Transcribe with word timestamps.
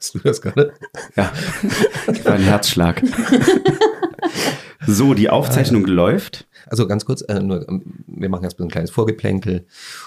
Hast 0.00 0.14
du 0.14 0.18
das 0.20 0.40
gerade? 0.40 0.72
Ja, 1.14 1.30
das 2.06 2.24
war 2.24 2.32
ein 2.32 2.42
Herzschlag. 2.42 3.02
So, 4.86 5.12
die 5.12 5.28
Aufzeichnung 5.28 5.84
läuft. 5.84 6.46
Also 6.66 6.86
ganz 6.88 7.04
kurz, 7.04 7.20
äh, 7.22 7.40
nur, 7.40 7.68
ähm, 7.68 7.82
wir 8.06 8.28
machen 8.30 8.44
jetzt 8.44 8.58
ein 8.60 8.70
kleines 8.70 8.90
Vorgeplänkel 8.90 9.66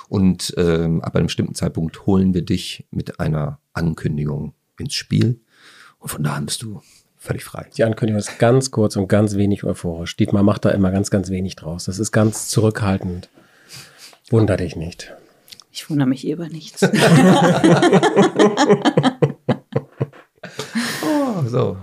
und 0.09 0.53
ähm, 0.57 1.01
ab 1.01 1.15
einem 1.15 1.27
bestimmten 1.27 1.55
Zeitpunkt 1.55 2.05
holen 2.05 2.33
wir 2.33 2.41
dich 2.41 2.87
mit 2.89 3.19
einer 3.19 3.59
Ankündigung 3.73 4.53
ins 4.79 4.95
Spiel. 4.95 5.41
Und 5.99 6.09
von 6.09 6.23
da 6.23 6.33
an 6.33 6.47
bist 6.47 6.63
du 6.63 6.81
völlig 7.17 7.43
frei. 7.43 7.67
Die 7.77 7.83
Ankündigung 7.83 8.19
ist 8.19 8.39
ganz 8.39 8.71
kurz 8.71 8.95
und 8.95 9.07
ganz 9.07 9.35
wenig 9.35 9.63
euphorisch. 9.63 10.17
Dietmar 10.17 10.43
macht 10.43 10.65
da 10.65 10.71
immer 10.71 10.91
ganz, 10.91 11.11
ganz 11.11 11.29
wenig 11.29 11.55
draus. 11.55 11.85
Das 11.85 11.99
ist 11.99 12.11
ganz 12.11 12.47
zurückhaltend. 12.47 13.29
Wunder 14.29 14.57
dich 14.57 14.75
nicht. 14.75 15.13
Ich 15.71 15.89
wundere 15.89 16.07
mich 16.07 16.27
über 16.27 16.49
nichts. 16.49 16.81
so, 21.47 21.77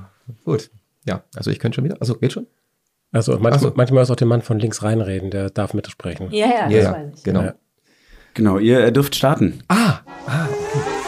gut. 0.45 0.70
Ja, 1.06 1.23
also 1.34 1.50
ich 1.50 1.59
könnte 1.59 1.77
schon 1.77 1.84
wieder. 1.84 1.96
Also 2.00 2.14
geht 2.14 2.32
schon? 2.32 2.46
Also 3.12 3.32
manchmal, 3.38 3.59
so. 3.59 3.73
manchmal 3.74 4.02
ist 4.02 4.10
auch 4.10 4.16
der 4.16 4.27
Mann 4.27 4.42
von 4.42 4.59
links 4.59 4.83
reinreden, 4.83 5.30
der 5.30 5.50
darf 5.50 5.74
mitsprechen. 5.74 6.30
Ja, 6.30 6.46
ja, 6.46 6.64
das 6.64 6.73
ja, 6.73 6.92
weiß 6.92 7.12
ich. 7.16 7.23
Genau. 7.24 7.42
Ja. 7.42 7.55
Genau, 8.34 8.59
ihr 8.59 8.91
dürft 8.92 9.16
starten. 9.16 9.62
Ah, 9.69 10.00
ah, 10.27 10.46
okay. 10.46 11.00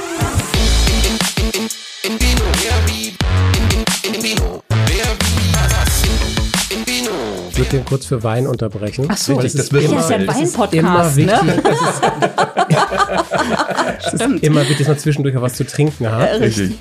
Ich 7.51 7.59
würde 7.59 7.71
den 7.71 7.85
kurz 7.85 8.07
für 8.07 8.23
Wein 8.25 8.47
unterbrechen. 8.47 9.07
Ach 9.09 9.17
so, 9.17 9.35
Richtig, 9.35 9.53
das, 9.53 9.69
das 9.69 9.85
ist, 9.85 9.91
wird 9.91 9.93
das 9.93 10.05
ist 10.05 10.11
ja 10.11 10.17
ein 10.17 10.23
immer 10.23 10.35
Wein-Podcast, 10.35 11.17
wichtig. 11.17 11.43
ne? 11.43 11.63
Es 14.05 14.13
ist, 14.13 14.21
ist 14.21 14.23
immer 14.43 14.61
wichtig, 14.63 14.79
dass 14.79 14.89
man 14.89 14.99
zwischendurch 14.99 15.37
auch 15.37 15.43
was 15.43 15.55
zu 15.55 15.67
trinken 15.67 16.11
hat. 16.11 16.31
Äh, 16.31 16.35
Richtig. 16.37 16.79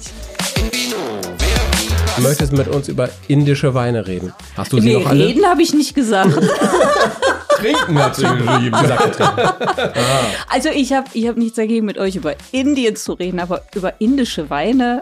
Du 2.22 2.27
möchtest 2.27 2.53
mit 2.53 2.67
uns 2.67 2.88
über 2.88 3.09
indische 3.27 3.73
Weine 3.73 4.05
reden. 4.05 4.31
Hast 4.55 4.72
du 4.73 4.80
sie 4.80 4.89
Nee, 4.89 4.94
noch 5.03 5.08
alle? 5.09 5.27
reden 5.27 5.44
habe 5.45 5.61
ich 5.64 5.73
nicht 5.73 5.95
gesagt. 5.95 6.31
Trinken 7.58 7.94
natürlich. 7.95 8.72
Gesagt, 8.72 9.17
getrunken. 9.17 9.50
Also 10.49 10.69
ich 10.69 10.94
habe 10.94 11.08
ich 11.14 11.27
hab 11.27 11.38
nichts 11.38 11.55
dagegen, 11.55 11.86
mit 11.86 11.97
euch 11.97 12.16
über 12.16 12.33
Indien 12.52 12.95
zu 12.95 13.14
reden, 13.14 13.39
aber 13.39 13.64
über 13.75 13.94
indische 13.99 14.49
Weine. 14.52 15.02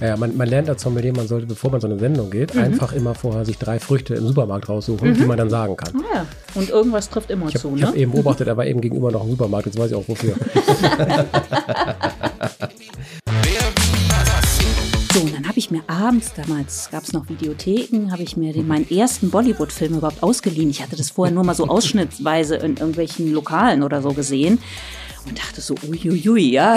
Ja, 0.00 0.16
man, 0.16 0.34
man 0.36 0.48
lernt 0.48 0.68
als 0.70 0.80
Sommelier, 0.82 1.12
man 1.14 1.28
sollte, 1.28 1.46
bevor 1.46 1.70
man 1.72 1.80
so 1.80 1.86
eine 1.86 1.98
Sendung 1.98 2.30
geht, 2.30 2.54
Mhm. 2.54 2.62
einfach 2.62 2.92
immer 2.94 3.14
vorher 3.14 3.44
sich 3.44 3.58
drei 3.58 3.78
Früchte 3.78 4.14
im 4.14 4.26
Supermarkt 4.26 4.68
raussuchen, 4.68 5.12
die 5.14 5.26
man 5.26 5.36
dann 5.36 5.50
sagen 5.50 5.76
kann. 5.76 5.92
Ah, 5.96 6.16
ja. 6.18 6.26
Und 6.54 6.70
irgendwas 6.70 7.10
trifft 7.10 7.30
immer 7.30 7.48
Ich 7.48 7.58
zu, 7.58 7.68
habe 7.72 7.80
ne? 7.80 7.86
hab 7.88 7.94
eben 7.96 8.12
beobachtet, 8.12 8.48
er 8.48 8.56
war 8.56 8.64
eben 8.64 8.80
gegenüber 8.80 9.10
noch 9.10 9.24
im 9.24 9.30
Supermarkt, 9.30 9.66
jetzt 9.66 9.78
weiß 9.78 9.90
ich 9.90 9.96
auch 9.96 10.08
wofür. 10.08 10.34
habe 15.50 15.58
ich 15.58 15.72
mir 15.72 15.82
abends, 15.88 16.32
damals 16.36 16.90
gab 16.92 17.02
es 17.02 17.12
noch 17.12 17.28
Videotheken, 17.28 18.12
habe 18.12 18.22
ich 18.22 18.36
mir 18.36 18.52
den, 18.52 18.68
meinen 18.68 18.88
ersten 18.88 19.30
Bollywood-Film 19.30 19.96
überhaupt 19.96 20.22
ausgeliehen. 20.22 20.70
Ich 20.70 20.80
hatte 20.80 20.94
das 20.94 21.10
vorher 21.10 21.34
nur 21.34 21.42
mal 21.42 21.56
so 21.56 21.66
ausschnittsweise 21.66 22.54
in 22.54 22.76
irgendwelchen 22.76 23.32
Lokalen 23.32 23.82
oder 23.82 24.00
so 24.00 24.12
gesehen 24.12 24.60
und 25.26 25.36
dachte 25.36 25.60
so, 25.60 25.74
uiuiui, 25.88 26.52
ja. 26.52 26.76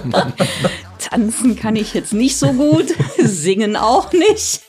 Tanzen 1.00 1.56
kann 1.56 1.74
ich 1.74 1.92
jetzt 1.92 2.12
nicht 2.12 2.36
so 2.36 2.52
gut, 2.52 2.94
singen 3.18 3.74
auch 3.74 4.12
nicht. 4.12 4.60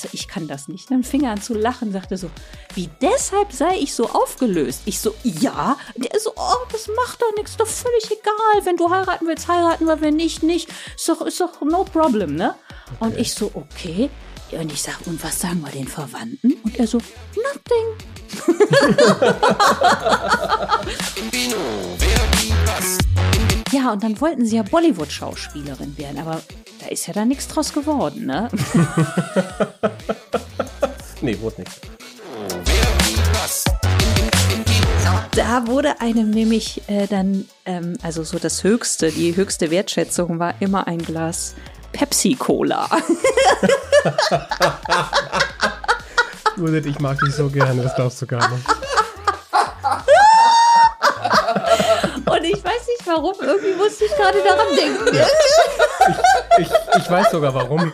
Ich, 0.00 0.04
also 0.04 0.08
ich 0.12 0.28
kann 0.28 0.46
das 0.48 0.68
nicht. 0.68 0.90
Dann 0.90 1.04
fing 1.04 1.24
er 1.24 1.32
an 1.32 1.42
zu 1.42 1.54
lachen, 1.54 1.92
sagte 1.92 2.16
so, 2.16 2.30
wie 2.74 2.88
deshalb 3.02 3.52
sei 3.52 3.76
ich 3.78 3.94
so 3.94 4.08
aufgelöst. 4.08 4.82
Ich 4.86 5.00
so, 5.00 5.14
ja. 5.22 5.76
Und 5.94 6.06
er 6.06 6.18
so, 6.18 6.32
oh, 6.36 6.66
das 6.72 6.88
macht 6.88 7.20
doch 7.20 7.34
nichts, 7.36 7.56
doch 7.56 7.66
völlig 7.66 8.06
egal. 8.06 8.64
Wenn 8.64 8.76
du 8.76 8.90
heiraten 8.90 9.26
willst, 9.26 9.48
heiraten 9.48 9.86
wir, 9.86 10.00
wenn 10.00 10.16
nicht, 10.16 10.42
nicht. 10.42 10.68
Ist 10.96 11.08
doch, 11.08 11.20
ist 11.22 11.40
doch 11.40 11.60
no 11.60 11.84
problem, 11.84 12.34
ne? 12.34 12.54
Und 12.98 13.16
ich 13.18 13.34
so, 13.34 13.50
okay. 13.54 14.10
Und 14.52 14.72
ich 14.72 14.82
sag, 14.82 15.06
und 15.06 15.22
was 15.22 15.40
sagen 15.40 15.60
wir 15.60 15.70
den 15.70 15.86
Verwandten? 15.86 16.54
Und 16.64 16.78
er 16.78 16.86
so, 16.86 16.98
nothing. 17.36 17.86
Ja, 23.72 23.92
und 23.92 24.02
dann 24.02 24.20
wollten 24.20 24.44
sie 24.44 24.56
ja 24.56 24.64
Bollywood-Schauspielerin 24.64 25.96
werden, 25.96 26.18
aber 26.18 26.42
da 26.80 26.88
ist 26.88 27.06
ja 27.06 27.12
da 27.12 27.24
nichts 27.24 27.46
draus 27.48 27.72
geworden, 27.72 28.26
ne? 28.26 28.48
nee, 31.20 31.38
wurde 31.40 31.62
nicht. 31.62 31.80
Da 35.32 35.66
wurde 35.66 36.00
einem 36.00 36.30
nämlich 36.30 36.82
äh, 36.88 37.06
dann, 37.06 37.46
ähm, 37.64 37.96
also 38.02 38.24
so 38.24 38.38
das 38.38 38.64
Höchste, 38.64 39.12
die 39.12 39.36
höchste 39.36 39.70
Wertschätzung 39.70 40.38
war 40.38 40.54
immer 40.60 40.86
ein 40.86 40.98
Glas 40.98 41.54
Pepsi-Cola. 41.92 42.88
Judith, 46.56 46.86
ich 46.86 46.98
mag 46.98 47.18
dich 47.20 47.34
so 47.34 47.48
gerne, 47.48 47.82
das 47.82 47.94
glaubst 47.94 48.20
du 48.22 48.26
gar 48.26 48.48
nicht. 48.50 48.64
Und 52.40 52.46
ich 52.46 52.64
weiß 52.64 52.86
nicht 52.86 53.06
warum, 53.06 53.34
irgendwie 53.38 53.74
musste 53.74 54.06
ich 54.06 54.12
gerade 54.12 54.38
daran 54.42 54.74
denken. 54.74 55.14
Ich, 56.56 56.70
ich 56.98 57.10
weiß 57.10 57.30
sogar 57.30 57.52
warum. 57.52 57.92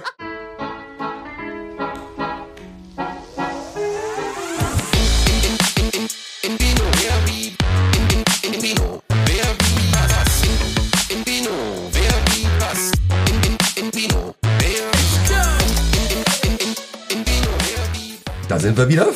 Da 18.48 18.60
sind 18.60 18.78
wir 18.78 18.88
wieder. 18.88 19.08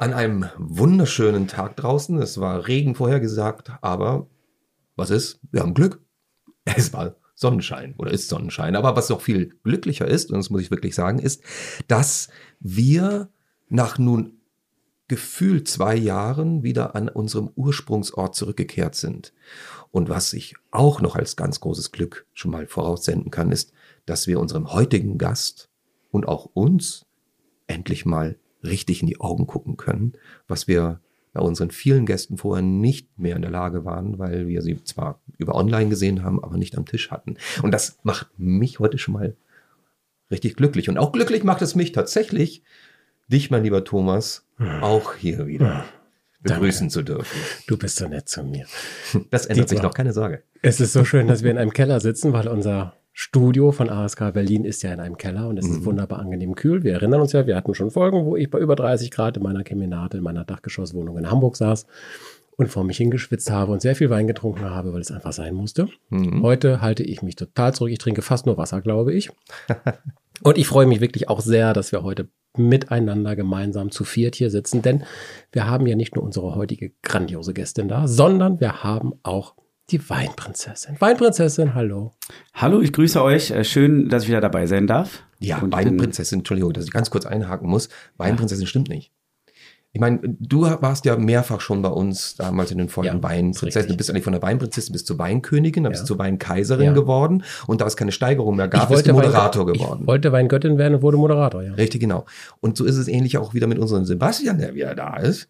An 0.00 0.12
einem 0.12 0.46
wunderschönen 0.58 1.48
Tag 1.48 1.74
draußen. 1.74 2.22
Es 2.22 2.38
war 2.38 2.68
Regen 2.68 2.94
vorhergesagt, 2.94 3.72
aber 3.80 4.28
was 4.94 5.10
ist? 5.10 5.40
Wir 5.50 5.60
haben 5.60 5.74
Glück. 5.74 6.00
Es 6.76 6.92
war 6.92 7.16
Sonnenschein 7.34 7.96
oder 7.98 8.12
ist 8.12 8.28
Sonnenschein. 8.28 8.76
Aber 8.76 8.94
was 8.94 9.08
noch 9.08 9.20
viel 9.20 9.56
glücklicher 9.64 10.06
ist, 10.06 10.30
und 10.30 10.36
das 10.36 10.50
muss 10.50 10.60
ich 10.60 10.70
wirklich 10.70 10.94
sagen, 10.94 11.18
ist, 11.18 11.42
dass 11.88 12.28
wir 12.60 13.28
nach 13.68 13.98
nun 13.98 14.38
gefühlt 15.08 15.66
zwei 15.66 15.96
Jahren 15.96 16.62
wieder 16.62 16.94
an 16.94 17.08
unserem 17.08 17.50
Ursprungsort 17.56 18.36
zurückgekehrt 18.36 18.94
sind. 18.94 19.32
Und 19.90 20.08
was 20.08 20.32
ich 20.32 20.54
auch 20.70 21.00
noch 21.00 21.16
als 21.16 21.34
ganz 21.34 21.58
großes 21.58 21.90
Glück 21.90 22.24
schon 22.34 22.52
mal 22.52 22.68
voraussenden 22.68 23.32
kann, 23.32 23.50
ist, 23.50 23.72
dass 24.06 24.28
wir 24.28 24.38
unserem 24.38 24.72
heutigen 24.72 25.18
Gast 25.18 25.70
und 26.12 26.28
auch 26.28 26.44
uns 26.54 27.06
endlich 27.66 28.06
mal 28.06 28.38
richtig 28.62 29.00
in 29.00 29.06
die 29.06 29.20
Augen 29.20 29.46
gucken 29.46 29.76
können, 29.76 30.12
was 30.46 30.68
wir 30.68 31.00
bei 31.32 31.40
unseren 31.40 31.70
vielen 31.70 32.06
Gästen 32.06 32.38
vorher 32.38 32.62
nicht 32.62 33.18
mehr 33.18 33.36
in 33.36 33.42
der 33.42 33.50
Lage 33.50 33.84
waren, 33.84 34.18
weil 34.18 34.48
wir 34.48 34.62
sie 34.62 34.82
zwar 34.82 35.20
über 35.36 35.54
online 35.54 35.90
gesehen 35.90 36.24
haben, 36.24 36.42
aber 36.42 36.56
nicht 36.56 36.76
am 36.76 36.86
Tisch 36.86 37.10
hatten. 37.10 37.36
Und 37.62 37.72
das 37.72 37.98
macht 38.02 38.28
mich 38.38 38.80
heute 38.80 38.98
schon 38.98 39.14
mal 39.14 39.36
richtig 40.30 40.56
glücklich. 40.56 40.88
Und 40.88 40.98
auch 40.98 41.12
glücklich 41.12 41.44
macht 41.44 41.62
es 41.62 41.74
mich 41.74 41.92
tatsächlich, 41.92 42.62
dich, 43.28 43.50
mein 43.50 43.62
lieber 43.62 43.84
Thomas, 43.84 44.46
auch 44.80 45.14
hier 45.14 45.46
wieder 45.46 45.84
begrüßen 46.40 46.90
zu 46.90 47.02
dürfen. 47.02 47.38
Du 47.66 47.76
bist 47.76 47.96
so 47.96 48.08
nett 48.08 48.28
zu 48.28 48.42
mir. 48.42 48.66
Das 49.30 49.46
ändert 49.46 49.68
sich 49.68 49.76
Dietmar. 49.76 49.90
noch, 49.90 49.94
keine 49.94 50.12
Sorge. 50.12 50.42
Es 50.62 50.80
ist 50.80 50.92
so 50.92 51.04
schön, 51.04 51.26
dass 51.28 51.42
wir 51.42 51.50
in 51.50 51.58
einem 51.58 51.72
Keller 51.72 52.00
sitzen, 52.00 52.32
weil 52.32 52.48
unser 52.48 52.94
Studio 53.20 53.72
von 53.72 53.90
ASK 53.90 54.32
Berlin 54.32 54.64
ist 54.64 54.84
ja 54.84 54.92
in 54.92 55.00
einem 55.00 55.16
Keller 55.16 55.48
und 55.48 55.58
es 55.58 55.66
ist 55.66 55.84
wunderbar 55.84 56.20
angenehm 56.20 56.54
kühl. 56.54 56.84
Wir 56.84 56.92
erinnern 56.92 57.20
uns 57.20 57.32
ja, 57.32 57.48
wir 57.48 57.56
hatten 57.56 57.74
schon 57.74 57.90
Folgen, 57.90 58.24
wo 58.24 58.36
ich 58.36 58.48
bei 58.48 58.60
über 58.60 58.76
30 58.76 59.10
Grad 59.10 59.36
in 59.36 59.42
meiner 59.42 59.64
Kemenate, 59.64 60.18
in 60.18 60.22
meiner 60.22 60.44
Dachgeschosswohnung 60.44 61.18
in 61.18 61.28
Hamburg 61.28 61.56
saß 61.56 61.84
und 62.56 62.68
vor 62.68 62.84
mich 62.84 62.96
hingeschwitzt 62.98 63.50
habe 63.50 63.72
und 63.72 63.82
sehr 63.82 63.96
viel 63.96 64.08
Wein 64.08 64.28
getrunken 64.28 64.70
habe, 64.70 64.92
weil 64.92 65.00
es 65.00 65.10
einfach 65.10 65.32
sein 65.32 65.54
musste. 65.54 65.88
Heute 66.42 66.80
halte 66.80 67.02
ich 67.02 67.20
mich 67.22 67.34
total 67.34 67.74
zurück. 67.74 67.90
Ich 67.90 67.98
trinke 67.98 68.22
fast 68.22 68.46
nur 68.46 68.56
Wasser, 68.56 68.80
glaube 68.82 69.12
ich. 69.12 69.30
Und 70.44 70.56
ich 70.56 70.68
freue 70.68 70.86
mich 70.86 71.00
wirklich 71.00 71.28
auch 71.28 71.40
sehr, 71.40 71.72
dass 71.72 71.90
wir 71.90 72.04
heute 72.04 72.28
miteinander 72.56 73.34
gemeinsam 73.34 73.90
zu 73.90 74.04
viert 74.04 74.36
hier 74.36 74.50
sitzen, 74.50 74.82
denn 74.82 75.02
wir 75.50 75.66
haben 75.66 75.88
ja 75.88 75.96
nicht 75.96 76.14
nur 76.14 76.22
unsere 76.22 76.54
heutige 76.54 76.92
grandiose 77.02 77.52
Gästin 77.52 77.88
da, 77.88 78.06
sondern 78.06 78.60
wir 78.60 78.84
haben 78.84 79.14
auch 79.24 79.56
die 79.90 80.08
Weinprinzessin. 80.10 80.96
Weinprinzessin, 80.98 81.74
hallo. 81.74 82.12
Hallo, 82.54 82.80
ich 82.80 82.92
grüße 82.92 83.22
euch. 83.22 83.50
Äh, 83.50 83.64
Schön, 83.64 84.08
dass 84.08 84.24
ich 84.24 84.28
wieder 84.28 84.40
dabei 84.40 84.66
sein 84.66 84.86
darf. 84.86 85.22
Ja, 85.38 85.58
Und 85.58 85.72
Weinprinzessin, 85.72 86.40
Entschuldigung, 86.40 86.72
dass 86.72 86.84
ich 86.84 86.90
ganz 86.92 87.10
kurz 87.10 87.24
einhaken 87.24 87.68
muss. 87.68 87.88
Weinprinzessin 88.16 88.66
stimmt 88.66 88.88
nicht. 88.88 89.12
Ich 89.92 90.00
meine, 90.00 90.20
du 90.22 90.62
warst 90.82 91.06
ja 91.06 91.16
mehrfach 91.16 91.62
schon 91.62 91.80
bei 91.80 91.88
uns 91.88 92.36
damals 92.36 92.70
in 92.70 92.76
den 92.76 92.90
Folgen 92.90 93.16
Ja, 93.16 93.22
Weinprinzessin. 93.22 93.88
Du 93.90 93.96
bist 93.96 94.10
eigentlich 94.10 94.24
von 94.24 94.34
der 94.34 94.42
Weinprinzessin 94.42 94.92
bis 94.92 95.06
zur 95.06 95.18
Weinkönigin, 95.18 95.84
dann 95.84 95.92
bist 95.92 96.02
Ja. 96.02 96.04
du 96.04 96.08
zur 96.08 96.18
Weinkaiserin 96.18 96.84
Ja. 96.86 96.92
geworden 96.92 97.42
und 97.66 97.80
da 97.80 97.86
es 97.86 97.96
keine 97.96 98.12
Steigerung 98.12 98.56
mehr 98.56 98.68
gab, 98.68 98.82
Ich 98.82 98.88
bist 98.90 99.06
du 99.06 99.14
wollte 99.14 99.26
Moderator 99.28 99.66
Wein- 99.66 99.72
geworden. 99.72 100.00
Ich 100.02 100.06
wollte 100.06 100.30
Weingöttin 100.32 100.76
werden 100.76 100.96
und 100.96 101.02
wurde 101.02 101.16
Moderator, 101.16 101.62
ja. 101.62 101.72
Richtig, 101.72 102.02
genau. 102.02 102.26
Und 102.60 102.76
so 102.76 102.84
ist 102.84 102.96
es 102.98 103.08
ähnlich 103.08 103.38
auch 103.38 103.54
wieder 103.54 103.66
mit 103.66 103.78
unserem 103.78 104.04
Sebastian, 104.04 104.58
der 104.58 104.74
wieder 104.74 104.94
da 104.94 105.16
ist. 105.16 105.48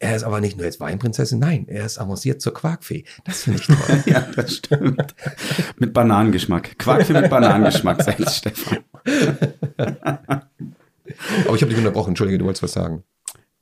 Er 0.00 0.14
ist 0.14 0.22
aber 0.22 0.40
nicht 0.40 0.56
nur 0.56 0.64
jetzt 0.64 0.78
Weinprinzessin, 0.78 1.40
nein, 1.40 1.66
er 1.68 1.84
ist 1.84 1.98
avanciert 1.98 2.40
zur 2.40 2.54
Quarkfee. 2.54 3.04
Das 3.24 3.42
finde 3.42 3.58
ich 3.60 3.66
toll. 3.66 4.02
Ja, 4.06 4.20
das 4.36 4.54
stimmt. 4.56 5.14
mit 5.78 5.92
Bananengeschmack. 5.92 6.78
Quarkfee 6.78 7.14
mit 7.14 7.28
Bananengeschmack, 7.30 8.02
sagt 8.02 8.30
Stefan. 8.30 8.78
aber 9.76 11.56
ich 11.56 11.62
habe 11.62 11.68
dich 11.70 11.78
unterbrochen, 11.78 12.10
entschuldige, 12.10 12.38
du 12.38 12.44
wolltest 12.44 12.62
was 12.62 12.72
sagen. 12.72 13.02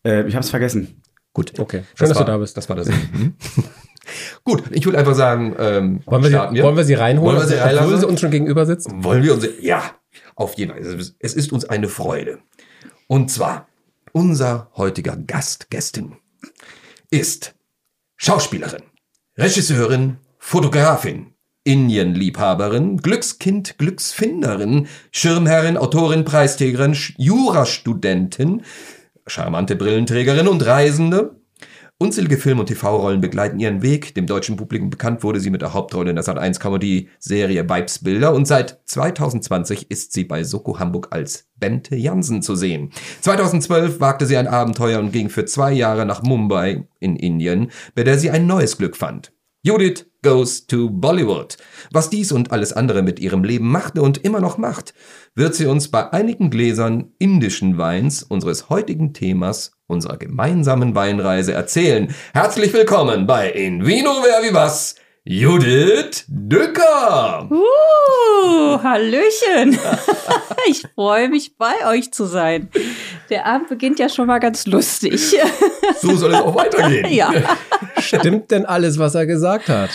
Äh, 0.05 0.27
ich 0.27 0.35
habe 0.35 0.45
es 0.45 0.51
vergessen. 0.51 1.01
Gut. 1.33 1.59
Okay, 1.59 1.83
schön, 1.95 2.09
dass 2.09 2.17
war, 2.19 2.25
du 2.25 2.33
da 2.33 2.39
bist. 2.39 2.57
Das 2.57 2.69
war 2.69 2.77
das. 2.77 2.89
Mhm. 2.89 3.35
Gut, 4.45 4.63
ich 4.71 4.87
will 4.87 4.95
einfach 4.95 5.15
sagen, 5.17 5.55
ähm, 5.59 6.01
Wollen 6.07 6.23
wir, 6.23 6.31
starten 6.31 6.55
sie, 6.55 6.63
wollen 6.63 6.77
wir 6.77 6.85
sie 6.85 6.95
reinholen, 6.95 7.37
Wollen 7.39 7.49
wir 7.51 7.57
sie 7.57 7.77
obwohl 7.79 7.99
sie 7.99 8.07
uns 8.07 8.21
schon 8.21 8.31
gegenüber 8.31 8.65
sitzen? 8.65 9.03
Wollen 9.03 9.25
wir 9.25 9.35
uns, 9.35 9.47
ja, 9.61 9.83
auf 10.37 10.55
jeden 10.55 10.71
Fall. 10.73 10.81
Es 10.81 10.87
ist- 10.95 11.17
Es 11.19 11.35
ist 11.35 11.53
uns 11.53 11.65
eine 11.65 11.89
Freude. 11.89 12.39
Und 13.09 13.31
zwar, 13.33 13.67
unser 14.13 14.71
heutiger 14.77 15.17
Gast, 15.17 15.71
Gästin, 15.71 16.17
ist 17.11 17.55
Schauspielerin, 18.17 18.83
Regisseurin, 19.37 20.19
Fotografin, 20.39 21.35
Indienliebhaberin, 21.65 22.99
Glückskind, 22.99 23.77
Glücksfinderin, 23.79 24.87
Schirmherrin, 25.11 25.77
Autorin, 25.77 26.25
Preisträgerin, 26.25 26.97
Jurastudentin, 27.17 28.63
charmante 29.27 29.75
Brillenträgerin 29.75 30.47
und 30.47 30.65
Reisende. 30.65 31.41
Unzählige 31.99 32.37
Film- 32.37 32.61
und 32.61 32.67
TV-Rollen 32.67 33.23
begleiten 33.23 33.59
ihren 33.59 33.81
Weg. 33.81 34.15
Dem 34.15 34.27
deutschen 34.27 34.57
Publikum 34.57 34.91
bekannt 34.91 35.23
wurde 35.23 35.41
sie 35.41 35.49
mit 35.49 35.63
der 35.63 35.73
Hauptrolle 35.73 36.11
in 36.11 36.17
der 36.17 36.27
Sat1-Comedy-Serie 36.27 37.67
Weibsbilder 37.67 38.35
und 38.35 38.47
seit 38.47 38.83
2020 38.85 39.91
ist 39.91 40.13
sie 40.13 40.25
bei 40.25 40.45
Soko 40.45 40.79
Hamburg 40.79 41.09
als 41.11 41.49
Bente 41.57 41.97
Jansen 41.97 42.43
zu 42.43 42.55
sehen. 42.55 42.91
2012 43.23 43.99
wagte 43.99 44.27
sie 44.27 44.37
ein 44.37 44.47
Abenteuer 44.47 44.99
und 44.99 45.11
ging 45.11 45.31
für 45.31 45.47
zwei 45.47 45.73
Jahre 45.73 46.05
nach 46.05 46.23
Mumbai 46.23 46.87
in 47.01 47.17
Indien, 47.17 47.71
bei 47.95 48.05
der 48.05 48.19
sie 48.19 48.31
ein 48.31 48.47
neues 48.47 48.77
Glück 48.77 48.95
fand. 48.95 49.33
Judith 49.63 50.05
goes 50.23 50.67
to 50.67 50.91
Bollywood. 50.91 51.57
Was 51.93 52.11
dies 52.11 52.31
und 52.31 52.53
alles 52.53 52.75
andere 52.75 53.03
mit 53.03 53.19
ihrem 53.21 53.43
Leben 53.43 53.69
machte 53.69 54.03
und 54.03 54.19
immer 54.19 54.41
noch 54.41 54.59
macht, 54.59 54.93
wird 55.35 55.55
sie 55.55 55.67
uns 55.67 55.89
bei 55.89 56.13
einigen 56.13 56.51
Gläsern 56.51 57.13
indischen 57.19 57.79
Weins 57.79 58.23
unseres 58.23 58.69
heutigen 58.69 59.15
Themas, 59.15 59.76
unserer 59.89 60.17
gemeinsamen 60.17 60.95
Weinreise 60.95 61.53
erzählen. 61.53 62.15
Herzlich 62.35 62.73
willkommen 62.73 63.27
bei 63.27 63.51
In 63.51 63.87
Vino 63.87 64.11
Wer 64.25 64.49
wie 64.49 64.55
was, 64.55 64.97
Judith 65.25 66.25
Dücker. 66.29 67.49
Uh, 67.51 68.83
Hallöchen. 68.83 69.79
ich 70.69 70.83
freue 70.95 71.29
mich, 71.29 71.57
bei 71.57 71.87
euch 71.89 72.13
zu 72.13 72.25
sein. 72.27 72.69
Der 73.31 73.47
Abend 73.47 73.69
beginnt 73.69 73.99
ja 73.99 74.09
schon 74.09 74.27
mal 74.27 74.39
ganz 74.39 74.67
lustig. 74.67 75.37
So 76.01 76.15
soll 76.15 76.35
es 76.35 76.41
auch 76.41 76.55
weitergehen. 76.55 77.11
ja. 77.13 77.33
Stimmt 77.99 78.51
denn 78.51 78.67
alles, 78.67 78.99
was 78.99 79.15
er 79.15 79.25
gesagt 79.25 79.69
hat? 79.69 79.91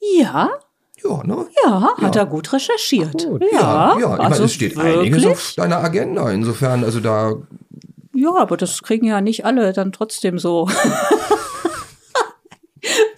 Ja, 0.00 0.48
Ja, 1.02 1.22
ne? 1.24 1.46
ja, 1.64 1.96
hat 2.00 2.16
er 2.16 2.24
gut 2.26 2.52
recherchiert. 2.52 3.24
Gut. 3.26 3.42
Ja, 3.52 3.96
ja, 3.98 3.98
ich 3.98 4.06
meine, 4.06 4.20
also 4.22 4.44
es 4.44 4.54
steht 4.54 4.76
wirklich? 4.76 5.12
einiges 5.12 5.26
auf 5.26 5.52
deiner 5.56 5.78
Agenda. 5.84 6.30
Insofern, 6.30 6.82
also 6.84 7.00
da 7.00 7.34
Ja, 8.14 8.34
aber 8.36 8.56
das 8.56 8.82
kriegen 8.82 9.06
ja 9.06 9.20
nicht 9.20 9.44
alle 9.44 9.72
dann 9.72 9.92
trotzdem 9.92 10.38
so. 10.38 10.68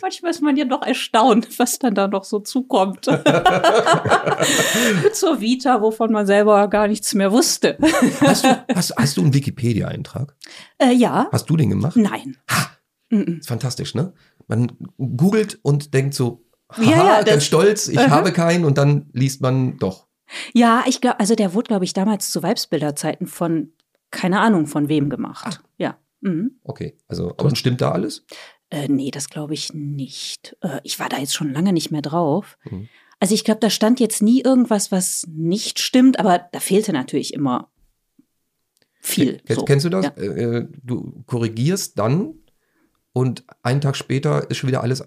Manchmal 0.01 0.31
ist 0.31 0.43
man 0.43 0.57
ja 0.57 0.65
doch 0.65 0.83
erstaunt, 0.83 1.59
was 1.59 1.81
dann 1.81 1.97
da 1.97 2.07
noch 2.07 2.23
so 2.23 2.39
zukommt. 2.39 3.07
Zur 5.13 5.41
Vita, 5.41 5.83
wovon 5.83 6.13
man 6.13 6.25
selber 6.25 6.69
gar 6.69 6.87
nichts 6.87 7.15
mehr 7.15 7.33
wusste. 7.33 7.77
hast 8.21 8.45
du, 8.45 8.65
hast, 8.73 8.95
hast 8.97 9.17
du 9.17 9.23
einen 9.23 9.35
Wikipedia-Eintrag? 9.35 10.37
Äh, 10.79 10.93
ja, 10.93 11.29
Hast 11.33 11.51
du 11.51 11.57
den 11.57 11.71
gemacht? 11.71 11.97
nein. 11.97 12.37
Mhm. 13.11 13.39
Ist 13.41 13.49
fantastisch, 13.49 13.97
ne? 13.97 14.13
Man 14.47 14.71
googelt 14.99 15.59
und 15.63 15.95
denkt 15.95 16.15
so, 16.15 16.45
haha, 16.73 16.91
Ja, 16.91 16.97
ja, 17.19 17.23
ganz 17.23 17.45
stolz, 17.45 17.89
ich 17.89 17.99
Aha. 17.99 18.11
habe 18.11 18.33
keinen 18.33 18.65
und 18.65 18.79
dann 18.79 19.07
liest 19.13 19.41
man 19.41 19.79
doch. 19.79 20.07
Ja, 20.53 20.85
ich 20.87 21.01
glaube, 21.01 21.21
also 21.21 21.35
der 21.35 21.55
wurde, 21.55 21.69
glaube 21.69 21.85
ich, 21.85 21.93
damals 21.93 22.31
zu 22.31 22.43
Weibsbilderzeiten 22.43 23.27
von, 23.27 23.73
keine 24.17 24.41
Ahnung, 24.41 24.67
von 24.67 24.89
wem 24.89 25.11
gemacht. 25.11 25.61
Ja. 25.77 25.99
Mhm. 26.23 26.59
Okay, 26.65 26.97
also 27.09 27.31
aber 27.37 27.55
stimmt 27.55 27.81
da 27.83 27.93
alles? 27.93 28.25
Äh, 28.71 28.89
nee, 28.89 29.11
das 29.11 29.29
glaube 29.29 29.55
ich 29.55 29.75
nicht. 29.75 30.57
Äh, 30.63 30.81
ich 30.83 30.99
war 30.99 31.09
da 31.09 31.19
jetzt 31.19 31.35
schon 31.35 31.53
lange 31.53 31.73
nicht 31.73 31.91
mehr 31.91 32.03
drauf. 32.03 32.57
Mhm. 32.65 32.89
Also 33.21 33.35
ich 33.35 33.45
glaube, 33.45 33.61
da 33.61 33.71
stand 33.71 34.01
jetzt 34.01 34.23
nie 34.23 34.41
irgendwas, 34.43 34.91
was 34.91 35.27
nicht 35.29 35.79
stimmt, 35.79 36.19
aber 36.19 36.49
da 36.53 36.59
fehlte 36.61 36.93
natürlich 36.93 37.33
immer 37.35 37.71
viel. 39.01 39.39
Ken- 39.41 39.57
so. 39.57 39.65
Kennst 39.65 39.85
du 39.85 39.91
das? 39.91 40.07
Ja. 40.07 40.11
Äh, 40.23 40.67
du 40.83 41.23
korrigierst 41.27 41.99
dann 41.99 42.35
und 43.13 43.45
einen 43.63 43.81
Tag 43.81 43.97
später 43.97 44.51
ist 44.51 44.57
schon 44.59 44.69
wieder 44.69 44.83
alles 44.83 45.05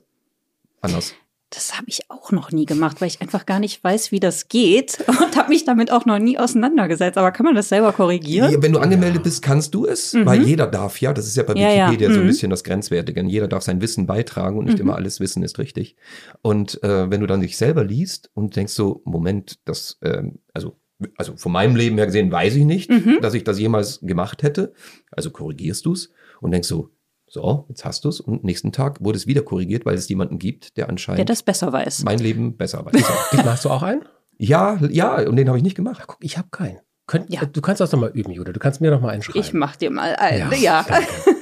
anders. 0.81 1.13
Das 1.51 1.75
habe 1.75 1.85
ich 1.87 2.01
auch 2.11 2.31
noch 2.31 2.51
nie 2.51 2.65
gemacht, 2.67 3.01
weil 3.01 3.07
ich 3.07 3.21
einfach 3.21 3.47
gar 3.47 3.59
nicht 3.59 3.83
weiß, 3.83 4.11
wie 4.11 4.19
das 4.19 4.49
geht 4.49 4.99
und 5.07 5.35
habe 5.35 5.49
mich 5.49 5.65
damit 5.65 5.91
auch 5.91 6.05
noch 6.05 6.19
nie 6.19 6.37
auseinandergesetzt. 6.37 7.17
Aber 7.17 7.31
kann 7.31 7.45
man 7.45 7.55
das 7.55 7.69
selber 7.69 7.91
korrigieren? 7.91 8.61
Wenn 8.61 8.71
du 8.73 8.79
angemeldet 8.79 9.23
bist, 9.23 9.41
kannst 9.41 9.73
du 9.73 9.85
es, 9.87 10.13
Mhm. 10.13 10.25
weil 10.27 10.43
jeder 10.43 10.67
darf 10.67 11.01
ja, 11.01 11.11
das 11.11 11.25
ist 11.25 11.35
ja 11.37 11.43
bei 11.43 11.55
Ja, 11.55 11.71
ja, 11.71 11.87
Wikipedia 11.87 12.11
so 12.11 12.19
ein 12.19 12.23
mhm. 12.23 12.27
bisschen 12.27 12.49
das 12.51 12.63
Grenzwertige, 12.63 13.21
jeder 13.23 13.47
darf 13.47 13.63
sein 13.63 13.81
Wissen 13.81 14.05
beitragen 14.05 14.57
und 14.59 14.65
nicht 14.65 14.75
Mhm. 14.77 14.81
immer 14.81 14.95
alles 14.95 15.19
Wissen 15.19 15.41
ist 15.41 15.57
richtig. 15.57 15.95
Und 16.43 16.83
äh, 16.83 17.09
wenn 17.09 17.21
du 17.21 17.25
dann 17.27 17.41
dich 17.41 17.57
selber 17.57 17.83
liest 17.83 18.29
und 18.35 18.55
denkst 18.55 18.73
so, 18.73 19.01
Moment, 19.05 19.57
das, 19.65 19.97
ähm, 20.03 20.39
also, 20.53 20.77
also 21.17 21.35
von 21.35 21.51
meinem 21.51 21.75
Leben 21.75 21.95
her 21.97 22.05
gesehen 22.05 22.31
weiß 22.31 22.55
ich 22.55 22.65
nicht, 22.65 22.91
Mhm. 22.91 23.19
dass 23.21 23.33
ich 23.33 23.43
das 23.43 23.57
jemals 23.57 24.01
gemacht 24.01 24.43
hätte, 24.43 24.73
also 25.11 25.31
korrigierst 25.31 25.85
du 25.85 25.93
es 25.93 26.11
und 26.41 26.51
denkst 26.51 26.67
so, 26.67 26.89
so, 27.29 27.65
jetzt 27.69 27.85
hast 27.85 28.03
du 28.05 28.09
es 28.09 28.19
und 28.19 28.43
nächsten 28.43 28.71
Tag 28.71 29.03
wurde 29.03 29.17
es 29.17 29.27
wieder 29.27 29.41
korrigiert, 29.41 29.85
weil 29.85 29.95
es 29.95 30.09
jemanden 30.09 30.39
gibt, 30.39 30.75
der 30.77 30.85
Der 30.85 30.89
anscheinend 30.89 31.29
das 31.29 31.43
besser 31.43 31.71
weiß. 31.71 32.03
mein 32.03 32.19
Leben 32.19 32.57
besser 32.57 32.85
weiß. 32.85 32.93
Diesmal 33.31 33.51
hast 33.53 33.65
du 33.65 33.69
auch 33.69 33.83
einen? 33.83 34.01
ja, 34.37 34.77
ja, 34.89 35.27
und 35.27 35.35
den 35.35 35.47
habe 35.47 35.57
ich 35.57 35.63
nicht 35.63 35.75
gemacht. 35.75 36.01
Guck, 36.07 36.17
ich 36.21 36.37
habe 36.37 36.47
keinen. 36.51 36.79
Könnt, 37.07 37.29
Ja. 37.31 37.43
Du 37.45 37.59
kannst 37.61 37.81
das 37.81 37.89
doch 37.89 37.99
mal 37.99 38.11
üben, 38.13 38.31
Jude. 38.31 38.53
Du 38.53 38.59
kannst 38.59 38.81
mir 38.81 38.91
doch 38.91 39.01
mal 39.01 39.09
einen 39.09 39.23
schreiben. 39.23 39.39
Ich 39.39 39.51
mach 39.53 39.75
dir 39.75 39.89
mal 39.89 40.15
einen. 40.15 40.51
Ja, 40.51 40.83
Ja. 40.83 40.85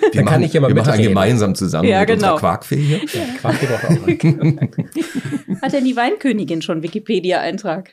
Wir 0.07 0.22
Dann 0.22 0.25
kann 0.25 0.36
machen, 0.39 0.44
ich 0.44 0.54
ja 0.54 0.62
mal 0.62 0.68
wir 0.69 0.75
machen 0.75 0.92
mitreden. 0.92 1.10
gemeinsam 1.10 1.54
zusammen 1.56 1.89
Ja, 1.89 2.00
mit 2.00 2.12
unserer 2.12 2.30
genau. 2.30 2.39
Quarkfee 2.39 2.78
hier. 2.78 3.00
Ja, 3.00 3.25
Quark 3.42 3.57
doch 3.60 3.84
auch. 3.84 3.98
Hat 5.62 5.74
denn 5.74 5.84
die 5.84 5.98
Weinkönigin 5.98 6.62
schon 6.62 6.81
Wikipedia-Eintrag? 6.81 7.92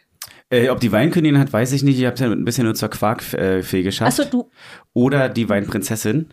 Äh, 0.51 0.69
ob 0.69 0.79
die 0.81 0.93
Weinkönigin 0.93 1.39
hat, 1.39 1.53
weiß 1.53 1.73
ich 1.73 1.83
nicht. 1.83 1.99
Ich 1.99 2.05
habe 2.05 2.15
es 2.15 2.21
ja 2.21 2.31
ein 2.31 2.45
bisschen 2.45 2.65
nur 2.65 2.75
zur 2.75 2.91
Quarkfee 2.91 3.83
geschafft. 3.83 4.21
Achso, 4.21 4.31
du. 4.31 4.51
Oder 4.93 5.29
die 5.29 5.49
Weinprinzessin. 5.49 6.29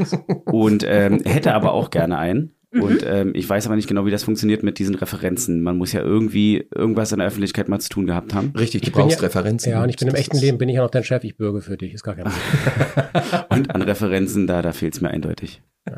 Und 0.46 0.84
ähm, 0.88 1.20
hätte 1.24 1.52
aber 1.54 1.72
auch 1.72 1.90
gerne 1.90 2.16
einen. 2.16 2.52
Mhm. 2.70 2.82
Und 2.82 3.04
ähm, 3.06 3.32
ich 3.34 3.48
weiß 3.48 3.66
aber 3.66 3.76
nicht 3.76 3.88
genau, 3.88 4.06
wie 4.06 4.10
das 4.10 4.22
funktioniert 4.24 4.62
mit 4.62 4.78
diesen 4.78 4.94
Referenzen. 4.94 5.62
Man 5.62 5.76
muss 5.78 5.92
ja 5.92 6.00
irgendwie 6.00 6.68
irgendwas 6.74 7.12
in 7.12 7.18
der 7.18 7.26
Öffentlichkeit 7.28 7.68
mal 7.68 7.80
zu 7.80 7.88
tun 7.88 8.06
gehabt 8.06 8.34
haben. 8.34 8.52
Richtig, 8.56 8.82
du 8.82 8.86
Ich 8.88 8.92
brauchst 8.92 9.18
ja- 9.20 9.26
Referenzen. 9.26 9.72
Ja, 9.72 9.82
und 9.82 9.88
ich 9.90 9.96
bin 9.96 10.08
im 10.08 10.14
echten 10.14 10.38
Leben, 10.38 10.58
bin 10.58 10.68
ich 10.68 10.76
ja 10.76 10.82
noch 10.82 10.90
dein 10.90 11.04
Chef, 11.04 11.24
ich 11.24 11.36
bürge 11.36 11.60
für 11.60 11.76
dich. 11.76 11.92
Ist 11.92 12.02
gar 12.04 12.14
kein 12.14 12.24
Problem. 12.24 13.44
Und 13.50 13.74
an 13.74 13.82
Referenzen, 13.82 14.46
da, 14.46 14.62
da 14.62 14.72
fehlt 14.72 14.94
es 14.94 15.00
mir 15.00 15.10
eindeutig. 15.10 15.60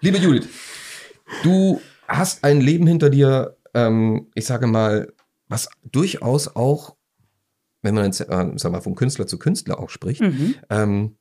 Liebe 0.00 0.18
Judith, 0.18 0.48
du 1.42 1.80
hast 2.08 2.44
ein 2.44 2.60
Leben 2.60 2.86
hinter 2.86 3.10
dir, 3.10 3.56
ähm, 3.74 4.28
ich 4.34 4.46
sage 4.46 4.66
mal, 4.66 5.12
was 5.48 5.68
durchaus 5.82 6.54
auch, 6.54 6.96
wenn 7.82 7.94
man 7.94 8.04
jetzt, 8.06 8.20
äh, 8.20 8.52
sag 8.56 8.72
mal, 8.72 8.80
von 8.80 8.94
Künstler 8.94 9.26
zu 9.26 9.38
Künstler 9.38 9.78
auch 9.80 9.90
spricht, 9.90 10.20
Mhm. 10.20 10.54
ähm, 10.70 11.16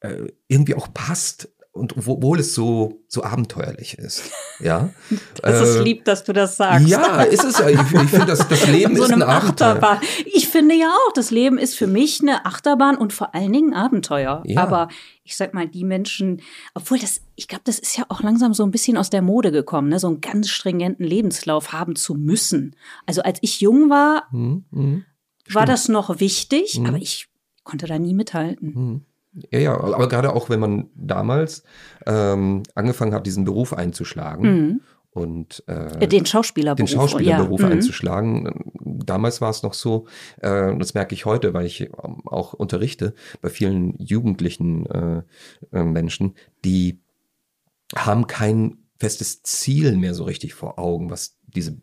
äh, 0.00 0.28
irgendwie 0.48 0.74
auch 0.74 0.92
passt 0.92 1.48
und 1.74 1.96
obwohl 1.96 2.38
es 2.38 2.54
so, 2.54 3.00
so 3.08 3.24
abenteuerlich 3.24 3.98
ist. 3.98 4.30
Ja. 4.60 4.90
Es 5.42 5.60
ist 5.60 5.76
Äh, 5.76 5.82
lieb, 5.82 6.04
dass 6.04 6.22
du 6.24 6.32
das 6.32 6.56
sagst. 6.56 6.86
Ja, 6.88 7.22
ist 7.22 7.44
es 7.44 7.58
ja. 7.58 7.68
Ich, 7.68 7.78
ich 7.80 7.88
finde, 8.10 8.26
das, 8.26 8.46
das 8.48 8.66
Leben 8.68 8.96
so 8.96 9.04
ist 9.04 9.12
ein 9.12 9.22
Abenteuer. 9.22 9.68
Achterbahn. 9.72 9.98
Ich 10.24 10.48
finde 10.48 10.76
ja 10.76 10.88
auch, 10.88 11.12
das 11.12 11.30
Leben 11.32 11.58
ist 11.58 11.74
für 11.76 11.86
mich 11.88 12.20
eine 12.22 12.46
Achterbahn 12.46 12.96
und 12.96 13.12
vor 13.12 13.34
allen 13.34 13.52
Dingen 13.52 13.74
ein 13.74 13.78
Abenteuer. 13.84 14.42
Ja. 14.46 14.62
Aber 14.62 14.88
ich 15.24 15.36
sag 15.36 15.52
mal, 15.52 15.66
die 15.68 15.84
Menschen, 15.84 16.40
obwohl 16.74 16.98
das, 16.98 17.20
ich 17.34 17.48
glaube, 17.48 17.62
das 17.64 17.78
ist 17.80 17.98
ja 17.98 18.04
auch 18.08 18.22
langsam 18.22 18.54
so 18.54 18.62
ein 18.62 18.70
bisschen 18.70 18.96
aus 18.96 19.10
der 19.10 19.22
Mode 19.22 19.50
gekommen, 19.50 19.88
ne? 19.88 19.98
so 19.98 20.06
einen 20.06 20.20
ganz 20.20 20.48
stringenten 20.50 21.04
Lebenslauf 21.04 21.72
haben 21.72 21.96
zu 21.96 22.14
müssen. 22.14 22.76
Also 23.06 23.22
als 23.22 23.38
ich 23.42 23.60
jung 23.60 23.90
war, 23.90 24.28
Hm, 24.30 24.64
hm, 24.72 25.04
war 25.50 25.66
das 25.66 25.88
noch 25.88 26.20
wichtig, 26.20 26.78
Mhm. 26.78 26.86
aber 26.86 26.96
ich 26.98 27.26
konnte 27.64 27.86
da 27.86 27.98
nie 27.98 28.14
mithalten. 28.14 29.04
Ja, 29.50 29.58
ja, 29.58 29.80
aber 29.80 30.08
gerade 30.08 30.32
auch, 30.32 30.48
wenn 30.48 30.60
man 30.60 30.90
damals 30.94 31.64
ähm, 32.06 32.62
angefangen 32.74 33.12
hat, 33.14 33.26
diesen 33.26 33.44
Beruf 33.44 33.72
einzuschlagen 33.72 34.42
Mhm. 34.68 34.80
und 35.10 35.64
äh, 35.66 36.04
Äh, 36.04 36.06
Den 36.08 36.24
Schauspielerberuf. 36.26 36.88
den 36.88 36.96
Schauspielerberuf 36.96 37.60
ja. 37.60 37.66
mhm. 37.66 37.72
einzuschlagen. 37.72 38.72
Damals 38.80 39.40
war 39.40 39.50
es 39.50 39.62
noch 39.62 39.74
so, 39.74 40.06
äh, 40.40 40.76
das 40.76 40.94
merke 40.94 41.14
ich 41.14 41.24
heute, 41.24 41.52
weil 41.52 41.66
ich 41.66 41.80
ähm, 41.80 42.22
auch 42.26 42.52
unterrichte 42.52 43.14
bei 43.40 43.48
vielen 43.50 43.98
jugendlichen 43.98 44.86
äh, 44.86 45.22
äh, 45.72 45.82
Menschen, 45.82 46.34
die 46.64 47.00
haben 47.96 48.26
kein 48.26 48.78
festes 48.98 49.42
Ziel 49.42 49.96
mehr 49.96 50.14
so 50.14 50.24
richtig 50.24 50.54
vor 50.54 50.78
Augen, 50.78 51.10
was 51.10 51.38
diese 51.46 51.76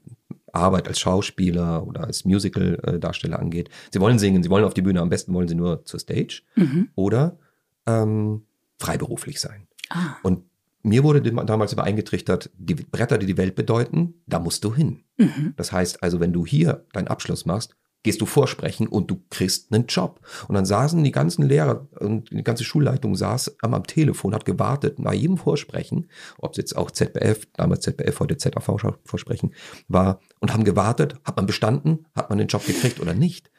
Arbeit 0.54 0.88
als 0.88 1.00
Schauspieler 1.00 1.86
oder 1.86 2.06
als 2.06 2.26
Musical-Darsteller 2.26 3.40
angeht. 3.40 3.70
Sie 3.92 4.00
wollen 4.00 4.20
singen, 4.20 4.44
sie 4.44 4.50
wollen 4.50 4.66
auf 4.66 4.74
die 4.74 4.82
Bühne, 4.82 5.02
am 5.02 5.10
besten 5.10 5.34
wollen 5.34 5.48
sie 5.48 5.56
nur 5.56 5.86
zur 5.86 6.00
Stage 6.00 6.42
Mhm. 6.56 6.90
oder 6.96 7.38
ähm, 7.86 8.44
freiberuflich 8.80 9.40
sein. 9.40 9.68
Ah. 9.90 10.16
Und 10.24 10.44
mir 10.84 11.04
wurde 11.04 11.22
damals 11.22 11.74
immer 11.74 11.84
eingetrichtert, 11.84 12.50
die 12.58 12.74
Bretter, 12.76 13.18
die 13.18 13.28
die 13.28 13.38
Welt 13.38 13.56
bedeuten, 13.56 14.16
da 14.26 14.40
musst 14.40 14.64
du 14.64 14.74
hin. 14.74 15.04
Mhm. 15.18 15.54
Das 15.56 15.72
heißt 15.72 16.02
also, 16.02 16.20
wenn 16.20 16.34
du 16.34 16.46
hier 16.46 16.86
deinen 16.94 17.08
Abschluss 17.08 17.46
machst, 17.46 17.76
gehst 18.04 18.20
du 18.22 18.26
vorsprechen 18.26 18.88
und 18.88 19.12
du 19.12 19.22
kriegst 19.30 19.72
einen 19.72 19.86
Job. 19.86 20.20
Und 20.48 20.56
dann 20.56 20.66
saßen 20.66 21.04
die 21.04 21.12
ganzen 21.12 21.44
Lehrer 21.44 21.88
und 22.00 22.32
die 22.32 22.44
ganze 22.44 22.64
Schulleitung 22.64 23.16
saß 23.16 23.58
am, 23.62 23.74
am 23.74 23.86
Telefon, 23.86 24.34
hat 24.34 24.46
gewartet 24.46 24.98
nach 25.00 25.14
jedem 25.14 25.38
Vorsprechen, 25.38 26.10
ob 26.40 26.52
es 26.52 26.58
jetzt 26.58 26.76
auch 26.76 26.90
ZBF, 26.92 27.48
damals 27.54 27.82
ZBF, 27.82 28.20
heute 28.20 28.38
ZAV 28.38 28.98
Vorsprechen 29.06 29.54
war, 29.88 30.20
und 30.40 30.52
haben 30.54 30.64
gewartet, 30.64 31.16
hat 31.26 31.36
man 31.38 31.46
bestanden, 31.46 32.08
hat 32.16 32.30
man 32.30 32.40
den 32.40 32.48
Job 32.48 32.66
gekriegt 32.66 33.00
oder 33.00 33.14
nicht. 33.14 33.52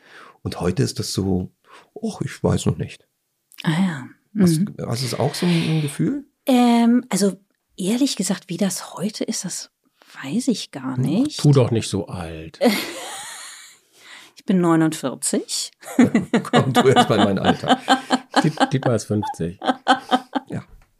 Und 0.42 0.60
heute 0.60 0.82
ist 0.82 0.98
das 0.98 1.12
so, 1.12 1.52
ach, 2.04 2.20
ich 2.20 2.42
weiß 2.42 2.66
noch 2.66 2.78
nicht. 2.78 3.06
Ah 3.62 3.70
ja. 3.70 4.06
Hast, 4.40 4.58
Mhm. 4.60 4.74
hast 4.86 5.02
du 5.02 5.06
es 5.06 5.14
auch 5.18 5.34
so 5.34 5.46
ein, 5.46 5.52
ein 5.76 5.82
Gefühl? 5.82 6.24
Ähm, 6.46 7.04
also 7.10 7.34
ehrlich 7.76 8.16
gesagt, 8.16 8.48
wie 8.48 8.56
das 8.56 8.94
heute 8.94 9.22
ist, 9.24 9.44
das 9.44 9.70
weiß 10.24 10.48
ich 10.48 10.70
gar 10.72 10.98
nicht. 10.98 11.38
Tu 11.40 11.52
doch 11.52 11.70
nicht 11.70 11.88
so 11.88 12.06
alt. 12.08 12.58
Ich 14.42 14.46
bin 14.46 14.60
49. 14.60 15.70
Komm, 16.42 16.72
du 16.72 16.88
erst 16.88 17.08
mal 17.08 17.18
in 17.20 17.24
mein 17.24 17.38
Alter. 17.38 17.78
Diet- 18.42 18.72
Dietmar 18.72 18.96
ist 18.96 19.04
50. 19.04 19.60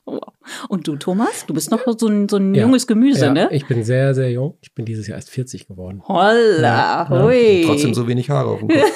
Wow. 0.04 0.20
Und 0.68 0.86
du, 0.86 0.94
Thomas? 0.94 1.44
Du 1.46 1.54
bist 1.54 1.72
noch 1.72 1.80
so 1.98 2.06
ein, 2.06 2.28
so 2.28 2.36
ein 2.36 2.54
Ja. 2.54 2.62
junges 2.62 2.86
Gemüse, 2.86 3.26
Ja, 3.26 3.32
ne? 3.32 3.48
ich 3.50 3.66
bin 3.66 3.82
sehr, 3.82 4.14
sehr 4.14 4.30
jung. 4.30 4.58
Ich 4.60 4.72
bin 4.74 4.84
dieses 4.84 5.08
Jahr 5.08 5.16
erst 5.16 5.30
40 5.30 5.66
geworden. 5.66 6.02
Holla, 6.06 6.60
Ja, 6.62 7.08
hui. 7.08 7.64
Trotzdem 7.66 7.94
so 7.94 8.06
wenig 8.06 8.30
Haare 8.30 8.50
auf 8.50 8.58
dem 8.60 8.68
Kopf. 8.68 8.80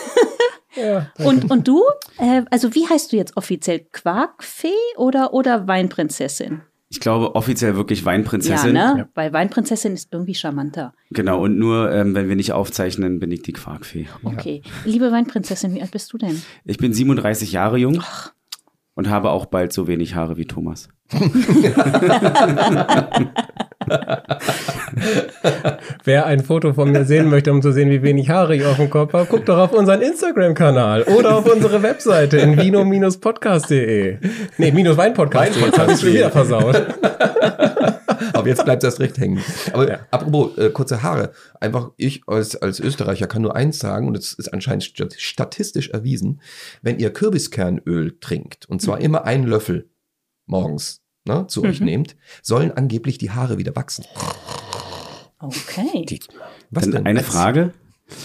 Ja, 0.76 1.10
Und, 1.24 1.50
und 1.50 1.66
du? 1.66 1.82
Äh, 2.18 2.42
also 2.50 2.74
wie 2.74 2.86
heißt 2.86 3.10
du 3.10 3.16
jetzt 3.16 3.36
offiziell? 3.38 3.80
Quarkfee 3.92 4.68
oder, 4.98 5.32
oder 5.32 5.66
Weinprinzessin? 5.66 6.60
Ich 6.88 7.00
glaube 7.00 7.34
offiziell 7.34 7.74
wirklich 7.74 8.00
Ja, 8.00 8.06
Weinprinzessin. 8.06 8.72
ne? 8.72 8.94
Ja. 8.98 9.08
Weil 9.14 9.32
Weinprinzessin 9.32 9.94
ist 9.94 10.12
irgendwie 10.12 10.34
charmanter. 10.34 10.94
Genau, 11.10 11.42
und 11.42 11.58
nur 11.58 11.90
ähm, 11.92 12.14
wenn 12.14 12.28
wir 12.28 12.36
nicht 12.36 12.52
aufzeichnen, 12.52 13.18
bin 13.18 13.32
ich 13.32 13.42
die 13.42 13.52
Quarkfee. 13.52 14.06
Okay. 14.22 14.62
Liebe 14.84 15.10
Weinprinzessin, 15.10 15.74
wie 15.74 15.82
alt 15.82 15.90
bist 15.90 16.12
du 16.12 16.18
denn? 16.18 16.40
Ich 16.64 16.78
bin 16.78 16.92
37 16.94 17.50
Jahre 17.52 17.78
jung 17.78 18.02
und 18.94 19.08
habe 19.08 19.30
auch 19.30 19.46
bald 19.46 19.72
so 19.72 19.88
wenig 19.88 20.14
Haare 20.14 20.36
wie 20.36 20.46
Thomas. 20.46 20.88
Wer 26.04 26.26
ein 26.26 26.40
Foto 26.40 26.72
von 26.74 26.90
mir 26.92 27.04
sehen 27.04 27.28
möchte, 27.30 27.52
um 27.52 27.62
zu 27.62 27.72
sehen, 27.72 27.90
wie 27.90 28.02
wenig 28.02 28.28
Haare 28.30 28.56
ich 28.56 28.64
auf 28.64 28.76
dem 28.76 28.90
Kopf 28.90 29.12
habe, 29.12 29.26
guckt 29.26 29.48
doch 29.48 29.58
auf 29.58 29.72
unseren 29.72 30.02
Instagram-Kanal 30.02 31.02
oder 31.04 31.36
auf 31.36 31.52
unsere 31.52 31.82
Webseite 31.82 32.38
in 32.38 32.56
vino-podcast.de. 32.60 34.18
Nee, 34.58 34.72
minus 34.72 34.96
Weinpodcast.de. 34.96 35.64
Jetzt 35.64 35.78
habe 35.78 35.92
ich 35.92 36.00
schon 36.00 36.12
wieder 36.12 36.30
versaut. 36.30 36.76
Aber 38.32 38.48
jetzt 38.48 38.64
bleibt 38.64 38.82
es 38.82 38.88
erst 38.88 39.00
recht 39.00 39.18
hängen. 39.18 39.42
Aber 39.72 39.88
Ja. 39.88 39.98
apropos 40.10 40.56
äh, 40.58 40.70
kurze 40.70 41.02
Haare. 41.02 41.32
Einfach 41.60 41.90
ich 41.96 42.22
als, 42.26 42.56
als 42.56 42.80
Österreicher 42.80 43.26
kann 43.26 43.42
nur 43.42 43.56
eins 43.56 43.78
sagen, 43.78 44.08
und 44.08 44.16
es 44.16 44.32
ist 44.34 44.48
anscheinend 44.52 44.84
stat- 44.84 45.14
statistisch 45.18 45.90
erwiesen, 45.90 46.40
wenn 46.82 46.98
ihr 46.98 47.12
Kürbiskernöl 47.12 48.18
trinkt, 48.20 48.66
und 48.68 48.82
zwar 48.82 49.00
immer 49.00 49.24
einen 49.24 49.44
Löffel 49.46 49.90
morgens 50.46 51.02
ne, 51.26 51.46
zu 51.48 51.62
euch 51.64 51.80
nehmt, 51.80 52.16
sollen 52.42 52.72
angeblich 52.72 53.18
die 53.18 53.30
Haare 53.30 53.58
wieder 53.58 53.74
wachsen. 53.76 54.04
Okay. 55.38 56.18
Was 56.70 56.84
Dann 56.84 56.92
denn? 56.92 57.06
eine 57.06 57.18
Als- 57.20 57.28
Frage, 57.28 57.72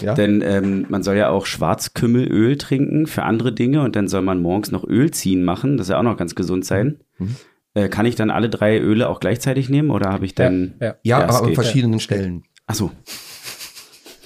Ja? 0.00 0.14
denn 0.14 0.42
ähm, 0.42 0.86
man 0.88 1.02
soll 1.02 1.16
ja 1.16 1.28
auch 1.28 1.46
Schwarzkümmelöl 1.46 2.56
trinken 2.56 3.06
für 3.06 3.24
andere 3.24 3.52
Dinge 3.52 3.82
und 3.82 3.96
dann 3.96 4.08
soll 4.08 4.22
man 4.22 4.40
morgens 4.40 4.70
noch 4.70 4.84
Öl 4.84 5.10
ziehen 5.10 5.44
machen, 5.44 5.76
das 5.76 5.88
soll 5.88 5.94
ja 5.94 5.98
auch 6.00 6.04
noch 6.04 6.16
ganz 6.16 6.34
gesund 6.34 6.64
sein. 6.64 7.00
Mhm. 7.18 7.36
Äh, 7.74 7.88
kann 7.88 8.06
ich 8.06 8.14
dann 8.16 8.30
alle 8.30 8.50
drei 8.50 8.78
Öle 8.78 9.08
auch 9.08 9.20
gleichzeitig 9.20 9.68
nehmen 9.68 9.90
oder 9.90 10.10
habe 10.10 10.26
ich 10.26 10.34
dann... 10.34 10.74
Ja, 10.80 10.86
ja. 10.86 10.96
ja, 11.02 11.18
aber 11.24 11.42
an 11.42 11.54
verschiedenen 11.54 12.00
Stellen. 12.00 12.44
Ach 12.66 12.74
so. 12.74 12.90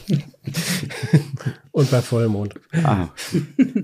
Und 1.76 1.90
bei 1.90 2.00
Vollmond. 2.00 2.54
Ah, 2.84 3.08
Nee, 3.52 3.82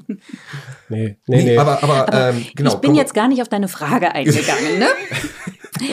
nee, 0.89 1.17
Nee, 1.27 1.43
nee. 1.45 1.59
aber, 1.59 1.83
aber 1.83 2.07
ähm, 2.31 2.47
genau. 2.55 2.73
ich 2.75 2.81
bin 2.81 2.91
komm- 2.91 2.95
jetzt 2.99 3.13
gar 3.15 3.29
nicht 3.29 3.43
auf 3.43 3.49
deine 3.49 3.69
Frage 3.69 4.13
eingegangen, 4.15 4.79
ne? 4.79 4.87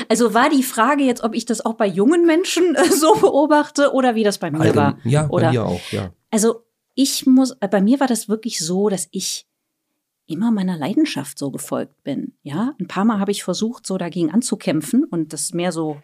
Also 0.07 0.33
war 0.33 0.49
die 0.49 0.61
Frage 0.63 1.03
jetzt, 1.03 1.23
ob 1.23 1.33
ich 1.35 1.45
das 1.45 1.65
auch 1.65 1.73
bei 1.73 1.87
jungen 1.87 2.25
Menschen 2.25 2.75
äh, 2.75 2.85
so 2.91 3.15
beobachte 3.15 3.91
oder 3.93 4.13
wie 4.15 4.23
das 4.23 4.37
bei 4.37 4.49
mir 4.51 4.59
Allgemein- 4.61 4.93
war? 4.93 4.99
Ja, 5.03 5.23
bei 5.23 5.29
oder 5.29 5.51
mir 5.51 5.65
auch, 5.65 5.81
ja. 5.91 6.11
Also 6.31 6.63
ich 6.95 7.25
muss, 7.25 7.51
äh, 7.59 7.67
bei 7.67 7.81
mir 7.81 7.99
war 7.99 8.07
das 8.07 8.29
wirklich 8.29 8.59
so, 8.59 8.87
dass 8.89 9.07
ich 9.11 9.47
immer 10.27 10.51
meiner 10.51 10.77
Leidenschaft 10.77 11.37
so 11.39 11.49
gefolgt 11.51 12.03
bin. 12.03 12.33
Ja, 12.43 12.75
ein 12.79 12.87
paar 12.87 13.03
Mal 13.03 13.19
habe 13.19 13.31
ich 13.31 13.43
versucht, 13.43 13.85
so 13.87 13.97
dagegen 13.97 14.31
anzukämpfen 14.31 15.03
und 15.05 15.33
das 15.33 15.53
mehr 15.53 15.71
so 15.71 15.97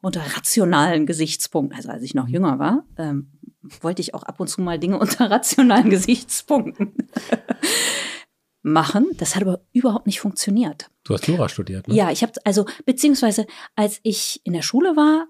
unter 0.00 0.20
rationalen 0.36 1.04
Gesichtspunkten. 1.06 1.76
Also 1.76 1.88
als 1.90 2.02
ich 2.02 2.14
noch 2.14 2.28
jünger 2.28 2.58
war, 2.58 2.84
ähm, 2.96 3.28
wollte 3.80 4.02
ich 4.02 4.14
auch 4.14 4.22
ab 4.22 4.40
und 4.40 4.48
zu 4.48 4.60
mal 4.60 4.78
Dinge 4.78 4.98
unter 5.00 5.30
rationalen 5.30 5.90
Gesichtspunkten 5.90 6.94
machen. 8.62 9.08
Das 9.18 9.34
hat 9.34 9.42
aber 9.42 9.60
überhaupt 9.72 10.06
nicht 10.06 10.20
funktioniert. 10.20 10.90
Du 11.04 11.14
hast 11.14 11.26
Jura 11.26 11.48
studiert, 11.48 11.88
ne? 11.88 11.94
Ja, 11.94 12.10
ich 12.10 12.22
habe 12.22 12.32
also 12.44 12.66
beziehungsweise 12.84 13.46
als 13.74 14.00
ich 14.02 14.40
in 14.44 14.52
der 14.52 14.62
Schule 14.62 14.96
war, 14.96 15.26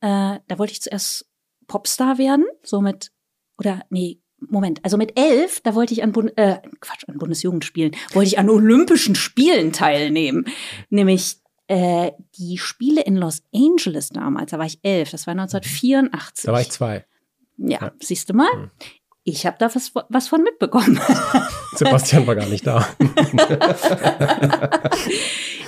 äh, 0.00 0.40
da 0.46 0.58
wollte 0.58 0.72
ich 0.72 0.82
zuerst 0.82 1.26
Popstar 1.66 2.18
werden, 2.18 2.44
so 2.62 2.80
mit 2.80 3.10
oder 3.58 3.82
nee, 3.90 4.20
Moment, 4.38 4.84
also 4.84 4.98
mit 4.98 5.18
elf, 5.18 5.60
da 5.62 5.74
wollte 5.74 5.94
ich 5.94 6.02
an 6.02 6.12
Bund, 6.12 6.32
äh, 6.36 6.58
Quatsch, 6.80 7.04
an 7.08 7.16
Bundesjugendspielen, 7.18 7.96
wollte 8.12 8.28
ich 8.28 8.38
an 8.38 8.50
Olympischen 8.50 9.14
Spielen 9.14 9.72
teilnehmen, 9.72 10.46
nämlich 10.90 11.38
äh, 11.68 12.12
die 12.36 12.58
Spiele 12.58 13.02
in 13.02 13.16
Los 13.16 13.42
Angeles 13.54 14.10
damals, 14.10 14.50
da 14.50 14.58
war 14.58 14.66
ich 14.66 14.78
elf, 14.82 15.10
das 15.10 15.26
war 15.26 15.32
1984. 15.32 16.44
Da 16.44 16.52
war 16.52 16.60
ich 16.60 16.70
zwei. 16.70 17.06
Ja, 17.58 17.78
ja. 17.80 17.92
siehst 18.00 18.30
du 18.30 18.34
mal, 18.34 18.50
Hm. 18.52 18.70
ich 19.24 19.46
habe 19.46 19.56
da 19.58 19.74
was, 19.74 19.92
was 20.08 20.28
von 20.28 20.42
mitbekommen. 20.42 21.00
Sebastian 21.74 22.26
war 22.26 22.36
gar 22.36 22.46
nicht 22.46 22.66
da. 22.66 22.86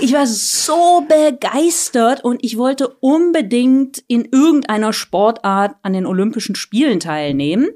Ich 0.00 0.12
war 0.12 0.26
so 0.28 1.04
begeistert 1.08 2.22
und 2.22 2.44
ich 2.44 2.56
wollte 2.56 2.88
unbedingt 3.00 3.98
in 4.06 4.26
irgendeiner 4.30 4.92
Sportart 4.92 5.74
an 5.82 5.92
den 5.92 6.06
Olympischen 6.06 6.54
Spielen 6.54 7.00
teilnehmen. 7.00 7.68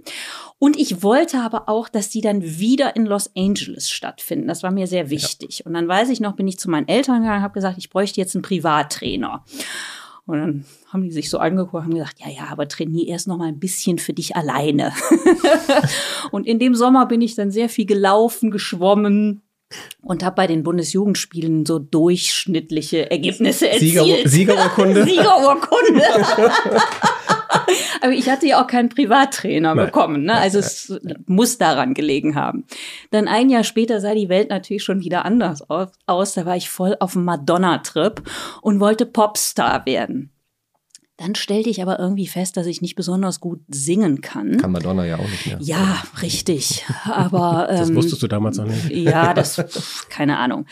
Und 0.61 0.79
ich 0.79 1.03
wollte 1.03 1.41
aber 1.41 1.69
auch, 1.69 1.89
dass 1.89 2.11
die 2.11 2.21
dann 2.21 2.43
wieder 2.43 2.95
in 2.95 3.07
Los 3.07 3.29
Angeles 3.37 3.91
stattfinden. 3.91 4.47
Das 4.47 4.63
war 4.63 4.71
mir 4.71 4.87
sehr 4.87 5.11
wichtig. 5.11 5.67
Und 5.67 5.75
dann 5.75 5.89
weiß 5.89 6.09
ich 6.11 6.21
noch, 6.21 6.37
bin 6.37 6.47
ich 6.47 6.61
zu 6.61 6.71
meinen 6.71 6.87
Eltern 6.87 7.23
gegangen 7.23 7.39
und 7.39 7.43
habe 7.43 7.55
gesagt, 7.55 7.79
ich 7.79 7.91
bräuchte 7.91 8.21
jetzt 8.21 8.37
einen 8.37 8.43
Privattrainer. 8.43 9.45
Und 10.25 10.39
dann 10.39 10.65
haben 10.87 11.03
die 11.03 11.11
sich 11.11 11.29
so 11.29 11.39
angeguckt 11.39 11.75
und 11.75 11.83
haben 11.85 11.95
gesagt, 11.95 12.21
ja, 12.21 12.29
ja, 12.29 12.49
aber 12.51 12.69
trainier 12.69 13.09
erst 13.09 13.27
noch 13.27 13.39
mal 13.39 13.49
ein 13.49 13.59
bisschen 13.59 13.99
für 13.99 14.13
dich 14.13 14.37
alleine. 14.37 14.93
und 16.31 16.47
in 16.47 16.59
dem 16.59 16.75
Sommer 16.75 17.07
bin 17.07 17.21
ich 17.21 17.35
dann 17.35 17.51
sehr 17.51 17.69
viel 17.69 17.87
gelaufen, 17.87 18.51
geschwommen, 18.51 19.43
und 20.03 20.25
habe 20.25 20.37
bei 20.37 20.47
den 20.47 20.63
Bundesjugendspielen 20.63 21.67
so 21.67 21.79
durchschnittliche 21.79 23.11
Ergebnisse 23.11 23.69
Sieger, 23.79 24.01
erzielt. 24.01 24.29
Siegerurkunde. 24.29 25.05
Siegerurkunde. 25.09 26.03
Aber 28.01 28.13
ich 28.13 28.29
hatte 28.29 28.47
ja 28.47 28.63
auch 28.63 28.67
keinen 28.67 28.89
Privattrainer 28.89 29.75
Nein. 29.75 29.87
bekommen. 29.87 30.25
Ne? 30.25 30.35
Also 30.35 30.59
es 30.59 30.99
muss 31.27 31.59
daran 31.59 31.95
gelegen 31.95 32.35
haben. 32.35 32.65
Dann 33.11 33.29
ein 33.29 33.51
Jahr 33.51 33.65
später 33.65 34.01
sah 34.01 34.15
die 34.15 34.29
Welt 34.29 34.51
natürlich 34.51 34.85
schon 34.85 35.01
wieder 35.01 35.25
anders 35.25 35.69
aus. 35.69 36.35
Da 36.35 36.47
war 36.47 36.57
ich 36.57 36.71
voll 36.71 36.97
auf 37.01 37.13
dem 37.13 37.25
Madonna-Trip 37.25 38.23
und 38.61 38.81
wollte 38.81 39.07
Popstar 39.07 39.87
werden. 39.87 40.33
Dann 41.23 41.37
stellte 41.37 41.71
ich 41.71 41.81
aber 41.81 42.01
irgendwie 42.01 42.27
fest, 42.27 42.57
dass 42.57 42.67
ich 42.67 42.83
nicht 42.83 42.97
besonders 42.97 43.39
gut 43.39 43.61
singen 43.69 44.23
kann. 44.23 44.57
Kann 44.57 44.73
Madonna 44.73 45.05
ja 45.05 45.19
auch 45.19 45.29
nicht 45.29 45.47
mehr. 45.47 45.59
Ja, 45.61 46.03
richtig. 46.21 46.85
Aber 47.05 47.69
Das 47.71 47.91
ähm, 47.91 47.95
wusstest 47.97 48.23
du 48.23 48.29
damals 48.29 48.57
noch 48.57 48.67
nicht. 48.67 48.91
ja, 48.91 49.33
das, 49.33 49.63
keine 50.09 50.39
Ahnung. 50.39 50.67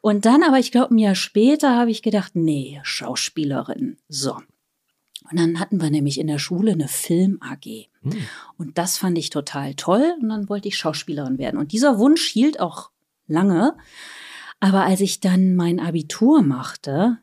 Und 0.00 0.24
dann 0.24 0.42
aber, 0.42 0.58
ich 0.58 0.72
glaube, 0.72 0.94
ein 0.94 0.98
Jahr 0.98 1.14
später 1.14 1.76
habe 1.76 1.92
ich 1.92 2.02
gedacht, 2.02 2.32
nee, 2.34 2.80
Schauspielerin. 2.82 3.98
So. 4.08 4.36
Und 5.32 5.38
dann 5.38 5.58
hatten 5.58 5.80
wir 5.80 5.90
nämlich 5.90 6.20
in 6.20 6.26
der 6.26 6.38
Schule 6.38 6.72
eine 6.72 6.88
Film-AG. 6.88 7.88
Hm. 8.02 8.12
Und 8.58 8.78
das 8.78 8.98
fand 8.98 9.18
ich 9.18 9.30
total 9.30 9.74
toll. 9.74 10.14
Und 10.20 10.28
dann 10.28 10.48
wollte 10.48 10.68
ich 10.68 10.76
Schauspielerin 10.76 11.38
werden. 11.38 11.58
Und 11.58 11.72
dieser 11.72 11.98
Wunsch 11.98 12.26
hielt 12.26 12.60
auch 12.60 12.90
lange. 13.26 13.74
Aber 14.60 14.84
als 14.84 15.00
ich 15.00 15.20
dann 15.20 15.56
mein 15.56 15.80
Abitur 15.80 16.42
machte, 16.42 17.18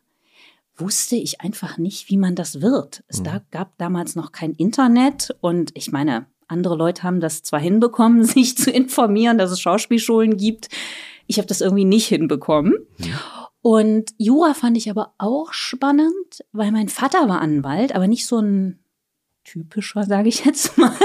wusste 0.76 1.16
ich 1.16 1.42
einfach 1.42 1.78
nicht, 1.78 2.10
wie 2.10 2.18
man 2.18 2.36
das 2.36 2.62
wird. 2.62 3.04
Es 3.08 3.22
da, 3.22 3.42
gab 3.52 3.78
damals 3.78 4.16
noch 4.16 4.32
kein 4.32 4.54
Internet 4.54 5.36
und 5.42 5.72
ich 5.76 5.92
meine, 5.92 6.26
andere 6.48 6.76
Leute 6.76 7.04
haben 7.04 7.20
das 7.20 7.44
zwar 7.44 7.60
hinbekommen, 7.60 8.24
sich 8.26 8.58
zu 8.58 8.72
informieren, 8.72 9.38
dass 9.38 9.52
es 9.52 9.62
Schauspielschulen 9.62 10.38
gibt. 10.38 10.70
Ich 11.28 11.38
habe 11.38 11.48
das 11.48 11.62
irgendwie 11.62 11.86
nicht 11.86 12.08
hinbekommen. 12.08 12.74
Und 13.62 14.12
Jura 14.18 14.54
fand 14.54 14.78
ich 14.78 14.90
aber 14.90 15.14
auch 15.18 15.52
spannend, 15.54 16.44
weil 16.52 16.72
mein 16.72 16.88
Vater 16.90 17.28
war 17.28 17.42
Anwalt, 17.42 17.94
aber 17.94 18.08
nicht 18.08 18.26
so 18.26 18.40
ein 18.40 18.80
typischer, 19.44 20.04
sage 20.04 20.30
ich 20.30 20.46
jetzt 20.46 20.78
mal. 20.78 20.94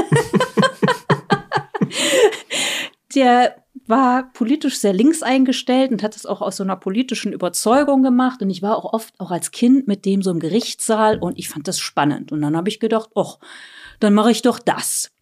Der 3.15 3.65
war 3.87 4.33
politisch 4.33 4.79
sehr 4.79 4.93
links 4.93 5.23
eingestellt 5.23 5.91
und 5.91 6.03
hat 6.03 6.17
es 6.17 6.27
auch 6.27 6.41
aus 6.41 6.57
so 6.57 6.65
einer 6.65 6.77
politischen 6.77 7.33
Überzeugung 7.33 8.03
gemacht. 8.03 8.43
Und 8.43 8.51
ich 8.51 8.63
war 8.63 8.77
auch 8.77 8.93
oft 8.93 9.19
auch 9.19 9.31
als 9.31 9.51
Kind 9.51 9.87
mit 9.87 10.05
dem 10.05 10.23
so 10.23 10.31
im 10.31 10.41
Gerichtssaal 10.41 11.19
und 11.19 11.39
ich 11.39 11.49
fand 11.49 11.69
das 11.69 11.79
spannend. 11.79 12.33
Und 12.33 12.41
dann 12.41 12.57
habe 12.57 12.69
ich 12.69 12.81
gedacht, 12.81 13.11
ach, 13.15 13.39
dann 14.01 14.15
mache 14.15 14.31
ich 14.31 14.43
doch 14.43 14.59
das. 14.59 15.14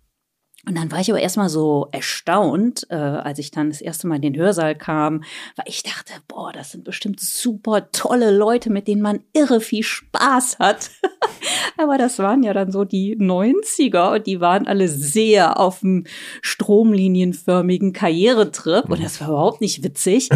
Und 0.65 0.77
dann 0.77 0.93
war 0.93 1.01
ich 1.01 1.11
aber 1.11 1.21
erstmal 1.21 1.49
so 1.49 1.89
erstaunt, 1.91 2.87
äh, 2.89 2.95
als 2.95 3.41
ich 3.41 3.51
dann 3.51 3.71
das 3.71 3.81
erste 3.81 4.07
Mal 4.07 4.17
in 4.17 4.23
den 4.23 4.37
Hörsaal 4.37 4.77
kam, 4.77 5.25
weil 5.57 5.65
ich 5.67 5.83
dachte, 5.83 6.13
boah, 6.29 6.53
das 6.53 6.71
sind 6.71 6.85
bestimmt 6.85 7.19
super 7.19 7.91
tolle 7.91 8.31
Leute, 8.31 8.71
mit 8.71 8.87
denen 8.87 9.03
man 9.03 9.25
irre 9.33 9.61
viel 9.61 9.83
Spaß 9.83 10.61
hat. 10.61 10.91
aber 11.79 11.99
das 11.99 12.21
waren 12.21 12.45
ja 12.45 12.53
dann 12.53 12.71
so 12.71 12.85
die 12.85 13.17
90er 13.17 14.15
und 14.15 14.27
die 14.29 14.41
waren 14.41 14.69
alle 14.69 14.87
sehr 14.87 15.59
auf 15.59 15.81
dem 15.81 16.05
stromlinienförmigen 16.43 17.93
Karrieretrip 17.93 18.89
und 18.89 19.03
das 19.03 19.21
war 19.21 19.31
überhaupt 19.31 19.61
nicht 19.61 19.83
witzig. 19.83 20.29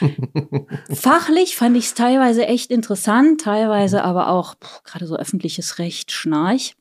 Fachlich 0.90 1.54
fand 1.54 1.76
ich 1.76 1.84
es 1.84 1.94
teilweise 1.94 2.46
echt 2.46 2.72
interessant, 2.72 3.42
teilweise 3.42 4.02
aber 4.02 4.30
auch 4.30 4.56
gerade 4.82 5.06
so 5.06 5.14
öffentliches 5.14 5.78
Recht 5.78 6.10
schnarch. 6.10 6.74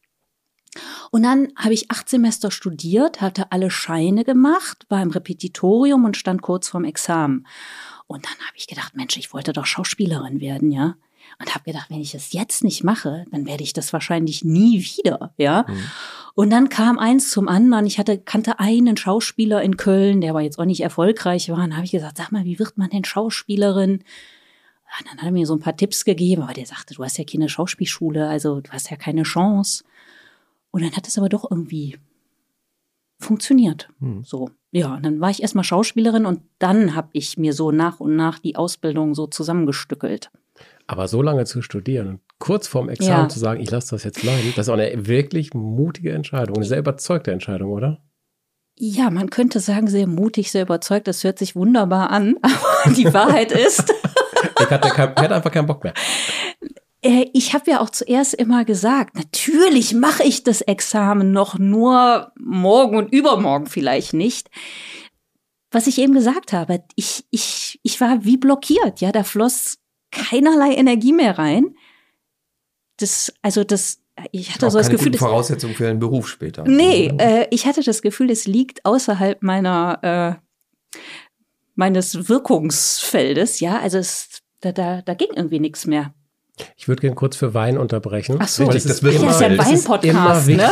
Und 1.12 1.24
dann 1.24 1.52
habe 1.56 1.74
ich 1.74 1.92
acht 1.92 2.10
Semester 2.10 2.52
studiert, 2.52 3.22
hatte 3.22 3.52
alle 3.52 3.70
Scheine 3.70 4.24
gemacht, 4.24 4.86
war 4.90 5.02
im 5.02 5.12
Repetitorium 5.12 6.06
und 6.06 6.18
stand 6.18 6.42
kurz 6.42 6.70
vorm 6.70 6.86
Examen. 6.86 7.46
Und 8.08 8.26
dann 8.26 8.34
habe 8.34 8.56
ich 8.56 8.68
gedacht, 8.68 8.96
Mensch, 8.96 9.18
ich 9.18 9.34
wollte 9.34 9.54
doch 9.54 9.66
Schauspielerin 9.66 10.40
werden, 10.40 10.72
ja. 10.72 10.96
Und 11.40 11.54
habe 11.54 11.66
gedacht, 11.66 11.90
wenn 11.90 12.00
ich 12.00 12.16
es 12.16 12.32
jetzt 12.32 12.64
nicht 12.64 12.84
mache, 12.84 13.26
dann 13.32 13.46
werde 13.46 13.62
ich 13.62 13.74
das 13.74 13.92
wahrscheinlich 13.92 14.44
nie 14.44 14.80
wieder, 14.80 15.34
ja. 15.38 15.66
Mhm. 15.68 15.84
Und 16.36 16.50
dann 16.52 16.70
kam 16.70 17.00
eins 17.00 17.32
zum 17.32 17.48
anderen. 17.48 17.86
Ich 17.86 18.00
hatte, 18.00 18.18
kannte 18.18 18.60
einen 18.60 18.96
Schauspieler 18.96 19.62
in 19.62 19.76
Köln, 19.76 20.22
der 20.22 20.32
aber 20.32 20.42
jetzt 20.42 20.58
auch 20.60 20.66
nicht 20.66 20.82
erfolgreich 20.82 21.50
war. 21.50 21.64
Und 21.64 21.76
habe 21.76 21.86
ich 21.86 21.92
gesagt, 21.92 22.18
sag 22.18 22.32
mal, 22.32 22.46
wie 22.46 22.60
wird 22.60 22.78
man 22.78 22.90
denn 22.90 23.04
Schauspielerin? 23.04 24.04
Und 25.00 25.08
dann 25.08 25.18
hat 25.18 25.26
er 25.26 25.32
mir 25.32 25.46
so 25.46 25.54
ein 25.54 25.60
paar 25.60 25.76
Tipps 25.76 26.06
gegeben, 26.06 26.44
aber 26.44 26.54
der 26.54 26.66
sagte, 26.66 26.94
du 26.94 27.04
hast 27.04 27.18
ja 27.18 27.26
keine 27.26 27.50
Schauspielschule, 27.50 28.28
also 28.28 28.62
du 28.62 28.72
hast 28.72 28.90
ja 28.90 28.98
keine 28.98 29.24
Chance. 29.24 29.84
Und 30.78 30.84
dann 30.84 30.96
hat 30.96 31.08
es 31.08 31.18
aber 31.18 31.28
doch 31.28 31.50
irgendwie 31.50 31.98
funktioniert. 33.18 33.90
Hm. 34.00 34.24
So. 34.24 34.52
Ja, 34.70 34.94
und 34.94 35.04
dann 35.04 35.20
war 35.20 35.32
ich 35.32 35.42
erstmal 35.42 35.64
Schauspielerin 35.64 36.28
und 36.28 36.42
dann 36.60 36.94
habe 36.94 37.10
ich 37.14 37.36
mir 37.36 37.54
so 37.54 37.72
nach 37.72 38.00
und 38.00 38.16
nach 38.16 38.38
die 38.38 38.56
Ausbildung 38.56 39.16
so 39.16 39.26
zusammengestückelt. 39.26 40.30
Aber 40.86 41.08
so 41.08 41.24
lange 41.24 41.46
zu 41.46 41.64
studieren 41.64 42.08
und 42.08 42.20
kurz 42.38 42.68
vorm 42.68 42.90
Examen 42.90 43.24
ja. 43.24 43.28
zu 43.28 43.40
sagen, 43.40 43.60
ich 43.60 43.72
lasse 43.72 43.96
das 43.96 44.04
jetzt 44.04 44.22
bleiben, 44.22 44.54
das 44.56 44.68
ist 44.68 44.70
auch 44.70 44.78
eine 44.78 45.08
wirklich 45.08 45.56
mutige 45.56 46.12
Entscheidung, 46.12 46.58
eine 46.58 46.66
sehr 46.66 46.78
überzeugte 46.78 47.32
Entscheidung, 47.32 47.72
oder? 47.72 48.04
Ja, 48.78 49.10
man 49.10 49.32
könnte 49.32 49.60
sagen, 49.60 49.88
sehr 49.88 50.06
mutig, 50.06 50.52
sehr 50.52 50.62
überzeugt. 50.62 51.08
Das 51.08 51.24
hört 51.24 51.40
sich 51.40 51.56
wunderbar 51.56 52.12
an, 52.12 52.36
aber 52.44 52.94
die 52.94 53.12
Wahrheit 53.12 53.52
ist. 53.52 53.92
ich 54.60 54.70
hatte, 54.70 54.90
kein, 54.90 55.14
ich 55.16 55.24
hatte 55.24 55.34
einfach 55.34 55.52
keinen 55.52 55.66
Bock 55.66 55.84
mehr. 55.84 55.96
Äh, 57.02 57.28
ich 57.34 57.54
habe 57.54 57.70
ja 57.72 57.80
auch 57.80 57.90
zuerst 57.90 58.34
immer 58.34 58.66
gesagt, 58.66 59.16
natürlich 59.16 59.94
mache 59.94 60.24
ich 60.24 60.44
das 60.44 60.62
Examen 60.62 61.32
noch, 61.32 61.58
nur 61.58 62.32
morgen 62.40 62.98
und 62.98 63.14
übermorgen 63.14 63.68
vielleicht 63.68 64.14
nicht. 64.14 64.50
Was 65.72 65.88
ich 65.88 66.00
eben 66.00 66.14
gesagt 66.14 66.54
habe, 66.54 66.84
ich, 66.96 67.26
ich, 67.30 67.80
ich 67.84 68.00
war 68.00 68.24
wie 68.24 68.38
blockiert, 68.38 69.02
ja, 69.02 69.12
da 69.12 69.24
floss 69.24 69.78
keinerlei 70.12 70.74
Energie 70.74 71.14
mehr 71.14 71.38
rein. 71.38 71.76
Das, 72.98 73.34
also 73.42 73.64
das, 73.64 74.00
ich 74.32 74.54
hatte 74.54 74.68
auch 74.68 74.72
so 74.72 74.78
das 74.78 74.90
Gefühl, 74.90 75.12
guten 75.12 75.20
Voraussetzungen 75.20 75.76
für 75.76 75.88
einen 75.88 76.00
Beruf 76.00 76.28
später. 76.28 76.64
Nee, 76.64 77.14
äh, 77.18 77.48
ich 77.52 77.66
hatte 77.66 77.84
das 77.84 78.02
Gefühl, 78.02 78.32
es 78.32 78.48
liegt 78.48 78.86
außerhalb 78.86 79.44
meiner 79.44 80.40
äh, 80.40 81.00
meines 81.78 82.28
Wirkungsfeldes, 82.28 83.60
ja, 83.60 83.80
also 83.80 84.00
es, 84.00 84.42
da, 84.62 84.72
da, 84.72 85.02
da 85.04 85.14
ging 85.14 85.30
irgendwie 85.36 85.60
nichts 85.60 85.86
mehr. 85.86 86.14
Ich 86.76 86.88
würde 86.88 87.02
gerne 87.02 87.16
kurz 87.16 87.36
für 87.36 87.54
Wein 87.54 87.78
unterbrechen. 87.78 88.38
Ach 88.40 88.48
so, 88.48 88.66
das, 88.66 88.86
ist, 88.86 89.04
das, 89.04 89.14
ist 89.14 89.42
ja 89.42 89.48
ein 89.48 89.58
Wein-Podcast, 89.58 90.48
ne? 90.48 90.70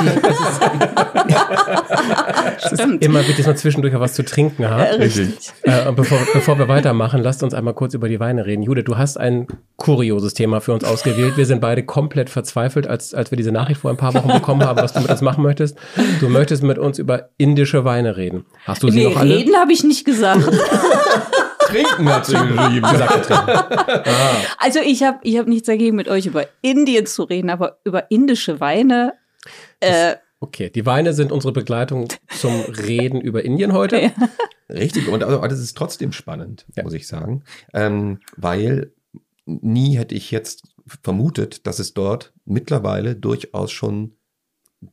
es 2.58 2.71
ist 2.71 2.80
immer 3.02 3.19
wichtig, 3.19 3.38
dass 3.38 3.48
man 3.48 3.58
zwischendurch 3.58 3.95
auch 3.95 4.00
was 4.00 4.13
zu 4.13 4.24
trinken 4.24 4.67
hat. 4.69 4.98
Richtig. 5.00 5.52
Äh, 5.63 5.91
bevor, 5.91 6.17
bevor 6.34 6.58
wir 6.58 6.67
weitermachen, 6.67 7.21
lasst 7.21 7.43
uns 7.43 7.54
einmal 7.54 7.74
kurz 7.74 7.93
über 7.93 8.10
die 8.10 8.19
Weine 8.19 8.45
reden. 8.45 8.63
Jude, 8.63 8.84
du 8.84 8.98
hast 8.98 9.17
ein 9.17 9.48
kurioses 9.78 10.34
Thema 10.34 10.62
für 10.62 10.74
uns 10.74 10.84
ausgewählt. 10.84 11.38
Wir 11.38 11.45
sind 11.45 11.62
beide 11.62 11.84
komplett 11.84 12.30
verzweifelt, 12.30 12.88
als, 12.88 13.13
als 13.13 13.32
wir 13.32 13.38
diese 13.38 13.52
Nachricht 13.52 13.82
vor 13.82 13.91
ein 13.91 13.98
paar 13.98 14.13
Wochen 14.13 14.28
bekommen 14.28 14.63
haben, 14.63 14.82
was 14.82 14.93
du 14.93 15.02
mit 15.02 15.10
uns 15.10 15.21
machen 15.21 15.43
möchtest. 15.43 15.78
Du 16.19 16.30
möchtest 16.30 16.63
mit 16.63 16.78
uns 16.78 16.98
über 16.98 17.30
indische 17.38 17.86
Weine 17.86 18.17
reden. 18.17 18.45
Hast 18.65 18.84
du 18.84 18.89
sie 18.89 19.00
nee, 19.00 19.04
noch 19.06 19.17
alle? 19.17 19.38
Reden 19.38 19.56
habe 19.56 19.71
ich 19.74 19.84
nicht 19.84 20.06
gesagt. 20.06 20.50
Trinken 21.67 22.10
hat 22.10 22.25
sie 22.25 22.36
gesagt. 22.36 23.32
ah. 23.32 24.04
Also 24.58 24.80
ich 24.80 25.04
habe 25.04 25.19
ich 25.23 25.38
hab 25.38 25.47
nichts 25.47 25.67
dagegen, 25.67 25.95
mit 25.95 26.08
euch 26.08 26.25
über 26.25 26.45
Indien 26.62 27.06
zu 27.06 27.23
reden, 27.23 27.49
aber 27.49 27.80
über 27.84 28.10
indische 28.12 28.60
Weine. 28.60 29.13
Äh, 29.80 30.15
okay, 30.39 30.69
die 30.69 30.86
Weine 30.86 31.13
sind 31.13 31.32
unsere 31.32 31.54
Begleitung 31.54 32.08
zum 32.38 32.62
Reden 32.62 33.21
über 33.21 33.43
Indien 33.43 33.73
heute. 33.73 33.99
Ja. 34.01 34.12
Richtig, 34.69 35.08
und 35.10 35.23
also, 35.23 35.39
das 35.41 35.60
ist 35.60 35.78
trotzdem 35.78 36.12
spannend, 36.12 36.65
ja. 36.75 36.84
muss 36.84 36.93
ich 36.93 37.08
sagen, 37.08 37.43
ähm, 37.73 38.19
weil 38.36 38.93
nie 39.45 39.97
hätte 39.97 40.15
ich 40.15 40.32
jetzt 40.32 40.63
vermutet, 41.04 41.67
dass 41.67 41.80
es 41.80 41.93
dort 41.93 42.34
mittlerweile 42.45 43.15
durchaus 43.15 43.71
schon 43.71 44.15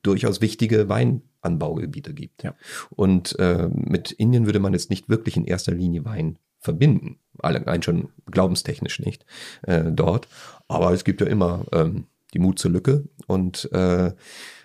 durchaus 0.03 0.41
wichtige 0.41 0.89
Weinanbaugebiete 0.89 2.15
gibt. 2.15 2.43
Ja. 2.43 2.55
Und 2.91 3.39
äh, 3.39 3.69
mit 3.73 4.11
Indien 4.13 4.47
würde 4.47 4.61
man 4.61 4.73
jetzt 4.73 4.91
nicht 4.91 5.09
wirklich 5.09 5.37
in 5.37 5.45
erster 5.45 5.73
Linie 5.73 6.05
Wein 6.05 6.39
verbinden. 6.63 7.19
Allein 7.39 7.83
schon 7.83 8.09
glaubenstechnisch 8.31 9.01
nicht 9.01 9.27
äh, 9.63 9.85
dort. 9.91 10.29
Aber 10.69 10.93
es 10.93 11.05
gibt 11.05 11.21
ja 11.21 11.27
immer 11.27 11.67
ähm, 11.73 12.07
die 12.33 12.39
Mut 12.39 12.59
zur 12.59 12.71
Lücke 12.71 13.05
und 13.27 13.71
äh, 13.73 14.13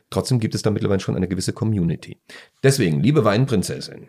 trotzdem 0.09 0.39
gibt 0.39 0.55
es 0.55 0.61
da 0.61 0.69
mittlerweile 0.69 0.99
schon 0.99 1.15
eine 1.15 1.27
gewisse 1.27 1.53
Community. 1.53 2.17
Deswegen, 2.63 3.01
liebe 3.01 3.25
Weinprinzessin, 3.25 4.07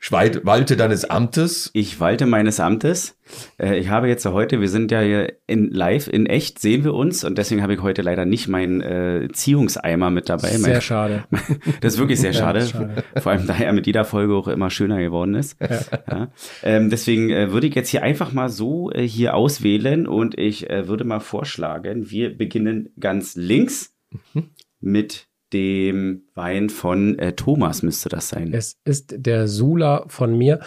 walte 0.00 0.76
deines 0.76 1.04
Amtes. 1.04 1.70
Ich 1.72 2.00
walte 2.00 2.26
meines 2.26 2.60
Amtes. 2.60 3.16
Äh, 3.58 3.78
ich 3.78 3.88
habe 3.88 4.08
jetzt 4.08 4.24
heute, 4.26 4.60
wir 4.60 4.68
sind 4.68 4.90
ja 4.90 5.00
hier 5.00 5.32
in 5.46 5.70
live, 5.70 6.08
in 6.08 6.26
echt 6.26 6.58
sehen 6.60 6.84
wir 6.84 6.94
uns 6.94 7.24
und 7.24 7.36
deswegen 7.36 7.62
habe 7.62 7.74
ich 7.74 7.82
heute 7.82 8.02
leider 8.02 8.24
nicht 8.24 8.48
meinen 8.48 8.80
äh, 8.80 9.28
Ziehungseimer 9.32 10.10
mit 10.10 10.28
dabei. 10.28 10.48
Sehr 10.48 10.72
mein, 10.72 10.80
schade. 10.80 11.24
das 11.80 11.94
ist 11.94 11.98
wirklich 11.98 12.20
sehr 12.20 12.32
schade. 12.32 12.60
Ja, 12.60 12.66
schade. 12.66 13.04
Vor 13.16 13.32
allem, 13.32 13.46
da 13.46 13.54
er 13.54 13.72
mit 13.72 13.86
jeder 13.86 14.04
Folge 14.04 14.34
auch 14.34 14.48
immer 14.48 14.70
schöner 14.70 14.98
geworden 14.98 15.34
ist. 15.34 15.56
Ja. 15.60 15.80
Ja. 16.10 16.28
Ähm, 16.62 16.90
deswegen 16.90 17.30
äh, 17.30 17.52
würde 17.52 17.66
ich 17.66 17.74
jetzt 17.74 17.88
hier 17.88 18.02
einfach 18.02 18.32
mal 18.32 18.48
so 18.48 18.90
äh, 18.92 19.06
hier 19.06 19.34
auswählen 19.34 20.06
und 20.06 20.38
ich 20.38 20.70
äh, 20.70 20.88
würde 20.88 21.04
mal 21.04 21.20
vorschlagen, 21.20 22.10
wir 22.10 22.36
beginnen 22.36 22.90
ganz 22.98 23.34
links 23.36 23.94
mhm. 24.32 24.50
mit 24.80 25.27
dem 25.52 26.22
Wein 26.34 26.70
von 26.70 27.18
äh, 27.18 27.32
Thomas 27.32 27.82
müsste 27.82 28.08
das 28.08 28.28
sein. 28.28 28.52
Es 28.52 28.76
ist 28.84 29.14
der 29.16 29.48
Sula 29.48 30.04
von 30.08 30.36
mir. 30.36 30.60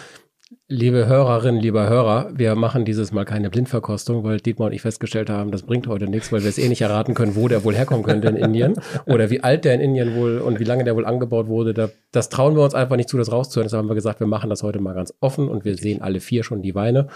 Liebe 0.68 1.06
Hörerinnen, 1.06 1.60
lieber 1.60 1.88
Hörer, 1.88 2.30
wir 2.34 2.54
machen 2.54 2.84
dieses 2.84 3.10
Mal 3.10 3.24
keine 3.24 3.48
Blindverkostung, 3.48 4.22
weil 4.22 4.38
Dietmar 4.38 4.66
und 4.66 4.74
ich 4.74 4.82
festgestellt 4.82 5.30
haben, 5.30 5.50
das 5.50 5.62
bringt 5.62 5.86
heute 5.86 6.08
nichts, 6.08 6.30
weil 6.30 6.42
wir 6.42 6.48
es 6.48 6.58
eh 6.58 6.68
nicht 6.68 6.82
erraten 6.82 7.14
können, 7.14 7.36
wo 7.36 7.48
der 7.48 7.64
wohl 7.64 7.74
herkommen 7.74 8.02
könnte 8.02 8.28
in 8.28 8.36
Indien 8.36 8.74
oder 9.06 9.30
wie 9.30 9.42
alt 9.42 9.64
der 9.64 9.74
in 9.74 9.80
Indien 9.80 10.14
wohl 10.14 10.38
und 10.38 10.60
wie 10.60 10.64
lange 10.64 10.84
der 10.84 10.94
wohl 10.94 11.06
angebaut 11.06 11.46
wurde. 11.46 11.72
Da, 11.72 11.88
das 12.10 12.28
trauen 12.28 12.54
wir 12.54 12.62
uns 12.62 12.74
einfach 12.74 12.96
nicht 12.96 13.08
zu, 13.08 13.16
das 13.16 13.32
rauszuhören. 13.32 13.66
Deshalb 13.66 13.82
haben 13.82 13.90
wir 13.90 13.94
gesagt, 13.94 14.20
wir 14.20 14.26
machen 14.26 14.50
das 14.50 14.62
heute 14.62 14.80
mal 14.80 14.94
ganz 14.94 15.14
offen 15.20 15.48
und 15.48 15.64
wir 15.64 15.76
sehen 15.76 16.02
alle 16.02 16.20
vier 16.20 16.44
schon 16.44 16.62
die 16.62 16.74
Weine. 16.74 17.08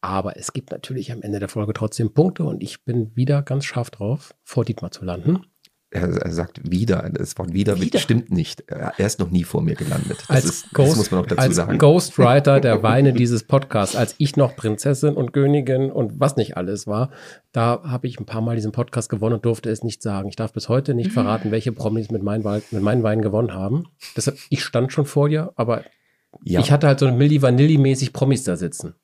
Aber 0.00 0.36
es 0.36 0.52
gibt 0.52 0.72
natürlich 0.72 1.12
am 1.12 1.22
Ende 1.22 1.38
der 1.38 1.48
Folge 1.48 1.74
trotzdem 1.74 2.12
Punkte 2.12 2.42
und 2.42 2.62
ich 2.62 2.84
bin 2.84 3.14
wieder 3.14 3.42
ganz 3.42 3.64
scharf 3.64 3.90
drauf, 3.90 4.34
vor 4.42 4.64
Dietmar 4.64 4.90
zu 4.90 5.04
landen 5.04 5.40
er, 5.92 6.16
er, 6.16 6.32
sagt 6.32 6.70
wieder, 6.70 7.10
das 7.12 7.36
Wort 7.38 7.52
wieder, 7.52 7.80
wieder, 7.80 7.98
stimmt 7.98 8.30
nicht. 8.30 8.62
Er 8.68 8.98
ist 8.98 9.18
noch 9.18 9.30
nie 9.30 9.44
vor 9.44 9.62
mir 9.62 9.74
gelandet. 9.74 10.24
Das, 10.26 10.30
als 10.30 10.44
ist, 10.44 10.72
Ghost, 10.72 10.92
das 10.92 10.96
muss 10.96 11.10
man 11.10 11.20
noch 11.20 11.26
dazu 11.26 11.40
als 11.40 11.56
sagen. 11.56 11.78
Ghostwriter 11.78 12.60
der 12.60 12.82
Weine 12.82 13.12
dieses 13.12 13.44
Podcasts, 13.44 13.94
als 13.94 14.14
ich 14.18 14.36
noch 14.36 14.56
Prinzessin 14.56 15.14
und 15.14 15.32
Königin 15.32 15.90
und 15.90 16.18
was 16.18 16.36
nicht 16.36 16.56
alles 16.56 16.86
war, 16.86 17.10
da 17.52 17.82
habe 17.84 18.06
ich 18.06 18.18
ein 18.18 18.24
paar 18.24 18.40
Mal 18.40 18.56
diesen 18.56 18.72
Podcast 18.72 19.10
gewonnen 19.10 19.34
und 19.34 19.44
durfte 19.44 19.70
es 19.70 19.84
nicht 19.84 20.02
sagen. 20.02 20.28
Ich 20.28 20.36
darf 20.36 20.52
bis 20.52 20.68
heute 20.68 20.94
nicht 20.94 21.12
verraten, 21.12 21.50
welche 21.50 21.72
Promis 21.72 22.10
mit 22.10 22.22
meinen, 22.22 22.42
mit 22.70 22.82
meinen 22.82 23.02
Weinen 23.02 23.20
gewonnen 23.20 23.52
haben. 23.52 23.84
Deshalb, 24.16 24.38
ich 24.48 24.64
stand 24.64 24.92
schon 24.92 25.04
vor 25.04 25.28
dir, 25.28 25.52
aber 25.56 25.84
ja. 26.42 26.60
ich 26.60 26.72
hatte 26.72 26.86
halt 26.86 27.00
so 27.00 27.12
Milli 27.12 27.42
Vanilli-mäßig 27.42 28.12
Promis 28.14 28.44
da 28.44 28.56
sitzen. 28.56 28.94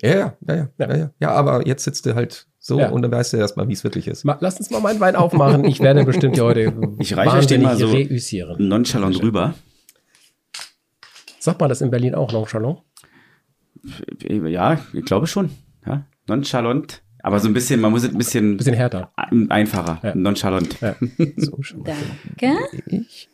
Ja, 0.00 0.10
ja, 0.10 0.36
ja, 0.48 0.68
ja, 0.78 0.96
ja, 0.96 1.10
ja. 1.18 1.30
aber 1.30 1.66
jetzt 1.66 1.84
sitzt 1.84 2.06
du 2.06 2.14
halt 2.14 2.46
so, 2.66 2.78
ja. 2.78 2.88
und 2.88 3.02
dann 3.02 3.10
weißt 3.10 3.34
du 3.34 3.36
erstmal, 3.36 3.68
wie 3.68 3.74
es 3.74 3.84
wirklich 3.84 4.08
ist. 4.08 4.24
Ma, 4.24 4.38
lass 4.40 4.58
uns 4.58 4.70
mal 4.70 4.80
meinen 4.80 4.98
Wein 4.98 5.16
aufmachen. 5.16 5.66
Ich 5.66 5.80
werde 5.80 6.02
bestimmt 6.02 6.40
heute 6.40 6.72
ich 6.98 7.14
reiche 7.14 7.36
euch 7.36 7.46
den 7.46 7.60
mal 7.60 7.76
so 7.76 7.88
reüssieren. 7.88 8.56
nonchalant 8.68 9.22
rüber. 9.22 9.52
Sagt 11.38 11.60
man 11.60 11.68
das 11.68 11.82
in 11.82 11.90
Berlin 11.90 12.14
auch, 12.14 12.32
nonchalant? 12.32 12.78
Ja, 14.26 14.80
ich 14.94 15.04
glaube 15.04 15.26
schon. 15.26 15.50
Ja, 15.86 16.06
nonchalant. 16.26 17.02
Aber 17.22 17.38
so 17.38 17.48
ein 17.48 17.52
bisschen, 17.52 17.82
man 17.82 17.90
muss 17.90 18.02
es 18.02 18.12
ein 18.12 18.16
bisschen, 18.16 18.56
bisschen 18.56 18.72
härter. 18.72 19.12
Einfacher. 19.50 20.00
Ja. 20.02 20.14
Nonchalant. 20.14 20.80
Ja. 20.80 20.96
So, 21.36 21.62
schon 21.62 21.84
Danke. 21.84 22.56
Ich. 22.86 23.28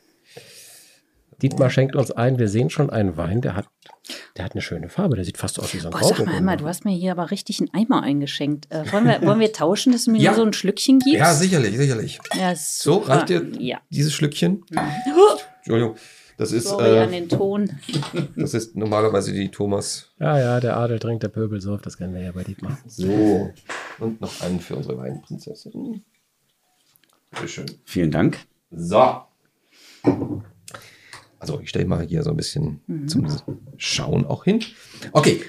Dietmar 1.42 1.70
schenkt 1.70 1.96
uns 1.96 2.10
ein. 2.10 2.38
Wir 2.38 2.48
sehen 2.48 2.70
schon 2.70 2.90
einen 2.90 3.16
Wein, 3.16 3.40
der 3.40 3.56
hat, 3.56 3.66
der 4.36 4.44
hat 4.44 4.52
eine 4.52 4.62
schöne 4.62 4.88
Farbe. 4.88 5.16
Der 5.16 5.24
sieht 5.24 5.38
fast 5.38 5.58
aus 5.58 5.72
wie 5.74 5.78
so 5.78 5.88
ein 5.88 5.92
Boah, 5.92 6.02
sag 6.04 6.26
mal, 6.26 6.40
mal, 6.40 6.56
du 6.56 6.66
hast 6.66 6.84
mir 6.84 6.92
hier 6.94 7.12
aber 7.12 7.30
richtig 7.30 7.60
einen 7.60 7.70
Eimer 7.72 8.02
eingeschenkt. 8.02 8.70
Äh, 8.70 8.90
wollen, 8.92 9.06
wir, 9.06 9.22
wollen 9.22 9.40
wir 9.40 9.52
tauschen, 9.52 9.92
dass 9.92 10.04
du 10.04 10.10
mir 10.12 10.18
Ja. 10.20 10.30
nur 10.32 10.40
so 10.40 10.44
ein 10.46 10.52
Schlückchen 10.52 10.98
gibst? 10.98 11.18
Ja, 11.18 11.32
sicherlich, 11.34 11.76
sicherlich. 11.76 12.18
Ja, 12.38 12.54
So, 12.54 12.98
reicht 12.98 13.28
dir 13.30 13.50
Ja. 13.58 13.80
dieses 13.90 14.12
Schlückchen? 14.12 14.64
Entschuldigung. 15.58 15.96
Das 16.36 16.52
ist, 16.52 16.68
Sorry 16.68 16.98
an 16.98 17.12
äh, 17.12 17.20
den 17.20 17.28
Ton. 17.28 17.68
das 18.34 18.54
ist 18.54 18.74
normalerweise 18.74 19.30
die 19.30 19.50
Thomas. 19.50 20.08
Ja, 20.18 20.38
ja, 20.38 20.58
der 20.60 20.78
Adel 20.78 20.98
trinkt, 20.98 21.22
der 21.22 21.28
Pöbel 21.28 21.60
sauft. 21.60 21.84
Das 21.84 21.98
kennen 21.98 22.14
wir 22.14 22.22
ja 22.22 22.32
bei 22.32 22.44
Dietmar. 22.44 22.78
So. 22.86 23.52
Und 23.98 24.22
noch 24.22 24.40
einen 24.40 24.58
für 24.58 24.76
unsere 24.76 24.96
Weinprinzessin. 24.96 26.02
Bitte 27.30 27.46
schön. 27.48 27.66
Vielen 27.84 28.10
Dank. 28.10 28.38
So. 28.70 29.20
Also, 31.40 31.58
ich 31.60 31.70
stelle 31.70 31.86
mal 31.86 32.06
hier 32.06 32.22
so 32.22 32.30
ein 32.30 32.36
bisschen 32.36 32.80
zum 33.08 33.26
Schauen 33.76 34.26
auch 34.26 34.44
hin. 34.44 34.60
Okay. 35.12 35.42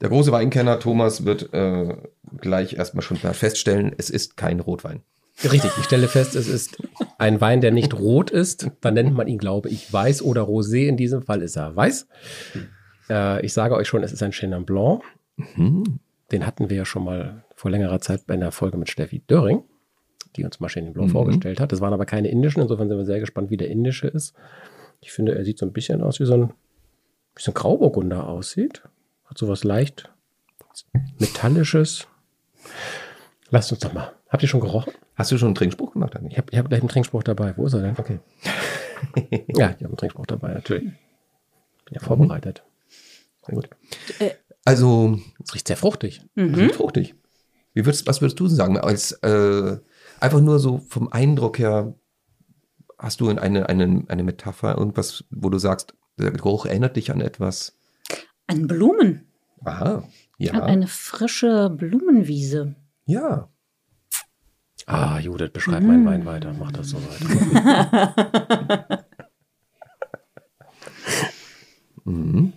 Der 0.00 0.08
große 0.08 0.32
Weinkenner 0.32 0.80
Thomas 0.80 1.26
wird 1.26 1.52
äh, 1.52 1.94
gleich 2.38 2.72
erstmal 2.74 3.02
schon 3.02 3.18
mal 3.22 3.34
feststellen, 3.34 3.94
es 3.98 4.08
ist 4.08 4.38
kein 4.38 4.60
Rotwein. 4.60 5.02
Richtig, 5.44 5.70
ich 5.78 5.84
stelle 5.84 6.08
fest, 6.08 6.34
es 6.36 6.48
ist 6.48 6.82
ein 7.18 7.40
Wein, 7.40 7.60
der 7.60 7.70
nicht 7.70 7.94
rot 7.94 8.30
ist. 8.30 8.70
Dann 8.82 8.94
nennt 8.94 9.14
man 9.14 9.26
ihn, 9.26 9.38
glaube 9.38 9.68
ich, 9.70 9.90
weiß 9.90 10.22
oder 10.22 10.42
rosé. 10.42 10.86
In 10.86 10.96
diesem 10.96 11.22
Fall 11.22 11.42
ist 11.42 11.56
er 11.56 11.74
weiß. 11.74 12.06
Äh, 13.08 13.44
ich 13.44 13.52
sage 13.52 13.74
euch 13.74 13.88
schon, 13.88 14.02
es 14.02 14.12
ist 14.12 14.22
ein 14.22 14.32
Chenin 14.32 14.64
Blanc. 14.64 15.02
Den 15.56 16.46
hatten 16.46 16.68
wir 16.68 16.76
ja 16.76 16.84
schon 16.84 17.04
mal 17.04 17.44
vor 17.54 17.70
längerer 17.70 18.00
Zeit 18.00 18.26
bei 18.26 18.34
einer 18.34 18.52
Folge 18.52 18.76
mit 18.76 18.90
Steffi 18.90 19.20
Döring, 19.20 19.64
die 20.36 20.44
uns 20.44 20.60
mal 20.60 20.68
Chenin 20.68 20.92
Blanc 20.92 21.10
vorgestellt 21.10 21.60
hat. 21.60 21.72
Das 21.72 21.80
waren 21.80 21.92
aber 21.92 22.06
keine 22.06 22.28
indischen. 22.28 22.62
Insofern 22.62 22.88
sind 22.88 22.98
wir 22.98 23.04
sehr 23.04 23.20
gespannt, 23.20 23.50
wie 23.50 23.56
der 23.56 23.68
indische 23.68 24.06
ist. 24.08 24.34
Ich 25.00 25.12
finde, 25.12 25.34
er 25.34 25.44
sieht 25.44 25.58
so 25.58 25.66
ein 25.66 25.72
bisschen 25.72 26.02
aus, 26.02 26.20
wie 26.20 26.24
so 26.26 26.34
ein, 26.34 26.50
wie 27.34 27.42
so 27.42 27.50
ein 27.50 27.54
Grauburgunder 27.54 28.26
aussieht. 28.28 28.82
Hat 29.24 29.38
so 29.38 29.48
was 29.48 29.64
leicht 29.64 30.10
Metallisches. 31.18 32.06
Lasst 33.50 33.72
uns 33.72 33.80
doch 33.80 33.92
mal. 33.92 34.12
Habt 34.28 34.42
ihr 34.42 34.48
schon 34.48 34.60
gerochen? 34.60 34.92
Hast 35.16 35.32
du 35.32 35.38
schon 35.38 35.48
einen 35.48 35.54
Trinkspruch 35.56 35.92
gemacht 35.92 36.16
eigentlich? 36.16 36.32
Ich 36.32 36.38
habe 36.38 36.48
ich 36.52 36.58
hab 36.58 36.68
gleich 36.68 36.80
einen 36.80 36.88
Trinkspruch 36.88 37.22
dabei. 37.22 37.54
Wo 37.56 37.66
ist 37.66 37.74
er 37.74 37.80
denn? 37.82 37.94
Okay. 37.98 38.18
Ja, 39.56 39.70
ich 39.70 39.76
habe 39.76 39.86
einen 39.86 39.96
Trinkspruch 39.96 40.26
dabei, 40.26 40.52
natürlich. 40.52 40.82
Bin 40.84 40.94
ja 41.92 42.00
vorbereitet. 42.00 42.62
Sehr 43.46 43.54
gut. 43.54 43.70
Also, 44.66 45.18
Es 45.42 45.54
riecht 45.54 45.68
sehr 45.68 45.78
fruchtig. 45.78 46.20
mhm. 46.34 46.68
fruchtig. 46.70 47.14
Wie 47.72 47.86
würdest, 47.86 48.06
was 48.06 48.20
würdest 48.20 48.38
du 48.38 48.46
sagen? 48.46 48.76
Als 48.78 49.12
äh, 49.22 49.78
einfach 50.20 50.40
nur 50.40 50.58
so 50.58 50.78
vom 50.88 51.08
Eindruck 51.12 51.58
her, 51.58 51.94
hast 52.98 53.20
du 53.20 53.28
eine, 53.28 53.68
eine, 53.68 54.04
eine 54.08 54.22
Metapher, 54.22 54.76
irgendwas, 54.76 55.24
wo 55.30 55.50
du 55.50 55.58
sagst, 55.58 55.94
der 56.18 56.30
Geruch 56.32 56.66
erinnert 56.66 56.96
dich 56.96 57.10
an 57.10 57.20
etwas? 57.20 57.76
An 58.46 58.66
Blumen. 58.66 59.26
Aha, 59.64 60.04
ja. 60.38 60.52
An 60.54 60.62
eine 60.62 60.86
frische 60.86 61.70
Blumenwiese. 61.70 62.74
ja. 63.06 63.48
Ah, 64.86 65.20
Judith, 65.20 65.52
beschreib 65.52 65.84
meinen 65.84 66.04
Wein 66.04 66.26
weiter. 66.26 66.52
Mach 66.58 66.72
das 66.72 66.88
so 66.88 66.96
weiter. 66.98 69.06
Mhm. 72.04 72.54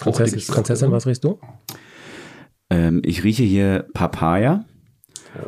Prinzessin, 0.00 0.90
was 0.90 1.06
riechst 1.06 1.24
du? 1.24 1.38
Ähm, 2.68 3.00
ich 3.04 3.22
rieche 3.24 3.44
hier 3.44 3.86
Papaya 3.94 4.66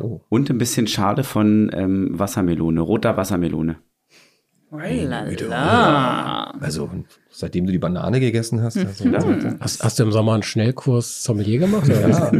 Oh. 0.01 0.21
und 0.29 0.49
ein 0.49 0.57
bisschen 0.57 0.87
Schale 0.87 1.23
von 1.23 1.69
ähm, 1.73 2.09
Wassermelone, 2.19 2.81
roter 2.81 3.15
Wassermelone. 3.17 3.77
Lala. 4.69 6.51
Also, 6.59 6.89
seitdem 7.29 7.65
du 7.67 7.71
die 7.71 7.77
Banane 7.79 8.19
gegessen 8.19 8.61
hast. 8.61 8.77
Also, 8.77 9.05
Hast, 9.61 9.83
hast 9.83 9.99
du 9.99 10.03
im 10.03 10.11
Sommer 10.11 10.33
einen 10.33 10.43
Schnellkurs 10.43 11.23
Sommelier 11.23 11.59
gemacht? 11.59 11.87
Ja. 11.87 12.31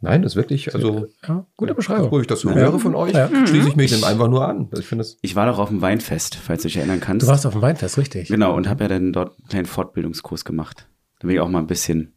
Nein, 0.00 0.20
das 0.20 0.32
ist 0.32 0.36
wirklich, 0.36 0.74
also, 0.74 1.06
ja, 1.26 1.46
gute 1.56 1.74
Beschreibung. 1.74 2.10
wo 2.10 2.20
ich 2.20 2.26
das 2.26 2.40
so 2.40 2.52
höre 2.52 2.78
von 2.78 2.94
euch, 2.94 3.14
Ja. 3.14 3.30
schließe 3.46 3.68
ich 3.68 3.76
mich 3.76 3.90
dem 3.90 4.04
einfach 4.04 4.28
nur 4.28 4.46
an. 4.46 4.68
Ich 4.78 4.86
finde 4.86 5.00
es, 5.02 5.16
Ich 5.22 5.34
war 5.34 5.46
doch 5.46 5.58
auf 5.58 5.70
dem 5.70 5.80
Weinfest, 5.80 6.34
falls 6.34 6.60
du 6.62 6.68
dich 6.68 6.76
erinnern 6.76 7.00
kannst. 7.00 7.26
Du 7.26 7.30
warst 7.30 7.46
auf 7.46 7.54
dem 7.54 7.62
Weinfest, 7.62 7.96
richtig? 7.96 8.28
Genau, 8.28 8.54
und 8.54 8.68
habe 8.68 8.84
ja 8.84 8.88
dann 8.88 9.14
dort 9.14 9.38
einen 9.38 9.48
kleinen 9.48 9.66
Fortbildungskurs 9.66 10.44
gemacht, 10.44 10.88
damit 11.20 11.36
ich 11.36 11.40
auch 11.40 11.48
mal 11.48 11.60
ein 11.60 11.66
bisschen 11.66 12.00
Ja. 12.00 12.13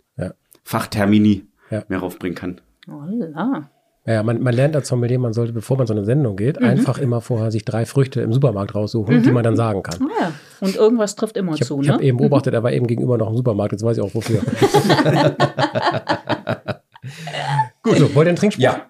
Fachtermini 0.68 1.46
Ja. 1.72 1.84
mehr 1.88 2.00
raufbringen 2.00 2.36
kann. 2.36 2.60
Lala. 2.88 3.70
Ja, 4.06 4.22
man, 4.24 4.42
man 4.42 4.54
lernt 4.54 4.76
als 4.76 4.90
Sommelier, 4.90 5.18
man 5.18 5.32
sollte, 5.32 5.54
bevor 5.54 5.78
man 5.78 5.88
so 5.88 5.94
eine 5.94 6.04
Sendung 6.04 6.36
geht, 6.36 6.62
einfach 6.62 6.98
immer 6.98 7.22
vorher 7.22 7.52
sich 7.52 7.64
drei 7.64 7.86
Früchte 7.86 8.20
im 8.22 8.34
Supermarkt 8.34 8.76
raussuchen, 8.76 9.24
die 9.24 9.32
man 9.32 9.44
dann 9.44 9.56
sagen 9.56 9.82
kann. 9.82 10.00
Ah 10.02 10.08
Ja. 10.24 10.32
Und 10.60 10.76
irgendwas 10.76 11.16
trifft 11.16 11.38
immer 11.38 11.54
Ich 11.54 11.64
zu, 11.64 11.78
habe 11.78 11.88
ne? 11.88 11.94
hab 11.94 12.02
eben 12.02 12.18
beobachtet, 12.18 12.54
er 12.54 12.64
war 12.64 12.74
eben 12.74 12.86
gegenüber 12.88 13.18
noch 13.18 13.30
im 13.30 13.38
Supermarkt, 13.38 13.72
jetzt 13.74 13.84
weiß 13.84 13.98
ich 13.98 14.04
auch 14.04 14.14
wofür. 14.14 14.42
Gut, 17.84 17.98
so, 17.98 18.14
wollt 18.16 18.26
ihr 18.28 18.30
einen 18.32 18.36
Trinkspruch? 18.38 18.64
Ja, 18.64 18.82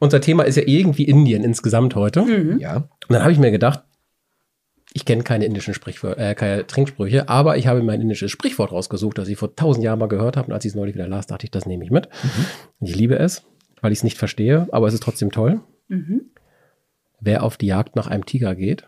Unser 0.00 0.20
Thema 0.20 0.42
ist 0.44 0.56
ja 0.56 0.62
irgendwie 0.66 1.04
Indien 1.04 1.42
insgesamt 1.44 1.94
heute. 1.94 2.20
Und 2.22 2.58
ja, 2.58 2.84
dann 3.08 3.22
habe 3.22 3.32
ich 3.32 3.38
mir 3.38 3.50
gedacht, 3.50 3.82
ich 4.96 5.04
kenne 5.04 5.24
keine 5.24 5.44
indischen 5.44 5.74
Sprichwörter, 5.74 6.30
äh, 6.30 6.34
keine 6.36 6.68
Trinksprüche, 6.68 7.28
aber 7.28 7.56
ich 7.56 7.66
habe 7.66 7.82
mir 7.82 7.92
ein 7.92 8.00
indisches 8.00 8.30
Sprichwort 8.30 8.70
rausgesucht, 8.70 9.18
das 9.18 9.26
ich 9.26 9.36
vor 9.36 9.54
tausend 9.56 9.84
Jahren 9.84 9.98
mal 9.98 10.06
gehört 10.06 10.36
habe. 10.36 10.46
Und 10.46 10.54
als 10.54 10.64
ich 10.64 10.70
es 10.70 10.76
neulich 10.76 10.94
wieder 10.94 11.08
las, 11.08 11.26
dachte 11.26 11.44
ich, 11.44 11.50
das 11.50 11.66
nehme 11.66 11.84
ich 11.84 11.90
mit. 11.90 12.08
Und 12.78 12.88
ich 12.88 12.94
liebe 12.94 13.18
es, 13.18 13.42
weil 13.80 13.90
ich 13.90 13.98
es 13.98 14.04
nicht 14.04 14.18
verstehe, 14.18 14.68
aber 14.70 14.86
es 14.86 14.94
ist 14.94 15.02
trotzdem 15.02 15.32
toll. 15.32 15.60
Mhm. 15.88 16.30
Wer 17.18 17.42
auf 17.42 17.56
die 17.56 17.66
Jagd 17.66 17.96
nach 17.96 18.06
einem 18.06 18.24
Tiger 18.24 18.54
geht, 18.54 18.86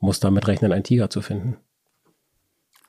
muss 0.00 0.18
damit 0.18 0.48
rechnen, 0.48 0.72
einen 0.72 0.84
Tiger 0.84 1.10
zu 1.10 1.20
finden. 1.20 1.58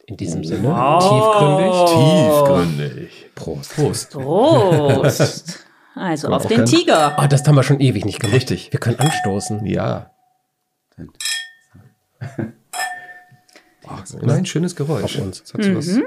In 0.06 0.16
diesem 0.16 0.46
Sinne, 0.46 0.70
tiefgründig. 1.02 1.74
tiefgründig. 1.90 3.30
Prost. 3.36 3.76
Prost. 3.76 4.12
Prost. 4.12 5.60
Also 5.94 6.30
auf 6.30 6.46
den. 6.46 6.66
Tiger. 6.66 7.20
Ah, 7.20 7.28
das 7.28 7.46
haben 7.46 7.56
wir 7.56 7.64
schon 7.64 7.82
ewig 7.82 8.06
nicht 8.06 8.22
gemacht. 8.22 8.38
Richtig. 8.38 8.72
Wir 8.72 8.80
können 8.80 8.98
anstoßen. 8.98 9.66
Ja. 9.66 10.12
Ach, 13.90 14.02
das 14.02 14.12
ist 14.12 14.22
immer 14.22 14.34
ein 14.34 14.46
schönes 14.46 14.76
Geräusch. 14.76 15.04
Auf 15.18 15.22
uns. 15.26 15.42
Das 15.44 15.54
hat 15.54 15.64
so 15.64 15.76
was 15.76 16.00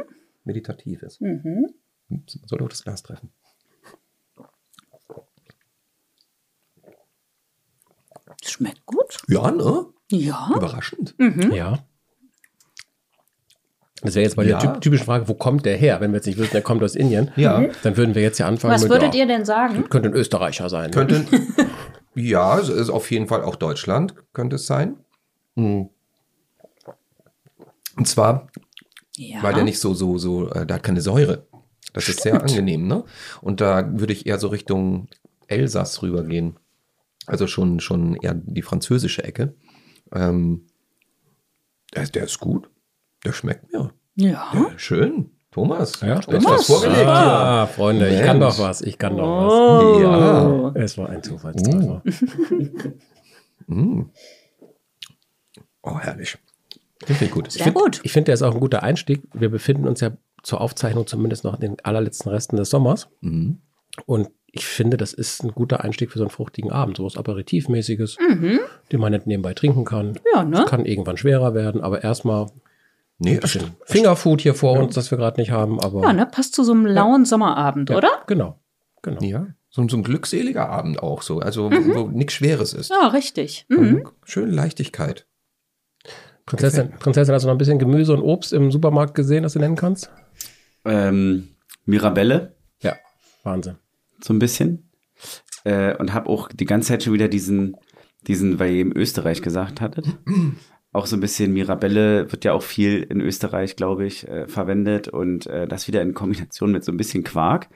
Meditatives. 0.44 1.20
Mhm. 1.20 1.66
Ups, 2.10 2.36
Man 2.40 2.48
sollte 2.48 2.64
auch 2.64 2.68
das 2.68 2.82
Glas 2.84 3.02
treffen. 3.02 3.30
Schmeckt 8.44 8.84
gut. 8.86 9.18
Ja, 9.28 9.50
ne? 9.50 9.86
Ja. 10.10 10.50
Überraschend. 10.54 11.14
Ja. 11.52 11.78
Das 14.02 14.14
wäre 14.14 14.24
jetzt 14.24 14.36
bei 14.36 14.44
Ja. 14.44 14.58
der 14.58 14.72
typ- 14.74 14.80
typischen 14.80 15.04
Frage, 15.04 15.28
wo 15.28 15.34
kommt 15.34 15.66
der 15.66 15.76
her? 15.76 16.00
Wenn 16.00 16.10
wir 16.12 16.16
jetzt 16.16 16.26
nicht 16.26 16.38
wissen, 16.38 16.52
der 16.52 16.62
kommt 16.62 16.82
aus 16.82 16.94
Indien, 16.94 17.30
Ja. 17.36 17.66
dann 17.82 17.96
würden 17.98 18.14
wir 18.14 18.22
jetzt 18.22 18.38
ja 18.38 18.46
anfangen 18.48 18.72
Was 18.74 18.82
mit, 18.82 18.90
würdet 18.90 19.14
ja, 19.14 19.20
ihr 19.20 19.26
denn 19.26 19.44
sagen? 19.44 19.88
könnte 19.90 20.08
ein 20.08 20.14
Österreicher 20.14 20.70
sein. 20.70 20.86
ne? 20.90 20.90
Könnte. 20.96 21.26
ja, 22.14 22.58
es 22.58 22.70
ist 22.70 22.88
auf 22.88 23.10
jeden 23.10 23.28
Fall 23.28 23.42
auch 23.44 23.56
Deutschland, 23.56 24.14
könnte 24.32 24.56
es 24.56 24.66
sein. 24.66 24.96
Mhm. 25.54 25.90
Und 27.96 28.07
zwar, 28.09 28.48
Ja. 29.16 29.42
weil 29.42 29.55
der 29.55 29.64
nicht 29.64 29.79
so, 29.81 29.94
so, 29.94 30.18
so, 30.18 30.48
äh, 30.50 30.66
der 30.66 30.76
hat 30.76 30.83
keine 30.83 31.00
Säure. 31.00 31.46
Das 31.92 32.09
ist 32.09 32.20
sehr 32.22 32.40
angenehm, 32.40 32.87
ne? 32.87 33.05
Und 33.40 33.61
da 33.61 33.98
würde 33.98 34.12
ich 34.12 34.26
eher 34.26 34.38
so 34.38 34.48
Richtung 34.48 35.09
Elsass 35.48 36.03
rübergehen. 36.03 36.57
Also 37.26 37.46
schon, 37.46 37.81
schon 37.81 38.14
eher 38.16 38.35
die 38.35 38.62
französische 38.62 39.24
Ecke. 39.24 39.55
Ähm, 40.12 40.66
der, 41.94 42.07
der 42.07 42.24
ist 42.24 42.38
gut. 42.38 42.70
Der 43.24 43.33
schmeckt 43.33 43.72
mir. 43.72 43.92
Ja. 44.14 44.50
Ja, 44.55 44.72
schön. 44.76 45.31
Thomas, 45.50 46.00
Ja, 46.00 46.16
hast 46.18 46.29
was 46.29 46.66
vorgelegt 46.66 47.07
Ah, 47.09 47.66
Freunde, 47.66 48.09
ich 48.09 48.20
kann 48.22 48.38
Mensch. 48.38 48.57
doch 48.57 48.62
was, 48.64 48.83
ich 48.83 48.96
kann 48.98 49.16
doch 49.16 49.48
Oh. 49.96 50.00
Ja. 50.00 50.62
was. 50.62 50.76
Es 50.76 50.96
war 50.98 51.09
ein 51.09 51.22
Zufallstreffer. 51.24 52.03
Mm. 53.66 54.03
Oh, 55.83 55.98
herrlich. 55.98 56.38
Ich 57.08 57.30
gut. 57.30 57.50
Sehr 57.50 57.72
gut. 57.72 58.00
Ich 58.02 58.12
finde, 58.12 58.26
der 58.26 58.34
ist 58.34 58.42
auch 58.42 58.54
ein 58.54 58.60
guter 58.60 58.82
Einstieg. 58.82 59.22
Wir 59.32 59.48
befinden 59.48 59.88
uns 59.88 60.00
ja 60.00 60.12
zur 60.42 60.60
Aufzeichnung 60.60 61.06
zumindest 61.06 61.44
noch 61.44 61.54
in 61.54 61.60
den 61.60 61.76
allerletzten 61.82 62.30
Resten 62.30 62.56
des 62.56 62.70
Sommers. 62.70 63.08
Mhm. 63.20 63.58
Und 64.06 64.28
ich 64.52 64.66
finde, 64.66 64.96
das 64.96 65.12
ist 65.12 65.42
ein 65.44 65.52
guter 65.52 65.82
Einstieg 65.84 66.10
für 66.10 66.18
so 66.18 66.24
einen 66.24 66.30
fruchtigen 66.30 66.70
Abend. 66.70 66.96
So 66.96 67.04
was 67.04 67.16
Aperitivmäßiges, 67.16 68.16
den 68.92 69.00
man 69.00 69.12
nicht 69.12 69.26
nebenbei 69.26 69.54
trinken 69.54 69.84
kann. 69.84 70.18
Ja, 70.34 70.44
ne? 70.44 70.64
Kann 70.68 70.86
irgendwann 70.86 71.16
schwerer 71.16 71.54
werden, 71.54 71.80
aber 71.80 72.02
erstmal 72.02 72.46
Nee, 73.22 73.34
ein 73.34 73.40
bisschen 73.40 73.74
Fingerfood 73.84 74.40
hier 74.40 74.54
vor 74.54 74.78
uns, 74.78 74.94
das 74.94 75.10
wir 75.10 75.18
gerade 75.18 75.38
nicht 75.38 75.50
haben. 75.50 75.78
Aber 75.78 76.02
Ja, 76.02 76.12
ne? 76.14 76.24
Passt 76.24 76.54
zu 76.54 76.64
so 76.64 76.72
einem 76.72 76.86
lauen 76.86 77.26
Sommerabend, 77.26 77.90
Ja, 77.90 77.98
oder? 77.98 78.10
Genau. 78.26 78.58
genau. 79.02 79.22
Ja, 79.22 79.48
so, 79.68 79.86
so 79.88 79.98
ein 79.98 80.02
glückseliger 80.02 80.70
Abend 80.70 81.02
auch 81.02 81.20
so. 81.20 81.38
Also, 81.40 81.70
wo, 81.70 81.94
wo 81.94 82.08
nichts 82.08 82.32
Schweres 82.32 82.72
ist. 82.72 82.88
Ja, 82.90 83.08
richtig. 83.08 83.66
Mhm. 83.68 84.08
Schöne 84.24 84.52
Leichtigkeit. 84.52 85.26
Prinzessin, 86.50 86.90
Prinzessin, 86.98 87.34
hast 87.34 87.42
du 87.44 87.46
noch 87.46 87.54
ein 87.54 87.58
bisschen 87.58 87.78
Gemüse 87.78 88.12
und 88.12 88.22
Obst 88.22 88.52
im 88.52 88.72
Supermarkt 88.72 89.14
gesehen, 89.14 89.44
das 89.44 89.52
du 89.52 89.60
nennen 89.60 89.76
kannst? 89.76 90.10
Ähm, 90.84 91.48
Mirabelle, 91.84 92.56
Ja, 92.82 92.94
Wahnsinn. 93.44 93.76
so 94.20 94.32
ein 94.34 94.38
bisschen. 94.40 94.90
äh, 95.64 95.94
und 95.96 96.12
habe 96.12 96.28
auch 96.28 96.48
die 96.48 96.64
ganze 96.64 96.88
Zeit 96.88 97.02
schon 97.04 97.12
wieder 97.12 97.28
diesen, 97.28 97.76
diesen, 98.26 98.58
weil 98.58 98.70
ihr 98.70 98.76
eben 98.80 98.92
Österreich 98.96 99.42
gesagt 99.42 99.80
hattet, 99.80 100.06
auch 100.92 101.06
so 101.06 101.16
ein 101.16 101.20
bisschen 101.20 101.52
Mirabelle 101.52 102.32
wird 102.32 102.44
ja 102.44 102.52
auch 102.52 102.62
viel 102.62 103.02
in 103.04 103.20
Österreich, 103.20 103.76
glaube 103.76 104.06
ich, 104.06 104.26
äh, 104.26 104.48
verwendet 104.48 105.06
und 105.08 105.46
äh, 105.46 105.68
das 105.68 105.86
wieder 105.86 106.02
in 106.02 106.14
Kombination 106.14 106.72
mit 106.72 106.82
so 106.84 106.90
ein 106.90 106.96
bisschen 106.96 107.22
Quark 107.22 107.68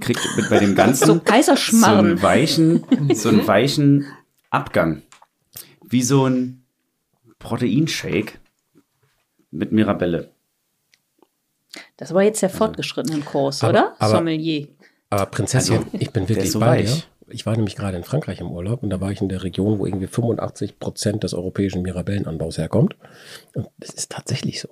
kriegt 0.00 0.26
mit 0.36 0.48
bei 0.48 0.58
dem 0.58 0.74
ganzen 0.76 1.06
So 1.06 1.20
so 1.20 1.84
einen 1.86 2.22
weichen, 2.22 2.82
so 3.14 3.28
einen 3.28 3.46
weichen 3.46 4.06
Abgang, 4.48 5.02
wie 5.86 6.02
so 6.02 6.24
ein 6.26 6.61
Proteinshake 7.42 8.38
mit 9.50 9.72
Mirabelle. 9.72 10.30
Das 11.96 12.14
war 12.14 12.22
jetzt 12.22 12.42
der 12.42 12.50
fortgeschrittene 12.50 13.20
Kurs, 13.20 13.62
Aber- 13.62 13.70
oder? 13.70 13.96
aber- 13.98 14.16
Sommelier. 14.18 14.68
Aber 15.10 15.26
Prinzessin, 15.26 15.76
Also, 15.78 15.88
ich 15.92 16.10
bin 16.10 16.28
wirklich 16.28 16.50
so 16.50 16.60
bei 16.60 16.82
dir. 16.82 17.02
Ich 17.28 17.46
war 17.46 17.54
nämlich 17.56 17.76
gerade 17.76 17.96
in 17.96 18.04
Frankreich 18.04 18.40
im 18.40 18.50
Urlaub 18.50 18.82
und 18.82 18.90
da 18.90 19.00
war 19.00 19.10
ich 19.10 19.20
in 19.20 19.28
der 19.28 19.42
Region, 19.42 19.78
wo 19.78 19.86
irgendwie 19.86 20.06
85 20.06 20.78
Prozent 20.78 21.22
des 21.24 21.34
europäischen 21.34 21.82
Mirabellenanbaus 21.82 22.58
herkommt. 22.58 22.96
Und 23.54 23.68
das 23.78 23.90
ist 23.90 24.10
tatsächlich 24.10 24.60
so. 24.60 24.68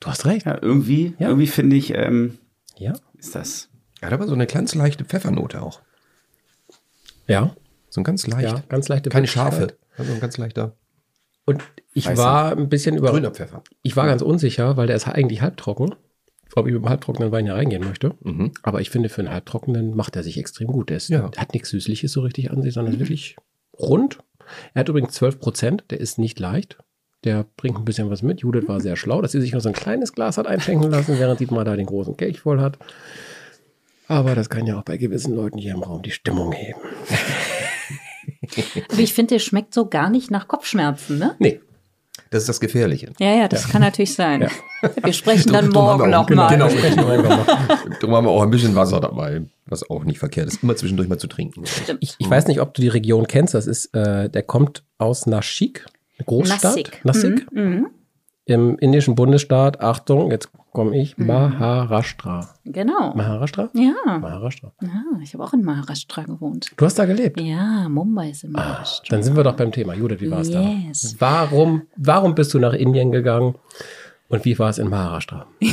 Du 0.00 0.08
hast 0.08 0.24
recht. 0.26 0.46
Ja, 0.46 0.58
irgendwie, 0.60 1.14
Ja. 1.18 1.28
irgendwie 1.28 1.46
finde 1.46 1.76
ich, 1.76 1.94
ähm, 1.94 2.38
Ja. 2.76 2.92
ist 3.16 3.34
das. 3.34 3.68
Hat 4.02 4.12
aber 4.12 4.26
so 4.26 4.34
eine 4.34 4.46
ganz 4.46 4.74
leichte 4.74 5.04
Pfeffernote 5.04 5.60
auch. 5.62 5.80
Ja. 7.26 7.54
So 7.90 8.00
ein 8.00 8.04
ganz 8.04 8.26
leicht. 8.26 8.44
Ja, 8.48 8.62
ganz 8.68 8.88
leichte 8.88 9.10
Keine 9.10 9.26
scharfe. 9.26 9.76
Also 9.96 10.12
ein 10.12 10.20
ganz 10.20 10.36
leichter 10.38 10.76
Und 11.48 11.62
ich 11.94 12.06
Weißer. 12.06 12.22
war 12.22 12.52
ein 12.56 12.68
bisschen 12.68 12.96
über. 12.96 13.10
grüner 13.10 13.30
Pfeffer. 13.30 13.62
Ich 13.82 13.96
war 13.96 14.06
ganz 14.06 14.22
unsicher, 14.22 14.76
weil 14.76 14.86
der 14.86 14.96
ist 14.96 15.08
eigentlich 15.08 15.40
halbtrocken, 15.42 15.94
ob 16.54 16.66
ich 16.66 16.72
mit 16.74 16.82
dem 16.82 16.88
halbtrockenen 16.88 17.32
Wein 17.32 17.44
hier 17.46 17.54
reingehen 17.54 17.84
möchte. 17.84 18.12
Mhm. 18.22 18.52
Aber 18.62 18.80
ich 18.80 18.90
finde, 18.90 19.08
für 19.08 19.22
einen 19.22 19.30
halbtrockenen 19.30 19.96
macht 19.96 20.14
er 20.16 20.22
sich 20.22 20.38
extrem 20.38 20.68
gut. 20.68 20.90
Der 20.90 20.98
ist, 20.98 21.08
Ja. 21.08 21.28
der 21.28 21.40
hat 21.40 21.52
nichts 21.54 21.70
Süßliches 21.70 22.12
so 22.12 22.20
richtig 22.20 22.50
an 22.50 22.62
sich, 22.62 22.74
sondern 22.74 22.94
ist 22.94 23.00
wirklich 23.00 23.36
rund. 23.78 24.18
Er 24.74 24.80
hat 24.80 24.88
übrigens 24.88 25.14
12 25.14 25.40
Prozent, 25.40 25.84
der 25.90 26.00
ist 26.00 26.18
nicht 26.18 26.38
leicht. 26.38 26.78
Der 27.24 27.44
bringt 27.56 27.76
ein 27.78 27.84
bisschen 27.84 28.10
was 28.10 28.22
mit. 28.22 28.40
Judith 28.42 28.68
war 28.68 28.80
sehr 28.80 28.94
schlau, 28.96 29.20
dass 29.20 29.32
sie 29.32 29.40
sich 29.40 29.50
nur 29.52 29.60
so 29.60 29.68
ein 29.68 29.74
kleines 29.74 30.12
Glas 30.12 30.38
hat 30.38 30.46
einschenken 30.46 30.90
lassen, 30.90 31.18
während 31.18 31.40
Dietmar 31.40 31.64
da 31.64 31.74
den 31.76 31.86
großen 31.86 32.16
Kelch 32.16 32.40
voll 32.40 32.60
hat. 32.60 32.78
Aber 34.06 34.34
das 34.34 34.48
kann 34.48 34.66
ja 34.66 34.78
auch 34.78 34.84
bei 34.84 34.96
gewissen 34.96 35.34
Leuten 35.34 35.58
hier 35.58 35.74
im 35.74 35.82
Raum 35.82 36.02
die 36.02 36.12
Stimmung 36.12 36.52
heben. 36.52 36.78
Aber 38.90 38.98
ich 39.00 39.14
finde, 39.14 39.34
der 39.34 39.38
schmeckt 39.40 39.74
so 39.74 39.86
gar 39.86 40.10
nicht 40.10 40.30
nach 40.30 40.48
Kopfschmerzen, 40.48 41.18
ne? 41.18 41.34
Nee, 41.38 41.60
Das 42.30 42.42
ist 42.42 42.48
das 42.48 42.60
Gefährliche. 42.60 43.12
Ja, 43.18 43.34
ja, 43.34 43.48
das 43.48 43.68
kann 43.68 43.80
natürlich 43.82 44.14
sein. 44.14 44.48
Wir 45.02 45.12
sprechen 45.12 45.52
dann 45.52 45.68
morgen 45.72 46.10
nochmal. 46.10 46.50
genau, 46.50 46.68
sprechen 46.70 46.96
wir 46.98 47.08
einfach 47.08 47.46
mal. 47.46 47.68
Darum 48.00 48.14
haben 48.16 48.26
wir 48.26 48.30
auch 48.30 48.42
ein 48.42 48.50
bisschen 48.50 48.74
Wasser 48.74 49.00
dabei, 49.00 49.42
was 49.66 49.88
auch 49.88 50.04
nicht 50.04 50.18
verkehrt 50.18 50.46
ist. 50.48 50.62
Immer 50.62 50.76
zwischendurch 50.76 51.08
mal 51.08 51.18
zu 51.18 51.26
trinken. 51.26 51.64
Stimmt. 51.66 51.98
Ich, 52.02 52.14
ich 52.18 52.28
weiß 52.30 52.46
nicht, 52.48 52.60
ob 52.60 52.74
du 52.74 52.82
die 52.82 52.88
Region 52.88 53.26
kennst. 53.26 53.54
Das 53.54 53.66
ist, 53.66 53.94
äh, 53.94 54.28
der 54.28 54.42
kommt 54.42 54.84
aus 54.98 55.26
Nashik, 55.26 55.86
eine 56.18 56.26
Großstadt. 56.26 56.62
Nassik. 56.64 57.00
Nassik. 57.04 57.52
Mhm, 57.52 57.62
mhm. 57.62 57.86
Im 58.48 58.78
indischen 58.78 59.14
Bundesstaat, 59.14 59.82
Achtung, 59.82 60.30
jetzt 60.30 60.48
komme 60.72 60.96
ich, 60.98 61.18
Maharashtra. 61.18 62.48
Genau. 62.64 63.12
Maharashtra? 63.14 63.68
Ja. 63.74 63.92
Maharashtra. 64.18 64.72
ja, 64.80 65.02
ich 65.22 65.34
habe 65.34 65.44
auch 65.44 65.52
in 65.52 65.62
Maharashtra 65.62 66.22
gewohnt. 66.22 66.72
Du 66.78 66.86
hast 66.86 66.98
da 66.98 67.04
gelebt. 67.04 67.38
Ja, 67.38 67.90
Mumbai 67.90 68.30
ist 68.30 68.44
in 68.44 68.52
Maharashtra. 68.52 69.14
Dann 69.14 69.22
sind 69.22 69.36
wir 69.36 69.44
doch 69.44 69.54
beim 69.54 69.70
Thema. 69.70 69.92
Judith, 69.92 70.20
wie 70.22 70.30
war 70.30 70.40
es 70.40 70.48
Yes. 70.48 71.16
da? 71.18 71.26
Warum, 71.50 71.82
warum 71.96 72.34
bist 72.34 72.54
du 72.54 72.58
nach 72.58 72.72
Indien 72.72 73.12
gegangen 73.12 73.54
und 74.28 74.46
wie 74.46 74.58
war 74.58 74.70
es 74.70 74.78
in 74.78 74.88
Maharashtra? 74.88 75.46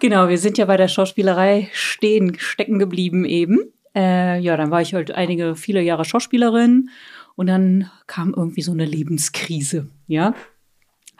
Genau, 0.00 0.28
wir 0.28 0.38
sind 0.38 0.58
ja 0.58 0.64
bei 0.64 0.76
der 0.76 0.88
Schauspielerei 0.88 1.68
stehen, 1.72 2.34
stecken 2.36 2.80
geblieben 2.80 3.24
eben. 3.24 3.60
Äh, 3.94 4.40
ja, 4.40 4.56
dann 4.56 4.72
war 4.72 4.80
ich 4.82 4.94
halt 4.94 5.12
einige, 5.12 5.54
viele 5.54 5.80
Jahre 5.80 6.04
Schauspielerin 6.04 6.88
und 7.34 7.46
dann 7.46 7.90
kam 8.06 8.34
irgendwie 8.34 8.62
so 8.62 8.72
eine 8.72 8.84
Lebenskrise, 8.84 9.88
ja. 10.06 10.34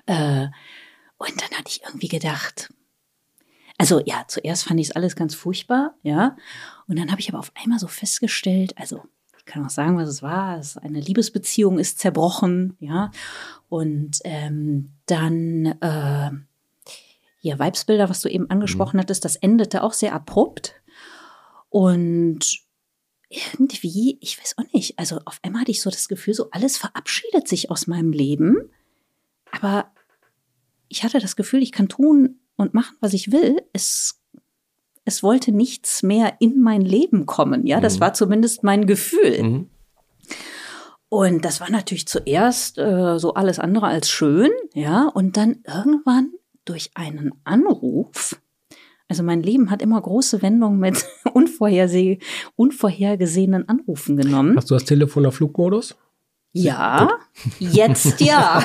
Äh, 0.07 0.49
und 1.19 1.41
dann 1.41 1.59
hatte 1.59 1.69
ich 1.69 1.83
irgendwie 1.85 2.09
gedacht, 2.09 2.73
also 3.79 4.01
ja, 4.05 4.25
zuerst 4.29 4.65
fand 4.65 4.81
ich 4.81 4.89
es 4.89 4.97
alles 4.97 5.17
ganz 5.17 5.35
furchtbar, 5.35 5.95
ja. 6.03 6.37
Und 6.87 6.99
dann 6.99 7.11
habe 7.11 7.21
ich 7.21 7.29
aber 7.29 7.39
auf 7.39 7.53
einmal 7.55 7.79
so 7.79 7.87
festgestellt, 7.87 8.75
also 8.77 9.03
ich 9.39 9.45
kann 9.45 9.65
auch 9.65 9.71
sagen, 9.71 9.97
was 9.97 10.09
es 10.09 10.23
war. 10.23 10.57
Es, 10.59 10.77
eine 10.77 11.01
Liebesbeziehung 11.01 11.81
ist 11.81 11.99
zerbrochen, 11.99 12.77
ja. 12.79 13.11
Und 13.69 14.21
ähm, 14.25 14.93
dann 15.07 15.67
äh, 15.81 16.31
ja, 17.43 17.59
Weibsbilder, 17.59 18.09
was 18.09 18.21
du 18.21 18.29
eben 18.29 18.49
angesprochen 18.51 19.01
hattest, 19.01 19.25
das 19.25 19.35
endete 19.35 19.83
auch 19.83 19.93
sehr 19.93 20.15
abrupt. 20.15 20.81
Und 21.71 22.61
irgendwie, 23.33 24.19
ich 24.21 24.39
weiß 24.39 24.57
auch 24.59 24.73
nicht, 24.73 24.99
also 24.99 25.19
auf 25.25 25.39
einmal 25.43 25.63
hatte 25.63 25.71
ich 25.71 25.81
so 25.81 25.91
das 25.91 26.09
Gefühl, 26.09 26.35
so 26.35 26.51
alles 26.51 26.77
verabschiedet 26.77 27.49
sich 27.49 27.71
aus 27.71 27.87
meinem 27.87 28.13
Leben. 28.13 28.71
Aber 29.51 29.91
ich 30.89 31.03
hatte 31.05 31.19
das 31.19 31.37
Gefühl, 31.37 31.63
ich 31.63 31.73
kann 31.73 31.89
tun 31.89 32.41
und 32.57 32.75
machen, 32.75 32.97
was 33.01 33.13
ich 33.15 33.33
will. 33.33 33.63
Es, 33.73 34.21
es 35.05 35.23
wollte 35.23 35.53
nichts 35.53 36.03
mehr 36.03 36.35
in 36.41 36.61
mein 36.61 36.83
Leben 36.83 37.27
kommen. 37.27 37.67
Ja, 37.67 37.81
das 37.81 37.97
Mhm. 37.97 38.01
war 38.01 38.15
zumindest 38.15 38.63
mein 38.63 38.87
Gefühl. 38.87 39.43
Mhm. 39.43 39.71
Und 41.09 41.45
das 41.45 41.61
war 41.61 41.71
natürlich 41.71 42.07
zuerst 42.09 42.79
äh, 42.79 43.19
so 43.19 43.35
alles 43.35 43.59
andere 43.59 43.87
als 43.87 44.09
schön, 44.09 44.51
ja. 44.75 45.09
Und 45.09 45.37
dann 45.37 45.63
irgendwann 45.67 46.33
durch 46.65 46.91
einen 46.95 47.33
Anruf, 47.45 48.41
also 49.13 49.23
mein 49.23 49.43
Leben 49.43 49.71
hat 49.71 49.83
immer 49.83 50.01
große 50.01 50.41
Wendungen 50.41 50.79
mit 50.79 51.05
unvorherseh 51.35 52.19
unvorhergesehenen 52.57 53.69
Anrufen 53.69 54.17
genommen. 54.17 54.57
Hast 54.57 54.71
du 54.71 54.75
das 54.75 54.87
Telefon 54.87 55.27
auf 55.27 55.35
Flugmodus? 55.35 55.97
Ja, 56.53 57.19
jetzt 57.59 58.23
ja. 58.23 58.65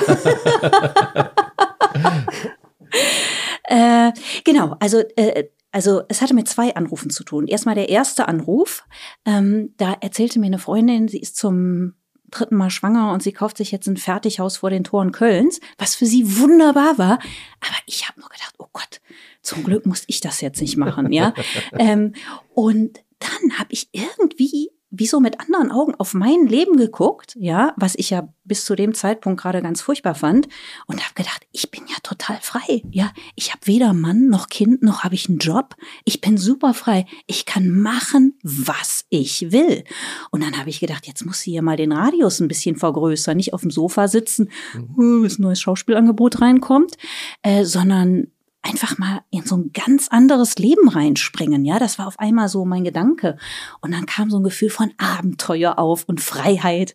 äh, 3.64 4.10
genau, 4.42 4.74
also, 4.80 5.02
äh, 5.16 5.50
also 5.70 6.00
es 6.08 6.22
hatte 6.22 6.32
mit 6.32 6.48
zwei 6.48 6.74
Anrufen 6.74 7.10
zu 7.10 7.24
tun. 7.24 7.46
Erstmal 7.46 7.74
der 7.74 7.90
erste 7.90 8.26
Anruf, 8.26 8.84
ähm, 9.26 9.74
da 9.76 9.98
erzählte 10.00 10.38
mir 10.38 10.46
eine 10.46 10.58
Freundin, 10.58 11.08
sie 11.08 11.20
ist 11.20 11.36
zum 11.36 11.92
dritten 12.30 12.56
Mal 12.56 12.70
schwanger 12.70 13.12
und 13.12 13.22
sie 13.22 13.32
kauft 13.32 13.58
sich 13.58 13.70
jetzt 13.70 13.86
ein 13.86 13.98
Fertighaus 13.98 14.56
vor 14.56 14.70
den 14.70 14.84
Toren 14.84 15.12
Kölns, 15.12 15.60
was 15.76 15.94
für 15.94 16.06
sie 16.06 16.38
wunderbar 16.38 16.96
war. 16.96 17.18
Aber 17.60 17.76
ich 17.84 18.08
habe 18.08 18.18
nur 18.18 18.30
gedacht, 18.30 18.54
oh 18.56 18.68
Gott, 18.72 19.02
zum 19.48 19.64
Glück 19.64 19.86
muss 19.86 20.04
ich 20.06 20.20
das 20.20 20.40
jetzt 20.40 20.60
nicht 20.60 20.76
machen, 20.76 21.12
ja. 21.12 21.34
ähm, 21.78 22.14
und 22.54 23.00
dann 23.18 23.58
habe 23.58 23.72
ich 23.72 23.88
irgendwie 23.92 24.70
wie 24.90 25.06
so 25.06 25.20
mit 25.20 25.38
anderen 25.40 25.70
Augen 25.70 25.94
auf 25.96 26.14
mein 26.14 26.46
Leben 26.46 26.76
geguckt, 26.76 27.36
ja, 27.38 27.74
was 27.76 27.94
ich 27.94 28.10
ja 28.10 28.32
bis 28.44 28.64
zu 28.64 28.74
dem 28.74 28.94
Zeitpunkt 28.94 29.40
gerade 29.40 29.60
ganz 29.60 29.82
furchtbar 29.82 30.14
fand 30.14 30.48
und 30.86 31.04
habe 31.04 31.14
gedacht, 31.14 31.46
ich 31.52 31.70
bin 31.70 31.82
ja 31.88 31.96
total 32.02 32.38
frei, 32.40 32.82
ja, 32.90 33.12
ich 33.34 33.52
habe 33.52 33.66
weder 33.66 33.92
Mann 33.92 34.28
noch 34.28 34.48
Kind 34.48 34.82
noch 34.82 35.04
habe 35.04 35.14
ich 35.14 35.28
einen 35.28 35.38
Job, 35.38 35.74
ich 36.04 36.22
bin 36.22 36.38
super 36.38 36.72
frei, 36.72 37.04
ich 37.26 37.44
kann 37.44 37.68
machen, 37.68 38.38
was 38.42 39.04
ich 39.10 39.52
will. 39.52 39.84
Und 40.30 40.42
dann 40.42 40.58
habe 40.58 40.70
ich 40.70 40.80
gedacht, 40.80 41.06
jetzt 41.06 41.26
muss 41.26 41.40
sie 41.40 41.52
ja 41.52 41.60
mal 41.60 41.76
den 41.76 41.92
Radius 41.92 42.40
ein 42.40 42.48
bisschen 42.48 42.76
vergrößern, 42.76 43.36
nicht 43.36 43.52
auf 43.52 43.60
dem 43.60 43.70
Sofa 43.70 44.08
sitzen, 44.08 44.48
äh, 44.74 45.20
bis 45.20 45.38
ein 45.38 45.42
neues 45.42 45.60
Schauspielangebot 45.60 46.40
reinkommt, 46.40 46.96
äh, 47.42 47.64
sondern 47.64 48.28
einfach 48.62 48.98
mal 48.98 49.22
in 49.30 49.44
so 49.44 49.56
ein 49.56 49.72
ganz 49.72 50.08
anderes 50.08 50.56
Leben 50.56 50.88
reinspringen. 50.88 51.64
Ja, 51.64 51.78
das 51.78 51.98
war 51.98 52.06
auf 52.06 52.18
einmal 52.18 52.48
so 52.48 52.64
mein 52.64 52.84
Gedanke. 52.84 53.38
Und 53.80 53.92
dann 53.92 54.06
kam 54.06 54.30
so 54.30 54.38
ein 54.38 54.44
Gefühl 54.44 54.70
von 54.70 54.92
Abenteuer 54.98 55.78
auf 55.78 56.04
und 56.04 56.20
Freiheit. 56.20 56.94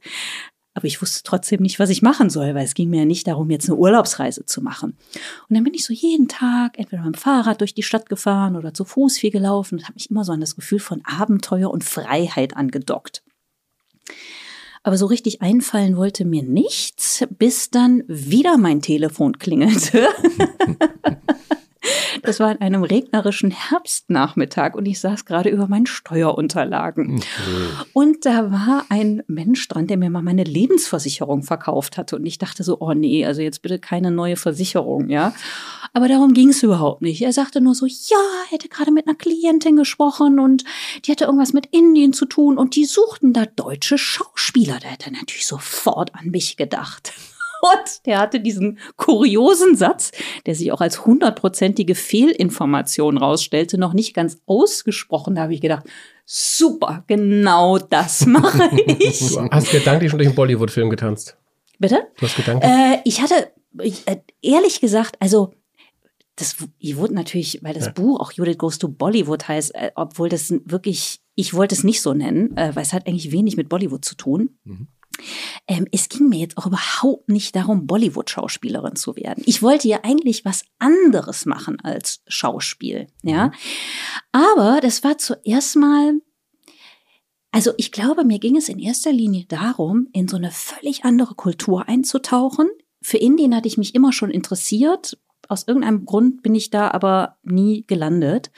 Aber 0.75 0.85
ich 0.85 1.01
wusste 1.01 1.21
trotzdem 1.23 1.61
nicht, 1.61 1.79
was 1.79 1.91
ich 1.91 2.01
machen 2.01 2.29
soll, 2.29 2.55
weil 2.55 2.65
es 2.65 2.73
ging 2.73 2.89
mir 2.89 2.99
ja 2.99 3.05
nicht 3.05 3.27
darum, 3.27 3.51
jetzt 3.51 3.69
eine 3.69 3.77
Urlaubsreise 3.77 4.45
zu 4.45 4.61
machen. 4.61 4.97
Und 5.47 5.55
dann 5.55 5.63
bin 5.63 5.75
ich 5.75 5.85
so 5.85 5.93
jeden 5.93 6.27
Tag 6.27 6.79
entweder 6.79 7.03
mit 7.03 7.15
dem 7.15 7.19
Fahrrad 7.19 7.61
durch 7.61 7.75
die 7.75 7.83
Stadt 7.83 8.09
gefahren 8.09 8.55
oder 8.55 8.73
zu 8.73 8.83
Fuß 8.83 9.19
viel 9.19 9.31
gelaufen 9.31 9.77
und 9.77 9.83
habe 9.83 9.93
mich 9.93 10.09
immer 10.09 10.23
so 10.23 10.31
an 10.31 10.41
das 10.41 10.55
Gefühl 10.55 10.79
von 10.79 11.03
Abenteuer 11.05 11.69
und 11.69 11.83
Freiheit 11.83 12.57
angedockt. 12.57 13.23
Aber 14.83 14.97
so 14.97 15.05
richtig 15.05 15.41
einfallen 15.41 15.95
wollte 15.95 16.25
mir 16.25 16.43
nichts, 16.43 17.25
bis 17.37 17.69
dann 17.69 18.03
wieder 18.07 18.57
mein 18.57 18.81
Telefon 18.81 19.39
klingelte. 19.39 20.09
Das 22.21 22.39
war 22.39 22.49
an 22.49 22.61
einem 22.61 22.83
regnerischen 22.83 23.51
Herbstnachmittag 23.51 24.75
und 24.75 24.85
ich 24.85 24.99
saß 24.99 25.25
gerade 25.25 25.49
über 25.49 25.67
meinen 25.67 25.85
Steuerunterlagen. 25.85 27.23
Und 27.93 28.25
da 28.25 28.51
war 28.51 28.85
ein 28.89 29.23
Mensch 29.27 29.67
dran, 29.67 29.87
der 29.87 29.97
mir 29.97 30.09
mal 30.09 30.21
meine 30.21 30.43
Lebensversicherung 30.43 31.43
verkauft 31.43 31.97
hatte. 31.97 32.15
Und 32.15 32.25
ich 32.25 32.37
dachte 32.37 32.63
so, 32.63 32.77
oh 32.79 32.93
nee, 32.93 33.25
also 33.25 33.41
jetzt 33.41 33.61
bitte 33.61 33.79
keine 33.79 34.11
neue 34.11 34.35
Versicherung, 34.35 35.09
ja. 35.09 35.33
Aber 35.93 36.07
darum 36.07 36.33
ging 36.33 36.49
es 36.49 36.63
überhaupt 36.63 37.01
nicht. 37.01 37.21
Er 37.21 37.33
sagte 37.33 37.61
nur 37.61 37.75
so, 37.75 37.85
ja, 37.85 38.17
er 38.45 38.51
hätte 38.51 38.69
gerade 38.69 38.91
mit 38.91 39.07
einer 39.07 39.15
Klientin 39.15 39.75
gesprochen 39.75 40.39
und 40.39 40.63
die 41.05 41.11
hatte 41.11 41.25
irgendwas 41.25 41.53
mit 41.53 41.67
Indien 41.67 42.13
zu 42.13 42.25
tun 42.25 42.57
und 42.57 42.75
die 42.75 42.85
suchten 42.85 43.33
da 43.33 43.45
deutsche 43.45 43.97
Schauspieler. 43.97 44.79
Da 44.81 44.87
hätte 44.87 45.07
er 45.07 45.13
natürlich 45.13 45.45
sofort 45.45 46.15
an 46.15 46.29
mich 46.29 46.57
gedacht. 46.57 47.13
Und 47.63 48.05
der 48.05 48.19
hatte 48.19 48.41
diesen 48.41 48.77
kuriosen 48.97 49.77
Satz, 49.77 50.11
der 50.45 50.53
sich 50.53 50.73
auch 50.73 50.81
als 50.81 51.05
hundertprozentige 51.05 51.95
Fehlinformation 51.95 53.17
rausstellte, 53.17 53.77
noch 53.77 53.93
nicht 53.93 54.13
ganz 54.13 54.37
ausgesprochen. 54.45 55.35
Da 55.35 55.43
habe 55.43 55.53
ich 55.53 55.61
gedacht, 55.61 55.85
super, 56.25 57.05
genau 57.07 57.77
das 57.77 58.25
mache 58.25 58.69
ich. 58.75 59.19
Du 59.33 59.49
hast 59.49 59.71
gedanklich 59.71 60.11
schon 60.11 60.17
durch 60.17 60.27
einen 60.27 60.35
Bollywood-Film 60.35 60.89
getanzt. 60.89 61.37
Bitte? 61.79 62.07
Du 62.17 62.25
hast 62.25 62.35
gedanklich. 62.35 62.69
Äh, 62.69 62.99
ich 63.05 63.21
hatte, 63.21 63.51
äh, 63.79 64.17
ehrlich 64.41 64.81
gesagt, 64.81 65.15
also 65.19 65.53
das 66.35 66.57
ich 66.79 66.97
wurde 66.97 67.13
natürlich, 67.13 67.59
weil 67.61 67.73
das 67.73 67.85
Ja. 67.85 67.91
Buch 67.91 68.19
auch 68.19 68.31
Judith 68.33 68.57
Goes 68.57 68.77
to 68.79 68.89
Bollywood 68.89 69.47
heißt, 69.47 69.73
äh, 69.75 69.91
obwohl 69.95 70.27
das 70.29 70.53
wirklich, 70.65 71.21
ich 71.35 71.53
wollte 71.53 71.75
es 71.75 71.83
nicht 71.83 72.01
so 72.01 72.13
nennen, 72.13 72.57
äh, 72.57 72.75
weil 72.75 72.83
es 72.83 72.91
hat 72.91 73.07
eigentlich 73.07 73.31
wenig 73.31 73.55
mit 73.55 73.69
Bollywood 73.69 74.03
zu 74.03 74.15
tun. 74.15 74.57
Mhm. 74.65 74.87
Ähm, 75.67 75.87
es 75.91 76.09
ging 76.09 76.27
mir 76.27 76.39
jetzt 76.39 76.57
auch 76.57 76.67
überhaupt 76.67 77.29
nicht 77.29 77.55
darum, 77.55 77.87
Bollywood-Schauspielerin 77.87 78.95
zu 78.95 79.15
werden. 79.15 79.43
Ich 79.45 79.61
wollte 79.61 79.87
ja 79.87 79.99
eigentlich 80.03 80.43
was 80.43 80.65
anderes 80.77 81.45
machen 81.45 81.79
als 81.79 82.21
Schauspiel, 82.27 83.07
ja. 83.21 83.51
Aber 84.33 84.79
das 84.81 85.03
war 85.03 85.17
zuerst 85.17 85.77
mal, 85.77 86.15
also 87.51 87.71
ich 87.77 87.91
glaube, 87.91 88.25
mir 88.25 88.39
ging 88.39 88.57
es 88.57 88.67
in 88.67 88.79
erster 88.79 89.13
Linie 89.13 89.45
darum, 89.45 90.09
in 90.11 90.27
so 90.27 90.35
eine 90.35 90.51
völlig 90.51 91.05
andere 91.05 91.35
Kultur 91.35 91.87
einzutauchen. 91.87 92.69
Für 93.01 93.17
Indien 93.17 93.55
hatte 93.55 93.67
ich 93.67 93.77
mich 93.77 93.95
immer 93.95 94.11
schon 94.11 94.31
interessiert. 94.31 95.17
Aus 95.47 95.67
irgendeinem 95.67 96.05
Grund 96.05 96.41
bin 96.41 96.55
ich 96.55 96.71
da 96.71 96.91
aber 96.91 97.37
nie 97.43 97.85
gelandet. 97.87 98.51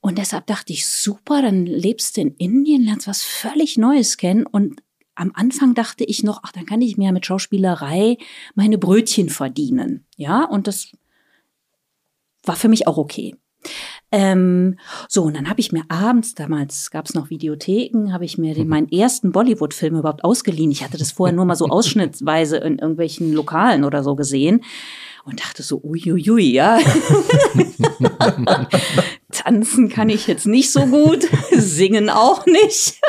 Und 0.00 0.18
deshalb 0.18 0.46
dachte 0.46 0.72
ich, 0.72 0.88
super, 0.88 1.42
dann 1.42 1.66
lebst 1.66 2.16
du 2.16 2.22
in 2.22 2.34
Indien, 2.36 2.82
lernst 2.82 3.06
was 3.06 3.22
völlig 3.22 3.76
Neues 3.76 4.16
kennen. 4.16 4.46
Und 4.46 4.82
am 5.20 5.32
Anfang 5.34 5.74
dachte 5.74 6.04
ich 6.04 6.22
noch, 6.22 6.40
ach, 6.42 6.52
dann 6.52 6.64
kann 6.64 6.80
ich 6.80 6.96
mir 6.96 7.12
mit 7.12 7.26
Schauspielerei 7.26 8.16
meine 8.54 8.78
Brötchen 8.78 9.28
verdienen. 9.28 10.06
Ja, 10.16 10.44
und 10.44 10.66
das 10.66 10.92
war 12.44 12.56
für 12.56 12.68
mich 12.68 12.86
auch 12.86 12.96
okay. 12.96 13.36
Ähm, 14.10 14.78
so, 15.08 15.22
und 15.24 15.36
dann 15.36 15.48
habe 15.50 15.60
ich 15.60 15.72
mir 15.72 15.84
abends, 15.88 16.34
damals 16.34 16.90
gab 16.90 17.04
es 17.04 17.14
noch 17.14 17.28
Videotheken, 17.28 18.12
habe 18.12 18.24
ich 18.24 18.38
mir 18.38 18.54
den, 18.54 18.66
meinen 18.66 18.90
ersten 18.90 19.30
Bollywood-Film 19.30 19.96
überhaupt 19.96 20.24
ausgeliehen. 20.24 20.70
Ich 20.70 20.82
hatte 20.82 20.96
das 20.96 21.12
vorher 21.12 21.36
nur 21.36 21.44
mal 21.44 21.54
so 21.54 21.66
ausschnittsweise 21.68 22.56
in 22.56 22.78
irgendwelchen 22.78 23.32
Lokalen 23.32 23.84
oder 23.84 24.02
so 24.02 24.16
gesehen 24.16 24.64
und 25.24 25.40
dachte 25.40 25.62
so, 25.62 25.82
uiuiui, 25.84 26.50
ja. 26.50 26.78
Tanzen 29.42 29.88
kann 29.88 30.08
ich 30.08 30.26
jetzt 30.26 30.46
nicht 30.46 30.70
so 30.70 30.86
gut, 30.86 31.28
singen 31.52 32.10
auch 32.10 32.46
nicht. 32.46 33.00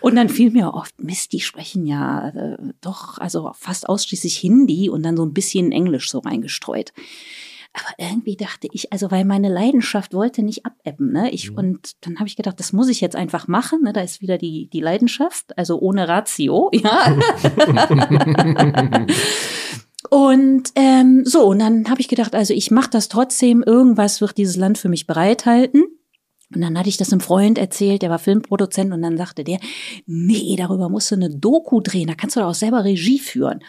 Und 0.00 0.16
dann 0.16 0.28
fiel 0.28 0.50
mir 0.50 0.72
oft, 0.74 1.00
Mist, 1.00 1.32
die 1.32 1.40
sprechen 1.40 1.86
ja 1.86 2.28
äh, 2.28 2.56
doch, 2.80 3.18
also 3.18 3.52
fast 3.54 3.88
ausschließlich 3.88 4.36
Hindi 4.36 4.88
und 4.88 5.02
dann 5.02 5.16
so 5.16 5.24
ein 5.24 5.34
bisschen 5.34 5.72
Englisch 5.72 6.10
so 6.10 6.20
reingestreut. 6.20 6.92
Aber 7.72 7.92
irgendwie 7.98 8.36
dachte 8.36 8.68
ich, 8.70 8.92
also 8.92 9.10
weil 9.10 9.24
meine 9.24 9.48
Leidenschaft 9.48 10.14
wollte 10.14 10.44
nicht 10.44 10.64
abebben, 10.64 11.10
ne? 11.10 11.30
Ich, 11.32 11.56
und 11.56 11.96
dann 12.02 12.20
habe 12.20 12.28
ich 12.28 12.36
gedacht, 12.36 12.60
das 12.60 12.72
muss 12.72 12.88
ich 12.88 13.00
jetzt 13.00 13.16
einfach 13.16 13.48
machen, 13.48 13.82
ne? 13.82 13.92
Da 13.92 14.00
ist 14.00 14.20
wieder 14.20 14.38
die, 14.38 14.68
die 14.72 14.80
Leidenschaft, 14.80 15.58
also 15.58 15.80
ohne 15.80 16.06
Ratio, 16.06 16.70
ja. 16.72 17.16
Und 20.10 20.70
ähm, 20.74 21.24
so, 21.24 21.44
und 21.46 21.58
dann 21.58 21.88
habe 21.88 22.00
ich 22.00 22.08
gedacht, 22.08 22.34
also 22.34 22.52
ich 22.52 22.70
mache 22.70 22.90
das 22.90 23.08
trotzdem, 23.08 23.62
irgendwas 23.62 24.20
wird 24.20 24.36
dieses 24.36 24.56
Land 24.56 24.78
für 24.78 24.88
mich 24.88 25.06
bereithalten. 25.06 25.84
Und 26.54 26.60
dann 26.60 26.78
hatte 26.78 26.88
ich 26.88 26.96
das 26.96 27.12
einem 27.12 27.20
Freund 27.20 27.58
erzählt, 27.58 28.02
der 28.02 28.10
war 28.10 28.18
Filmproduzent, 28.18 28.92
und 28.92 29.02
dann 29.02 29.16
sagte 29.16 29.44
der, 29.44 29.58
nee, 30.06 30.54
darüber 30.56 30.88
musst 30.88 31.10
du 31.10 31.16
eine 31.16 31.30
Doku 31.30 31.80
drehen, 31.80 32.06
da 32.06 32.14
kannst 32.14 32.36
du 32.36 32.40
doch 32.40 32.48
auch 32.48 32.54
selber 32.54 32.84
Regie 32.84 33.18
führen. 33.18 33.60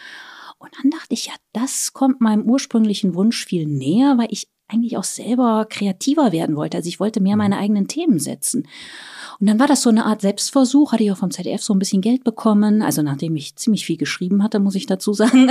Und 0.58 0.70
dann 0.80 0.90
dachte 0.90 1.14
ich, 1.14 1.26
ja, 1.26 1.32
das 1.52 1.92
kommt 1.92 2.20
meinem 2.20 2.42
ursprünglichen 2.42 3.14
Wunsch 3.14 3.44
viel 3.44 3.66
näher, 3.66 4.16
weil 4.18 4.28
ich 4.30 4.48
eigentlich 4.68 4.96
auch 4.96 5.04
selber 5.04 5.66
kreativer 5.68 6.32
werden 6.32 6.56
wollte. 6.56 6.76
Also 6.76 6.88
ich 6.88 6.98
wollte 6.98 7.20
mehr 7.20 7.36
meine 7.36 7.58
eigenen 7.58 7.88
Themen 7.88 8.18
setzen. 8.18 8.66
Und 9.38 9.48
dann 9.48 9.60
war 9.60 9.66
das 9.66 9.82
so 9.82 9.90
eine 9.90 10.06
Art 10.06 10.22
Selbstversuch, 10.22 10.92
hatte 10.92 11.04
ich 11.04 11.12
auch 11.12 11.18
vom 11.18 11.30
ZDF 11.30 11.62
so 11.62 11.74
ein 11.74 11.78
bisschen 11.78 12.00
Geld 12.00 12.24
bekommen, 12.24 12.80
also 12.82 13.02
nachdem 13.02 13.36
ich 13.36 13.56
ziemlich 13.56 13.84
viel 13.84 13.98
geschrieben 13.98 14.42
hatte, 14.42 14.60
muss 14.60 14.74
ich 14.74 14.86
dazu 14.86 15.12
sagen. 15.12 15.50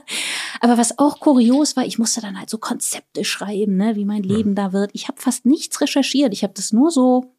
Aber 0.60 0.78
was 0.78 0.98
auch 0.98 1.20
kurios 1.20 1.76
war, 1.76 1.86
ich 1.86 1.98
musste 1.98 2.20
dann 2.20 2.38
halt 2.38 2.50
so 2.50 2.58
Konzepte 2.58 3.24
schreiben, 3.24 3.76
ne, 3.76 3.96
wie 3.96 4.04
mein 4.04 4.22
Leben 4.22 4.54
da 4.54 4.72
wird. 4.72 4.90
Ich 4.92 5.08
habe 5.08 5.20
fast 5.20 5.46
nichts 5.46 5.80
recherchiert, 5.80 6.32
ich 6.34 6.42
habe 6.42 6.54
das 6.54 6.72
nur 6.72 6.90
so 6.90 7.35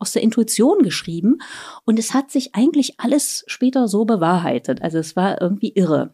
aus 0.00 0.12
der 0.12 0.22
Intuition 0.22 0.82
geschrieben 0.82 1.38
und 1.84 1.98
es 1.98 2.14
hat 2.14 2.30
sich 2.30 2.54
eigentlich 2.54 2.98
alles 2.98 3.44
später 3.46 3.86
so 3.86 4.04
bewahrheitet. 4.04 4.82
Also 4.82 4.98
es 4.98 5.14
war 5.14 5.40
irgendwie 5.40 5.72
irre. 5.74 6.10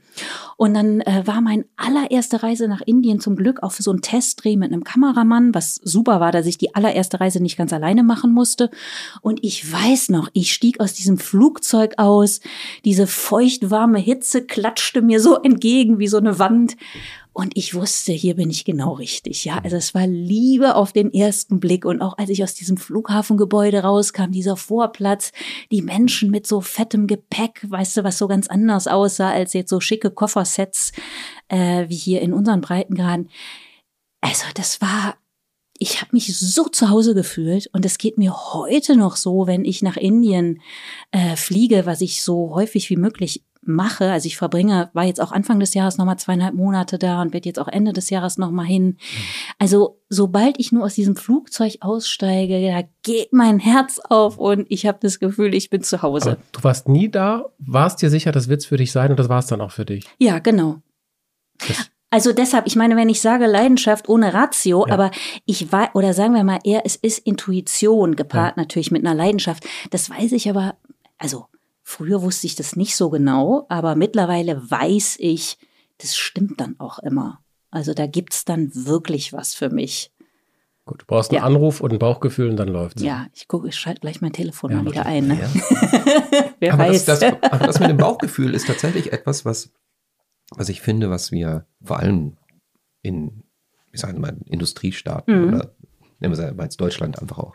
Und 0.56 0.74
dann 0.74 1.00
äh, 1.02 1.22
war 1.26 1.40
mein 1.40 1.64
allererste 1.76 2.42
Reise 2.42 2.68
nach 2.68 2.80
Indien 2.80 3.20
zum 3.20 3.36
Glück 3.36 3.62
auch 3.62 3.72
für 3.72 3.82
so 3.82 3.90
einen 3.92 4.02
Testdreh 4.02 4.56
mit 4.56 4.72
einem 4.72 4.84
Kameramann, 4.84 5.54
was 5.54 5.76
super 5.76 6.20
war, 6.20 6.32
dass 6.32 6.46
ich 6.46 6.58
die 6.58 6.74
allererste 6.74 7.20
Reise 7.20 7.40
nicht 7.40 7.56
ganz 7.56 7.72
alleine 7.72 8.02
machen 8.02 8.32
musste. 8.32 8.70
Und 9.22 9.38
ich 9.42 9.72
weiß 9.72 10.08
noch, 10.08 10.28
ich 10.32 10.52
stieg 10.52 10.80
aus 10.80 10.92
diesem 10.92 11.18
Flugzeug 11.18 11.94
aus, 11.96 12.40
diese 12.84 13.06
feuchtwarme 13.06 13.98
Hitze 13.98 14.44
klatschte 14.44 15.00
mir 15.00 15.20
so 15.20 15.36
entgegen 15.36 15.98
wie 15.98 16.08
so 16.08 16.18
eine 16.18 16.38
Wand. 16.38 16.76
Und 17.36 17.54
ich 17.54 17.74
wusste, 17.74 18.12
hier 18.12 18.36
bin 18.36 18.48
ich 18.48 18.64
genau 18.64 18.94
richtig. 18.94 19.44
Ja, 19.44 19.58
also 19.58 19.76
es 19.76 19.94
war 19.94 20.06
Liebe 20.06 20.74
auf 20.74 20.94
den 20.94 21.12
ersten 21.12 21.60
Blick. 21.60 21.84
Und 21.84 22.00
auch 22.00 22.16
als 22.16 22.30
ich 22.30 22.42
aus 22.42 22.54
diesem 22.54 22.78
Flughafengebäude 22.78 23.80
rauskam, 23.80 24.30
dieser 24.30 24.56
Vorplatz, 24.56 25.32
die 25.70 25.82
Menschen 25.82 26.30
mit 26.30 26.46
so 26.46 26.62
fettem 26.62 27.06
Gepäck, 27.06 27.66
weißt 27.68 27.98
du, 27.98 28.04
was 28.04 28.16
so 28.16 28.26
ganz 28.26 28.48
anders 28.48 28.86
aussah 28.86 29.32
als 29.32 29.52
jetzt 29.52 29.68
so 29.68 29.80
schicke 29.80 30.10
Koffersets 30.10 30.92
äh, 31.48 31.86
wie 31.90 31.96
hier 31.96 32.22
in 32.22 32.32
unseren 32.32 32.62
Breitengraden. 32.62 33.28
Also 34.22 34.46
das 34.54 34.80
war, 34.80 35.18
ich 35.76 36.00
habe 36.00 36.12
mich 36.12 36.34
so 36.38 36.64
zu 36.70 36.88
Hause 36.88 37.14
gefühlt 37.14 37.68
und 37.74 37.84
es 37.84 37.98
geht 37.98 38.16
mir 38.16 38.34
heute 38.54 38.96
noch 38.96 39.16
so, 39.16 39.46
wenn 39.46 39.66
ich 39.66 39.82
nach 39.82 39.98
Indien 39.98 40.62
äh, 41.10 41.36
fliege, 41.36 41.84
was 41.84 42.00
ich 42.00 42.22
so 42.22 42.54
häufig 42.54 42.88
wie 42.88 42.96
möglich 42.96 43.42
mache. 43.68 44.10
Also 44.10 44.26
ich 44.26 44.36
verbringe, 44.36 44.90
war 44.92 45.04
jetzt 45.04 45.20
auch 45.20 45.32
Anfang 45.32 45.60
des 45.60 45.74
Jahres 45.74 45.98
nochmal 45.98 46.18
zweieinhalb 46.18 46.54
Monate 46.54 46.98
da 46.98 47.20
und 47.22 47.32
werde 47.32 47.48
jetzt 47.48 47.58
auch 47.58 47.68
Ende 47.68 47.92
des 47.92 48.10
Jahres 48.10 48.38
nochmal 48.38 48.66
hin. 48.66 48.96
Also 49.58 50.00
sobald 50.08 50.58
ich 50.58 50.72
nur 50.72 50.84
aus 50.84 50.94
diesem 50.94 51.16
Flugzeug 51.16 51.76
aussteige, 51.80 52.60
da 52.70 52.88
geht 53.02 53.32
mein 53.32 53.58
Herz 53.58 53.98
auf 53.98 54.38
und 54.38 54.66
ich 54.68 54.86
habe 54.86 54.98
das 55.00 55.18
Gefühl, 55.18 55.54
ich 55.54 55.70
bin 55.70 55.82
zu 55.82 56.02
Hause. 56.02 56.32
Aber 56.32 56.40
du 56.52 56.64
warst 56.64 56.88
nie 56.88 57.10
da, 57.10 57.46
warst 57.58 58.02
dir 58.02 58.10
sicher, 58.10 58.32
das 58.32 58.48
wird's 58.48 58.66
für 58.66 58.76
dich 58.76 58.92
sein 58.92 59.10
und 59.10 59.18
das 59.18 59.28
war 59.28 59.38
es 59.40 59.46
dann 59.46 59.60
auch 59.60 59.70
für 59.72 59.84
dich. 59.84 60.04
Ja, 60.18 60.38
genau. 60.38 60.76
Das- 61.58 61.90
Also 62.10 62.32
deshalb, 62.32 62.66
ich 62.68 62.76
meine, 62.76 62.94
wenn 62.96 63.08
ich 63.08 63.20
sage 63.20 63.46
Leidenschaft 63.46 64.08
ohne 64.08 64.32
Ratio, 64.32 64.86
Ja. 64.86 64.94
aber 64.94 65.10
ich 65.44 65.70
weiß, 65.72 65.88
oder 65.94 66.14
sagen 66.14 66.34
wir 66.34 66.44
mal 66.44 66.60
eher, 66.62 66.82
es 66.84 66.94
ist 66.96 67.18
Intuition 67.18 68.14
gepaart 68.14 68.56
natürlich 68.56 68.90
mit 68.92 69.04
einer 69.04 69.14
Leidenschaft. 69.14 69.64
Das 69.90 70.08
weiß 70.08 70.30
ich 70.32 70.48
aber, 70.48 70.76
also 71.18 71.46
früher 71.88 72.20
wusste 72.20 72.48
ich 72.48 72.56
das 72.56 72.74
nicht 72.74 72.96
so 72.96 73.10
genau, 73.10 73.64
aber 73.68 73.94
mittlerweile 73.94 74.68
weiß 74.70 75.16
ich, 75.20 75.56
das 75.98 76.16
stimmt 76.16 76.60
dann 76.60 76.74
auch 76.80 76.98
immer. 76.98 77.40
Also 77.70 77.94
da 77.94 78.06
gibt's 78.06 78.44
dann 78.44 78.70
wirklich 78.74 79.32
was 79.32 79.54
für 79.54 79.70
mich. 79.70 80.10
Gut, 80.84 81.02
du 81.02 81.06
brauchst 81.06 81.30
einen 81.30 81.38
Ja. 81.38 81.44
Anruf 81.44 81.80
und 81.80 81.92
ein 81.92 81.98
Bauchgefühl 81.98 82.50
und 82.50 82.56
dann 82.56 82.68
läuft's. 82.68 83.02
Ja, 83.02 83.26
ich 83.34 83.46
gucke, 83.48 83.68
ich 83.68 83.76
schalte 83.76 84.00
gleich 84.00 84.20
mein 84.20 84.32
Telefon 84.32 84.72
Ja, 84.72 84.76
mal 84.82 84.86
wieder 84.90 85.06
ein. 85.06 85.28
Ne? 85.28 85.38
Ja. 85.40 86.44
Wer 86.60 86.74
aber, 86.74 86.84
weiß. 86.88 87.04
das, 87.04 87.20
das, 87.20 87.34
aber 87.42 87.66
das 87.66 87.78
mit 87.80 87.88
dem 87.88 87.96
Bauchgefühl 87.98 88.52
ist 88.54 88.66
tatsächlich 88.66 89.12
etwas, 89.12 89.44
was, 89.44 89.70
was 90.50 90.68
ich 90.68 90.80
finde, 90.80 91.08
was 91.10 91.30
wir 91.32 91.66
vor 91.82 91.98
allem 92.00 92.36
in, 93.02 93.42
ich 93.92 94.00
sage 94.00 94.18
mal, 94.18 94.36
Industriestaaten 94.46 95.40
Mhm. 95.48 95.48
oder 95.54 95.74
nehmen 96.20 96.36
wir 96.36 96.44
es 96.44 96.54
mal 96.56 96.64
jetzt 96.64 96.80
Deutschland 96.80 97.20
einfach 97.20 97.38
auch, 97.38 97.54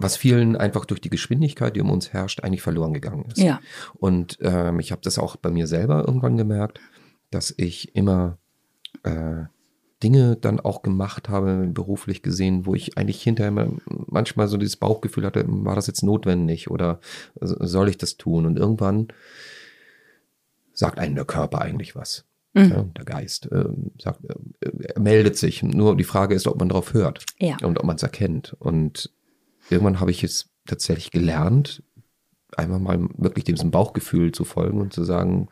was 0.00 0.16
vielen 0.16 0.56
einfach 0.56 0.84
durch 0.84 1.00
die 1.00 1.10
Geschwindigkeit, 1.10 1.76
die 1.76 1.80
um 1.80 1.90
uns 1.90 2.12
herrscht, 2.12 2.40
eigentlich 2.42 2.62
verloren 2.62 2.94
gegangen 2.94 3.26
ist. 3.26 3.38
Ja. 3.38 3.60
Und 3.94 4.38
ähm, 4.40 4.80
ich 4.80 4.92
habe 4.92 5.02
das 5.02 5.18
auch 5.18 5.36
bei 5.36 5.50
mir 5.50 5.66
selber 5.66 6.04
irgendwann 6.06 6.36
gemerkt, 6.36 6.80
dass 7.30 7.54
ich 7.56 7.94
immer 7.94 8.38
äh, 9.02 9.44
Dinge 10.02 10.36
dann 10.36 10.58
auch 10.60 10.80
gemacht 10.82 11.28
habe, 11.28 11.68
beruflich 11.72 12.22
gesehen, 12.22 12.64
wo 12.64 12.74
ich 12.74 12.96
eigentlich 12.96 13.22
hinterher 13.22 13.50
mal- 13.50 13.76
manchmal 13.86 14.48
so 14.48 14.56
dieses 14.56 14.76
Bauchgefühl 14.76 15.26
hatte, 15.26 15.44
war 15.46 15.74
das 15.76 15.86
jetzt 15.86 16.02
notwendig 16.02 16.70
oder 16.70 17.00
soll 17.38 17.90
ich 17.90 17.98
das 17.98 18.16
tun? 18.16 18.46
Und 18.46 18.58
irgendwann 18.58 19.08
sagt 20.72 20.98
einem 20.98 21.14
der 21.14 21.26
Körper 21.26 21.60
eigentlich 21.60 21.94
was. 21.94 22.24
Mhm. 22.54 22.70
Ja, 22.70 22.82
der 22.96 23.04
Geist 23.04 23.48
ähm, 23.52 23.92
sagt, 24.00 24.20
äh, 24.24 24.98
meldet 24.98 25.36
sich. 25.36 25.62
Nur 25.62 25.96
die 25.96 26.04
Frage 26.04 26.34
ist, 26.34 26.48
ob 26.48 26.58
man 26.58 26.68
darauf 26.70 26.94
hört 26.94 27.24
Ja. 27.38 27.58
und 27.62 27.78
ob 27.78 27.84
man 27.84 27.96
es 27.96 28.02
erkennt. 28.02 28.56
Und 28.58 29.12
irgendwann 29.70 30.00
habe 30.00 30.10
ich 30.10 30.24
es 30.24 30.50
tatsächlich 30.66 31.10
gelernt, 31.10 31.82
einmal 32.56 32.80
mal 32.80 33.08
wirklich 33.16 33.44
diesem 33.44 33.70
Bauchgefühl 33.70 34.32
zu 34.32 34.44
folgen 34.44 34.80
und 34.80 34.92
zu 34.92 35.04
sagen, 35.04 35.48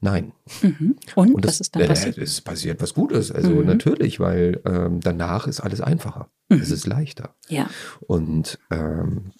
nein. 0.00 0.32
Mhm. 0.62 0.96
Und, 1.14 1.34
Und 1.34 1.44
was 1.44 1.52
das, 1.58 1.60
ist 1.62 1.74
dann 1.76 1.82
äh, 1.82 1.86
passiert? 1.86 2.18
Es 2.18 2.40
passiert 2.40 2.82
was 2.82 2.94
Gutes. 2.94 3.32
Also 3.32 3.50
Mhm. 3.50 3.66
natürlich, 3.66 4.20
weil 4.20 4.60
ähm, 4.64 5.00
danach 5.00 5.46
ist 5.46 5.60
alles 5.60 5.80
einfacher. 5.80 6.28
Mhm. 6.48 6.58
Es 6.60 6.70
ist 6.70 6.86
leichter. 6.86 7.34
Ja. 7.48 7.68
Und 8.06 8.58
ähm, 8.70 9.32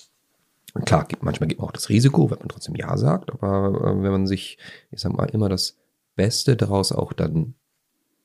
klar, 0.87 1.07
manchmal 1.21 1.49
gibt 1.49 1.61
man 1.61 1.69
auch 1.69 1.73
das 1.73 1.89
Risiko, 1.89 2.31
wenn 2.31 2.39
man 2.39 2.49
trotzdem 2.49 2.75
Ja 2.75 2.97
sagt, 2.97 3.31
aber 3.31 3.69
äh, 3.81 4.03
wenn 4.03 4.13
man 4.13 4.27
sich, 4.27 4.59
ich 4.91 5.01
sag 5.01 5.13
mal, 5.13 5.29
immer 5.31 5.49
das 5.49 5.77
Beste 6.17 6.57
daraus 6.57 6.93
auch 6.93 7.13
dann 7.13 7.55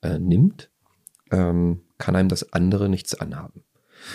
äh, 0.01 0.19
nimmt, 0.19 0.69
ähm, 1.31 1.81
kann 1.97 2.15
einem 2.15 2.29
das 2.29 2.53
andere 2.53 2.87
nichts 2.87 3.13
anhaben. 3.13 3.63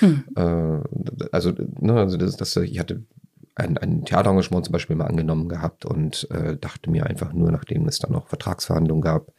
Hm. 0.01 0.25
Äh, 0.37 1.29
also, 1.33 1.53
ne, 1.81 1.95
also 1.95 2.17
das, 2.17 2.37
das, 2.37 2.57
ich 2.57 2.79
hatte 2.79 3.05
ein, 3.55 3.79
ein 3.79 4.05
Theaterengagement 4.05 4.65
zum 4.67 4.73
Beispiel 4.73 4.97
mal 4.97 5.07
angenommen 5.07 5.49
gehabt 5.49 5.85
und 5.85 6.29
äh, 6.31 6.57
dachte 6.57 6.91
mir 6.91 7.07
einfach 7.07 7.33
nur, 7.33 7.51
nachdem 7.51 7.87
es 7.87 7.99
dann 7.99 8.13
noch 8.13 8.29
Vertragsverhandlungen 8.29 9.03
gab, 9.03 9.33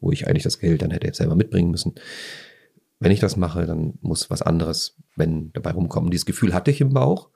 wo 0.00 0.10
ich 0.10 0.26
eigentlich 0.26 0.42
das 0.42 0.58
Geld 0.58 0.82
dann 0.82 0.90
hätte 0.90 1.06
jetzt 1.06 1.18
selber 1.18 1.36
mitbringen 1.36 1.70
müssen, 1.70 1.94
wenn 3.00 3.12
ich 3.12 3.20
das 3.20 3.36
mache, 3.36 3.66
dann 3.66 3.98
muss 4.00 4.30
was 4.30 4.42
anderes, 4.42 4.96
wenn 5.14 5.52
dabei 5.52 5.72
rumkommen. 5.72 6.10
Dieses 6.10 6.26
Gefühl 6.26 6.54
hatte 6.54 6.70
ich 6.70 6.80
im 6.80 6.94
Bauch, 6.94 7.30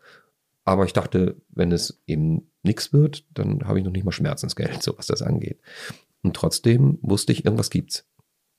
aber 0.64 0.84
ich 0.84 0.92
dachte, 0.92 1.36
wenn 1.50 1.72
es 1.72 2.02
eben 2.06 2.50
nichts 2.62 2.92
wird, 2.92 3.26
dann 3.34 3.66
habe 3.66 3.78
ich 3.78 3.84
noch 3.84 3.92
nicht 3.92 4.04
mal 4.04 4.12
Schmerzensgeld, 4.12 4.82
so 4.82 4.96
was 4.96 5.06
das 5.06 5.22
angeht. 5.22 5.60
Und 6.22 6.34
trotzdem 6.34 6.98
wusste 7.02 7.32
ich, 7.32 7.44
irgendwas 7.44 7.70
gibt's. 7.70 8.07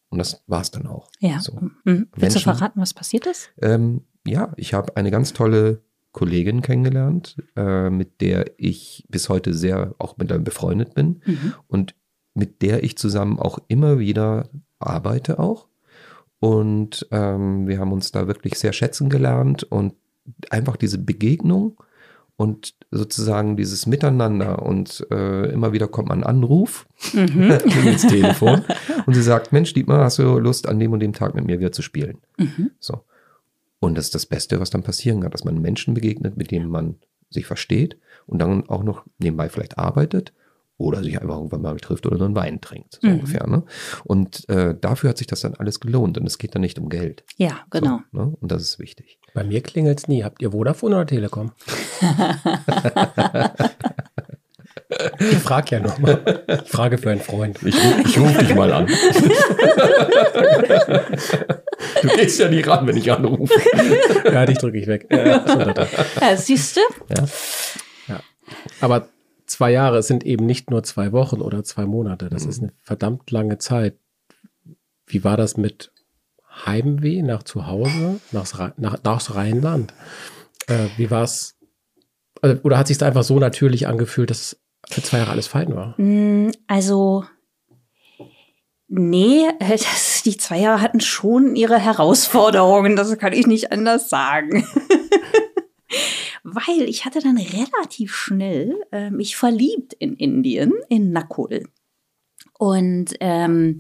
Und 0.10 0.18
das 0.18 0.43
war 0.47 0.62
es 0.62 0.72
dann 0.72 0.88
auch. 0.88 1.10
Ja. 1.20 1.39
So. 1.39 1.53
Mhm. 1.53 1.72
Willst 1.84 2.18
Menschen, 2.18 2.36
du 2.36 2.55
verraten, 2.55 2.82
was 2.82 2.93
passiert 2.93 3.28
ist? 3.28 3.51
Ähm, 3.62 4.01
ja, 4.26 4.53
ich 4.57 4.74
habe 4.74 4.97
eine 4.97 5.12
ganz 5.12 5.34
tolle 5.34 5.82
Kollegin 6.12 6.62
kennengelernt, 6.62 7.38
äh, 7.55 7.89
mit 7.89 8.22
der 8.22 8.51
ich 8.57 9.05
bis 9.10 9.30
heute 9.30 9.53
sehr 9.53 9.93
auch 9.99 10.18
mit 10.18 10.32
einem 10.32 10.43
befreundet 10.43 10.95
bin 10.95 11.22
mhm. 11.26 11.53
und 11.68 11.95
mit 12.34 12.62
der 12.62 12.84
ich 12.84 12.97
zusammen 12.97 13.38
auch 13.39 13.60
immer 13.68 13.99
wieder 13.99 14.49
arbeite 14.80 15.39
auch. 15.39 15.68
Und 16.39 17.07
ähm, 17.12 17.68
wir 17.68 17.80
haben 17.80 17.91
uns 17.91 18.12
da 18.12 18.28
wirklich 18.28 18.57
sehr 18.57 18.74
schätzen 18.74 19.10
gelernt 19.10 19.64
und 19.64 19.93
einfach 20.49 20.78
diese 20.78 20.97
Begegnung 20.97 21.82
und 22.39 22.73
sozusagen 22.89 23.57
dieses 23.57 23.85
Miteinander 23.85 24.61
und 24.61 25.05
äh, 25.11 25.51
immer 25.51 25.73
wieder 25.73 25.89
kommt 25.89 26.07
man 26.07 26.23
Anruf 26.23 26.87
mhm. 27.11 27.51
ins 27.85 28.07
Telefon 28.07 28.63
und 29.05 29.13
sie 29.13 29.21
sagt, 29.21 29.51
Mensch, 29.51 29.73
Dietmar, 29.73 30.05
hast 30.05 30.19
du 30.19 30.39
Lust, 30.39 30.65
an 30.65 30.79
dem 30.79 30.93
und 30.93 31.01
dem 31.01 31.11
Tag 31.11 31.35
mit 31.35 31.43
mir 31.43 31.59
wieder 31.59 31.73
zu 31.73 31.81
spielen? 31.81 32.19
Mhm. 32.37 32.71
So. 32.79 33.01
Und 33.81 33.97
das 33.97 34.05
ist 34.05 34.15
das 34.15 34.25
Beste, 34.25 34.61
was 34.61 34.69
dann 34.69 34.83
passieren 34.83 35.19
kann, 35.19 35.31
dass 35.31 35.43
man 35.43 35.59
Menschen 35.59 35.93
begegnet, 35.93 36.37
mit 36.37 36.49
denen 36.51 36.69
man 36.69 36.95
sich 37.29 37.45
versteht 37.45 37.97
und 38.25 38.39
dann 38.39 38.69
auch 38.69 38.83
noch 38.83 39.03
nebenbei 39.17 39.49
vielleicht 39.49 39.77
arbeitet 39.77 40.31
oder 40.80 41.03
sich 41.03 41.21
einfach 41.21 41.36
irgendwann 41.36 41.61
mal 41.61 41.77
trifft 41.77 42.07
oder 42.07 42.23
einen 42.25 42.36
Wein 42.36 42.61
trinkt, 42.61 42.99
so 43.01 43.07
mhm. 43.07 43.15
ungefähr. 43.15 43.45
Ne? 43.47 43.63
Und 44.05 44.47
äh, 44.49 44.73
dafür 44.80 45.09
hat 45.09 45.17
sich 45.17 45.27
das 45.27 45.41
dann 45.41 45.53
alles 45.55 45.82
gelohnt 45.82 46.17
und 46.17 46.25
es 46.25 46.38
geht 46.38 46.55
dann 46.55 46.61
nicht 46.61 46.80
um 46.80 46.88
Geld. 46.89 47.25
Ja, 47.38 47.59
genau. 47.69 47.99
So, 48.11 48.17
ne? 48.17 48.34
Und 48.39 48.51
das 48.51 48.63
ist 48.63 48.80
wichtig. 48.80 49.19
Bei 49.34 49.43
mir 49.43 49.61
klingelt 49.61 49.99
es 49.99 50.07
nie. 50.07 50.23
Habt 50.23 50.41
ihr 50.41 50.51
Vodafone 50.51 50.95
oder 50.95 51.05
Telekom? 51.05 51.51
ich 55.19 55.38
frage 55.38 55.75
ja 55.75 55.82
nochmal. 55.82 56.45
Ich 56.63 56.69
frage 56.69 56.97
für 56.97 57.11
einen 57.11 57.19
Freund. 57.19 57.59
Ich, 57.63 57.75
ich 58.05 58.17
rufe 58.17 58.39
dich 58.39 58.55
mal 58.55 58.71
an. 58.71 58.88
du 62.01 62.07
gehst 62.15 62.39
ja 62.39 62.47
nie 62.47 62.61
ran, 62.61 62.88
wenn 62.88 62.95
ich 62.95 63.11
anrufe. 63.11 63.53
ja, 64.23 64.45
dich 64.45 64.57
drücke 64.59 64.77
ich 64.77 64.88
weg. 64.88 65.07
Ja, 65.11 65.45
ja 66.21 66.38
siehst 66.38 66.77
du? 66.77 66.82
Ja. 67.09 67.25
ja. 68.07 68.21
Aber 68.80 69.09
zwei 69.50 69.72
Jahre 69.72 70.04
sind 70.04 70.26
eben 70.26 70.45
nicht 70.45 70.70
nur 70.70 70.84
zwei 70.84 71.12
Wochen 71.12 71.41
oder 71.41 71.64
zwei 71.64 71.86
Monate. 71.86 72.30
Das 72.30 72.43
mhm. 72.43 72.50
ist 72.50 72.62
eine 72.62 72.74
verdammt 72.82 73.32
lange 73.32 73.58
Zeit. 73.58 73.95
Wie 75.06 75.24
war 75.24 75.38
das 75.38 75.58
mit 75.58 75.91
Heimweh 76.66 77.22
nach 77.22 77.43
zu 77.43 77.68
Hause, 77.68 78.20
nach, 78.32 78.78
nach, 78.78 79.04
nachs 79.04 79.36
Rheinland? 79.36 79.93
Äh, 80.68 80.88
wie 80.97 81.10
war 81.10 81.24
es? 81.24 81.58
Also, 82.41 82.62
oder 82.64 82.78
hat 82.78 82.88
sich 82.88 82.97
da 82.97 83.08
einfach 83.08 83.24
so 83.24 83.39
natürlich 83.39 83.88
angefühlt, 83.88 84.30
dass 84.30 84.60
für 84.88 85.02
zwei 85.02 85.18
Jahre 85.20 85.32
alles 85.32 85.47
fein 85.47 85.76
war? 85.76 86.00
Mm, 86.00 86.52
also, 86.68 87.26
nee, 88.88 89.47
das, 89.60 90.22
die 90.24 90.38
zwei 90.38 90.60
Jahre 90.60 90.82
hatten 90.82 91.02
schon 91.02 91.56
ihre 91.56 91.80
Herausforderungen, 91.80 92.95
das 92.95 93.18
kann 93.18 93.34
ich 93.34 93.47
nicht 93.47 93.72
anders 93.72 94.10
sagen. 94.10 94.66
weil 96.43 96.81
ich 96.87 97.05
hatte 97.05 97.19
dann 97.19 97.37
relativ 97.37 98.15
schnell 98.15 98.75
äh, 98.91 99.09
mich 99.09 99.35
verliebt 99.35 99.93
in 99.93 100.15
Indien, 100.15 100.73
in 100.89 101.11
Nakul. 101.11 101.63
Und 102.57 103.15
ähm, 103.19 103.79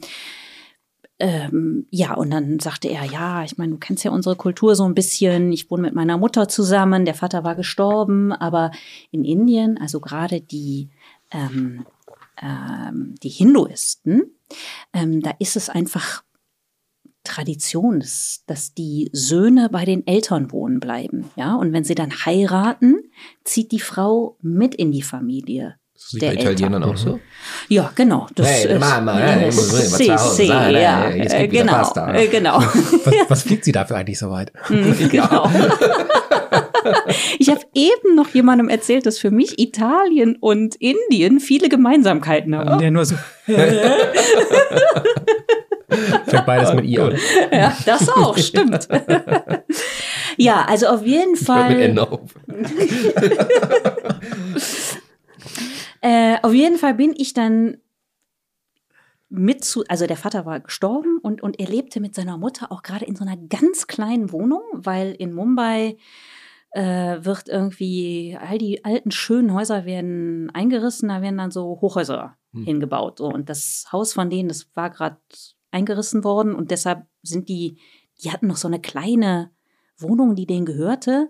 ähm, 1.21 1.85
ja, 1.89 2.13
und 2.13 2.31
dann 2.31 2.59
sagte 2.59 2.87
er, 2.87 3.03
ja, 3.03 3.43
ich 3.43 3.57
meine, 3.57 3.73
du 3.73 3.77
kennst 3.77 4.05
ja 4.05 4.11
unsere 4.11 4.37
Kultur 4.37 4.75
so 4.75 4.85
ein 4.85 4.95
bisschen. 4.95 5.51
Ich 5.51 5.69
wohne 5.69 5.81
mit 5.81 5.93
meiner 5.93 6.17
Mutter 6.17 6.47
zusammen, 6.47 7.03
der 7.03 7.13
Vater 7.13 7.43
war 7.43 7.55
gestorben, 7.55 8.31
aber 8.31 8.71
in 9.11 9.25
Indien, 9.25 9.77
also 9.77 9.99
gerade 9.99 10.39
die, 10.39 10.89
ähm, 11.31 11.85
ähm, 12.41 13.15
die 13.21 13.29
Hinduisten, 13.29 14.31
ähm, 14.93 15.21
da 15.21 15.31
ist 15.39 15.57
es 15.57 15.69
einfach 15.69 16.23
Tradition, 17.23 17.99
dass, 17.99 18.43
dass 18.47 18.73
die 18.73 19.09
Söhne 19.13 19.69
bei 19.69 19.85
den 19.85 20.07
Eltern 20.07 20.51
wohnen 20.51 20.79
bleiben. 20.79 21.29
Ja, 21.35 21.55
und 21.55 21.73
wenn 21.73 21.83
sie 21.83 21.95
dann 21.95 22.25
heiraten, 22.25 23.03
zieht 23.43 23.71
die 23.71 23.79
Frau 23.79 24.37
mit 24.41 24.75
in 24.75 24.91
die 24.91 25.01
Familie. 25.01 25.75
Das 25.99 26.13
ist 26.13 26.19
bei 26.21 26.33
Italienern 26.33 26.83
auch 26.83 26.95
so? 26.95 27.19
Ja, 27.67 27.91
genau. 27.93 28.27
Das 28.33 28.47
hey, 28.47 28.73
ist, 28.73 28.79
Mama, 28.79 29.17
hey, 29.17 29.51
si, 29.51 30.09
si, 30.17 30.45
ja, 30.45 31.09
äh, 31.09 31.47
genau, 31.49 31.73
Pasta. 31.73 32.13
Äh, 32.13 32.27
genau. 32.27 32.59
was, 32.59 33.13
was 33.29 33.43
fliegt 33.43 33.65
sie 33.65 33.73
dafür 33.73 33.97
eigentlich 33.97 34.17
so 34.17 34.29
weit? 34.29 34.53
Mhm, 34.69 35.09
genau. 35.09 35.51
ich 37.37 37.49
habe 37.49 37.61
eben 37.73 38.15
noch 38.15 38.29
jemandem 38.29 38.69
erzählt, 38.69 39.05
dass 39.05 39.19
für 39.19 39.29
mich 39.29 39.59
Italien 39.59 40.37
und 40.39 40.75
Indien 40.75 41.41
viele 41.41 41.67
Gemeinsamkeiten 41.67 42.55
haben. 42.55 42.69
Und 42.69 42.81
der 42.81 42.91
nur 42.91 43.03
so. 43.03 43.15
Fängt 46.25 46.45
beides 46.45 46.73
mit 46.73 46.85
I 46.85 46.99
an. 46.99 47.17
Ja, 47.51 47.75
das 47.85 48.07
auch, 48.09 48.37
stimmt. 48.37 48.87
ja, 50.37 50.65
also 50.67 50.87
auf 50.87 51.05
jeden 51.05 51.35
Fall. 51.35 51.75
Mit 51.75 51.81
Ende 51.81 52.09
auf. 52.09 52.33
äh, 56.01 56.37
auf 56.41 56.53
jeden 56.53 56.77
Fall 56.77 56.93
bin 56.93 57.13
ich 57.17 57.33
dann 57.33 57.77
mit 59.29 59.63
zu, 59.63 59.83
also 59.87 60.07
der 60.07 60.17
Vater 60.17 60.45
war 60.45 60.59
gestorben 60.59 61.19
und, 61.21 61.43
und 61.43 61.59
er 61.59 61.67
lebte 61.67 61.99
mit 61.99 62.15
seiner 62.15 62.37
Mutter 62.37 62.71
auch 62.71 62.81
gerade 62.81 63.05
in 63.05 63.15
so 63.15 63.23
einer 63.23 63.37
ganz 63.37 63.87
kleinen 63.87 64.31
Wohnung, 64.31 64.61
weil 64.73 65.13
in 65.13 65.33
Mumbai 65.33 65.97
äh, 66.71 67.23
wird 67.23 67.47
irgendwie, 67.47 68.37
all 68.39 68.57
die 68.57 68.83
alten 68.85 69.11
schönen 69.11 69.53
Häuser 69.53 69.85
werden 69.85 70.49
eingerissen, 70.51 71.09
da 71.09 71.21
werden 71.21 71.37
dann 71.37 71.51
so 71.51 71.79
Hochhäuser 71.81 72.37
hm. 72.53 72.63
hingebaut. 72.63 73.19
So. 73.19 73.25
Und 73.25 73.49
das 73.49 73.87
Haus 73.91 74.13
von 74.13 74.29
denen, 74.29 74.49
das 74.49 74.67
war 74.75 74.89
gerade 74.89 75.17
eingerissen 75.71 76.23
worden 76.23 76.55
und 76.55 76.71
deshalb 76.71 77.05
sind 77.21 77.49
die, 77.49 77.77
die 78.23 78.31
hatten 78.31 78.47
noch 78.47 78.57
so 78.57 78.67
eine 78.67 78.81
kleine 78.81 79.51
Wohnung, 79.97 80.35
die 80.35 80.45
denen 80.45 80.65
gehörte, 80.65 81.29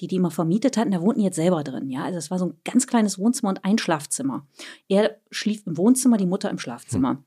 die 0.00 0.06
die 0.06 0.16
immer 0.16 0.30
vermietet 0.30 0.76
hatten, 0.76 0.92
da 0.92 1.00
wohnten 1.00 1.20
jetzt 1.20 1.36
selber 1.36 1.64
drin, 1.64 1.90
ja. 1.90 2.04
Also 2.04 2.18
es 2.18 2.30
war 2.30 2.38
so 2.38 2.46
ein 2.46 2.60
ganz 2.64 2.86
kleines 2.86 3.18
Wohnzimmer 3.18 3.50
und 3.50 3.64
ein 3.64 3.78
Schlafzimmer. 3.78 4.46
Er 4.88 5.20
schlief 5.30 5.66
im 5.66 5.76
Wohnzimmer, 5.76 6.16
die 6.16 6.26
Mutter 6.26 6.50
im 6.50 6.58
Schlafzimmer. 6.58 7.10
Hm. 7.10 7.24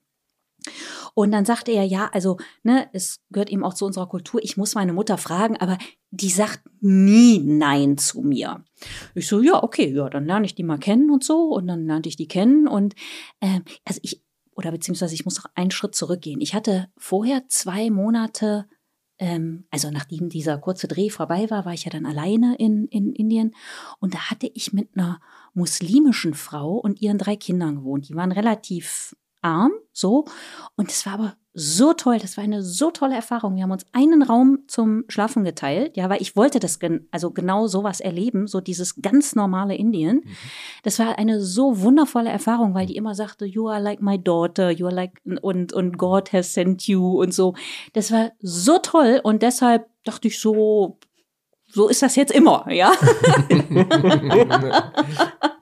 Und 1.13 1.31
dann 1.31 1.45
sagte 1.45 1.71
er, 1.71 1.83
ja, 1.83 2.09
also, 2.13 2.37
ne, 2.63 2.87
es 2.93 3.19
gehört 3.31 3.49
eben 3.49 3.63
auch 3.63 3.73
zu 3.73 3.85
unserer 3.85 4.07
Kultur, 4.07 4.41
ich 4.43 4.57
muss 4.57 4.75
meine 4.75 4.93
Mutter 4.93 5.17
fragen, 5.17 5.57
aber 5.57 5.77
die 6.11 6.29
sagt 6.29 6.61
nie 6.79 7.39
Nein 7.39 7.97
zu 7.97 8.21
mir. 8.21 8.63
Ich 9.15 9.27
so, 9.27 9.41
ja, 9.41 9.63
okay, 9.63 9.91
ja, 9.91 10.09
dann 10.09 10.25
lerne 10.25 10.45
ich 10.45 10.55
die 10.55 10.63
mal 10.63 10.77
kennen 10.77 11.09
und 11.09 11.23
so. 11.23 11.49
Und 11.49 11.67
dann 11.67 11.85
lernte 11.85 12.09
ich 12.09 12.15
die 12.15 12.27
kennen. 12.27 12.67
Und 12.67 12.95
äh, 13.39 13.61
also 13.85 13.99
ich, 14.03 14.23
oder 14.55 14.71
beziehungsweise 14.71 15.13
ich 15.13 15.25
muss 15.25 15.37
noch 15.37 15.51
einen 15.55 15.71
Schritt 15.71 15.95
zurückgehen. 15.95 16.41
Ich 16.41 16.53
hatte 16.53 16.89
vorher 16.97 17.47
zwei 17.47 17.89
Monate, 17.89 18.67
ähm, 19.17 19.65
also 19.71 19.91
nachdem 19.91 20.29
dieser 20.29 20.57
kurze 20.57 20.87
Dreh 20.87 21.09
vorbei 21.09 21.49
war, 21.49 21.65
war 21.65 21.73
ich 21.73 21.85
ja 21.85 21.91
dann 21.91 22.05
alleine 22.05 22.55
in, 22.57 22.87
in 22.87 23.13
Indien 23.13 23.55
und 23.99 24.13
da 24.13 24.29
hatte 24.29 24.47
ich 24.53 24.73
mit 24.73 24.89
einer 24.95 25.19
muslimischen 25.53 26.33
Frau 26.33 26.75
und 26.75 27.01
ihren 27.01 27.17
drei 27.17 27.35
Kindern 27.35 27.77
gewohnt. 27.77 28.09
Die 28.09 28.15
waren 28.15 28.31
relativ 28.31 29.15
arm, 29.41 29.71
so. 29.91 30.25
Und 30.75 30.91
es 30.91 31.05
war 31.05 31.13
aber 31.13 31.37
so 31.53 31.93
toll, 31.93 32.17
das 32.17 32.37
war 32.37 32.45
eine 32.45 32.63
so 32.63 32.91
tolle 32.91 33.15
Erfahrung. 33.15 33.55
Wir 33.55 33.63
haben 33.63 33.71
uns 33.71 33.85
einen 33.91 34.23
Raum 34.23 34.59
zum 34.67 35.03
Schlafen 35.09 35.43
geteilt, 35.43 35.97
ja, 35.97 36.09
weil 36.09 36.21
ich 36.21 36.37
wollte 36.37 36.59
das, 36.59 36.79
gen 36.79 37.07
also 37.11 37.31
genau 37.31 37.67
sowas 37.67 37.99
erleben, 37.99 38.47
so 38.47 38.61
dieses 38.61 39.01
ganz 39.01 39.35
normale 39.35 39.75
Indien. 39.75 40.21
Mhm. 40.23 40.29
Das 40.83 40.99
war 40.99 41.17
eine 41.17 41.41
so 41.41 41.81
wundervolle 41.81 42.29
Erfahrung, 42.29 42.73
weil 42.73 42.85
die 42.85 42.95
immer 42.95 43.15
sagte, 43.15 43.45
you 43.45 43.67
are 43.67 43.81
like 43.81 44.01
my 44.01 44.17
daughter, 44.17 44.71
you 44.71 44.85
are 44.85 44.95
like, 44.95 45.21
und, 45.41 45.73
und 45.73 45.97
God 45.97 46.31
has 46.31 46.53
sent 46.53 46.87
you 46.87 47.21
und 47.21 47.33
so. 47.33 47.53
Das 47.93 48.11
war 48.11 48.31
so 48.39 48.77
toll 48.77 49.19
und 49.21 49.41
deshalb 49.41 49.87
dachte 50.05 50.29
ich 50.29 50.39
so, 50.39 50.99
so 51.67 51.89
ist 51.89 52.01
das 52.01 52.15
jetzt 52.15 52.31
immer, 52.31 52.65
ja. 52.71 52.91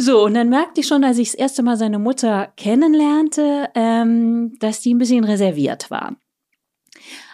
So, 0.00 0.24
und 0.24 0.32
dann 0.32 0.48
merkte 0.48 0.80
ich 0.80 0.86
schon, 0.86 1.04
als 1.04 1.18
ich 1.18 1.32
das 1.32 1.34
erste 1.34 1.62
Mal 1.62 1.76
seine 1.76 1.98
Mutter 1.98 2.54
kennenlernte, 2.56 3.68
ähm, 3.74 4.58
dass 4.58 4.80
die 4.80 4.94
ein 4.94 4.98
bisschen 4.98 5.24
reserviert 5.24 5.90
war. 5.90 6.16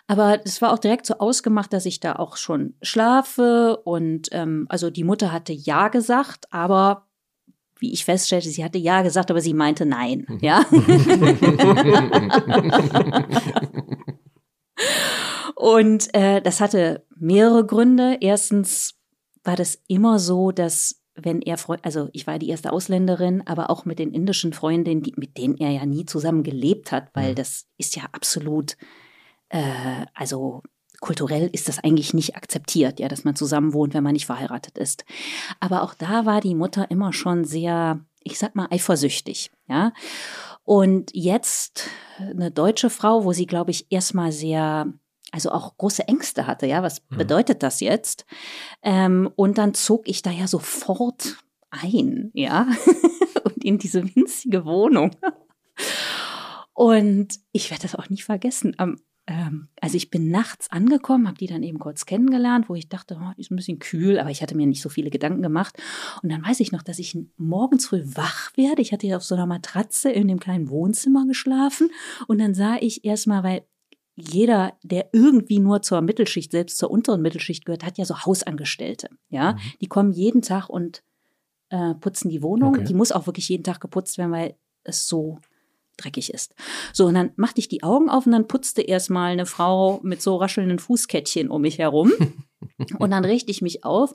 Aber 0.09 0.41
es 0.45 0.61
war 0.61 0.73
auch 0.73 0.81
direkt 0.81 1.07
so 1.07 1.19
ausgemacht, 1.19 1.73
dass 1.73 1.87
ich 1.87 2.01
da 2.01 2.17
auch 2.17 2.37
schon 2.37 2.75
schlafe. 2.83 3.77
Und 3.85 4.31
ähm, 4.33 4.67
also 4.69 4.91
die 4.91 5.05
Mutter 5.05 5.31
hatte 5.31 5.53
ja 5.53 5.87
gesagt, 5.87 6.53
aber 6.53 7.07
wie 7.79 7.93
ich 7.93 8.05
feststellte, 8.05 8.49
sie 8.49 8.65
hatte 8.65 8.79
ja 8.79 9.03
gesagt, 9.03 9.31
aber 9.31 9.41
sie 9.41 9.55
meinte 9.55 9.87
nein. 9.87 10.27
Mhm. 10.29 10.39
Ja. 10.41 10.65
Und 15.55 16.13
äh, 16.15 16.43
das 16.43 16.61
hatte 16.61 17.07
mehrere 17.15 17.65
Gründe. 17.65 18.19
Erstens 18.21 18.97
war 19.45 19.55
das 19.55 19.81
immer 19.87 20.19
so, 20.19 20.51
dass 20.51 21.06
wenn 21.17 21.41
er, 21.43 21.59
also 21.83 22.09
ich 22.13 22.27
war 22.27 22.39
die 22.39 22.49
erste 22.49 22.73
Ausländerin, 22.73 23.43
aber 23.47 23.71
auch 23.71 23.85
mit 23.85 23.99
den 23.99 24.13
indischen 24.13 24.53
Freundinnen, 24.53 25.03
die, 25.03 25.15
mit 25.17 25.39
denen 25.39 25.57
er 25.57 25.71
ja 25.71 25.87
nie 25.87 26.05
zusammen 26.05 26.43
gelebt 26.43 26.93
hat, 26.93 27.09
weil 27.15 27.33
mhm. 27.33 27.37
das 27.37 27.67
ist 27.79 27.97
ja 27.97 28.05
absolut, 28.13 28.77
äh, 29.49 30.07
also 30.15 30.63
kulturell 31.01 31.49
ist 31.53 31.69
das 31.69 31.83
eigentlich 31.83 32.15
nicht 32.15 32.37
akzeptiert, 32.37 33.01
ja, 33.01 33.09
dass 33.09 33.25
man 33.25 33.37
zusammen 33.37 33.73
wohnt, 33.73 33.95
wenn 33.95 34.05
man 34.05 34.13
nicht 34.13 34.27
verheiratet 34.27 34.79
ist. 34.79 35.05
Aber 35.61 35.83
auch 35.83 35.95
da 35.95 36.27
war 36.27 36.41
die 36.41 36.55
Mutter 36.55 36.91
immer 36.91 37.13
schon 37.13 37.45
sehr, 37.45 38.01
ich 38.23 38.39
sag 38.39 38.55
mal, 38.55 38.69
eifersüchtig, 38.71 39.51
ja. 39.69 39.93
Und 40.65 41.11
jetzt 41.15 41.89
eine 42.19 42.51
deutsche 42.51 42.91
Frau, 42.91 43.25
wo 43.25 43.33
sie, 43.33 43.47
glaube 43.47 43.71
ich, 43.71 43.87
erstmal 43.91 44.33
sehr 44.33 44.93
also 45.33 45.51
auch 45.51 45.77
große 45.77 46.07
Ängste 46.09 46.47
hatte, 46.47 46.67
ja, 46.67 46.83
was 46.83 47.03
mhm. 47.11 47.19
bedeutet 47.19 47.63
das 47.63 47.81
jetzt? 47.81 48.27
Ähm, 48.83 49.31
und 49.37 49.59
dann 49.59 49.75
zog 49.75 50.09
ich 50.09 50.23
da 50.23 50.31
ja 50.31 50.47
sofort 50.47 51.37
ein, 51.71 52.31
ja, 52.33 52.69
und 53.45 53.65
in 53.65 53.79
diese 53.79 54.03
winzige 54.15 54.65
Wohnung. 54.65 55.11
Und 56.73 57.41
ich 57.53 57.71
werde 57.71 57.83
das 57.83 57.95
auch 57.95 58.09
nie 58.11 58.21
vergessen. 58.21 58.75
Am, 58.77 58.97
ähm, 59.27 59.69
also 59.81 59.97
ich 59.97 60.11
bin 60.11 60.31
nachts 60.31 60.71
angekommen, 60.71 61.27
habe 61.27 61.39
die 61.39 61.47
dann 61.47 61.63
eben 61.63 61.79
kurz 61.79 62.07
kennengelernt, 62.07 62.69
wo 62.69 62.75
ich 62.75 62.89
dachte, 62.89 63.19
oh, 63.21 63.33
die 63.37 63.41
ist 63.41 63.51
ein 63.51 63.57
bisschen 63.57 63.79
kühl, 63.79 64.19
aber 64.19 64.31
ich 64.31 64.43
hatte 64.43 64.57
mir 64.57 64.67
nicht 64.67 64.83
so 64.83 64.89
viele 64.89 65.11
Gedanken 65.11 65.43
gemacht. 65.43 65.77
Und 66.23 66.31
dann 66.31 66.45
weiß 66.45 66.61
ich 66.61 66.73
noch, 66.73 66.83
dass 66.83 66.99
ich 66.99 67.19
morgens 67.37 67.87
früh 67.87 68.03
wach 68.05 68.57
werde. 68.57 68.83
Ich 68.83 68.93
hatte 68.93 69.07
ja 69.07 69.17
auf 69.17 69.25
so 69.25 69.35
einer 69.35 69.47
Matratze 69.47 70.11
in 70.11 70.29
dem 70.29 70.39
kleinen 70.39 70.69
Wohnzimmer 70.69 71.27
geschlafen. 71.27 71.91
Und 72.29 72.39
dann 72.39 72.55
sah 72.55 72.77
ich 72.77 73.05
erstmal, 73.05 73.43
weil 73.43 73.67
jeder, 74.17 74.73
der 74.83 75.11
irgendwie 75.13 75.59
nur 75.59 75.83
zur 75.83 76.01
Mittelschicht, 76.01 76.51
selbst 76.51 76.79
zur 76.79 76.91
unteren 76.91 77.21
Mittelschicht 77.23 77.67
gehört, 77.67 77.85
hat 77.85 77.99
ja 77.99 78.07
so 78.07 78.25
Hausangestellte. 78.25 79.11
Ja, 79.29 79.53
mhm. 79.53 79.59
die 79.81 79.87
kommen 79.87 80.13
jeden 80.13 80.43
Tag 80.43 80.69
und 80.69 81.03
äh, 81.69 81.95
putzen 81.95 82.31
die 82.31 82.43
Wohnung. 82.43 82.77
Okay. 82.77 82.85
Die 82.85 82.95
muss 82.95 83.13
auch 83.13 83.27
wirklich 83.27 83.49
jeden 83.49 83.65
Tag 83.65 83.81
geputzt 83.81 84.17
werden, 84.17 84.33
weil 84.33 84.57
es 84.85 85.07
so 85.07 85.39
dreckig 85.99 86.33
ist. 86.33 86.55
So, 86.93 87.07
und 87.07 87.15
dann 87.15 87.33
machte 87.37 87.61
ich 87.61 87.69
die 87.69 87.83
Augen 87.83 88.09
auf 88.09 88.27
und 88.27 88.33
dann 88.33 88.49
putzte 88.49 88.83
erstmal 88.83 89.33
eine 89.33 89.47
Frau 89.47 90.01
mit 90.03 90.21
so 90.23 90.37
raschelnden 90.37 90.79
Fußkettchen 90.79 91.51
um 91.51 91.63
mich 91.63 91.79
herum. 91.79 92.13
und 92.99 93.11
dann 93.11 93.25
richte 93.25 93.51
ich 93.51 93.63
mich 93.63 93.85
auf, 93.85 94.15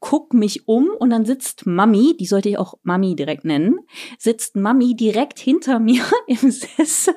guck 0.00 0.34
mich 0.34 0.66
um 0.68 0.88
und 0.98 1.10
dann 1.10 1.24
sitzt 1.24 1.66
Mami, 1.66 2.16
die 2.18 2.26
sollte 2.26 2.48
ich 2.48 2.58
auch 2.58 2.74
Mami 2.82 3.14
direkt 3.14 3.44
nennen, 3.44 3.78
sitzt 4.18 4.56
Mami 4.56 4.94
direkt 4.96 5.38
hinter 5.38 5.78
mir 5.80 6.02
im 6.26 6.50
Sessel 6.50 7.14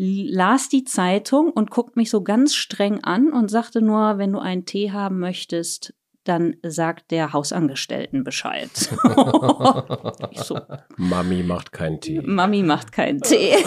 las 0.00 0.68
die 0.68 0.84
Zeitung 0.84 1.50
und 1.50 1.72
guckt 1.72 1.96
mich 1.96 2.08
so 2.08 2.22
ganz 2.22 2.54
streng 2.54 3.02
an 3.02 3.32
und 3.32 3.50
sagte 3.50 3.82
nur, 3.82 4.16
wenn 4.16 4.32
du 4.32 4.38
einen 4.38 4.64
Tee 4.64 4.92
haben 4.92 5.18
möchtest, 5.18 5.92
dann 6.22 6.56
sagt 6.62 7.10
der 7.10 7.32
Hausangestellten 7.32 8.22
Bescheid. 8.22 8.70
so, 10.34 10.60
Mami 10.96 11.42
macht 11.42 11.72
keinen 11.72 12.00
Tee. 12.00 12.20
Mami 12.20 12.62
macht 12.62 12.92
keinen 12.92 13.20
Tee. 13.22 13.56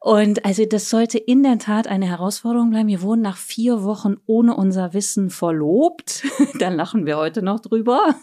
Und 0.00 0.44
also 0.44 0.64
das 0.66 0.90
sollte 0.90 1.18
in 1.18 1.42
der 1.42 1.58
Tat 1.58 1.88
eine 1.88 2.06
Herausforderung 2.06 2.70
bleiben. 2.70 2.88
Wir 2.88 3.02
wurden 3.02 3.22
nach 3.22 3.36
vier 3.36 3.82
Wochen 3.82 4.16
ohne 4.26 4.54
unser 4.54 4.92
Wissen 4.92 5.30
verlobt. 5.30 6.24
da 6.60 6.68
lachen 6.68 7.06
wir 7.06 7.16
heute 7.16 7.42
noch 7.42 7.58
drüber. 7.58 8.14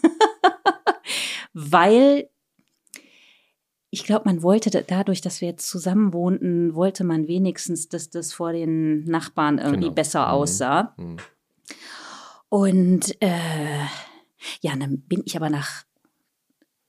Weil 1.52 2.30
ich 3.94 4.02
glaube, 4.02 4.22
man 4.24 4.42
wollte 4.42 4.70
dadurch, 4.82 5.20
dass 5.20 5.40
wir 5.40 5.46
jetzt 5.46 5.68
zusammen 5.68 6.12
wohnten, 6.12 6.74
wollte 6.74 7.04
man 7.04 7.28
wenigstens, 7.28 7.88
dass 7.88 8.10
das 8.10 8.32
vor 8.32 8.52
den 8.52 9.04
Nachbarn 9.04 9.58
irgendwie 9.58 9.84
genau. 9.84 9.94
besser 9.94 10.26
mhm. 10.26 10.32
aussah. 10.32 10.94
Mhm. 10.96 11.16
Und 12.48 13.22
äh, 13.22 13.84
ja, 14.62 14.74
dann 14.76 15.02
bin 15.02 15.22
ich 15.24 15.36
aber 15.36 15.48
nach 15.48 15.84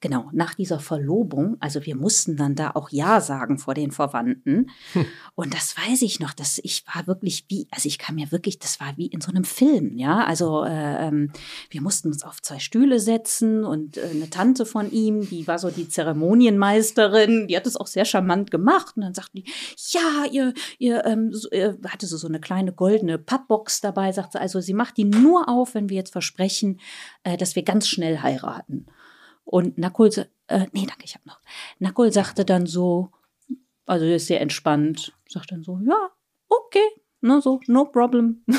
Genau, 0.05 0.29
nach 0.33 0.53
dieser 0.53 0.79
Verlobung, 0.79 1.57
also 1.61 1.83
wir 1.83 1.95
mussten 1.95 2.37
dann 2.37 2.53
da 2.53 2.73
auch 2.75 2.91
Ja 2.91 3.21
sagen 3.21 3.57
vor 3.57 3.73
den 3.73 3.89
Verwandten. 3.89 4.69
Hm. 4.93 5.07
Und 5.33 5.55
das 5.55 5.75
weiß 5.75 6.03
ich 6.03 6.19
noch, 6.19 6.33
dass 6.33 6.59
ich 6.61 6.85
war 6.93 7.07
wirklich 7.07 7.45
wie, 7.47 7.67
also 7.71 7.87
ich 7.87 7.97
kam 7.97 8.13
mir 8.13 8.31
wirklich, 8.31 8.59
das 8.59 8.79
war 8.79 8.95
wie 8.97 9.07
in 9.07 9.19
so 9.19 9.31
einem 9.31 9.45
Film, 9.45 9.97
ja. 9.97 10.23
Also 10.23 10.63
äh, 10.63 11.07
ähm, 11.07 11.31
wir 11.71 11.81
mussten 11.81 12.09
uns 12.09 12.21
auf 12.21 12.39
zwei 12.43 12.59
Stühle 12.59 12.99
setzen 12.99 13.63
und 13.63 13.97
äh, 13.97 14.11
eine 14.13 14.29
Tante 14.29 14.67
von 14.67 14.91
ihm, 14.91 15.27
die 15.27 15.47
war 15.47 15.57
so 15.57 15.71
die 15.71 15.89
Zeremonienmeisterin, 15.89 17.47
die 17.47 17.57
hat 17.57 17.65
es 17.65 17.75
auch 17.75 17.87
sehr 17.87 18.05
charmant 18.05 18.51
gemacht. 18.51 18.97
Und 18.97 19.01
dann 19.01 19.15
sagten 19.15 19.39
die, 19.39 19.51
ja, 19.89 20.25
ihr, 20.31 20.53
ihr, 20.77 21.03
ähm, 21.05 21.33
so, 21.33 21.49
ihr 21.49 21.79
hatte 21.87 22.05
so, 22.05 22.17
so 22.17 22.27
eine 22.27 22.39
kleine 22.39 22.73
goldene 22.73 23.17
Pappbox 23.17 23.81
dabei, 23.81 24.11
sagt 24.11 24.33
sie, 24.33 24.39
also 24.39 24.61
sie 24.61 24.75
macht 24.75 24.97
die 24.97 25.05
nur 25.05 25.49
auf, 25.49 25.73
wenn 25.73 25.89
wir 25.89 25.97
jetzt 25.97 26.11
versprechen, 26.11 26.79
äh, 27.23 27.37
dass 27.37 27.55
wir 27.55 27.63
ganz 27.63 27.87
schnell 27.87 28.21
heiraten. 28.21 28.85
Und 29.45 29.77
Nakul, 29.77 30.09
äh, 30.47 30.67
nee, 30.73 30.85
danke, 30.85 31.05
ich 31.05 31.15
habe 31.15 31.27
noch. 31.27 31.39
Nakul 31.79 32.11
sagte 32.11 32.43
dann 32.43 32.65
so, 32.65 33.09
also 33.85 34.05
er 34.05 34.15
ist 34.15 34.27
sehr 34.27 34.41
entspannt, 34.41 35.13
sagt 35.29 35.51
dann 35.51 35.63
so, 35.63 35.79
ja, 35.85 36.09
okay, 36.49 36.87
ne, 37.21 37.41
so, 37.41 37.61
no 37.67 37.85
problem. 37.85 38.43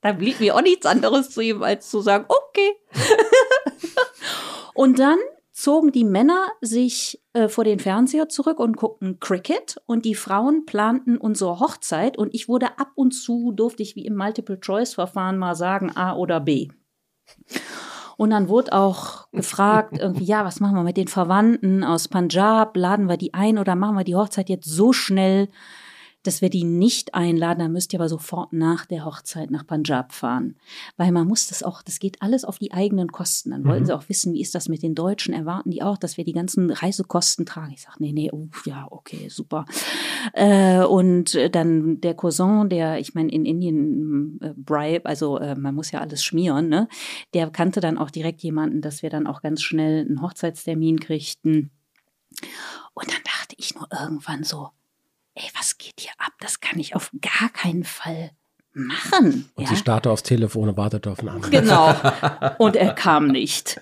da 0.00 0.12
blieb 0.12 0.40
mir 0.40 0.56
auch 0.56 0.62
nichts 0.62 0.86
anderes 0.86 1.30
zu 1.30 1.42
ihm, 1.42 1.62
als 1.62 1.90
zu 1.90 2.00
sagen, 2.00 2.24
okay. 2.28 2.76
und 4.74 4.98
dann 4.98 5.18
zogen 5.52 5.90
die 5.90 6.04
Männer 6.04 6.48
sich 6.60 7.22
äh, 7.32 7.48
vor 7.48 7.64
den 7.64 7.78
Fernseher 7.78 8.28
zurück 8.28 8.60
und 8.60 8.76
guckten 8.76 9.20
Cricket 9.20 9.80
und 9.86 10.04
die 10.04 10.14
Frauen 10.14 10.66
planten 10.66 11.16
unsere 11.16 11.60
Hochzeit 11.60 12.18
und 12.18 12.34
ich 12.34 12.48
wurde 12.48 12.78
ab 12.78 12.92
und 12.94 13.12
zu, 13.12 13.52
durfte 13.52 13.82
ich 13.82 13.96
wie 13.96 14.04
im 14.04 14.16
Multiple-Choice-Verfahren 14.16 15.38
mal 15.38 15.54
sagen 15.54 15.96
A 15.96 16.14
oder 16.14 16.40
B. 16.40 16.68
Und 18.16 18.30
dann 18.30 18.48
wurde 18.48 18.72
auch 18.72 19.28
gefragt, 19.32 19.96
irgendwie, 19.98 20.24
ja, 20.24 20.44
was 20.44 20.60
machen 20.60 20.76
wir 20.76 20.82
mit 20.82 20.96
den 20.96 21.08
Verwandten 21.08 21.84
aus 21.84 22.08
Punjab? 22.08 22.76
Laden 22.76 23.08
wir 23.08 23.16
die 23.16 23.34
ein 23.34 23.58
oder 23.58 23.74
machen 23.74 23.96
wir 23.96 24.04
die 24.04 24.16
Hochzeit 24.16 24.48
jetzt 24.48 24.68
so 24.68 24.92
schnell, 24.92 25.48
dass 26.26 26.42
wir 26.42 26.50
die 26.50 26.64
nicht 26.64 27.14
einladen, 27.14 27.60
dann 27.60 27.72
müsst 27.72 27.92
ihr 27.92 28.00
aber 28.00 28.08
sofort 28.08 28.52
nach 28.52 28.86
der 28.86 29.04
Hochzeit 29.04 29.50
nach 29.50 29.66
Punjab 29.66 30.12
fahren. 30.12 30.56
Weil 30.96 31.12
man 31.12 31.26
muss 31.26 31.48
das 31.48 31.62
auch, 31.62 31.82
das 31.82 31.98
geht 31.98 32.20
alles 32.22 32.44
auf 32.44 32.58
die 32.58 32.72
eigenen 32.72 33.12
Kosten. 33.12 33.50
Dann 33.50 33.64
wollten 33.64 33.82
mhm. 33.82 33.86
sie 33.86 33.96
auch 33.96 34.08
wissen, 34.08 34.34
wie 34.34 34.40
ist 34.40 34.54
das 34.54 34.68
mit 34.68 34.82
den 34.82 34.94
Deutschen? 34.94 35.34
Erwarten 35.34 35.70
die 35.70 35.82
auch, 35.82 35.98
dass 35.98 36.16
wir 36.16 36.24
die 36.24 36.32
ganzen 36.32 36.70
Reisekosten 36.70 37.46
tragen? 37.46 37.72
Ich 37.72 37.82
sage, 37.82 37.96
nee, 38.00 38.12
nee, 38.12 38.30
uh, 38.32 38.48
ja, 38.64 38.86
okay, 38.90 39.28
super. 39.28 39.64
Äh, 40.32 40.82
und 40.84 41.38
dann 41.52 42.00
der 42.00 42.14
Cousin, 42.14 42.68
der, 42.68 42.98
ich 42.98 43.14
meine, 43.14 43.30
in 43.30 43.44
Indien 43.44 44.38
äh, 44.40 44.54
Bribe, 44.56 45.06
also 45.06 45.38
äh, 45.38 45.54
man 45.54 45.74
muss 45.74 45.90
ja 45.90 46.00
alles 46.00 46.24
schmieren, 46.24 46.68
ne? 46.68 46.88
Der 47.34 47.50
kannte 47.50 47.80
dann 47.80 47.98
auch 47.98 48.10
direkt 48.10 48.42
jemanden, 48.42 48.80
dass 48.80 49.02
wir 49.02 49.10
dann 49.10 49.26
auch 49.26 49.42
ganz 49.42 49.62
schnell 49.62 50.06
einen 50.06 50.22
Hochzeitstermin 50.22 51.00
kriegten. 51.00 51.70
Und 52.94 53.10
dann 53.10 53.22
dachte 53.24 53.54
ich 53.58 53.74
nur 53.74 53.88
irgendwann 53.92 54.42
so, 54.42 54.70
ey, 55.36 55.50
was 55.56 55.78
geht 55.78 56.00
hier 56.00 56.12
ab? 56.18 56.32
Das 56.40 56.60
kann 56.60 56.78
ich 56.78 56.96
auf 56.96 57.12
gar 57.20 57.50
keinen 57.50 57.84
Fall 57.84 58.32
machen. 58.76 59.50
Und 59.54 59.64
ja? 59.64 59.70
sie 59.70 59.76
starrte 59.76 60.10
aufs 60.10 60.22
Telefon 60.22 60.68
und 60.68 60.76
wartete 60.76 61.10
auf 61.10 61.20
einen 61.20 61.30
Anruf. 61.30 61.50
Genau. 61.50 61.94
Und 62.58 62.76
er 62.76 62.92
kam 62.92 63.28
nicht. 63.28 63.80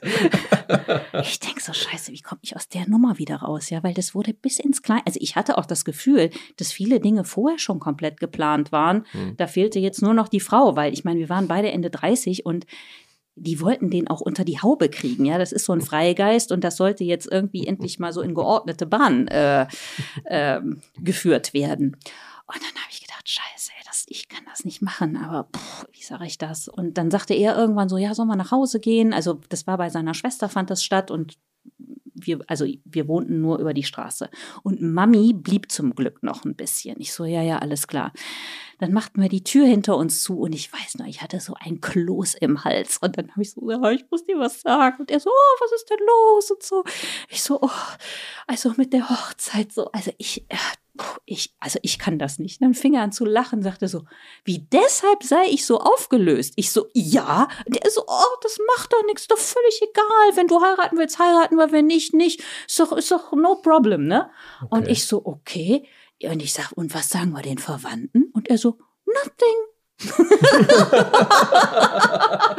Ich 1.20 1.40
denke 1.40 1.60
so, 1.60 1.72
scheiße, 1.72 2.12
wie 2.12 2.20
komme 2.20 2.40
ich 2.42 2.54
aus 2.54 2.68
der 2.68 2.88
Nummer 2.88 3.18
wieder 3.18 3.36
raus? 3.36 3.70
Ja, 3.70 3.82
weil 3.82 3.92
das 3.92 4.14
wurde 4.14 4.32
bis 4.32 4.60
ins 4.60 4.82
Kleine. 4.82 5.02
Also 5.04 5.18
ich 5.20 5.34
hatte 5.34 5.58
auch 5.58 5.66
das 5.66 5.84
Gefühl, 5.84 6.30
dass 6.56 6.72
viele 6.72 7.00
Dinge 7.00 7.24
vorher 7.24 7.58
schon 7.58 7.80
komplett 7.80 8.20
geplant 8.20 8.70
waren. 8.70 9.04
Hm. 9.10 9.36
Da 9.36 9.48
fehlte 9.48 9.80
jetzt 9.80 10.00
nur 10.00 10.14
noch 10.14 10.28
die 10.28 10.40
Frau, 10.40 10.76
weil 10.76 10.92
ich 10.92 11.04
meine, 11.04 11.18
wir 11.18 11.28
waren 11.28 11.48
beide 11.48 11.72
Ende 11.72 11.90
30 11.90 12.46
und 12.46 12.64
die 13.36 13.60
wollten 13.60 13.90
den 13.90 14.08
auch 14.08 14.20
unter 14.20 14.44
die 14.44 14.60
Haube 14.60 14.88
kriegen. 14.88 15.24
Ja, 15.24 15.38
das 15.38 15.52
ist 15.52 15.64
so 15.64 15.72
ein 15.72 15.80
Freigeist 15.80 16.52
und 16.52 16.62
das 16.62 16.76
sollte 16.76 17.04
jetzt 17.04 17.30
irgendwie 17.30 17.66
endlich 17.66 17.98
mal 17.98 18.12
so 18.12 18.20
in 18.20 18.34
geordnete 18.34 18.86
Bahn 18.86 19.28
äh, 19.28 19.66
äh, 20.24 20.60
geführt 21.00 21.54
werden. 21.54 21.96
Und 22.46 22.56
dann 22.56 22.82
habe 22.82 22.90
ich 22.90 23.00
gedacht, 23.00 23.28
scheiße, 23.28 23.72
ey, 23.78 23.84
das, 23.86 24.04
ich 24.08 24.28
kann 24.28 24.44
das 24.50 24.64
nicht 24.64 24.82
machen, 24.82 25.16
aber 25.16 25.48
pff, 25.56 25.86
wie 25.92 26.02
sage 26.02 26.26
ich 26.26 26.36
das? 26.36 26.68
Und 26.68 26.98
dann 26.98 27.10
sagte 27.10 27.34
er 27.34 27.56
irgendwann 27.56 27.88
so, 27.88 27.96
ja, 27.96 28.14
sollen 28.14 28.28
wir 28.28 28.36
nach 28.36 28.50
Hause 28.50 28.80
gehen? 28.80 29.14
Also 29.14 29.40
das 29.48 29.66
war 29.66 29.78
bei 29.78 29.88
seiner 29.88 30.14
Schwester, 30.14 30.48
fand 30.48 30.70
das 30.70 30.84
statt 30.84 31.10
und 31.10 31.38
wir, 32.14 32.40
also 32.46 32.66
wir 32.84 33.08
wohnten 33.08 33.40
nur 33.40 33.58
über 33.58 33.74
die 33.74 33.82
Straße. 33.82 34.28
Und 34.62 34.82
Mami 34.82 35.32
blieb 35.32 35.70
zum 35.70 35.94
Glück 35.94 36.22
noch 36.22 36.44
ein 36.44 36.54
bisschen. 36.54 36.96
Ich 37.00 37.12
so, 37.12 37.24
ja, 37.24 37.42
ja, 37.42 37.58
alles 37.58 37.86
klar. 37.88 38.12
Dann 38.84 38.92
machten 38.92 39.22
wir 39.22 39.30
die 39.30 39.42
Tür 39.42 39.64
hinter 39.64 39.96
uns 39.96 40.22
zu 40.22 40.40
und 40.40 40.54
ich 40.54 40.70
weiß 40.70 40.96
noch, 40.96 41.06
ich 41.06 41.22
hatte 41.22 41.40
so 41.40 41.54
ein 41.58 41.80
Kloß 41.80 42.34
im 42.34 42.64
Hals. 42.64 42.98
Und 42.98 43.16
dann 43.16 43.30
habe 43.30 43.40
ich 43.40 43.50
so, 43.50 43.70
ja, 43.70 43.90
ich 43.92 44.04
muss 44.10 44.26
dir 44.26 44.38
was 44.38 44.60
sagen. 44.60 44.96
Und 45.00 45.10
er 45.10 45.20
so, 45.20 45.30
oh, 45.30 45.56
was 45.62 45.72
ist 45.72 45.88
denn 45.88 46.06
los? 46.06 46.50
Und 46.50 46.62
so. 46.62 46.84
Ich 47.30 47.42
so, 47.42 47.60
oh, 47.62 47.70
also 48.46 48.74
mit 48.76 48.92
der 48.92 49.08
Hochzeit 49.08 49.72
so. 49.72 49.86
Also 49.92 50.10
ich, 50.18 50.44
ich, 51.24 51.54
also 51.60 51.78
ich 51.80 51.98
kann 51.98 52.18
das 52.18 52.38
nicht. 52.38 52.60
Dann 52.60 52.74
fing 52.74 52.92
er 52.92 53.04
an 53.04 53.12
zu 53.12 53.24
lachen, 53.24 53.62
sagte 53.62 53.88
so, 53.88 54.04
wie 54.44 54.58
deshalb 54.70 55.22
sei 55.22 55.46
ich 55.48 55.64
so 55.64 55.80
aufgelöst. 55.80 56.52
Ich 56.56 56.70
so, 56.70 56.88
ja. 56.92 57.48
Der 57.66 57.90
so, 57.90 58.02
oh, 58.06 58.36
das 58.42 58.58
macht 58.76 58.92
doch 58.92 59.02
nichts, 59.06 59.28
doch 59.28 59.38
völlig 59.38 59.80
egal. 59.80 60.36
Wenn 60.36 60.46
du 60.46 60.60
heiraten 60.60 60.98
willst, 60.98 61.18
heiraten 61.18 61.56
wir, 61.56 61.72
wenn 61.72 61.86
nicht, 61.86 62.12
nicht. 62.12 62.42
Ist 62.68 62.78
doch, 62.80 62.92
ist 62.92 63.10
doch 63.10 63.32
no 63.32 63.62
problem, 63.62 64.06
ne? 64.06 64.28
Okay. 64.60 64.68
Und 64.68 64.88
ich 64.88 65.06
so, 65.06 65.24
okay. 65.24 65.88
Und 66.22 66.42
ich 66.42 66.52
sag, 66.52 66.72
und 66.72 66.94
was 66.94 67.10
sagen 67.10 67.32
wir 67.32 67.42
den 67.42 67.58
Verwandten? 67.58 68.30
Und 68.32 68.48
er 68.48 68.58
so, 68.58 68.78
nothing. 69.06 69.54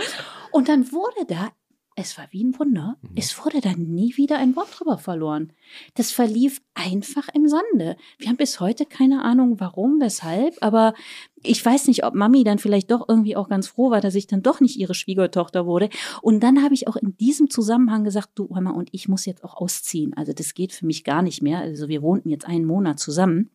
und 0.52 0.70
dann 0.70 0.92
wurde 0.92 1.26
da 1.28 1.52
es 1.96 2.18
war 2.18 2.28
wie 2.32 2.44
ein 2.44 2.58
Wunder. 2.60 2.98
Mhm. 3.02 3.10
Es 3.16 3.44
wurde 3.44 3.62
dann 3.62 3.94
nie 3.94 4.18
wieder 4.18 4.38
ein 4.38 4.56
Wort 4.56 4.78
drüber 4.78 4.98
verloren. 4.98 5.54
Das 5.96 6.12
verlief 6.12 6.62
einfach 6.74 7.30
im 7.34 7.48
Sande. 7.48 7.98
Wir 8.18 8.28
haben 8.28 8.38
bis 8.38 8.60
heute 8.60 8.86
keine 8.86 9.24
Ahnung, 9.24 9.60
warum, 9.60 10.02
weshalb, 10.02 10.58
aber 10.62 10.94
ich 11.46 11.66
weiß 11.66 11.88
nicht, 11.88 12.04
ob 12.04 12.14
Mami 12.14 12.44
dann 12.44 12.60
vielleicht 12.60 12.92
doch 12.92 13.08
irgendwie 13.08 13.36
auch 13.36 13.50
ganz 13.50 13.68
froh 13.68 13.92
war, 13.92 14.02
dass 14.02 14.16
ich 14.16 14.28
dann 14.28 14.42
doch 14.42 14.60
nicht 14.60 14.78
ihre 14.78 14.94
Schwiegertochter 14.94 15.66
wurde. 15.66 15.90
Und 16.22 16.42
dann 16.42 16.64
habe 16.64 16.74
ich 16.74 16.88
auch 16.88 16.96
in 16.96 17.16
diesem 17.18 17.50
Zusammenhang 17.50 18.04
gesagt, 18.04 18.30
du 18.36 18.48
Mama, 18.50 18.72
und 18.72 18.90
ich 18.92 19.08
muss 19.08 19.26
jetzt 19.26 19.44
auch 19.44 19.56
ausziehen. 19.56 20.14
Also 20.16 20.34
das 20.34 20.54
geht 20.54 20.74
für 20.74 20.86
mich 20.86 21.04
gar 21.04 21.22
nicht 21.22 21.42
mehr. 21.42 21.60
Also 21.60 21.88
wir 21.88 22.02
wohnten 22.02 22.30
jetzt 22.30 22.46
einen 22.46 22.66
Monat 22.66 23.00
zusammen. 23.00 23.50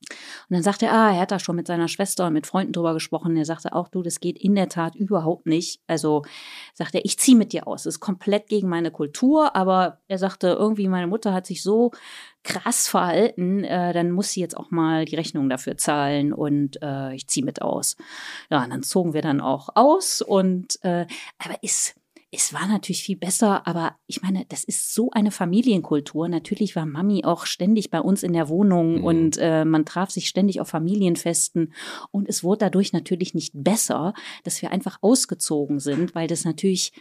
Und 0.00 0.54
dann 0.54 0.62
sagte 0.62 0.86
er, 0.86 0.92
ah, 0.92 1.12
er 1.12 1.20
hat 1.20 1.30
da 1.30 1.38
schon 1.38 1.56
mit 1.56 1.66
seiner 1.66 1.88
Schwester 1.88 2.26
und 2.26 2.32
mit 2.32 2.46
Freunden 2.46 2.72
drüber 2.72 2.94
gesprochen. 2.94 3.36
Er 3.36 3.44
sagte 3.44 3.72
auch, 3.72 3.88
du, 3.88 4.02
das 4.02 4.20
geht 4.20 4.38
in 4.38 4.54
der 4.54 4.68
Tat 4.68 4.94
überhaupt 4.94 5.46
nicht. 5.46 5.80
Also 5.86 6.22
sagte 6.72 6.98
er, 6.98 7.04
ich 7.04 7.18
ziehe 7.18 7.36
mit 7.36 7.52
dir 7.52 7.66
aus. 7.66 7.82
Das 7.82 7.96
ist 7.96 8.00
komplett 8.00 8.48
gegen 8.48 8.68
meine 8.68 8.90
Kultur, 8.90 9.54
aber 9.54 9.98
er 10.08 10.18
sagte, 10.18 10.48
irgendwie 10.48 10.88
meine 10.88 11.06
Mutter 11.06 11.34
hat 11.34 11.46
sich 11.46 11.62
so 11.62 11.90
krass 12.44 12.88
verhalten, 12.88 13.64
äh, 13.64 13.92
dann 13.92 14.10
muss 14.10 14.30
sie 14.30 14.40
jetzt 14.40 14.56
auch 14.56 14.70
mal 14.70 15.04
die 15.04 15.16
Rechnung 15.16 15.48
dafür 15.50 15.76
zahlen 15.76 16.32
und 16.32 16.80
äh, 16.82 17.14
ich 17.14 17.26
ziehe 17.26 17.44
mit 17.44 17.60
aus. 17.60 17.96
Ja, 18.48 18.64
und 18.64 18.70
dann 18.70 18.82
zogen 18.82 19.12
wir 19.12 19.22
dann 19.22 19.40
auch 19.40 19.70
aus 19.74 20.22
und 20.22 20.82
äh, 20.82 21.06
aber 21.38 21.62
ist 21.62 21.96
es 22.30 22.52
war 22.52 22.66
natürlich 22.66 23.02
viel 23.02 23.16
besser, 23.16 23.66
aber 23.66 23.96
ich 24.06 24.20
meine, 24.20 24.44
das 24.48 24.62
ist 24.62 24.94
so 24.94 25.10
eine 25.12 25.30
Familienkultur. 25.30 26.28
Natürlich 26.28 26.76
war 26.76 26.84
Mami 26.84 27.24
auch 27.24 27.46
ständig 27.46 27.90
bei 27.90 28.00
uns 28.00 28.22
in 28.22 28.34
der 28.34 28.50
Wohnung 28.50 28.98
mhm. 28.98 29.04
und 29.04 29.38
äh, 29.38 29.64
man 29.64 29.86
traf 29.86 30.10
sich 30.10 30.28
ständig 30.28 30.60
auf 30.60 30.68
Familienfesten. 30.68 31.72
Und 32.10 32.28
es 32.28 32.44
wurde 32.44 32.66
dadurch 32.66 32.92
natürlich 32.92 33.32
nicht 33.32 33.52
besser, 33.54 34.12
dass 34.44 34.60
wir 34.60 34.70
einfach 34.72 34.98
ausgezogen 35.00 35.80
sind, 35.80 36.14
weil 36.14 36.28
das 36.28 36.44
natürlich, 36.44 36.92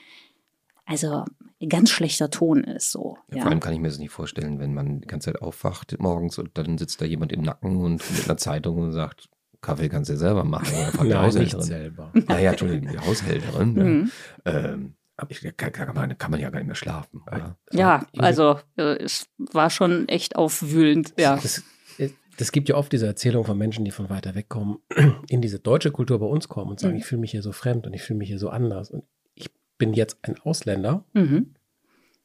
also 0.86 1.25
ganz 1.67 1.89
schlechter 1.89 2.30
Ton 2.30 2.63
ist. 2.63 2.91
So, 2.93 3.17
ja, 3.30 3.38
ja. 3.38 3.41
Vor 3.41 3.51
allem 3.51 3.59
kann 3.59 3.73
ich 3.73 3.80
mir 3.80 3.89
das 3.89 3.99
nicht 3.99 4.11
vorstellen, 4.11 4.59
wenn 4.59 4.73
man 4.73 5.01
die 5.01 5.07
ganze 5.07 5.34
Zeit 5.34 5.41
aufwacht 5.41 5.99
morgens 5.99 6.38
und 6.38 6.57
dann 6.57 6.78
sitzt 6.78 7.01
da 7.01 7.05
jemand 7.05 7.34
im 7.34 7.41
Nacken 7.41 7.75
und 7.75 8.01
mit 8.11 8.25
einer 8.25 8.38
Zeitung 8.38 8.78
und 8.78 8.93
sagt, 8.93 9.28
Kaffee 9.59 9.89
kannst 9.89 10.09
du 10.09 10.13
ja 10.13 10.19
selber 10.19 10.45
machen. 10.45 10.73
Oder 10.73 10.91
fragt 10.91 11.09
die 11.09 11.15
Haushälterin. 11.15 11.63
selber. 11.63 12.13
Ah 12.28 12.39
ja, 12.39 12.51
Entschuldigung, 12.51 12.91
die 12.91 12.99
Haushälterin. 12.99 13.73
Mhm. 13.73 14.11
Ähm, 14.45 14.96
ich, 15.30 15.57
kann, 15.57 15.72
kann, 15.72 15.95
man, 15.95 16.18
kann 16.18 16.32
man 16.32 16.39
ja 16.39 16.49
gar 16.49 16.59
nicht 16.59 16.68
mehr 16.68 16.76
schlafen. 16.76 17.22
Oder? 17.28 17.57
Ja, 17.72 18.05
also 18.18 18.59
äh, 18.78 18.97
es 18.97 19.28
war 19.38 19.70
schon 19.70 20.07
echt 20.07 20.36
aufwühlend. 20.36 21.13
Ja. 21.18 21.38
Das, 21.38 21.63
das 22.38 22.51
gibt 22.51 22.70
ja 22.70 22.76
oft 22.76 22.91
diese 22.91 23.07
Erzählung 23.07 23.43
von 23.43 23.57
Menschen, 23.57 23.84
die 23.84 23.91
von 23.91 24.09
weiter 24.09 24.36
weg 24.36 24.47
kommen, 24.47 24.80
in 25.30 25.41
diese 25.41 25.59
deutsche 25.59 25.91
Kultur 25.91 26.20
bei 26.20 26.28
uns 26.28 26.47
kommen 26.47 26.72
und 26.72 26.80
sagen, 26.80 26.93
mhm. 26.93 26.99
ich 26.99 27.05
fühle 27.05 27.22
mich 27.22 27.32
hier 27.32 27.41
so 27.41 27.51
fremd 27.51 27.88
und 27.88 27.93
ich 27.93 28.03
fühle 28.03 28.20
mich 28.20 28.30
hier 28.30 28.39
so 28.39 28.49
anders. 28.49 28.91
Und 28.91 29.03
ich 29.34 29.49
bin 29.78 29.93
jetzt 29.93 30.18
ein 30.22 30.39
Ausländer, 30.39 31.03
mhm. 31.13 31.55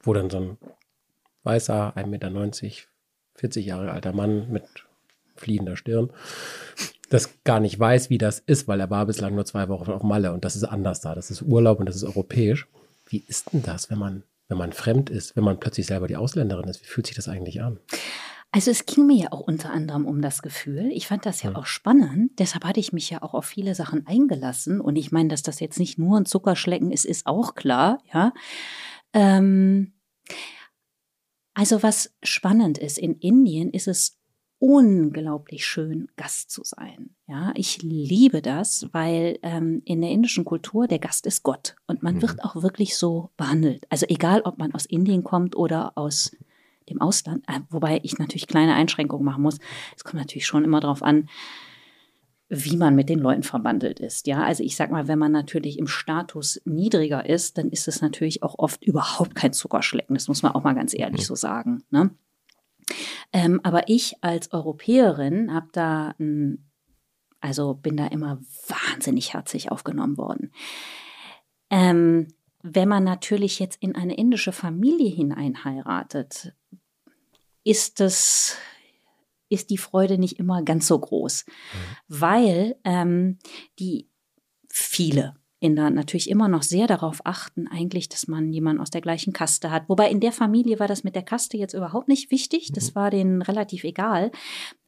wo 0.02 0.12
dann 0.12 0.28
so 0.28 0.38
ein 0.38 0.58
weißer, 1.44 1.96
1,90 1.96 2.06
Meter, 2.06 2.30
40 3.34 3.66
Jahre 3.66 3.90
alter 3.90 4.12
Mann 4.12 4.50
mit 4.50 4.64
fliehender 5.34 5.76
Stirn 5.76 6.10
das 7.12 7.44
gar 7.44 7.60
nicht 7.60 7.78
weiß, 7.78 8.08
wie 8.08 8.18
das 8.18 8.38
ist, 8.38 8.68
weil 8.68 8.80
er 8.80 8.88
war 8.88 9.04
bislang 9.06 9.34
nur 9.34 9.44
zwei 9.44 9.68
Wochen 9.68 9.90
auf 9.90 10.02
Malle 10.02 10.32
und 10.32 10.44
das 10.44 10.56
ist 10.56 10.64
anders 10.64 11.00
da. 11.00 11.14
Das 11.14 11.30
ist 11.30 11.42
Urlaub 11.42 11.78
und 11.78 11.86
das 11.86 11.96
ist 11.96 12.04
europäisch. 12.04 12.68
Wie 13.12 13.22
ist 13.28 13.52
denn 13.52 13.62
das, 13.62 13.90
wenn 13.90 13.98
man, 13.98 14.22
wenn 14.48 14.56
man 14.56 14.72
fremd 14.72 15.10
ist, 15.10 15.36
wenn 15.36 15.44
man 15.44 15.60
plötzlich 15.60 15.86
selber 15.86 16.08
die 16.08 16.16
Ausländerin 16.16 16.66
ist? 16.66 16.80
Wie 16.80 16.86
fühlt 16.86 17.06
sich 17.06 17.14
das 17.14 17.28
eigentlich 17.28 17.60
an? 17.60 17.78
Also 18.52 18.70
es 18.70 18.86
ging 18.86 19.06
mir 19.06 19.16
ja 19.16 19.32
auch 19.32 19.40
unter 19.40 19.70
anderem 19.70 20.06
um 20.06 20.22
das 20.22 20.40
Gefühl. 20.40 20.90
Ich 20.92 21.08
fand 21.08 21.26
das 21.26 21.42
ja 21.42 21.50
hm. 21.50 21.56
auch 21.56 21.66
spannend. 21.66 22.38
Deshalb 22.38 22.64
hatte 22.64 22.80
ich 22.80 22.94
mich 22.94 23.10
ja 23.10 23.22
auch 23.22 23.34
auf 23.34 23.44
viele 23.44 23.74
Sachen 23.74 24.06
eingelassen. 24.06 24.80
Und 24.80 24.96
ich 24.96 25.12
meine, 25.12 25.28
dass 25.28 25.42
das 25.42 25.60
jetzt 25.60 25.78
nicht 25.78 25.98
nur 25.98 26.18
ein 26.18 26.24
Zuckerschlecken 26.24 26.90
ist, 26.90 27.04
ist 27.04 27.26
auch 27.26 27.54
klar. 27.54 27.98
Ja. 28.14 28.32
Ähm, 29.12 29.92
also 31.52 31.82
was 31.82 32.14
spannend 32.22 32.78
ist, 32.78 32.96
in 32.96 33.16
Indien 33.16 33.70
ist 33.70 33.88
es 33.88 34.21
unglaublich 34.62 35.66
schön, 35.66 36.06
Gast 36.14 36.52
zu 36.52 36.62
sein. 36.62 37.10
Ja, 37.26 37.50
ich 37.56 37.82
liebe 37.82 38.40
das, 38.42 38.86
weil 38.92 39.40
ähm, 39.42 39.82
in 39.84 40.00
der 40.00 40.12
indischen 40.12 40.44
Kultur 40.44 40.86
der 40.86 41.00
Gast 41.00 41.26
ist 41.26 41.42
Gott 41.42 41.74
und 41.88 42.04
man 42.04 42.14
mhm. 42.14 42.22
wird 42.22 42.44
auch 42.44 42.62
wirklich 42.62 42.96
so 42.96 43.30
behandelt. 43.36 43.86
Also 43.90 44.06
egal, 44.08 44.42
ob 44.42 44.58
man 44.58 44.72
aus 44.72 44.86
Indien 44.86 45.24
kommt 45.24 45.56
oder 45.56 45.98
aus 45.98 46.36
dem 46.88 47.00
Ausland, 47.00 47.44
äh, 47.48 47.58
wobei 47.70 47.98
ich 48.04 48.18
natürlich 48.18 48.46
kleine 48.46 48.74
Einschränkungen 48.74 49.24
machen 49.24 49.42
muss. 49.42 49.58
Es 49.96 50.04
kommt 50.04 50.20
natürlich 50.20 50.46
schon 50.46 50.62
immer 50.62 50.78
darauf 50.78 51.02
an, 51.02 51.28
wie 52.48 52.76
man 52.76 52.94
mit 52.94 53.08
den 53.08 53.18
Leuten 53.18 53.42
verwandelt 53.42 53.98
ist. 53.98 54.28
Ja, 54.28 54.44
also 54.44 54.62
ich 54.62 54.76
sag 54.76 54.92
mal, 54.92 55.08
wenn 55.08 55.18
man 55.18 55.32
natürlich 55.32 55.76
im 55.76 55.88
Status 55.88 56.62
niedriger 56.64 57.28
ist, 57.28 57.58
dann 57.58 57.68
ist 57.70 57.88
es 57.88 58.00
natürlich 58.00 58.44
auch 58.44 58.60
oft 58.60 58.84
überhaupt 58.84 59.34
kein 59.34 59.52
Zuckerschlecken. 59.52 60.14
Das 60.14 60.28
muss 60.28 60.44
man 60.44 60.52
auch 60.52 60.62
mal 60.62 60.74
ganz 60.74 60.94
ehrlich 60.94 61.22
mhm. 61.22 61.26
so 61.26 61.34
sagen. 61.34 61.82
Ne? 61.90 62.10
Ähm, 63.32 63.60
aber 63.62 63.88
ich 63.88 64.16
als 64.22 64.52
Europäerin 64.52 65.52
habe 65.52 65.68
da, 65.72 66.14
also 67.40 67.74
bin 67.74 67.96
da 67.96 68.06
immer 68.06 68.40
wahnsinnig 68.68 69.34
herzlich 69.34 69.70
aufgenommen 69.70 70.16
worden. 70.18 70.52
Ähm, 71.70 72.28
wenn 72.62 72.88
man 72.88 73.04
natürlich 73.04 73.58
jetzt 73.58 73.78
in 73.80 73.96
eine 73.96 74.14
indische 74.16 74.52
Familie 74.52 75.10
hinein 75.10 75.64
heiratet, 75.64 76.54
ist 77.64 78.00
das 78.00 78.56
ist 79.48 79.68
die 79.68 79.78
Freude 79.78 80.16
nicht 80.16 80.38
immer 80.38 80.62
ganz 80.62 80.86
so 80.86 80.98
groß, 80.98 81.44
mhm. 81.46 81.96
weil 82.08 82.76
ähm, 82.84 83.38
die 83.78 84.08
viele 84.70 85.34
Inder 85.62 85.90
natürlich 85.90 86.28
immer 86.28 86.48
noch 86.48 86.62
sehr 86.62 86.86
darauf 86.86 87.20
achten, 87.24 87.68
eigentlich, 87.68 88.08
dass 88.08 88.28
man 88.28 88.52
jemanden 88.52 88.82
aus 88.82 88.90
der 88.90 89.00
gleichen 89.00 89.32
Kaste 89.32 89.70
hat. 89.70 89.88
Wobei 89.88 90.10
in 90.10 90.20
der 90.20 90.32
Familie 90.32 90.80
war 90.80 90.88
das 90.88 91.04
mit 91.04 91.14
der 91.14 91.22
Kaste 91.22 91.56
jetzt 91.56 91.74
überhaupt 91.74 92.08
nicht 92.08 92.30
wichtig. 92.30 92.72
Das 92.72 92.90
mhm. 92.90 92.94
war 92.94 93.10
denen 93.10 93.42
relativ 93.42 93.84
egal. 93.84 94.30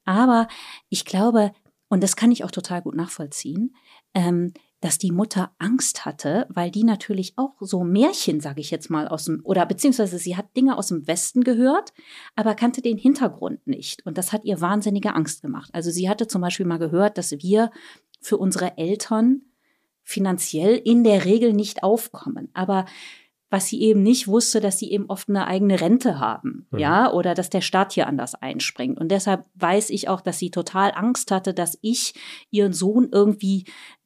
Aber 0.05 0.49
ich 0.89 1.05
glaube, 1.05 1.53
und 1.89 2.03
das 2.03 2.17
kann 2.17 2.33
ich 2.33 2.45
auch 2.45 2.51
total 2.51 2.83
gut 2.83 2.97
nachvollziehen, 2.97 3.75
ähm, 4.15 4.53
dass 4.81 4.99
die 4.99 5.13
Mutter 5.13 5.53
Angst 5.59 6.05
hatte, 6.05 6.47
weil 6.51 6.71
die 6.71 6.85
natürlich 6.85 7.33
auch 7.37 7.55
so 7.61 7.85
Märchen, 7.85 8.41
sage 8.41 8.61
ich 8.61 8.71
jetzt 8.71 8.91
mal, 8.91 9.09
aus 9.09 9.25
dem, 9.25 9.41
oder 9.45 9.65
beziehungsweise 9.65 10.19
sie 10.19 10.37
hat 10.37 10.55
Dinge 10.57 10.77
aus 10.77 10.89
dem 10.89 11.07
Westen 11.07 11.43
gehört, 11.43 11.95
aber 12.37 12.55
kannte 12.55 12.83
den 12.83 12.99
Hintergrund 12.99 13.67
nicht. 13.67 14.05
Und 14.05 14.19
das 14.19 14.33
hat 14.33 14.45
ihr 14.45 14.61
wahnsinnige 14.61 15.15
Angst 15.15 15.41
gemacht. 15.41 15.71
Also 15.73 15.91
sie 15.91 16.09
hatte 16.09 16.27
zum 16.27 16.43
Beispiel 16.43 16.67
mal 16.67 16.79
gehört, 16.79 17.17
dass 17.17 17.33
wir 17.33 17.71
für 18.21 18.37
unsere 18.37 18.77
Eltern 18.77 19.43
finanziell 20.05 20.77
in 20.77 21.03
der 21.03 21.25
Regel 21.25 21.53
nicht 21.53 21.83
aufkommen. 21.83 22.51
Aber 22.55 22.85
was 23.51 23.69
sie 23.69 23.83
eben 23.83 24.03
nicht 24.03 24.27
wusste, 24.27 24.61
dass 24.61 24.79
sie 24.81 24.91
eben 24.91 25.07
oft 25.07 25.29
eine 25.29 25.47
eigene 25.47 25.81
Rente 25.81 26.19
haben, 26.19 26.67
mhm. 26.71 26.79
ja, 26.79 27.13
oder 27.13 27.35
dass 27.35 27.51
der 27.51 27.61
Staat 27.61 27.93
hier 27.93 28.09
anders 28.09 28.35
einspringt. 28.35 28.99
Und 28.99 29.11
deshalb 29.11 29.45
weiß 29.55 29.91
ich 29.91 30.09
auch, 30.09 30.21
dass 30.21 30.39
sie 30.39 30.51
total 30.51 30.93
Angst 30.93 31.31
hatte, 31.31 31.55
dass 31.55 31.79
ich 31.81 32.15
ihren 32.51 32.73
Sohn 32.73 33.11
irgendwie 33.13 33.65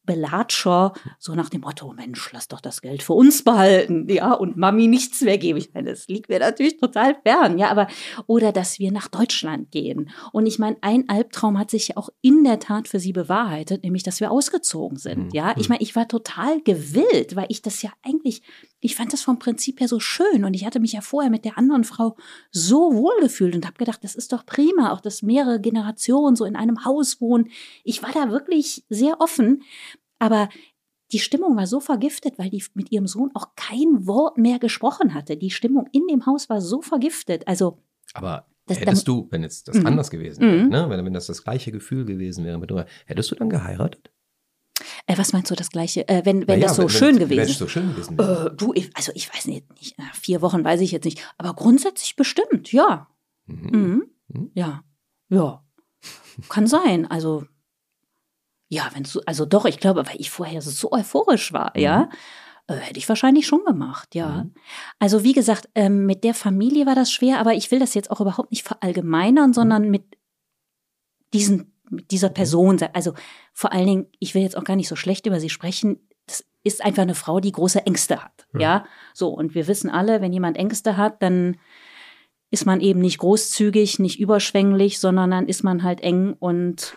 Belatscher, 0.08 0.94
so 1.18 1.34
nach 1.34 1.50
dem 1.50 1.60
Motto, 1.60 1.92
Mensch, 1.92 2.30
lass 2.32 2.48
doch 2.48 2.62
das 2.62 2.80
Geld 2.80 3.02
für 3.02 3.12
uns 3.12 3.44
behalten, 3.44 4.08
ja, 4.08 4.32
und 4.32 4.56
Mami 4.56 4.86
nichts 4.86 5.20
mehr 5.20 5.36
geben. 5.36 5.58
Ich 5.58 5.74
meine, 5.74 5.90
das 5.90 6.08
liegt 6.08 6.30
mir 6.30 6.38
natürlich 6.38 6.78
total 6.78 7.14
fern, 7.22 7.58
ja, 7.58 7.68
aber, 7.68 7.88
oder 8.26 8.50
dass 8.50 8.78
wir 8.78 8.90
nach 8.90 9.08
Deutschland 9.08 9.70
gehen. 9.70 10.08
Und 10.32 10.46
ich 10.46 10.58
meine, 10.58 10.78
ein 10.80 11.10
Albtraum 11.10 11.58
hat 11.58 11.70
sich 11.70 11.88
ja 11.88 11.98
auch 11.98 12.08
in 12.22 12.42
der 12.42 12.58
Tat 12.58 12.88
für 12.88 12.98
sie 13.00 13.12
bewahrheitet, 13.12 13.84
nämlich, 13.84 14.02
dass 14.02 14.20
wir 14.20 14.30
ausgezogen 14.30 14.96
sind, 14.96 15.26
mhm. 15.26 15.30
ja. 15.34 15.54
Ich 15.58 15.68
meine, 15.68 15.82
ich 15.82 15.94
war 15.94 16.08
total 16.08 16.62
gewillt, 16.62 17.36
weil 17.36 17.46
ich 17.50 17.60
das 17.60 17.82
ja 17.82 17.90
eigentlich, 18.02 18.40
ich 18.80 18.96
fand 18.96 19.12
das 19.12 19.20
vom 19.20 19.38
Prinzip 19.38 19.80
her 19.80 19.88
so 19.88 20.00
schön 20.00 20.46
und 20.46 20.54
ich 20.54 20.64
hatte 20.64 20.80
mich 20.80 20.92
ja 20.92 21.02
vorher 21.02 21.30
mit 21.30 21.44
der 21.44 21.58
anderen 21.58 21.84
Frau 21.84 22.16
so 22.50 22.94
wohl 22.94 23.20
gefühlt 23.20 23.54
und 23.54 23.66
habe 23.66 23.76
gedacht, 23.76 24.02
das 24.02 24.14
ist 24.14 24.32
doch 24.32 24.46
prima, 24.46 24.90
auch 24.90 25.02
dass 25.02 25.20
mehrere 25.20 25.60
Generationen 25.60 26.34
so 26.34 26.46
in 26.46 26.56
einem 26.56 26.86
Haus 26.86 27.20
wohnen. 27.20 27.50
Ich 27.84 28.02
war 28.02 28.12
da 28.12 28.30
wirklich 28.30 28.84
sehr 28.88 29.20
offen. 29.20 29.64
Aber 30.18 30.48
die 31.12 31.18
Stimmung 31.18 31.56
war 31.56 31.66
so 31.66 31.80
vergiftet, 31.80 32.38
weil 32.38 32.50
die 32.50 32.62
mit 32.74 32.92
ihrem 32.92 33.06
Sohn 33.06 33.30
auch 33.34 33.54
kein 33.56 34.06
Wort 34.06 34.36
mehr 34.36 34.58
gesprochen 34.58 35.14
hatte. 35.14 35.36
Die 35.36 35.50
Stimmung 35.50 35.88
in 35.92 36.06
dem 36.06 36.26
Haus 36.26 36.48
war 36.50 36.60
so 36.60 36.82
vergiftet. 36.82 37.46
Also. 37.46 37.78
Aber 38.14 38.46
das, 38.66 38.80
hättest 38.80 39.08
du, 39.08 39.26
wenn 39.30 39.42
jetzt 39.42 39.68
das 39.68 39.76
mhm. 39.76 39.86
anders 39.86 40.10
gewesen 40.10 40.40
wäre, 40.42 40.64
mhm. 40.64 40.68
ne? 40.68 40.90
wenn, 40.90 41.04
wenn 41.04 41.14
das 41.14 41.26
das 41.26 41.42
gleiche 41.42 41.72
Gefühl 41.72 42.04
gewesen 42.04 42.44
wäre, 42.44 42.58
mit, 42.58 42.70
hättest 43.06 43.30
du 43.30 43.34
dann 43.34 43.48
geheiratet? 43.48 44.10
Äh, 45.06 45.16
was 45.16 45.32
meinst 45.32 45.50
du 45.50 45.54
das 45.54 45.70
Gleiche? 45.70 46.06
Äh, 46.08 46.24
wenn 46.24 46.46
wenn 46.46 46.60
ja, 46.60 46.68
das 46.68 46.76
so 46.76 46.82
wenn, 46.82 46.88
schön 46.90 47.18
gewesen 47.18 47.38
wäre? 47.38 47.48
so 47.48 47.66
schön 47.66 47.88
gewesen 47.94 48.18
wäre. 48.18 48.50
Äh, 48.50 48.56
du, 48.56 48.72
ich, 48.74 48.90
also 48.94 49.12
ich 49.14 49.32
weiß 49.32 49.46
nicht, 49.46 49.70
nicht, 49.70 49.96
vier 50.12 50.42
Wochen 50.42 50.64
weiß 50.64 50.80
ich 50.82 50.92
jetzt 50.92 51.04
nicht, 51.04 51.20
aber 51.38 51.54
grundsätzlich 51.54 52.14
bestimmt, 52.14 52.72
ja. 52.72 53.08
Mhm. 53.46 53.70
mhm. 53.70 54.02
mhm. 54.28 54.50
Ja, 54.54 54.84
ja. 55.30 55.64
Kann 56.48 56.66
sein. 56.66 57.10
Also, 57.10 57.46
ja, 58.68 58.90
wenn 58.94 59.04
du, 59.04 59.20
also 59.26 59.46
doch, 59.46 59.64
ich 59.64 59.78
glaube, 59.78 60.06
weil 60.06 60.20
ich 60.20 60.30
vorher 60.30 60.60
so 60.62 60.92
euphorisch 60.92 61.52
war, 61.52 61.72
mhm. 61.74 61.82
ja, 61.82 62.08
äh, 62.66 62.74
hätte 62.74 62.98
ich 62.98 63.08
wahrscheinlich 63.08 63.46
schon 63.46 63.64
gemacht, 63.64 64.14
ja. 64.14 64.44
Mhm. 64.44 64.54
Also, 64.98 65.24
wie 65.24 65.32
gesagt, 65.32 65.68
ähm, 65.74 66.04
mit 66.04 66.22
der 66.22 66.34
Familie 66.34 66.86
war 66.86 66.94
das 66.94 67.10
schwer, 67.10 67.40
aber 67.40 67.54
ich 67.54 67.70
will 67.70 67.78
das 67.78 67.94
jetzt 67.94 68.10
auch 68.10 68.20
überhaupt 68.20 68.50
nicht 68.50 68.66
verallgemeinern, 68.66 69.54
sondern 69.54 69.84
mhm. 69.84 69.90
mit 69.90 70.18
diesen, 71.32 71.72
mit 71.88 72.10
dieser. 72.10 72.28
Person, 72.28 72.78
also 72.92 73.14
vor 73.54 73.72
allen 73.72 73.86
Dingen, 73.86 74.06
ich 74.18 74.34
will 74.34 74.42
jetzt 74.42 74.56
auch 74.56 74.64
gar 74.64 74.76
nicht 74.76 74.88
so 74.88 74.96
schlecht 74.96 75.26
über 75.26 75.40
sie 75.40 75.48
sprechen. 75.48 75.98
Das 76.26 76.44
ist 76.62 76.84
einfach 76.84 77.02
eine 77.02 77.14
Frau, 77.14 77.40
die 77.40 77.52
große 77.52 77.86
Ängste 77.86 78.22
hat, 78.22 78.46
ja. 78.52 78.60
ja? 78.60 78.84
So, 79.14 79.30
und 79.30 79.54
wir 79.54 79.66
wissen 79.66 79.88
alle, 79.88 80.20
wenn 80.20 80.34
jemand 80.34 80.58
Ängste 80.58 80.98
hat, 80.98 81.22
dann 81.22 81.56
ist 82.50 82.66
man 82.66 82.80
eben 82.80 83.00
nicht 83.00 83.18
großzügig, 83.18 83.98
nicht 83.98 84.20
überschwänglich, 84.20 85.00
sondern 85.00 85.30
dann 85.30 85.48
ist 85.48 85.62
man 85.62 85.82
halt 85.82 86.02
eng 86.02 86.34
und. 86.38 86.94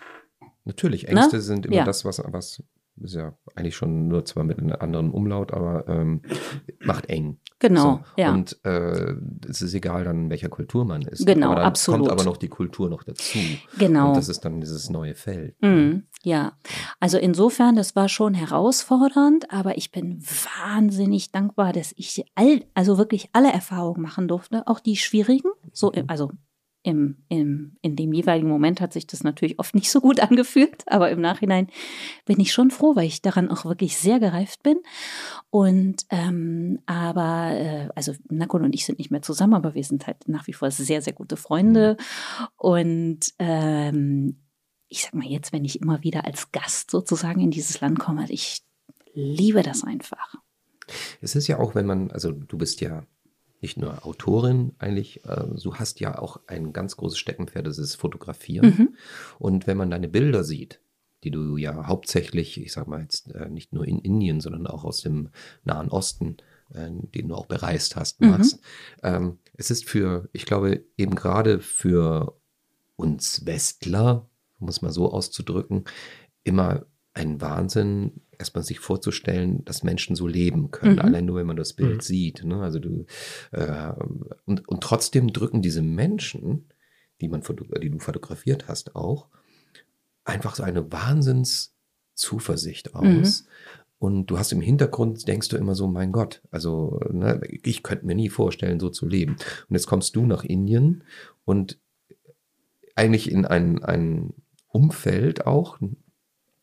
Natürlich, 0.63 1.07
Ängste 1.07 1.37
ne? 1.37 1.41
sind 1.41 1.65
immer 1.65 1.77
ja. 1.77 1.83
das, 1.85 2.05
was, 2.05 2.21
was 2.25 2.63
ist 3.03 3.15
ja 3.15 3.33
eigentlich 3.55 3.75
schon 3.75 4.07
nur 4.07 4.25
zwar 4.25 4.43
mit 4.43 4.59
einem 4.59 4.75
anderen 4.79 5.11
Umlaut, 5.11 5.53
aber 5.53 5.87
ähm, 5.87 6.21
macht 6.79 7.07
eng. 7.09 7.39
Genau, 7.59 8.03
so. 8.03 8.21
ja. 8.21 8.33
Und 8.33 8.59
äh, 8.63 9.15
es 9.47 9.61
ist 9.61 9.73
egal 9.73 10.03
dann, 10.03 10.25
in 10.25 10.29
welcher 10.29 10.49
Kultur 10.49 10.85
man 10.85 11.01
ist. 11.03 11.25
Genau, 11.25 11.47
aber 11.47 11.55
dann 11.55 11.65
absolut. 11.65 12.01
kommt 12.01 12.11
aber 12.11 12.23
noch 12.23 12.37
die 12.37 12.49
Kultur 12.49 12.89
noch 12.89 13.03
dazu. 13.03 13.39
Genau. 13.77 14.09
Und 14.09 14.17
das 14.17 14.29
ist 14.29 14.41
dann 14.41 14.59
dieses 14.59 14.89
neue 14.89 15.15
Feld. 15.15 15.55
Mhm, 15.61 16.03
ja, 16.23 16.53
also 16.99 17.17
insofern, 17.17 17.75
das 17.75 17.95
war 17.95 18.09
schon 18.09 18.33
herausfordernd, 18.33 19.51
aber 19.51 19.77
ich 19.77 19.91
bin 19.91 20.21
wahnsinnig 20.21 21.31
dankbar, 21.31 21.73
dass 21.73 21.93
ich 21.97 22.23
all, 22.35 22.63
also 22.73 22.97
wirklich 22.97 23.29
alle 23.33 23.51
Erfahrungen 23.51 24.01
machen 24.01 24.27
durfte, 24.27 24.67
auch 24.67 24.79
die 24.79 24.97
schwierigen, 24.97 25.49
so, 25.71 25.91
mhm. 25.95 26.03
also 26.07 26.31
im, 26.83 27.17
im, 27.29 27.77
in 27.81 27.95
dem 27.95 28.11
jeweiligen 28.13 28.49
Moment 28.49 28.81
hat 28.81 28.93
sich 28.93 29.05
das 29.05 29.23
natürlich 29.23 29.59
oft 29.59 29.75
nicht 29.75 29.91
so 29.91 30.01
gut 30.01 30.19
angefühlt, 30.19 30.83
aber 30.87 31.11
im 31.11 31.21
Nachhinein 31.21 31.67
bin 32.25 32.39
ich 32.39 32.51
schon 32.51 32.71
froh, 32.71 32.95
weil 32.95 33.05
ich 33.05 33.21
daran 33.21 33.49
auch 33.49 33.65
wirklich 33.65 33.97
sehr 33.97 34.19
gereift 34.19 34.63
bin. 34.63 34.79
Und 35.49 36.05
ähm, 36.09 36.79
aber, 36.85 37.51
äh, 37.51 37.89
also 37.95 38.13
Nakul 38.29 38.63
und 38.63 38.73
ich 38.73 38.85
sind 38.85 38.99
nicht 38.99 39.11
mehr 39.11 39.21
zusammen, 39.21 39.53
aber 39.53 39.75
wir 39.75 39.83
sind 39.83 40.07
halt 40.07 40.27
nach 40.27 40.47
wie 40.47 40.53
vor 40.53 40.71
sehr, 40.71 41.01
sehr 41.01 41.13
gute 41.13 41.37
Freunde. 41.37 41.97
Und 42.57 43.33
ähm, 43.37 44.37
ich 44.87 45.03
sag 45.03 45.13
mal 45.13 45.27
jetzt, 45.27 45.53
wenn 45.53 45.65
ich 45.65 45.81
immer 45.81 46.03
wieder 46.03 46.25
als 46.25 46.51
Gast 46.51 46.91
sozusagen 46.91 47.41
in 47.41 47.51
dieses 47.51 47.79
Land 47.79 47.99
komme, 47.99 48.25
ich 48.29 48.61
liebe 49.13 49.61
das 49.61 49.83
einfach. 49.83 50.35
Es 51.21 51.35
ist 51.35 51.47
ja 51.47 51.59
auch, 51.59 51.75
wenn 51.75 51.85
man, 51.85 52.11
also 52.11 52.31
du 52.31 52.57
bist 52.57 52.81
ja 52.81 53.05
nicht 53.61 53.77
nur 53.77 54.05
Autorin 54.05 54.73
eigentlich, 54.79 55.23
äh, 55.25 55.45
du 55.61 55.75
hast 55.75 55.99
ja 55.99 56.17
auch 56.17 56.39
ein 56.47 56.73
ganz 56.73 56.97
großes 56.97 57.17
Steckenpferd, 57.17 57.67
das 57.67 57.77
ist 57.77 57.95
Fotografieren. 57.95 58.75
Mhm. 58.77 58.95
Und 59.39 59.67
wenn 59.67 59.77
man 59.77 59.91
deine 59.91 60.07
Bilder 60.07 60.43
sieht, 60.43 60.81
die 61.23 61.31
du 61.31 61.57
ja 61.57 61.87
hauptsächlich, 61.87 62.59
ich 62.59 62.73
sag 62.73 62.87
mal 62.87 63.01
jetzt 63.01 63.31
äh, 63.33 63.49
nicht 63.49 63.73
nur 63.73 63.87
in 63.87 63.99
Indien, 63.99 64.41
sondern 64.41 64.65
auch 64.67 64.83
aus 64.83 65.01
dem 65.01 65.29
Nahen 65.63 65.89
Osten, 65.89 66.37
äh, 66.73 66.89
den 66.89 67.27
du 67.27 67.35
auch 67.35 67.45
bereist 67.45 67.95
hast, 67.95 68.21
mhm. 68.21 68.29
machst. 68.29 68.55
Mhm. 68.55 68.61
Ähm, 69.03 69.39
es 69.53 69.69
ist 69.69 69.87
für, 69.87 70.27
ich 70.33 70.45
glaube, 70.45 70.83
eben 70.97 71.15
gerade 71.15 71.59
für 71.59 72.35
uns 72.95 73.45
Westler, 73.45 74.27
um 74.59 74.67
es 74.67 74.81
mal 74.81 74.91
so 74.91 75.11
auszudrücken, 75.11 75.85
immer 76.43 76.85
ein 77.13 77.41
Wahnsinn, 77.41 78.21
erstmal 78.41 78.63
sich 78.63 78.79
vorzustellen, 78.79 79.63
dass 79.63 79.83
Menschen 79.83 80.15
so 80.15 80.27
leben 80.27 80.71
können, 80.71 80.95
mhm. 80.95 81.01
allein 81.01 81.25
nur, 81.25 81.37
wenn 81.37 81.47
man 81.47 81.55
das 81.55 81.73
Bild 81.73 81.97
mhm. 81.97 82.01
sieht. 82.01 82.43
Ne? 82.43 82.61
Also 82.61 82.79
du, 82.79 83.05
äh, 83.51 83.93
und, 84.45 84.67
und 84.67 84.83
trotzdem 84.83 85.31
drücken 85.31 85.61
diese 85.61 85.81
Menschen, 85.81 86.65
die, 87.21 87.29
man, 87.29 87.41
die 87.81 87.89
du 87.89 87.99
fotografiert 87.99 88.67
hast, 88.67 88.95
auch, 88.95 89.29
einfach 90.25 90.55
so 90.55 90.63
eine 90.63 90.91
Wahnsinnszuversicht 90.91 92.95
aus. 92.95 93.43
Mhm. 93.43 93.47
Und 93.99 94.25
du 94.27 94.39
hast 94.39 94.51
im 94.51 94.61
Hintergrund, 94.61 95.27
denkst 95.27 95.49
du 95.49 95.57
immer 95.57 95.75
so, 95.75 95.87
mein 95.87 96.11
Gott, 96.11 96.41
also 96.49 96.99
ne, 97.11 97.39
ich 97.47 97.83
könnte 97.83 98.07
mir 98.07 98.15
nie 98.15 98.29
vorstellen, 98.29 98.79
so 98.79 98.89
zu 98.89 99.07
leben. 99.07 99.35
Und 99.69 99.75
jetzt 99.75 99.85
kommst 99.85 100.15
du 100.15 100.25
nach 100.25 100.43
Indien 100.43 101.03
und 101.45 101.79
eigentlich 102.95 103.31
in 103.31 103.45
ein, 103.45 103.83
ein 103.83 104.33
Umfeld 104.67 105.45
auch, 105.45 105.79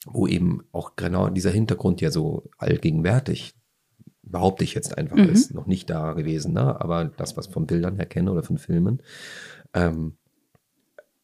wo 0.07 0.27
eben 0.27 0.63
auch 0.73 0.97
genau 0.97 1.29
dieser 1.29 1.51
Hintergrund 1.51 2.01
ja 2.01 2.11
so 2.11 2.49
allgegenwärtig, 2.57 3.55
behaupte 4.23 4.65
ich 4.65 4.75
jetzt 4.75 4.97
einfach, 4.97 5.17
mhm. 5.17 5.31
ist 5.31 5.55
noch 5.55 5.67
nicht 5.67 5.89
da 5.91 6.13
gewesen, 6.13 6.53
ne? 6.53 6.81
aber 6.81 7.07
das, 7.07 7.37
was 7.37 7.47
von 7.47 7.67
Bildern 7.67 7.97
her 7.97 8.07
kenne 8.07 8.31
oder 8.31 8.43
von 8.43 8.59
Filmen, 8.59 9.03
ähm, 9.75 10.17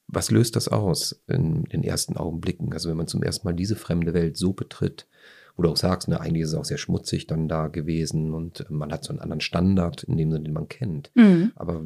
was 0.06 0.30
löst 0.30 0.56
das 0.56 0.68
aus 0.68 1.22
in 1.26 1.64
den 1.64 1.82
ersten 1.82 2.16
Augenblicken? 2.16 2.72
Also 2.72 2.88
wenn 2.88 2.96
man 2.96 3.06
zum 3.06 3.22
ersten 3.22 3.46
Mal 3.46 3.54
diese 3.54 3.76
fremde 3.76 4.14
Welt 4.14 4.36
so 4.36 4.52
betritt, 4.52 5.08
wo 5.56 5.62
du 5.62 5.70
auch 5.70 5.76
sagst, 5.76 6.08
ne, 6.08 6.20
eigentlich 6.20 6.42
ist 6.42 6.50
es 6.50 6.54
auch 6.54 6.64
sehr 6.64 6.78
schmutzig 6.78 7.26
dann 7.26 7.48
da 7.48 7.68
gewesen 7.68 8.32
und 8.32 8.68
man 8.70 8.92
hat 8.92 9.04
so 9.04 9.10
einen 9.10 9.20
anderen 9.20 9.40
Standard 9.40 10.02
in 10.02 10.16
dem 10.16 10.30
Sinne, 10.30 10.44
den 10.44 10.52
man 10.52 10.68
kennt. 10.68 11.10
Mhm. 11.14 11.52
Aber 11.54 11.84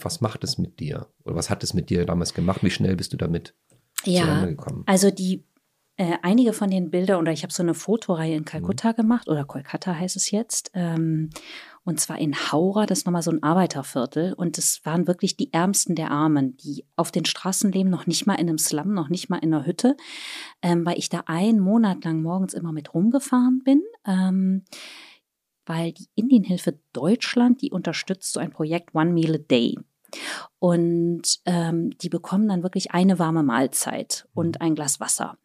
was 0.00 0.20
macht 0.20 0.44
es 0.44 0.58
mit 0.58 0.80
dir? 0.80 1.08
Oder 1.24 1.34
was 1.34 1.50
hat 1.50 1.62
es 1.64 1.74
mit 1.74 1.90
dir 1.90 2.04
damals 2.04 2.34
gemacht? 2.34 2.62
Wie 2.62 2.70
schnell 2.70 2.96
bist 2.96 3.12
du 3.12 3.16
damit 3.16 3.54
ja, 4.04 4.44
gekommen? 4.44 4.82
Also 4.86 5.10
die 5.10 5.44
äh, 5.96 6.18
einige 6.22 6.52
von 6.52 6.70
den 6.70 6.90
Bildern, 6.90 7.20
oder 7.20 7.32
ich 7.32 7.42
habe 7.42 7.52
so 7.52 7.62
eine 7.62 7.74
Fotoreihe 7.74 8.36
in 8.36 8.44
Kalkutta 8.44 8.90
mhm. 8.90 8.96
gemacht, 8.96 9.28
oder 9.28 9.44
Kolkata 9.44 9.94
heißt 9.94 10.16
es 10.16 10.30
jetzt, 10.30 10.70
ähm, 10.74 11.30
und 11.86 12.00
zwar 12.00 12.18
in 12.18 12.34
Haura, 12.34 12.84
das 12.84 12.98
ist 12.98 13.06
nochmal 13.06 13.22
so 13.22 13.30
ein 13.30 13.44
Arbeiterviertel. 13.44 14.32
Und 14.32 14.58
das 14.58 14.84
waren 14.84 15.06
wirklich 15.06 15.36
die 15.36 15.52
Ärmsten 15.52 15.94
der 15.94 16.10
Armen, 16.10 16.56
die 16.56 16.84
auf 16.96 17.12
den 17.12 17.24
Straßen 17.24 17.70
leben, 17.70 17.90
noch 17.90 18.08
nicht 18.08 18.26
mal 18.26 18.34
in 18.34 18.48
einem 18.48 18.58
Slum, 18.58 18.92
noch 18.92 19.08
nicht 19.08 19.30
mal 19.30 19.38
in 19.38 19.54
einer 19.54 19.64
Hütte, 19.64 19.96
ähm, 20.62 20.84
weil 20.84 20.98
ich 20.98 21.10
da 21.10 21.22
einen 21.26 21.60
Monat 21.60 22.04
lang 22.04 22.22
morgens 22.22 22.54
immer 22.54 22.72
mit 22.72 22.92
rumgefahren 22.92 23.62
bin. 23.64 23.82
Ähm, 24.04 24.64
weil 25.64 25.92
die 25.92 26.06
Indienhilfe 26.16 26.78
Deutschland, 26.92 27.62
die 27.62 27.70
unterstützt 27.70 28.32
so 28.32 28.40
ein 28.40 28.50
Projekt 28.50 28.94
One 28.94 29.12
Meal 29.12 29.36
a 29.36 29.38
Day. 29.38 29.76
Und 30.58 31.40
ähm, 31.44 31.90
die 31.98 32.08
bekommen 32.08 32.48
dann 32.48 32.62
wirklich 32.62 32.92
eine 32.92 33.18
warme 33.18 33.42
Mahlzeit 33.42 34.26
und 34.34 34.60
ein 34.60 34.74
Glas 34.74 35.00
Wasser. 35.00 35.38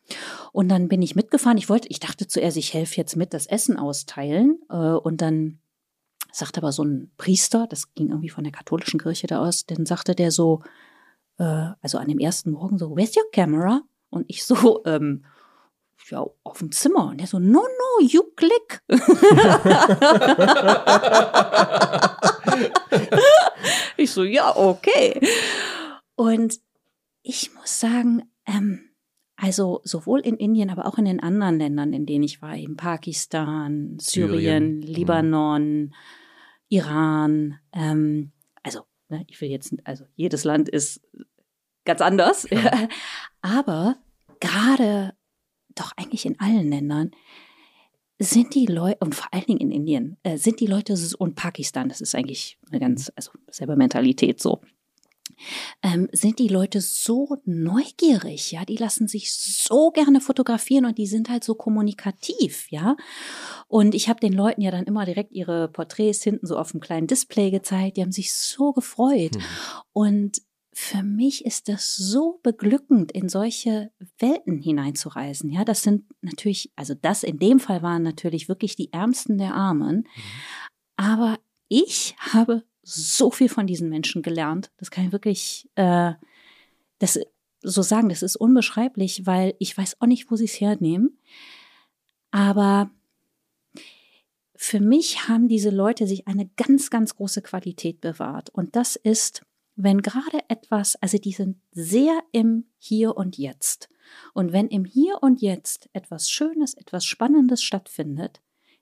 Und 0.52 0.70
dann 0.70 0.88
bin 0.88 1.02
ich 1.02 1.16
mitgefahren. 1.16 1.58
Ich 1.58 1.70
wollte, 1.70 1.88
ich 1.90 2.00
dachte 2.00 2.28
zuerst, 2.28 2.58
ich 2.58 2.74
helfe 2.74 2.98
jetzt 2.98 3.16
mit, 3.16 3.34
das 3.34 3.46
Essen 3.46 3.78
austeilen. 3.78 4.60
Äh, 4.70 4.76
und 4.76 5.22
dann 5.22 5.60
sagte 6.32 6.62
aber 6.62 6.72
so 6.72 6.84
ein 6.84 7.12
Priester, 7.18 7.68
das 7.68 7.94
ging 7.94 8.10
irgendwie 8.10 8.30
von 8.30 8.44
der 8.44 8.54
katholischen 8.54 9.00
Kirche 9.00 9.28
da 9.28 9.46
aus, 9.46 9.66
dann 9.66 9.86
sagte 9.86 10.16
der 10.16 10.32
so, 10.32 10.62
äh, 11.38 11.70
also 11.82 11.98
an 11.98 12.08
dem 12.08 12.20
ersten 12.20 12.52
Morgen 12.52 12.78
so, 12.78 12.96
where's 12.96 13.16
your 13.16 13.30
camera? 13.32 13.82
Und 14.10 14.26
ich 14.28 14.46
so, 14.46 14.82
ähm, 14.86 15.26
ja, 16.12 16.26
auf 16.44 16.60
dem 16.60 16.72
Zimmer. 16.72 17.08
Und 17.08 17.20
der 17.20 17.28
so, 17.28 17.40
no, 17.40 17.62
no, 17.62 18.06
you 18.06 18.22
click. 18.36 18.82
ich 23.98 24.12
so, 24.12 24.24
ja, 24.24 24.56
okay. 24.56 25.20
Und 26.16 26.60
ich 27.24 27.54
muss 27.56 27.80
sagen, 27.80 28.30
ähm, 28.46 28.92
also 29.36 29.82
sowohl 29.84 30.20
in 30.20 30.38
Indien, 30.38 30.70
aber 30.70 30.86
auch 30.86 31.00
in 31.00 31.06
den 31.06 31.20
anderen 31.20 31.58
Ländern, 31.58 31.94
in 31.94 32.06
denen 32.06 32.24
ich 32.24 32.42
war, 32.42 32.56
eben 32.56 32.78
Pakistan, 32.78 33.98
Syrien, 34.00 34.82
Syrien. 34.82 34.84
Libanon, 34.84 35.96
Iran, 36.70 37.58
ähm, 37.74 38.32
also 38.62 38.82
ne, 39.10 39.24
ich 39.28 39.42
will 39.42 39.50
jetzt, 39.50 39.74
also 39.84 40.06
jedes 40.16 40.44
Land 40.44 40.70
ist 40.70 41.02
ganz 41.86 42.02
anders, 42.02 42.48
ja. 42.52 42.88
aber 43.42 43.96
gerade 44.40 45.16
doch 45.76 45.92
eigentlich 45.98 46.26
in 46.26 46.40
allen 46.40 46.70
Ländern 46.70 47.12
sind 48.20 48.54
die 48.54 48.68
Leute, 48.68 48.98
und 49.00 49.16
vor 49.16 49.28
allen 49.32 49.46
Dingen 49.46 49.62
in 49.62 49.72
Indien, 49.72 50.18
äh, 50.24 50.38
sind 50.38 50.60
die 50.60 50.68
Leute 50.68 50.96
und 51.18 51.36
Pakistan, 51.36 51.90
das 51.90 52.02
ist 52.02 52.14
eigentlich 52.14 52.60
eine 52.70 52.80
ganz, 52.80 53.12
also 53.16 53.32
selber 53.50 53.76
Mentalität 53.76 54.40
so, 54.40 54.62
ähm, 55.82 56.08
sind 56.12 56.38
die 56.40 56.48
Leute 56.48 56.82
so 56.82 57.38
neugierig, 57.46 58.52
ja, 58.52 58.64
die 58.64 58.78
lassen 58.78 59.08
sich 59.08 59.34
so 59.34 59.90
gerne 59.92 60.22
fotografieren 60.22 60.86
und 60.86 60.98
die 60.98 61.08
sind 61.08 61.30
halt 61.30 61.44
so 61.44 61.56
kommunikativ, 61.56 62.68
ja. 62.70 62.96
Und 63.68 63.96
ich 63.96 64.10
habe 64.10 64.20
den 64.20 64.34
Leuten 64.34 64.62
ja 64.62 64.72
dann 64.72 64.86
immer 64.86 65.06
direkt 65.06 65.32
ihre 65.32 65.68
Porträts 65.68 66.24
hinten 66.24 66.46
so 66.46 66.58
auf 66.58 66.72
dem 66.72 66.80
kleinen 66.80 67.08
Display 67.08 67.50
gezeigt, 67.50 67.98
die 67.98 68.02
haben 68.02 68.12
sich 68.12 68.34
so 68.34 68.72
gefreut. 68.74 69.36
Mhm. 69.36 69.44
Und 69.94 70.42
für 70.74 71.04
mich 71.04 71.46
ist 71.46 71.68
das 71.68 71.96
so 71.96 72.40
beglückend, 72.44 73.12
in 73.12 73.28
solche 73.28 73.92
Welten 74.20 74.58
hineinzureisen. 74.58 75.50
Ja, 75.50 75.66
das 75.66 75.84
sind 75.84 76.06
natürlich, 76.22 76.72
also 76.76 76.94
das 76.94 77.24
in 77.24 77.40
dem 77.40 77.60
Fall 77.60 77.82
waren 77.82 78.04
natürlich 78.04 78.48
wirklich 78.48 78.76
die 78.76 78.94
Ärmsten 78.94 79.38
der 79.38 79.54
Armen. 79.54 79.98
Mhm. 79.98 80.06
Aber 80.96 81.40
ich 81.68 82.16
habe 82.20 82.64
so 82.84 83.32
viel 83.32 83.50
von 83.50 83.68
diesen 83.68 83.90
Menschen 83.90 84.22
gelernt. 84.22 84.72
Das 84.78 84.92
kann 84.92 85.06
ich 85.06 85.12
wirklich, 85.12 85.70
äh, 85.76 86.14
das 87.00 87.20
so 87.64 87.82
sagen, 87.82 88.10
das 88.10 88.24
ist 88.24 88.36
unbeschreiblich, 88.38 89.26
weil 89.26 89.56
ich 89.60 89.78
weiß 89.78 90.02
auch 90.02 90.08
nicht, 90.08 90.32
wo 90.32 90.36
sie 90.36 90.46
es 90.46 90.60
hernehmen. 90.60 91.20
Aber 92.32 92.90
für 94.56 94.80
mich 94.80 95.28
haben 95.28 95.48
diese 95.48 95.70
Leute 95.70 96.08
sich 96.08 96.28
eine 96.28 96.50
ganz, 96.56 96.90
ganz 96.90 97.16
große 97.16 97.42
Qualität 97.42 98.02
bewahrt. 98.02 98.50
Und 98.50 98.76
das 98.76 98.96
ist, 98.96 99.44
wenn 99.76 100.02
gerade 100.02 100.40
etwas, 100.48 100.96
also 100.98 101.18
die 101.18 101.32
sind 101.32 101.58
sehr 101.72 102.20
im 102.32 102.66
Hier 102.78 103.16
und 103.16 103.38
Jetzt. 103.38 103.90
Und 104.34 104.52
wenn 104.52 104.68
im 104.68 104.86
Hier 104.86 105.20
und 105.22 105.42
Jetzt 105.42 105.90
etwas 105.94 106.30
Schönes, 106.30 106.74
etwas 106.74 107.06
Spannendes 107.06 107.64
stattfindet, 107.64 108.42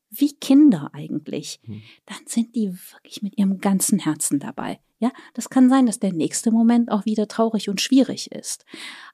wie 0.09 0.33
Kinder 0.35 0.89
eigentlich, 0.93 1.59
hm. 1.63 1.81
dann 2.05 2.25
sind 2.25 2.55
die 2.55 2.73
wirklich 2.91 3.21
mit 3.21 3.37
ihrem 3.37 3.59
ganzen 3.59 3.99
Herzen 3.99 4.39
dabei. 4.39 4.79
Ja, 4.99 5.11
das 5.33 5.49
kann 5.49 5.69
sein, 5.69 5.85
dass 5.85 5.99
der 5.99 6.13
nächste 6.13 6.51
Moment 6.51 6.91
auch 6.91 7.05
wieder 7.05 7.27
traurig 7.27 7.69
und 7.69 7.79
schwierig 7.79 8.31
ist. 8.31 8.65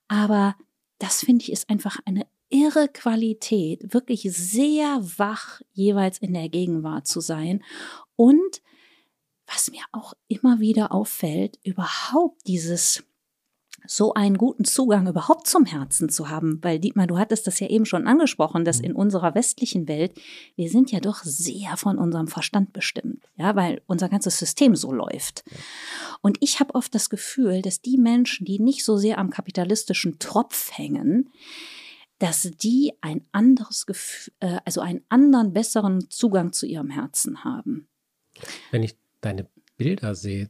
Aber 0.07 0.55
das 0.99 1.19
finde 1.19 1.43
ich 1.43 1.51
ist 1.51 1.69
einfach 1.69 1.99
eine 2.05 2.25
irre 2.49 2.87
Qualität, 2.87 3.93
wirklich 3.93 4.21
sehr 4.31 4.99
wach 5.17 5.61
jeweils 5.73 6.19
in 6.19 6.33
der 6.33 6.49
Gegenwart 6.49 7.07
zu 7.07 7.19
sein 7.19 7.63
und 8.15 8.61
was 9.47 9.71
mir 9.71 9.83
auch 9.91 10.13
immer 10.27 10.59
wieder 10.59 10.91
auffällt, 10.91 11.59
überhaupt 11.63 12.47
dieses 12.47 13.03
so 13.87 14.13
einen 14.13 14.37
guten 14.37 14.65
Zugang 14.65 15.07
überhaupt 15.07 15.47
zum 15.47 15.65
Herzen 15.65 16.09
zu 16.09 16.29
haben, 16.29 16.59
weil 16.63 16.79
Dietmar, 16.79 17.07
du 17.07 17.17
hattest 17.17 17.47
das 17.47 17.59
ja 17.59 17.67
eben 17.67 17.85
schon 17.85 18.07
angesprochen, 18.07 18.65
dass 18.65 18.79
mhm. 18.79 18.85
in 18.85 18.93
unserer 18.93 19.35
westlichen 19.35 19.87
Welt 19.87 20.13
wir 20.55 20.69
sind 20.69 20.91
ja 20.91 20.99
doch 20.99 21.23
sehr 21.23 21.77
von 21.77 21.97
unserem 21.97 22.27
Verstand 22.27 22.73
bestimmt, 22.73 23.23
ja, 23.37 23.55
weil 23.55 23.81
unser 23.87 24.09
ganzes 24.09 24.37
System 24.37 24.75
so 24.75 24.91
läuft. 24.91 25.43
Und 26.21 26.37
ich 26.41 26.59
habe 26.59 26.75
oft 26.75 26.93
das 26.95 27.09
Gefühl, 27.09 27.61
dass 27.61 27.81
die 27.81 27.97
Menschen, 27.97 28.45
die 28.45 28.59
nicht 28.59 28.83
so 28.83 28.97
sehr 28.97 29.17
am 29.17 29.29
kapitalistischen 29.29 30.19
Tropf 30.19 30.71
hängen, 30.77 31.29
dass 32.19 32.49
die 32.61 32.93
ein 33.01 33.25
anderes 33.31 33.85
Gefühl, 33.85 34.33
äh, 34.39 34.59
also 34.65 34.81
einen 34.81 35.03
anderen, 35.09 35.53
besseren 35.53 36.09
Zugang 36.09 36.53
zu 36.53 36.65
ihrem 36.65 36.89
Herzen 36.89 37.43
haben. 37.43 37.87
Wenn 38.71 38.83
ich 38.83 38.95
deine 39.25 39.47
Bilder 39.77 40.15
sehe, 40.15 40.49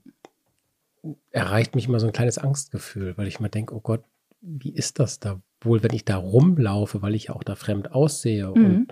erreicht 1.32 1.76
mich 1.76 1.88
immer 1.88 2.00
so 2.00 2.08
ein 2.08 2.14
kleines 2.14 2.38
Angstgefühl, 2.38 3.18
weil 3.18 3.28
ich 3.28 3.40
mir 3.40 3.50
denke, 3.50 3.76
oh 3.76 3.82
Gott, 3.82 4.04
wie 4.42 4.74
ist 4.74 5.00
das 5.00 5.20
da 5.20 5.42
wohl, 5.62 5.82
wenn 5.84 5.94
ich 5.94 6.06
da 6.06 6.18
rumlaufe, 6.18 7.02
weil 7.02 7.16
ich 7.16 7.26
ja 7.26 7.36
auch 7.36 7.44
da 7.44 7.56
fremd 7.56 7.92
aussehe 7.92 8.48
mhm. 8.48 8.66
und 8.66 8.88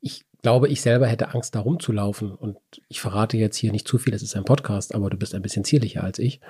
ich 0.00 0.24
glaube, 0.42 0.68
ich 0.68 0.82
selber 0.82 1.06
hätte 1.06 1.32
Angst, 1.32 1.54
da 1.54 1.60
rumzulaufen. 1.60 2.34
Und 2.34 2.58
ich 2.88 3.00
verrate 3.00 3.36
jetzt 3.36 3.56
hier 3.56 3.70
nicht 3.70 3.86
zu 3.86 3.98
viel, 3.98 4.12
es 4.12 4.22
ist 4.22 4.36
ein 4.36 4.44
Podcast, 4.44 4.94
aber 4.94 5.08
du 5.08 5.16
bist 5.16 5.34
ein 5.34 5.42
bisschen 5.42 5.64
zierlicher 5.64 6.02
als 6.02 6.18
ich. 6.18 6.40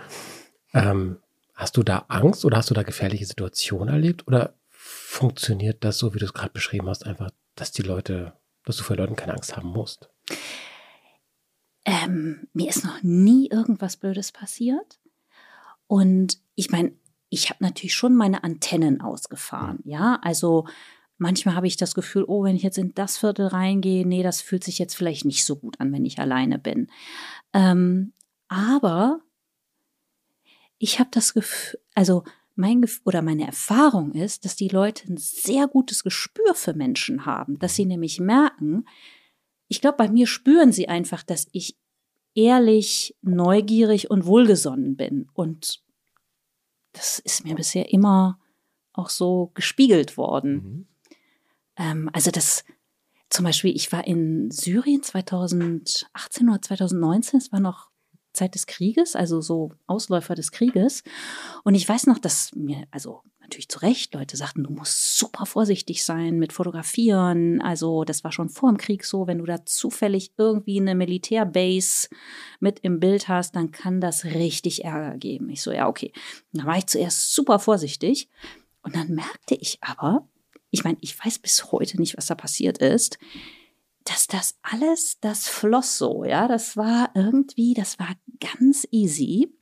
Ähm, 0.72 1.18
hast 1.54 1.76
du 1.76 1.82
da 1.82 2.06
Angst 2.08 2.44
oder 2.44 2.56
hast 2.56 2.70
du 2.70 2.74
da 2.74 2.82
gefährliche 2.82 3.26
Situationen 3.26 3.88
erlebt? 3.92 4.26
Oder 4.26 4.54
funktioniert 4.70 5.84
das 5.84 5.98
so, 5.98 6.14
wie 6.14 6.18
du 6.18 6.24
es 6.24 6.32
gerade 6.32 6.52
beschrieben 6.52 6.88
hast, 6.88 7.06
einfach, 7.06 7.30
dass 7.54 7.70
die 7.70 7.82
Leute, 7.82 8.32
dass 8.64 8.78
du 8.78 8.82
vor 8.82 8.96
Leuten 8.96 9.16
keine 9.16 9.34
Angst 9.34 9.56
haben 9.56 9.68
musst? 9.68 10.08
Ähm, 11.84 12.48
mir 12.52 12.68
ist 12.68 12.84
noch 12.84 13.02
nie 13.02 13.48
irgendwas 13.48 13.96
Blödes 13.96 14.32
passiert. 14.32 15.00
Und 15.86 16.38
ich 16.54 16.70
meine, 16.70 16.92
ich 17.28 17.50
habe 17.50 17.64
natürlich 17.64 17.94
schon 17.94 18.14
meine 18.14 18.44
Antennen 18.44 19.00
ausgefahren. 19.00 19.80
Ja, 19.84 20.18
also 20.22 20.66
manchmal 21.18 21.54
habe 21.54 21.66
ich 21.66 21.76
das 21.76 21.94
Gefühl, 21.94 22.24
oh, 22.26 22.44
wenn 22.44 22.56
ich 22.56 22.62
jetzt 22.62 22.78
in 22.78 22.94
das 22.94 23.18
Viertel 23.18 23.46
reingehe, 23.46 24.06
nee, 24.06 24.22
das 24.22 24.40
fühlt 24.40 24.64
sich 24.64 24.78
jetzt 24.78 24.94
vielleicht 24.94 25.24
nicht 25.24 25.44
so 25.44 25.56
gut 25.56 25.80
an, 25.80 25.92
wenn 25.92 26.04
ich 26.04 26.18
alleine 26.18 26.58
bin. 26.58 26.88
Ähm, 27.52 28.12
aber 28.48 29.20
ich 30.78 30.98
habe 30.98 31.10
das 31.12 31.32
Gefühl, 31.32 31.80
also 31.94 32.24
mein 32.54 32.82
Gefühl 32.82 33.02
oder 33.06 33.22
meine 33.22 33.46
Erfahrung 33.46 34.12
ist, 34.12 34.44
dass 34.44 34.56
die 34.56 34.68
Leute 34.68 35.10
ein 35.10 35.16
sehr 35.16 35.68
gutes 35.68 36.02
Gespür 36.02 36.54
für 36.54 36.74
Menschen 36.74 37.24
haben, 37.24 37.58
dass 37.58 37.76
sie 37.76 37.86
nämlich 37.86 38.20
merken, 38.20 38.84
ich 39.72 39.80
glaube, 39.80 39.96
bei 39.96 40.10
mir 40.10 40.26
spüren 40.26 40.70
sie 40.70 40.90
einfach, 40.90 41.22
dass 41.22 41.48
ich 41.52 41.78
ehrlich, 42.34 43.16
neugierig 43.22 44.10
und 44.10 44.26
wohlgesonnen 44.26 44.96
bin. 44.96 45.30
Und 45.32 45.82
das 46.92 47.18
ist 47.20 47.46
mir 47.46 47.54
bisher 47.54 47.90
immer 47.90 48.38
auch 48.92 49.08
so 49.08 49.50
gespiegelt 49.54 50.18
worden. 50.18 50.52
Mhm. 50.52 50.86
Ähm, 51.78 52.10
also 52.12 52.30
das, 52.30 52.64
zum 53.30 53.46
Beispiel, 53.46 53.74
ich 53.74 53.90
war 53.92 54.06
in 54.06 54.50
Syrien 54.50 55.02
2018 55.02 56.50
oder 56.50 56.60
2019, 56.60 57.38
es 57.38 57.50
war 57.50 57.60
noch 57.60 57.91
Zeit 58.32 58.54
des 58.54 58.66
Krieges, 58.66 59.16
also 59.16 59.40
so 59.40 59.72
Ausläufer 59.86 60.34
des 60.34 60.52
Krieges. 60.52 61.02
Und 61.64 61.74
ich 61.74 61.88
weiß 61.88 62.06
noch, 62.06 62.18
dass 62.18 62.54
mir, 62.54 62.84
also 62.90 63.22
natürlich 63.40 63.68
zu 63.68 63.80
Recht, 63.80 64.14
Leute 64.14 64.36
sagten, 64.36 64.64
du 64.64 64.72
musst 64.72 65.18
super 65.18 65.44
vorsichtig 65.44 66.04
sein 66.04 66.38
mit 66.38 66.52
Fotografieren. 66.52 67.60
Also 67.60 68.04
das 68.04 68.24
war 68.24 68.32
schon 68.32 68.48
vor 68.48 68.70
dem 68.70 68.78
Krieg 68.78 69.04
so, 69.04 69.26
wenn 69.26 69.38
du 69.38 69.44
da 69.44 69.64
zufällig 69.66 70.32
irgendwie 70.38 70.80
eine 70.80 70.94
Militärbase 70.94 72.08
mit 72.60 72.80
im 72.80 72.98
Bild 72.98 73.28
hast, 73.28 73.54
dann 73.54 73.70
kann 73.70 74.00
das 74.00 74.24
richtig 74.24 74.84
Ärger 74.84 75.18
geben. 75.18 75.50
Ich 75.50 75.62
so, 75.62 75.70
ja, 75.70 75.88
okay. 75.88 76.12
Da 76.52 76.64
war 76.64 76.78
ich 76.78 76.86
zuerst 76.86 77.34
super 77.34 77.58
vorsichtig. 77.58 78.28
Und 78.82 78.96
dann 78.96 79.08
merkte 79.14 79.54
ich 79.54 79.78
aber, 79.82 80.26
ich 80.70 80.84
meine, 80.84 80.96
ich 81.00 81.22
weiß 81.22 81.38
bis 81.38 81.70
heute 81.70 82.00
nicht, 82.00 82.16
was 82.16 82.26
da 82.26 82.34
passiert 82.34 82.78
ist, 82.78 83.18
dass 84.04 84.26
das 84.26 84.58
alles, 84.62 85.18
das 85.20 85.48
floss 85.48 85.98
so, 85.98 86.24
ja, 86.24 86.48
das 86.48 86.76
war 86.76 87.10
irgendwie, 87.14 87.74
das 87.74 87.98
war 87.98 88.08
ganz 88.40 88.86
easy. 88.90 89.52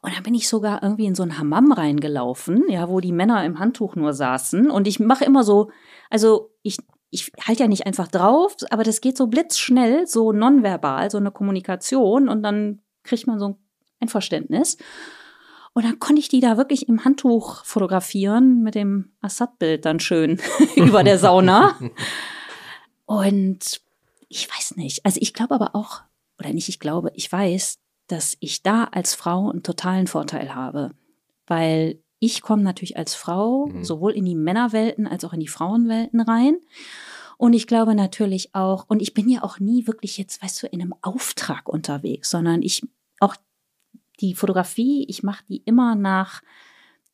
Und 0.00 0.14
dann 0.14 0.22
bin 0.22 0.34
ich 0.34 0.48
sogar 0.48 0.82
irgendwie 0.82 1.06
in 1.06 1.14
so 1.14 1.22
ein 1.22 1.38
Hammam 1.38 1.72
reingelaufen, 1.72 2.64
ja, 2.68 2.88
wo 2.88 3.00
die 3.00 3.12
Männer 3.12 3.44
im 3.44 3.58
Handtuch 3.58 3.96
nur 3.96 4.14
saßen. 4.14 4.70
Und 4.70 4.88
ich 4.88 4.98
mache 4.98 5.24
immer 5.24 5.44
so, 5.44 5.70
also 6.08 6.54
ich, 6.62 6.78
ich 7.10 7.30
halte 7.46 7.62
ja 7.62 7.68
nicht 7.68 7.86
einfach 7.86 8.08
drauf, 8.08 8.56
aber 8.70 8.82
das 8.82 9.00
geht 9.00 9.16
so 9.16 9.26
blitzschnell, 9.26 10.06
so 10.06 10.32
nonverbal, 10.32 11.10
so 11.10 11.18
eine 11.18 11.30
Kommunikation. 11.30 12.28
Und 12.28 12.42
dann 12.42 12.80
kriegt 13.02 13.26
man 13.26 13.38
so 13.38 13.58
ein 14.00 14.08
Verständnis. 14.08 14.78
Und 15.74 15.84
dann 15.84 15.98
konnte 15.98 16.20
ich 16.20 16.28
die 16.28 16.40
da 16.40 16.56
wirklich 16.56 16.88
im 16.88 17.04
Handtuch 17.04 17.64
fotografieren 17.64 18.62
mit 18.62 18.74
dem 18.74 19.12
Assad-Bild 19.20 19.84
dann 19.84 20.00
schön 20.00 20.40
über 20.76 21.04
der 21.04 21.18
Sauna. 21.18 21.76
Und 23.12 23.82
ich 24.30 24.48
weiß 24.48 24.76
nicht. 24.76 25.04
Also 25.04 25.18
ich 25.20 25.34
glaube 25.34 25.54
aber 25.54 25.76
auch, 25.76 26.00
oder 26.38 26.50
nicht, 26.50 26.70
ich 26.70 26.80
glaube, 26.80 27.12
ich 27.14 27.30
weiß, 27.30 27.78
dass 28.06 28.38
ich 28.40 28.62
da 28.62 28.84
als 28.84 29.14
Frau 29.14 29.50
einen 29.50 29.62
totalen 29.62 30.06
Vorteil 30.06 30.54
habe. 30.54 30.92
Weil 31.46 32.02
ich 32.20 32.40
komme 32.40 32.62
natürlich 32.62 32.96
als 32.96 33.14
Frau 33.14 33.66
mhm. 33.66 33.84
sowohl 33.84 34.12
in 34.12 34.24
die 34.24 34.34
Männerwelten 34.34 35.06
als 35.06 35.26
auch 35.26 35.34
in 35.34 35.40
die 35.40 35.48
Frauenwelten 35.48 36.22
rein. 36.22 36.56
Und 37.36 37.52
ich 37.52 37.66
glaube 37.66 37.94
natürlich 37.94 38.54
auch, 38.54 38.86
und 38.88 39.02
ich 39.02 39.12
bin 39.12 39.28
ja 39.28 39.42
auch 39.42 39.58
nie 39.60 39.86
wirklich 39.86 40.16
jetzt, 40.16 40.42
weißt 40.42 40.62
du, 40.62 40.68
in 40.68 40.80
einem 40.80 40.94
Auftrag 41.02 41.68
unterwegs, 41.68 42.30
sondern 42.30 42.62
ich 42.62 42.82
auch 43.20 43.36
die 44.20 44.34
Fotografie, 44.34 45.04
ich 45.06 45.22
mache 45.22 45.44
die 45.50 45.58
immer 45.66 45.96
nach 45.96 46.40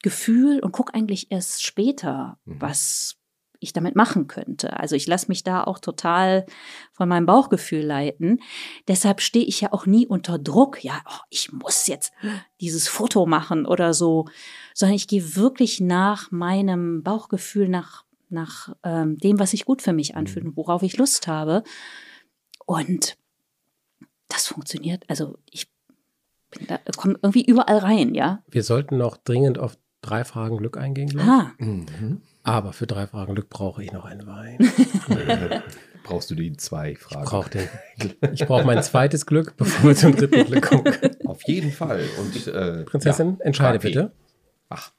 Gefühl 0.02 0.60
und 0.60 0.70
gucke 0.70 0.94
eigentlich 0.94 1.32
erst 1.32 1.64
später, 1.64 2.38
mhm. 2.44 2.60
was 2.60 3.17
ich 3.60 3.72
damit 3.72 3.96
machen 3.96 4.26
könnte. 4.26 4.78
Also 4.78 4.94
ich 4.94 5.06
lasse 5.06 5.28
mich 5.28 5.42
da 5.42 5.64
auch 5.64 5.78
total 5.78 6.46
von 6.92 7.08
meinem 7.08 7.26
Bauchgefühl 7.26 7.82
leiten. 7.82 8.40
Deshalb 8.86 9.20
stehe 9.20 9.44
ich 9.44 9.60
ja 9.60 9.72
auch 9.72 9.86
nie 9.86 10.06
unter 10.06 10.38
Druck, 10.38 10.84
ja, 10.84 11.00
oh, 11.06 11.20
ich 11.30 11.52
muss 11.52 11.86
jetzt 11.86 12.12
dieses 12.60 12.88
Foto 12.88 13.26
machen 13.26 13.66
oder 13.66 13.94
so, 13.94 14.26
sondern 14.74 14.96
ich 14.96 15.08
gehe 15.08 15.36
wirklich 15.36 15.80
nach 15.80 16.30
meinem 16.30 17.02
Bauchgefühl, 17.02 17.68
nach, 17.68 18.04
nach 18.28 18.74
ähm, 18.84 19.18
dem, 19.18 19.38
was 19.38 19.50
sich 19.50 19.64
gut 19.64 19.82
für 19.82 19.92
mich 19.92 20.16
anfühlt 20.16 20.44
mhm. 20.44 20.50
und 20.50 20.56
worauf 20.56 20.82
ich 20.82 20.96
Lust 20.96 21.26
habe. 21.26 21.64
Und 22.66 23.16
das 24.28 24.46
funktioniert. 24.46 25.04
Also 25.08 25.38
ich 25.50 25.68
bin 26.50 26.66
da, 26.66 26.78
komme 26.96 27.18
irgendwie 27.22 27.44
überall 27.44 27.78
rein, 27.78 28.14
ja. 28.14 28.42
Wir 28.48 28.62
sollten 28.62 28.98
noch 28.98 29.16
dringend 29.16 29.58
auf 29.58 29.76
drei 30.00 30.24
Fragen 30.24 30.58
Glück 30.58 30.76
eingehen. 30.76 31.18
Ah. 31.18 31.52
Mhm. 31.58 32.22
Aber 32.48 32.72
für 32.72 32.86
drei 32.86 33.06
Fragen 33.06 33.34
Glück 33.34 33.50
brauche 33.50 33.84
ich 33.84 33.92
noch 33.92 34.06
einen 34.06 34.26
Wein. 34.26 34.56
Brauchst 36.02 36.30
du 36.30 36.34
die 36.34 36.56
zwei 36.56 36.96
Fragen? 36.96 37.24
Ich 37.24 37.28
brauche 37.28 37.50
den. 37.50 38.46
brauche 38.46 38.64
mein 38.64 38.82
zweites 38.82 39.26
Glück, 39.26 39.54
bevor 39.58 39.90
wir 39.90 39.94
zum 39.94 40.16
dritten 40.16 40.46
Glück 40.46 40.62
kommen. 40.62 40.84
Auf 41.26 41.42
jeden 41.46 41.70
Fall. 41.70 42.02
Und 42.18 42.46
äh, 42.46 42.84
Prinzessin, 42.84 43.36
ja, 43.38 43.44
entscheide 43.44 43.76
Kaffee. 43.76 43.88
bitte. 43.88 44.12
Ach. 44.70 44.92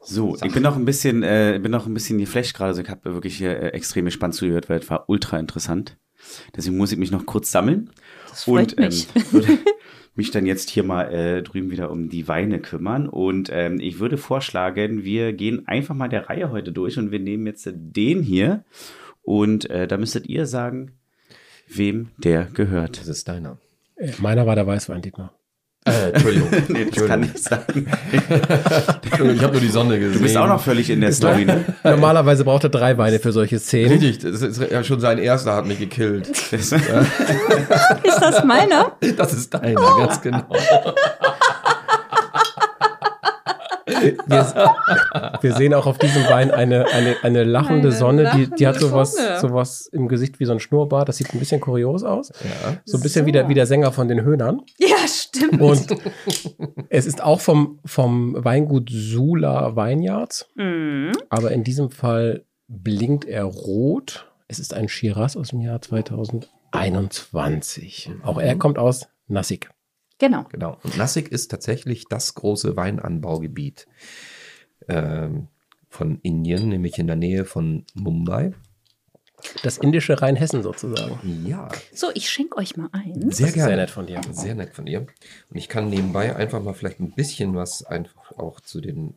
So, 0.00 0.36
ich 0.42 0.52
bin 0.52 0.64
noch 0.64 0.74
ein 0.74 0.84
bisschen, 0.84 1.22
äh, 1.22 1.60
bin 1.62 1.70
noch 1.70 1.86
ein 1.86 1.94
bisschen 1.94 2.18
geflasht 2.18 2.56
gerade. 2.56 2.70
Also 2.70 2.82
ich 2.82 2.88
habe 2.88 3.14
wirklich 3.14 3.36
hier 3.36 3.50
äh, 3.50 3.68
extrem 3.68 4.06
gespannt 4.06 4.34
zugehört, 4.34 4.68
weil 4.68 4.80
es 4.80 4.90
war 4.90 5.08
ultra 5.08 5.38
interessant. 5.38 5.96
Deswegen 6.56 6.76
muss 6.76 6.90
ich 6.90 6.98
mich 6.98 7.12
noch 7.12 7.24
kurz 7.24 7.52
sammeln. 7.52 7.92
Das 8.30 8.42
freut 8.42 8.72
und, 8.72 8.80
mich. 8.80 9.06
Ähm, 9.14 9.22
würde, 9.30 9.58
mich 10.14 10.30
dann 10.30 10.46
jetzt 10.46 10.70
hier 10.70 10.84
mal 10.84 11.12
äh, 11.12 11.42
drüben 11.42 11.70
wieder 11.70 11.90
um 11.90 12.08
die 12.08 12.28
Weine 12.28 12.60
kümmern. 12.60 13.08
Und 13.08 13.50
ähm, 13.52 13.80
ich 13.80 13.98
würde 13.98 14.16
vorschlagen, 14.16 15.04
wir 15.04 15.32
gehen 15.32 15.66
einfach 15.66 15.94
mal 15.94 16.08
der 16.08 16.28
Reihe 16.28 16.50
heute 16.50 16.72
durch 16.72 16.98
und 16.98 17.10
wir 17.10 17.20
nehmen 17.20 17.46
jetzt 17.46 17.68
den 17.74 18.22
hier. 18.22 18.64
Und 19.22 19.68
äh, 19.70 19.86
da 19.86 19.96
müsstet 19.96 20.26
ihr 20.26 20.46
sagen, 20.46 20.92
wem 21.68 22.10
der 22.18 22.44
gehört. 22.44 23.00
Das 23.00 23.08
ist 23.08 23.28
deiner. 23.28 23.58
Äh, 23.96 24.12
meiner 24.18 24.46
war 24.46 24.54
der 24.54 24.66
Weißwein, 24.66 25.02
Dietmar. 25.02 25.34
Äh, 25.86 26.12
Entschuldigung. 26.12 26.48
nee, 26.68 26.86
das 26.90 27.06
kann 27.06 27.20
nicht 27.20 27.38
sein. 27.38 27.60
ich 29.02 29.42
habe 29.42 29.52
nur 29.52 29.60
die 29.60 29.68
Sonne 29.68 29.98
gesehen. 29.98 30.14
Du 30.14 30.20
bist 30.20 30.36
auch 30.36 30.48
noch 30.48 30.62
völlig 30.62 30.88
in 30.88 31.02
der 31.02 31.12
Story, 31.12 31.44
ne? 31.44 31.64
Normalerweise 31.84 32.42
braucht 32.44 32.64
er 32.64 32.70
drei 32.70 32.96
Weine 32.96 33.18
für 33.18 33.32
solche 33.32 33.58
Szenen. 33.58 33.92
Richtig, 33.92 34.20
das 34.20 34.40
ist 34.40 34.62
ja 34.70 34.82
schon 34.82 35.00
sein 35.00 35.18
erster 35.18 35.54
hat 35.54 35.66
mich 35.66 35.78
gekillt. 35.78 36.28
ist 36.52 36.72
das 36.72 38.44
meiner? 38.44 38.92
Das 39.16 39.32
ist 39.32 39.52
deiner, 39.52 39.80
oh. 39.80 39.98
ganz 39.98 40.20
genau. 40.22 40.46
Wir, 44.04 45.36
wir, 45.40 45.54
sehen 45.54 45.74
auch 45.74 45.86
auf 45.86 45.98
diesem 45.98 46.24
Wein 46.24 46.50
eine, 46.50 46.86
eine, 46.86 47.16
eine 47.22 47.44
lachende 47.44 47.88
eine 47.88 47.92
Sonne, 47.92 48.32
die, 48.34 48.50
die 48.50 48.66
hat 48.66 48.80
sowas, 48.80 49.16
sowas 49.40 49.86
im 49.92 50.08
Gesicht 50.08 50.40
wie 50.40 50.44
so 50.44 50.52
ein 50.52 50.60
Schnurrbart. 50.60 51.08
Das 51.08 51.16
sieht 51.16 51.32
ein 51.34 51.38
bisschen 51.38 51.60
kurios 51.60 52.04
aus. 52.04 52.30
Ja. 52.42 52.76
So 52.84 52.98
ein 52.98 53.02
bisschen 53.02 53.22
so. 53.22 53.26
Wie, 53.26 53.32
der, 53.32 53.48
wie 53.48 53.54
der 53.54 53.64
Sänger 53.66 53.92
von 53.92 54.08
den 54.08 54.22
Höhnern. 54.22 54.60
Ja, 54.78 54.96
stimmt. 55.06 55.60
Und 55.60 55.86
es 56.88 57.06
ist 57.06 57.22
auch 57.22 57.40
vom, 57.40 57.78
vom 57.84 58.44
Weingut 58.44 58.90
Sula 58.90 59.76
Vineyards. 59.76 60.48
Mhm. 60.54 61.12
Aber 61.28 61.52
in 61.52 61.62
diesem 61.64 61.90
Fall 61.90 62.44
blinkt 62.68 63.24
er 63.24 63.44
rot. 63.44 64.30
Es 64.48 64.58
ist 64.58 64.74
ein 64.74 64.88
Shiraz 64.88 65.36
aus 65.36 65.50
dem 65.50 65.60
Jahr 65.60 65.80
2021. 65.80 68.08
Mhm. 68.08 68.24
Auch 68.24 68.40
er 68.40 68.56
kommt 68.56 68.78
aus 68.78 69.06
Nassik. 69.26 69.70
Genau. 70.18 70.44
Genau. 70.50 70.78
Und 70.82 70.96
Nassik 70.96 71.30
ist 71.32 71.50
tatsächlich 71.50 72.04
das 72.08 72.34
große 72.34 72.76
Weinanbaugebiet 72.76 73.86
ähm, 74.88 75.48
von 75.88 76.18
Indien, 76.22 76.68
nämlich 76.68 76.98
in 76.98 77.06
der 77.06 77.16
Nähe 77.16 77.44
von 77.44 77.84
Mumbai. 77.94 78.52
Das 79.62 79.78
indische 79.78 80.20
Rheinhessen 80.20 80.62
sozusagen. 80.62 81.46
Ja. 81.46 81.68
So, 81.92 82.10
ich 82.14 82.30
schenke 82.30 82.56
euch 82.56 82.76
mal 82.76 82.88
ein. 82.92 83.30
Sehr 83.30 83.52
gerne. 83.52 83.68
Sehr 83.68 83.76
nett 83.76 83.90
von 83.90 84.06
dir. 84.06 84.20
Sehr 84.30 84.54
nett 84.54 84.74
von 84.74 84.86
dir. 84.86 85.00
Und 85.50 85.56
ich 85.56 85.68
kann 85.68 85.90
nebenbei 85.90 86.34
einfach 86.34 86.62
mal 86.62 86.72
vielleicht 86.72 87.00
ein 87.00 87.12
bisschen 87.12 87.54
was 87.54 87.84
einfach 87.84 88.32
auch 88.32 88.60
zu 88.60 88.80
den 88.80 89.14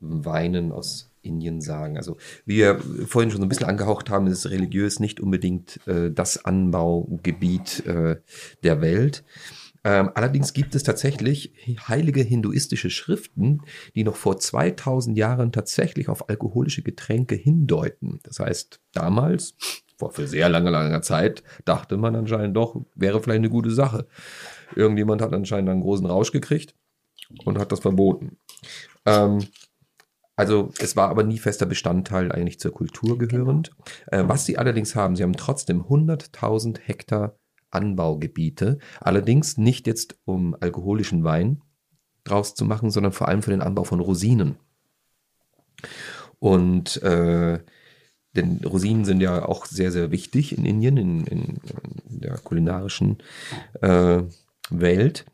Weinen 0.00 0.72
aus 0.72 1.10
Indien 1.22 1.60
sagen. 1.60 1.96
Also, 1.96 2.16
wie 2.44 2.56
wir 2.56 2.80
vorhin 3.06 3.30
schon 3.30 3.40
so 3.40 3.46
ein 3.46 3.48
bisschen 3.48 3.68
angehaucht 3.68 4.10
haben, 4.10 4.26
ist 4.26 4.50
religiös 4.50 4.98
nicht 4.98 5.20
unbedingt 5.20 5.86
äh, 5.86 6.10
das 6.10 6.44
Anbaugebiet 6.44 7.86
äh, 7.86 8.16
der 8.64 8.80
Welt. 8.80 9.22
Ähm, 9.84 10.10
allerdings 10.14 10.52
gibt 10.52 10.74
es 10.74 10.84
tatsächlich 10.84 11.52
heilige 11.88 12.22
hinduistische 12.22 12.90
Schriften, 12.90 13.62
die 13.94 14.04
noch 14.04 14.16
vor 14.16 14.38
2000 14.38 15.16
Jahren 15.16 15.50
tatsächlich 15.50 16.08
auf 16.08 16.28
alkoholische 16.28 16.82
Getränke 16.82 17.34
hindeuten. 17.34 18.20
Das 18.22 18.38
heißt, 18.38 18.80
damals, 18.92 19.56
vor 19.96 20.12
für 20.12 20.28
sehr 20.28 20.48
lange, 20.48 20.70
langer 20.70 21.02
Zeit, 21.02 21.42
dachte 21.64 21.96
man 21.96 22.14
anscheinend 22.14 22.56
doch, 22.56 22.80
wäre 22.94 23.20
vielleicht 23.20 23.38
eine 23.38 23.50
gute 23.50 23.70
Sache. 23.70 24.06
Irgendjemand 24.76 25.20
hat 25.20 25.32
anscheinend 25.32 25.70
einen 25.70 25.82
großen 25.82 26.06
Rausch 26.06 26.32
gekriegt 26.32 26.74
und 27.44 27.58
hat 27.58 27.72
das 27.72 27.80
verboten. 27.80 28.38
Ähm, 29.04 29.40
also 30.36 30.70
es 30.78 30.96
war 30.96 31.10
aber 31.10 31.24
nie 31.24 31.38
fester 31.38 31.66
Bestandteil 31.66 32.32
eigentlich 32.32 32.58
zur 32.58 32.72
Kultur 32.72 33.18
gehörend. 33.18 33.70
Genau. 34.10 34.24
Äh, 34.24 34.28
was 34.28 34.46
sie 34.46 34.58
allerdings 34.58 34.94
haben, 34.94 35.16
sie 35.16 35.22
haben 35.22 35.36
trotzdem 35.36 35.82
100.000 35.82 36.78
Hektar 36.80 37.36
Anbaugebiete. 37.72 38.78
Allerdings 39.00 39.58
nicht 39.58 39.86
jetzt, 39.86 40.16
um 40.24 40.56
alkoholischen 40.60 41.24
Wein 41.24 41.62
draus 42.24 42.54
zu 42.54 42.64
machen, 42.64 42.90
sondern 42.90 43.12
vor 43.12 43.28
allem 43.28 43.42
für 43.42 43.50
den 43.50 43.62
Anbau 43.62 43.84
von 43.84 44.00
Rosinen. 44.00 44.56
Und 46.38 47.02
äh, 47.02 47.60
denn 48.34 48.60
Rosinen 48.64 49.04
sind 49.04 49.20
ja 49.20 49.46
auch 49.46 49.66
sehr, 49.66 49.92
sehr 49.92 50.10
wichtig 50.10 50.56
in 50.56 50.64
Indien, 50.64 50.96
in, 50.96 51.26
in, 51.26 51.60
der 52.08 52.38
kulinarischen 52.38 53.18
äh, 53.80 54.22
Welt. 54.70 55.26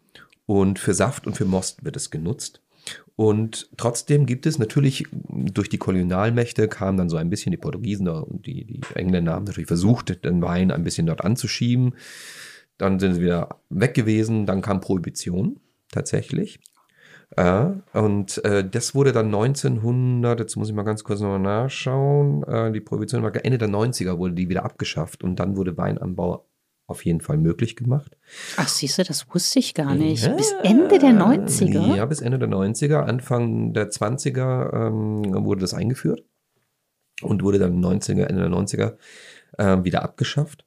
Und 0.46 0.78
für 0.78 0.94
Saft 0.94 1.26
und 1.26 1.36
für 1.36 1.44
Most 1.44 1.84
wird 1.84 1.96
es 1.96 2.10
genutzt. 2.10 2.62
Und 3.18 3.68
trotzdem 3.76 4.26
gibt 4.26 4.46
es 4.46 4.60
natürlich 4.60 5.04
durch 5.10 5.68
die 5.68 5.76
Kolonialmächte 5.76 6.68
kamen 6.68 6.96
dann 6.96 7.08
so 7.08 7.16
ein 7.16 7.30
bisschen 7.30 7.50
die 7.50 7.56
Portugiesen 7.56 8.06
und 8.06 8.46
die, 8.46 8.64
die 8.64 8.80
Engländer 8.94 9.32
haben 9.32 9.42
natürlich 9.42 9.66
versucht, 9.66 10.24
den 10.24 10.40
Wein 10.40 10.70
ein 10.70 10.84
bisschen 10.84 11.08
dort 11.08 11.24
anzuschieben. 11.24 11.96
Dann 12.76 13.00
sind 13.00 13.14
sie 13.14 13.22
wieder 13.22 13.58
weg 13.70 13.94
gewesen. 13.94 14.46
Dann 14.46 14.62
kam 14.62 14.80
Prohibition 14.80 15.58
tatsächlich. 15.90 16.60
Äh, 17.36 17.70
und 17.92 18.44
äh, 18.44 18.64
das 18.64 18.94
wurde 18.94 19.10
dann 19.10 19.26
1900, 19.26 20.38
jetzt 20.38 20.54
muss 20.54 20.68
ich 20.68 20.74
mal 20.76 20.84
ganz 20.84 21.02
kurz 21.02 21.18
nochmal 21.18 21.40
nachschauen, 21.40 22.44
äh, 22.44 22.70
die 22.70 22.80
Prohibition 22.80 23.24
war 23.24 23.34
Ende 23.34 23.58
der 23.58 23.68
90er 23.68 24.16
wurde 24.16 24.34
die 24.34 24.48
wieder 24.48 24.64
abgeschafft 24.64 25.24
und 25.24 25.40
dann 25.40 25.56
wurde 25.56 25.76
Weinanbau 25.76 26.47
auf 26.88 27.04
jeden 27.04 27.20
Fall 27.20 27.36
möglich 27.36 27.76
gemacht. 27.76 28.16
Ach, 28.56 28.66
siehst 28.66 28.98
du, 28.98 29.04
das 29.04 29.26
wusste 29.32 29.58
ich 29.58 29.74
gar 29.74 29.94
nicht. 29.94 30.24
Ja, 30.24 30.32
bis 30.32 30.52
Ende 30.62 30.98
der 30.98 31.10
90er? 31.10 31.94
Ja, 31.94 32.06
bis 32.06 32.22
Ende 32.22 32.38
der 32.38 32.48
90er. 32.48 33.00
Anfang 33.00 33.74
der 33.74 33.90
20er 33.90 34.86
ähm, 34.86 35.44
wurde 35.44 35.60
das 35.60 35.74
eingeführt 35.74 36.24
und 37.20 37.42
wurde 37.42 37.58
dann 37.58 37.84
90er, 37.84 38.24
Ende 38.24 38.48
der 38.48 38.50
90er 38.50 38.96
äh, 39.58 39.84
wieder 39.84 40.02
abgeschafft. 40.02 40.64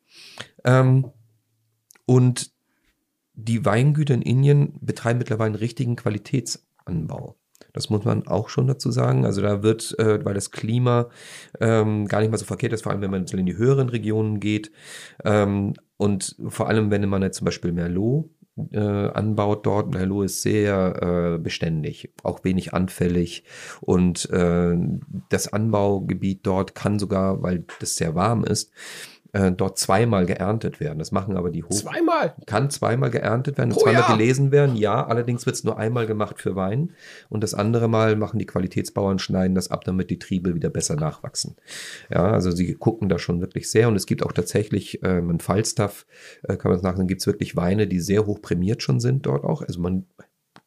Ähm, 0.63 1.11
und 2.05 2.51
die 3.34 3.65
Weingüter 3.65 4.13
in 4.13 4.22
Indien 4.22 4.74
betreiben 4.80 5.17
mittlerweile 5.17 5.47
einen 5.47 5.55
richtigen 5.55 5.95
Qualitätsanbau. 5.95 7.36
Das 7.74 7.89
muss 7.89 8.03
man 8.03 8.28
auch 8.28 8.49
schon 8.49 8.67
dazu 8.67 8.91
sagen. 8.91 9.26
Also 9.26 9.41
da 9.41 9.63
wird, 9.63 9.97
äh, 9.97 10.24
weil 10.26 10.34
das 10.34 10.51
Klima 10.51 11.09
ähm, 11.59 12.07
gar 12.07 12.19
nicht 12.19 12.32
mal 12.32 12.38
so 12.38 12.45
verkehrt 12.45 12.74
ist, 12.74 12.84
vor 12.84 12.91
allem 12.91 13.01
wenn 13.01 13.11
man 13.11 13.26
in 13.26 13.45
die 13.45 13.57
höheren 13.57 13.89
Regionen 13.89 14.39
geht, 14.39 14.72
ähm, 15.24 15.74
und 16.02 16.36
vor 16.47 16.68
allem, 16.68 16.89
wenn 16.89 17.08
man 17.08 17.22
jetzt 17.22 17.38
zum 17.38 17.45
Beispiel 17.45 17.72
Merlot 17.74 18.28
äh, 18.72 18.80
anbaut 18.80 19.68
dort, 19.68 19.93
Merlot 19.93 20.26
ist 20.26 20.41
sehr 20.41 21.36
äh, 21.36 21.38
beständig, 21.38 22.12
auch 22.24 22.43
wenig 22.43 22.74
anfällig. 22.74 23.43
Und 23.82 24.28
äh, 24.32 24.76
das 25.30 25.54
Anbaugebiet 25.54 26.39
dort 26.47 26.74
kann 26.74 26.97
sogar, 26.97 27.43
weil 27.43 27.66
das 27.80 27.97
sehr 27.97 28.16
warm 28.16 28.43
ist, 28.43 28.72
äh, 29.34 29.51
dort 29.51 29.77
zweimal 29.77 30.25
geerntet 30.25 30.79
werden. 30.79 30.99
Das 30.99 31.11
machen 31.11 31.38
aber 31.38 31.49
die 31.49 31.63
Hoch. 31.63 31.69
Zweimal? 31.69 32.36
Kann 32.45 32.69
zweimal 32.69 33.09
geerntet 33.09 33.57
werden, 33.57 33.71
Pro 33.71 33.82
zweimal 33.82 34.01
Jahr. 34.01 34.17
gelesen 34.17 34.51
werden, 34.51 34.75
ja. 34.75 35.05
Allerdings 35.05 35.45
wird 35.45 35.55
es 35.55 35.63
nur 35.63 35.77
einmal 35.77 36.07
gemacht 36.07 36.39
für 36.39 36.55
Wein. 36.55 36.91
Und 37.29 37.43
das 37.43 37.53
andere 37.53 37.88
Mal 37.88 38.15
machen 38.15 38.39
die 38.39 38.45
Qualitätsbauern, 38.45 39.19
schneiden 39.19 39.55
das 39.55 39.71
ab, 39.71 39.84
damit 39.86 40.09
die 40.09 40.19
Triebe 40.19 40.55
wieder 40.55 40.69
besser 40.69 40.95
nachwachsen. 40.95 41.55
Ja, 42.09 42.32
also 42.32 42.51
sie 42.51 42.73
gucken 42.73 43.09
da 43.09 43.19
schon 43.19 43.41
wirklich 43.41 43.69
sehr. 43.71 43.88
Und 43.88 43.95
es 43.95 44.05
gibt 44.05 44.23
auch 44.23 44.34
tatsächlich, 44.34 45.01
ähm, 45.03 45.29
in 45.29 45.39
Falstaff, 45.39 46.05
äh, 46.43 46.57
kann 46.57 46.71
man 46.71 46.77
es 46.77 46.84
nachsehen, 46.84 47.07
gibt 47.07 47.21
es 47.21 47.27
wirklich 47.27 47.55
Weine, 47.55 47.88
die 47.88 47.99
sehr 47.99 48.25
hoch 48.25 48.41
prämiert 48.41 48.84
schon 48.84 48.99
sind 48.99 49.25
dort 49.25 49.43
auch. 49.43 49.61
Also 49.61 49.79
man 49.79 50.05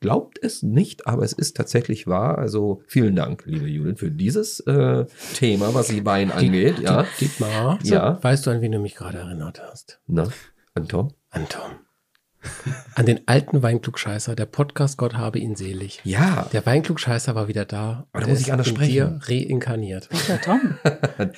glaubt 0.04 0.38
es 0.42 0.62
nicht, 0.62 1.06
aber 1.06 1.22
es 1.22 1.32
ist 1.32 1.56
tatsächlich 1.56 2.06
wahr. 2.06 2.36
Also 2.36 2.82
vielen 2.86 3.16
Dank, 3.16 3.44
liebe 3.46 3.66
Judith, 3.66 3.98
für 4.00 4.10
dieses 4.10 4.60
äh, 4.60 5.06
Thema, 5.32 5.72
was 5.72 5.88
die 5.88 6.04
Wein 6.04 6.30
angeht. 6.30 6.78
Ja. 6.78 7.06
Dietmar, 7.18 7.78
ja. 7.84 8.22
weißt 8.22 8.44
du, 8.44 8.50
an 8.50 8.60
wen 8.60 8.72
du 8.72 8.80
mich 8.80 8.96
gerade 8.96 9.16
erinnert 9.16 9.62
hast? 9.62 10.02
Na, 10.06 10.28
an 10.74 10.88
Tom? 10.88 11.08
An 11.30 11.48
Tom. 11.48 11.70
An 12.94 13.06
den 13.06 13.20
alten 13.26 13.62
Weinklugscheißer. 13.62 14.34
Der 14.34 14.46
Podcast 14.46 14.98
Gott 14.98 15.14
habe 15.14 15.38
ihn 15.38 15.56
selig. 15.56 16.00
Ja. 16.04 16.46
Der 16.52 16.64
Weinklugscheißer 16.64 17.34
war 17.34 17.48
wieder 17.48 17.64
da. 17.64 18.06
Aber 18.12 18.22
da 18.22 18.28
muss 18.28 18.40
ich 18.40 18.52
anders 18.52 18.68
sprechen. 18.68 18.92
Dir 18.92 19.20
reinkarniert. 19.22 20.08
Welcher 20.10 20.40
Tom? 20.40 20.78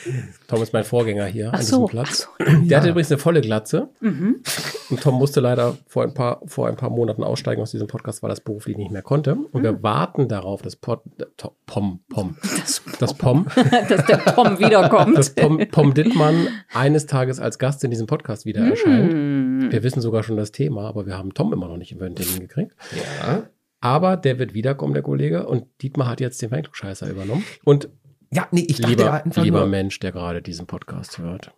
Tom 0.49 0.63
ist 0.63 0.73
mein 0.73 0.85
Vorgänger 0.85 1.27
hier 1.27 1.51
ach 1.53 1.59
an 1.59 1.65
so, 1.65 1.87
diesem 1.87 1.91
Platz. 1.91 2.29
So. 2.39 2.45
Der 2.45 2.55
ja. 2.65 2.79
hatte 2.79 2.91
übrigens 2.91 3.11
eine 3.11 3.19
volle 3.19 3.41
Glatze. 3.41 3.89
Mhm. 4.01 4.43
Und 4.91 5.03
Tom 5.03 5.15
musste 5.17 5.41
leider 5.41 5.77
vor 5.87 6.03
ein, 6.03 6.15
paar, 6.15 6.41
vor 6.47 6.69
ein 6.69 6.77
paar 6.77 6.91
Monaten 6.91 7.25
aussteigen 7.25 7.63
aus 7.63 7.71
diesem 7.71 7.87
Podcast, 7.87 8.23
weil 8.23 8.31
er 8.31 8.35
das 8.35 8.41
beruflich 8.41 8.77
nicht 8.77 8.91
mehr 8.91 9.03
konnte. 9.03 9.33
Und 9.35 9.61
mhm. 9.61 9.65
wir 9.65 9.83
warten 9.83 10.29
darauf, 10.29 10.63
dass 10.63 10.77
Pod, 10.77 11.01
äh, 11.19 11.25
Pom, 11.67 12.01
Pom, 12.09 12.37
das, 12.43 12.83
das 12.99 13.15
Pom, 13.15 13.47
dass 13.89 14.07
der 14.07 14.19
Pom 14.19 14.59
wiederkommt. 14.59 15.17
Dass 15.17 15.31
Pom, 15.31 15.59
Pom 15.71 15.95
Dittmann 15.95 16.49
eines 16.73 17.07
Tages 17.07 17.41
als 17.41 17.59
Gast 17.59 17.83
in 17.85 17.91
diesem 17.91 18.07
Podcast 18.07 18.47
wieder 18.47 18.63
mhm. 18.63 18.71
erscheint. 18.71 19.73
Wir 19.73 19.83
wissen 19.83 20.01
sogar 20.01 20.23
schon 20.23 20.37
das 20.37 20.53
Thema, 20.53 20.95
aber 20.97 21.07
wir 21.07 21.19
haben 21.19 21.35
Tom 21.35 21.53
immer 21.53 21.69
noch 21.69 21.77
nicht 21.77 21.93
in 21.93 21.99
den 21.99 22.17
Termin 22.17 22.41
gekriegt. 22.41 22.75
Ja. 23.21 23.49
Aber 23.81 24.17
der 24.17 24.39
wird 24.39 24.55
wiederkommen, 24.55 24.95
der 24.95 25.03
Kollege. 25.03 25.47
Und 25.47 25.67
Dietmar 25.83 26.09
hat 26.09 26.21
jetzt 26.21 26.41
den 26.41 26.51
Weinklugscheißer 26.51 27.09
übernommen. 27.11 27.45
Und 27.65 27.91
ja, 28.33 28.49
nee, 28.51 28.65
ich 28.67 28.79
lieber, 28.79 29.23
lieber 29.37 29.61
nur. 29.61 29.69
Mensch, 29.69 30.01
der 30.01 30.13
gerade 30.13 30.41
diesen 30.41 30.67
Podcast 30.67 31.19
hört. 31.19 31.53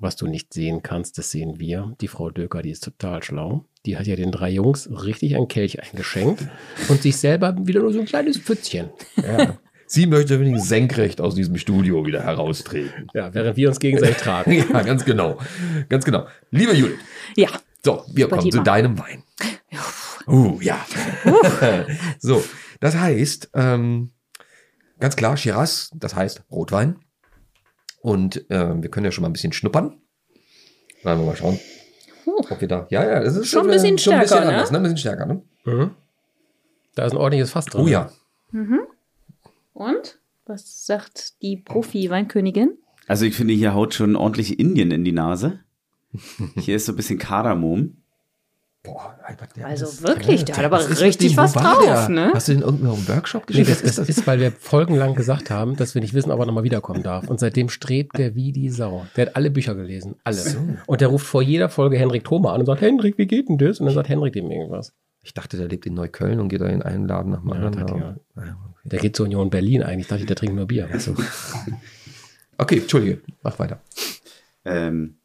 Was 0.00 0.16
du 0.16 0.26
nicht 0.26 0.52
sehen 0.52 0.82
kannst, 0.82 1.16
das 1.16 1.30
sehen 1.30 1.60
wir. 1.60 1.94
Die 2.00 2.08
Frau 2.08 2.30
Döker, 2.30 2.60
die 2.60 2.70
ist 2.70 2.82
total 2.84 3.22
schlau. 3.22 3.64
Die 3.86 3.96
hat 3.96 4.06
ja 4.06 4.16
den 4.16 4.32
drei 4.32 4.50
Jungs 4.50 4.90
richtig 4.90 5.36
einen 5.36 5.48
Kelch 5.48 5.80
eingeschenkt 5.80 6.48
und 6.88 7.00
sich 7.00 7.16
selber 7.16 7.56
wieder 7.66 7.80
nur 7.80 7.92
so 7.92 8.00
ein 8.00 8.06
kleines 8.06 8.36
Pfützchen. 8.36 8.90
Ja. 9.16 9.58
Sie 9.86 10.06
möchte 10.06 10.40
wenigstens 10.40 10.68
senkrecht 10.68 11.20
aus 11.20 11.36
diesem 11.36 11.56
Studio 11.56 12.04
wieder 12.04 12.24
heraustreten. 12.24 13.06
Ja, 13.14 13.32
während 13.32 13.56
wir 13.56 13.68
uns 13.68 13.78
gegenseitig 13.78 14.16
tragen. 14.16 14.52
ja, 14.72 14.82
ganz 14.82 15.04
genau. 15.04 15.38
Ganz 15.88 16.04
genau. 16.04 16.26
Liebe 16.50 16.74
Judith. 16.74 16.98
Ja. 17.36 17.48
So, 17.86 18.02
wir 18.12 18.28
kommen 18.28 18.50
zu 18.50 18.64
deinem 18.64 18.98
Wein. 18.98 19.22
Uh, 20.28 20.60
ja. 20.60 20.84
so, 22.18 22.42
das 22.80 22.96
heißt, 22.96 23.50
ähm, 23.54 24.10
ganz 24.98 25.14
klar, 25.14 25.36
Shiraz, 25.36 25.90
das 25.94 26.16
heißt 26.16 26.42
Rotwein. 26.50 26.98
Und 28.00 28.50
äh, 28.50 28.82
wir 28.82 28.90
können 28.90 29.04
ja 29.04 29.12
schon 29.12 29.22
mal 29.22 29.28
ein 29.28 29.34
bisschen 29.34 29.52
schnuppern. 29.52 30.00
Wollen 31.04 31.20
wir 31.20 31.26
mal 31.26 31.36
schauen. 31.36 31.60
Ob 32.26 32.60
wir 32.60 32.66
da. 32.66 32.88
Ja, 32.90 33.06
ja, 33.06 33.20
das 33.20 33.36
ist 33.36 33.50
schon 33.50 33.66
ein 33.66 33.70
bisschen 33.70 33.98
stärker. 33.98 34.16
Ein 34.16 34.22
bisschen 34.22 34.40
ne? 34.40 34.48
anders, 34.48 34.70
ne? 34.72 34.78
Ein 34.78 34.82
bisschen 34.82 34.98
stärker, 34.98 35.26
ne? 35.26 35.42
Mhm. 35.64 35.90
Da 36.96 37.04
ist 37.04 37.12
ein 37.12 37.18
ordentliches 37.18 37.52
Fass 37.52 37.66
drin. 37.66 37.82
Oh 37.82 37.86
ja. 37.86 38.10
Mhm. 38.50 38.80
Und? 39.74 40.18
Was 40.44 40.86
sagt 40.86 41.40
die 41.40 41.56
Profi-Weinkönigin? 41.56 42.78
Also 43.06 43.26
ich 43.26 43.36
finde, 43.36 43.54
hier 43.54 43.74
haut 43.74 43.94
schon 43.94 44.16
ordentlich 44.16 44.58
Indien 44.58 44.90
in 44.90 45.04
die 45.04 45.12
Nase. 45.12 45.60
Hier 46.56 46.76
ist 46.76 46.86
so 46.86 46.92
ein 46.92 46.96
bisschen 46.96 47.18
Kardamom. 47.18 47.96
Boah, 48.82 49.18
Albert, 49.24 49.56
der 49.56 49.66
Also 49.66 50.06
wirklich, 50.06 50.44
der 50.44 50.56
hat 50.58 50.64
aber 50.64 50.76
Was 50.78 51.00
richtig 51.00 51.32
dem? 51.32 51.38
Was 51.38 51.56
war 51.56 51.74
drauf, 51.74 51.84
der? 51.84 52.08
ne? 52.08 52.30
Hast 52.32 52.46
du 52.46 52.52
in 52.52 52.60
irgendeinem 52.60 53.08
Workshop 53.08 53.42
Nee, 53.48 53.62
geschrieben? 53.64 53.80
das 53.82 53.98
ist, 53.98 54.08
ist, 54.08 54.26
weil 54.28 54.38
wir 54.38 54.52
folgenlang 54.52 55.16
gesagt 55.16 55.50
haben, 55.50 55.74
dass 55.74 55.94
wir 55.96 56.02
nicht 56.02 56.14
wissen, 56.14 56.30
ob 56.30 56.38
er 56.38 56.46
nochmal 56.46 56.62
wiederkommen 56.62 57.02
darf. 57.02 57.26
Und 57.28 57.40
seitdem 57.40 57.68
strebt 57.68 58.16
der 58.16 58.36
wie 58.36 58.52
die 58.52 58.70
Sau. 58.70 59.04
Der 59.16 59.26
hat 59.26 59.34
alle 59.36 59.50
Bücher 59.50 59.74
gelesen. 59.74 60.14
Alle. 60.22 60.40
Und 60.86 61.00
der 61.00 61.08
ruft 61.08 61.26
vor 61.26 61.42
jeder 61.42 61.68
Folge 61.68 61.98
Henrik 61.98 62.22
Thoma 62.22 62.52
an 62.52 62.60
und 62.60 62.66
sagt, 62.66 62.80
Henrik, 62.80 63.18
wie 63.18 63.26
geht 63.26 63.48
denn 63.48 63.58
das? 63.58 63.80
Und 63.80 63.86
dann 63.86 63.94
sagt 63.96 64.08
Henrik 64.08 64.36
ihm 64.36 64.52
irgendwas. 64.52 64.92
Ich 65.22 65.34
dachte, 65.34 65.56
der 65.56 65.66
lebt 65.66 65.84
in 65.86 65.94
Neukölln 65.94 66.38
und 66.38 66.48
geht 66.48 66.60
da 66.60 66.66
in 66.68 66.82
einen 66.82 67.08
Laden 67.08 67.32
nach 67.32 67.40
dem 67.40 67.48
Ja, 67.48 67.54
anderen. 67.56 68.20
das 68.36 68.44
Ja. 68.46 68.56
Der 68.84 69.00
geht 69.00 69.16
zur 69.16 69.26
Union 69.26 69.50
Berlin 69.50 69.82
eigentlich. 69.82 70.06
Dachte 70.06 70.20
ich, 70.20 70.26
der 70.28 70.36
trinkt 70.36 70.54
nur 70.54 70.66
Bier. 70.66 70.88
Du? 71.04 71.16
Okay, 72.58 72.78
Entschuldige, 72.78 73.20
mach 73.42 73.58
weiter. 73.58 73.80
Ähm, 74.64 75.16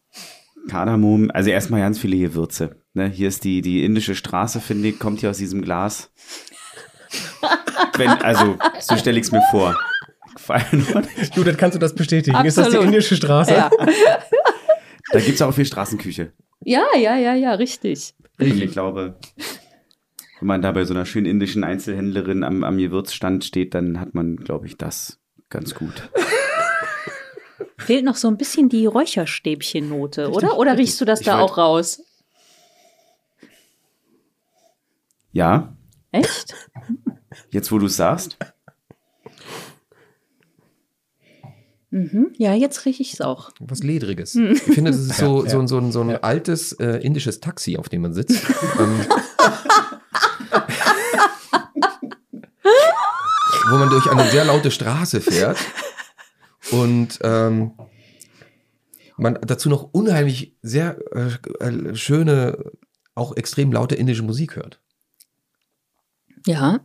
Kardamom, 0.70 1.32
also 1.34 1.50
erstmal 1.50 1.82
ganz 1.82 2.00
viele 2.00 2.18
Gewürze. 2.18 2.76
Ne? 2.94 3.08
Hier 3.08 3.28
ist 3.28 3.44
die, 3.44 3.62
die 3.62 3.84
indische 3.84 4.16
Straße, 4.16 4.60
finde 4.60 4.90
ich, 4.90 5.00
kommt 5.00 5.20
hier 5.20 5.30
aus 5.30 5.38
diesem 5.38 5.62
Glas. 5.62 6.12
Wenn, 7.98 8.10
also, 8.10 8.58
so 8.80 8.96
stelle 8.98 9.20
ich 9.20 9.26
es 9.26 9.32
mir 9.32 9.42
vor. 9.52 9.78
Nicht? 10.72 11.36
Judith, 11.36 11.58
kannst 11.58 11.76
du 11.76 11.80
das 11.80 11.94
bestätigen? 11.94 12.38
Ist 12.46 12.58
das 12.58 12.70
die 12.70 12.76
Absolut. 12.76 12.86
indische 12.88 13.16
Straße? 13.16 13.54
Ja. 13.54 13.70
Da 15.12 15.20
gibt 15.20 15.36
es 15.36 15.42
auch 15.42 15.54
viel 15.54 15.66
Straßenküche. 15.66 16.32
ja, 16.62 16.84
ja, 16.98 17.18
ja, 17.18 17.34
ja, 17.34 17.54
richtig. 17.54 18.14
Ich 18.40 18.72
glaube, 18.72 19.18
wenn 20.40 20.48
man 20.48 20.62
da 20.62 20.72
bei 20.72 20.86
so 20.86 20.94
einer 20.94 21.06
schönen 21.06 21.26
indischen 21.26 21.64
Einzelhändlerin 21.64 22.44
am, 22.44 22.64
am 22.64 22.78
Gewürzstand 22.78 23.44
steht, 23.46 23.76
dann 23.76 24.00
hat 24.00 24.16
man, 24.16 24.38
glaube 24.38 24.68
ich, 24.68 24.78
das 24.78 25.20
ganz 25.50 25.76
gut. 25.76 26.10
Fehlt 27.86 28.06
noch 28.06 28.16
so 28.16 28.28
ein 28.28 28.38
bisschen 28.38 28.70
die 28.70 28.86
Räucherstäbchennote, 28.86 30.30
oder? 30.30 30.58
Oder 30.58 30.78
riechst 30.78 31.02
du 31.02 31.06
das 31.06 31.22
Ich 31.22 31.26
da 31.26 31.40
auch 31.40 31.58
raus? 31.58 32.02
Ja, 35.32 35.74
Echt? 36.12 36.54
jetzt 37.52 37.72
wo 37.72 37.80
du 37.80 37.86
es 37.86 37.96
sagst. 37.96 38.38
Mhm. 41.90 42.32
Ja, 42.38 42.54
jetzt 42.54 42.86
rieche 42.86 43.02
ich 43.02 43.14
es 43.14 43.22
auch. 43.22 43.52
Was 43.60 43.84
Ledriges. 43.84 44.34
Hm. 44.34 44.52
Ich 44.54 44.62
finde, 44.62 44.92
das 44.92 45.00
ist 45.02 45.18
so, 45.18 45.44
Ja, 45.46 45.50
so, 45.50 45.62
ja. 45.62 45.68
so 45.68 45.78
ein, 45.78 45.92
so 45.92 46.02
ein 46.02 46.24
altes 46.24 46.72
äh, 46.74 46.98
indisches 46.98 47.40
Taxi, 47.42 47.78
auf 47.78 47.90
dem 47.90 48.02
man 48.04 48.14
sitzt. 48.14 48.42
ähm, 48.80 49.06
wo 53.70 53.78
man 53.78 53.90
durch 53.90 54.10
eine 54.10 54.30
sehr 54.30 54.46
laute 54.46 54.72
Straße 54.72 55.22
fährt 55.22 55.58
und 56.72 57.20
ähm, 57.24 57.72
man 59.18 59.38
dazu 59.42 59.70
noch 59.70 59.90
unheimlich 59.92 60.56
sehr 60.62 60.98
äh, 61.16 61.96
schöne, 61.96 62.72
auch 63.16 63.36
extrem 63.36 63.72
laute 63.72 63.96
indische 63.96 64.24
Musik 64.24 64.56
hört. 64.56 64.80
Ja. 66.46 66.80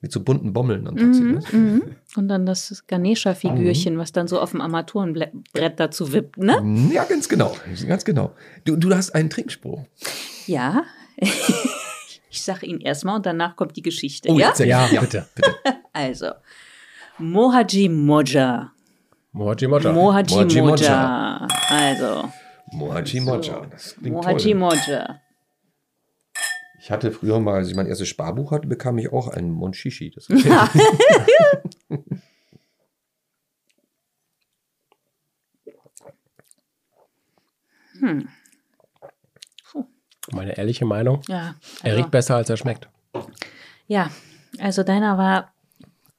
Mit 0.00 0.10
so 0.10 0.20
bunten 0.20 0.52
Bommeln 0.52 0.88
am 0.88 0.96
Taxi. 0.96 1.22
Mhm, 1.22 1.32
ne? 1.34 1.42
mhm. 1.52 1.82
Und 2.16 2.28
dann 2.28 2.44
das 2.44 2.84
Ganesha-Figürchen, 2.88 3.98
was 3.98 4.10
dann 4.10 4.26
so 4.26 4.40
auf 4.40 4.50
dem 4.50 4.60
Armaturenbrett 4.60 5.78
dazu 5.78 6.12
wippt, 6.12 6.38
ne? 6.38 6.90
Ja, 6.92 7.04
ganz 7.04 7.28
genau. 7.28 7.56
Ganz 7.86 8.04
genau. 8.04 8.34
Du, 8.64 8.74
du 8.74 8.92
hast 8.92 9.10
einen 9.10 9.30
Trinkspruch. 9.30 9.84
Ja. 10.48 10.82
ich 12.30 12.42
sage 12.42 12.66
ihn 12.66 12.80
erstmal 12.80 13.16
und 13.16 13.26
danach 13.26 13.54
kommt 13.54 13.76
die 13.76 13.82
Geschichte. 13.82 14.28
Oh, 14.28 14.38
ja? 14.38 14.48
jetzt 14.48 14.56
sehr 14.56 14.66
Ja, 14.66 14.88
gerne. 14.88 15.06
bitte. 15.06 15.26
Also. 15.92 16.30
Mohaji 17.18 17.88
Moja. 17.88 18.70
Mohaji 19.32 19.66
Moja. 19.68 19.92
Mohaji 19.92 20.34
Mohaji 20.34 20.60
Moja. 20.62 21.48
Also. 21.68 22.28
Mohaji 22.72 23.20
Moja. 23.20 23.66
Das 23.70 23.94
klingt 23.96 24.16
Mohaji 24.16 24.52
toll. 24.52 24.54
Moja. 24.60 25.20
Ich 26.80 26.90
hatte 26.90 27.12
früher 27.12 27.38
mal, 27.40 27.54
als 27.54 27.68
ich 27.68 27.76
mein 27.76 27.86
erstes 27.86 28.08
Sparbuch 28.08 28.50
hatte, 28.50 28.66
bekam 28.66 28.98
ich 28.98 29.12
auch 29.12 29.28
einen 29.28 29.50
Monchichi. 29.52 30.10
Das 30.10 30.26
Meine 40.30 40.56
ehrliche 40.56 40.84
Meinung. 40.84 41.20
Ja. 41.28 41.54
Er 41.82 41.84
Also, 41.84 41.96
riecht 41.96 42.10
besser, 42.10 42.36
als 42.36 42.50
er 42.50 42.56
schmeckt. 42.56 42.88
ja. 43.86 44.10
Also 44.58 44.82
deiner 44.82 45.16
war 45.16 45.50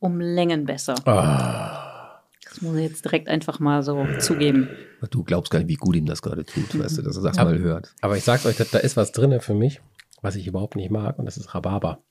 um 0.03 0.19
Längen 0.19 0.65
besser. 0.65 0.95
Ah. 1.07 2.19
Das 2.47 2.61
muss 2.61 2.75
ich 2.75 2.83
jetzt 2.89 3.05
direkt 3.05 3.29
einfach 3.29 3.59
mal 3.59 3.81
so 3.83 4.05
zugeben. 4.19 4.69
du 5.09 5.23
glaubst 5.23 5.51
gar 5.51 5.59
nicht, 5.59 5.69
wie 5.69 5.75
gut 5.75 5.95
ihm 5.95 6.05
das 6.05 6.21
gerade 6.21 6.45
tut, 6.45 6.77
weißt 6.77 6.97
du, 6.97 7.01
dass 7.01 7.17
er 7.17 7.23
das 7.23 7.37
Aber- 7.37 7.51
mal 7.51 7.59
hört. 7.59 7.93
Aber 8.01 8.15
ich 8.17 8.23
sag's 8.23 8.45
euch, 8.45 8.57
da, 8.57 8.63
da 8.71 8.77
ist 8.79 8.95
was 8.97 9.11
drin 9.11 9.39
für 9.41 9.53
mich, 9.53 9.81
was 10.21 10.35
ich 10.35 10.45
überhaupt 10.45 10.75
nicht 10.75 10.91
mag, 10.91 11.17
und 11.17 11.25
das 11.25 11.37
ist 11.37 11.55
Rhabarber. 11.55 12.03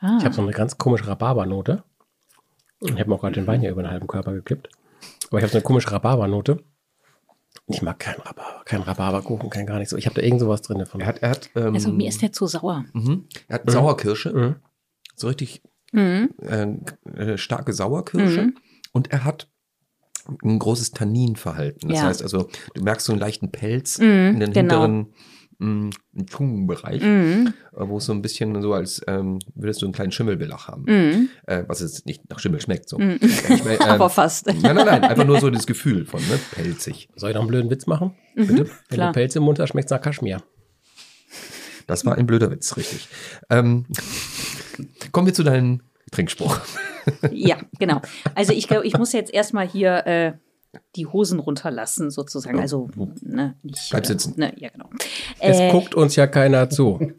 Ah. 0.00 0.16
Ich 0.18 0.24
habe 0.24 0.34
so 0.34 0.42
eine 0.42 0.52
ganz 0.52 0.76
komische 0.78 1.06
Rhabarbernote. 1.06 1.84
Ich 2.80 2.90
habe 2.92 3.08
mir 3.08 3.14
auch 3.14 3.20
gerade 3.20 3.34
den 3.34 3.46
Wein 3.46 3.60
hier 3.60 3.70
über 3.70 3.82
den 3.82 3.90
halben 3.90 4.06
Körper 4.06 4.32
gekippt. 4.32 4.68
Aber 5.28 5.38
ich 5.38 5.42
habe 5.42 5.52
so 5.52 5.58
eine 5.58 5.62
komische 5.64 5.90
Rhabarbernote. 5.92 6.62
Ich 7.68 7.80
mag 7.82 7.98
keinen 7.98 8.20
Rhabarber, 8.20 8.62
keinen 8.64 8.82
Rhabarberkuchen, 8.82 9.50
kein 9.50 9.66
gar 9.66 9.78
nichts. 9.78 9.90
so. 9.90 9.96
Ich 9.96 10.06
habe 10.06 10.14
da 10.14 10.22
irgend 10.22 10.40
sowas 10.40 10.62
drin 10.62 10.84
von. 10.86 11.00
Er 11.00 11.06
hat, 11.06 11.18
er 11.22 11.30
hat, 11.30 11.50
ähm, 11.56 11.74
also 11.74 11.90
mir 11.92 12.08
ist 12.08 12.20
der 12.22 12.32
zu 12.32 12.46
sauer. 12.46 12.84
mhm, 12.92 13.26
er 13.48 13.54
hat 13.56 13.70
Sauerkirsche, 13.70 14.32
Mhm. 14.32 14.56
so 15.14 15.26
richtig 15.28 15.62
Mhm. 15.92 16.30
äh, 16.42 17.32
äh, 17.32 17.38
starke 17.38 17.72
Sauerkirsche. 17.72 18.42
Mhm. 18.42 18.56
Und 18.92 19.10
er 19.12 19.24
hat 19.24 19.48
ein 20.42 20.58
großes 20.58 20.90
Tanninverhalten. 20.92 21.88
Das 21.88 21.98
Ja. 21.98 22.04
heißt 22.06 22.22
also, 22.22 22.48
du 22.74 22.82
merkst 22.82 23.06
so 23.06 23.12
einen 23.12 23.20
leichten 23.20 23.52
Pelz 23.52 23.98
Mhm, 23.98 24.04
in 24.06 24.40
den 24.40 24.52
genau. 24.52 24.82
hinteren 24.82 25.12
Zungenbereich, 26.28 27.00
Mhm. 27.02 27.54
äh, 27.74 27.88
wo 27.88 27.96
es 27.98 28.04
so 28.04 28.12
ein 28.12 28.20
bisschen 28.20 28.60
so 28.60 28.74
als 28.74 29.00
ähm, 29.06 29.38
würdest 29.54 29.80
du 29.80 29.86
einen 29.86 29.94
kleinen 29.94 30.12
Schimmelbelach 30.12 30.68
haben. 30.68 30.82
Mhm. 30.86 31.28
Äh, 31.46 31.64
was 31.66 31.80
jetzt 31.80 32.04
nicht 32.04 32.28
nach 32.28 32.38
Schimmel 32.40 32.60
schmeckt. 32.60 32.88
So. 32.90 32.98
Mhm. 32.98 33.18
Ich 33.22 33.64
mein, 33.64 33.74
ähm, 33.80 33.88
Aber 33.88 34.10
fast. 34.10 34.46
Nein, 34.46 34.60
nein, 34.62 34.76
nein, 34.84 35.04
einfach 35.04 35.24
nur 35.24 35.40
so 35.40 35.48
das 35.48 35.66
Gefühl 35.66 36.04
von, 36.04 36.20
ne? 36.20 36.38
Pelzig. 36.52 37.08
Soll 37.16 37.30
ich 37.30 37.34
noch 37.34 37.42
einen 37.42 37.48
blöden 37.48 37.70
Witz 37.70 37.86
machen? 37.86 38.12
Bitte? 38.34 38.52
Wenn 38.56 38.64
Mhm. 38.64 38.70
Klar. 38.90 39.06
du 39.08 39.12
Pelz 39.14 39.36
im 39.36 39.44
Mund 39.44 39.58
hast, 39.58 39.70
schmeckt's 39.70 39.90
nach 39.90 40.00
Kaschmir. 40.02 40.42
Das 41.86 42.04
war 42.04 42.16
ein 42.18 42.26
blöder 42.26 42.50
Witz, 42.50 42.76
richtig. 42.76 43.08
Ähm, 43.48 43.86
kommen 45.12 45.26
wir 45.26 45.34
zu 45.34 45.42
deinem 45.42 45.82
Trinkspruch. 46.10 46.60
Ja, 47.30 47.56
genau. 47.78 48.00
Also 48.34 48.52
ich 48.52 48.68
glaube, 48.68 48.86
ich 48.86 48.96
muss 48.98 49.12
jetzt 49.12 49.32
erstmal 49.32 49.66
hier 49.66 50.06
äh, 50.06 50.32
die 50.96 51.06
Hosen 51.06 51.38
runterlassen, 51.38 52.10
sozusagen. 52.10 52.60
Also, 52.60 52.90
ne, 53.20 53.56
nicht. 53.62 53.90
Bleib 53.90 54.06
sitzen. 54.06 54.34
Ne, 54.36 54.52
ja, 54.56 54.70
genau. 54.70 54.90
Es 55.38 55.58
Äh, 55.58 55.70
guckt 55.70 55.94
uns 55.94 56.16
ja 56.16 56.26
keiner 56.26 56.68
zu. 56.70 57.12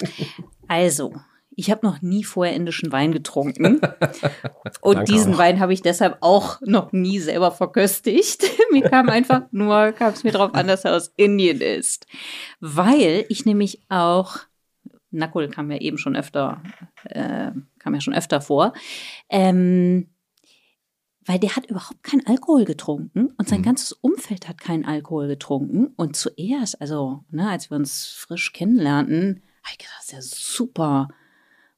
Also, 0.67 1.13
ich 1.55 1.71
habe 1.71 1.85
noch 1.85 2.01
nie 2.01 2.23
vorher 2.23 2.55
indischen 2.55 2.91
Wein 2.91 3.11
getrunken. 3.11 3.81
Und 4.81 4.95
Danke 4.95 5.11
diesen 5.11 5.33
auch. 5.33 5.37
Wein 5.39 5.59
habe 5.59 5.73
ich 5.73 5.81
deshalb 5.81 6.17
auch 6.21 6.61
noch 6.61 6.91
nie 6.91 7.19
selber 7.19 7.51
verköstigt. 7.51 8.43
mir 8.71 8.83
kam 8.83 9.09
einfach 9.09 9.43
nur, 9.51 9.91
kam 9.93 10.13
es 10.13 10.23
mir 10.23 10.31
darauf 10.31 10.53
an, 10.53 10.67
dass 10.67 10.85
er 10.85 10.95
aus 10.95 11.11
Indien 11.15 11.61
ist. 11.61 12.05
Weil 12.59 13.25
ich 13.29 13.45
nämlich 13.45 13.81
auch, 13.89 14.37
Nakul 15.11 15.49
kam 15.49 15.71
ja 15.71 15.77
eben 15.77 15.97
schon 15.97 16.15
öfter, 16.15 16.61
äh, 17.05 17.51
kam 17.79 17.93
ja 17.93 18.01
schon 18.01 18.13
öfter 18.13 18.41
vor, 18.41 18.73
ähm, 19.29 20.09
weil 21.25 21.39
der 21.39 21.55
hat 21.55 21.69
überhaupt 21.69 22.03
keinen 22.03 22.25
Alkohol 22.25 22.65
getrunken 22.65 23.33
und 23.37 23.49
sein 23.49 23.61
ganzes 23.61 23.91
Umfeld 23.91 24.47
hat 24.47 24.59
keinen 24.59 24.85
Alkohol 24.85 25.27
getrunken. 25.27 25.87
Und 25.97 26.15
zuerst, 26.15 26.79
also, 26.81 27.25
ne, 27.29 27.49
als 27.49 27.69
wir 27.69 27.75
uns 27.75 28.07
frisch 28.07 28.53
kennenlernten, 28.53 29.43
habe 29.63 29.73
ich 29.73 29.77
gedacht, 29.77 29.97
das 29.97 30.05
ist 30.05 30.11
ja 30.13 30.21
super 30.21 31.09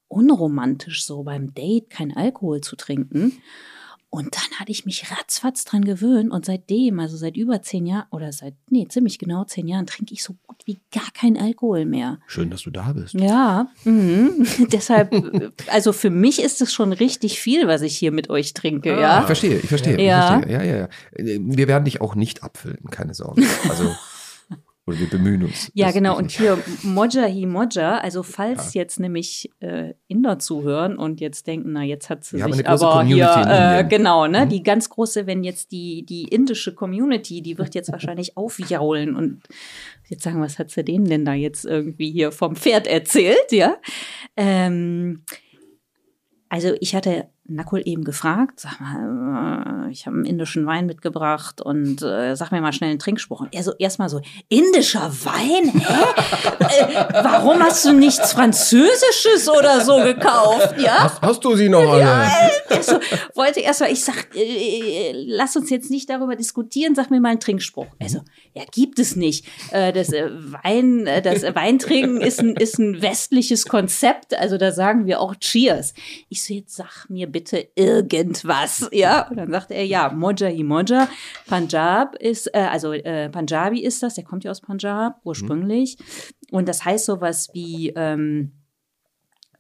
unromantisch, 0.08 1.06
so 1.06 1.24
beim 1.24 1.54
Date 1.54 1.90
keinen 1.90 2.16
Alkohol 2.16 2.62
zu 2.62 2.76
trinken. 2.76 3.42
Und 4.12 4.36
dann 4.36 4.60
hatte 4.60 4.72
ich 4.72 4.86
mich 4.86 5.12
ratzfatz 5.12 5.66
dran 5.66 5.86
gewöhnt 5.86 6.32
und 6.32 6.44
seitdem, 6.44 7.00
also 7.00 7.16
seit 7.16 7.38
über 7.38 7.62
zehn 7.62 7.86
Jahren 7.86 8.06
oder 8.10 8.32
seit, 8.32 8.56
nee, 8.70 8.88
ziemlich 8.90 9.20
genau 9.20 9.44
zehn 9.44 9.68
Jahren, 9.68 9.86
trinke 9.86 10.14
ich 10.16 10.24
so 10.24 10.34
gut 10.48 10.64
wie 10.66 10.80
gar 10.92 11.12
keinen 11.14 11.38
Alkohol 11.38 11.86
mehr. 11.86 12.18
Schön, 12.26 12.50
dass 12.50 12.64
du 12.64 12.72
da 12.72 12.92
bist. 12.94 13.14
Ja, 13.14 13.68
mhm. 13.84 14.48
deshalb, 14.72 15.14
äh, 15.14 15.50
also 15.68 15.94
für 15.94 16.10
mich 16.10 16.42
ist 16.42 16.60
es 16.62 16.74
schon 16.74 16.92
richtig 16.92 17.40
viel, 17.40 17.68
was 17.68 17.84
ich 17.84 17.96
hier 17.98 18.12
mit 18.12 18.32
euch 18.32 18.56
trinke, 18.56 18.94
Ich 18.94 19.00
ja. 19.00 19.22
verstehe, 19.22 19.60
ich 19.60 19.70
verstehe, 19.70 20.02
Ja. 20.02 20.40
ich 20.40 20.46
verstehe. 20.46 20.54
Ja, 20.56 20.64
ja, 20.64 20.78
ja. 20.80 20.88
Äh, 21.14 21.40
Wir 21.44 21.68
werden 21.68 21.86
dich 21.86 22.02
auch 22.02 22.16
nicht 22.16 22.42
abfüllen, 22.42 22.84
keine 22.90 23.14
Sorge. 23.14 23.44
Also, 23.70 23.96
oder 24.90 25.00
wir 25.00 25.10
bemühen 25.10 25.44
uns. 25.44 25.72
Ja, 25.74 25.92
genau. 25.92 26.18
Und 26.18 26.32
hier 26.32 26.58
Moja 26.84 27.24
hi 27.24 27.46
Moja, 27.46 28.00
also 28.00 28.24
falls 28.24 28.74
jetzt 28.74 29.00
nämlich 29.00 29.50
äh, 29.60 29.94
Inder 30.08 30.40
zuhören 30.40 30.98
und 30.98 31.22
jetzt 31.22 31.48
denken, 31.48 31.72
na, 31.74 31.84
jetzt 31.84 32.10
hat 32.10 32.24
sie 32.26 32.38
Wir 32.38 32.54
sich 32.54 32.68
aber 32.68 33.04
hier, 33.04 33.26
Community 33.28 33.42
in 33.42 33.86
äh, 33.86 33.88
genau, 33.88 34.28
ne, 34.28 34.46
Mhm. 34.46 34.50
die 34.50 34.64
ganz 34.64 34.90
große, 34.90 35.28
wenn 35.28 35.44
jetzt 35.44 35.72
die, 35.72 36.06
die 36.06 36.24
indische 36.24 36.74
Community, 36.74 37.42
die 37.42 37.58
wird 37.58 37.76
jetzt 37.76 37.92
wahrscheinlich 37.92 38.36
aufjaulen 38.36 39.16
und 39.16 39.42
jetzt 40.08 40.24
sagen, 40.24 40.42
was 40.42 40.58
hat 40.60 40.72
sie 40.72 40.84
denen 40.84 41.06
denn 41.06 41.26
da 41.26 41.34
jetzt 41.34 41.66
irgendwie 41.66 42.12
hier 42.12 42.32
vom 42.32 42.56
Pferd 42.56 42.88
erzählt, 42.88 43.52
ja? 43.52 43.78
Ähm, 44.36 45.24
also 46.50 46.74
ich 46.80 46.96
hatte 46.96 47.30
Nakul 47.50 47.82
eben 47.86 48.04
gefragt, 48.04 48.60
sag 48.60 48.80
mal, 48.80 49.88
äh, 49.88 49.92
ich 49.92 50.06
habe 50.06 50.16
einen 50.18 50.26
indischen 50.26 50.66
Wein 50.66 50.86
mitgebracht 50.86 51.62
und 51.62 52.02
äh, 52.02 52.36
sag 52.36 52.52
mir 52.52 52.62
mal 52.62 52.74
schnell 52.74 52.92
einen 52.92 53.00
Trinkspruch. 53.00 53.42
Und 53.42 53.54
er 53.54 53.64
so 53.64 53.74
erstmal 53.78 54.10
so, 54.10 54.22
indischer 54.48 55.12
Wein? 55.24 55.72
Hä? 55.74 56.94
äh, 56.94 57.24
warum 57.24 57.62
hast 57.62 57.86
du 57.86 57.94
nichts 57.94 58.34
Französisches 58.34 59.50
oder 59.50 59.82
so 59.82 59.98
gekauft? 59.98 60.76
Ja? 60.80 61.04
Hast, 61.04 61.22
hast 61.22 61.44
du 61.44 61.56
sie 61.56 61.70
noch 61.70 61.90
alle? 61.90 62.02
Ja, 62.02 62.32
also, 62.70 63.00
wollte 63.36 63.60
erstmal, 63.60 63.92
ich 63.92 64.04
sag, 64.04 64.36
äh, 64.36 65.12
lass 65.28 65.56
uns 65.56 65.70
jetzt 65.70 65.90
nicht 65.90 66.10
darüber 66.10 66.36
diskutieren, 66.36 66.96
sag 66.96 67.10
mir 67.10 67.20
mal 67.20 67.30
einen 67.30 67.40
Trinkspruch. 67.40 67.88
Also, 68.00 68.20
ja, 68.54 68.64
gibt 68.72 69.00
es 69.00 69.16
nicht. 69.16 69.46
Äh, 69.72 69.92
das 69.92 70.14
äh, 70.14 70.30
Wein, 70.30 71.08
äh, 71.08 71.22
das 71.22 71.44
Weintrinken 71.56 72.22
ist 72.22 72.40
ein, 72.40 72.56
ist 72.56 72.78
ein 72.78 73.02
westliches 73.02 73.66
Konzept, 73.66 74.38
also 74.38 74.58
da 74.58 74.72
sagen 74.72 75.06
wir 75.06 75.20
auch 75.20 75.36
Cheers. 75.36 75.94
Ich 76.30 76.44
so, 76.44 76.54
jetzt 76.54 76.76
sag 76.76 77.10
mir 77.10 77.28
bitte 77.28 77.39
irgendwas, 77.76 78.90
ja? 78.92 79.28
Und 79.30 79.38
dann 79.38 79.52
sagt 79.52 79.72
er, 79.72 79.86
ja, 79.86 80.10
Moja 80.12 80.48
hi 80.48 80.64
Moja, 80.64 81.08
Punjab 81.48 82.16
ist, 82.16 82.48
äh, 82.54 82.60
also 82.60 82.94
äh, 82.94 83.30
Punjabi 83.30 83.82
ist 83.82 84.04
das, 84.04 84.16
der 84.16 84.24
kommt 84.24 84.44
ja 84.44 84.52
aus 84.52 84.62
Punjab 84.62 85.20
ursprünglich. 85.24 85.98
Und 86.52 86.68
das 86.68 86.86
heißt 86.86 87.06
sowas 87.06 87.50
wie, 87.54 87.94
ähm, 87.96 88.59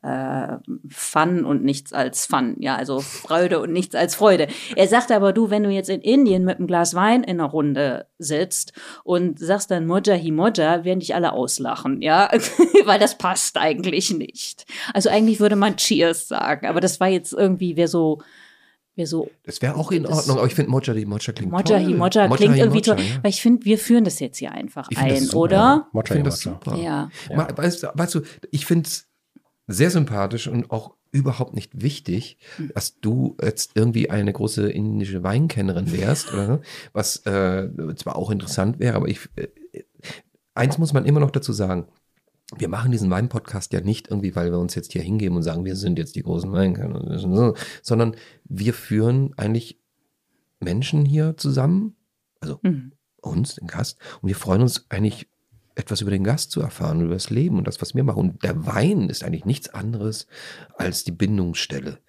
äh, 0.02 0.58
Fun 0.90 1.44
und 1.46 1.64
nichts 1.64 1.92
als 1.94 2.26
Fun. 2.26 2.56
Ja, 2.60 2.76
also 2.78 3.00
Freude 3.02 3.60
und 3.60 3.72
nichts 3.74 3.96
als 3.96 4.16
Freude. 4.16 4.48
Er 4.76 4.88
sagt 4.88 5.12
aber, 5.12 5.34
du, 5.34 5.50
wenn 5.50 5.64
du 5.64 5.70
jetzt 5.70 5.90
in 5.90 6.02
Indien 6.02 6.46
mit 6.46 6.58
einem 6.58 6.68
Glas 6.68 6.94
Wein 6.94 7.24
in 7.24 7.40
einer 7.40 7.50
Runde 7.50 8.08
sitzt 8.18 8.72
und 9.04 9.40
sagst 9.40 9.72
dann 9.72 9.86
Moja 9.88 10.16
hi 10.16 10.32
Moja, 10.32 10.84
werden 10.86 11.00
dich 11.02 11.16
alle 11.16 11.34
auslachen, 11.34 12.02
ja, 12.02 12.30
weil 12.86 13.00
das 13.00 13.18
passt 13.18 13.58
eigentlich 13.58 14.12
nicht. 14.12 14.66
Also 14.94 15.10
eigentlich 15.10 15.40
würde 15.40 15.56
man 15.58 15.76
Cheers 15.76 16.28
sagen, 16.30 16.66
aber 16.68 16.80
das 16.82 17.00
war 17.00 17.08
jetzt 17.10 17.34
irgendwie, 17.34 17.76
wer 17.76 17.88
so, 17.90 18.22
wer 18.96 19.06
so 19.08 19.30
Das 19.44 19.62
wäre 19.62 19.76
auch 19.76 19.92
in 19.92 20.06
Ordnung, 20.06 20.38
aber 20.38 20.48
ich 20.48 20.56
finde 20.56 20.72
Moja, 20.72 20.94
die 20.94 21.06
Moja 21.06 21.34
klingt 21.34 21.52
Moja 21.52 21.64
toll. 21.64 21.80
hi 21.80 21.94
Moja 21.94 22.28
Moja 22.28 22.36
klingt 22.38 22.54
hi 22.54 22.60
irgendwie 22.60 22.80
Moja, 22.90 22.96
toll, 22.96 23.04
ja. 23.04 23.24
weil 23.24 23.32
ich 23.32 23.42
finde, 23.42 23.66
wir 23.66 23.78
führen 23.78 24.06
das 24.06 24.20
jetzt 24.22 24.38
hier 24.38 24.52
einfach 24.54 24.88
Ich 24.90 24.98
find 24.98 25.12
das 25.12 25.18
ein, 25.20 25.26
super. 25.26 25.38
oder? 25.40 25.88
Mocha, 25.92 26.04
Ich 26.06 26.12
finde 26.14 26.30
das 26.30 26.46
Mocha. 26.46 26.60
super. 26.66 26.78
Ja. 26.82 27.10
Ma- 27.36 27.48
Weißt, 27.54 27.84
du- 27.84 27.88
weißt 27.94 28.16
du, 28.16 28.22
ich 28.52 28.66
finde 28.66 28.88
es 28.88 29.09
sehr 29.72 29.91
sympathisch 29.91 30.48
und 30.48 30.72
auch 30.72 30.96
überhaupt 31.12 31.54
nicht 31.54 31.82
wichtig, 31.82 32.38
Hm. 32.58 32.72
dass 32.74 33.00
du 33.00 33.36
jetzt 33.41 33.72
irgendwie 33.76 34.10
eine 34.10 34.34
große 34.34 34.70
indische 34.70 35.24
Weinkennerin 35.24 35.91
wärst, 35.91 36.34
oder 36.34 36.62
was 36.94 37.26
äh, 37.26 37.70
zwar 37.96 38.16
auch 38.16 38.30
interessant 38.32 38.80
wäre, 38.80 38.96
aber 38.96 39.08
ich 39.08 39.30
äh, 39.36 39.48
eins 40.54 40.78
muss 40.78 40.94
man 40.94 41.06
immer 41.06 41.20
noch 41.20 41.32
dazu 41.32 41.54
sagen. 41.54 41.88
Wir 42.58 42.68
machen 42.68 42.91
diesen 42.91 43.12
Wein-Podcast 43.12 43.74
ja 43.74 43.82
nicht 43.82 44.08
irgendwie, 44.10 44.36
weil 44.36 44.52
wir 44.52 44.58
uns 44.58 44.74
jetzt 44.74 44.91
hier 44.94 45.04
hingeben 45.04 45.38
und 45.38 45.44
sagen, 45.44 45.66
wir 45.66 45.76
sind 45.76 46.00
jetzt 46.00 46.16
die 46.16 46.24
großen 46.24 46.52
Weinkenner, 46.52 47.20
so, 47.20 47.54
sondern 47.84 48.16
wir 48.46 48.74
führen 48.74 49.34
eigentlich 49.38 49.80
Menschen 50.60 51.06
hier 51.06 51.38
zusammen, 51.38 51.96
also 52.41 52.60
Mhm. 52.64 52.94
uns, 53.22 53.56
den 53.56 53.68
Gast, 53.68 54.00
und 54.22 54.30
wir 54.30 54.36
freuen 54.36 54.64
uns 54.64 54.86
eigentlich 54.90 55.28
etwas 55.76 56.02
über 56.02 56.12
den 56.12 56.24
Gast 56.24 56.52
zu 56.52 56.62
erfahren, 56.62 57.02
über 57.02 57.14
das 57.14 57.30
Leben 57.30 57.58
und 57.58 57.68
das, 57.68 57.82
was 57.82 57.96
wir 57.96 58.04
machen. 58.04 58.20
Und 58.20 58.44
der 58.44 58.66
Wein 58.66 59.10
ist 59.10 59.24
eigentlich 59.24 59.46
nichts 59.46 59.70
anderes 59.70 60.28
als 60.78 61.04
die 61.04 61.12
Bindungsstelle. 61.12 62.00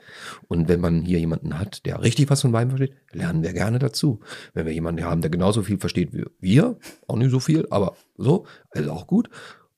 Und 0.48 0.68
wenn 0.68 0.80
man 0.80 1.02
hier 1.02 1.18
jemanden 1.18 1.58
hat, 1.58 1.86
der 1.86 2.02
richtig 2.02 2.30
was 2.30 2.42
von 2.42 2.52
Wein 2.52 2.70
versteht, 2.70 2.94
lernen 3.12 3.42
wir 3.42 3.52
gerne 3.52 3.78
dazu. 3.78 4.20
Wenn 4.54 4.66
wir 4.66 4.72
jemanden 4.72 5.04
haben, 5.04 5.20
der 5.20 5.30
genauso 5.30 5.62
viel 5.62 5.78
versteht 5.78 6.12
wie 6.12 6.24
wir, 6.40 6.78
auch 7.06 7.16
nicht 7.16 7.30
so 7.30 7.40
viel, 7.40 7.66
aber 7.70 7.96
so, 8.16 8.46
also 8.70 8.90
auch 8.92 9.06
gut. 9.06 9.30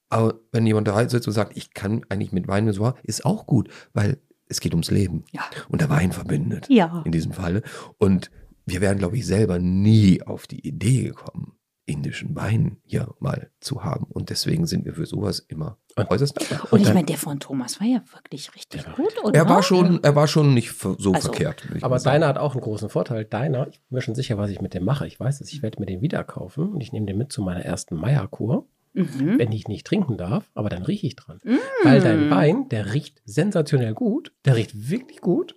Aber 0.09 0.41
wenn 0.53 0.67
jemand 0.67 0.89
da 0.89 1.09
sitzt 1.09 1.27
und 1.27 1.33
sagt, 1.33 1.57
ich 1.57 1.75
kann 1.75 2.05
eigentlich 2.09 2.33
mit 2.33 2.49
Wein 2.49 2.71
so, 2.73 2.93
ist 3.03 3.25
auch 3.25 3.47
gut, 3.47 3.69
weil 3.93 4.19
es 4.49 4.61
geht 4.61 4.75
ums 4.75 4.91
Leben. 4.91 5.25
Ja. 5.33 5.43
Und 5.69 5.81
der 5.81 5.89
Wein 5.89 6.13
verbindet. 6.13 6.67
Ja. 6.69 7.03
In 7.05 7.13
diesem 7.13 7.33
Falle. 7.33 7.63
Und 7.99 8.31
wir 8.67 8.81
wären, 8.81 8.99
glaube 8.99 9.17
ich, 9.17 9.27
selber 9.27 9.59
nie 9.59 10.23
auf 10.23 10.47
die 10.47 10.67
Idee 10.67 11.05
gekommen, 11.05 11.55
indischen 11.85 12.35
Wein 12.37 12.77
hier 12.85 13.13
mal 13.19 13.51
zu 13.61 13.83
haben. 13.85 14.05
Und 14.05 14.31
deswegen 14.31 14.67
sind 14.67 14.85
wir 14.85 14.95
für 14.95 15.07
sowas 15.07 15.41
immer 15.41 15.79
äußerst 15.97 16.39
dankbar. 16.41 16.73
Und 16.73 16.81
ich 16.81 16.95
meine, 16.95 17.07
der 17.07 17.17
von 17.19 17.41
Thomas 17.41 17.81
war 17.81 17.87
ja 17.87 18.03
wirklich 18.13 18.55
richtig 18.55 18.85
gut, 18.95 19.13
oder? 19.25 19.35
Er 19.35 19.49
war 19.49 19.63
schon, 19.63 20.03
er 20.03 20.15
war 20.15 20.29
schon 20.29 20.55
nicht 20.55 20.79
so 20.79 20.91
Also, 21.13 21.13
verkehrt. 21.13 21.67
Aber 21.81 21.99
deiner 21.99 22.29
hat 22.29 22.39
auch 22.39 22.53
einen 22.53 22.61
großen 22.63 22.89
Vorteil. 22.89 23.25
Deiner, 23.25 23.67
ich 23.69 23.81
bin 23.81 23.97
mir 23.97 24.01
schon 24.01 24.15
sicher, 24.15 24.39
was 24.39 24.51
ich 24.51 24.61
mit 24.61 24.75
dem 24.75 24.85
mache. 24.85 25.07
Ich 25.07 25.19
weiß 25.19 25.41
es, 25.41 25.53
ich 25.53 25.63
werde 25.63 25.81
mir 25.81 25.87
den 25.87 26.01
wieder 26.03 26.23
kaufen 26.25 26.73
und 26.73 26.81
ich 26.81 26.93
nehme 26.93 27.07
den 27.07 27.19
mit 27.19 27.33
zu 27.33 27.43
meiner 27.43 27.65
ersten 27.65 27.97
Meierkur, 27.97 28.67
Mhm. 28.95 29.39
wenn 29.39 29.51
ich 29.53 29.69
nicht 29.69 29.87
trinken 29.87 30.19
darf, 30.19 30.51
aber 30.55 30.69
dann 30.69 30.83
rieche 30.83 31.07
ich 31.07 31.17
dran. 31.17 31.41
Weil 31.83 32.01
dein 32.03 32.29
Wein, 32.31 32.69
der 32.69 32.93
riecht 32.93 33.23
sensationell 33.25 33.95
gut, 33.95 34.35
der 34.45 34.55
riecht 34.55 34.91
wirklich 34.91 35.23
gut. 35.23 35.55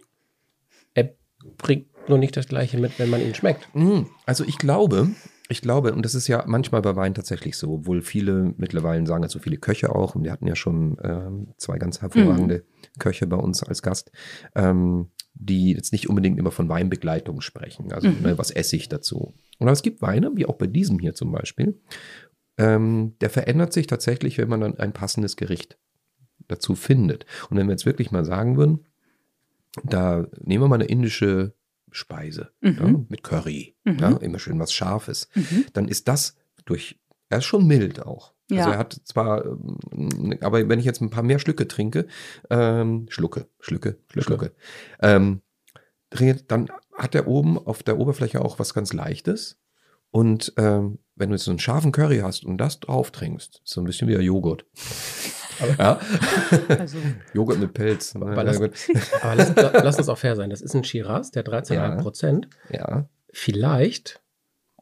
Er 0.93 1.09
bringt 1.57 1.87
nur 2.07 2.17
nicht 2.17 2.37
das 2.37 2.47
Gleiche 2.47 2.77
mit, 2.77 2.97
wenn 2.97 3.09
man 3.09 3.19
ihn 3.21 3.35
schmeckt. 3.35 3.67
Mm, 3.75 4.03
Also 4.25 4.45
ich 4.45 4.57
glaube, 4.57 5.09
ich 5.47 5.61
glaube, 5.61 5.93
und 5.93 6.03
das 6.03 6.15
ist 6.15 6.27
ja 6.27 6.43
manchmal 6.47 6.81
bei 6.81 6.95
Wein 6.95 7.13
tatsächlich 7.13 7.57
so, 7.57 7.73
obwohl 7.73 8.01
viele 8.01 8.53
mittlerweile 8.57 9.05
sagen, 9.05 9.23
also 9.23 9.39
viele 9.39 9.57
Köche 9.57 9.93
auch, 9.93 10.15
und 10.15 10.23
wir 10.23 10.31
hatten 10.31 10.47
ja 10.47 10.55
schon 10.55 10.97
ähm, 11.03 11.53
zwei 11.57 11.77
ganz 11.77 12.01
hervorragende 12.01 12.65
Köche 12.99 13.27
bei 13.27 13.37
uns 13.37 13.61
als 13.61 13.81
Gast, 13.83 14.11
ähm, 14.55 15.11
die 15.35 15.73
jetzt 15.73 15.91
nicht 15.91 16.09
unbedingt 16.09 16.39
immer 16.39 16.51
von 16.51 16.69
Weinbegleitung 16.69 17.41
sprechen, 17.41 17.91
also 17.91 18.09
ne, 18.09 18.37
was 18.37 18.49
esse 18.49 18.75
ich 18.75 18.89
dazu. 18.89 19.33
Und 19.59 19.67
es 19.67 19.83
gibt 19.83 20.01
Weine, 20.01 20.31
wie 20.35 20.45
auch 20.47 20.55
bei 20.55 20.67
diesem 20.67 20.97
hier 20.97 21.13
zum 21.13 21.31
Beispiel, 21.31 21.79
ähm, 22.57 23.15
der 23.21 23.29
verändert 23.29 23.73
sich 23.73 23.85
tatsächlich, 23.85 24.37
wenn 24.37 24.49
man 24.49 24.61
dann 24.61 24.79
ein 24.79 24.93
passendes 24.93 25.35
Gericht 25.35 25.77
dazu 26.47 26.75
findet. 26.75 27.25
Und 27.49 27.57
wenn 27.57 27.67
wir 27.67 27.73
jetzt 27.73 27.85
wirklich 27.85 28.11
mal 28.11 28.25
sagen 28.25 28.57
würden, 28.57 28.85
da 29.83 30.25
nehmen 30.41 30.63
wir 30.63 30.69
mal 30.69 30.75
eine 30.75 30.85
indische 30.85 31.53
Speise 31.95 32.51
Mhm. 32.61 32.77
ja, 32.79 33.05
mit 33.09 33.23
Curry, 33.23 33.75
Mhm. 33.83 33.99
ja, 33.99 34.09
immer 34.17 34.39
schön 34.39 34.59
was 34.59 34.71
Scharfes, 34.73 35.29
Mhm. 35.35 35.65
dann 35.73 35.87
ist 35.87 36.07
das 36.07 36.35
durch, 36.65 36.99
er 37.29 37.39
ist 37.39 37.45
schon 37.45 37.65
mild 37.65 38.05
auch. 38.05 38.33
Ja. 38.51 38.59
Also 38.59 38.71
er 38.71 38.77
hat 38.77 39.01
zwar, 39.05 39.45
ähm, 39.45 40.37
aber 40.41 40.67
wenn 40.69 40.77
ich 40.79 40.85
jetzt 40.85 41.01
ein 41.01 41.09
paar 41.09 41.23
mehr 41.23 41.39
Schlücke 41.39 41.67
trinke, 41.67 42.05
ähm, 42.49 43.07
Schlucke, 43.09 43.47
Schlücke, 43.59 43.97
Schlücke. 44.11 44.25
Schlucke, 44.27 44.51
ähm, 45.01 45.41
dann 46.47 46.69
hat 46.93 47.15
er 47.15 47.27
oben 47.27 47.57
auf 47.57 47.81
der 47.83 47.97
Oberfläche 47.97 48.41
auch 48.41 48.59
was 48.59 48.73
ganz 48.73 48.93
Leichtes. 48.93 49.57
Und 50.11 50.53
ähm, 50.57 50.99
wenn 51.15 51.29
du 51.29 51.35
jetzt 51.35 51.43
so 51.45 51.51
einen 51.51 51.59
scharfen 51.59 51.91
Curry 51.91 52.19
hast 52.19 52.45
und 52.45 52.57
das 52.57 52.79
drauf 52.79 53.11
trinkst, 53.11 53.61
so 53.65 53.81
ein 53.81 53.85
bisschen 53.85 54.07
wie 54.07 54.13
Joghurt. 54.13 54.65
Ja, 55.77 55.99
Also, 56.79 56.97
Joghurt 57.33 57.59
mit 57.59 57.73
Pelz. 57.73 58.15
Aber 58.15 58.33
Ja, 58.35 58.41
lass, 58.41 58.59
gut. 58.59 58.71
aber 59.21 59.35
lass, 59.35 59.53
lass 59.55 59.97
uns 59.97 60.09
auch 60.09 60.17
fair 60.17 60.35
sein. 60.35 60.49
Das 60.49 60.61
ist 60.61 60.75
ein 60.75 60.83
Shiraz, 60.83 61.31
der 61.31 61.45
13,5 61.45 62.01
Prozent. 62.01 62.47
ja. 62.69 63.07
Vielleicht 63.37 64.21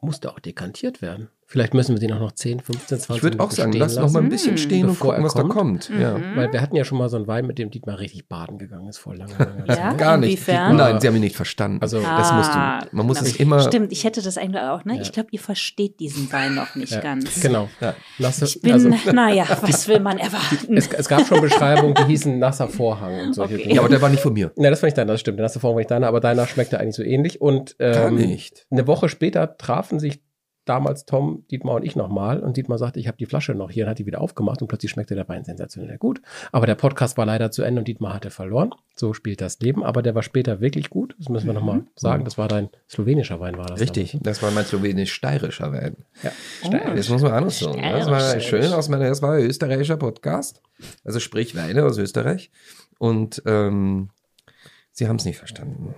muss 0.00 0.20
der 0.20 0.30
auch 0.30 0.38
dekantiert 0.38 1.02
werden. 1.02 1.28
Vielleicht 1.54 1.72
müssen 1.72 1.94
wir 1.94 2.00
den 2.00 2.12
auch 2.12 2.18
noch 2.18 2.32
10, 2.32 2.58
15, 2.58 2.98
20 2.98 3.16
Ich 3.16 3.22
würde 3.22 3.36
auch 3.38 3.42
Minuten 3.42 3.54
sagen, 3.54 3.70
stehen 3.72 3.80
lass 3.80 3.94
noch 3.96 4.10
mal 4.10 4.22
ein 4.24 4.28
bisschen 4.28 4.58
stehen 4.58 4.86
und 4.86 4.94
Bevor 4.94 5.10
gucken, 5.12 5.22
er 5.22 5.26
was 5.26 5.34
da 5.34 5.42
kommt. 5.44 5.88
Ja. 5.88 6.18
Mhm. 6.18 6.34
Weil 6.34 6.52
wir 6.52 6.60
hatten 6.60 6.74
ja 6.74 6.84
schon 6.84 6.98
mal 6.98 7.08
so 7.08 7.16
einen 7.16 7.28
Wein, 7.28 7.46
mit 7.46 7.58
dem 7.60 7.70
Dietmar 7.70 8.00
richtig 8.00 8.28
baden 8.28 8.58
gegangen 8.58 8.88
ist 8.88 8.98
vor 8.98 9.14
langer, 9.14 9.38
langer 9.38 9.64
Ja? 9.68 9.74
Zeit. 9.90 9.98
Gar 9.98 10.16
nicht. 10.16 10.30
Inwiefern? 10.30 10.74
Nein, 10.76 11.00
sie 11.00 11.06
haben 11.06 11.14
ihn 11.14 11.20
nicht 11.20 11.36
verstanden. 11.36 11.78
Also- 11.80 12.00
das 12.00 12.32
musst 12.32 12.50
Ah, 12.50 12.80
du. 12.90 12.96
Man 12.96 13.06
muss 13.06 13.18
genau. 13.20 13.30
es 13.30 13.36
immer. 13.36 13.60
Stimmt, 13.60 13.92
ich 13.92 14.02
hätte 14.02 14.20
das 14.20 14.36
eigentlich 14.36 14.62
auch, 14.64 14.84
ne? 14.84 14.96
Ja. 14.96 15.02
Ich 15.02 15.12
glaube, 15.12 15.28
ihr 15.30 15.38
versteht 15.38 16.00
diesen 16.00 16.32
Wein 16.32 16.56
noch 16.56 16.74
nicht 16.74 16.90
Ja, 16.90 16.98
ganz. 17.00 17.40
Genau. 17.40 17.68
Ja. 17.80 17.94
Nasse, 18.18 18.46
Ich 18.46 18.60
bin, 18.60 18.72
also, 18.72 18.88
naja, 19.12 19.46
was 19.60 19.86
will 19.86 20.00
man 20.00 20.18
erwarten? 20.18 20.76
es, 20.76 20.88
es 20.88 21.08
gab 21.08 21.24
schon 21.24 21.40
Beschreibungen, 21.40 21.94
die 21.94 22.02
hießen 22.06 22.36
nasser 22.36 22.66
Vorhang 22.66 23.20
und 23.28 23.32
solche 23.32 23.54
Okay. 23.54 23.62
Dinge. 23.62 23.74
Ja, 23.76 23.80
aber 23.82 23.90
der 23.90 24.02
war 24.02 24.08
nicht 24.08 24.22
von 24.24 24.32
mir. 24.32 24.50
Ja, 24.56 24.70
das 24.70 24.80
fand 24.80 24.88
ich 24.88 24.94
deiner, 24.94 25.12
das 25.12 25.20
stimmt. 25.20 25.38
Der 25.38 25.44
nasse 25.44 25.60
Vorhang 25.60 25.76
war 25.76 25.80
nicht 25.82 25.90
deiner, 25.92 26.08
aber 26.08 26.18
deiner 26.18 26.48
schmeckte 26.48 26.80
eigentlich 26.80 26.96
so 26.96 27.04
ähnlich. 27.04 27.40
Und 27.40 27.78
Gar 27.78 28.08
ähm, 28.08 28.16
nicht. 28.16 28.66
eine 28.72 28.88
Woche 28.88 29.08
später 29.08 29.56
trafen 29.56 30.00
sich 30.00 30.20
damals 30.64 31.04
Tom, 31.04 31.44
Dietmar 31.50 31.76
und 31.76 31.84
ich 31.84 31.96
nochmal. 31.96 32.40
Und 32.40 32.56
Dietmar 32.56 32.78
sagte, 32.78 33.00
ich 33.00 33.06
habe 33.06 33.16
die 33.16 33.26
Flasche 33.26 33.54
noch 33.54 33.70
hier 33.70 33.84
und 33.84 33.90
hat 33.90 33.98
die 33.98 34.06
wieder 34.06 34.20
aufgemacht 34.20 34.62
und 34.62 34.68
plötzlich 34.68 34.90
schmeckte 34.90 35.14
der 35.14 35.28
Wein 35.28 35.44
sensationell 35.44 35.98
gut. 35.98 36.20
Aber 36.52 36.66
der 36.66 36.74
Podcast 36.74 37.16
war 37.18 37.26
leider 37.26 37.50
zu 37.50 37.62
Ende 37.62 37.80
und 37.80 37.88
Dietmar 37.88 38.14
hatte 38.14 38.30
verloren. 38.30 38.70
So 38.96 39.12
spielt 39.12 39.40
das 39.40 39.58
Leben. 39.60 39.84
Aber 39.84 40.02
der 40.02 40.14
war 40.14 40.22
später 40.22 40.60
wirklich 40.60 40.90
gut. 40.90 41.14
Das 41.18 41.28
müssen 41.28 41.46
wir 41.46 41.54
nochmal 41.54 41.82
sagen. 41.96 42.24
Das 42.24 42.38
war 42.38 42.48
dein 42.48 42.70
slowenischer 42.88 43.40
Wein, 43.40 43.56
war 43.58 43.66
das. 43.66 43.80
Richtig. 43.80 44.12
damals, 44.12 44.24
Das 44.24 44.42
war 44.42 44.50
mein 44.52 44.64
slowenisch-steirischer 44.64 45.72
Wein. 45.72 45.96
Ja. 46.22 46.32
Das 46.94 47.08
muss 47.08 47.22
man 47.22 47.32
anders 47.32 47.58
sagen. 47.58 47.80
ne? 47.80 47.92
Das 47.92 48.10
war 48.10 48.20
Steirisch. 48.20 48.46
schön 48.48 48.72
aus 48.72 48.88
meiner, 48.88 49.08
das 49.08 49.20
war 49.22 49.34
ein 49.34 49.44
österreichischer 49.44 49.96
Podcast. 49.96 50.62
Also 51.04 51.20
sprich 51.20 51.54
Weine 51.56 51.84
aus 51.84 51.98
Österreich. 51.98 52.50
Und 52.98 53.42
ähm, 53.46 54.10
sie 54.92 55.08
haben 55.08 55.16
es 55.16 55.24
nicht 55.24 55.38
verstanden. 55.38 55.94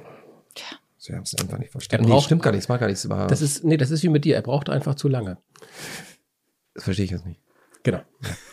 Tja. 0.55 0.79
Sie 1.07 1.13
haben 1.15 1.23
es 1.23 1.35
einfach 1.41 1.59
nicht 1.59 1.71
verstanden. 1.71 2.05
Er 2.05 2.09
Nee, 2.09 2.13
braucht- 2.15 2.25
stimmt 2.25 2.43
gar 2.43 2.51
nicht. 2.51 2.61
Es 2.65 2.69
war 2.69 2.79
gar 2.79 2.89
nicht. 2.89 2.97
Es 2.99 3.09
war, 3.09 3.29
Das 3.29 3.41
ist, 3.41 3.63
nee, 3.63 3.77
das 3.77 3.91
ist 3.93 4.03
wie 4.03 4.09
mit 4.09 4.25
dir. 4.25 4.35
Er 4.35 4.43
braucht 4.43 4.69
einfach 4.69 4.97
zu 4.97 5.07
lange. 5.09 5.39
das 6.75 6.83
verstehe 6.85 7.05
ich 7.05 7.11
jetzt 7.13 7.25
nicht. 7.27 7.41
Genau. 7.85 8.01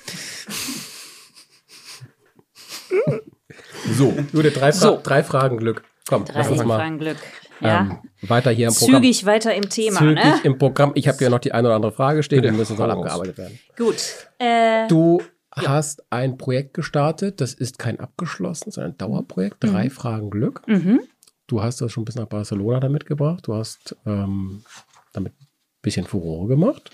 So. 3.98 4.14
Jude, 4.32 4.52
drei, 4.52 4.72
Fra 4.72 4.80
So. 4.88 5.00
drei 5.04 5.24
Fragen 5.24 5.58
Glück. 5.58 5.84
Komm, 6.08 6.26
Drei 6.26 6.40
lass 6.40 6.50
uns 6.50 6.64
mal 6.64 6.78
Fragen 6.78 7.00
Glück. 7.00 7.18
Ja. 7.60 7.82
ähm, 7.82 7.98
weiter 8.30 8.52
hier 8.52 8.68
im 8.70 8.74
Programm. 8.74 9.02
Zügig 9.04 9.26
weiter 9.26 9.54
im 9.54 9.70
Thema, 9.70 10.00
Zügig 10.00 10.16
ne? 10.24 10.40
im 10.44 10.58
Programm. 10.58 10.92
Ich 10.96 11.08
habe 11.08 11.22
ja 11.24 11.30
noch 11.30 11.40
die 11.40 11.52
eine 11.54 11.68
oder 11.68 11.76
andere 11.76 11.92
Frage 11.92 12.24
stehen, 12.24 12.42
die 12.42 12.52
müssen 12.52 12.78
raus. 12.78 12.90
abgearbeitet 12.92 13.38
werden. 13.38 13.60
Gut. 13.78 13.98
Äh, 14.40 14.88
Du 14.88 15.22
hast 15.56 16.04
ein 16.10 16.38
Projekt 16.38 16.74
gestartet, 16.74 17.40
das 17.40 17.54
ist 17.54 17.78
kein 17.78 18.00
abgeschlossen, 18.00 18.72
sondern 18.72 18.94
ein 18.94 18.98
Dauerprojekt, 18.98 19.58
drei 19.64 19.86
Mhm. 19.86 19.92
Fragen 19.92 20.30
Glück. 20.32 20.62
Mhm. 20.68 21.02
Du 21.48 21.62
hast 21.62 21.82
das 21.82 21.92
schon 21.92 22.06
bis 22.06 22.16
nach 22.16 22.28
Barcelona 22.28 22.80
damit 22.80 23.06
gebracht. 23.06 23.48
Du 23.48 23.56
hast 23.56 23.96
ähm, 24.06 24.64
damit 25.12 25.34
ein 25.34 25.48
bisschen 25.82 26.06
Furore 26.06 26.48
gemacht. 26.48 26.92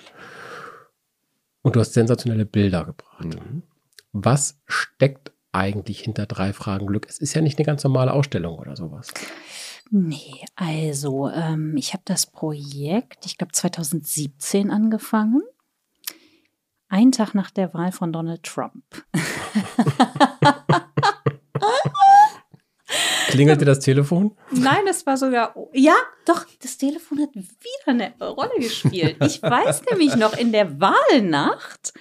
Und 1.62 1.76
du 1.76 1.80
hast 1.80 1.94
sensationelle 1.94 2.46
Bilder 2.46 2.86
gebracht. 2.86 3.26
Mhm. 3.26 3.64
Was 4.12 4.60
steckt 4.66 5.32
eigentlich 5.52 6.02
hinter 6.02 6.26
drei 6.26 6.54
Fragen 6.54 6.88
Glück? 6.88 7.08
Es 7.08 7.20
ist 7.20 7.34
ja 7.34 7.42
nicht 7.42 7.58
eine 7.58 7.66
ganz 7.66 7.84
normale 7.84 8.14
Ausstellung 8.14 8.58
oder 8.58 8.76
sowas. 8.76 9.10
Nee, 9.92 10.46
also 10.56 11.30
ähm, 11.30 11.76
ich 11.78 11.94
habe 11.94 12.04
das 12.06 12.28
Projekt, 12.28 13.26
ich 13.26 13.38
glaube 13.38 13.54
2017 13.54 14.72
angefangen. 14.72 15.42
Einen 16.88 17.12
Tag 17.12 17.36
nach 17.36 17.52
der 17.52 17.74
Wahl 17.74 17.92
von 17.92 18.12
Donald 18.12 18.44
Trump. 18.44 18.84
Klingelte 23.30 23.66
das 23.66 23.80
Telefon? 23.80 24.36
Nein, 24.52 24.88
es 24.90 25.06
war 25.06 25.16
sogar. 25.16 25.56
Ja, 25.74 25.96
doch, 26.26 26.46
das 26.62 26.78
Telefon 26.78 27.22
hat 27.22 27.36
wieder 27.36 27.46
eine 27.86 28.14
Rolle 28.20 28.58
gespielt. 28.58 29.18
Ich 29.24 29.42
weiß 29.42 29.84
nämlich 29.92 30.16
noch, 30.16 30.38
in 30.38 30.52
der 30.52 30.80
Wahlnacht 30.82 31.94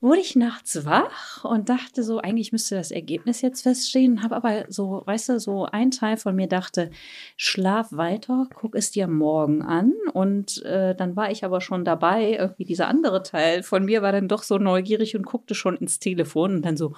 wurde 0.00 0.20
ich 0.20 0.34
nachts 0.34 0.86
wach 0.86 1.44
und 1.44 1.68
dachte 1.68 2.02
so, 2.02 2.20
eigentlich 2.20 2.52
müsste 2.52 2.74
das 2.74 2.90
Ergebnis 2.90 3.42
jetzt 3.42 3.62
feststehen, 3.62 4.22
habe 4.22 4.34
aber 4.34 4.64
so, 4.68 5.02
weißt 5.04 5.28
du, 5.28 5.40
so 5.40 5.66
ein 5.66 5.90
Teil 5.90 6.16
von 6.16 6.34
mir 6.34 6.46
dachte, 6.46 6.90
schlaf 7.36 7.88
weiter, 7.92 8.48
guck 8.54 8.74
es 8.76 8.90
dir 8.90 9.08
morgen 9.08 9.60
an 9.60 9.92
und 10.14 10.62
äh, 10.64 10.94
dann 10.94 11.16
war 11.16 11.30
ich 11.30 11.44
aber 11.44 11.60
schon 11.60 11.84
dabei, 11.84 12.36
irgendwie 12.38 12.64
dieser 12.64 12.88
andere 12.88 13.22
Teil 13.22 13.62
von 13.62 13.84
mir 13.84 14.00
war 14.00 14.12
dann 14.12 14.28
doch 14.28 14.42
so 14.42 14.56
neugierig 14.56 15.16
und 15.16 15.26
guckte 15.26 15.54
schon 15.54 15.76
ins 15.76 15.98
Telefon 15.98 16.56
und 16.56 16.62
dann 16.62 16.78
so, 16.78 16.94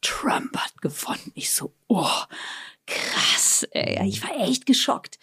Trump 0.00 0.56
hat 0.56 0.82
gewonnen. 0.82 1.30
Ich 1.34 1.52
so, 1.52 1.72
oh, 1.86 2.10
ey. 3.70 4.08
ich 4.08 4.22
war 4.22 4.36
echt 4.40 4.66
geschockt. 4.66 5.18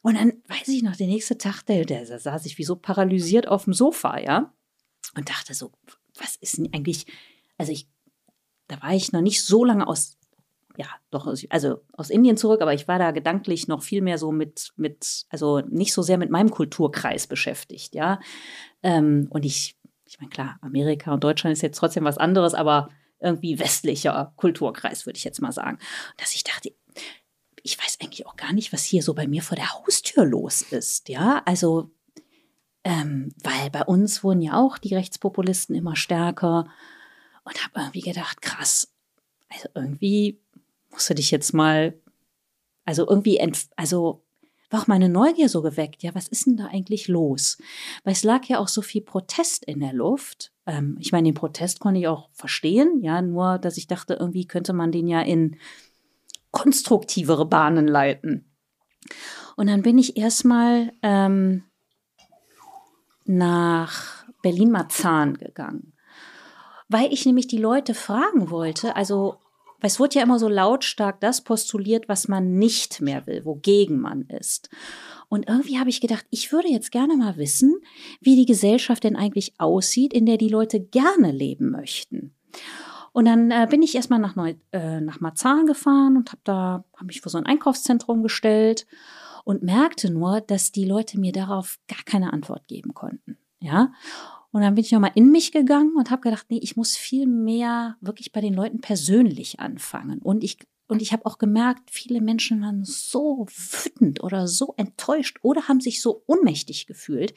Und 0.00 0.14
dann 0.14 0.34
weiß 0.48 0.68
ich 0.68 0.82
noch, 0.82 0.96
der 0.96 1.06
nächste 1.06 1.38
Tag, 1.38 1.62
der, 1.62 1.84
der 1.84 2.04
da 2.04 2.18
saß 2.18 2.46
ich 2.46 2.58
wie 2.58 2.64
so 2.64 2.76
paralysiert 2.76 3.48
auf 3.48 3.64
dem 3.64 3.72
Sofa, 3.72 4.18
ja, 4.18 4.52
und 5.16 5.28
dachte 5.28 5.54
so, 5.54 5.72
was 6.18 6.36
ist 6.36 6.58
denn 6.58 6.72
eigentlich, 6.72 7.06
also 7.56 7.72
ich, 7.72 7.88
da 8.68 8.80
war 8.80 8.92
ich 8.94 9.12
noch 9.12 9.20
nicht 9.20 9.42
so 9.42 9.64
lange 9.64 9.86
aus, 9.86 10.16
ja, 10.76 10.86
doch, 11.10 11.26
also 11.50 11.84
aus 11.92 12.10
Indien 12.10 12.36
zurück, 12.36 12.60
aber 12.62 12.74
ich 12.74 12.86
war 12.86 12.98
da 12.98 13.10
gedanklich 13.10 13.66
noch 13.66 13.82
viel 13.82 14.00
mehr 14.00 14.18
so 14.18 14.30
mit, 14.30 14.72
mit, 14.76 15.26
also 15.30 15.60
nicht 15.60 15.92
so 15.92 16.02
sehr 16.02 16.18
mit 16.18 16.30
meinem 16.30 16.50
Kulturkreis 16.50 17.26
beschäftigt, 17.26 17.94
ja. 17.94 18.20
Ähm, 18.82 19.26
und 19.30 19.44
ich, 19.44 19.76
ich 20.04 20.20
meine, 20.20 20.30
klar, 20.30 20.58
Amerika 20.62 21.12
und 21.12 21.24
Deutschland 21.24 21.54
ist 21.54 21.62
jetzt 21.62 21.78
trotzdem 21.78 22.04
was 22.04 22.18
anderes, 22.18 22.54
aber 22.54 22.90
irgendwie 23.20 23.58
westlicher 23.58 24.32
Kulturkreis, 24.36 25.06
würde 25.06 25.16
ich 25.16 25.24
jetzt 25.24 25.42
mal 25.42 25.52
sagen. 25.52 25.78
Dass 26.16 26.34
ich 26.34 26.44
dachte, 26.44 26.72
ich 27.68 27.78
weiß 27.78 27.98
eigentlich 28.00 28.26
auch 28.26 28.36
gar 28.36 28.52
nicht, 28.52 28.72
was 28.72 28.84
hier 28.84 29.02
so 29.02 29.14
bei 29.14 29.26
mir 29.26 29.42
vor 29.42 29.56
der 29.56 29.72
Haustür 29.74 30.24
los 30.24 30.62
ist, 30.62 31.08
ja. 31.08 31.42
Also 31.44 31.90
ähm, 32.84 33.34
weil 33.42 33.70
bei 33.70 33.84
uns 33.84 34.24
wurden 34.24 34.40
ja 34.40 34.54
auch 34.54 34.78
die 34.78 34.94
Rechtspopulisten 34.94 35.76
immer 35.76 35.94
stärker 35.94 36.68
und 37.44 37.62
habe 37.62 37.80
irgendwie 37.80 38.00
gedacht, 38.00 38.40
krass, 38.40 38.94
also 39.50 39.68
irgendwie 39.74 40.40
musst 40.90 41.10
du 41.10 41.14
dich 41.14 41.30
jetzt 41.30 41.52
mal, 41.52 42.00
also 42.86 43.06
irgendwie, 43.06 43.40
also 43.76 44.24
war 44.70 44.82
auch 44.82 44.86
meine 44.86 45.10
Neugier 45.10 45.50
so 45.50 45.60
geweckt, 45.60 46.02
ja, 46.02 46.14
was 46.14 46.28
ist 46.28 46.46
denn 46.46 46.56
da 46.56 46.66
eigentlich 46.66 47.08
los? 47.08 47.58
Weil 48.04 48.12
es 48.12 48.24
lag 48.24 48.44
ja 48.46 48.58
auch 48.58 48.68
so 48.68 48.80
viel 48.80 49.02
Protest 49.02 49.64
in 49.64 49.80
der 49.80 49.92
Luft. 49.92 50.52
Ähm, 50.66 50.96
ich 51.00 51.12
meine, 51.12 51.28
den 51.28 51.34
Protest 51.34 51.80
konnte 51.80 52.00
ich 52.00 52.08
auch 52.08 52.30
verstehen, 52.32 53.00
ja, 53.02 53.20
nur, 53.20 53.58
dass 53.58 53.76
ich 53.76 53.86
dachte, 53.86 54.14
irgendwie 54.14 54.46
könnte 54.46 54.72
man 54.72 54.92
den 54.92 55.08
ja 55.08 55.20
in 55.20 55.56
konstruktivere 56.50 57.46
Bahnen 57.46 57.86
leiten. 57.86 58.54
Und 59.56 59.66
dann 59.68 59.82
bin 59.82 59.98
ich 59.98 60.16
erstmal 60.16 60.92
ähm, 61.02 61.64
nach 63.24 64.24
Berlin-Marzahn 64.42 65.34
gegangen, 65.34 65.94
weil 66.88 67.12
ich 67.12 67.26
nämlich 67.26 67.48
die 67.48 67.58
Leute 67.58 67.94
fragen 67.94 68.50
wollte, 68.50 68.96
also 68.96 69.38
es 69.80 70.00
wurde 70.00 70.16
ja 70.16 70.22
immer 70.22 70.38
so 70.38 70.48
lautstark 70.48 71.20
das 71.20 71.42
postuliert, 71.42 72.08
was 72.08 72.26
man 72.26 72.58
nicht 72.58 73.00
mehr 73.00 73.26
will, 73.26 73.44
wogegen 73.44 74.00
man 74.00 74.22
ist. 74.22 74.70
Und 75.28 75.48
irgendwie 75.48 75.78
habe 75.78 75.90
ich 75.90 76.00
gedacht, 76.00 76.26
ich 76.30 76.52
würde 76.52 76.68
jetzt 76.68 76.90
gerne 76.90 77.16
mal 77.16 77.36
wissen, 77.36 77.76
wie 78.20 78.34
die 78.34 78.46
Gesellschaft 78.46 79.04
denn 79.04 79.14
eigentlich 79.14 79.54
aussieht, 79.58 80.12
in 80.12 80.26
der 80.26 80.38
die 80.38 80.48
Leute 80.48 80.80
gerne 80.80 81.30
leben 81.30 81.70
möchten. 81.70 82.34
Und 83.12 83.24
dann 83.24 83.50
äh, 83.50 83.66
bin 83.68 83.82
ich 83.82 83.94
erstmal 83.94 84.18
nach, 84.18 84.36
Neu 84.36 84.54
äh, 84.72 85.00
nach 85.00 85.20
Marzahn 85.20 85.66
gefahren 85.66 86.16
und 86.16 86.30
habe 86.30 86.42
da 86.44 86.84
hab 86.96 87.06
mich 87.06 87.20
vor 87.20 87.30
so 87.30 87.38
ein 87.38 87.46
Einkaufszentrum 87.46 88.22
gestellt 88.22 88.86
und 89.44 89.62
merkte 89.62 90.10
nur, 90.10 90.40
dass 90.40 90.72
die 90.72 90.84
Leute 90.84 91.18
mir 91.18 91.32
darauf 91.32 91.78
gar 91.88 92.02
keine 92.04 92.32
Antwort 92.32 92.68
geben 92.68 92.94
konnten. 92.94 93.38
Ja. 93.60 93.92
Und 94.50 94.62
dann 94.62 94.74
bin 94.74 94.84
ich 94.84 94.92
nochmal 94.92 95.12
in 95.14 95.30
mich 95.30 95.52
gegangen 95.52 95.94
und 95.96 96.10
habe 96.10 96.22
gedacht, 96.22 96.46
nee, 96.48 96.60
ich 96.62 96.76
muss 96.76 96.96
viel 96.96 97.26
mehr 97.26 97.96
wirklich 98.00 98.32
bei 98.32 98.40
den 98.40 98.54
Leuten 98.54 98.80
persönlich 98.80 99.60
anfangen. 99.60 100.20
Und 100.20 100.42
ich, 100.42 100.58
und 100.86 101.02
ich 101.02 101.12
habe 101.12 101.26
auch 101.26 101.38
gemerkt, 101.38 101.90
viele 101.90 102.20
Menschen 102.20 102.62
waren 102.62 102.84
so 102.84 103.46
wütend 103.46 104.22
oder 104.22 104.48
so 104.48 104.74
enttäuscht 104.76 105.38
oder 105.42 105.68
haben 105.68 105.80
sich 105.80 106.00
so 106.00 106.22
ohnmächtig 106.26 106.86
gefühlt, 106.86 107.34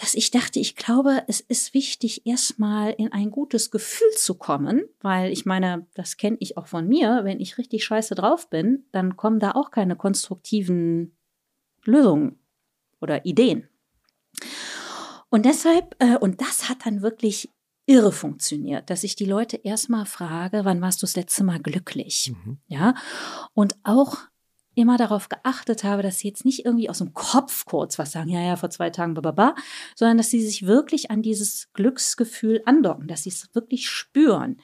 dass 0.00 0.14
ich 0.14 0.30
dachte, 0.30 0.58
ich 0.58 0.76
glaube, 0.76 1.24
es 1.28 1.40
ist 1.40 1.74
wichtig, 1.74 2.26
erstmal 2.26 2.92
in 2.92 3.12
ein 3.12 3.30
gutes 3.30 3.70
Gefühl 3.70 4.10
zu 4.16 4.34
kommen, 4.34 4.84
weil 5.00 5.30
ich 5.30 5.44
meine, 5.44 5.86
das 5.92 6.16
kenne 6.16 6.38
ich 6.40 6.56
auch 6.56 6.66
von 6.66 6.88
mir, 6.88 7.20
wenn 7.24 7.38
ich 7.38 7.58
richtig 7.58 7.84
scheiße 7.84 8.14
drauf 8.14 8.48
bin, 8.48 8.86
dann 8.92 9.18
kommen 9.18 9.40
da 9.40 9.52
auch 9.52 9.70
keine 9.70 9.96
konstruktiven 9.96 11.14
Lösungen 11.84 12.38
oder 13.02 13.26
Ideen. 13.26 13.68
Und 15.28 15.44
deshalb, 15.44 15.94
äh, 15.98 16.16
und 16.16 16.40
das 16.40 16.70
hat 16.70 16.86
dann 16.86 17.02
wirklich 17.02 17.50
irre 17.84 18.12
funktioniert, 18.12 18.88
dass 18.88 19.04
ich 19.04 19.16
die 19.16 19.26
Leute 19.26 19.56
erstmal 19.56 20.06
frage, 20.06 20.64
wann 20.64 20.80
warst 20.80 21.02
du 21.02 21.06
das 21.06 21.16
letzte 21.16 21.44
Mal 21.44 21.60
glücklich? 21.60 22.32
Mhm. 22.32 22.58
Ja. 22.68 22.94
Und 23.52 23.76
auch 23.82 24.16
immer 24.80 24.96
darauf 24.96 25.28
geachtet 25.28 25.84
habe, 25.84 26.02
dass 26.02 26.18
sie 26.18 26.28
jetzt 26.28 26.44
nicht 26.44 26.64
irgendwie 26.64 26.90
aus 26.90 26.98
dem 26.98 27.14
Kopf 27.14 27.64
kurz 27.64 27.98
was 27.98 28.12
sagen, 28.12 28.30
ja, 28.30 28.40
ja, 28.40 28.56
vor 28.56 28.70
zwei 28.70 28.90
Tagen, 28.90 29.14
bababa, 29.14 29.54
sondern 29.94 30.18
dass 30.18 30.30
sie 30.30 30.42
sich 30.42 30.66
wirklich 30.66 31.10
an 31.10 31.22
dieses 31.22 31.68
Glücksgefühl 31.72 32.62
andocken, 32.64 33.06
dass 33.06 33.24
sie 33.24 33.30
es 33.30 33.54
wirklich 33.54 33.88
spüren. 33.88 34.60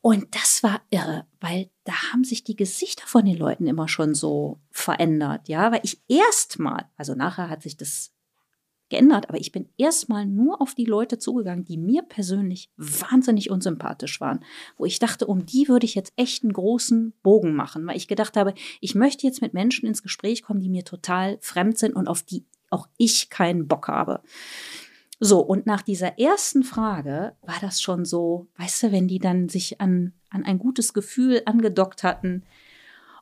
Und 0.00 0.34
das 0.34 0.62
war 0.62 0.80
irre, 0.90 1.26
weil 1.40 1.70
da 1.84 1.92
haben 2.12 2.24
sich 2.24 2.44
die 2.44 2.56
Gesichter 2.56 3.06
von 3.06 3.24
den 3.24 3.36
Leuten 3.36 3.66
immer 3.66 3.88
schon 3.88 4.14
so 4.14 4.60
verändert, 4.70 5.48
ja, 5.48 5.72
weil 5.72 5.80
ich 5.82 6.00
erstmal, 6.08 6.86
also 6.96 7.14
nachher 7.14 7.48
hat 7.48 7.62
sich 7.62 7.76
das 7.76 8.12
geändert, 8.88 9.28
aber 9.28 9.38
ich 9.38 9.52
bin 9.52 9.68
erstmal 9.76 10.26
nur 10.26 10.60
auf 10.60 10.74
die 10.74 10.84
Leute 10.84 11.18
zugegangen, 11.18 11.64
die 11.64 11.76
mir 11.76 12.02
persönlich 12.02 12.70
wahnsinnig 12.76 13.50
unsympathisch 13.50 14.20
waren, 14.20 14.40
wo 14.76 14.84
ich 14.84 14.98
dachte, 14.98 15.26
um 15.26 15.46
die 15.46 15.68
würde 15.68 15.86
ich 15.86 15.94
jetzt 15.94 16.12
echt 16.16 16.44
einen 16.44 16.52
großen 16.52 17.12
Bogen 17.22 17.54
machen, 17.54 17.86
weil 17.86 17.96
ich 17.96 18.08
gedacht 18.08 18.36
habe, 18.36 18.54
ich 18.80 18.94
möchte 18.94 19.26
jetzt 19.26 19.42
mit 19.42 19.54
Menschen 19.54 19.86
ins 19.86 20.02
Gespräch 20.02 20.42
kommen, 20.42 20.60
die 20.60 20.70
mir 20.70 20.84
total 20.84 21.38
fremd 21.40 21.78
sind 21.78 21.94
und 21.94 22.08
auf 22.08 22.22
die 22.22 22.44
auch 22.70 22.88
ich 22.96 23.30
keinen 23.30 23.66
Bock 23.66 23.88
habe. 23.88 24.20
So, 25.20 25.40
und 25.40 25.66
nach 25.66 25.82
dieser 25.82 26.18
ersten 26.18 26.62
Frage 26.62 27.34
war 27.42 27.56
das 27.60 27.80
schon 27.80 28.04
so, 28.04 28.46
weißt 28.56 28.84
du, 28.84 28.92
wenn 28.92 29.08
die 29.08 29.18
dann 29.18 29.48
sich 29.48 29.80
an, 29.80 30.12
an 30.30 30.44
ein 30.44 30.58
gutes 30.58 30.92
Gefühl 30.92 31.42
angedockt 31.44 32.04
hatten, 32.04 32.44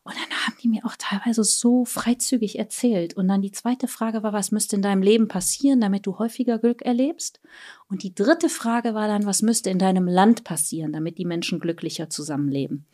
und 0.06 0.14
dann 0.14 0.38
haben 0.46 0.56
die 0.62 0.68
mir 0.68 0.86
auch 0.86 0.94
teilweise 0.96 1.42
so 1.42 1.84
freizügig 1.84 2.60
erzählt. 2.60 3.14
Und 3.14 3.26
dann 3.26 3.42
die 3.42 3.50
zweite 3.50 3.88
Frage 3.88 4.22
war, 4.22 4.32
was 4.32 4.52
müsste 4.52 4.76
in 4.76 4.82
deinem 4.82 5.02
Leben 5.02 5.26
passieren, 5.26 5.80
damit 5.80 6.06
du 6.06 6.20
häufiger 6.20 6.60
Glück 6.60 6.82
erlebst? 6.82 7.40
Und 7.88 8.04
die 8.04 8.14
dritte 8.14 8.48
Frage 8.48 8.94
war 8.94 9.08
dann, 9.08 9.26
was 9.26 9.42
müsste 9.42 9.68
in 9.68 9.80
deinem 9.80 10.06
Land 10.06 10.44
passieren, 10.44 10.92
damit 10.92 11.18
die 11.18 11.24
Menschen 11.24 11.58
glücklicher 11.58 12.08
zusammenleben? 12.08 12.86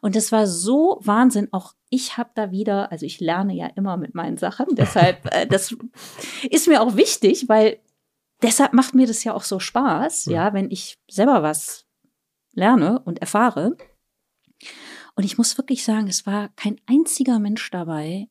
Und 0.00 0.16
das 0.16 0.32
war 0.32 0.48
so 0.48 0.98
Wahnsinn. 1.02 1.46
Auch 1.52 1.74
ich 1.88 2.16
habe 2.16 2.30
da 2.34 2.50
wieder, 2.50 2.90
also 2.90 3.06
ich 3.06 3.20
lerne 3.20 3.54
ja 3.54 3.68
immer 3.76 3.96
mit 3.96 4.16
meinen 4.16 4.36
Sachen. 4.36 4.66
Deshalb, 4.72 5.32
äh, 5.32 5.46
das 5.46 5.76
ist 6.50 6.66
mir 6.66 6.82
auch 6.82 6.96
wichtig, 6.96 7.48
weil 7.48 7.78
deshalb 8.42 8.72
macht 8.72 8.96
mir 8.96 9.06
das 9.06 9.22
ja 9.22 9.34
auch 9.34 9.44
so 9.44 9.60
Spaß, 9.60 10.24
ja, 10.26 10.52
wenn 10.52 10.68
ich 10.70 10.98
selber 11.08 11.44
was 11.44 11.86
lerne 12.54 12.98
und 12.98 13.20
erfahre. 13.20 13.76
Und 15.20 15.26
ich 15.26 15.36
muss 15.36 15.58
wirklich 15.58 15.84
sagen, 15.84 16.08
es 16.08 16.24
war 16.24 16.48
kein 16.56 16.80
einziger 16.86 17.38
Mensch 17.38 17.70
dabei, 17.70 18.30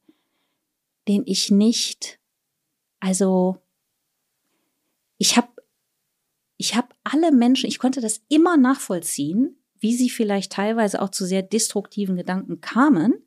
den 1.08 1.22
ich 1.28 1.52
nicht, 1.52 2.20
also 3.00 3.62
ich 5.20 5.38
habe 5.38 5.50
ich 6.58 6.74
habe 6.74 6.88
alle 7.04 7.32
Menschen, 7.32 7.68
ich 7.68 7.78
konnte 7.78 8.02
das 8.02 8.24
immer 8.28 8.58
nachvollziehen, 8.58 9.64
wie 9.78 9.96
sie 9.96 10.10
vielleicht 10.10 10.54
teilweise 10.54 11.00
auch 11.04 11.10
zu 11.10 11.28
sehr 11.28 11.44
destruktiven 11.44 12.16
Gedanken 12.18 12.60
kamen. 12.60 13.24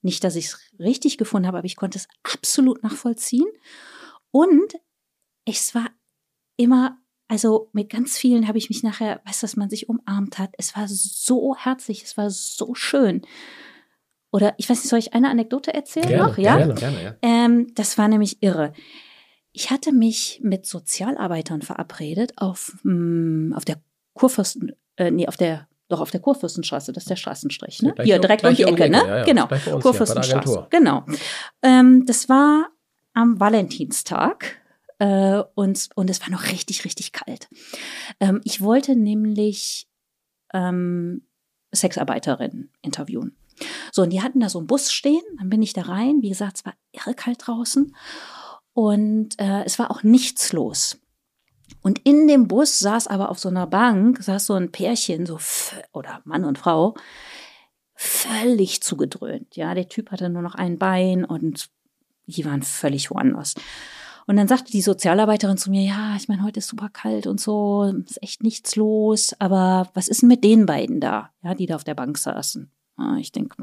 Nicht, 0.00 0.24
dass 0.24 0.34
ich 0.34 0.46
es 0.46 0.70
richtig 0.78 1.18
gefunden 1.18 1.46
habe, 1.46 1.58
aber 1.58 1.66
ich 1.66 1.76
konnte 1.76 1.98
es 1.98 2.08
absolut 2.22 2.82
nachvollziehen. 2.82 3.48
Und 4.30 4.72
es 5.44 5.74
war 5.74 5.90
immer 6.56 6.98
also 7.28 7.70
mit 7.72 7.90
ganz 7.90 8.18
vielen 8.18 8.48
habe 8.48 8.58
ich 8.58 8.68
mich 8.68 8.82
nachher, 8.82 9.20
weißt 9.24 9.42
du, 9.42 9.44
dass 9.44 9.56
man 9.56 9.70
sich 9.70 9.88
umarmt 9.88 10.38
hat. 10.38 10.50
Es 10.58 10.76
war 10.76 10.86
so 10.88 11.56
herzlich, 11.56 12.02
es 12.02 12.16
war 12.16 12.30
so 12.30 12.74
schön. 12.74 13.22
Oder 14.30 14.54
ich 14.56 14.68
weiß 14.68 14.78
nicht, 14.78 14.88
soll 14.88 14.98
ich 14.98 15.14
eine 15.14 15.28
Anekdote 15.28 15.74
erzählen 15.74 16.08
Gerne, 16.08 16.28
noch? 16.28 16.38
Ja. 16.38 16.56
gerne. 16.56 16.74
Gerne, 16.74 17.02
ja. 17.02 17.14
Ähm, 17.22 17.72
das 17.74 17.98
war 17.98 18.08
nämlich 18.08 18.42
irre. 18.42 18.72
Ich 19.52 19.70
hatte 19.70 19.92
mich 19.92 20.40
mit 20.42 20.64
Sozialarbeitern 20.66 21.60
verabredet 21.60 22.32
auf, 22.36 22.74
mh, 22.82 23.54
auf 23.54 23.66
der 23.66 23.82
Kurfürsten, 24.14 24.72
äh, 24.96 25.10
nee, 25.10 25.28
auf 25.28 25.36
der, 25.36 25.68
doch 25.88 26.00
auf 26.00 26.10
der 26.10 26.20
Kurfürstenstraße, 26.20 26.92
das 26.92 27.04
ist 27.04 27.10
der 27.10 27.16
Straßenstrich, 27.16 27.82
ne? 27.82 27.92
Gleich 27.92 28.06
Hier, 28.06 28.18
direkt 28.18 28.44
um 28.44 28.54
die 28.54 28.62
Ecke, 28.62 28.88
ne? 28.88 29.02
Ja, 29.06 29.16
ja. 29.18 29.24
Genau, 29.24 29.48
Kurfürstenstraße. 29.80 30.66
Genau. 30.70 31.04
Ähm, 31.62 32.06
das 32.06 32.30
war 32.30 32.70
am 33.12 33.38
Valentinstag. 33.38 34.61
Äh, 35.02 35.42
und, 35.56 35.88
und 35.96 36.10
es 36.10 36.20
war 36.20 36.30
noch 36.30 36.44
richtig, 36.44 36.84
richtig 36.84 37.10
kalt. 37.10 37.48
Ähm, 38.20 38.40
ich 38.44 38.60
wollte 38.60 38.94
nämlich 38.94 39.88
ähm, 40.54 41.26
Sexarbeiterinnen 41.74 42.70
interviewen. 42.82 43.36
So, 43.90 44.02
und 44.02 44.10
die 44.10 44.22
hatten 44.22 44.38
da 44.38 44.48
so 44.48 44.58
einen 44.58 44.68
Bus 44.68 44.92
stehen, 44.92 45.22
dann 45.38 45.50
bin 45.50 45.60
ich 45.60 45.72
da 45.72 45.82
rein. 45.82 46.22
Wie 46.22 46.28
gesagt, 46.28 46.58
es 46.58 46.64
war 46.64 46.74
irre 46.92 47.14
kalt 47.14 47.44
draußen 47.44 47.96
und 48.74 49.40
äh, 49.40 49.64
es 49.64 49.80
war 49.80 49.90
auch 49.90 50.04
nichts 50.04 50.52
los. 50.52 51.00
Und 51.82 51.98
in 52.04 52.28
dem 52.28 52.46
Bus 52.46 52.78
saß 52.78 53.08
aber 53.08 53.28
auf 53.30 53.40
so 53.40 53.48
einer 53.48 53.66
Bank, 53.66 54.22
saß 54.22 54.46
so 54.46 54.54
ein 54.54 54.70
Pärchen, 54.70 55.26
so 55.26 55.40
oder 55.92 56.20
Mann 56.24 56.44
und 56.44 56.58
Frau, 56.58 56.94
völlig 57.96 58.84
zugedröhnt. 58.84 59.56
Ja, 59.56 59.74
der 59.74 59.88
Typ 59.88 60.12
hatte 60.12 60.28
nur 60.28 60.42
noch 60.42 60.54
ein 60.54 60.78
Bein 60.78 61.24
und 61.24 61.70
die 62.26 62.44
waren 62.44 62.62
völlig 62.62 63.10
woanders. 63.10 63.54
Und 64.26 64.36
dann 64.36 64.48
sagte 64.48 64.70
die 64.70 64.82
Sozialarbeiterin 64.82 65.56
zu 65.56 65.70
mir, 65.70 65.82
ja, 65.82 66.14
ich 66.16 66.28
meine, 66.28 66.42
heute 66.42 66.58
ist 66.58 66.68
super 66.68 66.88
kalt 66.88 67.26
und 67.26 67.40
so, 67.40 67.84
ist 68.06 68.22
echt 68.22 68.42
nichts 68.42 68.76
los, 68.76 69.34
aber 69.38 69.90
was 69.94 70.08
ist 70.08 70.22
denn 70.22 70.28
mit 70.28 70.44
den 70.44 70.66
beiden 70.66 71.00
da, 71.00 71.30
ja, 71.42 71.54
die 71.54 71.66
da 71.66 71.76
auf 71.76 71.84
der 71.84 71.94
Bank 71.94 72.18
saßen? 72.18 72.70
Ich 73.18 73.32
denke, 73.32 73.56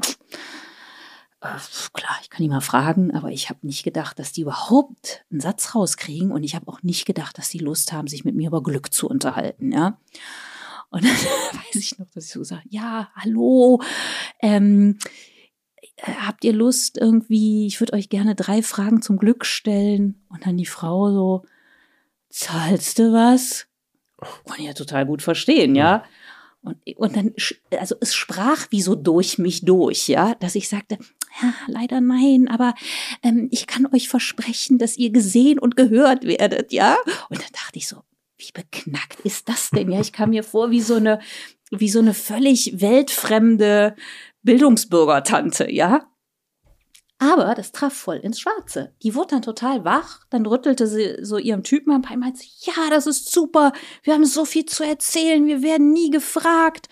äh, 1.40 1.58
klar, 1.94 2.18
ich 2.22 2.28
kann 2.28 2.42
die 2.42 2.48
mal 2.48 2.60
fragen, 2.60 3.14
aber 3.14 3.30
ich 3.30 3.48
habe 3.48 3.66
nicht 3.66 3.82
gedacht, 3.82 4.18
dass 4.18 4.32
die 4.32 4.42
überhaupt 4.42 5.24
einen 5.30 5.40
Satz 5.40 5.74
rauskriegen 5.74 6.32
und 6.32 6.44
ich 6.44 6.54
habe 6.54 6.68
auch 6.68 6.82
nicht 6.82 7.06
gedacht, 7.06 7.38
dass 7.38 7.48
die 7.48 7.58
Lust 7.58 7.92
haben, 7.92 8.08
sich 8.08 8.24
mit 8.24 8.34
mir 8.34 8.48
über 8.48 8.62
Glück 8.62 8.92
zu 8.92 9.08
unterhalten, 9.08 9.72
ja. 9.72 9.98
Und 10.90 11.04
dann 11.04 11.10
weiß 11.12 11.76
ich 11.76 11.98
noch, 11.98 12.10
dass 12.10 12.26
ich 12.26 12.32
so 12.32 12.44
sage, 12.44 12.64
ja, 12.68 13.08
hallo, 13.14 13.80
ähm, 14.40 14.98
äh, 14.98 15.39
habt 16.02 16.44
ihr 16.44 16.52
Lust 16.52 16.98
irgendwie, 16.98 17.66
ich 17.66 17.80
würde 17.80 17.92
euch 17.94 18.08
gerne 18.08 18.34
drei 18.34 18.62
Fragen 18.62 19.02
zum 19.02 19.18
Glück 19.18 19.44
stellen. 19.44 20.22
Und 20.28 20.46
dann 20.46 20.56
die 20.56 20.66
Frau 20.66 21.10
so, 21.10 21.44
zahlst 22.28 22.98
du 22.98 23.12
was? 23.12 23.66
Kann 24.46 24.58
ich 24.58 24.66
ja 24.66 24.72
total 24.72 25.06
gut 25.06 25.22
verstehen, 25.22 25.74
ja. 25.74 26.04
Und, 26.62 26.76
und 26.96 27.16
dann, 27.16 27.34
also 27.78 27.94
es 28.00 28.14
sprach 28.14 28.66
wie 28.70 28.82
so 28.82 28.94
durch 28.94 29.38
mich 29.38 29.64
durch, 29.64 30.08
ja, 30.08 30.34
dass 30.34 30.54
ich 30.54 30.68
sagte, 30.68 30.98
ja, 31.42 31.54
leider 31.68 32.00
nein, 32.02 32.48
aber 32.48 32.74
ähm, 33.22 33.48
ich 33.50 33.66
kann 33.66 33.86
euch 33.94 34.08
versprechen, 34.08 34.78
dass 34.78 34.98
ihr 34.98 35.10
gesehen 35.10 35.58
und 35.58 35.76
gehört 35.76 36.24
werdet, 36.24 36.72
ja. 36.72 36.96
Und 37.30 37.40
dann 37.40 37.52
dachte 37.52 37.78
ich 37.78 37.88
so, 37.88 38.02
wie 38.36 38.50
beknackt 38.52 39.20
ist 39.20 39.48
das 39.48 39.70
denn? 39.70 39.90
Ja, 39.90 40.00
ich 40.00 40.12
kam 40.12 40.30
mir 40.30 40.42
vor 40.42 40.70
wie 40.70 40.80
so 40.82 40.94
eine, 40.94 41.20
wie 41.70 41.88
so 41.88 41.98
eine 41.98 42.14
völlig 42.14 42.80
weltfremde 42.80 43.96
Bildungsbürgertante, 44.42 45.70
ja. 45.70 46.06
Aber 47.18 47.54
das 47.54 47.72
traf 47.72 47.92
voll 47.92 48.16
ins 48.16 48.40
Schwarze. 48.40 48.94
Die 49.02 49.14
wurde 49.14 49.34
dann 49.34 49.42
total 49.42 49.84
wach, 49.84 50.20
dann 50.30 50.46
rüttelte 50.46 50.86
sie 50.86 51.18
so 51.20 51.36
ihrem 51.36 51.62
Typen 51.62 52.00
Bein 52.00 52.14
und 52.14 52.20
meinte, 52.20 52.44
ja, 52.60 52.88
das 52.88 53.06
ist 53.06 53.30
super, 53.30 53.72
wir 54.02 54.14
haben 54.14 54.24
so 54.24 54.46
viel 54.46 54.64
zu 54.64 54.84
erzählen, 54.84 55.46
wir 55.46 55.62
werden 55.62 55.92
nie 55.92 56.08
gefragt. 56.08 56.88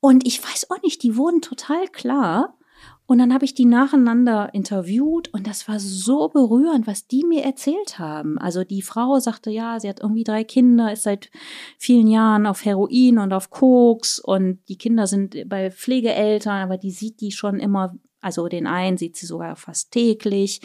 Und 0.00 0.26
ich 0.26 0.42
weiß 0.42 0.70
auch 0.70 0.80
nicht, 0.82 1.02
die 1.02 1.16
wurden 1.16 1.42
total 1.42 1.88
klar. 1.88 2.58
Und 3.06 3.18
dann 3.18 3.34
habe 3.34 3.44
ich 3.44 3.52
die 3.52 3.66
nacheinander 3.66 4.54
interviewt 4.54 5.28
und 5.34 5.46
das 5.46 5.68
war 5.68 5.78
so 5.78 6.28
berührend, 6.28 6.86
was 6.86 7.06
die 7.06 7.24
mir 7.24 7.42
erzählt 7.44 7.98
haben. 7.98 8.38
Also 8.38 8.64
die 8.64 8.80
Frau 8.80 9.18
sagte, 9.18 9.50
ja, 9.50 9.78
sie 9.78 9.90
hat 9.90 10.00
irgendwie 10.00 10.24
drei 10.24 10.42
Kinder, 10.42 10.90
ist 10.90 11.02
seit 11.02 11.30
vielen 11.78 12.06
Jahren 12.06 12.46
auf 12.46 12.64
Heroin 12.64 13.18
und 13.18 13.34
auf 13.34 13.50
Koks 13.50 14.18
und 14.18 14.60
die 14.68 14.78
Kinder 14.78 15.06
sind 15.06 15.36
bei 15.48 15.70
Pflegeeltern, 15.70 16.62
aber 16.62 16.78
die 16.78 16.92
sieht 16.92 17.20
die 17.20 17.30
schon 17.30 17.60
immer, 17.60 17.94
also 18.24 18.48
den 18.48 18.66
einen 18.66 18.96
sieht 18.96 19.16
sie 19.16 19.26
sogar 19.26 19.54
fast 19.56 19.90
täglich. 19.92 20.60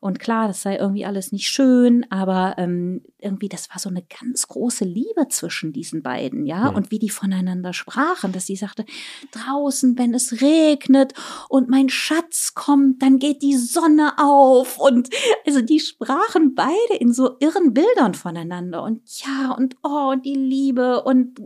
Und 0.00 0.18
klar, 0.18 0.48
das 0.48 0.62
sei 0.62 0.76
irgendwie 0.76 1.06
alles 1.06 1.32
nicht 1.32 1.48
schön, 1.48 2.04
aber 2.10 2.54
ähm, 2.58 3.02
irgendwie, 3.18 3.48
das 3.48 3.70
war 3.70 3.78
so 3.78 3.88
eine 3.88 4.02
ganz 4.02 4.46
große 4.46 4.84
Liebe 4.84 5.28
zwischen 5.28 5.72
diesen 5.72 6.02
beiden, 6.02 6.46
ja. 6.46 6.68
Und 6.68 6.90
wie 6.90 6.98
die 6.98 7.08
voneinander 7.08 7.72
sprachen, 7.72 8.32
dass 8.32 8.46
sie 8.46 8.56
sagte, 8.56 8.84
draußen, 9.32 9.98
wenn 9.98 10.14
es 10.14 10.42
regnet 10.42 11.14
und 11.48 11.68
mein 11.68 11.88
Schatz 11.88 12.54
kommt, 12.54 13.02
dann 13.02 13.18
geht 13.18 13.42
die 13.42 13.56
Sonne 13.56 14.12
auf. 14.18 14.78
Und 14.78 15.08
also 15.46 15.62
die 15.62 15.80
sprachen 15.80 16.54
beide 16.54 17.00
in 17.00 17.12
so 17.12 17.36
irren 17.40 17.72
Bildern 17.72 18.14
voneinander. 18.14 18.82
Und 18.82 19.02
ja, 19.24 19.52
und 19.52 19.76
oh, 19.82 20.10
und 20.12 20.24
die 20.24 20.34
Liebe 20.34 21.02
und 21.04 21.40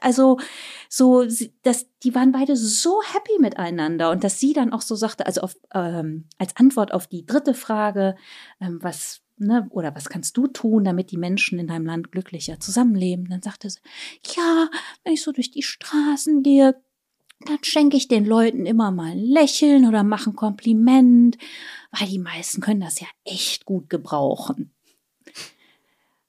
also 0.00 0.38
so, 0.88 1.24
dass 1.62 1.86
die 2.02 2.14
waren 2.14 2.32
beide 2.32 2.56
so 2.56 3.00
happy 3.02 3.38
miteinander 3.40 4.10
und 4.10 4.24
dass 4.24 4.40
sie 4.40 4.52
dann 4.52 4.72
auch 4.72 4.82
so 4.82 4.94
sagte, 4.94 5.26
also 5.26 5.42
auf, 5.42 5.56
ähm, 5.72 6.28
als 6.38 6.56
Antwort 6.56 6.92
auf 6.92 7.06
die 7.06 7.26
dritte 7.26 7.54
Frage, 7.54 8.16
ähm, 8.60 8.78
was 8.82 9.22
ne, 9.36 9.66
oder 9.70 9.94
was 9.94 10.08
kannst 10.08 10.36
du 10.36 10.46
tun, 10.46 10.84
damit 10.84 11.10
die 11.10 11.16
Menschen 11.16 11.58
in 11.58 11.66
deinem 11.66 11.86
Land 11.86 12.12
glücklicher 12.12 12.60
zusammenleben? 12.60 13.28
Dann 13.28 13.42
sagte 13.42 13.70
sie, 13.70 13.80
ja, 14.36 14.68
wenn 15.02 15.14
ich 15.14 15.22
so 15.22 15.32
durch 15.32 15.50
die 15.50 15.62
Straßen 15.62 16.42
gehe, 16.42 16.80
dann 17.46 17.58
schenke 17.62 17.96
ich 17.96 18.08
den 18.08 18.24
Leuten 18.24 18.64
immer 18.66 18.90
mal 18.90 19.12
ein 19.12 19.18
Lächeln 19.18 19.86
oder 19.86 20.02
mache 20.02 20.30
ein 20.30 20.36
Kompliment, 20.36 21.36
weil 21.90 22.08
die 22.08 22.18
meisten 22.18 22.60
können 22.60 22.80
das 22.80 23.00
ja 23.00 23.08
echt 23.24 23.64
gut 23.64 23.90
gebrauchen. 23.90 24.73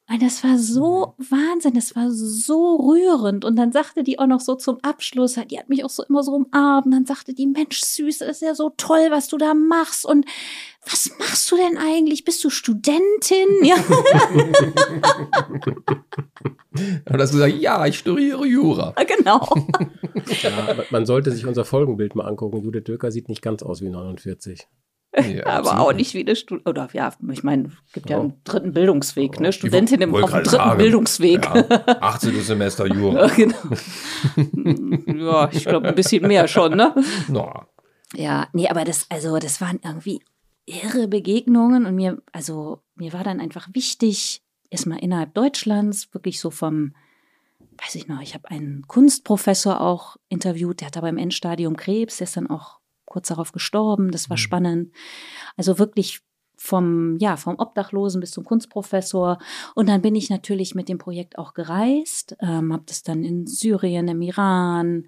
Und 0.07 0.21
das 0.21 0.43
war 0.43 0.59
so 0.59 1.15
Wahnsinn, 1.17 1.73
das 1.73 1.95
war 1.95 2.11
so 2.11 2.75
rührend. 2.75 3.43
Und 3.43 3.55
dann 3.55 3.71
sagte 3.71 4.03
die 4.03 4.19
auch 4.19 4.27
noch 4.27 4.39
so 4.39 4.53
zum 4.53 4.77
Abschluss, 4.83 5.39
die 5.49 5.57
hat 5.57 5.67
mich 5.67 5.83
auch 5.83 5.89
so 5.89 6.03
immer 6.03 6.21
so 6.21 6.31
umarmt. 6.33 6.93
Dann 6.93 7.07
sagte 7.07 7.33
die, 7.33 7.47
Mensch, 7.47 7.81
süß, 7.81 8.19
das 8.19 8.29
ist 8.29 8.41
ja 8.43 8.53
so 8.53 8.71
toll, 8.77 9.07
was 9.09 9.29
du 9.29 9.37
da 9.37 9.55
machst. 9.55 10.05
Und 10.05 10.27
was 10.85 11.09
machst 11.17 11.51
du 11.51 11.55
denn 11.55 11.79
eigentlich? 11.79 12.23
Bist 12.23 12.43
du 12.43 12.49
Studentin? 12.49 13.47
Ja. 13.63 13.77
Und 17.09 17.21
hast 17.21 17.31
gesagt, 17.31 17.55
ja, 17.55 17.85
ich 17.87 17.97
studiere 17.97 18.45
Jura. 18.45 18.93
genau. 19.07 19.55
Ja, 20.41 20.75
man 20.91 21.05
sollte 21.05 21.31
sich 21.31 21.45
unser 21.45 21.65
Folgenbild 21.65 22.15
mal 22.15 22.25
angucken. 22.25 22.63
Judith 22.63 22.83
Döker 22.83 23.11
sieht 23.11 23.29
nicht 23.29 23.41
ganz 23.41 23.63
aus 23.63 23.81
wie 23.81 23.89
49. 23.89 24.67
Ja, 25.17 25.45
Aber 25.45 25.71
absolut. 25.71 25.79
auch 25.81 25.93
nicht 25.93 26.13
wie 26.13 26.21
eine 26.21 26.35
Studentin. 26.35 26.69
Oder 26.69 26.89
ja, 26.93 27.13
ich 27.31 27.43
meine, 27.43 27.69
es 27.87 27.93
gibt 27.93 28.09
ja 28.09 28.17
Ja. 28.17 28.23
einen 28.23 28.41
dritten 28.43 28.73
Bildungsweg, 28.73 29.39
ne? 29.39 29.49
Ich 29.49 29.55
Studentin 29.55 30.01
im, 30.01 30.13
auf 30.13 30.21
dem 30.21 30.27
gerade 30.27 30.43
dritten 30.43 30.49
sagen, 30.57 30.77
Bildungsweg. 30.77 31.45
Ja, 31.45 31.97
18. 32.01 32.41
Semester 32.41 32.85
Jura. 32.87 33.27
Ja, 33.27 33.33
genau. 33.35 33.57
ja, 35.31 35.49
ich 35.51 35.65
glaube, 35.65 35.87
ein 35.87 35.95
bisschen 35.95 36.27
mehr 36.27 36.47
schon, 36.47 36.75
ne? 36.75 36.93
Na, 37.27 37.67
Ja, 38.13 38.47
nee, 38.53 38.67
aber 38.67 38.83
das, 38.83 39.05
also, 39.09 39.37
das 39.39 39.61
waren 39.61 39.79
irgendwie 39.83 40.21
irre 40.65 41.07
Begegnungen 41.07 41.85
und 41.85 41.95
mir, 41.95 42.21
also, 42.31 42.81
mir 42.95 43.13
war 43.13 43.23
dann 43.23 43.39
einfach 43.39 43.67
wichtig, 43.73 44.41
erstmal 44.69 44.99
innerhalb 44.99 45.33
Deutschlands, 45.33 46.13
wirklich 46.13 46.39
so 46.39 46.49
vom, 46.49 46.95
weiß 47.85 47.95
ich 47.95 48.07
noch, 48.07 48.21
ich 48.21 48.33
habe 48.33 48.49
einen 48.49 48.83
Kunstprofessor 48.87 49.79
auch 49.81 50.17
interviewt, 50.29 50.79
der 50.81 50.87
hat 50.87 50.97
aber 50.97 51.09
im 51.09 51.17
Endstadium 51.17 51.75
Krebs, 51.77 52.17
der 52.17 52.25
ist 52.25 52.37
dann 52.37 52.49
auch 52.49 52.74
kurz 53.15 53.29
darauf 53.29 53.53
gestorben, 53.53 54.11
das 54.11 54.29
war 54.29 54.35
spannend. 54.35 54.91
Also 55.55 55.79
wirklich 55.79 56.19
vom, 56.57 57.17
ja, 57.19 57.37
vom 57.37 57.55
Obdachlosen 57.57 58.19
bis 58.19 58.31
zum 58.31 58.43
Kunstprofessor. 58.43 59.37
Und 59.73 59.87
dann 59.87 60.01
bin 60.01 60.15
ich 60.15 60.29
natürlich 60.29 60.75
mit 60.75 60.89
dem 60.89 60.97
Projekt 60.97 61.37
auch 61.37 61.53
gereist, 61.53 62.35
ähm, 62.41 62.73
habe 62.73 62.83
das 62.85 63.03
dann 63.03 63.23
in 63.23 63.47
Syrien, 63.47 64.09
im 64.09 64.21
Iran, 64.21 65.07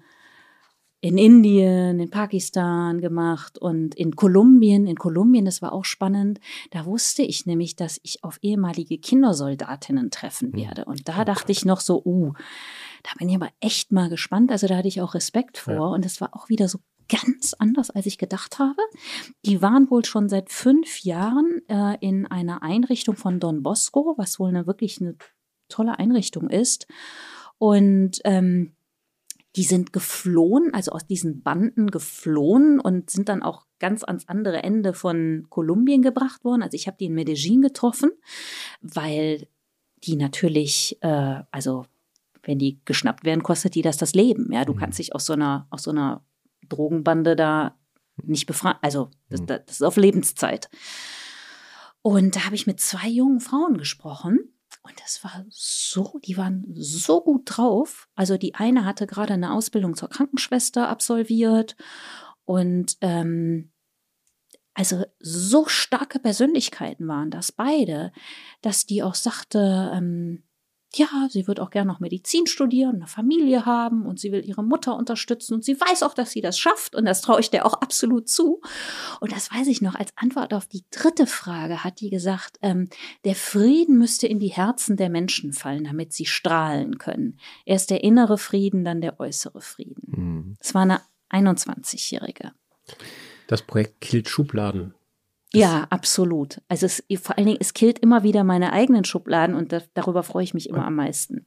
in 1.00 1.18
Indien, 1.18 2.00
in 2.00 2.10
Pakistan 2.10 3.00
gemacht 3.02 3.58
und 3.58 3.94
in 3.94 4.16
Kolumbien. 4.16 4.86
In 4.86 4.96
Kolumbien, 4.96 5.44
das 5.44 5.60
war 5.60 5.72
auch 5.72 5.84
spannend. 5.84 6.40
Da 6.70 6.86
wusste 6.86 7.22
ich 7.22 7.44
nämlich, 7.44 7.76
dass 7.76 8.00
ich 8.02 8.24
auf 8.24 8.38
ehemalige 8.40 8.98
Kindersoldatinnen 8.98 10.10
treffen 10.10 10.54
werde. 10.54 10.86
Und 10.86 11.08
da 11.08 11.26
dachte 11.26 11.52
ich 11.52 11.66
noch 11.66 11.80
so, 11.80 12.02
uh, 12.04 12.32
da 13.04 13.10
bin 13.18 13.28
ich 13.28 13.36
aber 13.36 13.50
echt 13.60 13.92
mal 13.92 14.08
gespannt. 14.08 14.50
Also 14.50 14.66
da 14.66 14.76
hatte 14.76 14.88
ich 14.88 15.00
auch 15.00 15.14
Respekt 15.14 15.58
vor. 15.58 15.74
Ja. 15.74 15.80
Und 15.80 16.04
es 16.04 16.20
war 16.20 16.34
auch 16.34 16.48
wieder 16.48 16.68
so 16.68 16.78
ganz 17.08 17.54
anders, 17.58 17.90
als 17.90 18.06
ich 18.06 18.18
gedacht 18.18 18.58
habe. 18.58 18.80
Die 19.44 19.62
waren 19.62 19.90
wohl 19.90 20.04
schon 20.04 20.28
seit 20.28 20.50
fünf 20.50 21.00
Jahren 21.02 21.62
äh, 21.68 21.96
in 22.00 22.26
einer 22.26 22.62
Einrichtung 22.62 23.16
von 23.16 23.40
Don 23.40 23.62
Bosco, 23.62 24.14
was 24.16 24.38
wohl 24.38 24.48
eine 24.50 24.66
wirklich 24.66 25.00
eine 25.00 25.16
tolle 25.68 25.98
Einrichtung 25.98 26.50
ist. 26.50 26.86
Und 27.58 28.20
ähm, 28.24 28.74
die 29.56 29.64
sind 29.64 29.92
geflohen, 29.92 30.72
also 30.72 30.92
aus 30.92 31.06
diesen 31.06 31.42
Banden 31.42 31.90
geflohen 31.90 32.78
und 32.78 33.10
sind 33.10 33.28
dann 33.28 33.42
auch 33.42 33.66
ganz 33.80 34.04
ans 34.04 34.28
andere 34.28 34.62
Ende 34.62 34.92
von 34.92 35.46
Kolumbien 35.48 36.02
gebracht 36.02 36.44
worden. 36.44 36.62
Also 36.62 36.74
ich 36.76 36.86
habe 36.86 36.96
die 36.98 37.06
in 37.06 37.14
Medellin 37.14 37.62
getroffen, 37.62 38.10
weil 38.80 39.48
die 40.04 40.16
natürlich, 40.16 40.98
äh, 41.00 41.42
also 41.50 41.86
wenn 42.42 42.58
die 42.58 42.80
geschnappt 42.84 43.24
werden, 43.24 43.42
kostet 43.42 43.74
die 43.74 43.82
das 43.82 43.96
das 43.96 44.14
Leben. 44.14 44.52
Ja, 44.52 44.64
du 44.64 44.74
Mhm. 44.74 44.78
kannst 44.78 44.98
dich 44.98 45.14
aus 45.14 45.26
so 45.26 45.32
einer, 45.32 45.66
aus 45.70 45.82
so 45.82 45.90
einer 45.90 46.24
Drogenbande 46.68 47.36
da 47.36 47.78
nicht 48.22 48.46
befreien. 48.46 48.76
Also 48.82 49.10
das, 49.28 49.40
Mhm. 49.40 49.46
das 49.46 49.60
ist 49.68 49.82
auf 49.82 49.96
Lebenszeit. 49.96 50.68
Und 52.02 52.36
da 52.36 52.44
habe 52.44 52.54
ich 52.54 52.66
mit 52.66 52.80
zwei 52.80 53.08
jungen 53.08 53.40
Frauen 53.40 53.76
gesprochen. 53.78 54.38
Und 54.82 55.00
das 55.00 55.22
war 55.24 55.44
so, 55.50 56.18
die 56.24 56.36
waren 56.36 56.64
so 56.74 57.20
gut 57.22 57.42
drauf. 57.44 58.08
Also 58.14 58.38
die 58.38 58.54
eine 58.54 58.84
hatte 58.84 59.06
gerade 59.06 59.34
eine 59.34 59.52
Ausbildung 59.52 59.94
zur 59.96 60.08
Krankenschwester 60.08 60.88
absolviert 60.88 61.76
und 62.44 62.96
ähm, 63.02 63.72
also 64.72 65.04
so 65.18 65.66
starke 65.66 66.20
Persönlichkeiten 66.20 67.08
waren 67.08 67.30
das 67.30 67.50
beide, 67.50 68.12
dass 68.62 68.86
die 68.86 69.02
auch 69.02 69.16
sagte, 69.16 69.90
ähm, 69.92 70.44
ja, 70.94 71.28
sie 71.30 71.46
wird 71.46 71.60
auch 71.60 71.70
gerne 71.70 71.90
noch 71.90 72.00
Medizin 72.00 72.46
studieren, 72.46 72.96
eine 72.96 73.06
Familie 73.06 73.66
haben 73.66 74.06
und 74.06 74.18
sie 74.18 74.32
will 74.32 74.44
ihre 74.44 74.64
Mutter 74.64 74.96
unterstützen 74.96 75.54
und 75.54 75.64
sie 75.64 75.78
weiß 75.78 76.02
auch, 76.02 76.14
dass 76.14 76.30
sie 76.30 76.40
das 76.40 76.58
schafft 76.58 76.94
und 76.94 77.04
das 77.04 77.20
traue 77.20 77.40
ich 77.40 77.50
der 77.50 77.66
auch 77.66 77.74
absolut 77.74 78.28
zu. 78.28 78.62
Und 79.20 79.32
das 79.32 79.52
weiß 79.52 79.66
ich 79.66 79.82
noch, 79.82 79.94
als 79.94 80.12
Antwort 80.16 80.54
auf 80.54 80.66
die 80.66 80.84
dritte 80.90 81.26
Frage 81.26 81.84
hat 81.84 82.00
die 82.00 82.10
gesagt, 82.10 82.58
ähm, 82.62 82.88
der 83.24 83.34
Frieden 83.34 83.98
müsste 83.98 84.26
in 84.26 84.38
die 84.38 84.48
Herzen 84.48 84.96
der 84.96 85.10
Menschen 85.10 85.52
fallen, 85.52 85.84
damit 85.84 86.12
sie 86.12 86.26
strahlen 86.26 86.98
können. 86.98 87.38
Erst 87.66 87.90
der 87.90 88.02
innere 88.02 88.38
Frieden, 88.38 88.84
dann 88.84 89.00
der 89.00 89.20
äußere 89.20 89.60
Frieden. 89.60 90.02
Mhm. 90.06 90.56
Es 90.58 90.74
war 90.74 90.82
eine 90.82 91.00
21-Jährige. 91.30 92.52
Das 93.46 93.62
Projekt 93.62 94.00
killt 94.00 94.28
Schubladen. 94.28 94.94
Ja, 95.54 95.86
absolut. 95.90 96.60
Also 96.68 96.86
es, 96.86 97.02
vor 97.20 97.36
allen 97.38 97.46
Dingen, 97.46 97.58
es 97.60 97.72
killt 97.74 97.98
immer 98.00 98.22
wieder 98.22 98.44
meine 98.44 98.72
eigenen 98.72 99.04
Schubladen 99.04 99.54
und 99.56 99.72
da, 99.72 99.80
darüber 99.94 100.22
freue 100.22 100.44
ich 100.44 100.54
mich 100.54 100.68
immer 100.68 100.84
am 100.84 100.94
meisten. 100.96 101.46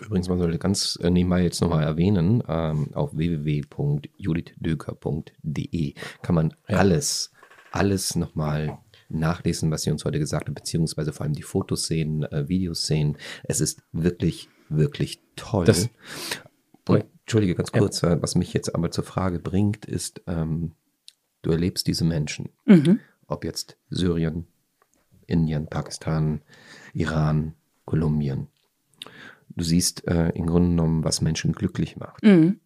Übrigens, 0.00 0.28
man 0.28 0.38
sollte 0.38 0.58
ganz 0.58 0.98
äh, 1.02 1.10
nebenbei 1.10 1.42
jetzt 1.42 1.60
nochmal 1.60 1.82
erwähnen, 1.84 2.42
ähm, 2.48 2.90
auf 2.94 3.16
www.judithdöker.de 3.16 5.94
kann 6.22 6.34
man 6.34 6.54
alles, 6.66 7.32
alles 7.72 8.14
nochmal 8.16 8.78
nachlesen, 9.08 9.70
was 9.70 9.82
sie 9.82 9.90
uns 9.90 10.04
heute 10.04 10.18
gesagt 10.18 10.48
hat, 10.48 10.54
beziehungsweise 10.54 11.12
vor 11.12 11.24
allem 11.24 11.34
die 11.34 11.42
Fotos 11.42 11.86
sehen, 11.86 12.24
äh, 12.24 12.48
Videos 12.48 12.86
sehen. 12.86 13.16
Es 13.44 13.60
ist 13.60 13.82
wirklich, 13.92 14.48
wirklich 14.68 15.20
toll. 15.36 15.64
Das- 15.64 15.88
Und, 16.86 17.04
Entschuldige, 17.20 17.54
ganz 17.54 17.70
Ja. 17.74 17.80
kurz, 17.80 18.02
äh, 18.02 18.20
was 18.22 18.34
mich 18.34 18.52
jetzt 18.54 18.74
aber 18.74 18.90
zur 18.90 19.04
Frage 19.04 19.38
bringt, 19.38 19.84
ist, 19.84 20.22
ähm, 20.26 20.72
du 21.42 21.50
erlebst 21.50 21.86
diese 21.86 22.04
Menschen, 22.04 22.50
Mhm. 22.66 23.00
Ob 23.28 23.44
jetzt 23.44 23.76
Syrien, 23.90 24.46
Indien, 25.26 25.68
Pakistan, 25.68 26.42
Iran, 26.94 27.54
Kolumbien. 27.84 28.48
Du 29.50 29.64
siehst 29.64 30.06
äh, 30.08 30.30
im 30.30 30.46
Grunde 30.46 30.70
genommen, 30.70 31.04
was 31.04 31.20
Menschen 31.20 31.52
glücklich 31.52 31.96
macht. 31.96 32.22
Mhm. 32.22 32.60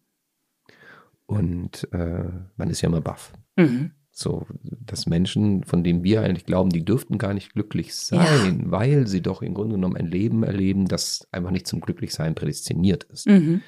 Und 1.25 1.87
äh, 1.93 2.29
man 2.57 2.69
ist 2.69 2.81
ja 2.81 2.89
immer 2.89 3.01
baff. 3.01 3.33
Mhm. 3.55 3.91
So, 4.11 4.45
dass 4.61 5.07
Menschen, 5.07 5.63
von 5.63 5.83
denen 5.83 6.03
wir 6.03 6.21
eigentlich 6.21 6.45
glauben, 6.45 6.69
die 6.69 6.85
dürften 6.85 7.17
gar 7.17 7.33
nicht 7.33 7.53
glücklich 7.53 7.95
sein, 7.95 8.69
weil 8.69 9.07
sie 9.07 9.21
doch 9.21 9.41
im 9.41 9.55
Grunde 9.55 9.75
genommen 9.75 9.97
ein 9.97 10.05
Leben 10.05 10.43
erleben, 10.43 10.87
das 10.87 11.27
einfach 11.31 11.49
nicht 11.49 11.65
zum 11.65 11.81
Glücklichsein 11.81 12.35
prädestiniert 12.35 13.05
ist. 13.05 13.25
Mhm. 13.27 13.61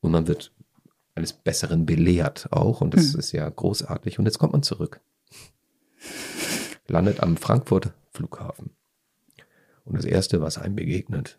Und 0.00 0.12
man 0.12 0.28
wird 0.28 0.52
eines 1.16 1.32
Besseren 1.32 1.84
belehrt 1.84 2.48
auch. 2.52 2.80
Und 2.80 2.94
das 2.94 3.14
Mhm. 3.14 3.18
ist 3.18 3.32
ja 3.32 3.48
großartig. 3.48 4.18
Und 4.20 4.26
jetzt 4.26 4.38
kommt 4.38 4.52
man 4.52 4.62
zurück. 4.62 5.00
Landet 6.88 7.20
am 7.20 7.36
Frankfurt 7.36 7.92
Flughafen. 8.10 8.70
Und 9.84 9.96
das 9.96 10.04
Erste, 10.04 10.40
was 10.40 10.58
einem 10.58 10.76
begegnet, 10.76 11.38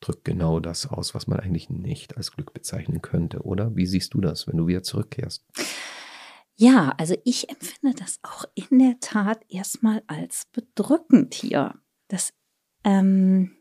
drückt 0.00 0.24
genau 0.24 0.60
das 0.60 0.86
aus, 0.86 1.14
was 1.14 1.26
man 1.26 1.40
eigentlich 1.40 1.70
nicht 1.70 2.16
als 2.16 2.32
Glück 2.32 2.52
bezeichnen 2.52 3.02
könnte, 3.02 3.40
oder? 3.42 3.74
Wie 3.76 3.86
siehst 3.86 4.14
du 4.14 4.20
das, 4.20 4.46
wenn 4.46 4.56
du 4.56 4.66
wieder 4.66 4.82
zurückkehrst? 4.82 5.44
Ja, 6.54 6.94
also 6.96 7.14
ich 7.24 7.50
empfinde 7.50 7.94
das 7.98 8.18
auch 8.22 8.44
in 8.54 8.78
der 8.78 8.98
Tat 9.00 9.44
erstmal 9.48 10.02
als 10.06 10.46
bedrückend 10.52 11.34
hier. 11.34 11.74
Das, 12.08 12.32
ähm, 12.84 13.56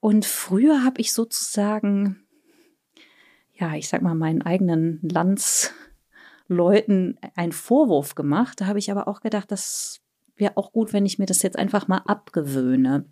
und 0.00 0.26
früher 0.26 0.84
habe 0.84 1.00
ich 1.00 1.12
sozusagen, 1.12 2.26
ja, 3.54 3.74
ich 3.76 3.88
sag 3.88 4.02
mal, 4.02 4.14
meinen 4.14 4.42
eigenen 4.42 5.00
Landsleuten 6.50 7.18
einen 7.34 7.52
Vorwurf 7.52 8.14
gemacht. 8.14 8.60
Da 8.60 8.66
habe 8.66 8.78
ich 8.78 8.90
aber 8.90 9.08
auch 9.08 9.20
gedacht, 9.20 9.50
das 9.50 10.00
wäre 10.36 10.56
auch 10.56 10.72
gut, 10.72 10.92
wenn 10.92 11.06
ich 11.06 11.18
mir 11.18 11.26
das 11.26 11.42
jetzt 11.42 11.58
einfach 11.58 11.88
mal 11.88 12.02
abgewöhne. 12.06 13.06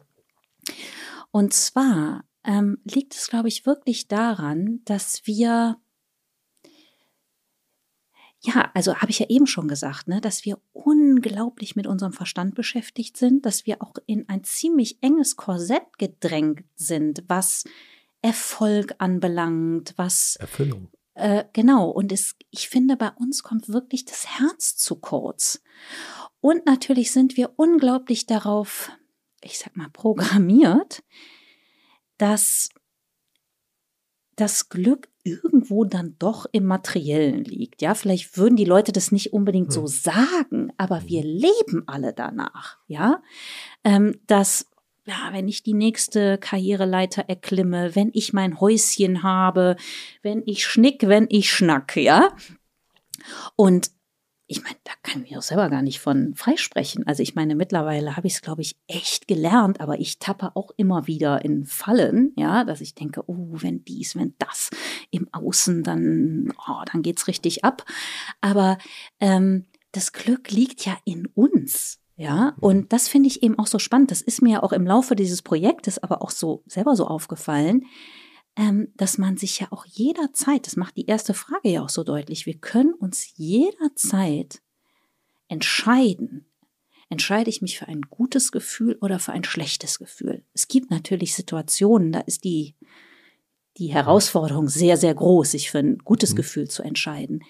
Und 1.31 1.53
zwar 1.53 2.25
ähm, 2.45 2.79
liegt 2.85 3.15
es, 3.15 3.29
glaube 3.29 3.49
ich, 3.49 3.65
wirklich 3.67 4.09
daran, 4.09 4.81
dass 4.85 5.23
wir 5.25 5.77
ja, 8.41 8.71
also 8.73 8.95
habe 8.95 9.11
ich 9.11 9.19
ja 9.19 9.27
eben 9.29 9.49
schon 9.49 9.67
gesagt, 9.67 10.07
ne, 10.07 10.21
dass 10.21 10.45
wir 10.45 10.61
unglaublich 10.73 11.75
mit 11.75 11.89
unserem 11.89 12.13
Verstand 12.13 12.55
beschäftigt 12.55 13.17
sind, 13.17 13.45
dass 13.45 13.67
wir 13.67 13.83
auch 13.83 13.95
in 14.07 14.29
ein 14.29 14.45
ziemlich 14.45 15.03
enges 15.03 15.35
Korsett 15.35 15.99
gedrängt 15.99 16.65
sind, 16.77 17.25
was 17.27 17.65
Erfolg 18.23 18.95
anbelangt, 18.99 19.93
was 19.97 20.37
Erfüllung. 20.37 20.89
Äh, 21.19 21.45
genau. 21.53 21.91
Und 21.91 22.13
es, 22.13 22.37
ich 22.51 22.69
finde, 22.69 22.97
bei 22.97 23.11
uns 23.11 23.43
kommt 23.43 23.69
wirklich 23.69 24.05
das 24.05 24.39
Herz 24.39 24.77
zu 24.77 24.97
kurz. 24.97 25.63
Und 26.41 26.67
natürlich 26.67 27.11
sind 27.13 27.37
wir 27.37 27.53
unglaublich 27.57 28.27
darauf, 28.27 28.91
ich 29.43 29.59
sag 29.59 29.77
mal, 29.77 29.91
programmiert, 29.91 31.03
dass 32.17 32.71
das 34.37 34.69
Glück 34.69 35.09
irgendwo 35.25 35.85
dann 35.85 36.15
doch 36.19 36.47
im 36.53 36.65
Materiellen 36.65 37.45
liegt. 37.45 37.83
Ja, 37.83 37.95
vielleicht 37.95 38.37
würden 38.37 38.57
die 38.57 38.65
Leute 38.65 38.93
das 38.93 39.11
nicht 39.11 39.33
unbedingt 39.33 39.73
so 39.73 39.83
Hm. 39.83 39.87
sagen, 39.89 40.73
aber 40.77 41.03
wir 41.07 41.25
leben 41.25 41.83
alle 41.87 42.15
danach. 42.15 42.79
Ja, 42.87 43.21
ähm, 43.85 44.15
dass 44.27 44.68
ja, 45.09 45.33
wenn 45.33 45.49
ich 45.49 45.63
die 45.63 45.75
nächste 45.75 46.39
Karriereleiter 46.39 47.25
erklimme, 47.29 47.95
wenn 47.95 48.11
ich 48.13 48.33
mein 48.33 48.61
Häuschen 48.61 49.23
habe, 49.23 49.77
wenn 50.23 50.43
ich 50.45 50.67
schnick, 50.67 51.09
wenn 51.09 51.27
ich 51.31 51.51
schnack, 51.51 51.97
ja. 51.97 52.37
Und 53.57 53.91
ich 54.51 54.63
meine, 54.63 54.77
da 54.85 54.93
kann 55.03 55.23
ich 55.23 55.31
mich 55.31 55.39
auch 55.39 55.43
selber 55.43 55.69
gar 55.69 55.83
nicht 55.83 56.01
von 56.01 56.35
freisprechen. 56.35 57.07
Also 57.07 57.23
ich 57.23 57.35
meine, 57.35 57.55
mittlerweile 57.55 58.17
habe 58.17 58.27
ich 58.27 58.35
es, 58.35 58.43
glaube 58.43 58.63
ich, 58.63 58.77
echt 58.87 59.29
gelernt, 59.29 59.81
aber 59.81 60.01
ich 60.01 60.19
tappe 60.19 60.57
auch 60.57 60.71
immer 60.77 61.07
wieder 61.07 61.45
in 61.45 61.67
Fallen, 61.67 62.33
ja, 62.37 62.65
dass 62.65 62.81
ich 62.81 62.95
denke, 62.95 63.23
oh, 63.27 63.49
wenn 63.51 63.85
dies, 63.85 64.17
wenn 64.17 64.35
das 64.39 64.71
im 65.11 65.29
Außen, 65.33 65.83
dann, 65.83 66.53
oh, 66.67 66.83
dann 66.91 67.03
geht's 67.03 67.29
richtig 67.29 67.65
ab. 67.65 67.85
Aber 68.41 68.79
ähm, 69.21 69.67
das 69.93 70.13
Glück 70.13 70.51
liegt 70.51 70.87
ja 70.87 70.97
in 71.05 71.27
uns. 71.27 72.01
Ja, 72.19 72.57
und 72.61 72.93
das 72.93 73.07
finde 73.07 73.29
ich 73.29 73.45
eben 73.45 73.57
auch 73.61 73.69
so 73.69 73.79
spannend. 73.79 74.11
Das 74.11 74.23
ist 74.23 74.43
mir 74.43 74.55
ja 74.55 74.63
auch 74.65 74.73
im 74.73 74.85
Laufe 74.85 75.15
dieses 75.15 75.41
Projektes 75.41 76.03
aber 76.03 76.21
auch 76.21 76.31
so 76.31 76.65
selber 76.67 76.97
so 76.97 77.07
aufgefallen, 77.07 77.85
ähm, 78.57 78.89
dass 78.97 79.19
man 79.19 79.37
sich 79.37 79.61
ja 79.61 79.69
auch 79.71 79.87
jederzeit, 79.87 80.67
das 80.67 80.75
macht 80.75 80.97
die 80.97 81.07
erste 81.07 81.33
Frage 81.33 81.69
ja 81.71 81.83
auch 81.85 81.89
so 81.89 82.03
deutlich, 82.03 82.45
wir 82.45 82.59
können 82.59 82.93
uns 82.93 83.35
jederzeit 83.37 84.61
entscheiden. 85.47 86.47
Entscheide 87.09 87.51
ich 87.51 87.63
mich 87.63 87.79
für 87.79 87.87
ein 87.87 88.03
gutes 88.03 88.51
Gefühl 88.51 88.99
oder 89.01 89.21
für 89.21 89.31
ein 89.33 89.45
schlechtes 89.45 90.01
Gefühl? 90.01 90.45
Es 90.55 90.67
gibt 90.67 90.91
natürlich 90.91 91.37
Situationen, 91.37 92.11
da 92.11 92.19
ist 92.21 92.43
die, 92.43 92.75
die 93.77 93.93
Herausforderung 93.93 94.69
sehr, 94.69 94.97
sehr 94.97 95.15
groß, 95.15 95.53
sich 95.53 95.71
für 95.71 95.79
ein 95.79 95.99
gutes 95.99 96.33
Mhm. 96.33 96.37
Gefühl 96.37 96.69
zu 96.69 96.83
entscheiden. 96.83 97.45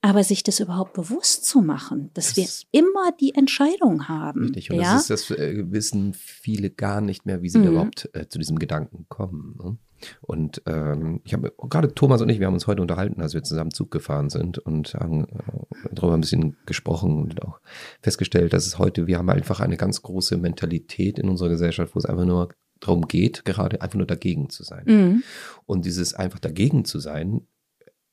Aber 0.00 0.22
sich 0.22 0.44
das 0.44 0.60
überhaupt 0.60 0.92
bewusst 0.92 1.44
zu 1.44 1.60
machen, 1.60 2.10
dass 2.14 2.34
Das- 2.34 2.66
wir 2.70 2.80
immer 2.80 3.10
die 3.20 3.34
Entscheidung 3.34 4.08
haben. 4.08 4.44
Richtig. 4.44 4.70
Und 4.70 4.76
ja? 4.76 4.94
das 4.94 5.10
ist 5.10 5.30
das 5.30 5.38
äh, 5.38 5.64
wissen 5.72 6.14
viele 6.14 6.70
gar 6.70 7.00
nicht 7.00 7.26
mehr, 7.26 7.42
wie 7.42 7.48
sie 7.48 7.58
Mhm. 7.58 7.66
überhaupt 7.68 8.08
äh, 8.12 8.28
zu 8.28 8.38
diesem 8.38 8.58
Gedanken 8.60 9.06
kommen. 9.08 9.56
Ne? 9.62 9.76
Und 10.20 10.62
ähm, 10.66 11.20
ich 11.24 11.34
habe 11.34 11.52
gerade 11.68 11.92
Thomas 11.92 12.22
und 12.22 12.28
ich, 12.28 12.38
wir 12.38 12.46
haben 12.46 12.54
uns 12.54 12.68
heute 12.68 12.80
unterhalten, 12.82 13.20
als 13.20 13.34
wir 13.34 13.42
zusammen 13.42 13.72
Zug 13.72 13.90
gefahren 13.90 14.30
sind 14.30 14.58
und 14.58 14.94
haben 14.94 15.24
äh, 15.24 15.88
darüber 15.92 16.14
ein 16.14 16.20
bisschen 16.20 16.56
gesprochen 16.66 17.20
und 17.22 17.42
auch 17.42 17.58
festgestellt, 18.00 18.52
dass 18.52 18.66
es 18.68 18.78
heute, 18.78 19.08
wir 19.08 19.18
haben 19.18 19.28
einfach 19.30 19.58
eine 19.58 19.76
ganz 19.76 20.00
große 20.02 20.36
Mentalität 20.36 21.18
in 21.18 21.28
unserer 21.28 21.48
Gesellschaft, 21.48 21.96
wo 21.96 21.98
es 21.98 22.06
einfach 22.06 22.24
nur 22.24 22.50
darum 22.78 23.08
geht, 23.08 23.44
gerade 23.44 23.82
einfach 23.82 23.96
nur 23.98 24.06
dagegen 24.06 24.48
zu 24.50 24.62
sein. 24.62 24.84
Mhm. 24.86 25.22
Und 25.66 25.84
dieses 25.84 26.14
einfach 26.14 26.38
dagegen 26.38 26.84
zu 26.84 27.00
sein, 27.00 27.48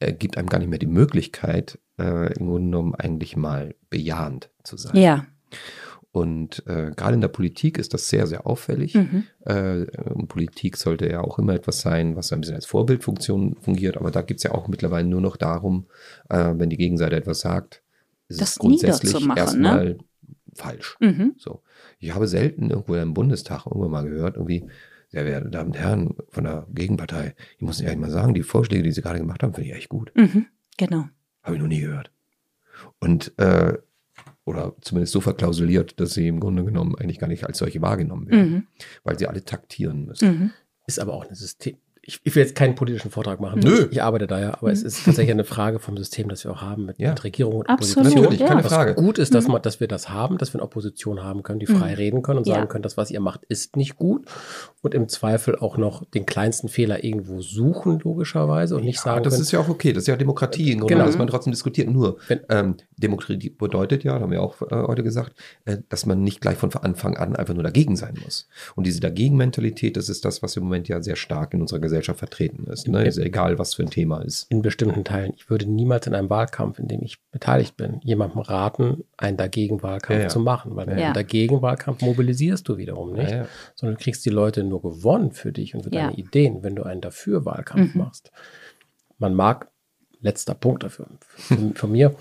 äh, 0.05 0.13
gibt 0.13 0.37
einem 0.37 0.49
gar 0.49 0.59
nicht 0.59 0.69
mehr 0.69 0.79
die 0.79 0.85
Möglichkeit, 0.85 1.79
äh, 1.97 2.33
im 2.33 2.47
Grunde 2.47 2.67
genommen 2.67 2.95
eigentlich 2.95 3.35
mal 3.35 3.75
bejahend 3.89 4.49
zu 4.63 4.77
sein. 4.77 4.95
Ja. 4.95 5.25
Und 6.11 6.65
äh, 6.65 6.91
gerade 6.95 7.15
in 7.15 7.21
der 7.21 7.27
Politik 7.27 7.77
ist 7.77 7.93
das 7.93 8.07
sehr, 8.07 8.25
sehr 8.25 8.47
auffällig. 8.47 8.93
Mhm. 8.95 9.25
Äh, 9.41 9.85
Politik 10.27 10.77
sollte 10.77 11.09
ja 11.09 11.19
auch 11.19 11.39
immer 11.39 11.53
etwas 11.53 11.81
sein, 11.81 12.15
was 12.15 12.31
ein 12.31 12.39
bisschen 12.39 12.55
als 12.55 12.65
Vorbildfunktion 12.65 13.57
fungiert. 13.59 13.97
Aber 13.97 14.11
da 14.11 14.21
geht 14.21 14.37
es 14.37 14.43
ja 14.43 14.51
auch 14.51 14.69
mittlerweile 14.69 15.07
nur 15.09 15.19
noch 15.19 15.35
darum, 15.35 15.87
äh, 16.29 16.53
wenn 16.55 16.69
die 16.69 16.77
Gegenseite 16.77 17.17
etwas 17.17 17.41
sagt, 17.41 17.83
ist 18.29 18.39
Das 18.39 18.51
es 18.51 18.59
grundsätzlich 18.59 19.25
ne? 19.25 19.33
erstmal 19.35 19.97
falsch. 20.53 20.95
Mhm. 21.01 21.33
So. 21.37 21.63
Ich 21.99 22.15
habe 22.15 22.27
selten 22.27 22.69
irgendwo 22.69 22.95
im 22.95 23.13
Bundestag 23.13 23.65
irgendwann 23.65 23.91
mal 23.91 24.09
gehört, 24.09 24.37
irgendwie, 24.37 24.65
sehr 25.09 25.23
verehrte 25.23 25.49
Damen 25.49 25.71
und 25.71 25.77
Herren 25.77 26.15
von 26.29 26.43
der 26.43 26.67
Gegenpartei, 26.73 27.35
ich 27.55 27.61
muss 27.61 27.79
Ihnen 27.79 27.89
eigentlich 27.89 28.01
mal 28.01 28.11
sagen, 28.11 28.33
die 28.33 28.43
Vorschläge, 28.43 28.83
die 28.83 28.91
Sie 28.91 29.01
gerade 29.01 29.19
gemacht 29.19 29.43
haben, 29.43 29.53
finde 29.53 29.69
ich 29.69 29.75
echt 29.75 29.89
gut. 29.89 30.11
Mhm. 30.15 30.47
Genau. 30.77 31.05
Habe 31.43 31.55
ich 31.55 31.61
noch 31.61 31.67
nie 31.67 31.81
gehört. 31.81 32.11
Und, 32.99 33.37
äh, 33.39 33.77
oder 34.43 34.75
zumindest 34.81 35.13
so 35.13 35.21
verklausuliert, 35.21 35.99
dass 35.99 36.13
sie 36.13 36.27
im 36.27 36.39
Grunde 36.39 36.63
genommen 36.63 36.95
eigentlich 36.95 37.19
gar 37.19 37.27
nicht 37.27 37.45
als 37.45 37.57
solche 37.57 37.81
wahrgenommen 37.81 38.27
werden, 38.29 38.51
Mhm. 38.51 38.67
weil 39.03 39.17
sie 39.17 39.27
alle 39.27 39.43
taktieren 39.43 40.05
müssen. 40.05 40.27
Mhm. 40.39 40.51
Ist 40.87 40.99
aber 40.99 41.13
auch 41.13 41.25
ein 41.27 41.35
System. 41.35 41.77
Ich, 42.07 42.21
ich 42.23 42.35
will 42.35 42.43
jetzt 42.43 42.53
keinen 42.55 42.75
politischen 42.75 43.09
Vortrag 43.09 43.39
machen. 43.41 43.61
Nö. 43.61 43.87
Ich 43.89 44.03
arbeite 44.03 44.27
da 44.27 44.39
ja, 44.39 44.53
aber 44.53 44.71
es 44.71 44.83
ist 44.83 45.05
tatsächlich 45.05 45.31
eine 45.31 45.43
Frage 45.43 45.79
vom 45.79 45.97
System, 45.97 46.29
das 46.29 46.43
wir 46.43 46.51
auch 46.51 46.61
haben 46.61 46.85
mit, 46.85 46.99
Ja. 46.99 47.09
mit 47.09 47.23
Regierung 47.23 47.55
und 47.55 47.67
Absolut, 47.69 47.97
Opposition. 47.97 48.23
Natürlich, 48.25 48.47
keine 48.47 48.59
ja. 48.61 48.65
Was 48.65 48.73
Frage. 48.73 48.93
gut 48.93 49.17
ist, 49.17 49.33
dass, 49.33 49.45
Mhm. 49.47 49.53
man, 49.53 49.61
dass 49.63 49.79
wir 49.79 49.87
das 49.87 50.09
haben, 50.09 50.37
dass 50.37 50.53
wir 50.53 50.59
eine 50.59 50.63
Opposition 50.65 51.23
haben 51.23 51.41
können, 51.41 51.59
die 51.59 51.65
frei 51.65 51.89
Mhm. 51.91 51.95
reden 51.95 52.21
können 52.21 52.37
und 52.39 52.47
Ja. 52.47 52.55
sagen 52.55 52.67
können, 52.67 52.83
das, 52.83 52.95
was 52.95 53.09
ihr 53.09 53.21
macht, 53.21 53.43
ist 53.45 53.75
nicht 53.75 53.95
gut. 53.95 54.25
Und 54.83 54.93
im 54.93 55.09
Zweifel 55.09 55.55
auch 55.55 55.77
noch 55.77 56.05
den 56.05 56.27
kleinsten 56.27 56.67
Fehler 56.69 57.03
irgendwo 57.03 57.41
suchen, 57.41 57.99
logischerweise, 58.03 58.75
und 58.75 58.83
nicht 58.85 58.97
Ja, 58.97 59.01
sagen 59.01 59.23
das 59.23 59.33
können, 59.33 59.41
ist 59.41 59.51
ja 59.51 59.59
auch 59.61 59.69
okay, 59.69 59.91
das 59.91 60.03
ist 60.03 60.07
ja 60.07 60.15
Demokratie 60.15 60.73
im 60.73 60.81
Grunde, 60.81 60.93
Genau. 60.93 61.05
dass 61.07 61.17
man 61.17 61.25
trotzdem 61.25 61.51
diskutiert. 61.53 61.89
Nur, 61.89 62.17
Wenn- 62.27 62.41
ähm, 62.49 62.75
Demokratie 62.97 63.49
bedeutet 63.49 64.03
ja, 64.03 64.19
haben 64.19 64.29
wir 64.31 64.43
auch 64.43 64.61
äh, 64.61 64.67
heute 64.69 65.01
gesagt, 65.01 65.33
äh, 65.65 65.77
dass 65.89 66.05
man 66.05 66.21
nicht 66.21 66.39
gleich 66.39 66.57
von 66.57 66.71
Anfang 66.75 67.17
an 67.17 67.35
einfach 67.35 67.55
nur 67.55 67.63
dagegen 67.63 67.95
sein 67.95 68.13
muss. 68.23 68.47
Und 68.75 68.85
diese 68.85 68.99
Dagegen-Mentalität, 68.99 69.97
das 69.97 70.07
ist 70.07 70.23
das, 70.23 70.43
was 70.43 70.55
im 70.55 70.63
Moment 70.63 70.87
ja 70.87 71.01
sehr 71.01 71.15
stark 71.15 71.53
in 71.55 71.61
unserer 71.61 71.79
Gesellschaft 71.79 71.94
vertreten 72.01 72.65
ist. 72.65 72.87
Ne? 72.87 73.05
Ist 73.05 73.17
egal, 73.17 73.57
was 73.59 73.73
für 73.75 73.83
ein 73.83 73.89
Thema 73.89 74.21
ist. 74.21 74.49
in 74.51 74.61
bestimmten 74.61 75.03
Teilen. 75.03 75.33
Ich 75.35 75.49
würde 75.49 75.65
niemals 75.65 76.07
in 76.07 76.15
einem 76.15 76.29
Wahlkampf, 76.29 76.79
in 76.79 76.87
dem 76.87 77.01
ich 77.03 77.17
beteiligt 77.31 77.77
bin, 77.77 77.99
jemandem 78.03 78.41
raten, 78.41 79.03
einen 79.17 79.37
Dagegen-Wahlkampf 79.37 80.17
Ja, 80.17 80.23
ja. 80.23 80.29
zu 80.29 80.39
machen. 80.39 80.75
Weil 80.75 80.87
Ja. 80.89 80.93
einem 81.05 81.13
Dagegen-Wahlkampf 81.13 82.01
mobilisierst 82.01 82.67
du 82.67 82.77
wiederum 82.77 83.13
nicht, 83.13 83.31
Ja, 83.31 83.37
ja. 83.37 83.47
sondern 83.75 83.97
du 83.97 84.03
kriegst 84.03 84.25
die 84.25 84.29
Leute 84.29 84.63
nur 84.63 84.81
gewonnen 84.81 85.31
für 85.31 85.51
dich 85.51 85.75
und 85.75 85.83
für 85.83 85.93
Ja. 85.93 86.07
deine 86.07 86.17
Ideen, 86.17 86.63
wenn 86.63 86.75
du 86.75 86.83
einen 86.83 87.01
Dafür-Wahlkampf 87.01 87.93
Mhm. 87.95 88.01
machst. 88.01 88.31
Man 89.17 89.33
mag, 89.33 89.69
letzter 90.21 90.55
Punkt 90.55 90.83
dafür, 90.83 91.07
von, 91.19 91.57
von 91.75 91.91
mir, 91.91 92.15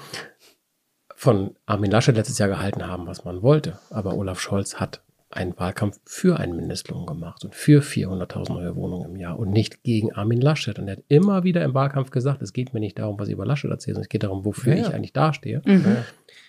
von 1.17 1.55
Armin 1.67 1.91
Laschet 1.91 2.15
letztes 2.17 2.39
Jahr 2.39 2.49
gehalten 2.49 2.87
haben, 2.87 3.07
was 3.07 3.25
man 3.25 3.43
wollte. 3.43 3.79
Aber 3.91 4.15
Olaf 4.17 4.41
Scholz 4.41 4.77
hat 4.77 5.03
einen 5.35 5.59
Wahlkampf 5.59 6.01
für 6.05 6.39
einen 6.39 6.57
Mindestlohn 6.57 7.07
gemacht 7.07 7.45
und 7.45 7.55
für 7.55 7.83
400.000 7.83 8.53
neue 8.53 8.77
Wohnungen 8.77 9.11
im 9.11 9.17
Jahr 9.17 9.39
und 9.39 9.51
nicht 9.51 9.83
gegen 9.83 10.13
Armin 10.13 10.41
Laschet. 10.41 10.79
Und 10.79 10.89
er 10.89 10.97
hat 10.97 11.05
immer 11.09 11.45
wieder 11.45 11.63
im 11.63 11.75
Wahlkampf 11.75 12.11
gesagt, 12.11 12.43
es 12.43 12.53
geht 12.53 12.75
mir 12.75 12.81
nicht 12.81 12.99
darum, 12.99 13.19
was 13.19 13.29
ich 13.29 13.35
über 13.35 13.47
Laschet 13.47 13.71
erzähle, 13.71 13.95
sondern 13.95 14.05
es 14.05 14.09
geht 14.09 14.23
darum, 14.23 14.45
wofür 14.45 14.75
Ja, 14.75 14.89
ich 14.89 14.95
eigentlich 14.95 15.13
dastehe. 15.13 15.63
Mhm. 15.65 15.97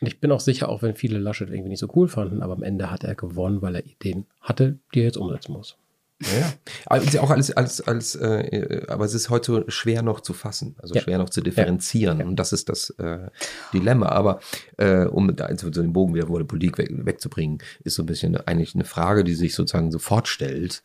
Und 0.01 0.07
ich 0.07 0.19
bin 0.19 0.31
auch 0.31 0.39
sicher, 0.39 0.69
auch 0.69 0.81
wenn 0.81 0.95
viele 0.95 1.17
Laschet 1.17 1.49
irgendwie 1.49 1.69
nicht 1.69 1.79
so 1.79 1.89
cool 1.95 2.07
fanden, 2.07 2.41
aber 2.41 2.53
am 2.53 2.63
Ende 2.63 2.91
hat 2.91 3.03
er 3.03 3.15
gewonnen, 3.15 3.61
weil 3.61 3.75
er 3.75 3.85
Ideen 3.85 4.25
hatte, 4.41 4.79
die 4.93 4.99
er 4.99 5.05
jetzt 5.05 5.17
umsetzen 5.17 5.53
muss. 5.53 5.77
Ja, 6.21 6.37
ja. 6.39 6.53
Aber 6.85 7.01
ist 7.03 7.13
ja 7.13 7.21
auch 7.21 7.29
alles, 7.29 7.51
alles, 7.51 7.81
alles, 7.81 8.15
äh, 8.15 8.85
aber 8.87 9.03
es 9.05 9.13
ist 9.13 9.29
heute 9.29 9.65
schwer 9.67 10.01
noch 10.01 10.21
zu 10.21 10.33
fassen, 10.33 10.75
also 10.81 10.95
Ja. 10.95 11.01
schwer 11.01 11.17
noch 11.17 11.29
zu 11.29 11.41
differenzieren. 11.41 12.21
Und 12.21 12.37
das 12.37 12.53
ist 12.53 12.69
das 12.69 12.89
äh, 12.91 13.29
Dilemma. 13.73 14.09
Aber 14.09 14.39
äh, 14.77 15.05
um 15.05 15.35
da 15.35 15.45
also 15.45 15.67
so 15.71 15.81
den 15.81 15.91
Bogen 15.93 16.13
wieder 16.15 16.27
vor 16.27 16.39
der 16.39 16.45
Politik 16.45 16.77
weg, 16.77 16.89
wegzubringen, 16.91 17.57
ist 17.83 17.95
so 17.95 18.03
ein 18.03 18.05
bisschen 18.05 18.37
eigentlich 18.37 18.75
eine 18.75 18.85
Frage, 18.85 19.23
die 19.23 19.35
sich 19.35 19.55
sozusagen 19.55 19.91
sofort 19.91 20.27
stellt, 20.27 20.83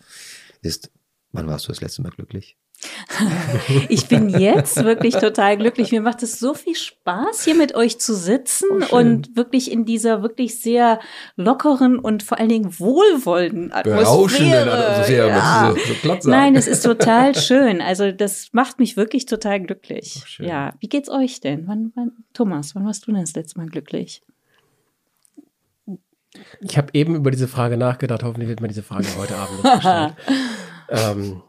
ist, 0.62 0.90
wann 1.32 1.46
warst 1.46 1.66
du 1.66 1.68
das 1.72 1.80
letzte 1.80 2.02
Mal 2.02 2.10
glücklich? 2.10 2.56
Ich 3.88 4.06
bin 4.08 4.28
jetzt 4.30 4.82
wirklich 4.84 5.14
total 5.16 5.56
glücklich. 5.56 5.92
Mir 5.92 6.00
macht 6.00 6.22
es 6.22 6.38
so 6.38 6.54
viel 6.54 6.74
Spaß, 6.74 7.44
hier 7.44 7.54
mit 7.54 7.74
euch 7.74 7.98
zu 7.98 8.14
sitzen 8.14 8.68
Oh, 8.90 8.96
und 8.96 9.36
wirklich 9.36 9.70
in 9.70 9.84
dieser 9.84 10.22
wirklich 10.22 10.60
sehr 10.60 11.00
lockeren 11.36 11.98
und 11.98 12.22
vor 12.22 12.38
allen 12.38 12.48
Dingen 12.48 12.78
wohlwollenden 12.78 13.70
Berauschenden 13.82 14.68
Atmosphäre. 14.68 14.92
Atmosphäre, 14.92 15.28
Ja. 15.28 15.70
muss 15.70 15.78
ich 15.84 16.02
so, 16.02 16.16
so. 16.20 16.30
Nein, 16.30 16.56
es 16.56 16.66
ist 16.66 16.82
total 16.82 17.34
schön. 17.34 17.80
Also 17.80 18.12
das 18.12 18.48
macht 18.52 18.78
mich 18.78 18.96
wirklich 18.96 19.26
total 19.26 19.60
glücklich. 19.60 20.22
Schön. 20.26 20.46
Ja, 20.48 20.74
wie 20.80 20.88
geht's 20.88 21.10
euch 21.10 21.40
denn? 21.40 21.66
Wann, 21.66 21.92
wann, 21.94 22.12
Thomas, 22.32 22.74
wann 22.74 22.86
warst 22.86 23.06
du 23.06 23.12
denn 23.12 23.20
das 23.20 23.34
letzte 23.34 23.58
Mal 23.58 23.66
glücklich? 23.68 24.22
Ich 26.60 26.78
habe 26.78 26.88
eben 26.94 27.16
über 27.16 27.30
diese 27.30 27.48
Frage 27.48 27.76
nachgedacht, 27.76 28.22
hoffentlich 28.22 28.48
wird 28.48 28.60
mir 28.60 28.68
diese 28.68 28.82
Frage 28.84 29.06
heute 29.18 29.36
Abend 29.36 29.64
nicht 29.64 29.74
gestellt. 29.74 30.12
ähm, 30.88 31.42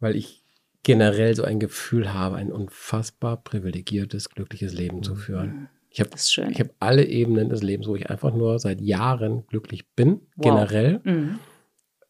weil 0.00 0.16
ich 0.16 0.43
generell 0.84 1.34
so 1.34 1.42
ein 1.42 1.58
Gefühl 1.58 2.14
habe, 2.14 2.36
ein 2.36 2.52
unfassbar 2.52 3.36
privilegiertes, 3.42 4.30
glückliches 4.30 4.72
Leben 4.72 5.02
zu 5.02 5.16
führen. 5.16 5.68
Ich 5.90 6.00
habe 6.00 6.10
hab 6.10 6.70
alle 6.80 7.04
Ebenen 7.04 7.48
des 7.48 7.62
Lebens, 7.62 7.86
wo 7.88 7.94
ich 7.96 8.10
einfach 8.10 8.32
nur 8.34 8.58
seit 8.58 8.80
Jahren 8.80 9.46
glücklich 9.48 9.88
bin, 9.94 10.20
Wow. 10.36 10.44
generell. 10.44 11.00
Mhm. 11.04 11.38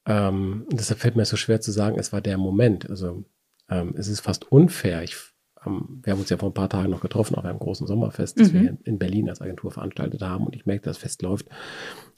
Ähm, 0.07 0.67
deshalb 0.71 1.01
fällt 1.01 1.17
mir 1.17 1.25
so 1.25 1.37
schwer 1.37 1.61
zu 1.61 1.71
sagen, 1.73 1.99
es 1.99 2.13
war 2.13 2.21
der 2.21 2.37
Moment. 2.39 2.89
Also 2.91 3.25
ähm, 3.71 3.95
es 3.97 4.09
ist 4.09 4.21
fast 4.21 4.51
unfair. 4.53 5.03
Ich, 5.03 5.17
ähm, 5.67 6.01
wir 6.03 6.13
haben 6.13 6.21
uns 6.21 6.29
ja 6.31 6.37
vor 6.37 6.51
ein 6.51 6.55
paar 6.55 6.69
Tagen 6.69 6.91
noch 6.91 7.01
getroffen 7.01 7.35
auf 7.37 7.45
einem 7.45 7.59
großen 7.59 7.87
Sommerfest, 7.87 8.39
das 8.39 8.53
Mhm. 8.53 8.61
wir 8.61 8.79
in 8.85 8.99
Berlin 8.99 9.29
als 9.31 9.41
Agentur 9.41 9.71
veranstaltet 9.71 10.21
haben. 10.23 10.47
Und 10.47 10.55
ich 10.57 10.67
merke, 10.67 10.85
das 10.85 10.99
Fest 10.99 11.23
läuft. 11.23 11.47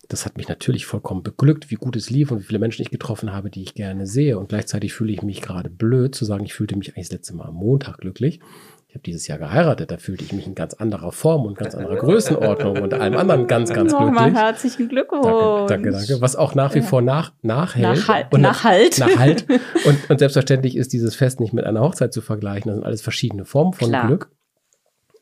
Das 0.09 0.25
hat 0.25 0.37
mich 0.37 0.49
natürlich 0.49 0.87
vollkommen 0.87 1.23
beglückt, 1.23 1.71
wie 1.71 1.75
gut 1.77 1.97
es 1.97 2.11
lief 2.11 2.31
und 2.31 2.39
wie 2.41 2.45
viele 2.45 2.59
Menschen 2.59 2.83
ich 2.83 2.91
getroffen 2.91 3.33
habe, 3.33 3.51
die 3.51 3.63
ich 3.63 3.75
gerne 3.75 4.07
sehe. 4.07 4.39
Und 4.39 4.49
gleichzeitig 4.49 4.93
fühle 4.93 5.13
ich 5.13 5.23
mich 5.23 5.43
gerade 5.43 5.69
blöd 5.71 6.15
zu 6.15 6.25
sagen, 6.25 6.45
ich 6.45 6.55
fühlte 6.55 6.77
mich 6.77 6.91
eigentlich 6.95 7.09
das 7.09 7.19
letzte 7.19 7.35
Mal 7.35 7.47
am 7.47 7.55
Montag 7.55 7.99
glücklich. 7.99 8.41
Ich 8.89 8.95
habe 8.95 9.03
dieses 9.03 9.27
Jahr 9.27 9.37
geheiratet, 9.39 9.91
da 9.91 9.99
fühlte 9.99 10.25
ich 10.25 10.33
mich 10.33 10.47
in 10.47 10.55
ganz 10.55 10.73
anderer 10.75 11.13
Form 11.13 11.45
und 11.45 11.59
ganz 11.59 11.75
anderer 11.75 11.97
Größenordnung 11.97 12.81
und 12.81 12.95
allem 12.95 13.17
anderen 13.17 13.47
ganz, 13.47 13.71
ganz 13.73 13.93
Nochmal 13.93 14.13
glücklich. 14.31 14.35
herzlichen 14.37 14.89
Glückwunsch. 14.89 15.25
Danke, 15.27 15.91
danke, 15.91 15.91
danke. 15.91 16.21
Was 16.23 16.37
auch 16.37 16.55
nach 16.55 16.75
wie 16.75 16.81
vor 16.83 17.03
nach, 17.03 17.33
nachhält. 17.43 17.99
Nachhalt- 17.99 18.33
Und- 18.33 18.41
Nachhalt. 18.41 18.99
Nachhalt. 18.99 19.45
Und, 19.85 20.11
und 20.11 20.19
selbstverständlich 20.19 20.77
ist 20.77 20.93
dieses 20.93 21.15
Fest 21.15 21.41
nicht 21.41 21.53
mit 21.53 21.65
einer 21.65 21.81
Hochzeit 21.81 22.13
zu 22.15 22.23
vergleichen. 22.23 22.69
Das 22.69 22.77
sind 22.77 22.85
alles 22.87 23.03
verschiedene 23.03 23.45
Formen 23.45 23.73
von 23.75 23.89
Klar. 23.89 24.07
Glück. 24.07 24.31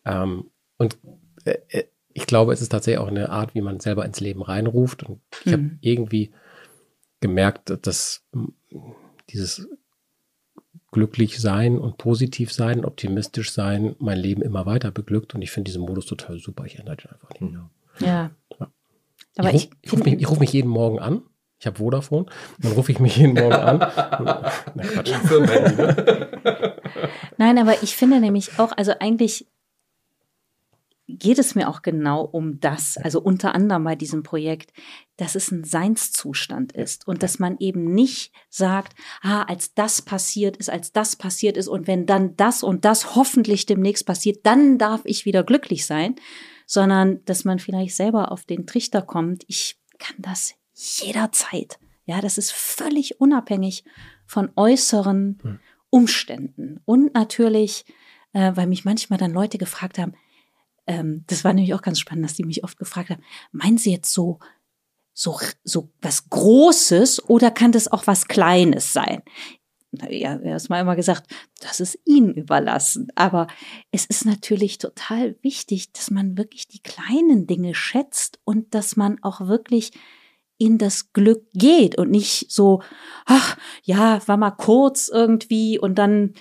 Ähm, 0.05 0.51
und 0.79 0.99
äh, 1.45 1.57
äh, 1.69 1.85
ich 2.15 2.27
glaube, 2.27 2.53
es 2.53 2.63
ist 2.63 2.71
tatsächlich 2.71 3.01
auch 3.01 3.09
eine 3.09 3.29
Art, 3.29 3.55
wie 3.55 3.61
man 3.61 3.81
selber 3.81 4.05
ins 4.07 4.21
Leben 4.21 4.41
reinruft. 4.43 5.03
Und 5.03 5.21
ich 5.45 5.53
habe 5.53 5.63
Mhm. 5.63 5.79
irgendwie 5.81 6.33
gemerkt, 7.21 7.77
dass 7.87 8.23
mm, 8.33 8.47
dieses 9.31 9.69
glücklich 10.93 11.41
sein 11.41 11.77
und 11.79 11.99
positiv 11.99 12.53
sein 12.53 12.79
und 12.79 12.85
optimistisch 12.85 13.51
sein 13.53 13.97
mein 13.99 14.17
Leben 14.19 14.43
immer 14.43 14.65
weiter 14.65 14.93
beglückt. 14.93 15.35
Und 15.35 15.43
ich 15.43 15.51
finde 15.51 15.69
diesen 15.71 15.83
Modus 15.83 16.07
total 16.07 16.39
super. 16.39 16.65
Ich 16.67 16.79
ändere 16.79 16.97
den 16.97 17.11
einfach 17.11 17.31
nicht 17.31 17.53
mehr. 17.53 17.71
Ja. 17.99 18.31
Ja. 18.61 18.71
Aber 19.37 19.53
ich, 19.53 19.71
ich, 19.83 19.93
ruf, 19.93 19.99
rufe 20.01 20.11
mich, 20.11 20.21
ich 20.21 20.31
ruf 20.31 20.39
mich 20.39 20.53
jeden 20.53 20.71
Morgen 20.71 21.01
an. 21.01 21.23
Ich 21.59 21.67
habe 21.67 21.79
Vodafone. 21.79 22.27
Dann 22.61 22.73
rufe 22.73 22.93
ich 22.93 23.01
mich 23.01 23.17
jeden 23.17 23.35
Morgen 23.35 23.55
an. 23.55 23.79
Na 24.75 24.83
Quatsch. 24.85 25.13
Nein, 27.39 27.59
aber 27.59 27.83
ich 27.83 27.97
finde 27.97 28.21
nämlich 28.21 28.59
auch, 28.59 28.73
also 28.77 28.93
eigentlich 29.01 29.47
geht 31.07 31.39
es 31.39 31.55
mir 31.55 31.69
auch 31.69 31.83
genau 31.83 32.23
um 32.23 32.61
das, 32.61 32.97
also 32.97 33.21
unter 33.21 33.55
anderem 33.55 33.85
bei 33.85 33.95
diesem 33.95 34.23
Projekt, 34.23 34.73
dass 35.17 35.35
es 35.35 35.51
ein 35.51 35.65
Seinszustand 35.65 36.73
ist 36.73 37.07
und 37.07 37.23
dass 37.23 37.39
man 37.39 37.57
eben 37.59 37.93
nicht 37.93 38.33
sagt, 38.49 38.95
ah, 39.23 39.43
als 39.43 39.75
das 39.75 40.03
passiert 40.03 40.57
ist, 40.57 40.71
als 40.71 40.93
das 40.93 41.17
passiert 41.17 41.57
ist 41.57 41.69
und 41.69 41.87
wenn 41.87 42.07
dann 42.07 42.37
das 42.37 42.63
und 42.63 42.85
das 42.85 43.15
hoffentlich 43.15 43.67
demnächst 43.67 44.07
passiert, 44.07 44.47
dann 44.47 44.79
darf 44.79 45.03
ich 45.05 45.25
wieder 45.25 45.45
glücklich 45.45 45.85
sein, 45.85 46.17
sondern 46.67 47.25
dass 47.27 47.45
man 47.45 47.59
vielleicht 47.59 47.95
selber 47.95 48.33
auf 48.33 48.45
den 48.45 48.67
Trichter 48.67 49.03
kommt, 49.03 49.45
ich 49.47 49.77
kann 49.99 50.17
das 50.19 50.55
jederzeit. 50.73 51.79
Ja, 52.07 52.21
das 52.21 52.39
ist 52.39 52.53
völlig 52.53 53.21
unabhängig 53.21 53.85
von 54.27 54.51
äußeren 54.57 55.39
Hm. 55.43 55.61
Umständen 55.95 56.81
und 56.87 57.15
natürlich, 57.15 57.85
äh, 58.33 58.51
weil 58.57 58.67
mich 58.67 58.85
manchmal 58.85 59.17
dann 59.17 59.31
Leute 59.31 59.59
gefragt 59.59 59.97
haben, 59.97 60.15
ähm, 60.87 61.25
das 61.27 61.45
war 61.45 61.53
nämlich 61.53 61.75
auch 61.75 61.83
ganz 61.83 61.99
spannend, 61.99 62.25
dass 62.25 62.35
die 62.35 62.45
mich 62.45 62.65
oft 62.65 62.79
gefragt 62.79 63.11
haben, 63.11 63.23
meinen 63.53 63.79
Sie 63.79 63.93
jetzt 63.93 64.13
so, 64.13 64.39
so, 65.13 65.39
so 65.63 65.91
was 66.01 66.29
Großes 66.29 67.29
oder 67.29 67.51
kann 67.51 67.73
das 67.73 67.91
auch 67.91 68.07
was 68.07 68.27
Kleines 68.27 68.93
sein? 68.93 69.23
Ja, 70.11 70.39
erstmal 70.41 70.81
immer 70.81 70.97
gesagt, 70.97 71.33
das 71.61 71.79
ist 71.79 71.99
Ihnen 72.05 72.35
überlassen. 72.35 73.09
Aber 73.15 73.47
es 73.93 74.07
ist 74.07 74.27
natürlich 74.27 74.79
total 74.79 75.37
wichtig, 75.43 75.93
dass 75.93 76.11
man 76.11 76.37
wirklich 76.37 76.67
die 76.67 76.83
kleinen 76.83 77.47
Dinge 77.47 77.75
schätzt 77.77 78.41
und 78.45 78.75
dass 78.75 78.97
man 78.97 79.23
auch 79.23 79.43
wirklich 79.43 79.93
in 80.59 80.79
das 80.79 81.13
Glück 81.13 81.47
geht 81.53 81.97
und 81.97 82.11
nicht 82.11 82.51
so, 82.51 82.83
ach 83.25 83.57
ja, 83.83 84.21
war 84.27 84.37
mal 84.37 84.53
kurz 84.53 85.09
irgendwie 85.09 85.79
und 85.79 85.97
dann 85.97 86.35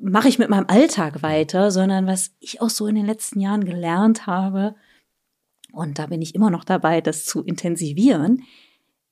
mache 0.00 0.28
ich 0.28 0.38
mit 0.38 0.48
meinem 0.48 0.66
Alltag 0.68 1.22
weiter, 1.22 1.70
sondern 1.70 2.06
was 2.06 2.32
ich 2.40 2.60
auch 2.60 2.70
so 2.70 2.86
in 2.86 2.94
den 2.94 3.06
letzten 3.06 3.40
Jahren 3.40 3.64
gelernt 3.64 4.26
habe, 4.26 4.74
und 5.72 5.98
da 5.98 6.06
bin 6.06 6.22
ich 6.22 6.34
immer 6.34 6.50
noch 6.50 6.64
dabei, 6.64 7.00
das 7.00 7.24
zu 7.24 7.42
intensivieren, 7.42 8.42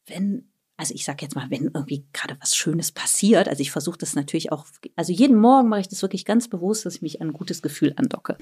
wenn 0.07 0.49
also 0.79 0.95
ich 0.95 1.05
sage 1.05 1.23
jetzt 1.23 1.35
mal, 1.35 1.51
wenn 1.51 1.71
irgendwie 1.73 2.05
gerade 2.13 2.37
was 2.41 2.55
Schönes 2.55 2.93
passiert, 2.93 3.49
also 3.49 3.63
ich 3.63 3.71
versuche 3.71 3.97
das 3.99 4.15
natürlich 4.15 4.53
auch, 4.53 4.67
also 4.95 5.13
jeden 5.13 5.39
Morgen 5.39 5.69
mache 5.69 5.81
ich 5.81 5.89
das 5.89 6.03
wirklich 6.03 6.25
ganz 6.25 6.49
bewusst, 6.49 6.85
dass 6.85 6.97
ich 6.97 7.03
mich 7.03 7.21
an 7.23 7.29
ein 7.29 7.33
gutes 7.33 7.63
Gefühl 7.63 7.95
andocke. 7.97 8.37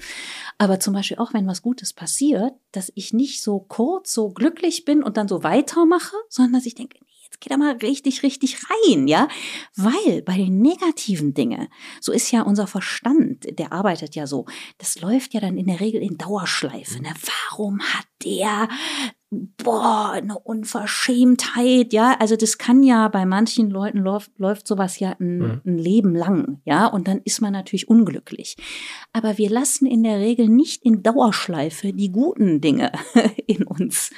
Aber 0.57 0.79
zum 0.79 0.93
Beispiel 0.93 1.17
auch, 1.17 1.33
wenn 1.33 1.47
was 1.47 1.61
Gutes 1.61 1.93
passiert, 1.93 2.53
dass 2.73 2.91
ich 2.95 3.13
nicht 3.13 3.41
so 3.41 3.59
kurz 3.59 4.13
so 4.13 4.31
glücklich 4.31 4.83
bin 4.83 5.01
und 5.01 5.15
dann 5.15 5.29
so 5.29 5.43
weitermache, 5.43 6.15
sondern 6.27 6.53
dass 6.53 6.65
ich 6.65 6.75
denke, 6.75 6.99
jetzt 7.35 7.41
geht 7.41 7.51
er 7.51 7.57
mal 7.57 7.75
richtig, 7.77 8.23
richtig 8.23 8.57
rein, 8.69 9.07
ja? 9.07 9.27
Weil 9.75 10.21
bei 10.21 10.37
den 10.37 10.61
negativen 10.61 11.33
Dingen, 11.33 11.67
so 11.99 12.11
ist 12.11 12.31
ja 12.31 12.41
unser 12.41 12.67
Verstand, 12.67 13.45
der 13.59 13.73
arbeitet 13.73 14.15
ja 14.15 14.25
so, 14.27 14.45
das 14.77 15.01
läuft 15.01 15.33
ja 15.33 15.41
dann 15.41 15.57
in 15.57 15.67
der 15.67 15.79
Regel 15.79 16.01
in 16.01 16.17
Dauerschleife. 16.17 17.01
Ne? 17.01 17.09
Warum 17.53 17.81
hat 17.81 18.05
der 18.23 18.69
boah, 19.57 20.11
eine 20.13 20.39
Unverschämtheit, 20.39 21.91
ja. 21.91 22.15
Also 22.19 22.37
das 22.37 22.57
kann 22.57 22.83
ja 22.83 23.09
bei 23.09 23.25
manchen 23.25 23.69
Leuten 23.69 23.97
läuft, 23.97 24.31
läuft 24.37 24.65
sowas 24.65 24.99
ja 24.99 25.15
ein, 25.19 25.39
mhm. 25.39 25.61
ein, 25.65 25.77
Leben 25.77 26.15
lang, 26.15 26.61
ja. 26.63 26.87
Und 26.87 27.09
dann 27.09 27.21
ist 27.25 27.41
man 27.41 27.51
natürlich 27.51 27.89
unglücklich. 27.89 28.55
Aber 29.11 29.37
wir 29.37 29.49
lassen 29.49 29.87
in 29.87 30.03
der 30.03 30.19
Regel 30.19 30.47
nicht 30.47 30.85
in 30.85 31.03
Dauerschleife 31.03 31.91
die 31.91 32.11
guten 32.11 32.61
Dinge 32.61 32.93
in 33.47 33.63
uns 33.63 34.11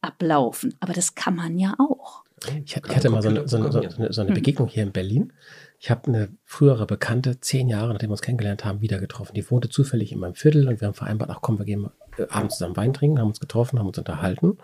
ablaufen. 0.00 0.74
Aber 0.80 0.94
das 0.94 1.14
kann 1.14 1.36
man 1.36 1.58
ja 1.58 1.74
auch. 1.78 2.25
Ich, 2.64 2.76
ich 2.76 2.96
hatte 2.96 3.08
mal 3.08 3.22
so 3.22 3.30
eine, 3.30 3.48
so, 3.48 3.56
eine, 3.56 3.72
so 3.72 4.20
eine, 4.20 4.28
hm. 4.28 4.34
Begegnung 4.34 4.68
hier 4.68 4.82
in 4.82 4.92
Berlin. 4.92 5.32
Ich 5.78 5.90
habe 5.90 6.08
eine 6.08 6.28
frühere 6.44 6.86
Bekannte, 6.86 7.40
zehn 7.40 7.68
Jahre 7.68 7.92
nachdem 7.92 8.10
wir 8.10 8.12
uns 8.12 8.22
kennengelernt 8.22 8.64
haben, 8.64 8.82
wieder 8.82 8.98
getroffen. 8.98 9.34
Die 9.34 9.50
wohnte 9.50 9.68
zufällig 9.68 10.12
in 10.12 10.18
meinem 10.18 10.34
Viertel 10.34 10.68
und 10.68 10.80
wir 10.80 10.88
haben 10.88 10.94
vereinbart, 10.94 11.30
ach 11.30 11.40
komm, 11.40 11.58
wir 11.58 11.64
gehen 11.64 11.88
äh, 12.18 12.26
abends 12.28 12.58
zusammen 12.58 12.76
Wein 12.76 12.92
trinken, 12.92 13.18
haben 13.18 13.28
uns 13.28 13.40
getroffen, 13.40 13.78
haben 13.78 13.86
uns 13.86 13.98
unterhalten. 13.98 14.58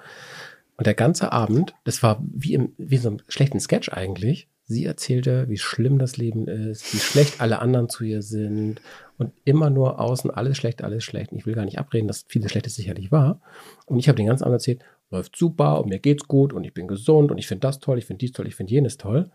Und 0.77 0.87
der 0.87 0.95
ganze 0.95 1.33
Abend, 1.33 1.75
das 1.85 2.03
war 2.03 2.23
wie, 2.23 2.55
im, 2.55 2.73
wie 2.77 2.97
so 2.99 3.09
einem 3.09 3.21
schlechten 3.29 3.61
Sketch 3.61 3.91
eigentlich. 3.91 4.49
Sie 4.65 4.85
erzählte, 4.85 5.49
wie 5.49 5.59
schlimm 5.59 5.99
das 5.99 6.17
Leben 6.17 6.47
ist, 6.49 6.93
wie 6.95 6.99
schlecht 6.99 7.41
alle 7.41 7.59
anderen 7.59 7.89
zu 7.89 8.05
ihr 8.05 8.23
sind 8.23 8.81
und 9.19 9.33
immer 9.45 9.71
nur 9.71 10.01
außen 10.01 10.31
alles 10.31 10.57
schlecht, 10.57 10.83
alles 10.83 11.05
schlecht. 11.05 11.33
Und 11.33 11.39
ich 11.39 11.47
will 11.47 11.55
gar 11.55 11.65
nicht 11.65 11.79
abreden, 11.79 12.07
dass 12.09 12.25
vieles 12.29 12.51
Schlechtes 12.51 12.75
sicherlich 12.75 13.13
war. 13.13 13.41
Und 13.87 13.99
ich 13.99 14.09
habe 14.09 14.17
den 14.17 14.27
ganzen 14.27 14.45
Abend 14.45 14.55
erzählt, 14.55 14.83
läuft 15.13 15.37
super 15.37 15.81
und 15.81 15.89
mir 15.89 16.01
geht's 16.01 16.27
gut 16.27 16.53
und 16.53 16.65
ich 16.65 16.75
bin 16.75 16.89
gesund 16.89 17.31
und 17.31 17.39
ich 17.39 17.47
finde 17.47 17.61
das 17.61 17.79
toll, 17.79 17.99
ich 17.99 18.07
finde 18.07 18.19
dies 18.19 18.33
toll, 18.33 18.49
ich 18.49 18.57
finde 18.57 18.73
jenes 18.73 18.97
toll. 18.97 19.31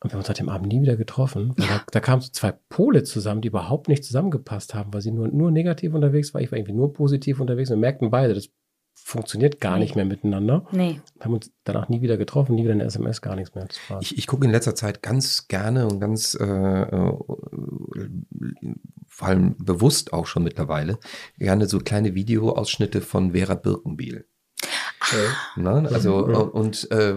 Und 0.00 0.10
wir 0.10 0.12
haben 0.12 0.20
uns 0.20 0.28
seit 0.28 0.38
dem 0.38 0.48
Abend 0.48 0.72
nie 0.72 0.80
wieder 0.80 0.96
getroffen, 0.96 1.54
weil 1.56 1.66
da, 1.66 1.82
da 1.90 1.98
kamen 1.98 2.22
so 2.22 2.30
zwei 2.30 2.52
Pole 2.52 3.02
zusammen, 3.02 3.40
die 3.40 3.48
überhaupt 3.48 3.88
nicht 3.88 4.04
zusammengepasst 4.04 4.74
haben, 4.74 4.94
weil 4.94 5.00
sie 5.00 5.10
nur, 5.10 5.26
nur 5.26 5.50
negativ 5.50 5.92
unterwegs 5.92 6.32
war. 6.34 6.40
Ich 6.40 6.52
war 6.52 6.58
irgendwie 6.58 6.74
nur 6.74 6.92
positiv 6.92 7.40
unterwegs 7.40 7.70
und 7.70 7.78
wir 7.78 7.80
merkten 7.80 8.10
beide, 8.10 8.34
das 8.34 8.50
funktioniert 8.94 9.60
gar 9.60 9.74
nee. 9.74 9.84
nicht 9.84 9.96
mehr 9.96 10.04
miteinander. 10.04 10.66
Nee. 10.70 11.00
Wir 11.16 11.24
haben 11.24 11.34
uns 11.34 11.50
danach 11.64 11.88
nie 11.88 12.00
wieder 12.00 12.16
getroffen, 12.16 12.54
nie 12.54 12.62
wieder 12.62 12.74
eine 12.74 12.84
SMS, 12.84 13.22
gar 13.22 13.34
nichts 13.34 13.54
mehr. 13.54 13.66
Ich, 14.00 14.16
ich 14.16 14.26
gucke 14.26 14.44
in 14.44 14.52
letzter 14.52 14.74
Zeit 14.74 15.02
ganz 15.02 15.48
gerne 15.48 15.86
und 15.88 15.98
ganz 15.98 16.34
äh, 16.38 16.44
äh, 16.44 17.12
vor 19.08 19.28
allem 19.28 19.56
bewusst 19.58 20.12
auch 20.12 20.26
schon 20.26 20.44
mittlerweile 20.44 20.98
gerne 21.38 21.66
so 21.66 21.78
kleine 21.78 22.14
Videoausschnitte 22.14 23.00
von 23.00 23.32
Vera 23.32 23.54
Birkenbiel. 23.54 24.26
Ne? 25.56 25.88
Also 25.92 26.30
ja. 26.30 26.38
und 26.38 26.90
äh, 26.90 27.14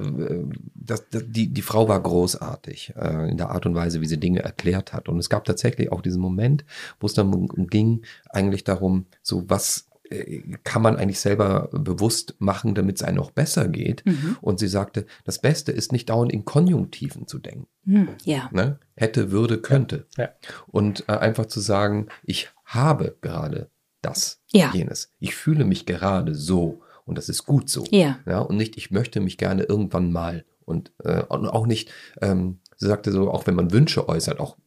das, 0.76 1.10
das, 1.10 1.24
die, 1.28 1.48
die 1.48 1.62
Frau 1.62 1.88
war 1.88 2.02
großartig 2.02 2.94
äh, 2.96 3.30
in 3.30 3.38
der 3.38 3.50
Art 3.50 3.66
und 3.66 3.76
Weise, 3.76 4.02
wie 4.02 4.08
sie 4.08 4.20
Dinge 4.20 4.42
erklärt 4.42 4.94
hat. 4.94 5.10
Und 5.10 5.20
es 5.20 5.30
gab 5.30 5.46
tatsächlich 5.46 5.92
auch 5.92 6.02
diesen 6.02 6.22
Moment, 6.22 6.66
wo 7.00 7.08
es 7.08 7.14
dann 7.14 7.48
ging, 7.68 8.02
eigentlich 8.30 8.64
darum, 8.64 9.06
so 9.22 9.50
was 9.50 9.88
äh, 10.12 10.42
kann 10.64 10.82
man 10.82 10.98
eigentlich 10.98 11.20
selber 11.20 11.70
bewusst 11.72 12.36
machen, 12.40 12.76
damit 12.76 12.98
es 12.98 13.04
einem 13.04 13.18
noch 13.18 13.32
besser 13.32 13.68
geht. 13.68 14.06
Mhm. 14.06 14.38
Und 14.42 14.60
sie 14.60 14.68
sagte, 14.68 15.06
das 15.24 15.40
Beste 15.40 15.72
ist 15.72 15.92
nicht 15.92 16.10
dauernd 16.10 16.34
in 16.34 16.46
Konjunktiven 16.46 17.28
zu 17.28 17.40
denken. 17.40 17.68
Mhm, 17.86 18.10
ja. 18.26 18.50
Ne? 18.52 18.80
Hätte, 18.96 19.32
würde, 19.32 19.60
könnte. 19.60 20.08
Ja. 20.18 20.24
Ja. 20.24 20.30
Und 20.68 21.06
äh, 21.08 21.14
einfach 21.14 21.46
zu 21.46 21.60
sagen, 21.60 22.08
ich 22.24 22.50
habe 22.66 23.18
gerade 23.22 23.70
das, 24.02 24.42
ja. 24.52 24.72
jenes. 24.74 25.14
Ich 25.20 25.36
fühle 25.36 25.66
mich 25.66 25.86
gerade 25.86 26.36
so. 26.36 26.82
Und 27.06 27.18
das 27.18 27.30
ist 27.30 27.46
gut 27.46 27.70
so. 27.70 27.84
Ja. 27.92 28.20
ja 28.26 28.40
und 28.40 28.58
nicht, 28.58 28.78
ich 28.78 28.92
möchte 28.92 29.20
mich 29.20 29.38
gerne 29.38 29.64
irgendwann 29.64 30.12
mal. 30.12 30.46
Und, 30.66 30.92
äh, 31.04 31.24
und 31.24 31.48
auch 31.48 31.66
nicht, 31.66 31.92
ähm, 32.22 32.60
sie 32.78 32.88
sagte 32.88 33.12
so, 33.12 33.30
auch 33.32 33.48
wenn 33.48 33.56
man 33.56 33.72
Wünsche 33.72 34.08
äußert, 34.08 34.40
auch, 34.40 34.58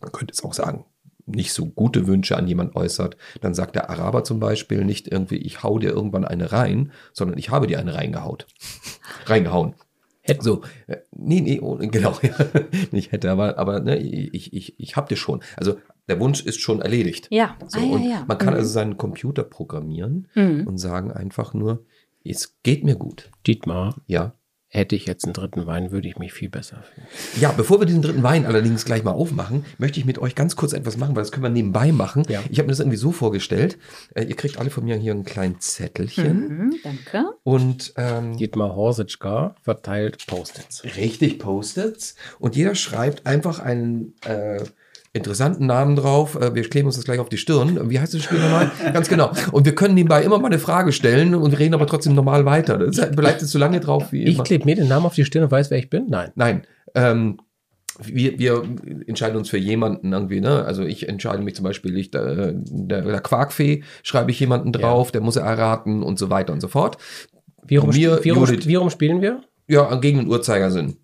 man 0.00 0.12
könnte 0.12 0.32
es 0.32 0.44
auch 0.44 0.54
sagen, 0.54 0.84
nicht 1.26 1.52
so 1.52 1.66
gute 1.66 2.06
Wünsche 2.06 2.36
an 2.36 2.48
jemand 2.48 2.76
äußert, 2.76 3.16
dann 3.40 3.54
sagt 3.54 3.76
der 3.76 3.90
Araber 3.90 4.24
zum 4.24 4.40
Beispiel 4.40 4.84
nicht 4.84 5.08
irgendwie, 5.08 5.36
ich 5.36 5.62
hau 5.62 5.78
dir 5.78 5.90
irgendwann 5.90 6.24
eine 6.24 6.52
rein, 6.52 6.92
sondern 7.12 7.38
ich 7.38 7.50
habe 7.50 7.66
dir 7.66 7.78
eine 7.78 7.94
reingehaut. 7.94 8.46
reingehauen. 9.26 9.74
Hätte. 10.22 10.44
So, 10.44 10.62
äh, 10.86 10.98
nee, 11.12 11.40
nee, 11.40 11.60
oh, 11.60 11.76
genau, 11.76 12.18
ja, 12.22 12.34
nicht 12.90 13.10
hätte, 13.10 13.30
aber, 13.30 13.58
aber 13.58 13.80
ne, 13.80 13.98
ich, 13.98 14.52
ich, 14.52 14.78
ich 14.78 14.96
hab 14.96 15.08
dir 15.08 15.16
schon. 15.16 15.42
Also 15.56 15.78
der 16.10 16.20
Wunsch 16.20 16.42
ist 16.44 16.60
schon 16.60 16.82
erledigt. 16.82 17.28
Ja, 17.30 17.56
so, 17.68 17.78
ah, 17.78 17.82
ja, 17.82 17.88
und 17.94 18.04
ja. 18.04 18.24
Man 18.28 18.36
kann 18.36 18.52
mhm. 18.52 18.58
also 18.60 18.68
seinen 18.70 18.96
Computer 18.98 19.44
programmieren 19.44 20.28
Mhm. 20.34 20.66
und 20.66 20.76
sagen 20.78 21.10
einfach 21.12 21.54
nur, 21.54 21.84
es 22.24 22.56
geht 22.62 22.84
mir 22.84 22.96
gut. 22.96 23.30
Dietmar, 23.46 23.94
Ja. 24.06 24.34
hätte 24.72 24.94
ich 24.94 25.06
jetzt 25.06 25.24
einen 25.24 25.32
dritten 25.32 25.66
Wein, 25.66 25.90
würde 25.90 26.06
ich 26.06 26.16
mich 26.18 26.32
viel 26.32 26.48
besser 26.48 26.82
fühlen. 26.94 27.06
Ja, 27.40 27.50
bevor 27.50 27.80
wir 27.80 27.86
diesen 27.86 28.02
dritten 28.02 28.22
Wein 28.22 28.46
allerdings 28.46 28.84
gleich 28.84 29.02
mal 29.02 29.10
aufmachen, 29.10 29.64
möchte 29.78 29.98
ich 29.98 30.06
mit 30.06 30.18
euch 30.18 30.36
ganz 30.36 30.54
kurz 30.54 30.72
etwas 30.74 30.96
machen, 30.96 31.16
weil 31.16 31.22
das 31.24 31.32
können 31.32 31.42
wir 31.42 31.50
nebenbei 31.50 31.90
machen. 31.90 32.22
Ja. 32.28 32.40
Ich 32.50 32.58
habe 32.58 32.66
mir 32.66 32.72
das 32.72 32.78
irgendwie 32.78 32.96
so 32.96 33.10
vorgestellt. 33.10 33.78
Äh, 34.14 34.24
ihr 34.24 34.36
kriegt 34.36 34.58
alle 34.58 34.70
von 34.70 34.84
mir 34.84 34.94
hier 34.96 35.10
einen 35.10 35.24
kleinen 35.24 35.58
Zettelchen. 35.58 36.48
Mhm, 36.66 36.74
danke. 36.84 37.24
Und 37.42 37.94
ähm, 37.96 38.36
Dietmar 38.36 38.76
Horsitschka 38.76 39.56
verteilt 39.62 40.24
Post-its. 40.28 40.84
richtig 40.96 41.40
Post-its. 41.40 42.14
Und 42.38 42.54
jeder 42.54 42.76
schreibt 42.76 43.26
einfach 43.26 43.58
einen 43.58 44.14
äh, 44.24 44.62
interessanten 45.12 45.66
Namen 45.66 45.96
drauf. 45.96 46.36
Äh, 46.40 46.54
wir 46.54 46.62
kleben 46.68 46.86
uns 46.86 46.96
das 46.96 47.04
gleich 47.04 47.18
auf 47.18 47.28
die 47.28 47.36
Stirn. 47.38 47.90
Wie 47.90 47.98
heißt 47.98 48.14
das 48.14 48.22
Spiel 48.22 48.38
nochmal? 48.38 48.70
Ganz 48.92 49.08
genau. 49.08 49.32
Und 49.52 49.64
wir 49.66 49.74
können 49.74 49.94
nebenbei 49.94 50.22
immer 50.22 50.38
mal 50.38 50.46
eine 50.46 50.58
Frage 50.58 50.92
stellen 50.92 51.34
und 51.34 51.58
reden 51.58 51.74
aber 51.74 51.86
trotzdem 51.86 52.14
normal 52.14 52.44
weiter. 52.44 52.78
Das 52.78 53.10
bleibt 53.10 53.40
jetzt 53.40 53.50
so 53.50 53.58
lange 53.58 53.80
drauf 53.80 54.12
wie 54.12 54.22
Ich 54.24 54.34
immer. 54.36 54.44
klebe 54.44 54.64
mir 54.66 54.76
den 54.76 54.88
Namen 54.88 55.06
auf 55.06 55.14
die 55.14 55.24
Stirn 55.24 55.44
und 55.44 55.50
weiß, 55.50 55.70
wer 55.70 55.78
ich 55.78 55.90
bin? 55.90 56.06
Nein. 56.08 56.30
Nein. 56.36 56.62
Ähm, 56.94 57.38
wir, 58.02 58.38
wir 58.38 58.62
entscheiden 59.06 59.36
uns 59.36 59.50
für 59.50 59.58
jemanden 59.58 60.12
irgendwie, 60.12 60.40
ne? 60.40 60.64
Also 60.64 60.84
ich 60.84 61.08
entscheide 61.08 61.42
mich 61.42 61.54
zum 61.54 61.64
Beispiel, 61.64 61.98
ich, 61.98 62.10
der, 62.10 62.52
der 62.54 63.20
Quarkfee 63.20 63.82
schreibe 64.02 64.30
ich 64.30 64.40
jemanden 64.40 64.72
drauf, 64.72 65.12
der 65.12 65.20
muss 65.20 65.36
er 65.36 65.44
erraten 65.44 66.02
und 66.02 66.18
so 66.18 66.30
weiter 66.30 66.52
und 66.52 66.60
so 66.60 66.68
fort. 66.68 66.96
Wie 67.66 67.76
rum, 67.76 67.90
Mir, 67.90 68.20
wie 68.24 68.30
rum, 68.30 68.44
Judith. 68.46 68.66
wie 68.66 68.76
rum 68.76 68.88
spielen 68.90 69.20
wir? 69.20 69.42
Ja, 69.68 69.94
gegen 69.96 70.18
den 70.18 70.28
Uhrzeigersinn. 70.28 70.96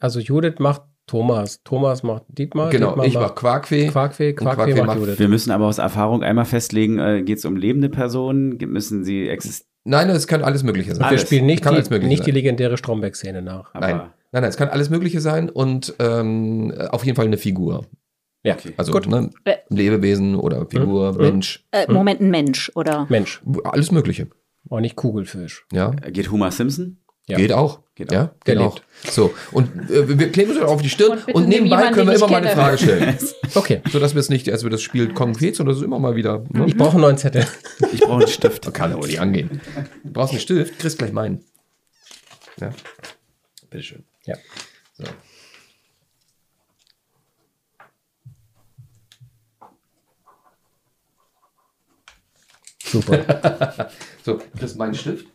Also 0.00 0.20
Judith 0.20 0.54
macht 0.58 0.82
Thomas. 1.06 1.62
Thomas 1.64 2.02
macht 2.02 2.24
Dietmar. 2.28 2.70
Genau, 2.70 2.88
Dietmar 2.88 3.06
ich 3.06 3.14
mach 3.14 3.20
macht 3.22 3.36
Quarkfee. 3.36 3.86
Quarkfee. 3.88 4.30
und 4.30 4.36
Quarkfee, 4.36 4.56
Quarkfee 4.56 4.74
macht 4.78 4.86
macht- 4.86 4.98
Judith. 5.00 5.18
Wir 5.18 5.28
müssen 5.28 5.50
aber 5.50 5.66
aus 5.66 5.78
Erfahrung 5.78 6.22
einmal 6.22 6.44
festlegen, 6.44 6.98
äh, 6.98 7.22
geht 7.22 7.38
es 7.38 7.44
um 7.44 7.56
lebende 7.56 7.88
Personen? 7.88 8.56
Müssen 8.58 9.04
sie 9.04 9.28
existieren? 9.28 9.68
Nein, 9.84 10.08
es 10.10 10.26
kann 10.28 10.42
alles 10.44 10.62
Mögliche 10.62 10.90
sein. 10.94 11.00
Wir 11.00 11.06
alles. 11.08 11.22
spielen 11.22 11.44
nicht, 11.46 11.64
die, 11.64 11.70
nicht 11.72 12.20
die 12.20 12.30
sein. 12.30 12.34
legendäre 12.34 12.76
Stromberg-Szene 12.76 13.42
nach. 13.42 13.74
Aber 13.74 13.86
Nein. 13.88 13.96
Nein, 13.96 14.42
nein, 14.42 14.44
es 14.44 14.56
kann 14.56 14.68
alles 14.68 14.88
Mögliche 14.90 15.20
sein 15.20 15.50
und 15.50 15.94
ähm, 15.98 16.72
auf 16.90 17.04
jeden 17.04 17.16
Fall 17.16 17.26
eine 17.26 17.36
Figur. 17.36 17.84
Ja, 18.44 18.54
Okay. 18.54 18.72
Also 18.76 18.92
Gut. 18.92 19.06
ne, 19.08 19.30
Äh. 19.44 19.56
Lebewesen 19.68 20.36
oder 20.36 20.66
Figur, 20.66 21.12
Mhm. 21.12 21.18
Mensch, 21.20 21.64
Äh, 21.72 21.90
Moment, 21.92 22.20
ein 22.20 22.30
Mensch, 22.30 22.70
oder? 22.74 23.06
Mensch. 23.08 23.42
alles 23.64 23.90
Mögliche. 23.92 24.28
Auch 24.70 24.80
nicht 24.80 24.96
Kugelfisch. 24.96 25.66
Ja, 25.72 25.92
äh, 26.02 26.10
geht 26.12 26.30
Homer 26.30 26.50
Simpson? 26.52 26.98
Ja. 27.26 27.36
geht 27.36 27.52
auch. 27.52 27.80
Geht 27.94 28.10
ja, 28.10 28.24
auch. 28.24 28.44
geht 28.44 28.56
Der 28.58 28.66
auch. 28.66 28.80
So, 29.10 29.32
und 29.52 29.90
äh, 29.90 30.18
wir- 30.18 30.32
kleben 30.32 30.52
uns 30.52 30.60
auf 30.62 30.80
die 30.82 30.88
Stirn 30.88 31.18
Und 31.26 31.34
und, 31.34 31.48
nebenbei 31.48 31.90
können 31.90 32.08
wir 32.08 32.14
immer 32.16 32.26
mal 32.26 32.36
eine. 32.38 32.50
Frage 32.50 32.78
stellen. 32.78 33.18
Okay. 33.54 33.82
so 33.92 33.98
dass 34.00 34.14
wir 34.14 34.20
es 34.20 34.30
nicht, 34.30 34.50
als 34.50 34.62
wir 34.64 34.70
das 34.70 34.80
Spiel 34.80 35.12
konkret, 35.12 35.56
sondern 35.56 35.74
das 35.74 35.80
ist 35.80 35.84
immer 35.84 35.98
mal 35.98 36.16
wieder. 36.16 36.42
Ne? 36.48 36.64
Ich 36.66 36.76
brauche 36.76 36.92
einen 36.92 37.02
neuen 37.02 37.18
Zettel. 37.18 37.46
Ich 37.92 38.00
brauche 38.00 38.20
einen 38.22 38.28
Stift. 38.28 38.72
Kann 38.72 38.92
aber 38.92 39.06
nicht 39.06 39.20
angehen. 39.20 39.60
Du 40.04 40.10
brauchst 40.12 40.32
einen 40.32 40.40
Stift, 40.40 40.78
kriegst 40.78 40.98
gleich 40.98 41.12
meinen. 41.12 41.44
Ja. 42.58 42.70
Bitteschön. 43.68 44.04
Ja. 44.24 44.36
So. 44.94 45.04
Super. 52.84 53.90
So, 54.24 54.34
du 54.38 54.56
kriegst 54.56 54.76
meinen 54.76 54.94
Stift. 54.94 55.26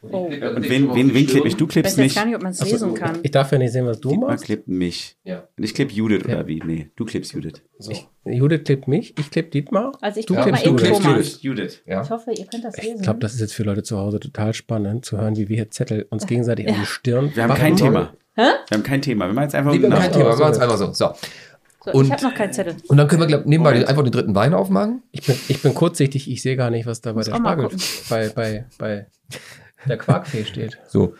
Oh. 0.00 0.26
Und 0.26 0.30
wen, 0.68 0.94
wen, 0.94 1.12
wen 1.14 1.26
klebe 1.26 1.48
ich? 1.48 1.56
Du 1.56 1.64
Ich 1.64 1.70
klebst 1.70 1.92
weiß 1.92 1.96
jetzt 1.96 2.04
mich. 2.04 2.14
gar 2.14 2.24
nicht, 2.26 2.36
ob 2.36 2.42
man 2.42 2.52
es 2.52 2.62
lesen 2.64 2.94
kann. 2.94 3.18
Ich 3.22 3.30
darf 3.32 3.50
ja 3.50 3.58
nicht 3.58 3.72
sehen, 3.72 3.84
was 3.86 3.98
du 4.00 4.10
Dietmar 4.10 4.30
machst. 4.30 4.44
klebt 4.44 4.68
mich. 4.68 5.16
Ja. 5.24 5.48
Und 5.56 5.64
ich 5.64 5.74
klebe 5.74 5.92
Judith 5.92 6.22
Ja. 6.28 6.34
oder 6.36 6.46
wie? 6.46 6.62
Nee, 6.64 6.90
du 6.94 7.04
klebst 7.04 7.32
Judith. 7.32 7.62
So. 7.78 7.92
Judith 8.24 8.62
klebt 8.64 8.86
mich, 8.86 9.18
ich 9.18 9.30
klebe 9.30 9.48
Dietmar. 9.48 9.92
Also 10.00 10.20
ich 10.20 10.26
Du 10.26 10.34
gucke 10.34 10.50
mal 10.52 10.58
klebst 10.60 10.66
eben 10.84 10.92
Judith. 10.94 11.02
Thomas. 11.02 11.42
Judith. 11.42 11.82
Ja. 11.86 12.02
Ich 12.02 12.10
hoffe, 12.10 12.30
ihr 12.32 12.46
könnt 12.46 12.64
das 12.64 12.78
Ich 12.78 12.84
lesen. 12.84 13.02
glaube, 13.02 13.18
das 13.20 13.34
ist 13.34 13.40
jetzt 13.40 13.54
für 13.54 13.64
Leute 13.64 13.82
zu 13.82 13.98
Hause 13.98 14.20
total 14.20 14.54
spannend, 14.54 15.04
zu 15.04 15.18
hören, 15.18 15.36
wie 15.36 15.48
wir 15.48 15.56
hier 15.56 15.70
Zettel 15.70 16.06
uns 16.10 16.26
gegenseitig 16.28 16.68
an 16.68 16.74
die 16.80 16.86
Stirn 16.86 17.30
Wir 17.34 17.42
haben 17.44 17.54
kein 17.54 17.76
Thema. 17.76 18.12
Hä? 18.36 18.42
Wir 18.68 18.76
haben 18.78 18.82
kein 18.84 19.02
Thema. 19.02 19.26
Wir 19.26 19.34
machen 19.34 19.44
jetzt 19.44 19.54
einfach 19.56 19.72
Nee, 19.72 19.82
wir 19.82 19.90
haben 19.90 19.98
kein 20.00 20.12
Thema, 20.12 20.26
wir 20.26 20.32
so. 20.36 20.42
machen 20.44 20.52
es 20.52 20.58
einfach 20.60 20.76
so. 20.78 20.92
so. 20.92 21.12
so, 21.84 21.90
und- 21.92 22.06
ich 22.06 22.12
habe 22.12 22.22
noch 22.22 22.34
keinen 22.34 22.52
Zettel. 22.52 22.76
Und 22.86 22.96
dann 22.98 23.08
können 23.08 23.20
wir 23.22 23.26
glaub, 23.26 23.46
nebenbei 23.46 23.70
Moment. 23.72 23.88
einfach 23.88 24.02
den 24.04 24.12
dritten 24.12 24.34
Wein 24.36 24.54
aufmachen. 24.54 25.02
Ich 25.10 25.22
bin, 25.26 25.34
ich 25.48 25.60
bin 25.60 25.74
kurzsichtig, 25.74 26.30
ich 26.30 26.40
sehe 26.42 26.54
gar 26.54 26.70
nicht, 26.70 26.86
was 26.86 27.00
da 27.00 27.10
bei 27.12 27.16
Muss 27.18 27.26
der 27.26 27.34
Spargel, 27.36 27.68
bei, 28.08 28.28
bei, 28.28 28.64
bei 28.78 29.06
der 29.86 29.98
Quarkfee 29.98 30.44
steht. 30.44 30.78
So. 30.88 31.14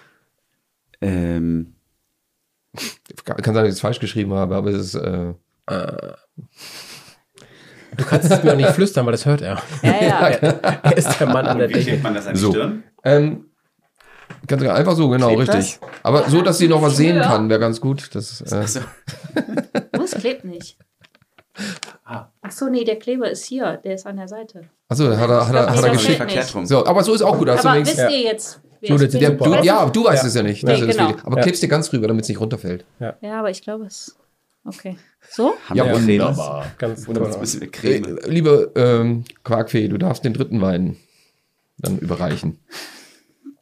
Ähm, 1.01 1.75
Kann 3.25 3.43
sein, 3.45 3.55
dass 3.55 3.65
ich 3.69 3.75
es 3.75 3.81
falsch 3.81 4.01
geschrieben 4.01 4.33
habe, 4.35 4.57
aber 4.57 4.71
es 4.71 4.95
ist. 4.95 4.95
Äh, 4.97 5.35
Du 7.97 8.05
kannst 8.05 8.31
es 8.31 8.43
mir 8.45 8.53
auch 8.53 8.57
nicht 8.57 8.71
flüstern, 8.71 9.07
weil 9.07 9.13
das 9.13 9.25
hört 9.27 9.41
er. 9.41 9.61
Ja, 9.83 10.01
ja. 10.03 10.29
Er 10.83 10.97
ist 10.97 11.19
der 11.19 11.27
Mann 11.27 11.47
an 11.47 11.59
der 11.59 11.69
wie 11.71 11.75
Decke. 11.75 11.87
klebt 11.87 12.03
man 12.03 12.15
das 12.15 12.27
an 12.27 12.35
die 12.35 12.39
So. 12.41 12.51
Stirn? 12.51 12.85
ähm, 13.03 13.47
ganz 14.47 14.63
einfach 14.63 14.95
so, 14.95 15.09
genau, 15.09 15.35
Klebt 15.35 15.55
richtig. 15.55 15.81
Aber 16.03 16.29
so, 16.29 16.43
dass 16.43 16.59
sie 16.59 16.69
noch 16.69 16.83
was 16.83 16.97
sehen 16.97 17.21
kann, 17.21 17.49
wäre 17.49 17.59
ganz 17.61 17.81
gut. 17.81 18.15
Das, 18.15 18.41
äh, 18.43 18.57
Achso. 18.57 18.81
Oh, 19.99 20.03
es 20.05 20.13
klebt 20.13 20.45
nicht. 20.45 20.77
Ah. 22.11 22.31
Ach 22.41 22.51
so, 22.51 22.69
nee, 22.69 22.85
der 22.85 22.97
Kleber 22.99 23.31
ist 23.31 23.45
hier. 23.45 23.79
Der 23.85 23.95
ist 23.95 24.07
an 24.07 24.17
der 24.17 24.29
Seite. 24.29 24.63
achso, 24.89 25.05
hat 25.15 25.29
er, 25.29 25.47
hat 25.47 25.55
er, 25.55 25.71
hat 25.77 25.85
er 25.85 25.91
geschickt. 25.91 26.17
Verkehrt 26.17 26.55
rum. 26.55 26.65
So, 26.65 26.87
aber 26.87 27.03
so 27.05 27.13
ist 27.13 27.21
auch 27.23 27.37
gut. 27.37 27.49
Hast 27.51 27.65
du 27.65 27.69
Aber 27.69 27.77
wenigstens- 27.77 28.03
wisst 28.07 28.11
ihr 28.17 28.23
jetzt, 28.23 28.61
wer 28.81 28.91
ich 29.03 29.11
der- 29.19 29.31
bin? 29.31 29.39
du, 29.39 29.51
Weißt 29.51 29.65
ja, 29.65 29.91
du 29.91 30.05
weißt 30.05 30.23
Ja. 30.23 30.29
es 30.29 30.35
ja 30.35 30.43
nicht. 30.43 30.65
Nee, 30.65 30.81
genau. 30.81 31.13
Aber 31.25 31.37
Ja. 31.37 31.43
klebst 31.43 31.63
dir 31.63 31.69
ganz 31.69 31.93
rüber, 31.93 32.09
damit 32.09 32.23
es 32.23 32.29
nicht 32.31 32.41
runterfällt. 32.41 32.87
Ja, 32.99 33.15
aber 33.39 33.51
ich 33.51 33.61
glaube 33.61 33.85
es. 33.85 34.17
Okay. 34.65 34.97
So? 35.31 35.55
Haben 35.69 35.77
Ja, 35.77 35.85
wir 35.87 35.95
wunderbar. 35.95 36.67
Ganz 36.79 37.07
Wunderbar. 37.07 37.39
müssen 37.39 37.61
wir 37.61 37.69
Äh, 37.69 37.71
Creme. 37.71 38.19
liebe 38.27 38.73
ähm, 38.75 39.25
Quarkfee, 39.45 39.89
du 39.89 39.99
darfst 39.99 40.25
den 40.25 40.33
dritten 40.35 40.61
Wein 40.63 40.97
dann 41.79 41.99
überreichen. 41.99 42.59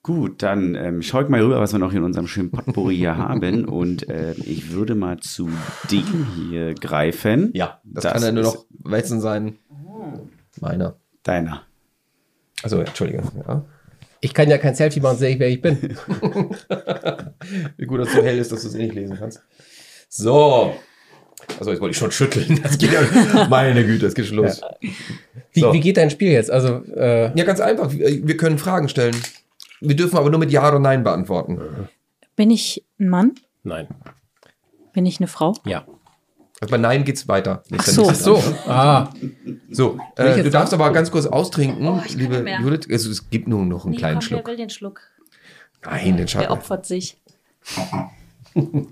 Gut, 0.06 0.40
dann 0.44 0.76
ähm, 0.76 1.02
schau 1.02 1.20
ich 1.22 1.28
mal 1.28 1.40
rüber, 1.42 1.58
was 1.58 1.72
wir 1.72 1.80
noch 1.80 1.92
in 1.92 2.04
unserem 2.04 2.28
schönen 2.28 2.52
Potpourri 2.52 2.94
hier 2.96 3.16
haben. 3.18 3.64
Und 3.64 4.08
ähm, 4.08 4.36
ich 4.44 4.70
würde 4.70 4.94
mal 4.94 5.18
zu 5.18 5.50
dem 5.90 6.28
hier 6.48 6.74
greifen. 6.74 7.50
Ja, 7.54 7.80
das, 7.82 8.04
Das 8.04 8.12
kann 8.12 8.22
ja 8.22 8.30
nur 8.30 8.44
noch 8.44 8.66
Weizen 8.84 9.20
sein. 9.20 9.56
Meiner. 10.60 10.94
Deiner. 11.24 11.62
Also, 12.62 12.78
Entschuldige. 12.78 13.20
Ja. 13.48 13.64
Ich 14.20 14.32
kann 14.32 14.48
ja 14.48 14.58
kein 14.58 14.76
Selfie 14.76 15.00
machen, 15.00 15.18
sehe 15.18 15.30
ich, 15.34 15.40
wer 15.40 15.48
ich 15.48 15.60
bin. 15.60 15.76
Wie 17.76 17.86
gut, 17.86 17.98
dass 17.98 18.08
es 18.10 18.14
so 18.14 18.22
hell 18.22 18.38
ist, 18.38 18.52
dass 18.52 18.62
du 18.62 18.68
es 18.68 18.74
eh 18.76 18.84
nicht 18.84 18.94
lesen 18.94 19.16
kannst. 19.18 19.42
So. 20.08 20.72
Also, 21.58 21.72
jetzt 21.72 21.80
wollte 21.80 21.90
ich 21.90 21.98
schon 21.98 22.12
schütteln. 22.12 22.60
Das 22.62 22.78
geht 22.78 22.92
ja. 22.92 23.46
Meine 23.50 23.84
Güte, 23.84 24.06
es 24.06 24.14
geht 24.14 24.26
schon 24.26 24.36
los. 24.36 24.60
Wie, 25.52 25.60
So. 25.60 25.72
wie 25.72 25.80
geht 25.80 25.96
dein 25.96 26.10
Spiel 26.10 26.30
jetzt? 26.30 26.52
Also, 26.52 26.84
äh, 26.94 27.36
Ja, 27.36 27.44
ganz 27.44 27.58
einfach. 27.58 27.92
Wir 27.92 28.36
können 28.36 28.58
Fragen 28.58 28.88
stellen. 28.88 29.16
Wir 29.80 29.96
dürfen 29.96 30.16
aber 30.16 30.30
nur 30.30 30.38
mit 30.40 30.50
Ja 30.50 30.66
oder 30.68 30.78
Nein 30.78 31.02
beantworten. 31.04 31.88
Bin 32.36 32.50
ich 32.50 32.84
ein 32.98 33.08
Mann? 33.08 33.34
nein. 33.62 33.88
Bin 34.92 35.04
ich 35.06 35.20
eine 35.20 35.26
Frau? 35.26 35.54
Ja. 35.66 35.86
Also 36.60 36.70
bei 36.70 36.78
Nein 36.78 37.04
geht's 37.04 37.28
weiter. 37.28 37.62
Ach 37.76 37.82
so. 37.84 38.08
Ach 38.08 38.14
so. 38.14 38.42
Ah, 38.66 39.10
So, 39.70 39.98
äh, 40.16 40.42
du 40.42 40.48
darfst 40.50 40.72
aber 40.72 40.90
ganz 40.92 41.10
kurz 41.10 41.26
austrinken, 41.26 41.86
Oh, 41.86 42.00
liebe. 42.14 42.44
Judith. 42.62 42.88
Also, 42.90 43.10
es 43.10 43.28
gibt 43.28 43.46
nur 43.46 43.62
noch 43.66 43.84
einen 43.84 43.90
Nee, 43.92 43.98
kleinen 43.98 44.14
komm, 44.14 44.22
Schluck. 44.22 44.40
Wer 44.46 44.46
will 44.52 44.56
den 44.56 44.70
Schluck? 44.70 45.02
Nein, 45.84 46.04
den 46.06 46.16
Der 46.16 46.26
Schatten. 46.28 46.52
opfert 46.52 46.86
sich. 46.86 47.20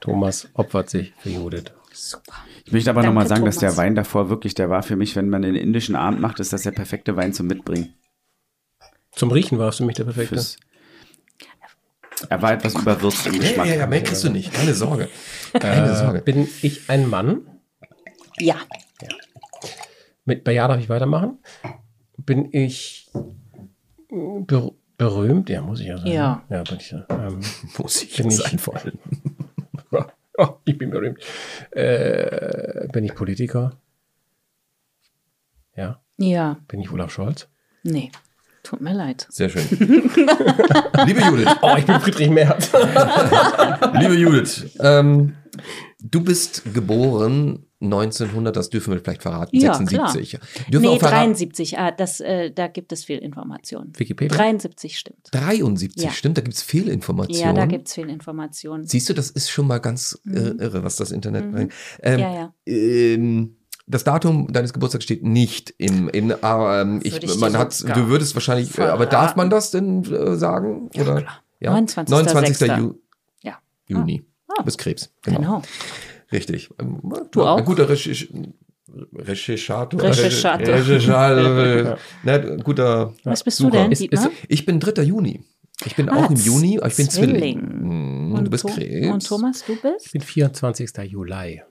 Thomas 0.00 0.48
opfert 0.54 0.90
sich 0.90 1.12
für 1.18 1.30
Judith. 1.30 1.64
Super. 1.92 2.34
Ich 2.64 2.72
möchte 2.72 2.90
aber 2.90 3.02
nochmal 3.04 3.28
sagen, 3.28 3.44
dass 3.44 3.58
der 3.58 3.68
Thomas. 3.70 3.78
Wein 3.84 3.94
davor 3.94 4.28
wirklich, 4.28 4.54
der 4.54 4.68
war 4.68 4.82
für 4.82 4.96
mich, 4.96 5.14
wenn 5.16 5.28
man 5.30 5.42
den 5.42 5.54
indischen 5.54 5.94
Abend 5.94 6.20
macht, 6.20 6.40
ist 6.40 6.52
das 6.52 6.62
der 6.62 6.72
perfekte 6.72 7.16
Wein 7.16 7.32
zum 7.32 7.46
Mitbringen. 7.46 7.94
Zum 9.16 9.30
Riechen 9.30 9.58
warst 9.58 9.80
du 9.80 9.84
mich 9.84 9.96
der 9.96 10.04
Perfekte. 10.04 10.34
Fürs 10.34 10.56
er 12.30 12.40
war 12.40 12.52
etwas 12.52 12.74
überwürzt 12.74 13.26
im 13.26 13.34
Ja, 13.34 13.40
Geschmack. 13.40 13.66
ja, 13.66 13.74
ja, 13.74 13.86
mehr 13.86 14.02
kriegst 14.02 14.24
du 14.24 14.30
nicht. 14.30 14.52
Keine 14.52 14.72
Sorge. 14.72 15.08
Keine 15.52 15.90
Äh, 15.90 15.96
Sorge. 15.96 16.22
bin 16.22 16.48
ich 16.62 16.88
ein 16.88 17.08
Mann? 17.10 17.46
Ja. 18.38 18.56
Mit, 20.24 20.42
bei 20.44 20.52
Ja 20.52 20.68
darf 20.68 20.78
ich 20.80 20.88
weitermachen. 20.88 21.38
Bin 22.16 22.48
ich 22.52 23.10
äh, 23.14 24.40
ber 24.40 24.72
berühmt? 24.96 25.50
Ja, 25.50 25.60
muss 25.60 25.80
ich 25.80 25.88
ja 25.88 25.98
sagen. 25.98 26.10
Ja. 26.10 26.42
Ja, 26.48 26.62
bin 26.62 26.76
ich 26.78 26.90
ja. 26.92 27.04
Ähm, 27.10 27.40
Muss 27.78 28.02
ich 28.02 28.16
bin 28.16 28.30
sein 28.30 28.58
vor 28.58 28.76
allem. 28.76 28.98
oh, 30.38 30.48
ich 30.64 30.78
bin 30.78 30.90
berühmt. 30.90 31.18
Äh, 31.72 32.88
bin 32.92 33.04
ich 33.04 33.14
Politiker? 33.14 33.76
Ja. 35.76 36.00
Ja. 36.16 36.58
Bin 36.68 36.80
ich 36.80 36.90
Olaf 36.90 37.10
Scholz? 37.12 37.48
Nee. 37.82 38.10
Tut 38.64 38.80
mir 38.80 38.94
leid. 38.94 39.26
Sehr 39.30 39.48
schön. 39.50 39.62
liebe 41.06 41.20
Judith, 41.20 41.48
Oh, 41.62 41.74
ich 41.78 41.84
bin 41.86 42.00
Friedrich 42.00 42.30
Merz. 42.30 42.70
liebe 44.00 44.14
Judith, 44.14 44.66
ähm, 44.80 45.34
du 46.00 46.22
bist 46.24 46.62
geboren 46.74 47.66
1900, 47.82 48.56
das 48.56 48.70
dürfen 48.70 48.94
wir 48.94 49.00
vielleicht 49.00 49.22
verraten, 49.22 49.54
Ja, 49.56 49.74
76. 49.74 50.30
Dürfen 50.30 50.48
wir 50.70 50.80
nee, 50.80 50.88
auch 50.88 50.98
verraten, 50.98 51.32
73. 51.34 51.78
Ah, 51.78 51.90
das, 51.90 52.20
äh, 52.20 52.50
da 52.50 52.66
gibt 52.68 52.92
es 52.92 53.04
viel 53.04 53.18
Information. 53.18 53.92
Wikipedia? 53.96 54.34
73 54.34 54.98
stimmt. 54.98 55.28
73, 55.32 56.02
Ja. 56.02 56.10
stimmt, 56.10 56.38
da 56.38 56.42
gibt 56.42 56.54
es 56.56 56.62
Fehlinformationen. 56.62 57.42
Ja, 57.44 57.52
da 57.52 57.66
gibt 57.66 57.88
es 57.88 57.94
viel 57.94 58.08
Information. 58.08 58.86
Siehst 58.86 59.10
du, 59.10 59.12
das 59.12 59.28
ist 59.28 59.50
schon 59.50 59.66
mal 59.66 59.78
ganz 59.78 60.18
äh, 60.26 60.38
irre, 60.38 60.82
was 60.82 60.96
das 60.96 61.10
Internet 61.12 61.44
Mhm. 61.44 61.52
bringt. 61.52 61.72
Ähm, 62.02 62.18
Ja, 62.20 62.34
ja. 62.34 62.54
Ähm, 62.66 63.56
das 63.86 64.04
Datum 64.04 64.52
deines 64.52 64.72
Geburtstags 64.72 65.04
steht 65.04 65.22
nicht 65.22 65.74
im, 65.78 66.08
in, 66.08 66.32
aber 66.42 66.80
ähm, 66.80 67.00
ich, 67.02 67.22
ich 67.22 67.38
man 67.38 67.56
hat, 67.58 67.78
du 67.82 68.08
würdest 68.08 68.34
wahrscheinlich, 68.34 68.76
äh, 68.78 68.82
aber 68.82 69.06
darf 69.06 69.36
man 69.36 69.50
das 69.50 69.70
denn 69.70 70.04
äh, 70.04 70.36
sagen? 70.36 70.90
Ja, 70.94 71.02
Oder? 71.02 71.20
klar. 71.22 71.42
Ja? 71.60 71.74
29.06. 71.76 72.10
29. 72.10 72.68
Ju 72.78 72.94
Ja. 73.42 73.58
Juni. 73.86 74.24
Ah. 74.48 74.54
Du 74.58 74.64
bist 74.64 74.78
Krebs. 74.78 75.10
Genau. 75.22 75.38
Genau. 75.38 75.62
Richtig. 76.32 76.70
Ähm, 76.80 77.00
Du 77.30 77.40
ja, 77.40 77.46
auch? 77.52 77.58
Ein 77.58 77.64
guter 77.64 77.88
Recherch 77.88 78.28
Recherchator. 79.14 80.02
Recherchator. 80.02 80.74
Recherchator. 80.74 81.98
ne, 82.22 82.56
guter 82.62 83.12
Was 83.24 83.42
bist 83.44 83.58
Sucher. 83.58 83.70
du 83.70 83.76
denn, 83.78 83.92
Ist- 83.92 84.02
Dietmar? 84.02 84.30
Ich 84.48 84.64
bin 84.66 84.80
3. 84.80 85.02
Juni. 85.02 85.42
Ich 85.84 85.96
bin 85.96 86.08
Ah, 86.08 86.24
auch 86.26 86.30
im 86.30 86.36
Juni, 86.36 86.78
aber 86.78 86.86
ich 86.86 86.96
bin 86.96 87.10
Zwilling. 87.10 87.36
Zwilling. 87.60 88.30
Mhm, 88.30 88.44
du 88.44 88.50
bist 88.50 88.64
Krebs. 88.66 89.08
Und 89.12 89.26
Thomas, 89.26 89.64
du 89.66 89.72
Ich 89.72 89.82
bist? 89.82 90.12
bin 90.12 90.20
24. 90.22 90.90
Juli. 91.10 91.62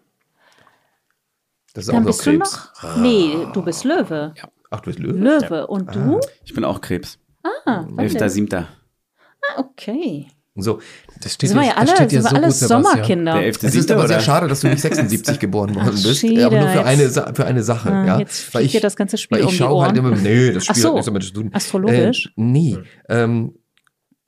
Das 1.73 1.85
ist 1.85 1.89
auch 1.89 1.93
Dann 1.95 2.03
noch 2.03 2.07
bist 2.09 2.25
du 2.25 2.31
Krebs. 2.31 2.69
noch? 2.83 2.97
Nee, 2.97 3.35
du 3.53 3.61
bist 3.63 3.83
Löwe. 3.83 4.33
Ach, 4.69 4.79
du 4.81 4.85
bist 4.91 4.99
Löwe? 4.99 5.17
Löwe. 5.17 5.67
Und 5.67 5.93
du? 5.95 6.19
Ich 6.45 6.53
bin 6.53 6.63
auch 6.63 6.81
Krebs. 6.81 7.17
Ah, 7.65 7.85
wann 7.89 8.07
denn? 8.07 8.17
11.7. 8.17 8.55
Ah, 8.57 9.59
okay. 9.59 10.27
So, 10.55 10.79
Das 11.19 11.33
steht 11.33 11.49
Sind 11.49 11.57
wir 11.57 11.63
dir- 11.63 11.69
ja 11.69 11.73
das 11.73 11.89
alle, 11.89 11.95
steht 11.97 12.11
dir 12.11 12.21
sind 12.21 12.23
wir 12.25 12.29
so 12.29 12.35
alle 12.35 12.47
gut. 12.47 12.55
Sommerkinder. 12.85 13.33
Der 13.33 13.41
11.7. 13.53 13.67
Es 13.67 13.75
ist 13.75 13.91
aber 13.91 14.07
sehr 14.07 14.19
schade, 14.19 14.47
dass 14.47 14.59
du 14.61 14.67
nicht 14.67 14.81
76 14.81 15.39
geboren 15.39 15.73
worden 15.73 15.89
bist. 15.93 16.17
Schieder, 16.19 16.45
aber 16.45 16.59
nur 16.59 16.69
für 16.69 16.85
eine, 16.85 17.09
für 17.09 17.45
eine 17.45 17.63
Sache. 17.63 17.91
Ah, 17.91 18.05
ja. 18.05 18.19
jetzt 18.19 18.53
weil 18.53 18.63
ich, 18.65 18.71
dir 18.71 18.79
das 18.81 18.95
ganze 18.95 19.17
Spiel 19.17 19.37
weil 19.37 19.41
ich 19.41 19.47
um 19.47 19.51
die 19.53 19.57
schaue 19.57 19.83
halt 19.83 19.97
immer, 19.97 20.11
nee, 20.11 20.51
das 20.51 20.65
Spiel 20.65 20.75
so. 20.81 20.87
hat 20.89 20.93
nichts 20.93 21.05
damit 21.07 21.23
zu 21.23 21.33
tun. 21.33 21.49
Astrologisch? 21.53 22.27
Äh, 22.27 22.31
nee, 22.35 22.77
ähm, 23.09 23.55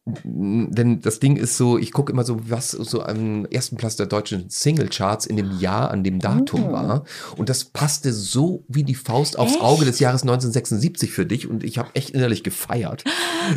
denn 0.06 1.02
das 1.02 1.20
Ding 1.20 1.36
ist 1.36 1.58
so, 1.58 1.80
ich 1.80 1.92
gucke 1.92 2.12
immer 2.12 2.24
so, 2.24 2.38
was 2.50 2.70
so 2.72 3.02
am 3.02 3.46
ersten 3.46 3.76
Platz 3.76 3.96
der 3.96 4.06
deutschen 4.06 4.46
Singlecharts 4.50 5.26
in 5.26 5.36
dem 5.36 5.60
Jahr 5.60 5.90
an 5.90 6.04
dem 6.04 6.20
Datum 6.20 6.66
Oh. 6.68 6.72
war. 6.74 7.04
Und 7.38 7.50
das 7.50 7.66
passte 7.66 8.14
so 8.14 8.64
wie 8.68 8.84
die 8.84 8.94
Faust 8.94 9.40
aufs 9.40 9.54
Echt? 9.56 9.62
Auge 9.64 9.84
des 9.86 10.00
Jahres 10.00 10.22
1976 10.22 11.12
für 11.12 11.26
dich. 11.26 11.50
Und 11.50 11.64
ich 11.64 11.80
habe 11.80 11.90
echt 11.96 12.12
innerlich 12.12 12.44
gefeiert. 12.44 13.04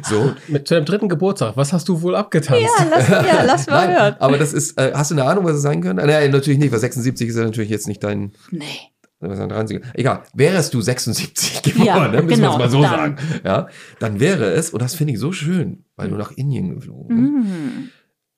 So. 0.08 0.32
Mit 0.48 0.66
zu 0.68 0.74
deinem 0.74 0.86
dritten 0.86 1.08
Geburtstag, 1.10 1.56
was 1.58 1.72
hast 1.74 1.86
du 1.88 2.00
wohl 2.00 2.16
abgetanzt? 2.16 2.62
Ja, 2.78 2.86
lass, 2.90 3.08
ja, 3.08 3.42
lass 3.42 3.66
mal 3.66 3.86
Nein, 3.86 3.96
hören. 3.98 4.16
aber 4.18 4.38
das 4.38 4.54
ist, 4.54 4.78
äh, 4.78 4.92
hast 4.94 5.10
du 5.10 5.16
eine 5.16 5.24
Ahnung, 5.24 5.44
was 5.44 5.56
es 5.56 5.62
sein 5.62 5.82
könnte? 5.82 6.06
Nein, 6.06 6.30
natürlich 6.30 6.58
nicht, 6.58 6.72
weil 6.72 6.78
76 6.80 7.28
ist 7.28 7.36
ja 7.36 7.44
natürlich 7.44 7.70
jetzt 7.70 7.88
nicht 7.88 8.02
dein, 8.02 8.32
Nee. 8.50 8.64
Was 9.20 9.32
ist 9.32 9.40
ein 9.40 9.50
30er? 9.50 9.82
Egal, 9.94 10.22
wärest 10.34 10.74
du 10.74 10.80
76 10.80 11.62
geboren, 11.62 11.86
Ja, 11.86 12.08
ne? 12.08 12.22
müssen 12.22 12.28
wir 12.28 12.36
genau, 12.36 12.52
es 12.52 12.58
mal 12.58 12.70
so 12.70 12.82
dann. 12.82 12.90
sagen, 12.90 13.16
ja, 13.44 13.68
dann 13.98 14.20
wäre 14.20 14.44
es, 14.52 14.70
und 14.70 14.80
das 14.82 14.94
finde 14.94 15.12
ich 15.14 15.18
so 15.18 15.32
schön, 15.32 15.84
weil 15.96 16.08
du 16.10 16.16
nach 16.16 16.32
Indien 16.32 16.74
geflogen 16.74 17.42
bist, 17.42 17.52
Mm. 17.52 17.88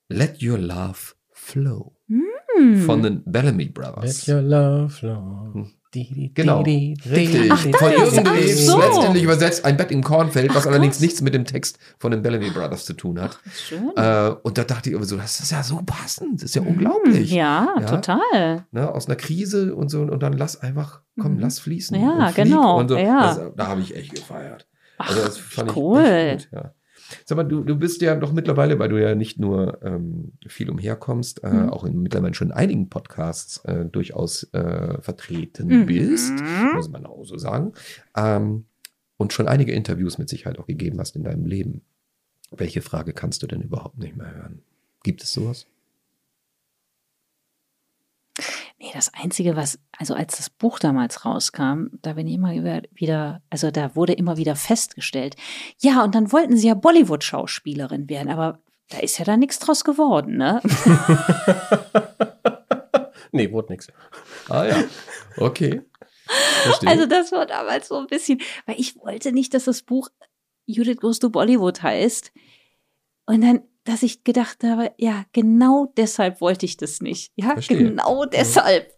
Let 0.08 0.42
Your 0.42 0.58
Love 0.58 0.98
Flow 1.32 1.92
Mm. 2.08 2.76
von 2.86 3.02
den 3.02 3.22
Bellamy 3.24 3.64
Let 3.64 3.74
Brothers. 3.74 4.26
your 4.28 4.40
love 4.42 4.88
flow. 4.90 5.52
Di, 5.54 5.79
Genau, 5.92 6.60
richtig. 6.62 7.50
Ach, 7.50 7.58
von 7.60 7.74
ach 7.98 8.06
so. 8.06 8.78
letztendlich 8.78 9.24
übersetzt 9.24 9.64
ein 9.64 9.76
Bett 9.76 9.90
im 9.90 10.04
Kornfeld, 10.04 10.54
was 10.54 10.64
Ach, 10.64 10.70
allerdings 10.70 10.94
krass. 10.96 11.00
nichts 11.02 11.20
mit 11.22 11.34
dem 11.34 11.44
Text 11.44 11.78
von 11.98 12.12
den 12.12 12.22
Bellamy 12.22 12.50
Brothers 12.50 12.84
zu 12.84 12.92
tun 12.92 13.20
hat. 13.20 13.38
Schön. 13.52 13.90
Äh, 13.96 14.30
und 14.42 14.56
da 14.56 14.64
dachte 14.64 14.88
ich 14.90 14.96
immer 14.96 15.04
so, 15.04 15.16
das 15.16 15.40
ist 15.40 15.50
ja 15.50 15.62
so 15.64 15.80
passend, 15.84 16.36
das 16.36 16.50
ist 16.50 16.54
ja 16.54 16.62
unglaublich. 16.62 17.32
Mm, 17.32 17.34
Ja, 17.34 17.74
Ja. 17.80 17.86
total. 17.86 18.66
ne, 18.70 18.88
aus 18.94 19.06
einer 19.06 19.16
Krise 19.16 19.74
und 19.74 19.88
so 19.90 20.02
und 20.02 20.22
dann 20.22 20.32
lass 20.34 20.60
einfach, 20.60 21.00
komm, 21.20 21.34
Mhm. 21.34 21.40
lass 21.40 21.58
fließen. 21.58 22.00
Ja, 22.00 22.30
genau, 22.30 22.78
Und 22.78 22.88
so. 22.88 22.96
ja. 22.96 23.18
Also, 23.18 23.50
da 23.56 23.66
habe 23.66 23.80
ich 23.80 23.96
echt 23.96 24.14
gefeiert. 24.14 24.68
Also 24.98 25.22
das 25.22 25.38
fand 25.38 25.74
cool. 25.76 26.00
ich 26.02 26.06
echt 26.08 26.50
gut, 26.50 26.58
ja. 26.62 26.74
Sag 27.24 27.36
mal, 27.36 27.44
du, 27.44 27.62
du 27.64 27.76
bist 27.76 28.00
ja 28.02 28.14
doch 28.16 28.32
mittlerweile, 28.32 28.78
weil 28.78 28.88
du 28.88 29.00
ja 29.00 29.14
nicht 29.14 29.38
nur 29.38 29.82
ähm, 29.82 30.32
viel 30.46 30.70
umherkommst, 30.70 31.42
äh, 31.44 31.48
Mhm. 31.48 31.68
auch 31.70 31.84
in 31.84 32.02
mittlerweile 32.02 32.34
schon 32.34 32.52
einigen 32.52 32.88
Podcasts 32.88 33.64
äh, 33.64 33.84
durchaus 33.86 34.44
äh, 34.52 35.00
vertreten 35.00 35.80
Mhm. 35.80 35.86
bist, 35.86 36.42
muss 36.72 36.88
man 36.88 37.06
auch 37.06 37.24
so 37.24 37.36
sagen. 37.38 37.72
Ähm, 38.16 38.64
und 39.16 39.32
schon 39.32 39.48
einige 39.48 39.72
Interviews 39.72 40.18
mit 40.18 40.28
Sicherheit 40.28 40.58
auch 40.58 40.66
gegeben 40.66 40.98
hast 40.98 41.14
in 41.16 41.24
deinem 41.24 41.44
Leben. 41.46 41.82
Welche 42.50 42.82
Frage 42.82 43.12
kannst 43.12 43.42
du 43.42 43.46
denn 43.46 43.60
überhaupt 43.62 43.98
nicht 43.98 44.16
mehr 44.16 44.34
hören? 44.34 44.62
Gibt 45.02 45.22
es 45.22 45.32
sowas? 45.32 45.66
Nee, 48.82 48.90
das 48.94 49.12
Einzige, 49.12 49.56
was, 49.56 49.78
also 49.98 50.14
als 50.14 50.38
das 50.38 50.48
Buch 50.48 50.78
damals 50.78 51.26
rauskam, 51.26 51.88
da 52.00 52.14
bin 52.14 52.26
ich 52.26 52.34
immer 52.34 52.54
wieder, 52.94 53.42
also 53.50 53.70
da 53.70 53.94
wurde 53.94 54.14
immer 54.14 54.38
wieder 54.38 54.56
festgestellt, 54.56 55.36
ja, 55.78 56.02
und 56.02 56.14
dann 56.14 56.32
wollten 56.32 56.56
sie 56.56 56.68
ja 56.68 56.74
Bollywood-Schauspielerin 56.74 58.08
werden, 58.08 58.30
aber 58.30 58.60
Da 58.90 58.98
ist 58.98 59.18
ja 59.18 59.24
da 59.24 59.36
nichts 59.36 59.60
draus 59.60 59.84
geworden, 59.84 60.36
ne? 60.36 60.60
nee, 63.32 63.50
wurde 63.52 63.72
nichts. 63.72 63.86
Ah 64.48 64.64
ja, 64.64 64.84
okay. 65.36 65.82
Verstehe. 66.62 66.90
Also 66.90 67.06
das 67.06 67.32
war 67.32 67.46
damals 67.46 67.88
so 67.88 67.96
ein 67.96 68.06
bisschen, 68.08 68.40
weil 68.66 68.78
ich 68.80 68.96
wollte 68.96 69.32
nicht, 69.32 69.54
dass 69.54 69.64
das 69.64 69.82
Buch 69.82 70.08
Judith 70.66 70.98
Goes 70.98 71.20
to 71.20 71.30
Bollywood 71.30 71.82
heißt. 71.82 72.32
Und 73.26 73.42
dann, 73.42 73.62
dass 73.84 74.02
ich 74.02 74.24
gedacht 74.24 74.62
habe, 74.62 74.92
ja, 74.98 75.24
genau 75.32 75.92
deshalb 75.96 76.40
wollte 76.40 76.66
ich 76.66 76.76
das 76.76 77.00
nicht. 77.00 77.32
Ja, 77.36 77.52
Verstehe. 77.52 77.78
genau 77.78 78.24
deshalb. 78.24 78.92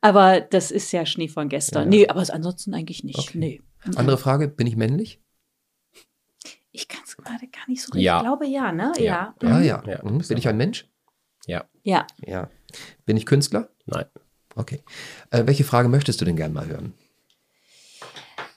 Aber 0.00 0.40
das 0.40 0.70
ist 0.70 0.92
ja 0.92 1.04
Schnee 1.06 1.28
von 1.28 1.48
gestern. 1.48 1.90
Ja, 1.90 1.98
ja. 1.98 2.04
Nee, 2.04 2.08
aber 2.08 2.34
ansonsten 2.34 2.74
eigentlich 2.74 3.04
nicht. 3.04 3.18
Okay. 3.18 3.38
Nee. 3.38 3.62
Andere 3.96 4.18
Frage, 4.18 4.48
bin 4.48 4.66
ich 4.66 4.76
männlich? 4.76 5.20
Ich 6.72 6.88
kann 6.88 7.02
es 7.04 7.16
gerade 7.16 7.46
gar 7.48 7.68
nicht 7.68 7.82
so 7.82 7.92
richtig. 7.92 8.02
Ja. 8.02 8.18
Ich 8.18 8.24
glaube 8.24 8.46
ja, 8.46 8.72
ne? 8.72 8.92
Ja. 8.98 9.34
Ja, 9.42 9.60
ja. 9.60 9.82
ja. 9.86 10.04
Mhm. 10.04 10.18
Bin 10.18 10.38
ich 10.38 10.48
ein 10.48 10.56
Mensch? 10.56 10.88
Ja. 11.46 11.64
Ja. 11.82 12.06
Ja. 12.24 12.50
Bin 13.06 13.16
ich 13.16 13.26
Künstler? 13.26 13.70
Nein. 13.86 14.06
Okay. 14.56 14.82
Äh, 15.30 15.46
welche 15.46 15.64
Frage 15.64 15.88
möchtest 15.88 16.20
du 16.20 16.24
denn 16.24 16.36
gern 16.36 16.52
mal 16.52 16.66
hören? 16.66 16.94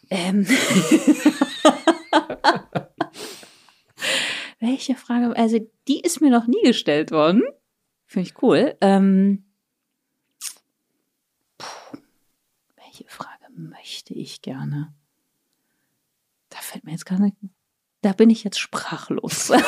Ähm. 0.10 0.48
welche 4.60 4.96
Frage? 4.96 5.36
Also, 5.36 5.60
die 5.88 6.02
ist 6.02 6.22
mir 6.22 6.30
noch 6.30 6.48
nie 6.48 6.62
gestellt 6.64 7.12
worden. 7.12 7.44
Finde 8.06 8.30
ich 8.30 8.42
cool. 8.42 8.76
Ähm. 8.82 9.46
Puh. 11.58 11.98
Welche 12.76 13.06
Frage 13.08 13.46
möchte 13.56 14.14
ich 14.14 14.42
gerne? 14.42 14.94
Da 16.50 16.58
fällt 16.60 16.86
mir 16.86 16.92
jetzt 16.92 17.06
gar 17.06 17.20
nicht 17.20 17.36
da 18.02 18.14
bin 18.14 18.30
ich 18.30 18.44
jetzt 18.44 18.60
sprachlos. 18.60 19.48
sehr 19.48 19.62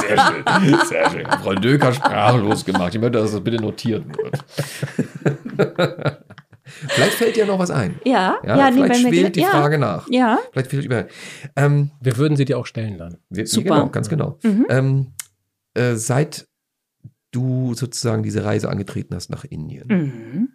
schön, 0.00 0.44
sehr 0.86 1.10
schön. 1.10 1.26
Frau 1.26 1.54
Döker 1.54 1.92
sprachlos 1.92 2.64
gemacht. 2.64 2.94
Ich 2.94 3.00
möchte, 3.00 3.18
dass 3.18 3.32
das 3.32 3.42
bitte 3.44 3.60
notiert 3.60 4.04
wird. 4.16 4.42
Vielleicht 6.88 7.14
fällt 7.14 7.36
dir 7.36 7.46
noch 7.46 7.58
was 7.58 7.70
ein. 7.70 8.00
Ja, 8.04 8.38
ja, 8.44 8.58
ja 8.58 8.72
vielleicht 8.72 9.04
nee, 9.04 9.10
schwelt 9.10 9.36
die 9.36 9.40
ja, 9.40 9.50
Frage 9.50 9.78
nach. 9.78 10.08
Ja. 10.10 10.38
Vielleicht 10.52 10.70
fehlt 10.70 10.84
über. 10.84 11.06
Ähm, 11.56 11.90
wir 12.00 12.16
würden 12.16 12.36
sie 12.36 12.44
dir 12.44 12.58
auch 12.58 12.66
stellen 12.66 12.98
dann. 12.98 13.18
Wir, 13.28 13.46
Super. 13.46 13.76
Genau, 13.76 13.88
ganz 13.88 14.08
genau. 14.08 14.38
Mhm. 14.42 14.66
Ähm, 14.68 15.06
äh, 15.74 15.94
seit 15.94 16.48
du 17.30 17.74
sozusagen 17.74 18.22
diese 18.22 18.44
Reise 18.44 18.68
angetreten 18.68 19.14
hast 19.14 19.30
nach 19.30 19.44
Indien 19.44 19.88
mhm. 19.88 20.48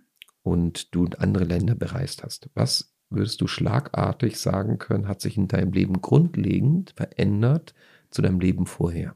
und 0.43 0.93
du 0.95 1.07
andere 1.17 1.43
Länder 1.43 1.75
bereist 1.75 2.23
hast, 2.23 2.49
was 2.53 2.93
würdest 3.09 3.41
du 3.41 3.47
schlagartig 3.47 4.39
sagen 4.39 4.77
können, 4.77 5.07
hat 5.07 5.21
sich 5.21 5.37
in 5.37 5.47
deinem 5.47 5.71
Leben 5.71 6.01
grundlegend 6.01 6.93
verändert 6.95 7.73
zu 8.09 8.21
deinem 8.21 8.39
Leben 8.39 8.65
vorher? 8.65 9.15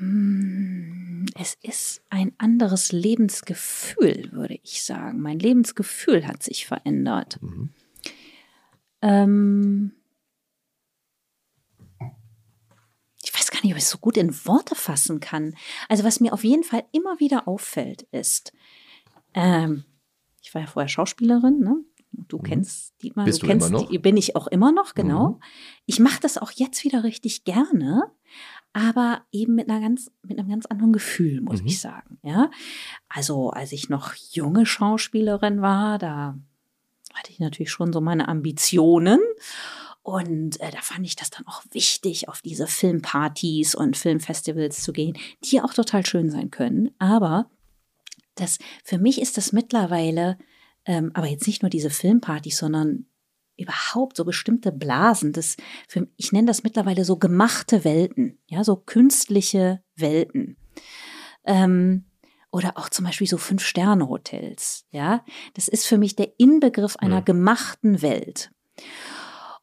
Ähm, 0.00 1.01
es 1.34 1.56
ist 1.62 2.02
ein 2.10 2.32
anderes 2.38 2.92
Lebensgefühl, 2.92 4.30
würde 4.32 4.58
ich 4.62 4.82
sagen. 4.82 5.20
Mein 5.20 5.38
Lebensgefühl 5.38 6.26
hat 6.26 6.42
sich 6.42 6.66
verändert. 6.66 7.40
Mhm. 7.42 7.70
Ähm, 9.02 9.92
ich 13.22 13.34
weiß 13.34 13.50
gar 13.50 13.60
nicht, 13.62 13.72
ob 13.72 13.78
ich 13.78 13.84
es 13.84 13.90
so 13.90 13.98
gut 13.98 14.16
in 14.16 14.34
Worte 14.46 14.74
fassen 14.74 15.20
kann. 15.20 15.54
Also 15.88 16.04
was 16.04 16.20
mir 16.20 16.32
auf 16.32 16.44
jeden 16.44 16.64
Fall 16.64 16.84
immer 16.92 17.18
wieder 17.20 17.48
auffällt, 17.48 18.02
ist, 18.12 18.52
ähm, 19.34 19.84
ich 20.42 20.54
war 20.54 20.62
ja 20.62 20.66
vorher 20.66 20.88
Schauspielerin, 20.88 21.60
ne? 21.60 21.76
Du 22.12 22.38
mhm. 22.38 22.42
kennst 22.42 22.94
Dietmar, 23.02 23.24
Bist 23.24 23.42
du, 23.42 23.46
du 23.46 23.52
kennst 23.52 23.68
immer 23.68 23.80
noch? 23.80 23.88
Die, 23.88 23.98
bin 23.98 24.16
ich 24.16 24.36
auch 24.36 24.46
immer 24.46 24.70
noch, 24.70 24.94
genau. 24.94 25.30
Mhm. 25.30 25.40
Ich 25.86 25.98
mache 25.98 26.20
das 26.20 26.38
auch 26.38 26.50
jetzt 26.50 26.84
wieder 26.84 27.04
richtig 27.04 27.44
gerne, 27.44 28.12
aber 28.72 29.22
eben 29.32 29.54
mit 29.54 29.68
einer 29.68 29.80
ganz, 29.80 30.10
mit 30.22 30.38
einem 30.38 30.48
ganz 30.48 30.66
anderen 30.66 30.92
Gefühl, 30.92 31.40
muss 31.40 31.60
mhm. 31.60 31.66
ich 31.66 31.80
sagen. 31.80 32.18
Ja, 32.22 32.50
also 33.08 33.50
als 33.50 33.72
ich 33.72 33.88
noch 33.88 34.14
junge 34.14 34.66
Schauspielerin 34.66 35.60
war, 35.60 35.98
da 35.98 36.38
hatte 37.14 37.30
ich 37.30 37.38
natürlich 37.38 37.70
schon 37.70 37.92
so 37.92 38.00
meine 38.00 38.28
Ambitionen. 38.28 39.20
Und 40.02 40.60
äh, 40.60 40.70
da 40.70 40.80
fand 40.80 41.06
ich 41.06 41.14
das 41.14 41.30
dann 41.30 41.46
auch 41.46 41.62
wichtig, 41.70 42.28
auf 42.28 42.42
diese 42.42 42.66
Filmpartys 42.66 43.74
und 43.74 43.96
Filmfestivals 43.96 44.82
zu 44.82 44.92
gehen, 44.92 45.16
die 45.44 45.60
auch 45.60 45.74
total 45.74 46.04
schön 46.04 46.28
sein 46.28 46.50
können. 46.50 46.90
Aber 46.98 47.50
das, 48.34 48.58
für 48.82 48.98
mich 48.98 49.20
ist 49.20 49.36
das 49.36 49.52
mittlerweile, 49.52 50.38
ähm, 50.86 51.12
aber 51.14 51.28
jetzt 51.28 51.46
nicht 51.46 51.62
nur 51.62 51.70
diese 51.70 51.90
Filmpartys, 51.90 52.58
sondern 52.58 53.06
überhaupt 53.62 54.16
so 54.16 54.24
bestimmte 54.24 54.72
Blasen, 54.72 55.32
das, 55.32 55.56
für, 55.88 56.08
ich 56.16 56.32
nenne 56.32 56.46
das 56.46 56.62
mittlerweile 56.62 57.04
so 57.04 57.16
gemachte 57.16 57.84
Welten, 57.84 58.38
ja, 58.46 58.64
so 58.64 58.76
künstliche 58.76 59.82
Welten. 59.96 60.56
Ähm, 61.44 62.04
oder 62.50 62.76
auch 62.76 62.90
zum 62.90 63.06
Beispiel 63.06 63.26
so 63.26 63.38
Fünf-Sterne-Hotels, 63.38 64.86
ja. 64.90 65.24
Das 65.54 65.68
ist 65.68 65.86
für 65.86 65.96
mich 65.96 66.16
der 66.16 66.38
Inbegriff 66.38 66.96
einer 66.96 67.16
ja. 67.16 67.20
gemachten 67.20 68.02
Welt. 68.02 68.50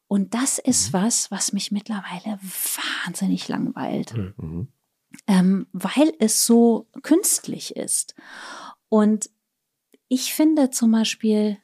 Und 0.08 0.34
das 0.34 0.58
ist 0.58 0.88
mhm. 0.88 0.98
was, 0.98 1.30
was 1.30 1.52
mich 1.52 1.70
mittlerweile 1.70 2.40
wahnsinnig 3.04 3.46
langweilt. 3.48 4.14
Mhm 4.16 4.68
ähm, 5.26 5.66
weil 5.72 6.12
es 6.18 6.46
so 6.46 6.88
künstlich 7.02 7.76
ist. 7.76 8.14
Und 8.88 9.30
ich 10.08 10.34
finde 10.34 10.70
zum 10.70 10.90
Beispiel, 10.90 11.58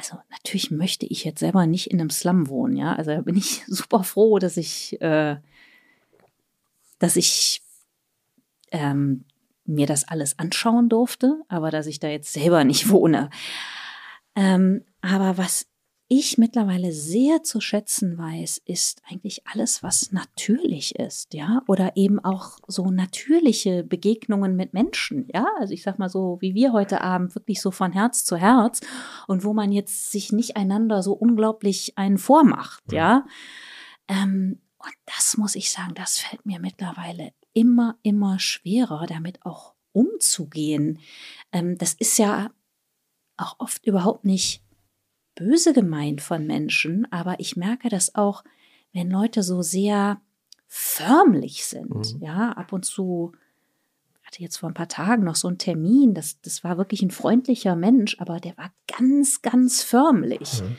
also 0.00 0.16
natürlich 0.30 0.70
möchte 0.70 1.04
ich 1.04 1.24
jetzt 1.24 1.40
selber 1.40 1.66
nicht 1.66 1.90
in 1.90 2.00
einem 2.00 2.08
Slum 2.08 2.48
wohnen, 2.48 2.74
ja. 2.74 2.94
Also 2.94 3.10
da 3.10 3.20
bin 3.20 3.36
ich 3.36 3.62
super 3.66 4.02
froh, 4.02 4.38
dass 4.38 4.56
ich, 4.56 4.98
äh, 5.02 5.36
dass 6.98 7.16
ich 7.16 7.62
ähm, 8.72 9.26
mir 9.66 9.86
das 9.86 10.08
alles 10.08 10.38
anschauen 10.38 10.88
durfte, 10.88 11.42
aber 11.48 11.70
dass 11.70 11.86
ich 11.86 12.00
da 12.00 12.08
jetzt 12.08 12.32
selber 12.32 12.64
nicht 12.64 12.88
wohne. 12.90 13.28
Ähm, 14.34 14.86
aber 15.02 15.36
was 15.36 15.66
ich 16.12 16.38
mittlerweile 16.38 16.90
sehr 16.90 17.44
zu 17.44 17.60
schätzen 17.60 18.18
weiß, 18.18 18.62
ist 18.64 19.00
eigentlich 19.08 19.46
alles, 19.46 19.84
was 19.84 20.10
natürlich 20.10 20.96
ist, 20.96 21.34
ja, 21.34 21.62
oder 21.68 21.92
eben 21.96 22.18
auch 22.18 22.58
so 22.66 22.90
natürliche 22.90 23.84
Begegnungen 23.84 24.56
mit 24.56 24.74
Menschen, 24.74 25.28
ja, 25.32 25.46
also 25.60 25.72
ich 25.72 25.84
sag 25.84 26.00
mal 26.00 26.08
so, 26.08 26.38
wie 26.40 26.52
wir 26.52 26.72
heute 26.72 27.00
Abend 27.00 27.36
wirklich 27.36 27.60
so 27.60 27.70
von 27.70 27.92
Herz 27.92 28.24
zu 28.24 28.36
Herz 28.36 28.80
und 29.28 29.44
wo 29.44 29.54
man 29.54 29.70
jetzt 29.70 30.10
sich 30.10 30.32
nicht 30.32 30.56
einander 30.56 31.04
so 31.04 31.12
unglaublich 31.12 31.96
einen 31.96 32.18
vormacht, 32.18 32.92
ja. 32.92 33.24
Ähm, 34.08 34.58
und 34.78 34.94
das 35.06 35.36
muss 35.36 35.54
ich 35.54 35.70
sagen, 35.70 35.94
das 35.94 36.18
fällt 36.18 36.44
mir 36.44 36.58
mittlerweile 36.58 37.32
immer, 37.52 37.98
immer 38.02 38.40
schwerer, 38.40 39.06
damit 39.06 39.46
auch 39.46 39.74
umzugehen. 39.92 40.98
Ähm, 41.52 41.78
das 41.78 41.94
ist 41.94 42.18
ja 42.18 42.50
auch 43.36 43.54
oft 43.60 43.86
überhaupt 43.86 44.24
nicht 44.24 44.64
böse 45.40 45.72
gemeint 45.72 46.20
von 46.20 46.46
Menschen, 46.46 47.10
aber 47.10 47.40
ich 47.40 47.56
merke 47.56 47.88
das 47.88 48.14
auch, 48.14 48.44
wenn 48.92 49.10
Leute 49.10 49.42
so 49.42 49.62
sehr 49.62 50.20
förmlich 50.68 51.64
sind. 51.64 52.14
Mhm. 52.14 52.22
Ja, 52.22 52.52
ab 52.52 52.72
und 52.74 52.84
zu 52.84 53.32
hatte 54.22 54.42
jetzt 54.42 54.58
vor 54.58 54.68
ein 54.68 54.74
paar 54.74 54.88
Tagen 54.88 55.24
noch 55.24 55.36
so 55.36 55.48
einen 55.48 55.58
Termin, 55.58 56.14
das, 56.14 56.40
das 56.42 56.62
war 56.62 56.76
wirklich 56.76 57.02
ein 57.02 57.10
freundlicher 57.10 57.74
Mensch, 57.74 58.16
aber 58.20 58.38
der 58.38 58.56
war 58.58 58.70
ganz, 58.86 59.40
ganz 59.40 59.82
förmlich. 59.82 60.62
Mhm. 60.62 60.76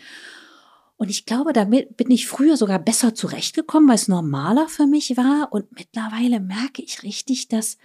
Und 0.95 1.09
ich 1.09 1.25
glaube, 1.25 1.51
damit 1.51 1.97
bin 1.97 2.11
ich 2.11 2.27
früher 2.27 2.55
sogar 2.55 2.77
besser 2.77 3.15
zurechtgekommen, 3.15 3.89
weil 3.89 3.95
es 3.95 4.07
normaler 4.07 4.69
für 4.69 4.85
mich 4.85 5.17
war. 5.17 5.51
Und 5.51 5.71
mittlerweile 5.71 6.39
merke 6.39 6.83
ich 6.83 7.01
richtig, 7.01 7.47
dass 7.47 7.79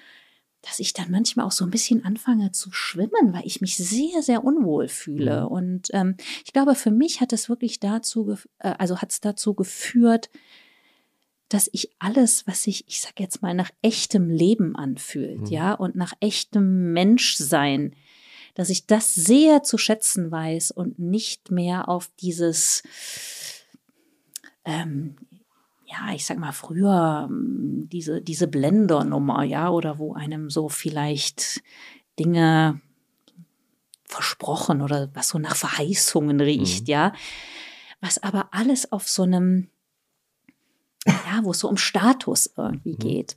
dass 0.66 0.80
ich 0.80 0.92
dann 0.92 1.12
manchmal 1.12 1.46
auch 1.46 1.52
so 1.52 1.64
ein 1.64 1.70
bisschen 1.70 2.04
anfange 2.04 2.50
zu 2.50 2.72
schwimmen, 2.72 3.32
weil 3.32 3.46
ich 3.46 3.60
mich 3.60 3.76
sehr, 3.76 4.20
sehr 4.20 4.42
unwohl 4.42 4.88
fühle. 4.88 5.42
Mhm. 5.42 5.46
Und 5.46 5.88
ähm, 5.92 6.16
ich 6.44 6.52
glaube, 6.52 6.74
für 6.74 6.90
mich 6.90 7.20
hat 7.20 7.32
es 7.32 7.48
wirklich 7.48 7.78
dazu, 7.78 8.36
äh, 8.58 8.74
also 8.78 8.98
hat 8.98 9.12
es 9.12 9.20
dazu 9.20 9.54
geführt, 9.54 10.28
dass 11.48 11.70
ich 11.72 11.92
alles, 12.00 12.48
was 12.48 12.64
sich, 12.64 12.84
ich 12.88 13.00
sag 13.00 13.20
jetzt 13.20 13.42
mal, 13.42 13.54
nach 13.54 13.70
echtem 13.80 14.28
Leben 14.28 14.74
anfühlt, 14.74 15.42
mhm. 15.42 15.46
ja, 15.46 15.72
und 15.72 15.94
nach 15.94 16.14
echtem 16.18 16.92
Menschsein, 16.92 17.94
dass 18.54 18.68
ich 18.68 18.86
das 18.86 19.14
sehr 19.14 19.62
zu 19.62 19.78
schätzen 19.78 20.32
weiß 20.32 20.72
und 20.72 20.98
nicht 20.98 21.52
mehr 21.52 21.88
auf 21.88 22.10
dieses, 22.18 22.82
ähm, 24.64 25.14
ja, 25.86 26.12
ich 26.14 26.26
sag 26.26 26.38
mal, 26.38 26.52
früher 26.52 27.26
hm, 27.28 27.88
diese, 27.90 28.20
diese 28.20 28.48
Blender-Nummer, 28.48 29.44
ja, 29.44 29.70
oder 29.70 29.98
wo 29.98 30.14
einem 30.14 30.50
so 30.50 30.68
vielleicht 30.68 31.62
Dinge 32.18 32.80
versprochen 34.04 34.82
oder 34.82 35.10
was 35.14 35.28
so 35.28 35.38
nach 35.38 35.56
Verheißungen 35.56 36.40
riecht, 36.40 36.82
mhm. 36.82 36.92
ja. 36.92 37.12
Was 38.00 38.22
aber 38.22 38.48
alles 38.52 38.92
auf 38.92 39.08
so 39.08 39.22
einem, 39.22 39.68
ja, 41.06 41.40
wo 41.42 41.52
es 41.52 41.60
so 41.60 41.68
um 41.68 41.76
Status 41.76 42.52
irgendwie 42.56 42.92
mhm. 42.92 42.98
geht. 42.98 43.36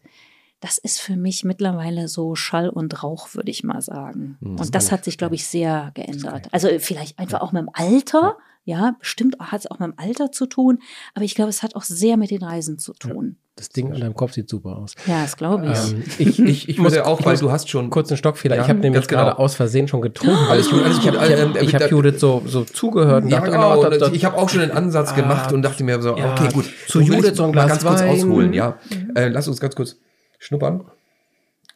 Das 0.59 0.77
ist 0.77 0.99
für 0.99 1.15
mich 1.15 1.45
mittlerweile 1.45 2.09
so 2.09 2.35
Schall 2.35 2.69
und 2.69 3.01
Rauch, 3.01 3.33
würde 3.33 3.49
ich 3.49 3.63
mal 3.63 3.81
sagen. 3.81 4.37
Mhm, 4.41 4.59
und 4.59 4.75
das 4.75 4.91
hat 4.91 5.05
sich, 5.05 5.17
glaube 5.17 5.35
ich, 5.35 5.47
sehr 5.47 5.91
geändert. 5.93 6.49
Also 6.51 6.67
vielleicht 6.79 7.17
einfach 7.17 7.39
auch 7.41 7.53
mit 7.53 7.61
dem 7.61 7.69
Alter, 7.71 8.37
Ja, 8.65 8.95
bestimmt 8.99 9.35
hat 9.39 9.61
es 9.61 9.71
auch 9.71 9.79
mit 9.79 9.87
dem 9.89 9.93
Alter 9.97 10.31
zu 10.31 10.45
tun, 10.45 10.79
aber 11.15 11.25
ich 11.25 11.33
glaube, 11.33 11.49
es 11.49 11.63
hat 11.63 11.75
auch 11.75 11.83
sehr 11.83 12.17
mit 12.17 12.29
den 12.29 12.43
Reisen 12.43 12.77
zu 12.77 12.93
tun. 12.93 13.37
Das 13.55 13.69
Ding 13.69 13.91
an 13.91 13.99
deinem 13.99 14.15
Kopf 14.15 14.33
sieht 14.33 14.47
super 14.47 14.77
aus. 14.77 14.93
Ja, 15.05 15.23
das 15.23 15.35
glaube 15.35 15.65
ich. 15.71 15.77
Ähm, 15.91 16.03
ich, 16.17 16.39
ich, 16.43 16.69
ich 16.69 16.77
muss 16.77 16.91
würde 16.93 17.05
auch, 17.07 17.25
weil 17.25 17.35
du 17.35 17.51
hast 17.51 17.69
schon. 17.69 17.89
kurz 17.89 18.09
einen 18.09 18.17
Stockfehler. 18.17 18.55
Ja, 18.55 18.61
ich 18.63 18.69
habe 18.69 18.79
nämlich 18.79 18.93
ganz 19.01 19.07
genau. 19.07 19.23
gerade 19.23 19.39
aus 19.39 19.55
Versehen 19.55 19.87
schon 19.87 20.01
getrunken. 20.01 20.37
Alles 20.49 20.67
ich 20.67 20.73
habe 20.73 20.89
ich 20.89 21.05
Ähm, 21.39 21.53
hab, 21.55 21.61
ich 21.61 21.73
hab 21.73 21.81
da- 21.81 21.87
Judith 21.87 22.19
so, 22.19 22.41
so 22.45 22.63
zugehört 22.63 23.23
und 23.25 23.29
Ja, 23.31 23.39
dachte, 23.39 23.51
genau. 23.51 23.79
oh, 23.79 23.83
das, 23.89 23.97
das, 23.99 24.11
ich 24.13 24.23
habe 24.23 24.37
auch 24.37 24.47
schon 24.49 24.61
den 24.61 24.71
Ansatz 24.71 25.09
Ah, 25.11 25.15
gemacht 25.15 25.51
und 25.51 25.61
dachte 25.61 25.83
mir 25.83 26.01
so, 26.01 26.15
ja, 26.15 26.31
okay, 26.33 26.49
gut. 26.53 26.65
zu 26.87 27.01
Judith 27.01 27.35
so 27.35 27.43
ein 27.43 27.49
mal 27.49 27.65
Glas 27.65 27.67
ganz 27.69 27.83
kurz 27.85 28.01
Wein. 28.01 28.09
ausholen, 28.11 28.53
ja. 28.53 28.77
Äh, 29.15 29.27
lass 29.29 29.47
uns 29.49 29.59
ganz 29.59 29.75
kurz 29.75 29.97
schnuppern. 30.37 30.85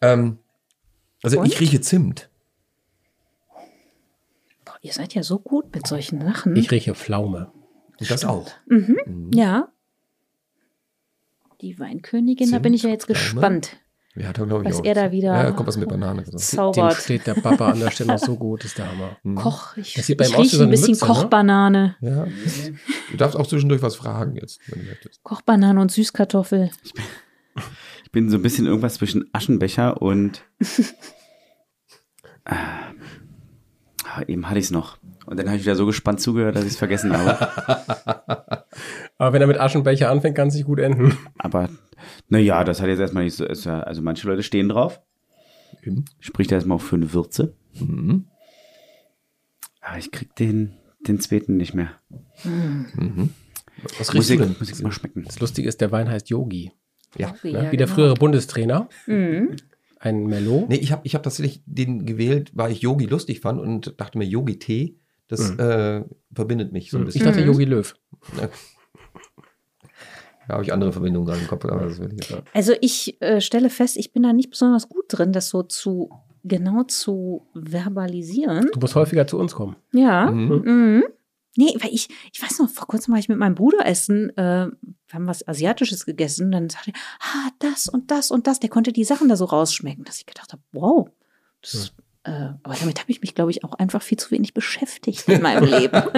Ähm, 0.01 0.37
also 1.21 1.39
Und? 1.39 1.47
ich 1.47 1.59
rieche 1.59 1.81
Zimt. 1.81 2.29
Ihr 4.83 4.93
seid 4.93 5.15
ja 5.15 5.23
so 5.23 5.39
gut 5.39 5.73
mit 5.73 5.87
solchen 5.87 6.21
Sachen. 6.21 6.55
ich 6.55 6.69
rieche 6.69 6.93
Pflaume. 6.93 7.51
Und 7.99 8.11
das 8.11 8.25
auch. 8.25 8.51
ja. 9.33 9.69
Die 11.61 11.79
Weinkönigin, 11.79 12.47
da 12.49 12.55
Zimt, 12.57 12.63
bin 12.63 12.73
ich 12.73 12.83
ja 12.83 12.89
jetzt 12.89 13.05
Pflaume. 13.05 13.19
gespannt. 13.19 13.77
Ja, 14.15 14.27
hat 14.27 14.37
er, 14.37 14.45
glaube 14.45 14.63
ich, 14.63 14.69
Was 14.69 14.81
auch. 14.81 14.85
er 14.85 14.93
da 14.93 15.11
wieder 15.11 15.33
Ja, 15.33 15.51
kommt 15.51 15.67
was 15.69 15.77
mit 15.77 15.87
Banane. 15.89 16.21
gesagt. 16.23 16.35
Dem 16.51 16.57
Zaubert. 16.57 16.95
steht 16.97 17.25
der 17.25 17.33
Papa 17.35 17.69
an 17.71 17.79
der 17.79 17.89
Stelle 17.91 18.11
noch 18.11 18.19
so 18.19 18.35
gut, 18.35 18.63
ist 18.65 18.77
der 18.77 18.91
Hammer. 18.91 19.17
Koch. 19.41 19.75
Ich, 19.77 19.93
Das 19.93 20.05
sieht 20.05 20.17
bei 20.17 20.25
ich 20.25 20.37
rieche 20.37 20.57
so 20.57 20.63
ein 20.63 20.69
bisschen 20.69 20.91
Mütze, 20.91 21.05
ne? 21.07 21.11
Kochbanane. 21.13 21.95
Ja. 22.01 22.27
Du 23.09 23.17
darfst 23.17 23.37
auch 23.37 23.47
zwischendurch 23.47 23.81
was 23.81 23.95
fragen 23.95 24.35
jetzt, 24.35 24.59
wenn 24.67 24.81
du 24.83 24.89
möchtest. 24.89 25.23
Kochbanane 25.23 25.79
und 25.79 25.91
Süßkartoffel. 25.91 26.69
Ich 28.03 28.11
bin 28.11 28.29
so 28.29 28.35
ein 28.37 28.41
bisschen 28.43 28.65
irgendwas 28.67 28.95
zwischen 28.95 29.29
Aschenbecher 29.33 30.01
und. 30.01 30.43
ah, 34.13 34.19
Ah, 34.19 34.23
eben 34.27 34.47
hatte 34.47 34.59
ich 34.59 34.65
es 34.65 34.71
noch. 34.71 34.97
Und 35.25 35.39
dann 35.39 35.47
habe 35.47 35.57
ich 35.57 35.63
wieder 35.63 35.75
so 35.75 35.85
gespannt 35.85 36.21
zugehört, 36.21 36.55
dass 36.55 36.63
ich 36.63 36.71
es 36.71 36.77
vergessen 36.77 37.15
habe. 37.17 37.47
Aber 39.17 39.33
wenn 39.33 39.41
er 39.41 39.47
mit 39.47 39.59
Aschenbecher 39.59 40.09
anfängt, 40.09 40.35
kann 40.35 40.49
es 40.49 40.55
nicht 40.55 40.65
gut 40.65 40.79
enden. 40.79 41.17
Aber 41.37 41.69
naja, 42.29 42.63
das 42.63 42.81
hat 42.81 42.89
jetzt 42.89 42.99
erstmal 42.99 43.23
nicht 43.23 43.35
so. 43.35 43.45
Ist 43.45 43.65
ja, 43.65 43.79
also 43.79 44.01
manche 44.01 44.27
Leute 44.27 44.43
stehen 44.43 44.69
drauf. 44.69 45.01
Eben. 45.81 46.05
Spricht 46.19 46.51
erstmal 46.51 46.77
auch 46.77 46.81
für 46.81 46.95
eine 46.95 47.13
Würze. 47.13 47.55
Mhm. 47.79 48.25
Aber 49.81 49.97
ich 49.97 50.11
krieg 50.11 50.35
den, 50.35 50.73
den 51.07 51.19
zweiten 51.19 51.57
nicht 51.57 51.73
mehr. 51.73 51.89
Was 53.97 54.13
riechst 54.13 54.15
Musik, 54.15 54.39
du 54.39 54.45
denn? 54.45 54.55
Musik 54.59 54.83
mal 54.83 54.91
schmecken. 54.91 55.23
Das 55.25 55.39
Lustige 55.39 55.67
ist, 55.67 55.81
der 55.81 55.91
Wein 55.91 56.09
heißt 56.09 56.29
Yogi. 56.29 56.71
Ja. 57.17 57.33
Ne? 57.43 57.71
Wie 57.71 57.77
der 57.77 57.87
frühere 57.87 58.13
Bundestrainer. 58.15 58.89
Mhm. 59.07 59.55
Ein 60.03 60.25
Mello. 60.25 60.65
Nee, 60.67 60.75
ich 60.75 60.91
habe 60.91 61.01
ich 61.05 61.15
hab 61.15 61.23
tatsächlich 61.23 61.63
den 61.65 62.05
gewählt, 62.05 62.51
weil 62.53 62.71
ich 62.73 62.81
Yogi 62.81 63.05
lustig 63.05 63.39
fand 63.39 63.61
und 63.61 63.99
dachte 64.01 64.17
mir, 64.17 64.25
Yogi-Tee, 64.25 64.97
das 65.29 65.53
Mhm. 65.53 65.59
äh, 65.59 66.03
verbindet 66.35 66.73
mich 66.73 66.91
so 66.91 66.97
ein 66.97 67.03
Ich 67.03 67.13
bisschen. 67.13 67.25
dachte 67.25 67.39
Yogi 67.41 67.63
Löw. 67.65 67.95
Da 70.47 70.55
habe 70.55 70.63
ich 70.63 70.73
andere 70.73 70.91
Verbindungen 70.91 71.25
gerade 71.25 71.39
im 71.39 71.47
Kopf, 71.47 71.63
aber 71.65 71.85
das 71.85 71.99
will 71.99 72.13
ich. 72.19 72.35
Also 72.53 72.73
ich 72.81 73.21
äh, 73.21 73.39
stelle 73.39 73.69
fest, 73.69 73.95
ich 73.95 74.11
bin 74.11 74.23
da 74.23 74.33
nicht 74.33 74.49
besonders 74.49 74.89
gut 74.89 75.05
drin, 75.07 75.31
das 75.31 75.47
so 75.47 75.63
zu 75.63 76.09
genau 76.43 76.83
zu 76.83 77.47
verbalisieren. 77.53 78.69
Du 78.73 78.79
musst 78.81 78.95
häufiger 78.95 79.25
zu 79.25 79.39
uns 79.39 79.55
kommen. 79.55 79.77
Ja. 79.93 80.29
Mhm. 80.29 80.61
Mhm. 80.65 81.03
Nee, 81.55 81.75
weil 81.81 81.93
ich, 81.93 82.07
ich 82.33 82.41
weiß 82.41 82.59
noch, 82.59 82.69
vor 82.69 82.87
kurzem 82.87 83.11
war 83.13 83.19
ich 83.19 83.29
mit 83.29 83.37
meinem 83.37 83.55
Bruder 83.55 83.85
essen, 83.85 84.35
äh, 84.37 84.67
wir 84.67 85.13
haben 85.13 85.27
was 85.27 85.47
Asiatisches 85.47 86.05
gegessen, 86.05 86.51
dann 86.51 86.69
sagte 86.69 86.91
er, 86.91 86.99
ah, 87.19 87.49
das 87.59 87.87
und 87.87 88.09
das 88.09 88.31
und 88.31 88.47
das. 88.47 88.59
Der 88.59 88.69
konnte 88.69 88.91
die 88.91 89.03
Sachen 89.03 89.29
da 89.29 89.35
so 89.35 89.45
rausschmecken, 89.45 90.03
dass 90.03 90.17
ich 90.17 90.25
gedacht 90.25 90.51
habe, 90.51 90.63
wow. 90.71 91.09
Das, 91.61 91.93
äh, 92.23 92.31
aber 92.63 92.75
damit 92.79 92.99
habe 92.99 93.11
ich 93.11 93.21
mich, 93.21 93.35
glaube 93.35 93.51
ich, 93.51 93.63
auch 93.63 93.73
einfach 93.73 94.01
viel 94.01 94.17
zu 94.17 94.31
wenig 94.31 94.53
beschäftigt 94.55 95.27
in 95.29 95.41
meinem 95.43 95.65
Leben. 95.65 96.01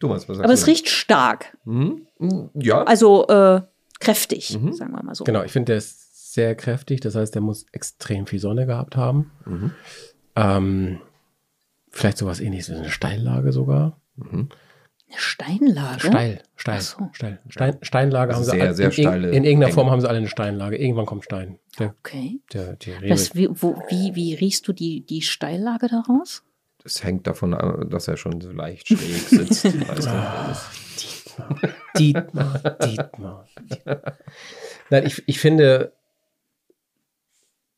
Thomas, 0.00 0.28
was 0.28 0.36
sagst 0.36 0.44
aber 0.44 0.52
es 0.52 0.66
riecht 0.66 0.88
stark. 0.88 1.56
Mhm. 1.64 2.06
Ja. 2.54 2.82
Also 2.82 3.26
äh, 3.28 3.62
kräftig, 4.00 4.58
Mhm. 4.58 4.72
sagen 4.72 4.92
wir 4.92 5.02
mal 5.02 5.14
so. 5.14 5.24
Genau, 5.24 5.42
ich 5.44 5.52
finde, 5.52 5.66
der 5.72 5.76
ist 5.78 6.32
sehr 6.34 6.54
kräftig. 6.56 7.00
Das 7.00 7.14
heißt, 7.14 7.34
der 7.34 7.42
muss 7.42 7.64
extrem 7.72 8.26
viel 8.26 8.40
Sonne 8.40 8.66
gehabt 8.66 8.96
haben. 8.96 9.30
Mhm. 9.46 9.70
Ähm, 10.36 10.98
vielleicht 11.94 12.18
sowas 12.18 12.40
ähnliches 12.40 12.70
wie 12.70 12.74
eine 12.74 12.90
Steillage 12.90 13.52
sogar. 13.52 14.00
Mhm. 14.16 14.48
Eine 15.08 15.18
Steinlage. 15.18 16.00
Steil, 16.00 16.42
steil, 16.56 16.80
so. 16.80 17.08
steil. 17.12 17.40
Stein, 17.48 17.78
Steinlage 17.82 18.34
haben 18.34 18.42
sie 18.44 18.50
Sehr, 18.50 18.62
alle, 18.62 18.74
sehr 18.74 18.86
in, 18.86 18.92
steile 18.92 19.28
in 19.28 19.44
irgendeiner 19.44 19.66
Hänge. 19.66 19.74
Form 19.74 19.90
haben 19.90 20.00
sie 20.00 20.08
alle 20.08 20.18
eine 20.18 20.28
Steinlage. 20.28 20.76
Irgendwann 20.76 21.06
kommt 21.06 21.24
Stein. 21.24 21.58
Der, 21.78 21.94
Okay. 22.00 22.40
der, 22.52 22.76
der 22.76 23.00
Das, 23.00 23.34
wie, 23.34 23.48
wo, 23.50 23.76
wie, 23.88 24.14
wie 24.14 24.34
riechst 24.34 24.66
du 24.66 24.72
die, 24.72 25.04
die 25.06 25.22
Steillage 25.22 25.88
daraus? 25.88 26.42
Das 26.82 27.04
hängt 27.04 27.26
davon 27.26 27.54
ab, 27.54 27.84
dass 27.90 28.08
er 28.08 28.16
schon 28.16 28.40
so 28.40 28.50
leicht 28.50 28.88
schräg 28.88 28.98
sitzt. 29.00 29.64
weißt 29.88 30.06
du? 31.38 31.68
Dietmar, 31.98 32.58
Dietmar. 32.84 33.46
Dietmar. 33.58 34.12
Nein, 34.90 35.06
ich, 35.06 35.22
ich 35.26 35.38
finde, 35.38 35.92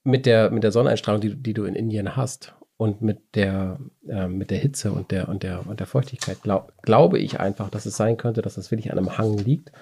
mit 0.04 0.26
der, 0.26 0.50
mit 0.50 0.62
der 0.64 0.72
Sonneneinstrahlung, 0.72 1.20
die, 1.20 1.36
die 1.36 1.54
du 1.54 1.64
in 1.64 1.74
Indien 1.74 2.16
hast 2.16 2.54
und 2.78 3.00
mit 3.00 3.34
der, 3.34 3.78
äh, 4.06 4.28
mit 4.28 4.50
der 4.50 4.58
Hitze 4.58 4.92
und 4.92 5.10
der, 5.10 5.28
und 5.28 5.42
der, 5.42 5.66
und 5.66 5.80
der 5.80 5.86
Feuchtigkeit, 5.86 6.42
glaub, 6.42 6.74
glaube 6.82 7.18
ich 7.18 7.40
einfach, 7.40 7.70
dass 7.70 7.86
es 7.86 7.96
sein 7.96 8.18
könnte, 8.18 8.42
dass 8.42 8.56
das 8.56 8.70
wirklich 8.70 8.92
an 8.92 8.98
einem 8.98 9.16
Hang 9.16 9.38
liegt, 9.38 9.72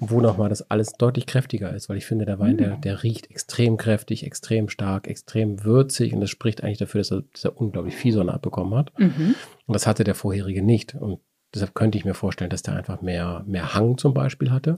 wo 0.00 0.20
nochmal 0.20 0.48
das 0.48 0.68
alles 0.68 0.92
deutlich 0.94 1.26
kräftiger 1.26 1.72
ist, 1.72 1.88
weil 1.88 1.96
ich 1.96 2.06
finde, 2.06 2.24
der 2.24 2.40
Wein, 2.40 2.56
der, 2.56 2.76
der 2.76 3.02
riecht 3.04 3.30
extrem 3.30 3.76
kräftig, 3.76 4.26
extrem 4.26 4.68
stark, 4.68 5.06
extrem 5.06 5.64
würzig 5.64 6.12
und 6.12 6.20
das 6.20 6.30
spricht 6.30 6.64
eigentlich 6.64 6.78
dafür, 6.78 7.00
dass 7.00 7.12
er, 7.12 7.22
dass 7.32 7.44
er 7.44 7.56
unglaublich 7.56 7.94
viel 7.94 8.12
Sonne 8.12 8.34
abbekommen 8.34 8.74
hat. 8.74 8.98
Mhm. 8.98 9.36
Und 9.66 9.74
das 9.74 9.86
hatte 9.86 10.02
der 10.02 10.16
vorherige 10.16 10.62
nicht. 10.62 10.96
Und 10.96 11.20
deshalb 11.54 11.74
könnte 11.74 11.98
ich 11.98 12.04
mir 12.04 12.14
vorstellen, 12.14 12.50
dass 12.50 12.62
der 12.62 12.74
einfach 12.74 13.00
mehr, 13.00 13.44
mehr 13.46 13.74
Hang 13.74 13.96
zum 13.96 14.12
Beispiel 14.12 14.50
hatte. 14.50 14.76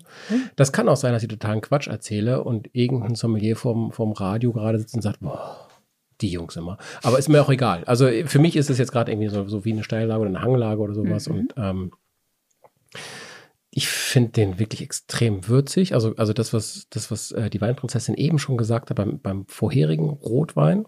Das 0.57 0.73
kann 0.73 0.89
auch 0.91 0.97
sein, 0.97 1.15
dass 1.15 1.23
ich 1.23 1.29
totalen 1.29 1.63
Quatsch 1.63 1.89
erzähle 1.89 2.45
und 2.45 2.69
irgendein 2.75 3.15
Sommelier 3.15 3.57
vom, 3.57 3.93
vom 3.93 4.13
Radio 4.13 4.53
gerade 4.53 4.79
sitzt 4.79 4.95
und 4.95 5.03
sagt, 5.03 5.21
boah, 5.21 5.69
die 6.23 6.31
Jungs 6.31 6.57
immer. 6.57 6.79
Aber 7.03 7.19
ist 7.19 7.29
mir 7.29 7.43
auch 7.43 7.51
egal. 7.51 7.85
Also 7.85 8.09
für 8.27 8.39
mich 8.39 8.57
ist 8.57 8.71
es 8.71 8.79
jetzt 8.79 8.93
gerade 8.93 9.13
irgendwie 9.13 9.29
so, 9.29 9.47
so 9.49 9.65
wie 9.65 9.73
eine 9.73 9.85
Steillage 9.85 10.21
oder 10.21 10.31
eine 10.31 10.43
Hanglage 10.43 10.81
oder 10.81 10.95
sowas. 10.95 11.27
Und 11.29 11.55
ähm, 11.57 11.93
ich 13.71 13.89
finde 13.89 14.33
den 14.33 14.59
wirklich 14.59 14.83
extrem 14.83 15.49
würzig. 15.49 15.95
Also, 15.95 16.15
also 16.17 16.33
das, 16.33 16.53
was, 16.53 16.87
das, 16.91 17.11
was 17.11 17.33
äh, 17.33 17.51
die 17.51 17.61
Weinprinzessin 17.61 18.15
eben 18.15 18.39
schon 18.39 18.57
gesagt 18.57 18.91
hat 18.91 18.97
beim, 18.97 19.19
beim 19.19 19.47
vorherigen 19.47 20.11
Rotwein. 20.11 20.87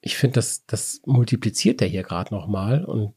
Ich 0.00 0.16
finde, 0.16 0.34
das, 0.34 0.66
das 0.66 1.00
multipliziert 1.06 1.80
der 1.80 1.88
hier 1.88 2.02
gerade 2.02 2.34
nochmal. 2.34 2.84
Und 2.84 3.14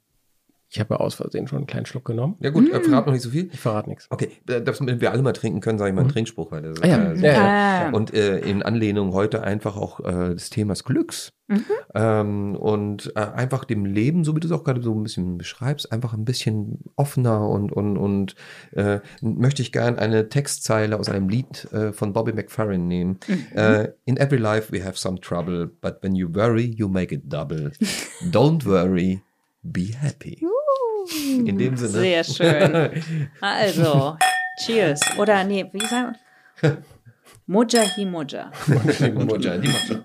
ich 0.71 0.79
habe 0.79 0.93
ja 0.93 0.99
aus 0.99 1.15
Versehen 1.15 1.47
schon 1.47 1.57
einen 1.57 1.67
kleinen 1.67 1.85
Schluck 1.87 2.05
genommen. 2.05 2.35
Ja 2.39 2.51
gut, 2.51 2.71
äh, 2.71 2.79
verrat 2.79 3.07
noch 3.07 3.13
nicht 3.13 3.23
so 3.23 3.31
viel. 3.31 3.49
Ich 3.51 3.59
verrate 3.59 3.89
nichts. 3.89 4.05
Okay, 4.09 4.29
damit 4.45 5.01
wir 5.01 5.11
alle 5.11 5.21
mal 5.23 5.33
trinken 5.33 5.61
können, 5.61 5.79
sage 5.79 5.89
ich 5.89 5.95
mal 5.95 6.01
einen 6.01 6.11
Trinkspruch. 6.11 6.51
Weil 6.51 6.61
das, 6.61 6.81
Ah 6.81 6.87
ja, 6.87 7.11
äh, 7.11 7.17
ja, 7.19 7.33
ja. 7.33 7.87
Ah. 7.87 7.89
Und 7.89 8.13
äh, 8.13 8.39
in 8.39 8.61
Anlehnung 8.61 9.13
heute 9.13 9.43
einfach 9.43 9.75
auch 9.75 9.99
äh, 10.01 10.35
des 10.35 10.49
Themas 10.51 10.83
Glücks. 10.83 11.33
Ähm, 11.95 12.55
und 12.55 13.11
äh, 13.15 13.21
einfach 13.21 13.65
dem 13.65 13.83
Leben, 13.83 14.23
so 14.23 14.35
wie 14.35 14.39
du 14.39 14.45
es 14.47 14.51
auch 14.53 14.63
gerade 14.63 14.83
so 14.83 14.93
ein 14.93 15.01
bisschen 15.01 15.39
beschreibst, 15.39 15.91
einfach 15.91 16.13
ein 16.13 16.23
bisschen 16.23 16.81
offener 16.95 17.49
und, 17.49 17.71
und, 17.71 17.97
und 17.97 18.35
äh, 18.73 18.99
möchte 19.21 19.63
ich 19.63 19.71
gern 19.71 19.97
eine 19.97 20.29
Textzeile 20.29 20.99
aus 20.99 21.09
einem 21.09 21.27
Lied 21.27 21.67
äh, 21.73 21.91
von 21.91 22.13
Bobby 22.13 22.33
McFerrin 22.33 22.87
nehmen. 22.87 23.17
Äh, 23.55 23.87
In 24.05 24.17
every 24.17 24.37
life 24.37 24.71
we 24.71 24.83
have 24.85 24.95
some 24.99 25.19
trouble, 25.19 25.71
but 25.81 25.97
when 26.03 26.13
you 26.13 26.29
worry, 26.31 26.65
you 26.77 26.87
make 26.87 27.13
it 27.15 27.23
double. 27.25 27.71
Don't 28.31 28.63
worry, 28.67 29.23
be 29.63 29.87
happy. 29.99 30.45
In 31.45 31.57
dem 31.57 31.77
Sinne. 31.77 31.91
Sehr 31.91 32.23
schön. 32.23 33.03
Also, 33.41 34.17
cheers. 34.65 35.01
Oder 35.17 35.43
nee, 35.43 35.69
wie 35.71 35.85
sagen 35.85 36.15
wir? 36.61 36.83
Moja 37.45 37.81
hi 37.95 38.05
Moja. 38.05 38.51
Moja, 39.13 39.57
die 39.57 39.67
macht 39.67 39.87
schon. 39.87 40.03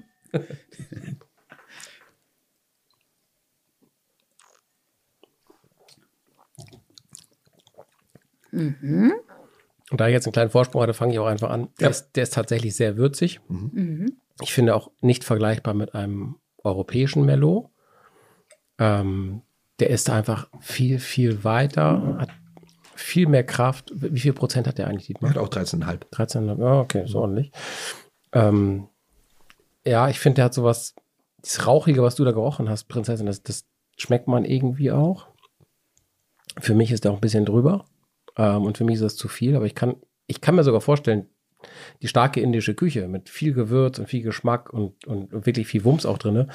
Und 9.90 10.00
da 10.00 10.06
ich 10.06 10.12
jetzt 10.12 10.26
einen 10.26 10.32
kleinen 10.32 10.50
Vorsprung 10.50 10.82
hatte, 10.82 10.94
fange 10.94 11.12
ich 11.12 11.18
auch 11.18 11.26
einfach 11.26 11.50
an. 11.50 11.68
Der, 11.80 11.90
ist, 11.90 12.12
der 12.12 12.22
ist 12.22 12.34
tatsächlich 12.34 12.76
sehr 12.76 12.96
würzig. 12.96 13.40
Ich 14.40 14.54
finde 14.54 14.74
auch 14.74 14.90
nicht 15.00 15.24
vergleichbar 15.24 15.74
mit 15.74 15.94
einem 15.94 16.36
europäischen 16.62 17.24
Merlot. 17.24 17.68
Ähm, 18.78 19.42
der 19.80 19.90
ist 19.90 20.10
einfach 20.10 20.48
viel, 20.60 20.98
viel 20.98 21.44
weiter, 21.44 22.16
hat 22.18 22.30
viel 22.94 23.26
mehr 23.26 23.44
Kraft. 23.44 23.92
Wie 23.94 24.20
viel 24.20 24.32
Prozent 24.32 24.66
hat 24.66 24.78
der 24.78 24.86
eigentlich, 24.86 25.08
Dietmar? 25.08 25.30
Macht 25.30 25.38
auch 25.38 25.48
13,5. 25.48 26.00
13, 26.10 26.58
ja, 26.58 26.80
okay, 26.80 27.04
ist 27.04 27.14
ordentlich. 27.14 27.50
Ähm, 28.32 28.88
ja, 29.84 30.08
ich 30.08 30.20
finde, 30.20 30.36
der 30.36 30.44
hat 30.46 30.54
sowas, 30.54 30.94
dieses 31.44 31.66
Rauchige, 31.66 32.02
was 32.02 32.14
du 32.14 32.24
da 32.24 32.32
gerochen 32.32 32.68
hast, 32.68 32.84
Prinzessin, 32.84 33.26
das, 33.26 33.42
das 33.42 33.66
schmeckt 33.96 34.28
man 34.28 34.44
irgendwie 34.44 34.92
auch. 34.92 35.28
Für 36.60 36.74
mich 36.74 36.92
ist 36.92 37.04
der 37.04 37.12
auch 37.12 37.16
ein 37.16 37.20
bisschen 37.20 37.44
drüber. 37.44 37.84
Ähm, 38.36 38.62
und 38.62 38.78
für 38.78 38.84
mich 38.84 38.96
ist 38.96 39.02
das 39.02 39.16
zu 39.16 39.28
viel, 39.28 39.56
aber 39.56 39.66
ich 39.66 39.74
kann, 39.74 39.96
ich 40.26 40.40
kann 40.40 40.54
mir 40.54 40.64
sogar 40.64 40.80
vorstellen, 40.80 41.28
die 42.02 42.08
starke 42.08 42.40
indische 42.40 42.74
Küche 42.74 43.08
mit 43.08 43.28
viel 43.28 43.54
Gewürz 43.54 43.98
und 43.98 44.08
viel 44.08 44.22
Geschmack 44.22 44.72
und, 44.72 45.06
und 45.06 45.46
wirklich 45.46 45.66
viel 45.66 45.84
Wumms 45.84 46.06
auch 46.06 46.18
drinne, 46.18 46.48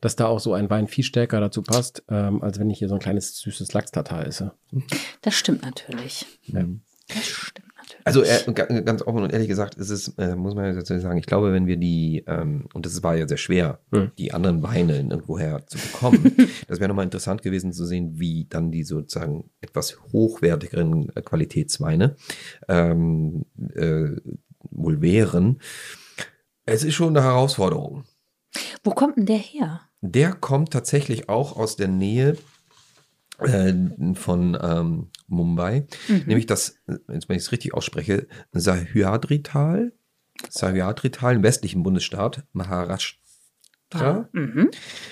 dass 0.00 0.16
da 0.16 0.26
auch 0.26 0.40
so 0.40 0.52
ein 0.54 0.68
Wein 0.70 0.88
viel 0.88 1.04
stärker 1.04 1.40
dazu 1.40 1.62
passt, 1.62 2.02
ähm, 2.08 2.42
als 2.42 2.58
wenn 2.58 2.70
ich 2.70 2.78
hier 2.78 2.88
so 2.88 2.94
ein 2.94 3.00
kleines 3.00 3.38
süßes 3.38 3.72
Lachs-Tatar 3.72 4.26
esse. 4.26 4.52
Das 5.22 5.34
stimmt 5.34 5.62
natürlich. 5.62 6.26
Ja. 6.42 6.64
Das 7.08 7.24
stimmt 7.24 7.68
natürlich. 7.76 8.04
Also 8.04 8.22
äh, 8.22 8.52
ga- 8.52 8.80
ganz 8.80 9.00
offen 9.02 9.22
und 9.22 9.32
ehrlich 9.32 9.46
gesagt, 9.48 9.76
ist 9.76 9.90
es, 9.90 10.08
äh, 10.18 10.34
muss 10.34 10.54
man 10.56 10.64
ja 10.66 10.72
dazu 10.72 10.98
sagen, 10.98 11.18
ich 11.18 11.26
glaube, 11.26 11.52
wenn 11.52 11.66
wir 11.66 11.76
die, 11.76 12.24
ähm, 12.26 12.66
und 12.74 12.84
das 12.84 13.00
war 13.04 13.14
ja 13.16 13.28
sehr 13.28 13.36
schwer, 13.36 13.78
Hm. 13.92 14.10
die 14.18 14.32
anderen 14.34 14.62
Weine 14.62 14.96
irgendwoher 14.98 15.64
zu 15.66 15.78
bekommen, 15.78 16.36
das 16.68 16.80
wäre 16.80 16.88
nochmal 16.88 17.04
interessant 17.04 17.42
gewesen 17.42 17.72
zu 17.72 17.86
sehen, 17.86 18.18
wie 18.18 18.46
dann 18.48 18.70
die 18.72 18.82
sozusagen 18.82 19.50
etwas 19.60 19.98
hochwertigeren 20.12 21.10
äh, 21.14 21.22
Qualitätsweine 21.22 22.16
ähm, 22.68 23.46
äh, 23.74 24.10
wohl 24.70 25.00
wären. 25.00 25.60
Es 26.64 26.82
ist 26.82 26.94
schon 26.94 27.16
eine 27.16 27.24
Herausforderung. 27.24 28.04
Wo 28.84 28.90
kommt 28.90 29.16
denn 29.16 29.26
der 29.26 29.38
her? 29.38 29.80
Der 30.00 30.32
kommt 30.32 30.72
tatsächlich 30.72 31.28
auch 31.28 31.56
aus 31.56 31.76
der 31.76 31.88
Nähe 31.88 32.36
äh, 33.38 33.72
von 34.14 34.56
ähm, 34.60 35.10
Mumbai, 35.26 35.86
nämlich 36.08 36.46
das, 36.46 36.78
wenn 36.86 37.18
ich 37.36 37.42
es 37.42 37.52
richtig 37.52 37.74
ausspreche, 37.74 38.26
Sahyadri-Tal, 38.52 39.92
Sahyadri-Tal 40.48 41.36
im 41.36 41.42
westlichen 41.42 41.82
Bundesstaat, 41.82 42.44
Maharashtra. 42.52 44.28
Mhm. 44.32 44.70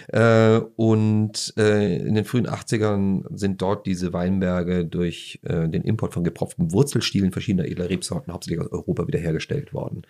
Äh, 0.09 0.59
und 0.77 1.55
äh, 1.57 1.97
in 1.99 2.15
den 2.15 2.25
frühen 2.25 2.47
80ern 2.47 3.25
sind 3.37 3.61
dort 3.61 3.87
diese 3.87 4.13
Weinberge 4.13 4.85
durch 4.85 5.41
äh, 5.43 5.69
den 5.69 5.83
Import 5.83 6.15
von 6.15 6.25
gepfropften 6.25 6.73
Wurzelstielen 6.73 7.33
verschiedener 7.33 7.67
edler 7.67 7.91
Rebsorten 7.91 8.33
hauptsächlich 8.33 8.61
aus 8.61 8.73
Europa 8.73 9.07
wiederhergestellt 9.07 9.73
worden. 9.73 10.03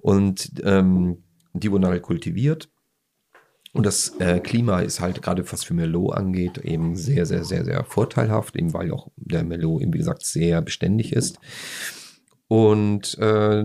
Und 0.00 0.52
ähm, 0.64 1.22
die 1.52 1.70
wurden 1.70 1.86
halt 1.86 2.02
kultiviert. 2.02 2.70
Und 3.74 3.86
das 3.86 4.16
äh, 4.18 4.38
Klima 4.40 4.80
ist 4.80 5.00
halt 5.00 5.22
gerade 5.22 5.50
was 5.50 5.64
für 5.64 5.72
Merlot 5.72 6.14
angeht 6.14 6.58
eben 6.58 6.94
sehr, 6.94 7.24
sehr, 7.24 7.42
sehr, 7.44 7.64
sehr 7.64 7.84
vorteilhaft, 7.84 8.54
eben 8.56 8.74
weil 8.74 8.92
auch 8.92 9.08
der 9.16 9.44
Merlot 9.44 9.80
eben 9.80 9.94
wie 9.94 9.98
gesagt 9.98 10.26
sehr 10.26 10.60
beständig 10.60 11.12
ist. 11.14 11.38
Und 12.48 13.16
äh, 13.18 13.64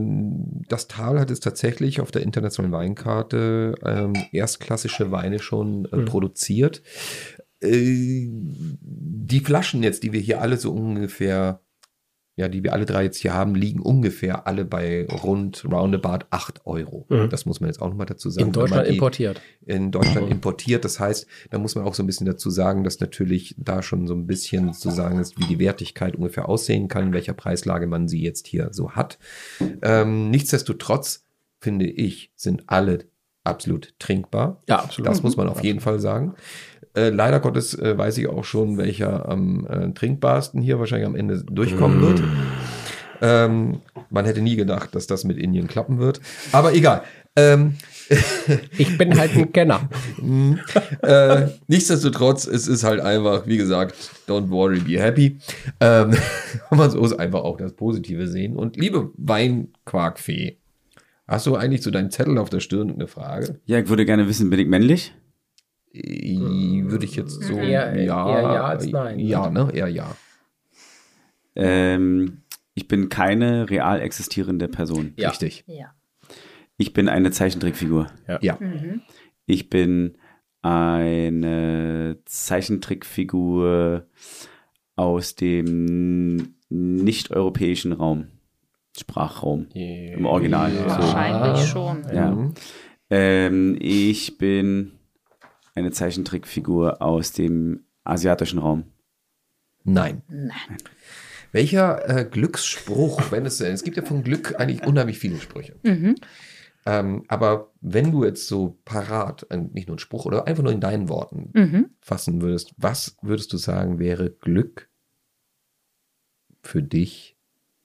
das 0.69 0.87
Tal 0.87 1.19
hat 1.19 1.29
es 1.29 1.41
tatsächlich 1.41 1.99
auf 1.99 2.11
der 2.11 2.21
internationalen 2.21 2.71
Weinkarte 2.71 3.75
ähm, 3.83 4.13
erstklassische 4.31 5.11
Weine 5.11 5.39
schon 5.39 5.85
äh, 5.91 5.97
Mhm. 5.97 6.05
produziert. 6.05 6.81
Äh, 7.59 8.29
die 8.29 9.41
Flaschen 9.41 9.83
jetzt, 9.83 10.03
die 10.03 10.13
wir 10.13 10.21
hier 10.21 10.39
alle 10.41 10.55
so 10.55 10.71
ungefähr, 10.71 11.59
ja, 12.37 12.47
die 12.47 12.63
wir 12.63 12.73
alle 12.73 12.85
drei 12.85 13.03
jetzt 13.03 13.17
hier 13.17 13.33
haben, 13.33 13.55
liegen 13.55 13.79
ungefähr 13.79 14.45
alle 14.45 14.63
bei 14.63 15.07
rund 15.23 15.65
roundabout 15.65 16.27
8 16.29 16.67
Euro. 16.67 17.07
Mhm. 17.09 17.31
Das 17.31 17.47
muss 17.47 17.59
man 17.59 17.69
jetzt 17.69 17.81
auch 17.81 17.89
nochmal 17.89 18.05
dazu 18.05 18.29
sagen. 18.29 18.47
In 18.47 18.53
Deutschland 18.53 18.87
importiert. 18.87 19.41
in 19.65 19.89
Deutschland 19.91 20.29
importiert. 20.29 20.85
Das 20.85 20.99
heißt, 20.99 21.25
da 21.49 21.57
muss 21.57 21.73
man 21.73 21.83
auch 21.83 21.95
so 21.95 22.03
ein 22.03 22.05
bisschen 22.05 22.27
dazu 22.27 22.51
sagen, 22.51 22.83
dass 22.83 22.99
natürlich 22.99 23.55
da 23.57 23.81
schon 23.81 24.05
so 24.05 24.13
ein 24.13 24.27
bisschen 24.27 24.73
zu 24.73 24.91
sagen 24.91 25.17
ist, 25.17 25.39
wie 25.39 25.45
die 25.45 25.57
Wertigkeit 25.57 26.15
ungefähr 26.15 26.47
aussehen 26.47 26.87
kann, 26.87 27.07
in 27.07 27.13
welcher 27.13 27.33
Preislage 27.33 27.87
man 27.87 28.07
sie 28.07 28.21
jetzt 28.21 28.45
hier 28.45 28.69
so 28.71 28.91
hat. 28.91 29.17
Ähm, 29.81 30.29
nichtsdestotrotz, 30.29 31.25
finde 31.59 31.87
ich, 31.87 32.31
sind 32.35 32.65
alle 32.67 33.05
absolut 33.43 33.95
trinkbar. 33.97 34.61
Ja, 34.69 34.79
absolut. 34.79 35.09
Das 35.09 35.23
muss 35.23 35.37
man 35.37 35.49
auf 35.49 35.63
jeden 35.63 35.79
Fall 35.79 35.99
sagen. 35.99 36.35
Äh, 36.97 37.09
leider 37.09 37.39
Gottes 37.39 37.77
äh, 37.77 37.97
weiß 37.97 38.17
ich 38.17 38.27
auch 38.27 38.43
schon, 38.43 38.77
welcher 38.77 39.29
am 39.29 39.67
äh, 39.67 39.93
trinkbarsten 39.93 40.61
hier 40.61 40.79
wahrscheinlich 40.79 41.07
am 41.07 41.15
Ende 41.15 41.43
durchkommen 41.43 42.01
wird. 42.01 42.23
Ähm, 43.21 43.81
man 44.09 44.25
hätte 44.25 44.41
nie 44.41 44.55
gedacht, 44.55 44.95
dass 44.95 45.05
das 45.07 45.23
mit 45.23 45.37
Indien 45.37 45.67
klappen 45.67 45.99
wird. 45.99 46.21
Aber 46.51 46.73
egal. 46.73 47.03
Ähm, 47.35 47.75
Ich 48.77 48.97
bin 48.97 49.17
halt 49.17 49.35
ein 49.35 49.51
Kenner. 49.51 49.89
Mhm. 50.21 50.59
äh, 51.01 51.47
nichtsdestotrotz, 51.67 52.47
es 52.47 52.67
ist 52.67 52.83
halt 52.83 53.01
einfach, 53.01 53.47
wie 53.47 53.57
gesagt, 53.57 53.95
don't 54.27 54.49
worry, 54.49 54.79
be 54.79 55.01
happy. 55.01 55.37
Ähm, 55.79 56.15
man 56.71 56.95
muss 56.97 57.13
einfach 57.13 57.41
auch 57.41 57.57
das 57.57 57.73
Positive 57.73 58.27
sehen. 58.27 58.55
Und 58.55 58.77
liebe 58.77 59.11
Weinquarkfee, 59.17 60.57
hast 61.27 61.45
du 61.47 61.55
eigentlich 61.55 61.81
so 61.81 61.91
deinen 61.91 62.11
Zettel 62.11 62.37
auf 62.37 62.49
der 62.49 62.59
Stirn 62.59 62.91
eine 62.91 63.07
Frage? 63.07 63.59
Ja, 63.65 63.79
ich 63.79 63.89
würde 63.89 64.05
gerne 64.05 64.27
wissen, 64.27 64.49
bin 64.49 64.59
ich 64.59 64.67
männlich? 64.67 65.13
Äh, 66.03 66.83
Würde 66.89 67.05
ich 67.05 67.15
jetzt 67.15 67.41
so. 67.43 67.53
Eher- 67.53 67.93
eher 67.93 68.03
ja 68.05 68.63
als 68.65 68.87
nein. 68.87 69.19
Ja, 69.19 69.49
ne? 69.49 69.69
Eher 69.73 69.87
ja. 69.87 70.15
Ähm, 71.55 72.41
ich 72.75 72.87
bin 72.87 73.09
keine 73.09 73.69
real 73.69 74.01
existierende 74.01 74.67
Person. 74.67 75.13
Ja. 75.17 75.29
Richtig. 75.29 75.63
Ja. 75.67 75.93
Ich 76.77 76.93
bin 76.93 77.09
eine 77.09 77.31
Zeichentrickfigur. 77.31 78.07
Ja. 78.41 78.57
Mhm. 78.59 79.01
Ich 79.47 79.69
bin 79.69 80.17
eine 80.61 82.17
Zeichentrickfigur 82.25 84.05
aus 84.95 85.35
dem 85.35 86.55
nicht-europäischen 86.69 87.93
Raum. 87.93 88.27
Sprachraum. 88.97 89.67
Im 89.73 90.25
Original. 90.25 90.73
Ja. 90.73 90.89
So. 90.89 90.89
Wahrscheinlich 90.89 91.65
schon. 91.67 92.03
Ja. 92.13 92.31
Mhm. 92.31 92.53
Ähm, 93.09 93.77
ich 93.79 94.37
bin 94.37 94.91
eine 95.77 95.91
Zeichentrickfigur 95.91 97.01
aus 97.03 97.33
dem 97.33 97.85
asiatischen 98.03 98.57
Raum. 98.57 98.85
Nein. 99.83 100.23
Nein. 100.27 100.77
Welcher 101.51 102.09
äh, 102.09 102.25
Glücksspruch, 102.25 103.31
wenn 103.31 103.45
es, 103.45 103.61
es 103.61 103.83
gibt 103.83 103.95
ja 103.95 104.03
von 104.03 104.23
Glück 104.23 104.59
eigentlich 104.59 104.85
unheimlich 104.85 105.19
viele 105.19 105.39
Sprüche. 105.39 105.75
Mhm. 105.83 106.15
Ähm, 106.87 107.23
aber 107.27 107.71
wenn 107.79 108.11
du 108.11 108.25
jetzt 108.25 108.47
so 108.47 108.79
parat, 108.85 109.45
nicht 109.51 109.87
nur 109.87 109.93
einen 109.93 109.99
Spruch 109.99 110.25
oder 110.25 110.47
einfach 110.47 110.63
nur 110.63 110.71
in 110.73 110.81
deinen 110.81 111.09
Worten 111.09 111.51
Mhm. 111.53 111.89
fassen 112.01 112.41
würdest, 112.41 112.73
was 112.77 113.15
würdest 113.21 113.53
du 113.53 113.57
sagen, 113.57 113.99
wäre 113.99 114.31
Glück 114.31 114.89
für 116.63 116.81
dich? 116.81 117.37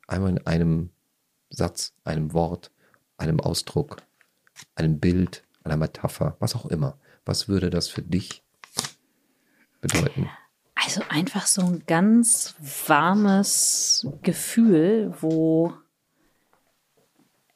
Einmal 0.08 0.30
in 0.30 0.46
einem 0.46 0.90
Satz, 1.50 1.94
einem 2.04 2.32
Wort, 2.32 2.70
einem 3.18 3.38
Ausdruck, 3.38 3.98
einem 4.74 4.98
Bild, 4.98 5.44
einer 5.62 5.76
Metapher, 5.76 6.36
was 6.40 6.54
auch 6.54 6.66
immer. 6.66 6.98
Was 7.24 7.48
würde 7.48 7.70
das 7.70 7.88
für 7.88 8.02
dich 8.02 8.42
bedeuten? 9.80 10.28
Also 10.74 11.02
einfach 11.08 11.46
so 11.46 11.62
ein 11.62 11.84
ganz 11.86 12.54
warmes 12.88 14.06
Gefühl, 14.22 15.14
wo, 15.20 15.72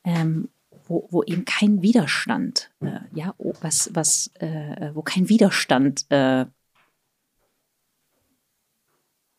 ähm, 0.04 0.48
wo, 0.86 1.08
wo 1.10 1.22
eben 1.24 1.44
kein 1.44 1.82
Widerstand, 1.82 2.70
äh, 2.80 3.00
ja, 3.12 3.34
oh, 3.38 3.54
was, 3.60 3.90
was, 3.94 4.30
äh, 4.34 4.90
wo 4.94 5.02
kein 5.02 5.28
Widerstand 5.28 6.06
äh, 6.10 6.46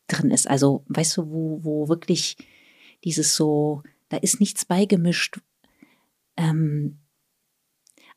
drin 0.08 0.30
ist. 0.30 0.48
Also, 0.48 0.84
weißt 0.88 1.16
du, 1.16 1.30
wo, 1.30 1.64
wo 1.64 1.88
wirklich 1.88 2.36
dieses 3.04 3.36
so, 3.36 3.82
da 4.08 4.18
ist 4.18 4.40
nichts 4.40 4.64
beigemischt, 4.64 5.40
ähm, 6.36 6.98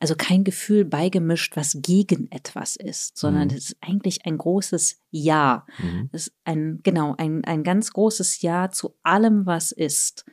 also 0.02 0.16
kein 0.18 0.44
Gefühl 0.44 0.84
beigemischt, 0.84 1.56
was 1.56 1.78
gegen 1.82 2.32
etwas 2.32 2.76
ist, 2.76 3.18
sondern 3.18 3.50
Mhm. 3.50 3.54
es 3.56 3.66
ist 3.70 3.78
eigentlich 3.82 4.26
ein 4.26 4.38
großes 4.38 5.00
Ja. 5.12 5.66
Mhm. 5.78 6.10
Es 6.12 6.28
ist 6.28 6.36
ein, 6.44 6.80
genau, 6.84 7.16
ein, 7.18 7.46
ein 7.46 7.64
ganz 7.64 7.92
großes 7.94 8.42
Ja 8.42 8.72
zu 8.72 8.96
allem, 9.04 9.46
was 9.46 9.72
ist. 9.72 10.26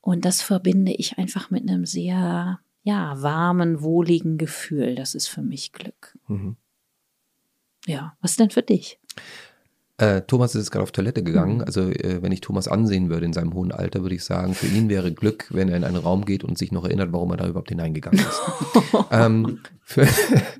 Und 0.00 0.24
das 0.24 0.40
verbinde 0.40 0.92
ich 0.92 1.18
einfach 1.18 1.50
mit 1.50 1.68
einem 1.68 1.84
sehr, 1.84 2.60
ja, 2.82 3.22
warmen, 3.22 3.82
wohligen 3.82 4.38
Gefühl. 4.38 4.94
Das 4.94 5.14
ist 5.14 5.28
für 5.28 5.42
mich 5.42 5.72
Glück. 5.72 6.18
Mhm. 6.26 6.56
Ja, 7.86 8.16
was 8.20 8.36
denn 8.36 8.50
für 8.50 8.62
dich? 8.62 8.98
Äh, 10.00 10.22
Thomas 10.22 10.54
ist 10.54 10.62
jetzt 10.62 10.70
gerade 10.70 10.82
auf 10.82 10.92
Toilette 10.92 11.22
gegangen. 11.22 11.62
Also, 11.62 11.82
äh, 11.90 12.22
wenn 12.22 12.32
ich 12.32 12.40
Thomas 12.40 12.68
ansehen 12.68 13.10
würde 13.10 13.26
in 13.26 13.34
seinem 13.34 13.52
hohen 13.52 13.70
Alter, 13.70 14.00
würde 14.00 14.14
ich 14.14 14.24
sagen, 14.24 14.54
für 14.54 14.66
ihn 14.66 14.88
wäre 14.88 15.12
Glück, 15.12 15.48
wenn 15.50 15.68
er 15.68 15.76
in 15.76 15.84
einen 15.84 15.96
Raum 15.96 16.24
geht 16.24 16.42
und 16.42 16.56
sich 16.56 16.72
noch 16.72 16.84
erinnert, 16.84 17.12
warum 17.12 17.30
er 17.32 17.36
da 17.36 17.46
überhaupt 17.46 17.68
hineingegangen 17.68 18.18
ist. 18.18 18.40
ähm, 19.10 19.60
für, 19.82 20.06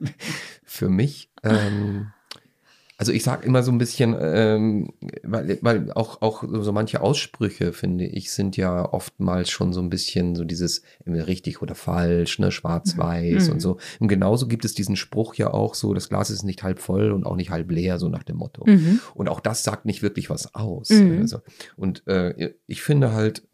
für 0.64 0.90
mich, 0.90 1.30
ähm, 1.42 2.08
also 3.01 3.12
ich 3.12 3.22
sage 3.24 3.47
immer 3.47 3.62
so 3.62 3.72
ein 3.72 3.78
bisschen, 3.78 4.14
ähm, 4.20 4.93
weil, 5.22 5.59
weil 5.62 5.90
auch, 5.93 6.20
auch 6.20 6.44
so 6.60 6.70
manche 6.70 7.01
Aussprüche, 7.01 7.72
finde 7.72 8.05
ich, 8.05 8.31
sind 8.31 8.59
ja 8.59 8.93
oftmals 8.93 9.48
schon 9.48 9.72
so 9.72 9.81
ein 9.81 9.89
bisschen 9.89 10.35
so 10.35 10.44
dieses 10.44 10.82
richtig 11.06 11.62
oder 11.62 11.74
falsch, 11.74 12.39
ne, 12.39 12.52
schwarz-weiß 12.52 13.47
Mhm. 13.47 13.52
und 13.55 13.60
so. 13.60 13.78
Und 14.01 14.09
genauso 14.09 14.48
gibt 14.48 14.66
es 14.66 14.74
diesen 14.74 14.97
Spruch 14.97 15.35
ja 15.36 15.51
auch 15.51 15.74
so, 15.74 15.94
das 15.94 16.10
Glas 16.10 16.28
ist 16.28 16.43
nicht 16.43 16.62
halb 16.62 16.78
voll 16.78 17.10
und 17.12 17.24
auch 17.24 17.36
nicht 17.36 17.48
halb 17.48 17.70
leer, 17.70 17.98
so 17.98 18.10
nach 18.10 18.22
dem 18.22 18.36
Motto. 18.36 18.64
Mhm. 18.66 19.01
Und 19.14 19.31
auch 19.31 19.40
das 19.40 19.64
sagt 19.64 19.86
nicht 19.86 20.02
wirklich 20.02 20.28
was 20.28 20.55
aus. 20.55 20.90
Mhm. 20.90 21.20
Also, 21.22 21.39
und 21.77 22.06
äh, 22.06 22.52
ich 22.66 22.82
finde 22.82 23.14
halt, 23.14 23.48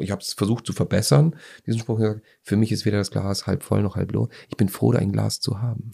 ich 0.00 0.10
habe 0.10 0.20
es 0.20 0.34
versucht 0.34 0.66
zu 0.66 0.74
verbessern, 0.74 1.34
diesen 1.66 1.80
Spruch 1.80 1.96
gesagt, 1.98 2.20
für 2.42 2.56
mich 2.56 2.72
ist 2.72 2.84
weder 2.84 2.98
das 2.98 3.10
Glas 3.10 3.46
halb 3.46 3.62
voll 3.62 3.82
noch 3.82 3.96
halb 3.96 4.12
leer. 4.12 4.28
Ich 4.50 4.58
bin 4.58 4.68
froh, 4.68 4.92
ein 4.92 5.12
Glas 5.12 5.40
zu 5.40 5.62
haben. 5.62 5.92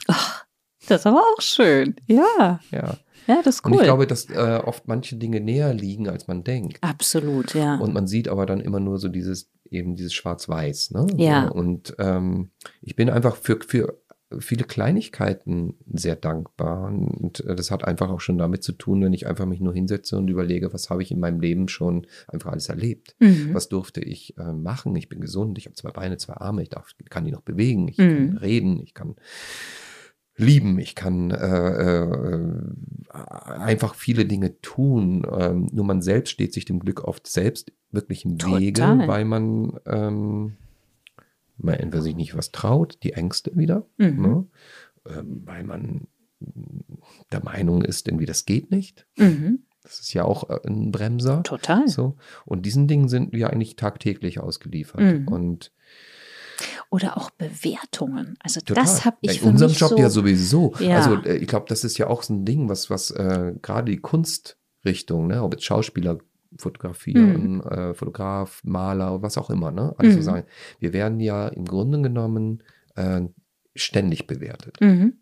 Das 0.88 1.00
ist 1.02 1.06
aber 1.06 1.20
auch 1.20 1.40
schön. 1.40 1.94
Ja, 2.06 2.60
Ja. 2.70 2.96
ja, 3.26 3.42
das 3.44 3.56
ist 3.56 3.64
Und 3.64 3.72
cool. 3.72 3.78
ich 3.80 3.84
glaube, 3.84 4.06
dass 4.06 4.28
äh, 4.30 4.60
oft 4.64 4.88
manche 4.88 5.16
Dinge 5.16 5.40
näher 5.40 5.72
liegen, 5.74 6.08
als 6.08 6.26
man 6.28 6.44
denkt. 6.44 6.78
Absolut, 6.82 7.54
ja. 7.54 7.76
Und 7.76 7.94
man 7.94 8.06
sieht 8.06 8.28
aber 8.28 8.46
dann 8.46 8.60
immer 8.60 8.80
nur 8.80 8.98
so 8.98 9.08
dieses 9.08 9.50
eben 9.70 9.96
dieses 9.96 10.12
Schwarz-Weiß. 10.12 10.90
Ne? 10.90 11.06
Ja. 11.16 11.48
Und 11.48 11.94
ähm, 11.98 12.50
ich 12.82 12.94
bin 12.94 13.08
einfach 13.08 13.36
für, 13.36 13.58
für 13.66 13.98
viele 14.38 14.64
Kleinigkeiten 14.64 15.76
sehr 15.90 16.14
dankbar. 16.16 16.88
Und 16.88 17.40
äh, 17.46 17.54
das 17.56 17.70
hat 17.70 17.84
einfach 17.84 18.10
auch 18.10 18.20
schon 18.20 18.36
damit 18.36 18.62
zu 18.62 18.72
tun, 18.72 19.02
wenn 19.02 19.14
ich 19.14 19.26
einfach 19.26 19.46
mich 19.46 19.60
nur 19.60 19.72
hinsetze 19.72 20.18
und 20.18 20.28
überlege, 20.28 20.72
was 20.74 20.90
habe 20.90 21.02
ich 21.02 21.10
in 21.10 21.20
meinem 21.20 21.40
Leben 21.40 21.68
schon 21.68 22.06
einfach 22.28 22.52
alles 22.52 22.68
erlebt. 22.68 23.14
Mhm. 23.20 23.54
Was 23.54 23.68
durfte 23.70 24.00
ich 24.02 24.36
äh, 24.36 24.52
machen? 24.52 24.94
Ich 24.96 25.08
bin 25.08 25.20
gesund, 25.20 25.56
ich 25.56 25.64
habe 25.66 25.74
zwei 25.74 25.90
Beine, 25.90 26.18
zwei 26.18 26.34
Arme, 26.34 26.62
ich 26.62 26.68
darf, 26.68 26.90
kann 27.08 27.24
die 27.24 27.32
noch 27.32 27.40
bewegen, 27.42 27.88
ich 27.88 27.96
Mhm. 27.98 28.28
kann 28.30 28.38
reden, 28.38 28.80
ich 28.82 28.92
kann 28.92 29.16
lieben, 30.36 30.78
ich 30.78 30.94
kann 30.94 31.30
äh, 31.30 32.04
äh, 32.04 32.62
einfach 33.12 33.94
viele 33.94 34.24
Dinge 34.24 34.60
tun. 34.60 35.26
Ähm, 35.30 35.68
nur 35.72 35.84
man 35.84 36.02
selbst 36.02 36.30
steht 36.30 36.52
sich 36.52 36.64
dem 36.64 36.78
Glück 36.80 37.04
oft 37.04 37.26
selbst 37.26 37.72
wirklich 37.90 38.24
im 38.24 38.40
Wege, 38.42 38.82
weil 39.06 39.24
man, 39.24 39.78
ähm, 39.86 40.56
man 41.58 41.74
entweder 41.74 42.02
sich 42.02 42.16
nicht 42.16 42.36
was 42.36 42.50
traut, 42.50 42.98
die 43.02 43.12
Ängste 43.12 43.52
wieder, 43.54 43.86
Mhm. 43.98 44.22
ne? 44.22 44.46
ähm, 45.08 45.42
weil 45.44 45.64
man 45.64 46.06
der 47.30 47.44
Meinung 47.44 47.82
ist, 47.82 48.08
irgendwie 48.08 48.26
das 48.26 48.46
geht 48.46 48.70
nicht. 48.70 49.06
Mhm. 49.16 49.60
Das 49.84 50.00
ist 50.00 50.12
ja 50.14 50.24
auch 50.24 50.48
äh, 50.50 50.58
ein 50.66 50.90
Bremser. 50.92 51.42
Total. 51.42 51.86
So. 51.88 52.16
Und 52.44 52.66
diesen 52.66 52.88
Dingen 52.88 53.08
sind 53.08 53.32
wir 53.32 53.50
eigentlich 53.50 53.76
tagtäglich 53.76 54.40
ausgeliefert. 54.40 55.00
Mhm. 55.20 55.28
Und 55.28 55.72
Oder 56.90 57.16
auch 57.16 57.30
Bewertungen. 57.30 58.36
Also 58.40 58.60
Total. 58.60 58.84
das 58.84 59.04
habe 59.04 59.16
ich 59.20 59.36
In 59.36 59.38
für 59.42 59.48
unserem 59.48 59.70
mich 59.70 59.80
Job 59.80 59.90
so, 59.90 59.96
ja 59.98 60.10
sowieso. 60.10 60.74
Ja. 60.78 60.96
Also 60.96 61.22
äh, 61.24 61.36
ich 61.36 61.48
glaube, 61.48 61.66
das 61.68 61.84
ist 61.84 61.98
ja 61.98 62.06
auch 62.08 62.22
so 62.22 62.34
ein 62.34 62.44
Ding, 62.44 62.68
was, 62.68 62.90
was 62.90 63.10
äh, 63.10 63.54
gerade 63.62 63.90
die 63.90 63.98
Kunstrichtung, 63.98 65.26
ne, 65.28 65.42
ob 65.42 65.54
jetzt 65.54 65.64
Schauspieler 65.64 66.18
fotografieren, 66.58 67.62
äh, 67.62 67.94
Fotograf, 67.94 68.60
Maler, 68.64 69.22
was 69.22 69.38
auch 69.38 69.48
immer, 69.48 69.70
ne? 69.70 69.94
Alles 69.96 70.12
so 70.14 70.18
Mhm. 70.20 70.24
sagen. 70.24 70.46
Wir 70.78 70.92
werden 70.92 71.18
ja 71.18 71.48
im 71.48 71.64
Grunde 71.64 72.02
genommen 72.02 72.62
äh, 72.94 73.22
ständig 73.74 74.26
bewertet. 74.26 74.78
Mhm. 74.80 75.14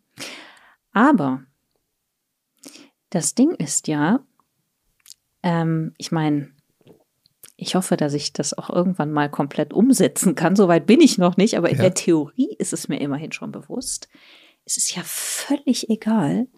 Aber 0.92 1.44
das 3.10 3.36
Ding 3.36 3.52
ist 3.52 3.86
ja, 3.86 4.24
ähm, 5.44 5.94
ich 5.98 6.10
meine, 6.10 6.50
ich 7.60 7.74
hoffe, 7.74 7.96
dass 7.96 8.14
ich 8.14 8.32
das 8.32 8.56
auch 8.56 8.70
irgendwann 8.70 9.12
mal 9.12 9.30
komplett 9.30 9.72
umsetzen 9.74 10.34
kann. 10.34 10.56
Soweit 10.56 10.86
bin 10.86 11.00
ich 11.00 11.18
noch 11.18 11.36
nicht, 11.36 11.56
aber 11.56 11.68
in 11.68 11.76
Ja. 11.76 11.82
der 11.82 11.94
Theorie 11.94 12.54
ist 12.58 12.72
es 12.72 12.88
mir 12.88 13.00
immerhin 13.00 13.32
schon 13.32 13.52
bewusst. 13.52 14.08
Es 14.64 14.76
ist 14.76 14.94
ja 14.96 15.02
völlig 15.04 15.90
egal, 15.90 16.48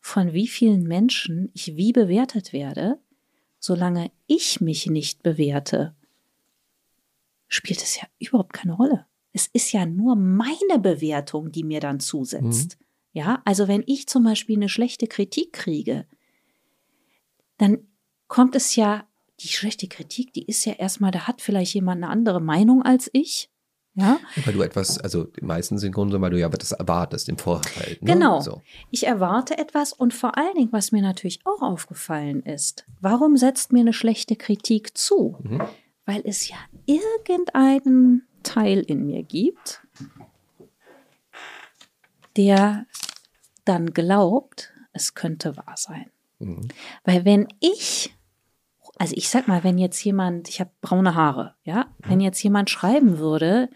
von 0.00 0.32
wie 0.32 0.48
vielen 0.48 0.82
Menschen 0.84 1.50
ich 1.54 1.76
wie 1.76 1.92
bewertet 1.92 2.52
werde, 2.52 2.98
solange 3.58 4.10
ich 4.26 4.60
mich 4.60 4.86
nicht 4.86 5.22
bewerte, 5.22 5.94
spielt 7.48 7.82
es 7.82 7.96
ja 8.00 8.06
überhaupt 8.18 8.52
keine 8.52 8.72
Rolle. 8.72 9.06
Es 9.32 9.46
ist 9.46 9.72
ja 9.72 9.86
nur 9.86 10.16
meine 10.16 10.78
Bewertung, 10.80 11.52
die 11.52 11.62
mir 11.64 11.80
dann 11.80 12.00
zusetzt. 12.00 12.78
Ja, 13.12 13.42
also 13.44 13.68
wenn 13.68 13.82
ich 13.86 14.06
zum 14.08 14.24
Beispiel 14.24 14.56
eine 14.56 14.68
schlechte 14.68 15.06
Kritik 15.06 15.52
kriege, 15.52 16.06
dann 17.58 17.78
kommt 18.28 18.54
es 18.56 18.76
ja, 18.76 19.05
die 19.40 19.48
schlechte 19.48 19.88
Kritik, 19.88 20.32
die 20.32 20.44
ist 20.44 20.64
ja 20.64 20.72
erstmal, 20.74 21.10
da 21.10 21.26
hat 21.26 21.40
vielleicht 21.42 21.74
jemand 21.74 22.02
eine 22.02 22.10
andere 22.10 22.40
Meinung 22.40 22.82
als 22.82 23.10
ich. 23.12 23.50
Ja, 23.98 24.18
Weil 24.44 24.52
du 24.52 24.60
etwas, 24.60 24.98
also 24.98 25.24
die 25.24 25.44
meisten 25.44 25.78
sind 25.78 25.92
Gründe, 25.92 26.20
weil 26.20 26.30
du 26.30 26.38
ja 26.38 26.50
das 26.50 26.72
erwartest 26.72 27.30
im 27.30 27.38
Vorfeld. 27.38 28.02
Ne? 28.02 28.12
Genau. 28.12 28.42
So. 28.42 28.60
Ich 28.90 29.06
erwarte 29.06 29.56
etwas 29.56 29.94
und 29.94 30.12
vor 30.12 30.36
allen 30.36 30.54
Dingen, 30.54 30.72
was 30.72 30.92
mir 30.92 31.00
natürlich 31.00 31.40
auch 31.46 31.62
aufgefallen 31.62 32.42
ist, 32.42 32.84
warum 33.00 33.38
setzt 33.38 33.72
mir 33.72 33.80
eine 33.80 33.94
schlechte 33.94 34.36
Kritik 34.36 34.98
zu? 34.98 35.36
Mhm. 35.42 35.62
Weil 36.04 36.20
es 36.26 36.46
ja 36.46 36.56
irgendeinen 36.84 38.26
Teil 38.42 38.80
in 38.80 39.06
mir 39.06 39.22
gibt, 39.22 39.80
der 42.36 42.84
dann 43.64 43.94
glaubt, 43.94 44.74
es 44.92 45.14
könnte 45.14 45.56
wahr 45.56 45.74
sein. 45.76 46.10
Mhm. 46.38 46.68
Weil 47.04 47.24
wenn 47.24 47.48
ich, 47.60 48.14
also 48.98 49.14
ich 49.16 49.28
sag 49.28 49.46
mal, 49.46 49.62
wenn 49.64 49.78
jetzt 49.78 50.02
jemand, 50.04 50.48
ich 50.48 50.60
habe 50.60 50.70
braune 50.80 51.14
Haare, 51.14 51.54
ja, 51.64 51.86
wenn 52.06 52.20
jetzt 52.20 52.42
jemand 52.42 52.70
schreiben 52.70 53.18
würde, 53.18 53.68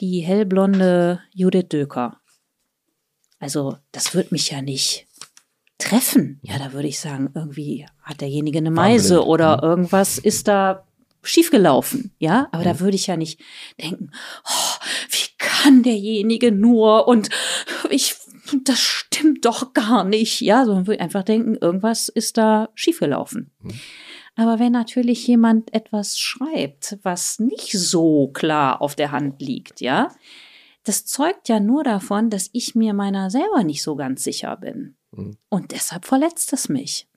die 0.00 0.20
hellblonde 0.20 1.20
Judith 1.32 1.68
Döker, 1.68 2.20
also 3.38 3.76
das 3.92 4.14
würde 4.14 4.30
mich 4.32 4.50
ja 4.50 4.62
nicht 4.62 5.06
treffen. 5.78 6.40
Ja, 6.42 6.58
da 6.58 6.72
würde 6.72 6.88
ich 6.88 6.98
sagen, 6.98 7.30
irgendwie 7.34 7.86
hat 8.02 8.20
derjenige 8.20 8.58
eine 8.58 8.70
Meise 8.70 9.16
Farbenblind, 9.16 9.28
oder 9.28 9.56
ne? 9.56 9.62
irgendwas 9.62 10.18
ist 10.18 10.48
da 10.48 10.86
schiefgelaufen, 11.22 12.14
ja, 12.18 12.48
aber 12.52 12.62
da 12.64 12.80
würde 12.80 12.96
ich 12.96 13.08
ja 13.08 13.16
nicht 13.16 13.40
denken, 13.80 14.12
oh, 14.44 14.84
wie 15.10 15.36
kann 15.38 15.82
derjenige 15.82 16.52
nur 16.52 17.08
und 17.08 17.28
ich, 17.90 18.14
das 18.64 18.78
stimmt 18.78 19.44
doch 19.44 19.74
gar 19.74 20.04
nicht, 20.04 20.40
ja, 20.40 20.64
sondern 20.64 20.86
würde 20.86 20.96
ich 20.96 21.02
einfach 21.02 21.24
denken, 21.24 21.56
irgendwas 21.56 22.08
ist 22.08 22.36
da 22.38 22.68
schiefgelaufen. 22.74 23.50
Aber 24.36 24.58
wenn 24.58 24.72
natürlich 24.72 25.26
jemand 25.26 25.72
etwas 25.72 26.18
schreibt, 26.18 26.98
was 27.02 27.38
nicht 27.38 27.72
so 27.72 28.28
klar 28.28 28.82
auf 28.82 28.94
der 28.94 29.10
Hand 29.10 29.40
liegt, 29.40 29.80
ja, 29.80 30.10
das 30.84 31.04
zeugt 31.04 31.48
ja 31.48 31.58
nur 31.58 31.82
davon, 31.82 32.30
dass 32.30 32.50
ich 32.52 32.74
mir 32.74 32.94
meiner 32.94 33.30
selber 33.30 33.64
nicht 33.64 33.82
so 33.82 33.96
ganz 33.96 34.22
sicher 34.22 34.56
bin. 34.56 34.96
Mhm. 35.10 35.36
Und 35.48 35.72
deshalb 35.72 36.04
verletzt 36.04 36.52
es 36.52 36.68
mich. 36.68 37.08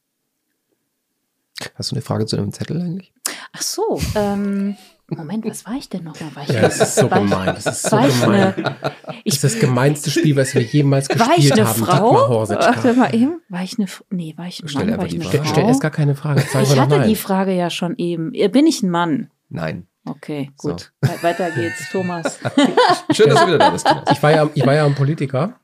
Hast 1.76 1.92
du 1.92 1.96
eine 1.96 2.02
Frage 2.02 2.26
zu 2.26 2.38
einem 2.38 2.54
Zettel 2.54 2.82
eigentlich? 2.82 3.14
Ach 3.52 3.62
so, 3.62 4.02
ähm, 4.16 4.78
Moment, 5.12 5.46
was 5.46 5.66
war 5.66 5.74
ich 5.76 5.90
denn 5.90 6.04
nochmal? 6.04 6.36
War 6.36 6.44
ich 6.44 6.50
Ja, 6.50 6.62
das 6.62 6.80
ist 6.80 6.96
so 6.96 7.08
gemein. 7.08 7.48
Das 7.56 7.66
ist 7.66 7.82
so 7.90 7.98
gemein. 7.98 8.54
eine, 8.54 8.54
Das 8.54 9.16
ich, 9.24 9.34
ist 9.36 9.44
das 9.44 9.60
gemeinste 9.60 10.10
Spiel, 10.12 10.36
was 10.36 10.54
wir 10.54 10.62
jemals 10.62 11.10
war 11.10 11.30
ich 11.38 11.48
gespielt 11.50 11.54
eine 11.60 11.68
haben. 11.68 11.84
Frau? 11.86 12.48
Warte 12.50 12.94
mal 12.94 13.14
eben. 13.16 13.42
War 13.50 13.64
ich 13.64 13.78
eine, 13.80 13.88
nee, 14.10 14.34
war 14.38 14.48
ich 14.48 14.62
ein 14.62 14.72
Mann? 14.74 14.98
War 14.98 15.06
ich 15.06 15.16
eine. 15.16 15.24
Frau? 15.24 15.44
Stell 15.46 15.66
erst 15.66 15.82
gar 15.82 15.92
keine 15.92 16.16
Frage. 16.16 16.42
Sag 16.42 16.64
ich 16.64 16.80
hatte 16.80 16.98
nein. 17.00 17.10
die 17.10 17.16
Frage 17.16 17.54
ja 17.54 17.70
schon 17.70 17.96
eben. 17.98 18.34
Äh, 18.34 18.48
Bin 18.50 18.68
ich 18.68 18.84
ein 18.84 18.90
Mann? 18.90 19.30
Nein. 19.50 19.88
Okay, 20.06 20.52
So. 20.60 20.70
gut. 20.72 20.92
We- 21.02 21.24
Weiter 21.24 21.52
geht's, 21.52 21.90
Thomas. 21.92 22.40
Schön, 23.12 23.30
dass 23.30 23.42
du 23.42 23.48
wieder 23.48 23.58
da 23.60 23.70
bist. 23.72 23.86
Thomas. 23.86 24.04
Ich 24.12 24.24
war 24.24 24.32
ja, 24.32 24.50
ich 24.56 24.66
war 24.66 24.74
ja 24.74 24.86
ein 24.86 24.96
Politiker. 24.96 25.60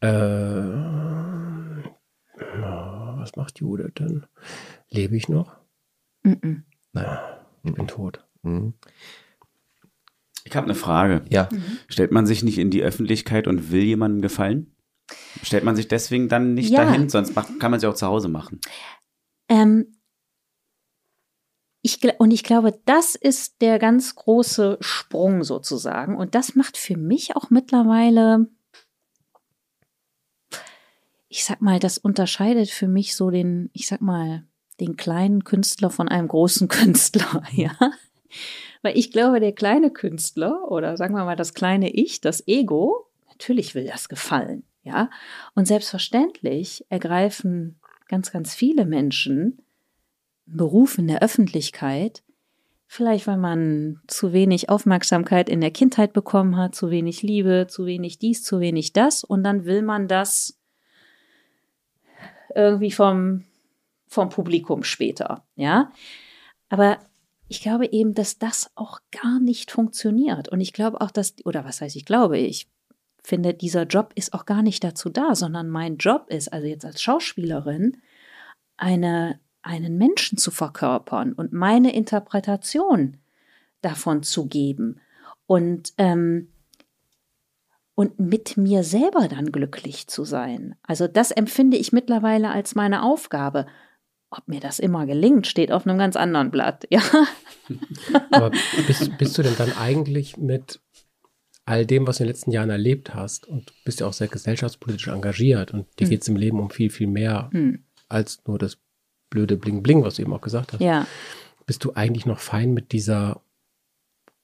Äh, 0.00 0.08
was 3.18 3.36
macht 3.36 3.58
Judith 3.60 3.92
denn? 3.98 4.26
Lebe 4.88 5.16
ich 5.16 5.28
noch? 5.28 5.56
Mm-mm. 6.24 6.62
Nein, 6.92 7.18
ich 7.64 7.74
bin 7.74 7.86
tot. 7.86 8.24
Mhm. 8.42 8.74
Ich 10.44 10.56
habe 10.56 10.64
eine 10.64 10.74
Frage. 10.74 11.24
Ja. 11.30 11.48
Stellt 11.88 12.10
man 12.10 12.26
sich 12.26 12.42
nicht 12.42 12.58
in 12.58 12.70
die 12.70 12.82
Öffentlichkeit 12.82 13.46
und 13.46 13.70
will 13.70 13.82
jemandem 13.82 14.22
gefallen? 14.22 14.74
Stellt 15.42 15.64
man 15.64 15.76
sich 15.76 15.88
deswegen 15.88 16.28
dann 16.28 16.54
nicht 16.54 16.70
Ja. 16.70 16.84
dahin? 16.84 17.08
Sonst 17.08 17.34
macht, 17.36 17.60
kann 17.60 17.70
man 17.70 17.78
sie 17.80 17.86
auch 17.86 17.94
zu 17.94 18.06
Hause 18.06 18.28
machen. 18.28 18.60
Ähm, 19.48 19.96
ich, 21.82 22.00
und 22.18 22.30
ich 22.30 22.44
glaube, 22.44 22.80
das 22.84 23.14
ist 23.14 23.60
der 23.60 23.78
ganz 23.78 24.14
große 24.14 24.78
Sprung 24.80 25.42
sozusagen. 25.44 26.16
Und 26.16 26.34
das 26.34 26.54
macht 26.54 26.76
für 26.76 26.96
mich 26.96 27.34
auch 27.36 27.50
mittlerweile, 27.50 28.48
ich 31.28 31.44
sag 31.44 31.60
mal, 31.60 31.78
das 31.78 31.98
unterscheidet 31.98 32.70
für 32.70 32.88
mich 32.88 33.14
so 33.16 33.30
den, 33.30 33.70
ich 33.72 33.86
sag 33.86 34.00
mal, 34.00 34.44
den 34.82 34.96
kleinen 34.96 35.44
Künstler 35.44 35.88
von 35.88 36.08
einem 36.08 36.28
großen 36.28 36.68
Künstler, 36.68 37.42
ja. 37.52 37.76
Weil 38.82 38.98
ich 38.98 39.12
glaube, 39.12 39.40
der 39.40 39.52
kleine 39.52 39.90
Künstler 39.90 40.70
oder 40.70 40.96
sagen 40.96 41.14
wir 41.14 41.24
mal 41.24 41.36
das 41.36 41.54
kleine 41.54 41.90
Ich, 41.90 42.20
das 42.20 42.46
Ego, 42.46 43.06
natürlich 43.28 43.74
will 43.74 43.86
das 43.86 44.08
gefallen, 44.08 44.64
ja. 44.82 45.08
Und 45.54 45.66
selbstverständlich 45.66 46.84
ergreifen 46.88 47.78
ganz, 48.08 48.32
ganz 48.32 48.54
viele 48.54 48.84
Menschen 48.84 49.58
einen 50.46 50.56
Beruf 50.56 50.98
in 50.98 51.06
der 51.06 51.22
Öffentlichkeit, 51.22 52.22
vielleicht 52.86 53.26
weil 53.26 53.38
man 53.38 54.00
zu 54.06 54.32
wenig 54.32 54.68
Aufmerksamkeit 54.68 55.48
in 55.48 55.60
der 55.60 55.70
Kindheit 55.70 56.12
bekommen 56.12 56.56
hat, 56.56 56.74
zu 56.74 56.90
wenig 56.90 57.22
Liebe, 57.22 57.66
zu 57.68 57.86
wenig 57.86 58.18
dies, 58.18 58.42
zu 58.42 58.60
wenig 58.60 58.92
das 58.92 59.24
und 59.24 59.44
dann 59.44 59.64
will 59.64 59.82
man 59.82 60.08
das 60.08 60.58
irgendwie 62.54 62.90
vom, 62.90 63.44
vom 64.12 64.28
Publikum 64.28 64.84
später, 64.84 65.44
ja. 65.56 65.90
Aber 66.68 66.98
ich 67.48 67.60
glaube 67.60 67.90
eben, 67.92 68.14
dass 68.14 68.38
das 68.38 68.70
auch 68.76 69.00
gar 69.10 69.38
nicht 69.38 69.70
funktioniert. 69.70 70.48
Und 70.48 70.60
ich 70.60 70.72
glaube 70.72 71.00
auch, 71.00 71.10
dass, 71.10 71.34
oder 71.44 71.64
was 71.64 71.80
heißt 71.80 71.96
ich 71.96 72.06
glaube, 72.06 72.38
ich 72.38 72.70
finde, 73.22 73.54
dieser 73.54 73.84
Job 73.84 74.12
ist 74.14 74.32
auch 74.34 74.46
gar 74.46 74.62
nicht 74.62 74.82
dazu 74.82 75.08
da, 75.08 75.34
sondern 75.34 75.68
mein 75.68 75.96
Job 75.96 76.26
ist, 76.28 76.52
also 76.52 76.66
jetzt 76.66 76.84
als 76.84 77.02
Schauspielerin, 77.02 77.98
eine, 78.76 79.38
einen 79.62 79.96
Menschen 79.96 80.38
zu 80.38 80.50
verkörpern 80.50 81.32
und 81.32 81.52
meine 81.52 81.94
Interpretation 81.94 83.18
davon 83.80 84.22
zu 84.22 84.46
geben 84.46 85.00
und, 85.46 85.92
ähm, 85.98 86.48
und 87.94 88.18
mit 88.18 88.56
mir 88.56 88.82
selber 88.82 89.28
dann 89.28 89.52
glücklich 89.52 90.08
zu 90.08 90.24
sein. 90.24 90.74
Also 90.82 91.06
das 91.06 91.30
empfinde 91.30 91.76
ich 91.76 91.92
mittlerweile 91.92 92.50
als 92.50 92.74
meine 92.74 93.02
Aufgabe. 93.02 93.66
Ob 94.34 94.48
mir 94.48 94.60
das 94.60 94.78
immer 94.78 95.04
gelingt, 95.06 95.46
steht 95.46 95.70
auf 95.72 95.86
einem 95.86 95.98
ganz 95.98 96.16
anderen 96.16 96.50
Blatt. 96.50 96.86
Ja. 96.90 97.02
Aber 98.32 98.50
bist, 98.86 99.16
bist 99.18 99.38
du 99.38 99.42
denn 99.42 99.54
dann 99.56 99.72
eigentlich 99.76 100.36
mit 100.36 100.80
all 101.64 101.86
dem, 101.86 102.06
was 102.06 102.16
du 102.16 102.24
in 102.24 102.26
den 102.26 102.32
letzten 102.34 102.50
Jahren 102.50 102.70
erlebt 102.70 103.14
hast, 103.14 103.46
und 103.46 103.70
du 103.70 103.74
bist 103.84 104.00
ja 104.00 104.06
auch 104.08 104.12
sehr 104.12 104.26
gesellschaftspolitisch 104.28 105.08
engagiert 105.08 105.72
und 105.72 105.86
dir 105.98 106.04
Hm. 106.06 106.10
geht 106.10 106.22
es 106.22 106.28
im 106.28 106.36
Leben 106.36 106.58
um 106.58 106.70
viel, 106.70 106.90
viel 106.90 107.06
mehr 107.06 107.50
Hm. 107.52 107.84
als 108.08 108.42
nur 108.46 108.58
das 108.58 108.78
blöde 109.30 109.56
Bling-Bling, 109.56 110.02
was 110.02 110.16
du 110.16 110.22
eben 110.22 110.32
auch 110.34 110.40
gesagt 110.40 110.72
hast. 110.72 110.80
Ja. 110.80 111.06
Bist 111.66 111.84
du 111.84 111.92
eigentlich 111.94 112.26
noch 112.26 112.40
fein 112.40 112.74
mit 112.74 112.92
dieser 112.92 113.40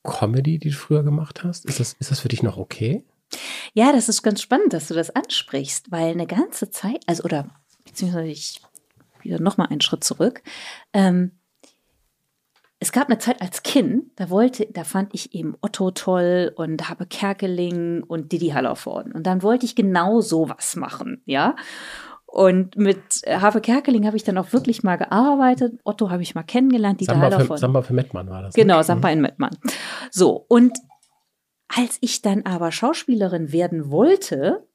Comedy, 0.05 0.59
die 0.59 0.71
du 0.71 0.77
früher 0.77 1.03
gemacht 1.03 1.43
hast? 1.45 1.65
Ist 1.67 1.81
das, 1.81 1.95
ist 1.99 2.11
das 2.11 2.21
für 2.21 2.29
dich 2.29 2.43
noch 2.43 2.57
okay? 2.57 3.05
Ja, 3.75 3.93
das 3.93 4.09
ist 4.09 4.23
ganz 4.23 4.41
spannend, 4.41 4.73
dass 4.73 4.89
du 4.89 4.95
das 4.95 5.11
ansprichst, 5.11 5.91
weil 5.91 6.13
eine 6.13 6.27
ganze 6.27 6.71
Zeit, 6.71 7.03
also 7.07 7.25
oder 7.25 7.51
beziehungsweise 7.85 8.29
ich 8.29 8.63
wieder 9.29 9.41
noch 9.41 9.57
mal 9.57 9.67
einen 9.67 9.81
Schritt 9.81 10.05
zurück. 10.05 10.43
Ähm, 10.93 11.33
es 12.81 12.93
gab 12.93 13.09
eine 13.09 13.19
Zeit 13.19 13.43
als 13.43 13.65
Kind, 13.65 14.13
da 14.17 14.31
wollte, 14.31 14.67
da 14.73 14.85
fand 14.85 15.13
ich 15.13 15.35
eben 15.35 15.57
Otto 15.61 15.91
toll 15.91 16.53
und 16.55 16.89
Habe 16.89 17.07
Kerkeling 17.07 18.05
und 18.05 18.31
Didi 18.31 18.51
Hallervorden. 18.51 19.13
Und 19.13 19.27
dann 19.27 19.43
wollte 19.43 19.67
ich 19.67 19.75
genau 19.75 20.21
sowas 20.21 20.77
machen, 20.77 21.23
ja. 21.25 21.57
Und 22.25 22.77
mit 22.77 23.01
äh, 23.23 23.41
Habe 23.41 23.61
Kerkeling 23.61 24.07
habe 24.07 24.17
ich 24.17 24.23
dann 24.23 24.39
auch 24.39 24.53
wirklich 24.53 24.83
mal 24.83 24.97
gearbeitet. 24.97 25.81
Otto 25.83 26.11
habe 26.11 26.23
ich 26.23 26.35
mal 26.35 26.43
kennengelernt, 26.45 27.01
Didi 27.01 27.11
Samba 27.11 27.27
für, 27.27 27.35
Hallervorden. 27.35 27.61
Samba 27.61 27.83
für 27.83 27.95
Mettmann 27.95 28.29
war 28.29 28.43
das. 28.43 28.55
ne? 28.55 28.63
Genau, 28.63 28.83
Sampa 28.83 29.09
in 29.11 29.23
Mettmann. 29.23 29.57
So, 30.11 30.45
und 30.49 30.79
als 31.69 31.99
ich 32.01 32.23
dann 32.23 32.45
aber 32.45 32.71
Schauspielerin 32.71 33.51
werden 33.51 33.91
wollte, 33.91 34.67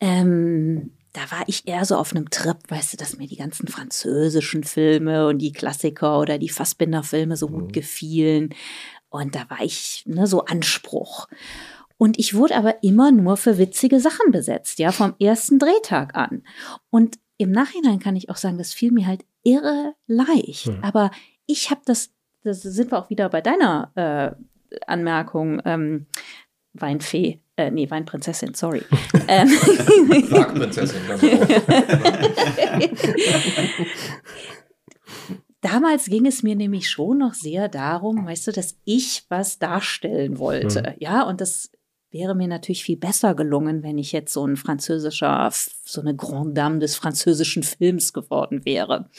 ähm, 0.00 0.96
da 1.12 1.30
war 1.30 1.42
ich 1.46 1.66
eher 1.66 1.84
so 1.84 1.96
auf 1.96 2.14
einem 2.14 2.30
Trip, 2.30 2.56
weißt 2.68 2.92
du, 2.92 2.96
dass 2.96 3.16
mir 3.16 3.26
die 3.26 3.36
ganzen 3.36 3.68
französischen 3.68 4.64
Filme 4.64 5.26
und 5.26 5.38
die 5.38 5.52
Klassiker 5.52 6.20
oder 6.20 6.38
die 6.38 6.48
Fassbinder-Filme 6.48 7.36
so 7.36 7.48
gut 7.48 7.72
gefielen. 7.72 8.54
Und 9.08 9.34
da 9.34 9.50
war 9.50 9.60
ich, 9.62 10.04
ne, 10.06 10.26
so 10.26 10.44
Anspruch. 10.44 11.26
Und 11.98 12.18
ich 12.18 12.34
wurde 12.34 12.56
aber 12.56 12.82
immer 12.82 13.10
nur 13.10 13.36
für 13.36 13.58
witzige 13.58 14.00
Sachen 14.00 14.30
besetzt, 14.30 14.78
ja, 14.78 14.92
vom 14.92 15.14
ersten 15.18 15.58
Drehtag 15.58 16.14
an. 16.14 16.44
Und 16.90 17.18
im 17.36 17.50
Nachhinein 17.50 17.98
kann 17.98 18.16
ich 18.16 18.30
auch 18.30 18.36
sagen, 18.36 18.58
das 18.58 18.72
fiel 18.72 18.92
mir 18.92 19.06
halt 19.06 19.24
irre 19.42 19.94
leicht. 20.06 20.66
Hm. 20.66 20.78
Aber 20.82 21.10
ich 21.46 21.70
habe 21.70 21.80
das, 21.84 22.10
das 22.42 22.62
sind 22.62 22.92
wir 22.92 22.98
auch 22.98 23.10
wieder 23.10 23.28
bei 23.28 23.40
deiner 23.40 23.90
äh, 23.96 24.80
Anmerkung, 24.86 25.60
ähm, 25.64 26.06
Weinfee, 26.72 27.40
äh, 27.56 27.70
nee, 27.70 27.90
Weinprinzessin, 27.90 28.54
sorry. 28.54 28.82
ähm, 29.28 29.48
Prinzessin. 30.54 31.00
Damals 35.60 36.06
ging 36.06 36.24
es 36.24 36.42
mir 36.42 36.56
nämlich 36.56 36.88
schon 36.88 37.18
noch 37.18 37.34
sehr 37.34 37.68
darum, 37.68 38.24
weißt 38.26 38.46
du, 38.46 38.52
dass 38.52 38.78
ich 38.84 39.24
was 39.28 39.58
darstellen 39.58 40.38
wollte. 40.38 40.94
Ja, 40.98 41.22
und 41.24 41.42
das 41.42 41.70
wäre 42.10 42.34
mir 42.34 42.48
natürlich 42.48 42.82
viel 42.82 42.96
besser 42.96 43.34
gelungen, 43.34 43.82
wenn 43.82 43.98
ich 43.98 44.12
jetzt 44.12 44.32
so 44.32 44.46
ein 44.46 44.56
französischer, 44.56 45.50
so 45.84 46.00
eine 46.00 46.16
Grande 46.16 46.54
Dame 46.54 46.78
des 46.78 46.96
französischen 46.96 47.62
Films 47.62 48.14
geworden 48.14 48.64
wäre. 48.64 49.10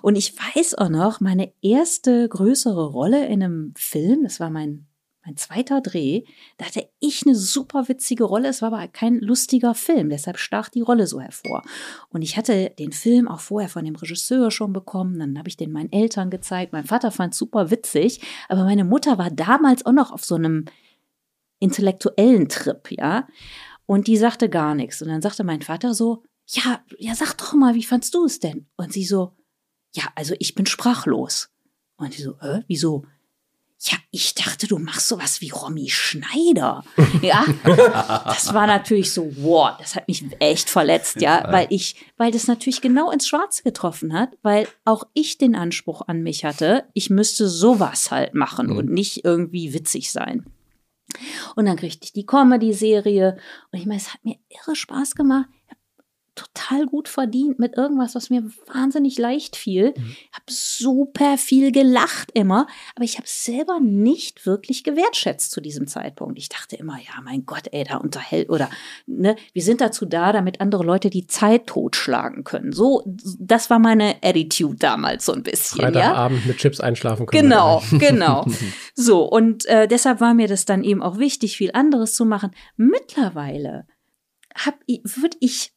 Und 0.00 0.16
ich 0.16 0.34
weiß 0.36 0.74
auch 0.76 0.88
noch, 0.90 1.20
meine 1.20 1.52
erste 1.60 2.28
größere 2.28 2.86
Rolle 2.86 3.26
in 3.26 3.42
einem 3.42 3.74
Film, 3.76 4.22
das 4.22 4.38
war 4.38 4.50
mein 4.50 4.86
mein 5.24 5.36
zweiter 5.36 5.80
Dreh, 5.80 6.24
da 6.58 6.66
hatte 6.66 6.88
ich 7.00 7.26
eine 7.26 7.34
super 7.34 7.88
witzige 7.88 8.24
Rolle. 8.24 8.48
Es 8.48 8.60
war 8.60 8.72
aber 8.72 8.86
kein 8.88 9.20
lustiger 9.20 9.74
Film, 9.74 10.10
deshalb 10.10 10.38
stach 10.38 10.68
die 10.68 10.82
Rolle 10.82 11.06
so 11.06 11.20
hervor. 11.20 11.62
Und 12.10 12.22
ich 12.22 12.36
hatte 12.36 12.70
den 12.78 12.92
Film 12.92 13.26
auch 13.26 13.40
vorher 13.40 13.70
von 13.70 13.84
dem 13.84 13.96
Regisseur 13.96 14.50
schon 14.50 14.72
bekommen. 14.72 15.18
Dann 15.18 15.38
habe 15.38 15.48
ich 15.48 15.56
den 15.56 15.72
meinen 15.72 15.92
Eltern 15.92 16.30
gezeigt. 16.30 16.72
Mein 16.72 16.84
Vater 16.84 17.10
fand 17.10 17.32
es 17.32 17.38
super 17.38 17.70
witzig, 17.70 18.20
aber 18.48 18.64
meine 18.64 18.84
Mutter 18.84 19.16
war 19.16 19.30
damals 19.30 19.86
auch 19.86 19.92
noch 19.92 20.12
auf 20.12 20.24
so 20.24 20.34
einem 20.34 20.66
intellektuellen 21.58 22.48
Trip, 22.48 22.90
ja. 22.90 23.26
Und 23.86 24.06
die 24.06 24.18
sagte 24.18 24.48
gar 24.50 24.74
nichts. 24.74 25.00
Und 25.00 25.08
dann 25.08 25.22
sagte 25.22 25.44
mein 25.44 25.62
Vater 25.62 25.94
so, 25.94 26.22
ja, 26.46 26.84
ja, 26.98 27.14
sag 27.14 27.34
doch 27.38 27.54
mal, 27.54 27.74
wie 27.74 27.82
fandst 27.82 28.14
du 28.14 28.26
es 28.26 28.40
denn? 28.40 28.66
Und 28.76 28.92
sie 28.92 29.04
so, 29.04 29.32
ja, 29.94 30.04
also 30.14 30.34
ich 30.38 30.54
bin 30.54 30.66
sprachlos. 30.66 31.50
Und 31.96 32.16
die 32.16 32.22
so, 32.22 32.36
äh, 32.40 32.62
wieso? 32.66 33.04
Ja, 33.80 33.98
ich 34.10 34.34
dachte, 34.34 34.66
du 34.66 34.78
machst 34.78 35.08
sowas 35.08 35.40
wie 35.42 35.50
Romy 35.50 35.90
Schneider. 35.90 36.84
Ja, 37.20 37.44
das 38.24 38.54
war 38.54 38.66
natürlich 38.66 39.12
so, 39.12 39.30
wow, 39.36 39.76
das 39.78 39.94
hat 39.94 40.08
mich 40.08 40.24
echt 40.38 40.70
verletzt, 40.70 41.20
ja, 41.20 41.46
weil 41.50 41.66
ich, 41.68 41.96
weil 42.16 42.30
das 42.30 42.46
natürlich 42.46 42.80
genau 42.80 43.10
ins 43.10 43.28
Schwarze 43.28 43.62
getroffen 43.62 44.14
hat, 44.14 44.30
weil 44.42 44.68
auch 44.84 45.04
ich 45.12 45.36
den 45.36 45.54
Anspruch 45.54 46.02
an 46.06 46.22
mich 46.22 46.44
hatte, 46.44 46.84
ich 46.94 47.10
müsste 47.10 47.46
sowas 47.46 48.10
halt 48.10 48.34
machen 48.34 48.70
und 48.70 48.90
nicht 48.90 49.24
irgendwie 49.24 49.74
witzig 49.74 50.10
sein. 50.10 50.46
Und 51.54 51.66
dann 51.66 51.76
kriegte 51.76 52.04
ich 52.04 52.12
die 52.12 52.26
Comedy-Serie 52.26 53.36
und 53.70 53.78
ich 53.78 53.86
meine, 53.86 54.00
es 54.00 54.14
hat 54.14 54.24
mir 54.24 54.36
irre 54.48 54.74
Spaß 54.74 55.14
gemacht. 55.14 55.48
Total 56.34 56.86
gut 56.86 57.08
verdient 57.08 57.58
mit 57.58 57.76
irgendwas, 57.76 58.14
was 58.14 58.28
mir 58.28 58.44
wahnsinnig 58.72 59.18
leicht 59.18 59.54
fiel. 59.54 59.94
Ich 59.96 60.28
habe 60.32 60.44
super 60.48 61.38
viel 61.38 61.70
gelacht 61.70 62.30
immer, 62.34 62.66
aber 62.96 63.04
ich 63.04 63.16
habe 63.16 63.26
es 63.26 63.44
selber 63.44 63.78
nicht 63.80 64.44
wirklich 64.44 64.82
gewertschätzt 64.82 65.52
zu 65.52 65.60
diesem 65.60 65.86
Zeitpunkt. 65.86 66.38
Ich 66.38 66.48
dachte 66.48 66.76
immer, 66.76 66.98
ja, 66.98 67.20
mein 67.22 67.46
Gott, 67.46 67.68
ey, 67.70 67.84
da 67.84 67.98
unterhält 67.98 68.50
oder 68.50 68.68
ne, 69.06 69.36
wir 69.52 69.62
sind 69.62 69.80
dazu 69.80 70.06
da, 70.06 70.32
damit 70.32 70.60
andere 70.60 70.82
Leute 70.82 71.08
die 71.10 71.26
Zeit 71.26 71.68
totschlagen 71.68 72.42
können. 72.42 72.72
So, 72.72 73.04
das 73.38 73.70
war 73.70 73.78
meine 73.78 74.16
Attitude 74.22 74.76
damals 74.76 75.26
so 75.26 75.32
ein 75.32 75.42
bisschen, 75.42 75.80
ja. 75.80 75.90
Freitagabend 75.90 76.46
mit 76.46 76.56
Chips 76.58 76.80
einschlafen 76.80 77.26
können. 77.26 77.42
Genau, 77.42 77.82
genau. 77.92 78.46
So, 78.96 79.24
und 79.24 79.66
äh, 79.66 79.88
deshalb 79.88 80.20
war 80.20 80.34
mir 80.34 80.46
das 80.46 80.66
dann 80.66 80.84
eben 80.84 81.02
auch 81.02 81.18
wichtig, 81.18 81.56
viel 81.56 81.72
anderes 81.72 82.14
zu 82.14 82.24
machen. 82.24 82.52
Mittlerweile 82.76 83.86
würde 85.02 85.36
ich 85.40 85.73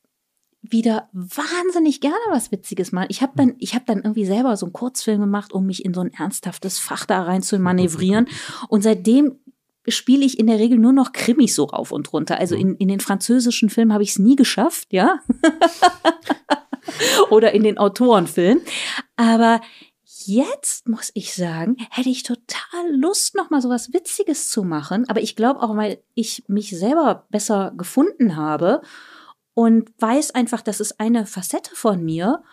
wieder 0.72 1.10
wahnsinnig 1.14 2.02
gerne 2.02 2.16
was 2.30 2.52
Witziges 2.52 2.92
machen. 2.92 3.08
Ich 3.10 3.22
habe 3.22 3.34
dann, 3.36 3.56
ich 3.60 3.74
habe 3.74 3.86
dann 3.86 4.00
irgendwie 4.00 4.26
selber 4.26 4.56
so 4.58 4.66
einen 4.66 4.74
Kurzfilm 4.74 5.22
gemacht, 5.22 5.54
um 5.54 5.66
mich 5.66 5.86
in 5.86 5.94
so 5.94 6.02
ein 6.02 6.14
ernsthaftes 6.14 6.80
Fach 6.80 7.06
da 7.06 7.24
rein 7.24 7.42
zu 7.42 7.60
manövrieren. 7.60 8.28
Und 8.70 8.84
seitdem 8.84 9.40
spiele 9.88 10.26
ich 10.26 10.40
in 10.40 10.48
der 10.48 10.60
Regel 10.60 10.78
nur 10.78 10.94
noch 10.94 11.14
Krimis 11.14 11.56
so 11.56 11.66
rauf 11.66 11.92
und 11.92 12.12
runter. 12.14 12.38
Also 12.38 12.56
in, 12.56 12.76
in 12.76 12.88
den 12.88 13.00
französischen 13.00 13.70
Filmen 13.70 13.94
habe 13.94 14.04
ich 14.04 14.10
es 14.12 14.20
nie 14.20 14.36
geschafft, 14.36 14.92
ja. 14.92 15.20
Oder 17.30 17.54
in 17.54 17.64
den 17.64 17.78
Autorenfilmen. 17.78 18.62
Aber 19.16 19.62
jetzt 20.26 20.88
muss 20.88 21.12
ich 21.14 21.34
sagen, 21.34 21.78
hätte 21.90 22.10
ich 22.10 22.24
total 22.24 22.92
Lust, 22.92 23.36
noch 23.36 23.50
mal 23.50 23.62
so 23.62 23.70
was 23.70 23.94
Witziges 23.94 24.50
zu 24.50 24.64
machen. 24.64 25.08
Aber 25.10 25.22
ich 25.22 25.36
glaube 25.36 25.62
auch, 25.62 25.76
weil 25.76 26.00
ich 26.16 26.44
mich 26.48 26.78
selber 26.78 27.26
besser 27.30 27.74
gefunden 27.78 28.36
habe 28.36 28.82
und 29.58 29.90
weiß 29.98 30.36
einfach, 30.36 30.62
das 30.62 30.80
ist 30.80 31.00
eine 31.00 31.26
Facette 31.26 31.72
von 31.74 32.06
mir. 32.06 32.44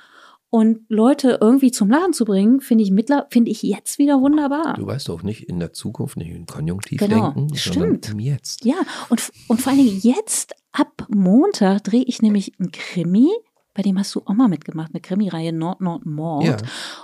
Und 0.49 0.87
Leute 0.89 1.37
irgendwie 1.39 1.71
zum 1.71 1.91
Lachen 1.91 2.15
zu 2.15 2.25
bringen, 2.25 2.63
finde 2.63 2.83
ich 2.83 2.91
mittler, 2.91 3.27
finde 3.31 3.51
ich 3.51 3.63
jetzt 3.63 3.99
wieder 3.99 4.23
wunderbar. 4.23 4.73
Du 4.73 4.87
weißt 4.87 5.11
doch 5.11 5.23
nicht 5.23 5.47
in 5.47 5.59
der 5.61 5.75
Zukunft, 5.75 6.17
nicht 6.17 6.31
in 6.31 6.47
Konjunktiv 6.47 6.99
Genau, 7.01 7.33
denken, 7.33 7.55
stimmt. 7.57 8.07
sondern 8.07 8.13
im 8.13 8.19
Jetzt. 8.21 8.65
Ja, 8.65 8.77
und, 9.11 9.21
und 9.49 9.61
vor 9.61 9.73
allen 9.73 9.85
Dingen 9.85 10.01
jetzt 10.01 10.55
ab 10.73 11.07
Montag 11.11 11.85
drehe 11.85 12.05
ich 12.05 12.23
nämlich 12.23 12.55
einen 12.59 12.73
Krimi. 12.73 13.29
Bei 13.75 13.83
dem 13.83 13.99
hast 13.99 14.15
du 14.15 14.23
auch 14.25 14.35
mal 14.35 14.49
mitgemacht, 14.49 14.91
eine 14.93 15.01
Krimireihe 15.01 15.53
Nord 15.53 15.81
Nord 15.81 16.07
Mord. 16.07 16.45
Ja. 16.45 16.57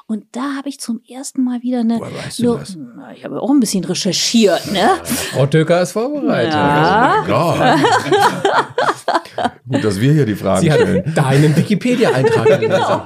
Und 0.07 0.25
da 0.33 0.55
habe 0.57 0.69
ich 0.69 0.79
zum 0.79 1.01
ersten 1.09 1.43
Mal 1.43 1.63
wieder 1.63 1.81
eine. 1.81 1.99
Woher 1.99 2.25
weißt 2.25 2.39
du 2.39 2.57
das? 2.57 2.79
Ich 3.17 3.25
habe 3.25 3.43
auch 3.43 3.51
ein 3.51 3.59
bisschen 3.59 3.85
recherchiert, 3.85 4.71
ne? 4.71 4.89
Frau 5.03 5.47
Töker 5.47 5.83
ist 5.83 5.93
vorbereitet. 5.93 6.55
Ja. 6.55 7.25
Oh. 7.29 7.55
Gut, 9.69 9.85
dass 9.85 10.01
wir 10.01 10.13
hier 10.13 10.27
die 10.27 10.35
Fragen 10.35 10.61
Sie 10.63 10.73
hat 10.73 10.81
stellen. 10.81 11.15
deinen 11.15 11.57
Wikipedia-Eintrag. 11.57 12.49
Genau. 12.61 13.03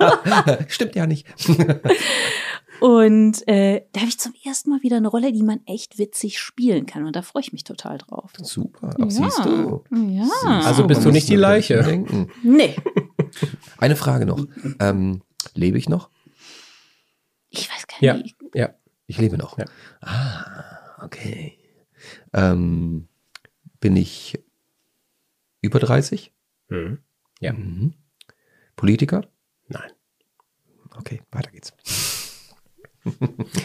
Stimmt 0.69 0.95
ja 0.97 1.07
nicht. 1.07 1.27
Und 2.81 3.47
äh, 3.47 3.83
da 3.93 4.01
habe 4.01 4.09
ich 4.09 4.19
zum 4.19 4.33
ersten 4.45 4.71
Mal 4.71 4.83
wieder 4.83 4.97
eine 4.97 5.09
Rolle, 5.09 5.33
die 5.33 5.43
man 5.43 5.61
echt 5.67 5.99
witzig 5.99 6.39
spielen 6.39 6.87
kann. 6.87 7.07
Und 7.07 7.15
da 7.17 7.23
freue 7.23 7.43
ich 7.43 7.53
mich 7.53 7.65
total 7.65 7.99
drauf. 7.99 8.33
Super, 8.43 8.91
ach, 9.01 9.07
siehst 9.11 9.45
du. 9.45 9.85
Ja. 9.91 10.61
Also 10.65 10.87
bist 10.87 11.05
du 11.05 11.11
nicht 11.11 11.29
die 11.29 11.37
Leiche. 11.37 11.83
Denken. 11.83 12.31
Nee, 12.43 12.75
Eine 13.79 13.97
Frage 13.97 14.27
noch. 14.27 14.45
Ähm, 14.81 15.23
lebe 15.55 15.79
ich 15.79 15.89
noch? 15.89 16.11
ich 17.51 17.71
weiß 17.71 17.87
gar 17.87 18.03
Ja, 18.03 18.15
nicht. 18.15 18.37
ja. 18.55 18.75
Ich 19.07 19.19
lebe 19.19 19.37
noch. 19.39 19.59
Ja. 19.59 19.65
Ah, 20.01 21.05
okay. 21.05 21.59
Ähm, 22.33 23.09
bin 23.81 23.97
ich 23.97 24.39
über 25.61 25.79
30? 25.79 26.33
Mhm. 26.69 26.99
Ja. 27.41 27.53
Mhm. 27.53 27.95
Politiker? 28.77 29.29
Nein. 29.69 29.91
Okay, 30.97 31.23
weiter 31.31 31.51
geht's. 31.51 31.73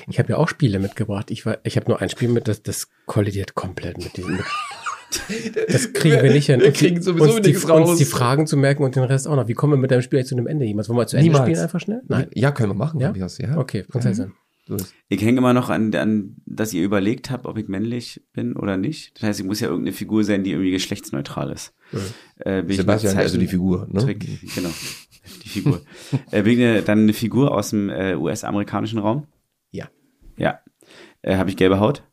Ich 0.08 0.20
habe 0.20 0.30
ja 0.30 0.38
auch 0.38 0.50
Spiele 0.50 0.80
mitgebracht. 0.80 1.32
Ich, 1.32 1.46
war- 1.46 1.60
ich 1.64 1.78
habe 1.78 1.88
nur 1.90 2.02
ein 2.02 2.10
Spiel 2.10 2.28
mit, 2.30 2.48
das, 2.48 2.62
das 2.62 2.90
kollidiert 3.06 3.56
komplett 3.56 3.98
mit 3.98 4.18
diesem. 4.18 4.36
Mit, 4.38 4.46
Das 5.68 5.94
kriegen 5.94 6.22
wir 6.22 6.32
nicht 6.32 6.46
hin. 6.48 6.60
Wir 6.60 6.68
Und 6.68 6.80
die- 6.80 6.86
kriegen 6.88 7.02
sowieso 7.02 7.36
uns 7.36 7.42
die, 7.46 7.54
raus. 7.56 7.90
uns 7.90 7.98
die 8.00 8.06
Fragen 8.06 8.48
zu 8.48 8.58
merken 8.58 8.84
und 8.84 8.96
den 8.96 9.04
Rest 9.04 9.28
auch 9.28 9.36
noch. 9.36 9.48
Wie 9.48 9.54
kommen 9.54 9.74
wir 9.74 9.78
mit 9.78 9.92
deinem 9.92 10.02
Spiel 10.02 10.20
eigentlich 10.20 10.30
zu 10.30 10.36
einem 10.36 10.48
Ende 10.48 10.66
jemals? 10.66 10.90
Wollen 10.90 11.00
wir 11.00 11.08
zu 11.08 11.18
Ende 11.18 11.30
Niemals. 11.30 11.46
spielen 11.48 11.60
einfach 11.60 11.80
schnell? 11.80 12.02
Nein. 12.08 12.28
Ja, 12.34 12.52
können 12.52 12.70
wir 12.70 12.76
machen. 12.76 13.00
Ja? 13.00 13.12
aus, 13.24 13.38
ja. 13.38 13.58
Okay, 13.58 13.84
Prinzessin. 13.84 14.34
Ist- 14.68 14.94
Ich 15.08 15.20
hänge 15.24 15.40
immer 15.40 15.54
noch 15.54 15.70
an, 15.72 15.94
an, 15.96 16.36
dass 16.46 16.74
ihr 16.74 16.84
überlegt 16.84 17.32
habt, 17.32 17.48
ob 17.48 17.58
ich 17.58 17.68
männlich 17.68 18.22
bin 18.34 18.56
oder 18.56 18.78
nicht. 18.78 19.16
Das 19.16 19.24
heißt, 19.30 19.40
ich 19.40 19.46
muss 19.48 19.60
ja 19.62 19.68
irgendeine 19.68 19.94
Figur 19.96 20.24
sein, 20.24 20.44
die 20.44 20.52
irgendwie 20.52 20.70
geschlechtsneutral 20.70 21.52
ist. 21.52 21.74
Äh, 22.38 22.62
bin 22.62 22.70
ich 22.72 22.78
Sebastian, 22.78 23.14
eine 23.14 23.24
also 23.24 23.40
die 23.40 23.48
Figur, 23.48 23.88
ne? 23.92 24.00
Trick, 24.00 24.20
genau. 24.54 24.70
Die 25.44 25.50
Figur. 25.50 25.82
äh, 26.32 26.44
bin 26.44 26.54
ich 26.54 26.60
eine, 26.60 26.82
dann 26.84 27.00
eine 27.00 27.14
Figur 27.14 27.52
aus 27.56 27.72
dem 27.72 27.90
äh, 27.90 28.14
US-amerikanischen 28.14 29.00
Raum? 29.00 29.26
Ja. 29.72 29.90
Ja. 30.38 30.60
Äh, 31.24 31.36
Habe 31.38 31.50
ich 31.50 31.58
gelbe 31.58 31.80
Haut? 31.80 32.04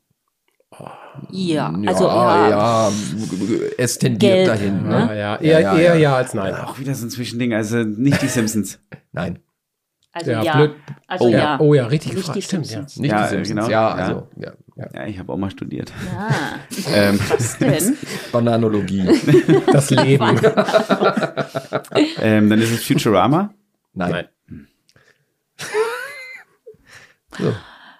Ja, 1.30 1.72
Ja, 1.82 1.88
also 1.90 2.06
ja. 2.06 2.48
ja, 2.50 2.92
es 3.78 3.98
tendiert 3.98 4.32
Gelb, 4.32 4.46
dahin. 4.48 4.82
ne? 4.88 4.90
Ja, 4.98 5.06
Ne? 5.06 5.18
ja, 5.18 5.36
eher 5.36 5.60
Ja, 5.60 5.72
ja, 5.74 5.78
eher 5.78 5.96
ja. 5.96 6.16
als 6.16 6.34
nein. 6.34 6.54
Auch 6.54 6.78
wieder 6.78 6.94
so 6.94 7.06
ein 7.06 7.10
Zwischending, 7.10 7.54
also 7.54 7.78
nicht 7.78 8.20
die 8.22 8.28
Simpsons. 8.28 8.78
Nein, 9.12 9.38
Also 10.12 10.30
Ja, 10.30 10.42
ja. 10.42 10.56
blöd. 10.56 10.74
Also 11.06 11.24
Oh 11.24 11.28
ja. 11.28 11.58
oh 11.60 11.74
ja, 11.74 11.86
richtig 11.86 12.12
Nicht 12.12 12.20
gefragt. 12.22 12.36
die 12.38 12.42
Stimmt, 12.42 12.66
ja. 12.66 12.72
Simpsons. 12.78 12.96
nicht 13.00 13.10
Ja, 13.12 13.22
die 13.22 13.28
Simpsons. 13.30 13.48
genau, 13.48 13.68
Ja, 13.68 13.70
ja. 13.70 13.94
also, 13.94 14.28
ja, 14.36 14.52
ja. 14.76 14.86
Ja, 14.94 15.06
ich 15.06 15.18
habe 15.18 15.32
auch 15.32 15.36
mal 15.38 15.50
studiert. 15.50 15.92
Ja. 16.12 16.94
Ähm, 16.94 17.18
Was 17.28 17.58
denn? 17.58 17.96
Bananologie. 18.32 19.08
Das 19.72 19.90
Leben. 19.90 20.38
ähm, 22.20 22.50
dann 22.50 22.60
ist 22.60 22.70
es 22.72 22.84
Futurama. 22.84 23.54
Nein. 23.94 24.10
Nein. 24.10 24.28
So, 27.38 27.54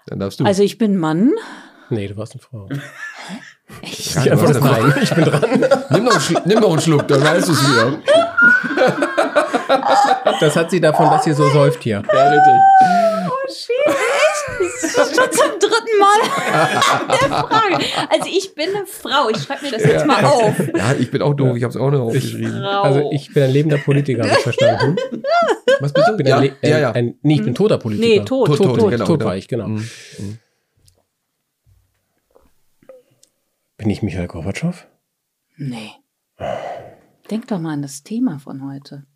dann 0.07 0.19
darfst 0.19 0.39
du. 0.39 0.45
Also 0.45 0.63
ich 0.63 0.77
bin 0.77 0.97
Mann. 0.97 1.31
Nee, 1.89 2.07
du 2.07 2.17
warst 2.17 2.33
eine 2.33 2.41
Frau. 2.41 2.67
Echt? 3.81 4.25
Ja, 4.25 4.33
hast 4.39 4.49
ist 4.49 4.61
nein. 4.61 4.93
Ich 5.01 5.13
bin 5.13 5.25
dran. 5.25 5.41
nimm, 5.89 6.03
noch 6.05 6.11
einen 6.13 6.21
Schluck, 6.21 6.45
nimm 6.45 6.59
noch 6.59 6.71
einen 6.71 6.81
Schluck, 6.81 7.07
dann 7.07 7.23
weißt 7.23 7.47
du 7.47 7.51
es 7.53 7.61
wieder. 7.61 7.97
Das 10.39 10.55
hat 10.55 10.69
sie 10.71 10.79
davon, 10.79 11.09
dass 11.09 11.23
sie 11.23 11.33
so 11.33 11.49
säuft 11.49 11.83
hier. 11.83 12.01
Ja, 12.13 12.29
richtig. 12.29 12.53
Das 14.95 15.09
ist 15.09 15.15
schon 15.15 15.31
zum 15.31 15.59
dritten 15.59 15.99
Mal 15.99 16.19
der 17.09 17.29
Frage. 17.29 17.85
Also 18.09 18.29
ich 18.29 18.53
bin 18.53 18.69
eine 18.75 18.85
Frau. 18.85 19.29
Ich 19.29 19.37
schreibe 19.43 19.65
mir 19.65 19.71
das 19.71 19.83
jetzt 19.83 20.05
mal 20.05 20.23
auf. 20.23 20.53
Ja, 20.75 20.93
ich 20.97 21.11
bin 21.11 21.21
auch 21.21 21.33
doof, 21.33 21.57
ich 21.57 21.63
habe 21.63 21.71
es 21.71 21.77
auch 21.77 21.91
noch 21.91 22.01
aufgeschrieben. 22.01 22.61
Frau. 22.61 22.81
Also 22.81 23.09
ich 23.11 23.33
bin 23.33 23.43
ein 23.43 23.51
lebender 23.51 23.77
Politiker, 23.77 24.23
habe 24.23 24.33
ich 24.33 24.43
verstanden. 24.43 24.95
Was 25.79 25.93
bist 25.93 26.07
du? 26.07 26.11
Ich 26.11 26.17
bin 26.17 26.27
Ja, 26.27 26.37
ein, 26.37 26.51
ja, 26.61 26.79
ja. 26.79 26.91
Ein, 26.91 27.15
nee, 27.21 27.35
ich 27.35 27.43
bin 27.43 27.55
toter 27.55 27.77
Politiker. 27.77 28.07
Nee, 28.07 28.25
tot. 28.25 28.47
Tot, 28.47 28.57
tot, 28.57 28.79
Tot, 28.79 28.91
genau, 28.91 29.05
tot 29.05 29.19
genau. 29.19 29.29
war 29.29 29.37
ich, 29.37 29.47
genau. 29.47 29.67
Mhm. 29.67 29.89
Bin 33.87 33.93
ich 33.93 34.03
Michael 34.03 34.27
Gorbatschow? 34.27 34.85
Nee. 35.55 35.91
Denk 37.31 37.47
doch 37.47 37.57
mal 37.57 37.71
an 37.71 37.81
das 37.81 38.03
Thema 38.03 38.37
von 38.37 38.69
heute. 38.69 39.07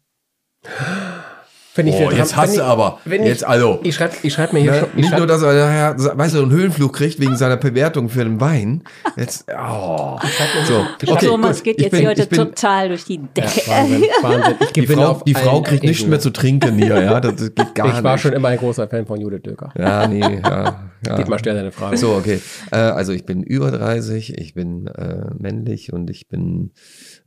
Wenn 1.73 1.87
ich 1.87 1.95
Oh, 1.95 2.11
jetzt 2.11 2.33
dran- 2.33 2.41
hast 2.41 2.49
wenn 2.49 2.55
du 2.57 2.61
ich- 2.63 2.67
aber. 2.67 2.99
wenn 3.05 3.23
Jetzt 3.25 3.41
ich, 3.43 3.47
also. 3.47 3.79
Ich 3.83 3.95
schreibe 3.95 4.13
ich 4.23 4.33
schreib 4.33 4.51
mir 4.51 4.59
hier 4.59 4.71
Ne? 4.71 4.79
schon. 4.79 4.89
Ich 4.89 4.95
Nicht 4.95 5.07
schreib, 5.09 5.17
nur, 5.19 5.27
dass 5.27 5.41
er, 5.41 5.53
ja, 5.53 5.95
weißt 6.17 6.35
du, 6.35 6.41
einen 6.41 6.51
Höhenflug 6.51 6.91
kriegt 6.93 7.19
wegen 7.21 7.37
seiner 7.37 7.55
Bewertung 7.55 8.09
für 8.09 8.25
den 8.25 8.41
Wein. 8.41 8.83
Jetzt, 9.15 9.45
oh. 9.57 10.19
So, 10.67 10.85
okay, 11.13 11.25
Thomas 11.27 11.57
gut. 11.57 11.63
geht 11.63 11.77
Ich 11.77 11.83
jetzt 11.83 11.91
bin- 11.91 11.99
hier 12.01 12.09
heute 12.09 12.23
ich 12.23 12.29
bin- 12.29 12.37
total 12.39 12.89
durch 12.89 13.05
die 13.05 13.19
Decke. 13.19 13.61
Wahnsinn, 13.67 14.03
Wahnsinn. 14.21 14.55
Ich 14.59 14.67
Die 14.73 14.87
Frau, 14.87 15.05
auf 15.07 15.23
die 15.23 15.33
Frau 15.33 15.61
kriegt 15.61 15.83
nichts 15.83 16.05
mehr 16.05 16.19
zu 16.19 16.31
trinken 16.31 16.75
hier, 16.77 17.01
ja. 17.01 17.19
Das 17.21 17.35
geht 17.37 17.55
gar 17.75 17.87
Ich 17.97 18.03
war 18.03 18.13
nicht. 18.13 18.21
schon 18.21 18.33
immer 18.33 18.49
ein 18.49 18.57
großer 18.57 18.89
Fan 18.89 19.05
von 19.05 19.21
Judith 19.21 19.43
Döker. 19.43 19.71
Ja, 19.77 20.07
nee, 20.07 20.19
ja. 20.19 20.89
ja. 21.07 21.15
Geht 21.15 21.29
mal 21.29 21.39
schnell 21.39 21.55
deine 21.55 21.71
Frage. 21.71 21.95
So, 21.95 22.15
okay. 22.15 22.41
Äh, 22.71 22.75
also 22.75 23.13
ich 23.13 23.25
bin 23.25 23.43
über 23.43 23.71
30, 23.71 24.37
ich 24.37 24.53
bin 24.53 24.87
äh, 24.87 25.25
männlich 25.39 25.93
und 25.93 26.09
ich 26.09 26.27
bin 26.27 26.71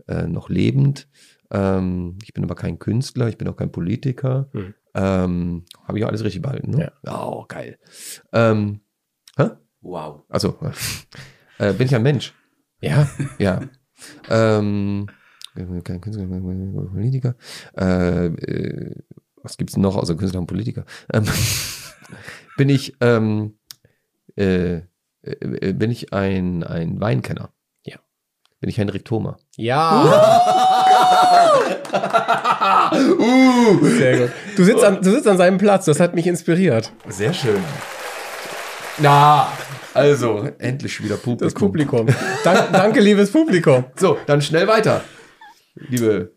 äh, 0.07 0.27
noch 0.27 0.51
lebend. 0.51 1.09
Ähm, 1.55 2.18
ich 2.22 2.35
bin 2.35 2.43
aber 2.44 2.56
kein 2.56 2.78
Künstler, 2.78 3.28
ich 3.28 3.39
bin 3.39 3.47
auch 3.48 3.56
kein 3.56 3.70
Politiker. 3.70 4.48
Hm. 4.52 4.74
Ähm, 4.94 5.64
Habe 5.86 5.98
ich 5.98 6.06
alles 6.06 6.24
richtig 6.24 6.43
behalten, 6.43 6.70
ne? 6.70 6.93
Ja. 7.05 7.26
Oh, 7.26 7.44
geil. 7.48 7.78
Ähm, 8.32 8.81
hä? 9.36 9.51
Wow. 9.81 10.22
Also, 10.28 10.59
äh, 11.59 11.72
bin 11.72 11.86
ich 11.86 11.94
ein 11.94 12.02
Mensch? 12.02 12.35
Ja, 12.81 13.09
Ja. 13.39 13.60
ähm, 14.28 15.06
kein 15.85 16.01
Künstler, 16.01 16.26
kein 16.26 16.43
Politiker. 16.93 17.36
Äh, 17.78 18.26
äh, 18.26 19.02
was 19.43 19.56
gibt's 19.56 19.76
noch 19.76 19.97
außer 19.97 20.16
Künstler 20.16 20.40
und 20.40 20.47
Politiker? 20.47 20.85
Ähm, 21.12 21.24
bin 22.56 22.68
ich, 22.68 22.97
ähm, 23.01 23.55
äh, 24.36 24.81
äh, 25.22 25.72
bin 25.72 25.90
ich 25.90 26.12
ein, 26.12 26.64
ein 26.64 27.01
Weinkenner? 27.01 27.51
Ja. 27.85 27.98
Bin 28.60 28.68
ich 28.70 28.78
Henrik 28.78 29.05
Thoma? 29.05 29.36
Ja. 29.56 30.70
uh, 33.19 33.86
Sehr 33.86 34.19
gut. 34.19 34.31
Du 34.57 34.65
sitzt, 34.65 34.85
an, 34.85 35.01
du 35.03 35.11
sitzt 35.11 35.27
an 35.28 35.36
seinem 35.39 35.59
Platz, 35.59 35.85
das 35.86 36.01
hat 36.01 36.15
mich 36.15 36.27
inspiriert. 36.27 36.93
sehr 37.09 37.32
schön. 37.32 37.61
Na, 38.99 39.49
also, 39.93 40.49
endlich 40.59 41.03
wieder 41.03 41.16
Publikum. 41.16 41.47
Das 41.47 41.55
Publikum. 41.55 42.07
Dank, 42.45 42.73
danke, 42.73 43.01
liebes 43.01 43.31
Publikum. 43.32 43.85
So, 43.97 44.16
dann 44.27 44.41
schnell 44.43 44.66
weiter. 44.69 45.03
Liebe 45.74 46.32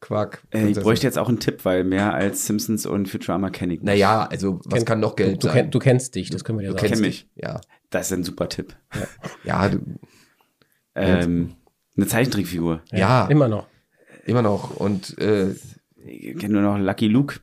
Quark. 0.00 0.42
Äh, 0.52 0.68
ich 0.68 0.78
bräuchte 0.80 1.06
jetzt 1.06 1.18
auch 1.18 1.28
einen 1.28 1.40
Tipp, 1.40 1.64
weil 1.64 1.84
mehr 1.84 2.14
als 2.14 2.46
Simpsons 2.46 2.86
und 2.86 3.08
Futurama 3.08 3.50
kenne 3.50 3.74
ich 3.74 3.80
nicht. 3.80 3.86
Naja, 3.86 4.26
also, 4.30 4.60
was 4.64 4.80
Kenn- 4.80 4.84
kann 4.86 5.00
noch 5.00 5.10
Du, 5.16 5.24
gelb 5.24 5.40
du, 5.40 5.46
sein? 5.48 5.56
kenn, 5.56 5.70
du 5.70 5.78
kennst 5.78 6.14
dich, 6.14 6.30
das 6.30 6.44
können 6.44 6.58
wir 6.58 6.62
dir 6.66 6.72
Du 6.72 6.78
sagen. 6.78 6.86
kennst 6.88 7.02
kenn 7.02 7.10
dich. 7.10 7.26
mich. 7.34 7.44
Ja. 7.44 7.60
Das 7.90 8.06
ist 8.06 8.12
ein 8.12 8.24
super 8.24 8.48
Tipp. 8.48 8.74
Ja, 9.44 9.68
du, 9.68 9.78
Ähm, 10.94 11.56
eine 11.96 12.06
Zeichentrickfigur. 12.06 12.80
ja, 12.92 13.26
Immer 13.26 13.48
noch. 13.48 13.66
Immer 14.26 14.42
noch. 14.42 14.76
Und 14.76 15.18
äh, 15.18 15.54
Ich 16.04 16.38
kenne 16.38 16.60
nur 16.60 16.62
noch 16.62 16.78
Lucky 16.78 17.08
Luke. 17.08 17.40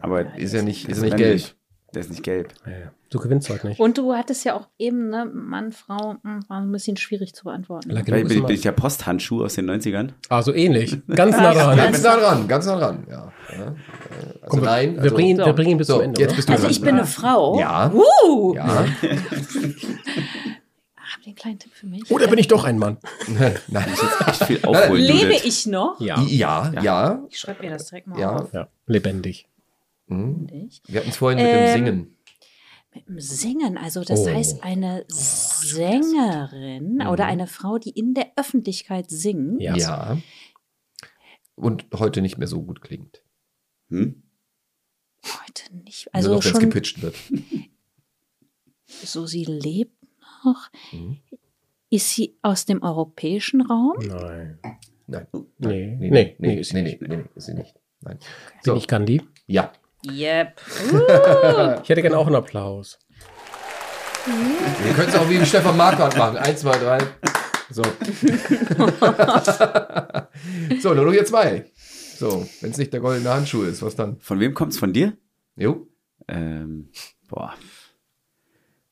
Aber 0.00 0.36
ist 0.36 0.52
ja 0.54 0.62
nicht, 0.62 0.88
ist 0.88 0.98
ja 0.98 1.04
nicht 1.04 1.16
gelb. 1.16 1.34
nicht. 1.34 1.54
Der 1.94 2.02
ist 2.02 2.10
nicht 2.10 2.22
gelb. 2.22 2.52
Ja, 2.66 2.72
ja. 2.72 2.92
Du 3.08 3.18
gewinnst 3.18 3.48
heute 3.48 3.66
nicht. 3.66 3.80
Und 3.80 3.96
du 3.96 4.12
hattest 4.14 4.44
ja 4.44 4.52
auch 4.54 4.68
eben, 4.78 5.08
ne, 5.08 5.24
Mann, 5.24 5.72
Frau, 5.72 6.16
hm, 6.22 6.44
war 6.46 6.60
ein 6.60 6.70
bisschen 6.70 6.98
schwierig 6.98 7.34
zu 7.34 7.44
beantworten. 7.44 7.88
Lucky 7.88 8.10
Luke 8.10 8.24
bin, 8.26 8.44
bin 8.44 8.54
ich 8.54 8.60
der 8.60 8.72
Posthandschuh 8.72 9.42
aus 9.44 9.54
den 9.54 9.64
90ern? 9.70 10.10
Ah, 10.28 10.42
so 10.42 10.52
ähnlich. 10.52 10.98
Ganz 11.08 11.34
nah 11.34 11.54
dran. 11.54 11.76
Ganz 11.78 12.02
nah 12.02 12.16
dran, 12.18 12.46
ganz 12.46 12.66
nah 12.66 12.76
dran. 12.78 13.06
Ja. 13.08 13.32
ja. 13.50 13.64
äh, 13.64 13.70
Also 14.42 14.46
Komm, 14.48 14.60
nein. 14.64 14.94
wir, 14.96 15.02
Also, 15.04 15.14
bringen, 15.14 15.38
so. 15.38 15.46
wir 15.46 15.52
bringen 15.54 15.70
ihn 15.70 15.78
bis 15.78 15.86
so, 15.86 15.94
zum 15.94 16.02
Ende. 16.02 16.20
jetzt 16.20 16.36
bist 16.36 16.48
du 16.50 16.52
Also 16.52 16.64
dran. 16.64 16.70
ich 16.72 16.80
bin 16.82 16.94
eine 16.96 17.06
Frau. 17.06 17.58
Ja. 17.58 17.90
Uh, 17.90 18.54
Ja. 18.54 18.84
Einen 21.28 21.34
kleinen 21.36 21.58
Tipp 21.58 21.72
für 21.74 21.86
mich? 21.86 22.10
Oder 22.10 22.26
bin 22.26 22.38
ich 22.38 22.48
doch 22.48 22.64
ein 22.64 22.78
Mann? 22.78 22.96
Nein. 23.68 23.86
Echt 24.26 24.44
viel 24.44 24.64
aufholen, 24.64 25.02
Lebe 25.02 25.24
Judith. 25.34 25.44
ich 25.44 25.66
noch? 25.66 26.00
Ja. 26.00 26.22
Ja, 26.22 26.72
ja. 26.82 27.22
Ich 27.28 27.38
schreibe 27.38 27.62
mir 27.64 27.70
das 27.70 27.86
direkt 27.88 28.06
mal 28.06 28.18
Ja. 28.18 28.36
auf. 28.36 28.52
ja. 28.54 28.68
Lebendig. 28.86 29.46
Hm. 30.06 30.46
Ich. 30.50 30.80
Wir 30.86 31.00
hatten 31.00 31.10
es 31.10 31.16
vorhin 31.18 31.38
mit 31.38 31.46
Ähm, 31.46 31.64
dem 31.66 31.72
Singen. 31.84 32.16
Mit 32.94 33.08
dem 33.08 33.20
Singen, 33.20 33.76
also 33.76 34.02
das 34.04 34.20
Oh. 34.20 34.26
heißt 34.28 34.62
eine 34.64 35.04
Sängerin 35.08 37.02
oder 37.06 37.26
eine 37.26 37.46
Frau, 37.46 37.76
die 37.78 37.90
in 37.90 38.14
der 38.14 38.32
Öffentlichkeit 38.36 39.10
singt. 39.10 39.60
Ja. 39.60 39.76
Ja. 39.76 40.16
Und 41.56 41.84
heute 41.94 42.22
nicht 42.22 42.38
mehr 42.38 42.48
so 42.48 42.62
gut 42.62 42.80
klingt. 42.80 43.22
Hm? 43.90 44.22
Heute 45.24 45.74
nicht. 45.84 46.06
Nur 46.06 46.14
Also 46.14 46.28
noch, 46.34 46.42
wenn 46.42 46.46
es 46.46 46.50
schon 46.52 46.60
gepitcht 46.60 47.02
wird. 47.02 47.16
so, 48.86 49.26
sie 49.26 49.44
lebt 49.44 49.97
noch. 50.44 50.68
Mhm. 50.92 51.18
Ist 51.90 52.10
sie 52.14 52.36
aus 52.42 52.66
dem 52.66 52.82
europäischen 52.82 53.62
Raum? 53.62 53.94
Nein. 54.00 54.58
Nein. 55.06 55.26
Nee. 55.58 55.58
Nee, 55.58 55.96
Nee, 55.98 56.00
nee, 56.10 56.10
nee, 56.10 56.36
nee, 56.38 56.60
ist 56.60 56.72
nee, 56.74 56.84
sie 56.84 56.98
nee, 57.00 57.16
nee, 57.16 57.24
ist 57.34 57.46
sie 57.46 57.54
nicht. 57.54 57.74
Nein. 58.00 58.18
Bin 58.18 58.26
So, 58.62 58.76
ich 58.76 58.86
Gandhi? 58.88 59.22
ja. 59.46 59.72
Yep. 60.06 60.60
Ich 61.82 61.88
hätte 61.88 62.02
gerne 62.02 62.18
auch 62.18 62.26
einen 62.26 62.36
Applaus. 62.36 62.98
Wir 64.84 64.92
können 64.92 65.08
es 65.08 65.14
auch 65.16 65.28
wie 65.28 65.44
Stefan 65.44 65.76
Marquardt 65.76 66.16
machen. 66.16 66.36
Eins, 66.36 66.60
zwei, 66.60 66.78
drei. 66.78 66.98
So. 67.70 67.82
so, 70.80 70.94
nur 70.94 71.04
noch 71.06 71.12
hier 71.12 71.24
zwei. 71.24 71.64
So, 71.74 72.46
wenn 72.60 72.70
es 72.70 72.78
nicht 72.78 72.92
der 72.92 73.00
goldene 73.00 73.30
Handschuh 73.30 73.62
ist, 73.64 73.82
was 73.82 73.96
dann? 73.96 74.18
Von 74.20 74.38
wem 74.40 74.54
kommt's? 74.54 74.78
Von 74.78 74.92
dir? 74.92 75.16
Jo. 75.56 75.88
Ähm, 76.28 76.90
boah. 77.28 77.54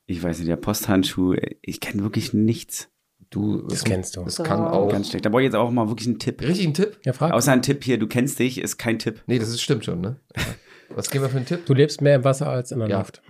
Ich 0.07 0.23
weiß 0.23 0.39
nicht, 0.39 0.49
der 0.49 0.57
Posthandschuh, 0.57 1.35
äh, 1.35 1.57
ich 1.63 1.81
kenne 1.81 2.03
wirklich 2.03 2.33
nichts. 2.33 2.89
Du, 3.31 3.63
Das 3.63 3.83
kennst 3.85 4.17
du. 4.17 4.23
Das 4.25 4.37
kann 4.43 4.61
auch. 4.61 4.89
Ganz 4.89 5.09
schlecht. 5.11 5.25
Da 5.25 5.31
brauche 5.31 5.43
ich 5.43 5.47
jetzt 5.47 5.57
auch 5.57 5.71
mal 5.73 5.89
wirklich 5.89 6.07
einen 6.07 6.21
Tipp. 6.21 6.41
Richtig 6.43 6.67
ein 6.69 6.75
Tipp? 6.75 6.99
Ja, 7.05 7.13
frag. 7.13 7.33
Außer 7.33 7.51
ein 7.53 7.63
Tipp 7.63 7.83
hier, 7.83 7.99
du 7.99 8.07
kennst 8.07 8.39
dich, 8.39 8.61
ist 8.61 8.79
kein 8.79 9.01
Tipp. 9.01 9.23
Nee, 9.27 9.41
das 9.41 9.49
ist, 9.49 9.61
stimmt 9.63 9.85
schon, 9.85 10.01
ne? 10.01 10.21
Was 10.91 11.11
geben 11.11 11.25
wir 11.25 11.29
für 11.31 11.39
einen 11.39 11.47
Tipp? 11.47 11.67
Du 11.67 11.75
lebst 11.75 12.01
mehr 12.01 12.15
im 12.17 12.25
Wasser 12.25 12.49
als 12.49 12.71
in 12.71 12.79
der 12.79 12.89
Ja. 12.89 12.99
Luft. 12.99 13.21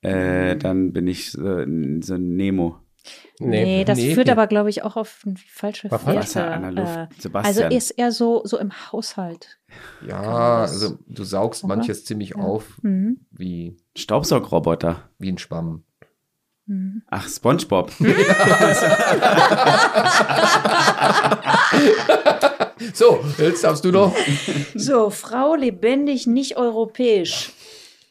Äh, 0.00 0.56
dann 0.56 0.92
bin 0.92 1.06
ich 1.06 1.32
so, 1.32 1.40
so 1.40 2.14
ein 2.14 2.36
Nemo. 2.36 2.78
Nee, 3.40 3.84
das 3.84 3.98
nee, 3.98 4.14
führt 4.14 4.26
nee. 4.26 4.32
aber, 4.32 4.46
glaube 4.48 4.68
ich, 4.70 4.82
auch 4.82 4.96
auf 4.96 5.22
eine 5.24 5.36
falsche. 5.36 5.90
Wasser 5.90 6.50
an 6.50 6.62
der. 6.62 6.72
Luft. 6.72 6.96
Äh, 6.96 7.06
Sebastian. 7.20 7.64
also 7.66 7.76
ist 7.76 7.90
er 7.92 8.10
so, 8.12 8.42
so 8.44 8.58
im 8.58 8.72
Haushalt. 8.90 9.58
Ja, 10.06 10.60
also 10.62 10.98
du 11.06 11.24
saugst 11.24 11.62
Oder? 11.64 11.76
manches 11.76 12.04
ziemlich 12.04 12.36
auf, 12.36 12.64
Mhm. 12.82 13.20
wie, 13.30 13.76
Staubsaugroboter. 13.96 15.08
wie 15.18 15.30
ein 15.30 15.38
Schwamm. 15.38 15.84
Ach, 17.10 17.26
SpongeBob. 17.28 17.90
So, 22.94 23.20
jetzt 23.38 23.64
darfst 23.64 23.84
du 23.84 23.90
noch. 23.92 24.14
So, 24.74 25.10
Frau 25.10 25.54
lebendig, 25.54 26.26
nicht 26.26 26.56
europäisch. 26.56 27.52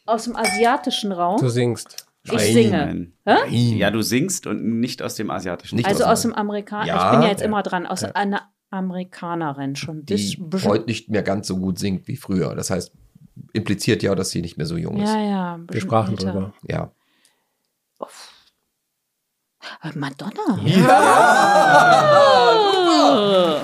Aus 0.06 0.26
dem 0.26 0.36
asiatischen 0.36 1.12
Raum. 1.12 1.40
Du 1.40 1.50
singst. 1.50 2.07
Ich 2.34 2.54
singe. 2.54 3.12
Ja, 3.50 3.92
du 3.92 4.02
singst 4.02 4.48
und 4.48 4.80
nicht 4.80 5.02
aus 5.02 5.16
dem 5.16 5.30
asiatischen. 5.32 5.76
Nicht 5.78 5.88
Also 5.88 6.04
aus 6.04 6.12
aus 6.12 6.22
dem- 6.24 6.34
Amerikaner. 6.36 6.86
Ja. 6.86 7.06
ich 7.06 7.12
bin 7.12 7.22
ja 7.24 7.30
jetzt 7.30 7.42
immer 7.42 7.64
dran. 7.64 7.86
Aus 7.86 8.04
einer 8.04 8.42
Amerikanerin 8.70 9.76
schon. 9.76 10.06
Die 10.06 10.38
heute 10.66 10.86
nicht 10.86 11.10
mehr 11.10 11.24
ganz 11.24 11.48
so 11.48 11.58
gut 11.58 11.80
singt 11.80 12.08
wie 12.08 12.18
früher. 12.18 12.54
Das 12.56 12.70
heißt, 12.70 12.92
impliziert 13.54 14.04
ja, 14.04 14.14
dass 14.16 14.30
sie 14.32 14.42
nicht 14.42 14.58
mehr 14.58 14.66
so 14.66 14.78
jung 14.78 14.98
ist. 15.02 15.10
ja, 15.10 15.22
ja. 15.22 15.60
Wir 15.72 15.82
sprachen 15.82 16.18
älter. 16.18 16.32
drüber. 16.32 16.54
Ja. 16.68 16.92
Äh, 19.84 19.92
Madonna. 19.96 20.60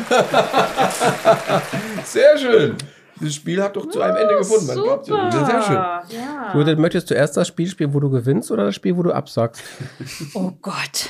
Sehr 2.03 2.38
schön. 2.38 2.76
Das 3.23 3.33
Spiel 3.35 3.61
hat 3.61 3.75
doch 3.75 3.89
zu 3.89 4.01
einem 4.01 4.17
Ende 4.17 4.37
gefunden. 4.37 4.67
Man 4.67 4.75
glaubt 4.83 5.07
ja. 5.07 5.25
nicht. 5.25 5.45
Sehr 5.45 5.61
schön. 5.63 5.75
Ja. 5.75 6.51
Judith, 6.55 6.77
möchtest 6.77 7.09
du 7.09 7.13
erst 7.13 7.37
das 7.37 7.47
Spiel 7.47 7.67
spielen, 7.67 7.93
wo 7.93 7.99
du 7.99 8.09
gewinnst 8.09 8.51
oder 8.51 8.65
das 8.65 8.75
Spiel, 8.75 8.97
wo 8.97 9.03
du 9.03 9.11
absagst? 9.11 9.63
Oh 10.33 10.51
Gott. 10.61 11.09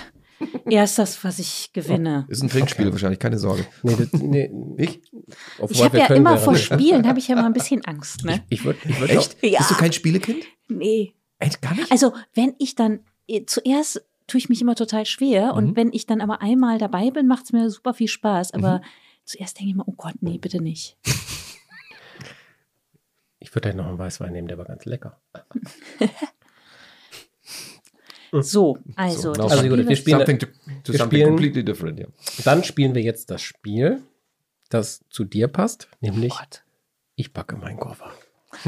Erst 0.70 1.00
das, 1.00 1.24
was 1.24 1.40
ich 1.40 1.72
gewinne. 1.74 2.26
Ist 2.28 2.44
ein 2.44 2.50
Trinkspiel 2.50 2.92
wahrscheinlich, 2.92 3.20
keine 3.20 3.38
Sorge. 3.40 3.66
Nee, 3.82 3.96
das, 3.96 4.22
nee. 4.22 4.52
Ich? 4.78 5.02
Ich 5.70 5.84
habe 5.84 5.98
ja 5.98 6.06
immer 6.08 6.32
wäre 6.32 6.40
vor. 6.40 6.56
Spielen, 6.56 7.08
habe 7.08 7.20
ich 7.20 7.30
ja 7.30 7.36
immer 7.38 7.46
ein 7.46 7.54
bisschen 7.54 7.84
Angst, 7.86 8.26
ne? 8.26 8.44
Ich 8.50 8.66
würde 8.66 8.80
ich 8.88 9.00
würd 9.00 9.10
Echt? 9.12 9.38
Ja. 9.42 9.60
Bist 9.60 9.72
du 9.72 9.76
kein 9.76 9.94
Spielekind? 9.94 10.44
Nee. 10.68 11.14
Echt 11.40 11.62
gar 11.62 11.74
nicht? 11.76 11.90
Also, 11.92 12.14
wenn 12.34 12.54
ich 12.60 12.76
dann 12.76 13.00
eh, 13.28 13.46
zuerst 13.46 14.04
tue 14.28 14.38
ich 14.40 14.50
mich 14.50 14.62
immer 14.62 14.76
total 14.76 15.06
schwer 15.06 15.54
und 15.54 15.72
Mhm. 15.72 15.76
wenn 15.78 15.94
ich 15.94 16.06
dann 16.08 16.20
aber 16.22 16.42
einmal 16.42 16.78
dabei 16.78 17.10
bin, 17.12 17.28
macht 17.28 17.46
es 17.46 17.54
mir 17.54 17.70
super 17.70 17.94
viel 17.94 18.08
Spaß. 18.10 18.54
Aber 18.54 18.82
zuerst 19.26 19.60
denke 19.60 19.70
ich 19.72 19.76
mir, 19.78 19.84
oh 19.88 19.94
Gott, 19.96 20.16
nee, 20.22 20.38
bitte 20.40 20.62
nicht. 20.62 20.98
Ich 23.44 23.54
würde 23.54 23.70
gleich 23.70 23.76
noch 23.76 23.88
einen 23.88 24.00
Weißwein 24.00 24.32
nehmen, 24.32 24.48
der 24.48 24.58
war 24.58 24.66
ganz 24.66 24.86
lecker. 24.86 25.20
So, 28.42 28.80
also, 28.96 29.22
So, 29.22 29.34
das 29.34 29.52
also 29.52 29.58
Spiel 29.64 29.78
gut, 29.78 29.88
wir 29.90 29.96
spielen- 29.96 30.18
something 30.18 30.40
to, 30.40 30.48
to 30.48 30.54
wir 30.94 30.98
something 30.98 31.06
spielen- 31.20 31.28
completely 31.30 31.64
different, 31.64 32.00
ja. 32.00 32.08
Dann 32.44 32.64
spielen 32.64 32.96
wir 32.96 33.04
jetzt 33.04 33.30
das 33.30 33.44
Spiel, 33.44 34.02
das 34.70 35.02
zu 35.10 35.24
dir 35.24 35.48
passt, 35.48 35.88
nämlich 36.02 36.34
Oh 36.34 36.44
ich 37.16 37.32
packe 37.32 37.56
meinen 37.58 37.80
Koffer. 37.80 38.10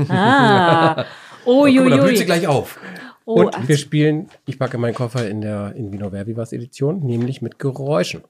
Ah. 0.10 1.06
Oh, 1.48 1.66
guck 1.66 1.76
mal, 1.76 1.90
da 1.92 2.04
blüht 2.04 2.18
sie 2.18 2.26
gleich 2.26 2.48
auf. 2.48 2.80
Oh, 3.26 3.42
Und 3.42 3.56
also, 3.56 3.68
wir 3.68 3.78
spielen 3.78 4.30
ich 4.48 4.58
packe 4.58 4.80
meinen 4.80 4.96
Koffer 4.96 5.28
in 5.30 5.42
der 5.42 5.74
in 5.76 5.92
Vino 5.92 6.12
Verbivas 6.12 6.54
Edition, 6.54 7.02
nämlich 7.06 7.44
mit 7.44 7.60
Geräuschen. 7.60 8.24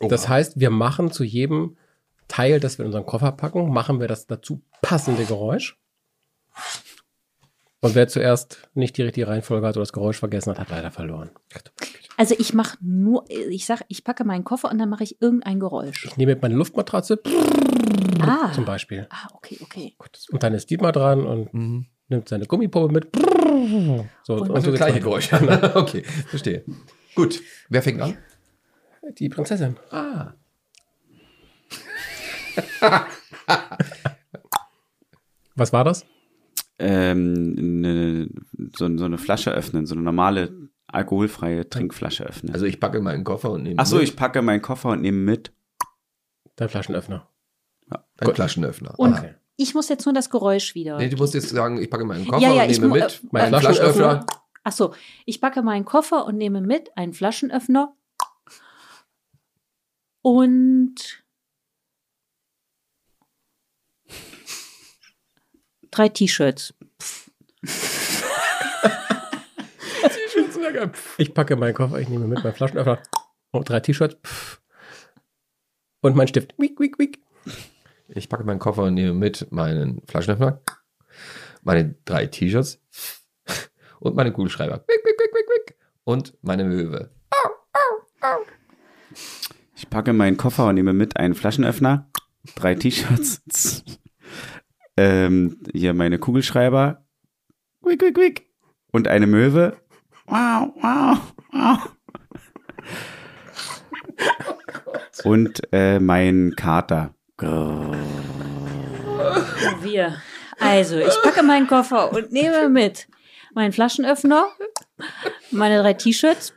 Das 0.00 0.28
heißt, 0.28 0.58
wir 0.60 0.70
machen 0.70 1.10
zu 1.10 1.24
jedem 1.24 1.76
Teil, 2.28 2.60
das 2.60 2.78
wir 2.78 2.84
in 2.84 2.86
unseren 2.86 3.06
Koffer 3.06 3.32
packen, 3.32 3.70
machen 3.72 3.98
wir 3.98 4.06
das 4.06 4.28
dazu 4.28 4.60
passende 4.82 5.24
Geräusch. 5.24 5.79
Und 7.82 7.94
wer 7.94 8.08
zuerst 8.08 8.68
nicht 8.74 8.96
die 8.98 9.02
richtige 9.02 9.26
Reihenfolge 9.28 9.66
hat 9.66 9.76
oder 9.76 9.82
das 9.82 9.92
Geräusch 9.94 10.18
vergessen 10.18 10.50
hat, 10.50 10.58
hat 10.58 10.68
leider 10.70 10.90
verloren. 10.90 11.30
also 12.18 12.34
ich 12.38 12.52
mache 12.52 12.76
nur, 12.82 13.24
ich 13.30 13.64
sag, 13.64 13.80
ich 13.88 14.04
packe 14.04 14.24
meinen 14.24 14.44
Koffer 14.44 14.70
und 14.70 14.78
dann 14.78 14.90
mache 14.90 15.02
ich 15.04 15.20
irgendein 15.22 15.60
Geräusch. 15.60 16.04
Ich 16.04 16.16
nehme 16.18 16.36
meine 16.40 16.54
Luftmatratze 16.56 17.20
Ah. 18.20 18.52
zum 18.52 18.66
Beispiel. 18.66 19.06
Ah, 19.08 19.28
okay, 19.32 19.58
okay. 19.62 19.94
Und 20.30 20.42
dann 20.42 20.52
ist 20.52 20.68
Dietmar 20.68 20.92
dran 20.92 21.24
und 21.24 21.54
Mhm. 21.54 21.86
nimmt 22.08 22.28
seine 22.28 22.44
Gummipuppe 22.46 22.92
mit. 22.92 23.08
So, 24.24 24.34
und, 24.34 24.50
Also 24.50 24.70
so 24.72 24.76
gleiche 24.76 24.96
weiter. 24.96 25.00
Geräusche. 25.00 25.72
okay, 25.76 26.02
verstehe. 26.28 26.64
Gut, 27.14 27.40
wer 27.70 27.82
fängt 27.82 28.02
an? 28.02 28.18
Die 29.18 29.30
Prinzessin. 29.30 29.76
Ah. 29.90 30.34
Was 35.54 35.72
war 35.72 35.84
das? 35.84 36.04
Ähm, 36.80 37.80
ne, 37.80 38.28
so, 38.76 38.96
so 38.96 39.04
eine 39.04 39.18
Flasche 39.18 39.52
öffnen, 39.52 39.86
so 39.86 39.94
eine 39.94 40.02
normale 40.02 40.70
alkoholfreie 40.86 41.68
Trinkflasche 41.68 42.24
öffnen. 42.24 42.52
Also 42.52 42.66
ich 42.66 42.80
packe 42.80 43.00
meinen 43.00 43.22
Koffer 43.24 43.50
und 43.52 43.62
nehme 43.62 43.76
Ach 43.78 43.86
so, 43.86 43.96
mit 43.96 44.04
ich 44.04 44.16
packe 44.16 44.42
meinen 44.42 44.62
Koffer 44.62 44.90
und 44.90 45.02
nehme 45.02 45.18
mit. 45.18 45.52
Dein 46.56 46.68
Flaschenöffner. 46.68 47.28
einen 48.18 48.34
Flaschenöffner. 48.34 48.94
Und 48.98 49.14
Ah. 49.14 49.24
ich 49.56 49.74
muss 49.74 49.88
jetzt 49.88 50.04
nur 50.04 50.14
das 50.14 50.30
Geräusch 50.30 50.74
wieder. 50.74 50.98
Nee, 50.98 51.08
du 51.08 51.16
musst 51.16 51.34
jetzt 51.34 51.48
sagen, 51.50 51.80
ich 51.80 51.90
packe 51.90 52.04
meinen 52.04 52.26
Koffer 52.26 52.42
Ja, 52.42 52.52
ja, 52.54 52.64
und 52.64 52.70
ich 52.70 52.80
nehme 52.80 52.94
mit 52.94 53.02
äh, 53.22 53.26
meinen 53.30 53.54
äh, 53.54 53.60
Flaschenöffner. 53.60 54.26
Ach 54.62 54.72
so, 54.72 54.94
ich 55.26 55.40
packe 55.40 55.62
meinen 55.62 55.84
Koffer 55.84 56.26
und 56.26 56.36
nehme 56.36 56.60
mit 56.60 56.96
einen 56.96 57.12
Flaschenöffner 57.12 57.94
und 60.22 61.19
drei 65.90 66.08
T-Shirts. 66.08 66.74
Ich 71.18 71.34
packe 71.34 71.56
meinen 71.56 71.74
Koffer, 71.74 71.98
ich 71.98 72.08
nehme 72.08 72.26
mit 72.26 72.42
meinen 72.42 72.54
Flaschenöffner 72.54 73.02
und 73.50 73.68
drei 73.68 73.80
T-Shirts 73.80 74.16
und 76.00 76.16
meinen 76.16 76.28
Stift. 76.28 76.54
Wick, 76.58 76.78
wick, 76.80 76.98
wick. 76.98 77.18
Ich 78.08 78.28
packe 78.28 78.44
meinen 78.44 78.58
Koffer 78.58 78.84
und 78.84 78.94
nehme 78.94 79.12
mit 79.14 79.50
meinen 79.52 80.02
Flaschenöffner, 80.06 80.60
meine 81.62 81.94
drei 82.04 82.26
T-Shirts 82.26 82.80
und 84.00 84.16
meine 84.16 84.32
Kugelschreiber. 84.32 84.84
Wick, 84.86 85.04
wick, 85.04 85.18
wick, 85.18 85.30
wick, 85.34 85.48
wick. 85.48 85.76
Und 86.04 86.34
meine 86.42 86.64
Möwe. 86.64 87.10
Ich 89.76 89.88
packe 89.90 90.12
meinen 90.12 90.36
Koffer 90.36 90.68
und 90.68 90.74
nehme 90.76 90.92
mit 90.92 91.16
einen 91.16 91.34
Flaschenöffner, 91.34 92.10
drei 92.54 92.74
T-Shirts, 92.74 93.42
ähm, 95.00 95.56
hier 95.72 95.94
meine 95.94 96.18
Kugelschreiber, 96.18 97.02
quick, 97.82 97.98
quick, 98.00 98.14
quick, 98.14 98.46
und 98.92 99.08
eine 99.08 99.26
Möwe. 99.26 99.78
Wow, 100.26 100.74
wow, 100.76 101.18
wow. 101.52 101.96
Und 105.24 105.62
äh, 105.72 105.98
mein 105.98 106.52
Kater. 106.54 107.14
Grrr. 107.38 107.96
Wir. 109.80 110.20
Also, 110.58 110.98
ich 110.98 111.14
packe 111.22 111.42
meinen 111.42 111.66
Koffer 111.66 112.12
und 112.12 112.30
nehme 112.32 112.68
mit 112.68 113.08
meinen 113.54 113.72
Flaschenöffner, 113.72 114.48
meine 115.50 115.80
drei 115.80 115.94
T-Shirts, 115.94 116.52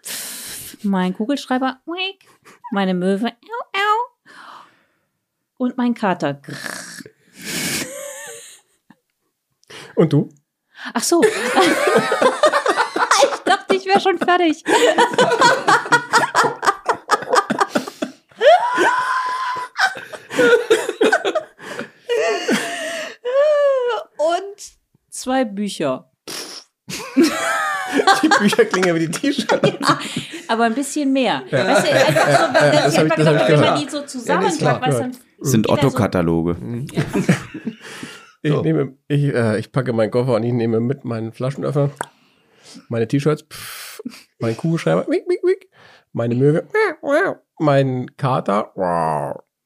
meinen 0.84 1.14
Kugelschreiber, 1.14 1.80
meine 2.72 2.94
Möwe, 2.94 3.32
und 5.58 5.78
mein 5.78 5.94
Kater. 5.94 6.34
grrr. 6.34 6.93
Und 9.96 10.12
du? 10.14 10.30
Ach 10.94 11.04
so. 11.04 11.22
ich 11.24 11.30
dachte, 13.46 13.76
ich 13.76 13.86
wäre 13.86 14.00
schon 14.02 14.18
fertig. 14.18 14.64
Und 24.18 24.74
zwei 25.10 25.46
Bücher. 25.46 26.10
Die 27.16 28.28
Bücher 28.40 28.66
klingen 28.66 28.96
wie 28.96 29.08
die 29.08 29.12
T-Shirts. 29.12 29.72
Aber 30.48 30.64
ein 30.66 30.74
bisschen 30.74 31.14
mehr. 31.14 31.44
Weißt 31.50 31.88
du, 31.88 31.92
einfach 31.92 32.26
so, 32.26 32.54
das 32.54 32.64
ich- 32.74 32.84
das 32.84 32.94
ich 32.94 33.00
wenn 33.50 33.60
man 33.60 33.80
die 33.80 33.90
so 33.90 34.04
Ja, 34.26 34.42
ist 34.42 34.58
klar. 34.60 34.82
weißt 34.82 34.98
du, 34.98 35.02
dann 35.02 35.18
Sind 35.40 35.68
Jeder 35.70 35.82
so- 35.82 35.88
Otto-Kataloge. 35.88 36.58
Ich, 38.46 38.52
So. 38.52 38.62
nehme, 38.62 38.98
ich, 39.08 39.24
äh, 39.34 39.58
ich 39.58 39.72
packe 39.72 39.94
meinen 39.94 40.12
Koffer 40.12 40.36
und 40.36 40.44
ich 40.44 40.52
nehme 40.52 40.80
mit 40.82 41.06
meinen 41.06 41.32
Flaschenöffner, 41.32 41.92
meine 42.90 43.08
T-Shirts, 43.08 43.46
meinen 44.40 44.58
Kugelschreiber, 44.58 45.08
wick, 45.08 45.24
wick, 45.30 45.42
wick, 45.44 45.70
meine 46.12 46.36
Möwe, 46.36 46.68
mein 47.58 48.16
Kater, 48.18 48.74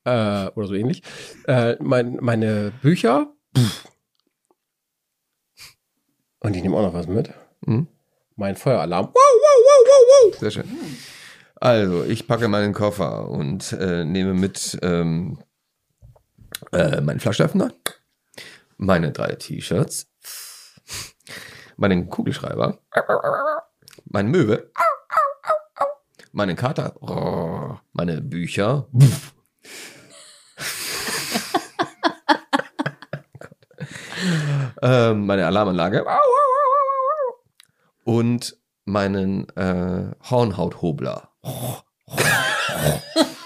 äh, 0.06 0.52
oder 0.56 0.68
so 0.68 0.76
ähnlich, 0.76 1.02
äh, 1.48 1.76
mein, 1.82 2.18
meine 2.22 2.72
Bücher, 2.84 3.34
pff. 3.58 3.88
und 6.42 6.56
ich 6.56 6.62
nehme 6.62 6.78
auch 6.78 6.84
noch 6.84 6.94
was 6.94 7.08
mit. 7.08 7.34
Mhm. 7.66 7.88
Mein 8.36 8.56
Feueralarm. 8.56 9.08
Wow, 9.08 9.14
wow, 9.16 9.64
wow, 9.66 9.88
wow, 9.88 10.32
wow. 10.32 10.40
Sehr 10.40 10.52
schön. 10.52 10.66
Also, 11.56 12.04
ich 12.04 12.28
packe 12.28 12.48
meinen 12.48 12.74
Koffer 12.76 13.28
und 13.30 13.74
äh, 13.74 14.06
nehme 14.06 14.36
mit 14.36 14.78
ähm, 14.84 15.40
äh, 16.72 17.02
meinen 17.02 17.20
Flaschenöffner, 17.20 17.72
meine 18.78 19.12
drei 19.12 19.36
T-Shirts, 19.36 20.10
meinen 21.76 22.10
Kugelschreiber, 22.10 22.80
meine 24.06 24.30
Möwe, 24.30 24.72
meinen 26.32 26.56
Kater, 26.56 26.96
meine 27.94 28.22
Bücher, 28.22 28.88
ähm, 34.82 35.26
meine 35.26 35.46
Alarmanlage. 35.46 36.06
Und 38.04 38.58
meinen 38.86 39.50
äh, 39.58 40.12
Hornhauthobler. 40.30 41.30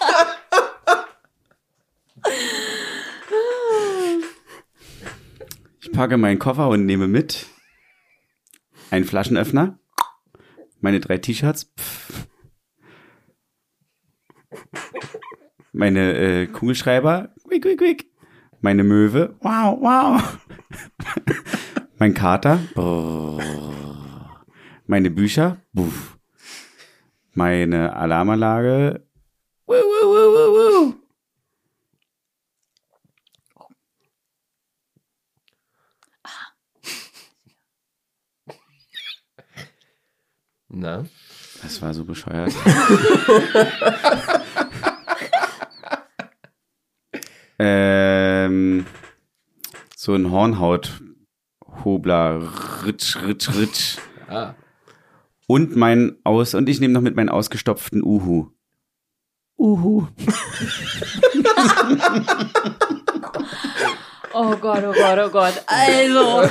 Ich 5.91 5.97
packe 5.97 6.15
meinen 6.15 6.39
Koffer 6.39 6.69
und 6.69 6.85
nehme 6.85 7.09
mit. 7.09 7.47
Einen 8.91 9.03
Flaschenöffner, 9.03 9.77
meine 10.79 11.01
drei 11.01 11.17
T-Shirts, 11.17 11.73
meine 15.73 16.13
äh, 16.13 16.47
Kugelschreiber, 16.47 17.35
quick, 17.43 17.63
quick, 17.63 17.77
quick, 17.77 18.11
meine 18.61 18.85
Möwe, 18.85 19.35
wow, 19.41 19.77
wow, 19.81 20.37
mein 21.99 22.13
Kater, 22.13 22.59
brrr, 22.73 24.45
meine 24.87 25.11
Bücher, 25.11 25.57
buff, 25.73 26.17
meine 27.33 27.97
Alarmanlage, 27.97 29.05
wuh, 29.67 29.73
wuh, 29.73 30.07
wuh, 30.07 30.35
wuh, 30.35 30.87
wuh. 30.87 31.00
Na? 40.73 41.03
Das 41.61 41.81
war 41.81 41.93
so 41.93 42.05
bescheuert. 42.05 42.53
ähm, 47.59 48.85
so 49.95 50.13
ein 50.13 50.31
Hornhaut-Hobler. 50.31 52.49
Ritsch, 52.85 53.17
ritsch, 53.17 53.49
ritsch. 53.53 53.97
Ah. 54.29 54.53
Und 55.45 55.75
mein 55.75 56.15
Aus, 56.23 56.53
und 56.53 56.69
ich 56.69 56.79
nehme 56.79 56.93
noch 56.93 57.01
mit 57.01 57.17
meinen 57.17 57.27
ausgestopften 57.27 58.01
Uhu. 58.01 58.47
Uhu. 59.57 60.07
Oh 64.33 64.55
Gott, 64.55 64.81
oh 64.85 64.93
Gott, 64.93 65.19
oh 65.19 65.29
Gott. 65.29 65.61
Also, 65.67 66.49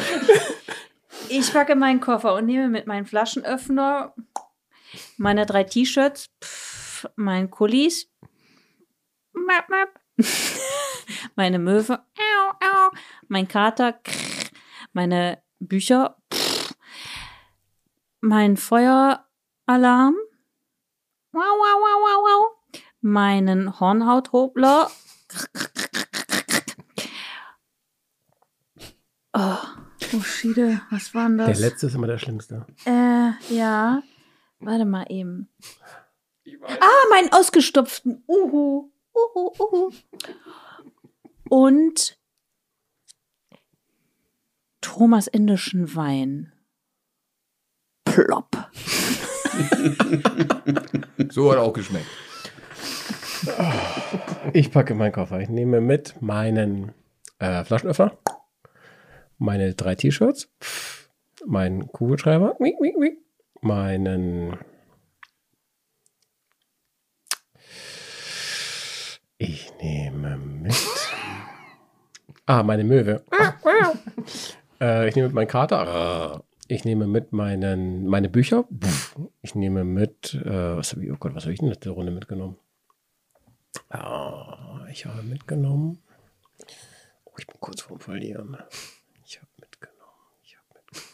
ich 1.31 1.53
packe 1.53 1.77
meinen 1.77 2.01
Koffer 2.01 2.35
und 2.35 2.47
nehme 2.47 2.69
mit 2.69 2.87
meinem 2.87 3.07
Flaschenöffner 3.07 4.15
meine 5.17 5.47
drei 5.47 5.65
T-Shirts, 5.65 6.31
pff, 6.43 7.09
mein 7.17 7.51
Kulis, 7.51 8.11
map, 9.33 9.69
map, 9.69 10.01
meine 11.37 11.59
Möwe, 11.59 11.99
au, 11.99 12.51
au, 12.61 12.91
mein 13.29 13.47
Kater, 13.47 14.01
meine 14.93 15.43
Bücher, 15.61 16.17
pff, 16.35 16.75
mein 18.21 18.57
Feueralarm, 18.57 20.17
wow, 21.33 21.43
wow, 21.43 21.77
wow, 21.81 22.01
wow, 22.01 22.25
wow, 22.25 22.57
meinen 23.01 23.79
Hornhauthobler, 23.79 24.91
Oh, 29.33 29.80
oh 30.15 30.21
Schiede, 30.23 30.81
was 30.91 31.15
war 31.15 31.29
denn 31.29 31.39
Der 31.39 31.49
das? 31.49 31.61
letzte 31.61 31.87
ist 31.87 31.95
immer 31.95 32.07
der 32.07 32.19
schlimmste. 32.19 32.67
Äh, 32.85 33.31
ja. 33.55 34.03
Warte 34.59 34.85
mal 34.85 35.07
eben. 35.09 35.49
Ah, 36.67 37.09
meinen 37.11 37.33
ausgestopften 37.33 38.23
Uhu. 38.29 38.91
Uhu, 39.15 39.53
Uhu. 39.59 39.91
Und 41.49 42.19
Thomas 44.81 45.27
indischen 45.27 45.95
Wein. 45.95 46.53
Plopp. 48.05 48.71
So 51.31 51.51
hat 51.51 51.59
er 51.59 51.63
auch 51.63 51.73
geschmeckt. 51.75 52.07
Ich 54.55 54.71
packe 54.73 54.95
meinen 54.95 55.13
Koffer. 55.13 55.41
Ich 55.41 55.49
nehme 55.51 55.81
mit 55.81 56.21
meinen 56.23 56.93
äh, 57.39 57.63
Flaschenöffner, 57.65 58.17
meine 59.41 59.75
drei 59.75 59.97
T-Shirts, 59.97 60.49
meinen 61.45 61.89
Kugelschreiber, 61.89 62.57
meinen. 63.63 64.57
Ich 69.39 69.73
nehme 69.81 70.37
mit. 70.37 70.75
Ah, 72.47 72.63
meine 72.63 72.85
Möwe. 72.85 73.25
äh, 74.81 75.09
ich 75.09 75.17
nehme 75.17 75.29
mit 75.29 75.35
meinen 75.35 75.49
Kater. 75.49 76.45
Ich 76.69 76.85
nehme 76.85 77.07
mit 77.07 77.33
meinen, 77.33 78.07
meine 78.07 78.29
Bücher. 78.29 78.65
Ich 79.41 79.55
nehme 79.55 79.85
mit, 79.85 80.35
äh, 80.35 80.77
was 80.77 80.93
habe 80.93 81.05
ich, 81.05 81.11
oh 81.11 81.17
Gott, 81.19 81.35
was 81.35 81.45
habe 81.45 81.53
ich 81.53 81.59
denn 81.59 81.69
letzte 81.69 81.91
Runde 81.91 82.13
mitgenommen? 82.13 82.57
Ah, 83.89 84.87
ich 84.91 85.07
habe 85.07 85.23
mitgenommen. 85.23 86.03
Oh, 87.25 87.33
ich 87.39 87.47
bin 87.47 87.57
kurz 87.61 87.81
vorm 87.81 88.01
Verlieren. 88.01 88.57
Ich 89.25 89.39
habe 89.39 89.49
mitgenommen. 89.61 90.01
Ich 90.43 90.57
habe 90.57 90.67
mitgenommen. 90.75 91.09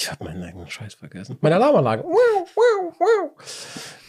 Ich 0.00 0.10
habe 0.10 0.24
meinen 0.24 0.42
eigenen 0.42 0.66
Scheiß 0.66 0.94
vergessen. 0.94 1.36
Meine 1.42 1.56
Alarmanlage. 1.56 2.06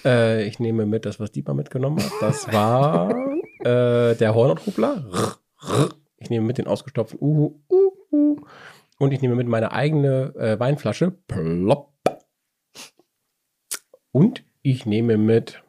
Äh, 0.06 0.46
ich 0.46 0.58
nehme 0.58 0.86
mit 0.86 1.06
das, 1.06 1.20
was 1.20 1.34
Dieter 1.34 1.54
mitgenommen 1.54 2.02
hat. 2.02 2.12
Das 2.22 2.50
war 2.54 3.10
äh, 3.60 4.16
der 4.16 4.34
Hornhautruppler. 4.34 5.04
Ich 6.16 6.30
nehme 6.30 6.48
mit 6.48 6.58
den 6.58 6.68
ausgestopften 6.68 7.20
Uhu. 7.20 7.60
Uhu. 7.70 8.38
Und 9.00 9.12
ich 9.12 9.22
nehme 9.22 9.36
mit 9.36 9.50
meine 9.50 9.74
eigene 9.74 10.34
äh, 10.38 10.58
Weinflasche. 10.58 11.12
Plopp. 11.28 11.92
Und 14.14 14.46
ich 14.62 14.86
nehme 14.86 15.18
mit 15.18 15.62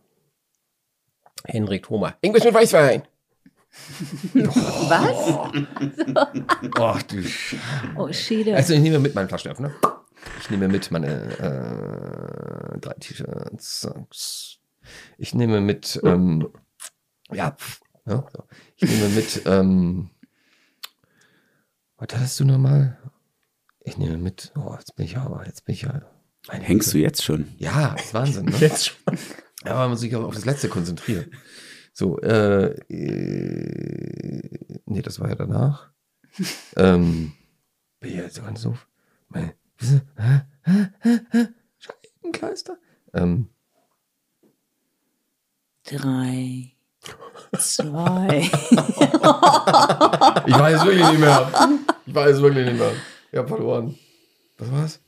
Henrik 1.45 1.83
Thoma. 1.83 2.15
Irgendwas 2.21 2.45
mit 2.45 2.55
Weißwein. 2.55 3.03
Was? 4.35 5.49
Oh, 6.79 6.95
du. 7.09 7.25
Oh, 7.97 8.13
Schiede. 8.13 8.55
Also 8.55 8.75
ich 8.75 8.81
nehme 8.81 9.01
mit 9.01 9.17
meinen 9.17 9.29
Flaschenöffner. 9.29 9.73
Ich 10.41 10.51
nehme 10.51 10.69
mit 10.69 10.91
meine 10.91 11.39
äh, 11.39 12.79
drei 12.79 12.95
T-Shirts. 12.95 14.59
Ich 15.19 15.35
nehme 15.35 15.61
mit, 15.61 16.01
ähm, 16.05 16.49
ja, 17.31 17.57
ja, 18.07 18.27
so. 18.33 18.45
ich 18.77 18.91
nehme 18.91 19.09
mit, 19.11 19.43
ähm, 19.47 20.11
was 21.97 22.09
hast 22.19 22.41
du 22.41 22.45
nochmal? 22.45 22.99
Ich 23.81 23.97
nehme 23.97 24.17
mit, 24.19 24.53
oh, 24.57 24.75
jetzt 24.77 24.97
bin 24.97 25.05
ich 25.07 25.17
aber, 25.17 25.47
jetzt 25.47 25.65
bin 25.65 25.75
ich 25.75 25.83
ja. 25.83 26.03
Hängst 26.49 26.89
du 26.89 26.95
Güte. 26.95 27.05
jetzt 27.05 27.23
schon? 27.23 27.55
Ja, 27.59 27.93
das 27.93 28.07
ist 28.07 28.15
Wahnsinn, 28.15 28.47
ne? 28.47 28.57
Jetzt 28.61 28.87
schon. 28.87 29.19
Ja, 29.65 29.75
man 29.75 29.91
muss 29.91 30.01
sich 30.01 30.15
auch 30.17 30.25
auf 30.25 30.35
das 30.35 30.45
Letzte 30.45 30.69
konzentrieren. 30.69 31.31
So, 31.93 32.19
äh, 32.21 32.75
äh 32.89 34.49
nee, 34.87 35.03
das 35.03 35.21
war 35.21 35.29
ja 35.29 35.37
danach. 35.37 35.93
ähm, 36.77 37.33
bin 38.01 38.11
ich 38.11 38.17
jetzt 38.17 38.43
ganz 38.43 38.63
doof. 38.63 38.89
Meine, 39.29 39.55
wieso? 39.83 40.01
Hä? 40.17 40.41
Hä? 40.63 40.89
Hä? 41.33 41.49
Scheibenkleister? 41.79 42.77
Ähm, 43.15 43.49
Drei, 45.85 46.73
zwei. 47.59 48.39
ich 50.47 50.59
weiß 50.59 50.85
wirklich 50.85 51.07
nicht 51.09 51.19
mehr. 51.21 51.51
Ich 52.07 52.15
weiß 52.15 52.41
wirklich 52.41 52.67
nicht 52.67 52.79
mehr. 52.79 52.93
Ich 53.33 53.39
hab 53.39 53.49
verloren. 53.49 53.97
Was 54.59 54.71
war's? 54.73 55.01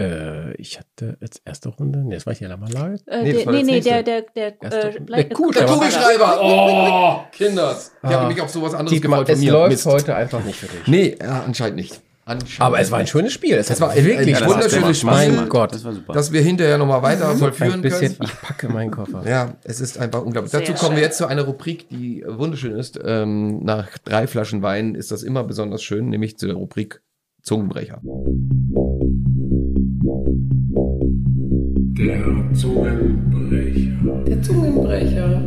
Äh, 0.00 0.54
ich 0.56 0.78
hatte 0.78 1.16
jetzt 1.20 1.42
erste 1.44 1.68
Runde. 1.70 2.00
Nee, 2.00 2.14
das 2.16 2.26
war 2.26 2.32
ich 2.32 2.38
die 2.40 2.44
Alarmanlage. 2.46 3.00
Äh, 3.06 3.22
Nee, 3.22 3.32
das 3.32 3.42
der, 3.44 3.46
war 3.46 3.52
nee, 3.52 3.62
nee, 3.62 3.80
der, 3.80 4.02
der, 4.02 4.22
der, 4.22 4.46
äh, 4.62 5.00
der 5.00 5.28
Kugelschreiber. 5.28 5.66
Der 5.66 5.76
Kugelschreiber. 5.76 6.40
Oh, 6.42 7.20
Kinders. 7.32 7.92
Ich 8.02 8.08
Ah. 8.08 8.12
habe 8.14 8.32
mich 8.32 8.40
auf 8.42 8.50
sowas 8.50 8.74
anderes 8.74 9.00
Dietmar, 9.00 9.24
gefreut 9.24 9.38
es 9.38 9.44
läuft 9.44 9.70
Mist. 9.70 9.86
heute 9.86 10.14
einfach 10.16 10.42
nicht 10.44 10.58
für 10.58 10.66
dich. 10.66 10.86
Nee, 10.88 11.16
ja, 11.20 11.42
anscheinend 11.44 11.76
nicht. 11.76 12.00
Anscheinend 12.28 12.60
Aber 12.60 12.78
es 12.78 12.90
war 12.90 12.98
ein 12.98 13.06
schönes 13.06 13.32
Spiel. 13.32 13.54
Es, 13.54 13.80
war 13.80 13.96
wirklich 13.96 14.36
ein 14.36 14.46
wunderschönes 14.46 14.98
Spiel. 14.98 15.30
gemacht. 15.30 15.48
Gott. 15.48 15.72
Das 15.72 15.82
war 15.82 15.94
super. 15.94 16.12
Dass 16.12 16.30
wir 16.30 16.42
hinterher 16.42 16.76
nochmal 16.76 17.02
weiter 17.02 17.34
vollführen 17.36 17.72
ein 17.72 17.80
bisschen. 17.80 18.18
können. 18.18 18.30
Ich 18.30 18.40
packe 18.42 18.68
meinen 18.68 18.90
Koffer. 18.90 19.26
Ja, 19.26 19.54
es 19.64 19.80
ist 19.80 19.96
einfach 19.96 20.22
unglaublich. 20.22 20.50
Sehr 20.50 20.60
Dazu 20.60 20.74
kommen 20.74 20.90
wir 20.90 20.98
schön. 20.98 21.04
jetzt 21.04 21.16
zu 21.16 21.26
einer 21.26 21.44
Rubrik, 21.44 21.88
die 21.88 22.22
wunderschön 22.26 22.76
ist. 22.76 23.00
Ähm, 23.02 23.64
nach 23.64 23.96
drei 24.04 24.26
Flaschen 24.26 24.60
Wein 24.60 24.94
ist 24.94 25.10
das 25.10 25.22
immer 25.22 25.42
besonders 25.42 25.82
schön, 25.82 26.10
nämlich 26.10 26.36
zu 26.36 26.46
der 26.46 26.56
Rubrik 26.56 27.00
Zungenbrecher. 27.40 28.02
Der 31.96 32.52
Zungenbrecher. 32.52 34.24
Der 34.26 34.42
Zungenbrecher. 34.42 35.42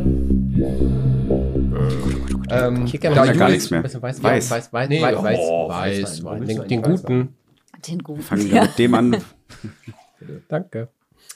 Ähm, 2.52 2.84
Ich 2.84 3.00
mal 3.16 3.26
ja 3.26 3.32
gar 3.32 3.48
nichts 3.48 3.70
mehr. 3.70 3.82
Bisschen 3.82 4.02
weiß, 4.02 4.22
Weiß. 4.22 4.50
weiß, 4.50 4.72
weiß, 4.72 4.88
Nee, 4.88 5.02
weiß, 5.02 5.16
oh, 5.16 5.22
weiß, 5.68 6.02
Weißwein. 6.02 6.02
weiß, 6.02 6.24
Wo 6.24 6.30
willst 6.40 6.58
den, 6.58 6.68
den 6.68 6.82
guten. 6.82 7.34
Den 7.88 7.98
guten. 8.00 8.22
Fangen 8.22 8.50
wir 8.50 8.62
mit 8.62 8.78
dem 8.78 8.94
an. 8.94 9.16
Danke. 10.48 10.88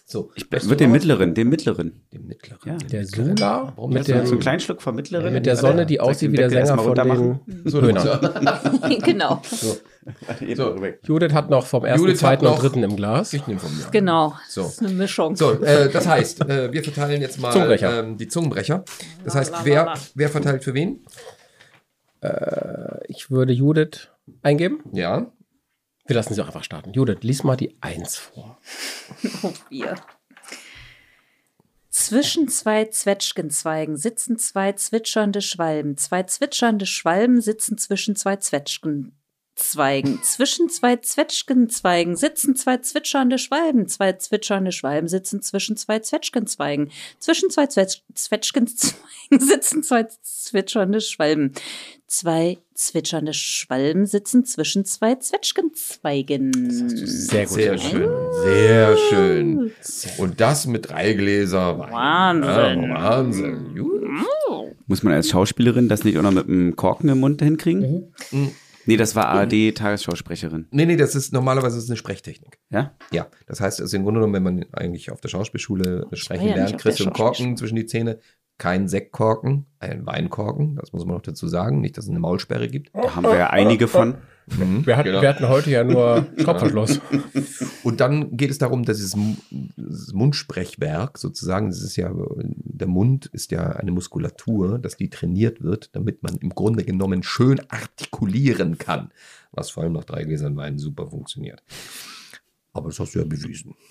So, 0.08 0.30
Ich 0.36 0.48
würde 0.52 0.76
den 0.76 0.92
mittleren, 0.92 1.34
den 1.34 1.48
mittleren. 1.48 2.00
Den 2.12 2.28
mittleren. 2.28 2.60
Ja. 2.64 2.76
Der. 2.76 3.04
Sula 3.04 3.72
Warum 3.74 3.92
mit 3.92 4.06
der, 4.06 4.24
So 4.24 4.32
einen 4.34 4.40
kleinen 4.40 4.60
Schluck 4.60 4.80
vom 4.80 4.94
mittleren. 4.94 5.32
mit 5.34 5.46
der 5.46 5.56
Sonne, 5.56 5.84
die 5.84 5.98
aussieht 5.98 6.30
wie 6.30 6.36
der 6.36 6.48
Sänger 6.48 6.76
von 6.76 6.86
runter 6.86 7.02
den 7.04 7.40
So, 7.64 7.80
genau. 9.04 9.42
So. 9.44 9.76
Judith 11.02 11.32
hat 11.32 11.50
noch 11.50 11.66
vom 11.66 11.84
ersten, 11.84 12.00
Judith 12.06 12.22
hat 12.22 12.38
zweiten 12.38 12.46
und 12.46 12.52
noch- 12.52 12.60
dritten 12.60 12.84
im 12.84 12.94
Glas. 12.94 13.32
Ich 13.32 13.44
nehme 13.48 13.58
von 13.58 13.76
mir. 13.76 13.84
Genau. 13.90 14.34
So. 14.48 14.62
Das 14.62 14.74
ist 14.74 14.80
eine 14.84 14.92
Mischung. 14.94 15.34
So, 15.34 15.52
äh, 15.60 15.90
das 15.90 16.06
heißt, 16.06 16.48
äh, 16.48 16.72
wir 16.72 16.84
verteilen 16.84 17.20
jetzt 17.20 17.40
mal 17.40 17.50
Zungenbrecher. 17.50 17.98
Ähm, 18.04 18.16
die 18.16 18.28
Zungenbrecher. 18.28 18.84
Das 19.24 19.34
heißt, 19.34 19.54
wer, 19.64 19.94
wer 20.14 20.28
verteilt 20.28 20.62
für 20.62 20.74
wen? 20.74 21.04
Ich 23.08 23.30
würde 23.30 23.52
Judith 23.52 24.08
eingeben. 24.42 24.80
Ja. 24.92 25.26
Wir 26.06 26.14
lassen 26.14 26.34
sie 26.34 26.42
auch 26.42 26.46
einfach 26.46 26.64
starten. 26.64 26.92
Judith, 26.92 27.18
lies 27.22 27.42
mal 27.42 27.56
die 27.56 27.76
Eins 27.80 28.16
vor. 28.16 28.58
Oh, 29.42 29.52
wir. 29.68 29.96
Zwischen 31.90 32.48
zwei 32.48 32.84
Zwetschgenzweigen 32.84 33.96
sitzen 33.96 34.38
zwei 34.38 34.72
zwitschernde 34.72 35.40
Schwalben. 35.40 35.96
Zwei 35.96 36.22
zwitschernde 36.24 36.86
Schwalben 36.86 37.40
sitzen 37.40 37.78
zwischen 37.78 38.16
zwei 38.16 38.36
Zwetschgenzweigen. 39.56 40.22
Zwischen 40.22 40.68
zwei 40.68 40.96
Zwetschgenzweigen 40.96 42.16
sitzen 42.16 42.56
zwei 42.56 42.76
zwitschernde 42.76 43.38
Schwalben. 43.38 43.88
Zwei 43.88 44.12
zwitschernde 44.12 44.70
Schwalben 44.70 45.08
sitzen 45.08 45.40
zwischen 45.40 45.76
zwei 45.78 45.98
Zwetschgenzweigen. 45.98 46.90
Zwischen 47.18 47.48
zwei 47.50 47.66
Zwetsch 47.66 48.02
Zwetschgenzweigen 48.14 49.00
sitzen 49.40 49.82
zwei 49.82 50.06
zwitschernde 50.22 51.00
Schwalben. 51.00 51.52
Zwei 52.06 52.58
zwitschernde 52.74 53.32
Schwalben 53.32 54.04
sitzen 54.04 54.44
zwischen 54.44 54.84
zwei 54.84 55.14
Zwetschgenzweigen. 55.14 56.52
Sehr 56.70 57.46
gut. 57.46 57.54
Sehr 57.54 57.78
schön. 57.78 58.10
Sehr 58.44 58.96
schön. 58.96 59.72
Und 60.18 60.40
das 60.40 60.66
mit 60.66 60.90
drei 60.90 61.14
Gläser 61.14 61.78
Wein. 61.78 61.92
Wahnsinn. 61.92 62.82
Ja, 62.82 62.94
Wahnsinn. 62.94 63.74
Gut. 63.74 63.96
Muss 64.86 65.02
man 65.02 65.14
als 65.14 65.30
Schauspielerin 65.30 65.88
das 65.88 66.04
nicht 66.04 66.16
auch 66.18 66.22
noch 66.22 66.32
mit 66.32 66.46
einem 66.46 66.76
Korken 66.76 67.08
im 67.08 67.20
Mund 67.20 67.42
hinkriegen? 67.42 68.14
Mhm. 68.30 68.52
Nee, 68.86 68.96
das 68.96 69.14
war 69.14 69.28
ARD-Tagesschausprecherin. 69.28 70.66
Nee, 70.70 70.86
nee, 70.86 70.96
das 70.96 71.14
ist 71.14 71.32
normalerweise 71.32 71.78
ist 71.78 71.90
eine 71.90 71.96
Sprechtechnik. 71.96 72.58
Ja? 72.70 72.94
Ja, 73.10 73.26
das 73.46 73.60
heißt, 73.60 73.80
also 73.80 73.96
im 73.96 74.04
Grunde 74.04 74.20
genommen, 74.20 74.34
wenn 74.34 74.42
man 74.42 74.66
eigentlich 74.72 75.10
auf 75.10 75.20
der 75.20 75.28
Schauspielschule 75.28 76.06
sprechen 76.12 76.48
ja 76.48 76.54
lernt, 76.54 76.78
kriegst 76.78 77.00
du 77.00 77.04
einen 77.04 77.12
Korken 77.12 77.56
zwischen 77.56 77.76
die 77.76 77.86
Zähne. 77.86 78.18
Kein 78.58 78.88
Sektkorken, 78.88 79.66
ein 79.80 80.06
Weinkorken, 80.06 80.76
das 80.76 80.94
muss 80.94 81.04
man 81.04 81.16
noch 81.16 81.22
dazu 81.22 81.46
sagen. 81.46 81.82
Nicht, 81.82 81.98
dass 81.98 82.04
es 82.06 82.10
eine 82.10 82.20
Maulsperre 82.20 82.68
gibt. 82.68 82.94
Da 82.94 83.14
haben 83.14 83.24
wir 83.24 83.36
ja 83.36 83.50
einige 83.50 83.86
von. 83.86 84.16
Wir 84.46 84.96
hatten, 84.96 85.08
Genau. 85.08 85.22
wir 85.22 85.28
hatten 85.28 85.48
heute 85.48 85.70
ja 85.70 85.82
nur 85.82 86.26
Schraubverschluss. 86.38 87.00
Und 87.82 88.00
dann 88.00 88.36
geht 88.36 88.50
es 88.50 88.58
darum, 88.58 88.84
dass 88.84 88.98
dieses 88.98 89.16
Mundsprechwerk 90.14 91.18
sozusagen, 91.18 91.68
das 91.68 91.82
ist 91.82 91.96
ja, 91.96 92.12
der 92.38 92.86
Mund 92.86 93.26
ist 93.26 93.50
ja 93.50 93.70
eine 93.70 93.90
Muskulatur, 93.90 94.78
dass 94.78 94.96
die 94.96 95.10
trainiert 95.10 95.62
wird, 95.62 95.90
damit 95.94 96.22
man 96.22 96.36
im 96.36 96.50
Grunde 96.50 96.84
genommen 96.84 97.24
schön 97.24 97.60
artikulieren 97.68 98.78
kann, 98.78 99.10
was 99.50 99.70
vor 99.70 99.82
allem 99.82 99.94
nach 99.94 100.04
drei 100.04 100.24
Gläsern 100.24 100.56
Wein 100.56 100.78
super 100.78 101.08
funktioniert. 101.10 101.62
Aber 102.72 102.88
das 102.88 103.00
hast 103.00 103.14
du 103.14 103.18
ja 103.20 103.24
bewiesen. 103.24 103.74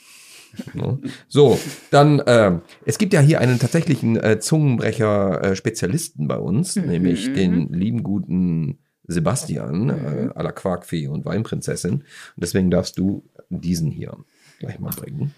Ne? 0.73 0.99
So, 1.27 1.59
dann, 1.91 2.21
ähm, 2.27 2.61
es 2.85 2.97
gibt 2.97 3.11
ja 3.11 3.19
hier 3.19 3.41
einen 3.41 3.59
tatsächlichen 3.59 4.15
äh, 4.15 4.39
Zungenbrecher-Spezialisten 4.39 6.29
bei 6.29 6.37
uns, 6.37 6.77
nämlich 6.77 7.33
den 7.33 7.73
lieben 7.73 8.03
guten 8.03 8.77
Sebastian, 9.07 9.89
äh, 9.89 10.29
à 10.35 10.43
la 10.43 10.51
Quarkfee 10.51 11.07
und 11.07 11.25
Weinprinzessin. 11.25 11.93
Und 11.93 12.03
deswegen 12.37 12.71
darfst 12.71 12.97
du 12.97 13.23
diesen 13.49 13.91
hier 13.91 14.15
gleich 14.59 14.79
mal 14.79 14.91
bringen. 14.91 15.33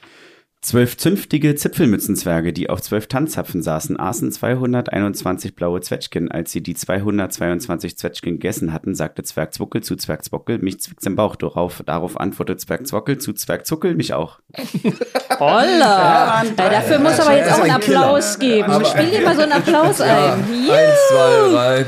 Zwölf 0.60 0.98
zünftige 0.98 1.54
Zipfelmützenzwerge, 1.54 2.52
die 2.52 2.70
auf 2.70 2.82
zwölf 2.82 3.06
Tanzzapfen 3.08 3.62
saßen, 3.62 3.98
aßen 4.00 4.32
221 4.32 5.56
blaue 5.56 5.82
Zwetschgen. 5.82 6.32
Als 6.32 6.52
sie 6.52 6.62
die 6.64 6.74
222 6.74 7.96
Zwetschgen 7.96 8.34
gegessen 8.34 8.74
hatten, 8.74 8.96
sagte 8.96 9.22
Zwergzwuckel 9.22 9.84
zu 9.84 9.96
Zwergzwockel, 9.96 10.58
mich 10.58 10.80
zwickt's 10.82 11.06
im 11.06 11.16
Bauch. 11.16 11.36
Darauf, 11.36 11.84
darauf 11.86 12.20
antwortet 12.20 12.60
Zwergzwockel 12.60 13.20
zu 13.20 13.34
Zwergzuckel, 13.34 13.94
mich 13.96 14.14
auch. 14.16 14.40
Holla! 15.40 16.44
Ja, 16.44 16.70
dafür 16.70 17.00
muss 17.00 17.20
aber 17.20 17.38
jetzt 17.38 17.52
auch 17.54 17.60
einen 17.62 17.72
Applaus 17.72 18.40
geben. 18.40 18.70
Aber- 18.72 18.86
Spiel 18.86 19.12
dir 19.12 19.22
mal 19.22 19.36
so 19.36 19.42
einen 19.44 19.52
Applaus 19.54 20.02
ein. 20.02 20.10
Ja. 20.10 20.34
Eins, 20.34 20.98
zwei, 21.10 21.52
drei. 21.52 21.86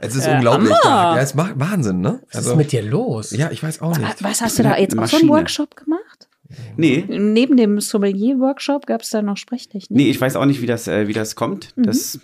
Es 0.00 0.14
ist 0.16 0.26
Äh, 0.26 0.34
unglaublich. 0.36 0.72
Hammer. 0.84 1.16
Ja, 1.16 1.22
es 1.22 1.34
macht 1.34 1.52
Wahnsinn, 1.58 2.00
ne? 2.00 2.20
Was 2.32 2.46
ist 2.46 2.56
mit 2.56 2.72
dir 2.72 2.82
los? 2.82 3.30
ja, 3.32 3.50
ich 3.50 3.62
weiß 3.62 3.80
auch 3.82 3.96
nicht. 3.96 4.22
Was 4.22 4.40
hast 4.40 4.58
du 4.58 4.62
da 4.62 4.76
jetzt 4.76 4.98
auch 4.98 5.06
so 5.06 5.16
einen. 5.18 5.28
Workshop 5.28 5.76
gemacht? 5.76 6.28
Nee, 6.78 7.04
Neben 7.08 7.56
dem 7.58 7.78
Sommelier-Workshop 7.80 8.86
gab 8.86 9.02
es 9.02 9.10
da 9.10 9.20
noch 9.20 9.36
Sprechtechnik? 9.36 9.90
nee, 9.90 10.08
ich 10.10 10.18
weiß 10.20 10.34
auch 10.36 10.46
nicht, 10.46 10.62
wie 10.62 10.66
das, 10.66 10.88
äh, 10.88 11.06
wie 11.06 11.12
das 11.12 11.36
kommt. 11.36 11.74
Das 11.76 12.18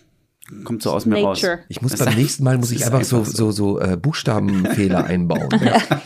kommt 0.65 0.83
so 0.83 0.93
aus 0.93 1.05
mir 1.05 1.17
raus. 1.23 1.43
Nature. 1.43 1.61
Ich 1.69 1.83
muss 1.83 1.91
Das 1.93 2.01
beim 2.01 2.09
ist- 2.11 2.17
nächsten 2.19 2.45
Mal 2.45 2.57
muss 2.57 2.71
ich 2.71 2.81
ist 2.81 2.87
einfach 2.87 3.05
so, 3.05 3.19
einfach 3.19 3.31
so, 3.31 3.51
so 3.51 3.81
äh, 3.81 3.97
Buchstabenfehler 3.99 5.05
einbauen. 5.05 5.49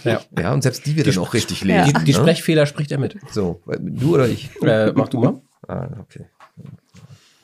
Ja. 0.05 0.21
Ja, 0.37 0.53
und 0.53 0.63
selbst 0.63 0.85
die 0.87 0.97
wir 0.97 1.05
dann 1.05 1.17
auch 1.19 1.33
richtig 1.33 1.61
Die, 1.61 1.69
lesen. 1.69 2.05
die 2.05 2.13
ne? 2.13 2.19
Sprechfehler 2.19 2.67
spricht 2.67 2.91
er 2.91 2.99
mit. 2.99 3.17
So, 3.31 3.61
du 3.79 4.15
oder 4.15 4.27
ich? 4.29 4.51
Äh, 4.63 4.93
mach 4.97 5.09
du 5.09 5.21
mal. 5.21 5.41
Ah, 5.69 5.87
okay. 6.01 6.27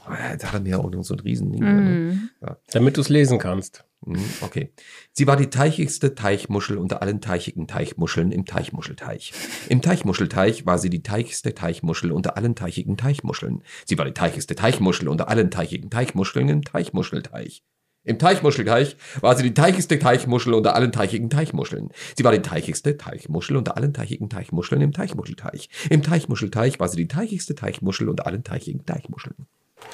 Ah, 0.07 0.33
Jetzt 0.33 0.45
hat 0.45 0.55
er 0.55 0.61
mir 0.61 0.79
auch 0.81 0.91
noch 0.91 1.03
so 1.05 1.15
ein 1.15 1.21
Riesending. 1.21 1.61
ne? 1.63 2.29
Damit 2.73 2.97
du 2.97 3.01
es 3.01 3.09
lesen 3.09 3.39
kannst. 3.39 3.85
Mhm, 4.07 4.25
Okay. 4.41 4.71
Sie 5.13 5.27
war 5.27 5.37
die 5.37 5.51
teichigste 5.51 6.15
Teichmuschel 6.15 6.77
unter 6.77 7.01
allen 7.03 7.21
teichigen 7.21 7.67
Teichmuscheln 7.67 8.33
im 8.33 8.45
Teichmuschelteich. 8.45 9.33
Im 9.69 9.81
Teichmuschelteich 9.83 10.67
war 10.67 10.79
sie 10.79 10.91
die 10.91 11.03
teichigste 11.03 11.55
Teichmuschel 11.55 12.13
unter 12.13 12.37
allen 12.37 12.55
teichigen 12.55 12.97
Teichmuscheln. 12.97 13.63
Sie 13.87 13.97
war 13.97 14.05
die 14.05 14.13
teichigste 14.13 14.55
Teichmuschel 14.55 15.09
unter 15.09 15.29
allen 15.29 15.51
teichigen 15.51 15.91
Teichmuscheln 15.91 16.49
im 16.49 16.65
Teichmuschelteich. 16.65 17.63
Im 18.07 18.19
Teichmuschelteich 18.19 18.97
war 19.23 19.35
sie 19.35 19.43
die 19.43 19.55
teichigste 19.55 19.99
Teichmuschel 19.99 20.53
unter 20.53 20.75
allen 20.77 20.93
teichigen 20.93 21.31
Teichmuscheln. 21.31 21.89
Sie 22.17 22.25
war 22.25 22.33
die 22.33 22.43
teichigste 22.43 22.99
Teichmuschel 22.99 23.57
unter 23.57 23.79
allen 23.79 23.95
teichigen 23.95 24.29
Teichmuscheln 24.29 24.83
im 24.83 24.93
Teichmuschelteich. 24.93 25.71
Im 25.89 26.03
Teichmuschelteich 26.03 26.79
war 26.79 26.89
sie 26.89 26.99
die 26.99 27.09
teichigste 27.09 27.55
Teichmuschel 27.55 28.11
unter 28.11 28.27
allen 28.27 28.45
teichigen 28.45 28.85
Teichmuscheln. 28.85 29.47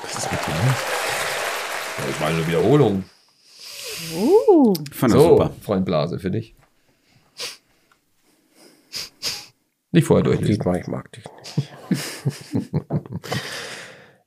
Was 0.02 0.16
ist 0.16 0.32
mit 0.32 0.40
dir? 0.40 0.54
Das 2.08 2.20
war 2.20 2.28
eine 2.28 2.46
Wiederholung. 2.48 3.04
Uh, 4.14 4.74
Fand 4.92 5.12
das 5.14 5.22
So, 5.22 5.28
super. 5.30 5.50
Freund 5.60 5.84
Blase, 5.84 6.18
für 6.18 6.30
dich. 6.30 6.54
Nicht 9.92 10.06
vorher 10.06 10.22
durchlesen. 10.22 10.74
Ich 10.76 10.86
mag 10.86 11.10
dich 11.12 11.24
nicht. 11.46 11.68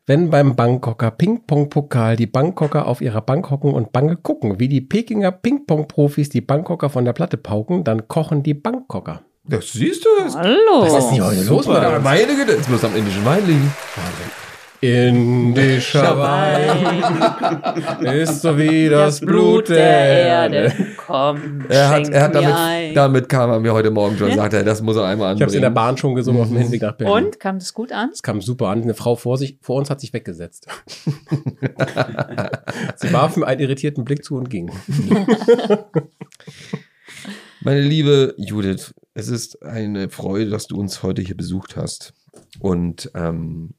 Wenn 0.06 0.30
beim 0.30 0.58
Bangkoker 0.58 1.12
Ping-Pong-Pokal 1.12 2.18
die 2.18 2.28
Bangkoker 2.28 2.88
auf 2.88 3.00
ihrer 3.00 3.22
Bank 3.22 3.50
hocken 3.50 3.74
und 3.74 3.94
bange 3.94 4.18
gucken, 4.18 4.60
wie 4.60 4.68
die 4.68 4.82
Pekinger 4.82 5.32
Ping-Pong-Profis 5.32 6.28
die 6.28 6.42
Bangkoker 6.42 6.90
von 6.90 7.06
der 7.06 7.14
Platte 7.14 7.38
pauken, 7.38 7.86
dann 7.86 8.10
kochen 8.10 8.44
die 8.44 8.54
Bangkoker. 8.54 9.22
Das 9.46 9.72
siehst 9.72 10.04
du. 10.04 10.10
Das 10.20 10.36
hallo. 10.36 10.82
Was 10.82 10.94
ist 10.96 11.06
denn 11.06 11.14
hier 11.14 11.26
heute 11.26 11.44
los? 11.44 11.68
Meine 11.68 12.36
Güte, 12.36 12.52
jetzt 12.54 12.70
muss 12.70 12.84
am 12.84 12.96
indischen 12.96 13.24
Wein 13.24 13.48
liegen. 13.48 13.72
Indischer 14.84 16.20
Wein 16.20 18.06
ist 18.06 18.42
so 18.42 18.58
wie 18.58 18.90
das, 18.90 19.22
Blut 19.22 19.70
der 19.70 19.78
Erde. 19.80 20.74
Komm, 20.98 21.64
Er 21.70 21.88
hat, 21.88 22.10
er 22.10 22.24
hat 22.24 22.36
damit, 22.36 22.54
ein. 22.54 22.94
damit 22.94 23.30
kam 23.30 23.50
er 23.50 23.62
mir 23.62 23.72
heute 23.72 23.92
Morgen 23.92 24.18
schon, 24.18 24.34
sagte 24.34 24.58
er, 24.58 24.66
das 24.66 24.82
muss 24.82 24.98
er 24.98 25.06
einmal 25.06 25.36
Ich 25.36 25.42
habe 25.42 25.50
es 25.50 25.56
in 25.56 25.62
der 25.62 25.70
anbringen. 25.70 25.88
Bahn 25.88 25.96
schon 25.98 26.16
gesungen 26.16 26.42
auf 26.42 26.50
dem 26.50 26.58
Hinweg 26.58 26.82
nach 26.82 26.98
Berlin. 26.98 27.28
Und, 27.28 27.40
kam 27.40 27.60
das 27.60 27.74
gut 27.74 27.94
an? 27.94 28.10
Es 28.12 28.22
kam 28.22 28.42
super 28.42 28.68
an. 28.68 28.82
Eine 28.82 28.94
Frau 28.94 29.16
vor, 29.16 29.38
sich, 29.38 29.58
vor 29.62 29.78
uns 29.78 29.90
hat 29.90 30.02
sich 30.02 30.12
weggesetzt. 30.12 30.68
Sie 32.98 33.14
warf 33.14 33.38
mir 33.38 33.48
einen 33.48 33.62
irritierten 33.62 34.04
Blick 34.04 34.26
zu 34.26 34.36
und 34.36 34.50
ging. 34.50 34.70
Meine 37.62 37.80
liebe 37.80 38.34
Judith, 38.38 38.94
es 39.14 39.30
ist 39.30 39.64
eine 39.64 40.10
Freude, 40.10 40.50
dass 40.50 40.68
du 40.68 40.78
uns 40.78 41.04
heute 41.04 41.22
hier 41.22 41.38
besucht 41.38 41.78
hast. 41.78 42.14
Und 42.60 43.10
ähm, 43.16 43.76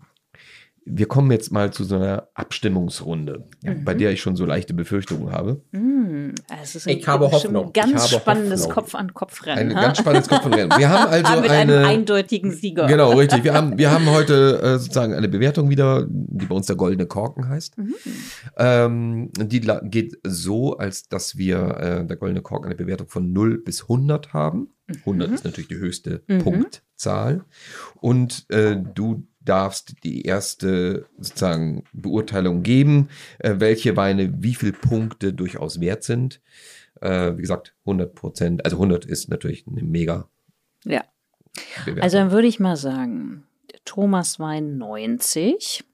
wir 0.86 1.06
kommen 1.06 1.30
jetzt 1.30 1.50
mal 1.50 1.72
zu 1.72 1.84
so 1.84 1.96
einer 1.96 2.28
Abstimmungsrunde, 2.34 3.48
bei 3.84 3.94
der 3.94 4.12
ich 4.12 4.20
schon 4.20 4.36
so 4.36 4.44
leichte 4.44 4.74
Befürchtungen 4.74 5.32
habe. 5.32 5.62
Hm, 5.72 6.34
es 6.62 6.74
ist 6.74 6.86
Ich 6.86 7.06
habe 7.08 7.30
Hoffnung. 7.30 7.66
Ein 7.66 7.72
ganz 7.72 8.06
Ich 8.06 8.12
habe 8.12 8.20
spannendes 8.22 8.60
Hoffnung. 8.62 8.74
Kopf-an-Kopf-Rennen. 8.74 9.70
Ein 9.70 9.82
ganz 9.82 9.98
spannendes 9.98 10.28
Kopf 10.28 10.44
und 10.44 10.54
Rennen. 10.54 10.72
Wir 10.76 10.88
haben 10.90 11.10
also 11.10 11.40
Mit 11.40 11.50
einem 11.50 11.78
eine. 11.78 11.86
eindeutigen 11.86 12.50
Sieger. 12.50 12.86
Genau, 12.86 13.12
richtig. 13.12 13.44
Wir 13.44 13.54
haben, 13.54 13.78
wir 13.78 13.90
haben 13.92 14.10
heute 14.10 14.60
äh, 14.62 14.78
sozusagen 14.78 15.14
eine 15.14 15.28
Bewertung 15.28 15.70
wieder, 15.70 16.06
die 16.08 16.46
bei 16.46 16.54
uns 16.54 16.66
der 16.66 16.76
goldene 16.76 17.06
Korken 17.06 17.48
heißt. 17.48 17.76
Ähm, 18.58 19.30
die 19.36 19.60
geht 19.84 20.18
so, 20.22 20.76
als 20.76 21.08
dass 21.08 21.38
wir 21.38 21.78
äh, 21.78 22.06
der 22.06 22.16
goldene 22.16 22.42
Korken 22.42 22.66
eine 22.66 22.74
Bewertung 22.76 23.08
von 23.08 23.32
0 23.32 23.62
bis 23.62 23.82
100 23.82 24.32
haben. 24.34 24.68
100 25.00 25.30
ist 25.30 25.44
natürlich 25.44 25.68
die 25.68 25.78
höchste 25.78 26.18
Punktzahl. 26.18 27.44
Und 28.00 28.44
äh, 28.50 28.76
du 28.76 29.26
darfst 29.44 29.94
die 30.04 30.22
erste 30.22 31.06
sozusagen 31.18 31.84
Beurteilung 31.92 32.62
geben, 32.62 33.08
äh, 33.38 33.54
welche 33.58 33.96
Weine 33.96 34.42
wie 34.42 34.54
viel 34.54 34.72
Punkte 34.72 35.32
durchaus 35.32 35.80
wert 35.80 36.02
sind. 36.02 36.40
Äh, 37.00 37.36
wie 37.36 37.42
gesagt, 37.42 37.74
100 37.84 38.14
Prozent, 38.14 38.64
also 38.64 38.76
100 38.76 39.04
ist 39.04 39.28
natürlich 39.28 39.66
eine 39.66 39.82
mega 39.82 40.28
Ja. 40.84 41.04
Bewertung. 41.84 42.02
Also 42.02 42.18
dann 42.18 42.30
würde 42.30 42.48
ich 42.48 42.60
mal 42.60 42.76
sagen, 42.76 43.44
Thomas 43.84 44.40
Wein 44.40 44.78
90. 44.78 45.84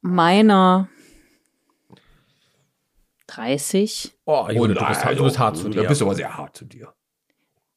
Meiner 0.00 0.88
30. 3.26 4.12
Oh, 4.26 4.46
Junge, 4.50 4.74
du, 4.74 4.86
bist, 4.86 5.04
du 5.04 5.24
bist 5.24 5.38
hart 5.38 5.56
zu 5.56 5.68
dir. 5.68 5.82
Du 5.82 5.88
bist 5.88 6.02
aber 6.02 6.14
sehr 6.14 6.36
hart 6.36 6.56
zu 6.56 6.64
dir. 6.64 6.92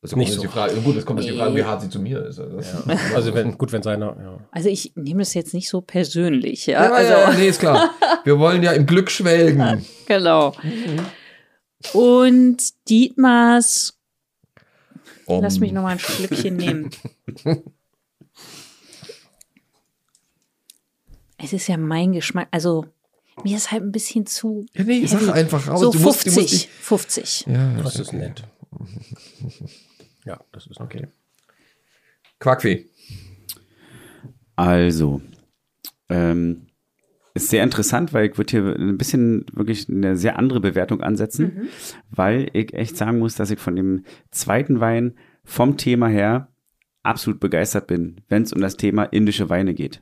Das 0.01 0.11
Nicht 0.11 0.13
kommt 0.15 0.27
jetzt 0.27 0.35
so 0.35 0.41
die 0.43 0.47
Frage, 0.47 0.75
gut, 0.81 0.95
das 0.97 1.05
kommt 1.05 1.19
jetzt 1.21 1.33
die 1.33 1.37
Frage, 1.37 1.55
wie 1.55 1.63
hart 1.63 1.81
sie 1.81 1.89
zu 1.89 1.99
mir 1.99 2.23
ist. 2.25 2.39
Also, 2.39 2.59
Ja. 2.59 2.95
Also 3.15 3.33
wenn, 3.33 3.57
gut, 3.57 3.71
wenn 3.71 3.81
seiner, 3.81 4.15
ja. 4.21 4.39
Also 4.51 4.69
ich 4.69 4.93
nehme 4.95 5.19
das 5.21 5.33
jetzt 5.33 5.53
nicht 5.55 5.67
so 5.69 5.81
persönlich, 5.81 6.67
ja. 6.67 6.83
ja, 6.85 6.91
also, 6.91 7.11
ja, 7.11 7.33
nee, 7.33 7.47
ist 7.49 7.59
klar. 7.59 7.91
Wir 8.23 8.37
wollen 8.37 8.61
ja 8.61 8.71
im 8.73 8.85
Glück 8.85 9.09
schwelgen. 9.11 9.85
Genau. 10.07 10.53
Und 11.93 12.57
Dietmars, 12.89 13.93
Um, 15.25 15.41
lass 15.43 15.59
mich 15.59 15.73
noch 15.73 15.81
mal 15.81 15.89
ein 15.89 15.99
Schlückchen 15.99 16.55
nehmen. 16.55 16.89
Es 21.37 21.53
ist 21.53 21.67
ja 21.67 21.77
mein 21.77 22.13
Geschmack, 22.13 22.47
also 22.51 22.85
mir 23.43 23.57
ist 23.57 23.71
halt 23.71 23.83
ein 23.83 23.91
bisschen 23.91 24.25
zu 24.25 24.65
Ja, 24.73 24.83
nee, 24.83 25.05
sag 25.05 25.21
heavy. 25.21 25.31
einfach 25.31 25.67
raus. 25.67 25.81
So 25.81 25.91
du 25.91 25.99
musst, 25.99 26.23
50, 26.23 26.33
du 26.33 26.41
musst 26.41 26.53
dich, 26.53 26.69
50. 26.69 27.45
ja, 27.47 27.73
Das 27.83 27.99
ist 27.99 28.13
nett. 28.13 28.43
Ja, 30.27 30.41
das 30.51 30.67
ist 30.67 30.81
okay. 30.81 31.07
Quackfee. 32.39 32.85
Also, 34.57 35.21
ähm, 36.09 36.67
ist 37.33 37.49
sehr 37.49 37.63
interessant, 37.63 38.13
weil 38.13 38.29
ich 38.29 38.37
würde 38.37 38.51
hier 38.51 38.75
ein 38.75 38.97
bisschen 38.97 39.45
wirklich 39.53 39.87
eine 39.87 40.17
sehr 40.17 40.37
andere 40.37 40.59
Bewertung 40.59 41.01
ansetzen, 41.01 41.69
weil 42.09 42.49
ich 42.53 42.73
echt 42.73 42.97
sagen 42.97 43.19
muss, 43.19 43.35
dass 43.35 43.51
ich 43.51 43.59
von 43.59 43.75
dem 43.75 44.03
zweiten 44.31 44.79
Wein 44.79 45.15
vom 45.45 45.77
Thema 45.77 46.07
her 46.07 46.49
absolut 47.03 47.39
begeistert 47.39 47.87
bin, 47.87 48.21
wenn 48.27 48.43
es 48.43 48.51
um 48.51 48.59
das 48.59 48.75
Thema 48.75 49.03
indische 49.03 49.49
Weine 49.49 49.73
geht. 49.73 50.01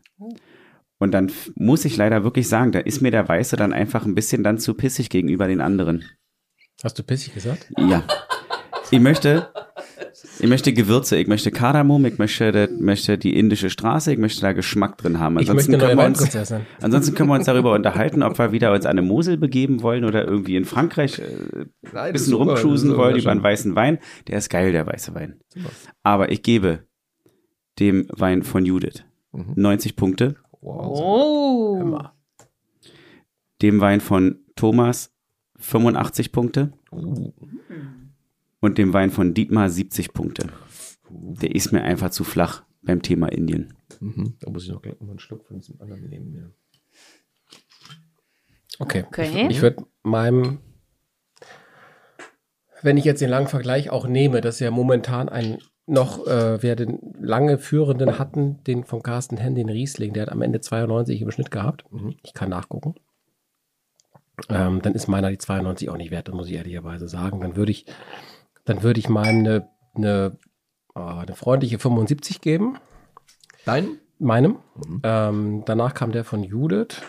Und 0.97 1.11
dann 1.11 1.31
muss 1.55 1.85
ich 1.85 1.97
leider 1.97 2.23
wirklich 2.23 2.47
sagen, 2.47 2.71
da 2.71 2.79
ist 2.79 3.01
mir 3.01 3.11
der 3.11 3.27
Weiße 3.27 3.57
dann 3.57 3.73
einfach 3.73 4.05
ein 4.05 4.15
bisschen 4.15 4.43
dann 4.43 4.57
zu 4.57 4.73
pissig 4.73 5.09
gegenüber 5.09 5.47
den 5.47 5.61
anderen. 5.61 6.05
Hast 6.83 6.97
du 6.97 7.03
pissig 7.03 7.33
gesagt? 7.33 7.71
Ja. 7.77 8.03
Ich 8.91 8.99
möchte, 8.99 9.49
ich 10.39 10.47
möchte 10.47 10.73
Gewürze, 10.73 11.17
ich 11.17 11.27
möchte 11.27 11.51
Kardamom, 11.51 12.05
ich 12.05 12.17
möchte, 12.17 12.69
möchte 12.79 13.17
die 13.17 13.37
indische 13.37 13.69
Straße, 13.69 14.11
ich 14.13 14.17
möchte 14.19 14.41
da 14.41 14.53
Geschmack 14.53 14.97
drin 14.97 15.19
haben. 15.19 15.39
Ich 15.39 15.47
möchte 15.47 15.51
Ansonsten 15.51 15.75
eine 15.75 15.95
neue 15.95 16.05
können, 16.05 16.33
wir 16.33 16.39
uns, 16.39 16.53
ansonsten 16.81 17.15
können 17.15 17.29
wir 17.29 17.35
uns 17.35 17.45
darüber 17.45 17.73
unterhalten, 17.73 18.23
ob 18.23 18.37
wir 18.37 18.51
wieder 18.51 18.73
uns 18.73 18.85
an 18.85 18.91
eine 18.91 19.01
Mosel 19.01 19.37
begeben 19.37 19.81
wollen 19.81 20.05
oder 20.05 20.25
irgendwie 20.25 20.55
in 20.55 20.65
Frankreich 20.65 21.19
äh, 21.19 21.65
ein 21.97 22.13
bisschen 22.13 22.33
rumcruisen 22.33 22.95
wollen 22.97 23.17
über 23.17 23.31
einen 23.31 23.43
weißen 23.43 23.75
Wein. 23.75 23.99
Der 24.27 24.37
ist 24.37 24.49
geil, 24.49 24.71
der 24.71 24.85
weiße 24.87 25.13
Wein. 25.15 25.39
Aber 26.03 26.31
ich 26.31 26.43
gebe 26.43 26.79
dem 27.79 28.07
Wein 28.09 28.43
von 28.43 28.65
Judith 28.65 29.03
90 29.31 29.95
Punkte, 29.95 30.35
Wow. 30.61 30.99
Oh. 30.99 31.99
dem 33.61 33.81
Wein 33.81 34.01
von 34.01 34.39
Thomas 34.55 35.11
85 35.57 36.31
Punkte 36.31 36.73
Uh, 36.91 37.31
und 38.65 38.77
dem 38.77 38.93
Wein 38.93 39.11
von 39.11 39.33
Dietmar 39.33 39.69
70 39.69 40.13
Punkte. 40.13 40.49
Der 41.09 41.53
ist 41.53 41.71
mir 41.71 41.83
einfach 41.83 42.09
zu 42.09 42.23
flach 42.23 42.63
beim 42.81 43.01
Thema 43.01 43.27
Indien. 43.27 43.73
mhm. 43.99 44.35
Da 44.39 44.49
muss 44.49 44.63
ich 44.63 44.71
noch 44.71 44.81
gleich 44.81 44.99
mal 44.99 45.11
einen 45.11 45.19
Schluck 45.19 45.45
von 45.45 45.59
diesem 45.59 45.79
anderen 45.79 46.09
nehmen. 46.09 46.33
Ja. 46.35 46.49
Okay. 48.79 49.05
Okay. 49.07 49.45
Ich, 49.45 49.57
ich 49.57 49.61
würde 49.61 49.85
meinem, 50.03 50.59
wenn 52.81 52.97
ich 52.97 53.05
jetzt 53.05 53.21
den 53.21 53.29
langen 53.29 53.47
Vergleich 53.47 53.89
auch 53.89 54.07
nehme, 54.07 54.41
dass 54.41 54.59
ja 54.59 54.71
momentan 54.71 55.29
ein 55.29 55.59
noch, 55.87 56.25
äh, 56.25 56.61
wir 56.63 56.75
den 56.75 56.99
lange 57.19 57.59
Führenden 57.59 58.17
hatten, 58.17 58.63
den 58.63 58.83
von 58.83 59.03
Carsten 59.03 59.37
Henn, 59.37 59.53
den 59.53 59.69
Riesling, 59.69 60.13
der 60.13 60.23
hat 60.23 60.31
am 60.31 60.41
Ende 60.41 60.59
92 60.59 61.21
im 61.21 61.29
Schnitt 61.29 61.51
gehabt. 61.51 61.85
Ich 62.23 62.33
kann 62.33 62.49
nachgucken. 62.49 62.95
Ähm, 64.49 64.81
dann 64.81 64.93
ist 64.93 65.07
meiner 65.07 65.29
die 65.29 65.37
92 65.37 65.89
auch 65.89 65.97
nicht 65.97 66.11
wert, 66.11 66.27
das 66.27 66.35
muss 66.35 66.47
ich 66.47 66.55
ehrlicherweise 66.55 67.07
sagen. 67.07 67.39
Dann 67.39 67.55
würde 67.55 67.71
ich, 67.71 67.85
dann 68.65 68.83
würde 68.83 68.99
ich 68.99 69.09
meinem 69.09 69.39
eine, 69.39 69.69
eine, 69.95 70.37
äh, 70.95 70.99
eine 70.99 71.35
freundliche 71.35 71.79
75 71.79 72.41
geben. 72.41 72.77
Dein? 73.65 73.99
Meinem. 74.19 74.57
Ähm, 75.03 75.63
danach 75.65 75.93
kam 75.93 76.11
der 76.11 76.23
von 76.23 76.43
Judith. 76.43 77.01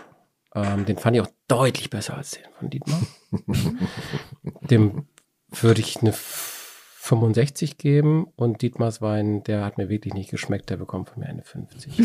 Ähm, 0.55 0.87
den 0.87 0.97
fand 0.97 1.17
ich 1.17 1.23
auch 1.23 1.31
deutlich 1.49 1.91
besser 1.91 2.17
als 2.17 2.31
den 2.33 2.45
von 2.59 2.71
Dietmar. 2.71 3.01
Dem 4.71 5.07
würde 5.51 5.81
ich 5.81 6.01
eine 6.01 6.13
65 6.13 7.79
geben 7.79 8.27
und 8.35 8.63
Dietmars 8.63 9.01
Wein, 9.01 9.45
der 9.45 9.65
hat 9.65 9.79
mir 9.79 9.89
wirklich 9.89 10.15
nicht 10.15 10.31
geschmeckt, 10.31 10.71
der 10.71 10.77
bekommt 10.77 11.11
von 11.11 11.21
mir 11.21 11.29
eine 11.29 11.45
50. 11.45 11.97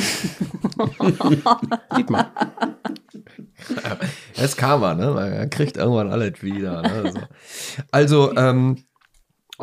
Dietmar. 1.98 2.32
Das 4.36 4.46
ist 4.46 4.58
Karma, 4.58 4.96
ne? 4.96 5.12
Man 5.12 5.50
kriegt 5.50 5.78
irgendwann 5.78 6.10
alles 6.10 6.42
wieder. 6.42 6.82
Ne? 6.82 6.90
Also, 7.04 7.20
also 7.92 8.36
ähm, 8.36 8.84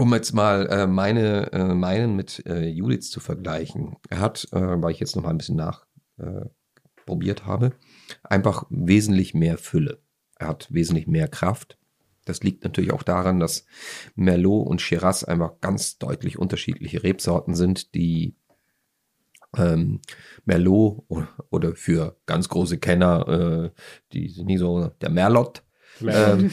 um 0.00 0.14
jetzt 0.14 0.32
mal 0.32 0.66
äh, 0.68 0.86
meine, 0.86 1.52
äh, 1.52 1.74
meinen 1.74 2.16
mit 2.16 2.44
äh, 2.46 2.68
Judiths 2.68 3.10
zu 3.10 3.20
vergleichen. 3.20 3.96
Er 4.08 4.20
hat, 4.20 4.48
äh, 4.52 4.82
weil 4.82 4.92
ich 4.92 5.00
jetzt 5.00 5.16
noch 5.16 5.24
mal 5.24 5.30
ein 5.30 5.38
bisschen 5.38 5.56
nachprobiert 5.56 7.40
äh, 7.40 7.44
habe, 7.44 7.72
einfach 8.22 8.64
wesentlich 8.70 9.34
mehr 9.34 9.58
Fülle. 9.58 10.00
Er 10.38 10.48
hat 10.48 10.72
wesentlich 10.72 11.06
mehr 11.06 11.28
Kraft. 11.28 11.78
Das 12.24 12.42
liegt 12.42 12.62
natürlich 12.64 12.92
auch 12.92 13.02
daran, 13.02 13.40
dass 13.40 13.64
Merlot 14.14 14.66
und 14.66 14.80
Shiraz 14.80 15.24
einfach 15.24 15.60
ganz 15.60 15.98
deutlich 15.98 16.38
unterschiedliche 16.38 17.02
Rebsorten 17.02 17.54
sind, 17.54 17.94
die 17.94 18.36
ähm, 19.56 20.00
Merlot 20.44 21.04
oder 21.50 21.74
für 21.74 22.18
ganz 22.26 22.48
große 22.48 22.78
Kenner, 22.78 23.28
äh, 23.28 23.80
die 24.12 24.28
sind 24.28 24.46
nie 24.46 24.58
so, 24.58 24.88
der 25.00 25.10
Merlot, 25.10 25.62
ähm, 26.02 26.50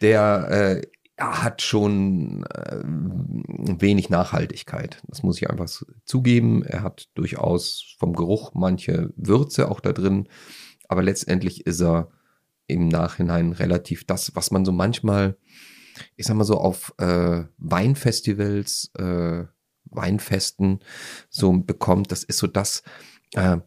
der 0.00 0.48
äh, 0.50 0.82
hat 1.18 1.62
schon 1.62 2.44
äh, 2.44 2.82
wenig 2.84 4.08
Nachhaltigkeit. 4.08 5.02
Das 5.08 5.22
muss 5.22 5.36
ich 5.38 5.50
einfach 5.50 5.68
zugeben. 6.04 6.62
Er 6.62 6.82
hat 6.82 7.08
durchaus 7.14 7.94
vom 7.98 8.14
Geruch 8.14 8.52
manche 8.54 9.12
Würze 9.16 9.70
auch 9.70 9.80
da 9.80 9.92
drin, 9.92 10.28
aber 10.88 11.02
letztendlich 11.02 11.66
ist 11.66 11.80
er 11.80 12.10
im 12.66 12.88
Nachhinein 12.88 13.52
relativ 13.52 14.04
das, 14.04 14.34
was 14.36 14.50
man 14.50 14.64
so 14.64 14.72
manchmal, 14.72 15.36
ich 16.16 16.26
sag 16.26 16.36
mal 16.36 16.44
so 16.44 16.58
auf 16.58 16.94
äh, 16.98 17.44
Weinfestivals, 17.56 18.92
äh, 18.96 19.44
Weinfesten 19.86 20.80
so 21.30 21.52
bekommt. 21.52 22.12
Das 22.12 22.22
ist 22.24 22.38
so 22.38 22.46
das, 22.46 22.82
äh, 23.34 23.58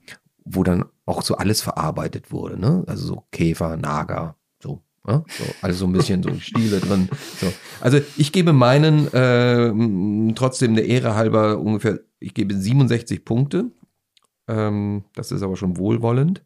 wo 0.45 0.63
dann 0.63 0.85
auch 1.05 1.21
so 1.23 1.35
alles 1.35 1.61
verarbeitet 1.61 2.31
wurde, 2.31 2.59
ne? 2.59 2.83
Also 2.87 3.07
so 3.07 3.27
Käfer, 3.31 3.75
Nager. 3.77 4.37
Ja? 5.07 5.23
So, 5.27 5.43
also 5.61 5.79
so 5.79 5.85
ein 5.85 5.93
bisschen 5.93 6.23
so 6.23 6.33
Stile 6.39 6.79
drin. 6.79 7.09
So. 7.39 7.51
Also 7.79 7.99
ich 8.17 8.31
gebe 8.31 8.53
meinen 8.53 9.11
äh, 9.13 10.33
trotzdem 10.35 10.75
der 10.75 10.85
Ehre 10.85 11.15
halber 11.15 11.59
ungefähr, 11.59 11.99
ich 12.19 12.33
gebe 12.33 12.53
67 12.53 13.25
Punkte. 13.25 13.71
Ähm, 14.47 15.05
das 15.15 15.31
ist 15.31 15.43
aber 15.43 15.55
schon 15.55 15.77
wohlwollend. 15.77 16.43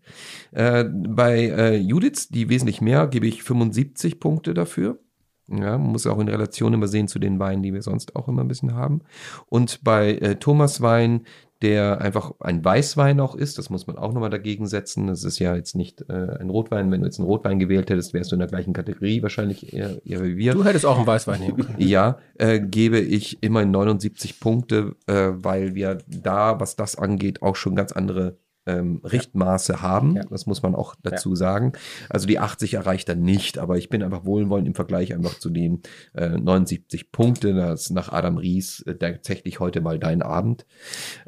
Äh, 0.51 0.85
bei 0.85 1.47
äh, 1.47 1.77
Judith, 1.77 2.29
die 2.29 2.49
wesentlich 2.49 2.81
mehr, 2.81 3.07
gebe 3.07 3.27
ich 3.27 3.43
75 3.43 4.19
Punkte 4.19 4.53
dafür. 4.53 4.99
Ja, 5.47 5.77
man 5.77 5.91
muss 5.91 6.07
auch 6.07 6.19
in 6.19 6.27
Relation 6.27 6.73
immer 6.73 6.87
sehen 6.87 7.07
zu 7.07 7.19
den 7.19 7.37
Weinen, 7.39 7.61
die 7.61 7.73
wir 7.73 7.83
sonst 7.83 8.15
auch 8.15 8.27
immer 8.27 8.43
ein 8.43 8.47
bisschen 8.47 8.73
haben. 8.73 9.01
Und 9.47 9.83
bei 9.83 10.15
äh, 10.15 10.37
Thomas 10.37 10.81
Wein, 10.81 11.21
der 11.65 11.99
einfach 11.99 12.33
ein 12.41 12.63
Weißwein 12.63 13.19
auch 13.19 13.33
ist, 13.33 13.57
das 13.57 13.71
muss 13.71 13.87
man 13.87 13.97
auch 13.97 14.13
nochmal 14.13 14.29
dagegen 14.29 14.67
setzen. 14.67 15.07
Das 15.07 15.23
ist 15.23 15.39
ja 15.39 15.55
jetzt 15.55 15.75
nicht 15.75 16.05
äh, 16.09 16.37
ein 16.39 16.51
Rotwein. 16.51 16.91
Wenn 16.91 17.01
du 17.01 17.07
jetzt 17.07 17.19
einen 17.19 17.27
Rotwein 17.27 17.57
gewählt 17.57 17.89
hättest, 17.89 18.13
wärst 18.13 18.31
du 18.31 18.35
in 18.35 18.39
der 18.39 18.47
gleichen 18.47 18.71
Kategorie 18.71 19.23
wahrscheinlich 19.23 19.73
eher, 19.73 19.99
eher 20.05 20.23
wie 20.23 20.37
wir. 20.37 20.53
Du 20.53 20.63
hättest 20.63 20.85
auch 20.85 20.97
einen 20.97 21.07
Weißwein 21.07 21.39
nehmen 21.39 21.57
können. 21.57 21.79
Ja, 21.79 22.19
äh, 22.35 22.59
gebe 22.59 22.99
ich 22.99 23.41
immerhin 23.41 23.71
79 23.71 24.39
Punkte, 24.39 24.95
äh, 25.07 25.31
weil 25.31 25.73
wir 25.73 25.97
da, 26.07 26.59
was 26.59 26.75
das 26.75 26.95
angeht, 26.97 27.41
auch 27.41 27.55
schon 27.55 27.75
ganz 27.75 27.91
andere 27.91 28.37
ähm, 28.65 29.01
Richtmaße 29.03 29.81
haben. 29.81 30.15
Ja. 30.15 30.23
Das 30.29 30.45
muss 30.45 30.61
man 30.63 30.75
auch 30.75 30.95
dazu 31.01 31.35
sagen. 31.35 31.73
Also 32.09 32.27
die 32.27 32.39
80 32.39 32.75
erreicht 32.75 33.09
er 33.09 33.15
nicht, 33.15 33.57
aber 33.57 33.77
ich 33.77 33.89
bin 33.89 34.03
einfach 34.03 34.25
wohlwollend 34.25 34.67
im 34.67 34.75
Vergleich 34.75 35.13
einfach 35.13 35.39
zu 35.39 35.49
den 35.49 35.81
äh, 36.13 36.29
79 36.29 37.11
Punkte. 37.11 37.53
Das 37.53 37.89
nach 37.89 38.11
Adam 38.11 38.37
Ries 38.37 38.81
äh, 38.81 38.95
tatsächlich 38.95 39.59
heute 39.59 39.81
mal 39.81 39.99
dein 39.99 40.21
Abend. 40.21 40.65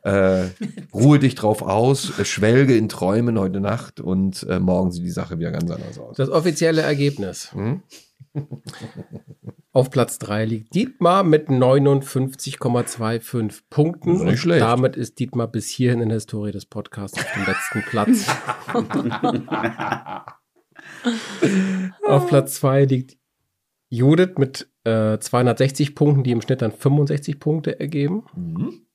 Äh, 0.03 0.45
ruhe 0.93 1.19
dich 1.19 1.35
drauf 1.35 1.61
aus, 1.61 2.17
äh, 2.19 2.25
schwelge 2.25 2.75
in 2.75 2.89
Träumen 2.89 3.39
heute 3.39 3.59
Nacht 3.59 3.99
und 3.99 4.43
äh, 4.49 4.59
morgen 4.59 4.91
sieht 4.91 5.05
die 5.05 5.11
Sache 5.11 5.39
wieder 5.39 5.51
ganz 5.51 5.69
anders 5.69 5.99
aus. 5.99 6.17
Das 6.17 6.29
offizielle 6.29 6.81
Ergebnis. 6.81 7.51
Hm? 7.53 7.83
Auf 9.77 9.91
Platz 9.91 10.17
3 10.17 10.45
liegt 10.45 10.73
Dietmar 10.73 11.23
mit 11.23 11.49
59,25 11.49 13.61
Punkten. 13.69 14.25
Nicht 14.25 14.39
schlecht. 14.39 14.63
Damit 14.63 14.95
ist 14.95 15.19
Dietmar 15.19 15.47
bis 15.47 15.69
hierhin 15.69 16.01
in 16.01 16.09
der 16.09 16.15
Historie 16.15 16.51
des 16.51 16.65
Podcasts 16.65 17.19
auf 17.19 17.31
dem 17.33 17.45
letzten 17.45 17.83
Platz. 17.83 18.27
auf 22.07 22.25
Platz 22.25 22.55
2 22.55 22.85
liegt 22.85 23.19
Judith 23.89 24.39
mit 24.39 24.67
äh, 24.83 25.19
260 25.19 25.93
Punkten, 25.93 26.23
die 26.23 26.31
im 26.31 26.41
Schnitt 26.41 26.63
dann 26.63 26.71
65 26.71 27.39
Punkte 27.39 27.79
ergeben. 27.79 28.25
Mhm. 28.35 28.86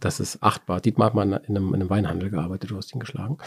Das 0.00 0.20
ist 0.20 0.42
achtbar. 0.42 0.80
Dietmar 0.80 1.06
hat 1.06 1.14
mal 1.14 1.24
in 1.24 1.56
einem, 1.56 1.68
in 1.68 1.74
einem 1.80 1.90
Weinhandel 1.90 2.30
gearbeitet, 2.30 2.70
du 2.70 2.76
hast 2.76 2.94
ihn 2.94 3.00
geschlagen. 3.00 3.38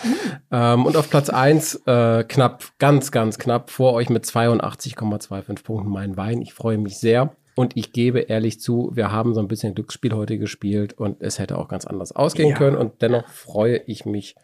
Ähm, 0.51 0.85
und 0.85 0.97
auf 0.97 1.09
Platz 1.09 1.29
1 1.29 1.83
äh, 1.85 2.23
knapp, 2.23 2.63
ganz, 2.79 3.11
ganz 3.11 3.37
knapp 3.37 3.69
vor 3.69 3.93
euch 3.93 4.09
mit 4.09 4.25
82,25 4.25 5.63
Punkten 5.63 5.89
mein 5.91 6.17
Wein. 6.17 6.41
Ich 6.41 6.53
freue 6.53 6.77
mich 6.77 6.97
sehr. 6.97 7.35
Und 7.55 7.77
ich 7.77 7.93
gebe 7.93 8.19
ehrlich 8.19 8.59
zu, 8.59 8.89
wir 8.95 9.11
haben 9.11 9.35
so 9.35 9.39
ein 9.39 9.47
bisschen 9.47 9.75
Glücksspiel 9.75 10.13
heute 10.13 10.39
gespielt 10.39 10.93
und 10.93 11.21
es 11.21 11.37
hätte 11.37 11.57
auch 11.57 11.67
ganz 11.67 11.85
anders 11.85 12.11
ausgehen 12.11 12.49
Ja. 12.49 12.55
können. 12.57 12.77
Und 12.77 13.01
dennoch 13.03 13.27
freue 13.29 13.77
ich 13.85 14.05
mich, 14.05 14.35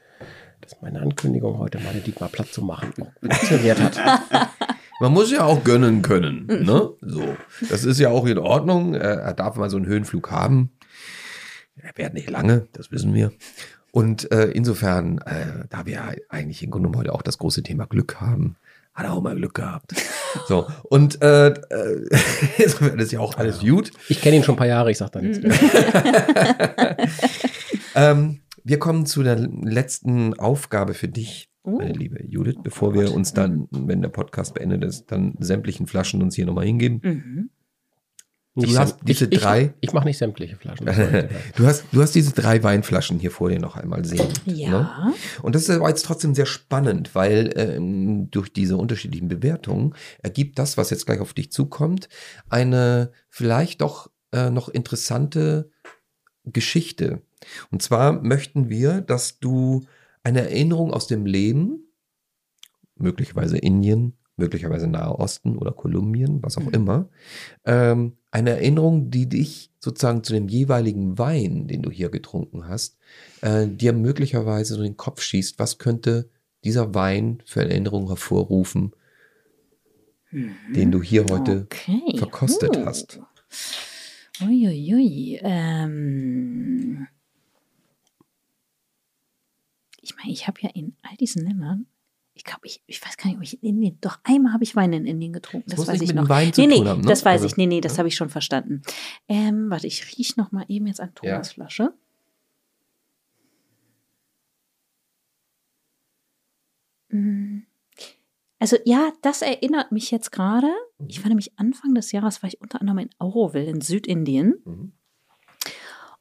dass 0.61 0.79
meine 0.81 1.01
Ankündigung 1.01 1.57
heute 1.57 1.79
mal 1.79 1.91
den 1.93 2.03
Dietmar 2.03 2.29
platt 2.29 2.49
zu 2.49 2.61
machen 2.61 2.93
funktioniert 3.19 3.81
hat. 3.81 3.99
Man 5.01 5.13
muss 5.13 5.31
ja 5.31 5.45
auch 5.45 5.63
gönnen 5.63 6.01
können. 6.01 6.45
Ne? 6.45 6.89
So. 7.01 7.23
Das 7.69 7.85
ist 7.85 7.99
ja 7.99 8.09
auch 8.09 8.25
in 8.27 8.37
Ordnung. 8.37 8.93
Äh, 8.93 8.99
Er 8.99 9.33
darf 9.33 9.55
mal 9.55 9.69
so 9.69 9.77
einen 9.77 9.85
Höhenflug 9.87 10.29
haben. 10.29 10.71
Er 11.81 11.91
währt 11.95 12.13
nicht 12.13 12.29
lange, 12.29 12.67
das 12.73 12.91
wissen 12.91 13.13
wir. 13.13 13.31
Und 13.91 14.31
äh, 14.31 14.45
insofern, 14.51 15.17
äh, 15.19 15.65
da 15.69 15.85
wir 15.85 15.93
ja 15.93 16.11
eigentlich 16.29 16.61
im 16.63 16.69
Grunde 16.71 16.91
heute 16.97 17.13
auch 17.13 17.21
das 17.23 17.37
große 17.37 17.63
Thema 17.63 17.85
Glück 17.87 18.21
haben, 18.21 18.55
hat 18.93 19.05
er 19.05 19.13
auch 19.13 19.21
mal 19.21 19.35
Glück 19.35 19.53
gehabt. 19.55 19.93
So, 20.47 20.67
und 20.83 21.23
äh, 21.23 21.47
äh, 21.47 22.07
insofern 22.59 22.99
ist 22.99 23.11
ja 23.11 23.19
auch 23.19 23.35
alles 23.35 23.61
gut. 23.61 23.89
Ich 24.09 24.21
kenne 24.21 24.35
ihn 24.37 24.43
schon 24.43 24.53
ein 24.53 24.59
paar 24.59 24.67
Jahre, 24.67 24.91
ich 24.91 24.97
sag 24.99 25.11
da 25.11 25.21
nichts 25.21 25.41
mehr. 25.41 26.97
Ähm, 27.95 28.41
wir 28.63 28.77
kommen 28.77 29.07
zu 29.07 29.23
der 29.23 29.35
letzten 29.37 30.37
Aufgabe 30.39 30.93
für 30.93 31.07
dich, 31.07 31.49
Oh. 31.63 31.71
meine 31.71 31.91
liebe 31.91 32.23
Judith, 32.25 32.55
bevor 32.63 32.93
wir 32.93 33.13
uns 33.13 33.33
dann, 33.33 33.67
wenn 33.71 34.01
der 34.01 34.09
Podcast 34.09 34.53
beendet 34.53 34.83
ist, 34.83 35.11
dann 35.11 35.35
sämtlichen 35.39 35.87
Flaschen 35.87 36.21
uns 36.21 36.35
hier 36.35 36.45
nochmal 36.45 36.65
hingeben. 36.65 37.01
Mhm. 37.03 37.49
Nicht 38.67 38.77
hast 38.77 38.99
säm- 38.99 39.05
diese 39.05 39.25
ich, 39.25 39.39
drei- 39.39 39.73
Ich, 39.81 39.89
ich 39.89 39.93
mache 39.93 40.05
nicht 40.05 40.17
sämtliche 40.17 40.55
Flaschen. 40.55 40.87
Du 41.55 41.65
hast, 41.65 41.85
du 41.91 42.01
hast 42.01 42.13
diese 42.15 42.31
drei 42.33 42.63
Weinflaschen 42.63 43.19
hier 43.19 43.31
vor 43.31 43.49
dir 43.49 43.59
noch 43.59 43.75
einmal 43.75 44.05
sehen. 44.05 44.27
Ja. 44.45 44.69
Ne? 44.69 45.13
Und 45.41 45.55
das 45.55 45.63
ist 45.63 45.69
aber 45.71 45.89
jetzt 45.89 46.05
trotzdem 46.05 46.33
sehr 46.35 46.45
spannend, 46.45 47.15
weil 47.15 47.51
ähm, 47.55 48.29
durch 48.31 48.51
diese 48.53 48.77
unterschiedlichen 48.77 49.27
Bewertungen 49.27 49.93
ergibt 50.21 50.59
das, 50.59 50.77
was 50.77 50.89
jetzt 50.89 51.05
gleich 51.05 51.19
auf 51.19 51.33
dich 51.33 51.51
zukommt, 51.51 52.09
eine 52.49 53.11
vielleicht 53.29 53.81
doch 53.81 54.09
äh, 54.31 54.49
noch 54.49 54.69
interessante 54.69 55.69
Geschichte. 56.45 57.21
Und 57.71 57.81
zwar 57.81 58.21
möchten 58.21 58.69
wir, 58.69 59.01
dass 59.01 59.39
du 59.39 59.85
eine 60.23 60.41
Erinnerung 60.41 60.93
aus 60.93 61.07
dem 61.07 61.25
Leben, 61.25 61.85
möglicherweise 62.95 63.57
Indien, 63.57 64.17
möglicherweise 64.39 64.87
Nahe 64.87 65.17
Osten 65.19 65.57
oder 65.57 65.71
Kolumbien, 65.71 66.41
was 66.41 66.57
auch 66.57 66.65
Mhm. 66.67 66.73
immer, 66.73 67.09
ähm, 67.65 68.13
eine 68.31 68.51
Erinnerung, 68.51 69.09
die 69.11 69.27
dich 69.29 69.71
sozusagen 69.79 70.23
zu 70.23 70.33
dem 70.33 70.47
jeweiligen 70.47 71.17
Wein, 71.17 71.67
den 71.67 71.81
du 71.81 71.91
hier 71.91 72.09
getrunken 72.09 72.67
hast, 72.67 72.97
äh, 73.41 73.67
dir 73.67 73.93
möglicherweise 73.93 74.73
so 74.75 74.81
in 74.81 74.91
den 74.93 74.97
Kopf 74.97 75.21
schießt, 75.21 75.59
was 75.59 75.77
könnte 75.77 76.29
dieser 76.63 76.93
Wein 76.95 77.41
für 77.45 77.61
eine 77.61 77.71
Erinnerung 77.71 78.07
hervorrufen, 78.07 78.93
den 80.31 80.91
du 80.91 81.01
hier 81.01 81.25
heute 81.29 81.63
Okay. 81.65 82.17
verkostet 82.17 82.77
Uh. 82.77 82.85
hast. 82.85 83.19
Uiuiui. 84.41 85.39
Ähm. 85.41 87.07
Ich 90.01 90.15
meine, 90.15 90.31
ich 90.31 90.47
habe 90.47 90.59
ja 90.61 90.69
in 90.73 90.95
all 91.01 91.15
diesen 91.17 91.43
Ländern, 91.43 91.85
ich 92.39 92.45
glaube, 92.45 92.61
ich, 92.63 92.81
ich 92.87 93.05
weiß 93.05 93.17
gar 93.17 93.27
nicht, 93.27 93.35
ob 93.35 93.43
ich 93.43 93.61
in 93.61 93.75
Indien, 93.75 93.97
doch 93.99 94.17
einmal 94.23 94.53
habe 94.53 94.63
ich 94.63 94.73
Wein 94.73 94.93
in 94.93 95.05
Indien 95.05 95.33
getrunken. 95.33 95.69
Das 95.69 95.85
weiß 95.85 96.01
ich 96.01 96.13
noch. 96.13 96.29
Wein 96.29 96.53
nee, 96.55 96.67
nee, 96.67 96.85
haben, 96.85 97.01
ne? 97.01 97.07
das 97.07 97.25
weiß 97.25 97.41
Also, 97.41 97.47
ich. 97.47 97.57
Nee, 97.57 97.65
nee, 97.65 97.81
das 97.81 97.93
ja. 97.93 97.97
habe 97.97 98.07
ich 98.07 98.15
schon 98.15 98.29
verstanden. 98.29 98.81
Ähm, 99.27 99.69
warte, 99.69 99.87
ich 99.87 100.17
rieche 100.17 100.39
noch 100.39 100.53
mal 100.53 100.63
eben 100.69 100.87
jetzt 100.87 101.01
an 101.01 101.11
Ja. 101.21 101.33
Thomas 101.33 101.51
Flasche. 101.51 101.93
Mm. 107.09 107.63
Also 108.57 108.77
ja, 108.85 109.11
das 109.21 109.41
erinnert 109.41 109.91
mich 109.91 110.09
jetzt 110.09 110.31
gerade. 110.31 110.71
Ich 111.09 111.21
war 111.21 111.27
nämlich 111.27 111.59
Anfang 111.59 111.93
des 111.93 112.13
Jahres, 112.13 112.41
war 112.41 112.47
ich 112.47 112.61
unter 112.61 112.79
anderem 112.79 112.99
in 112.99 113.09
Auroville 113.19 113.65
in 113.69 113.81
Südindien. 113.81 114.61
Mhm. 114.63 114.91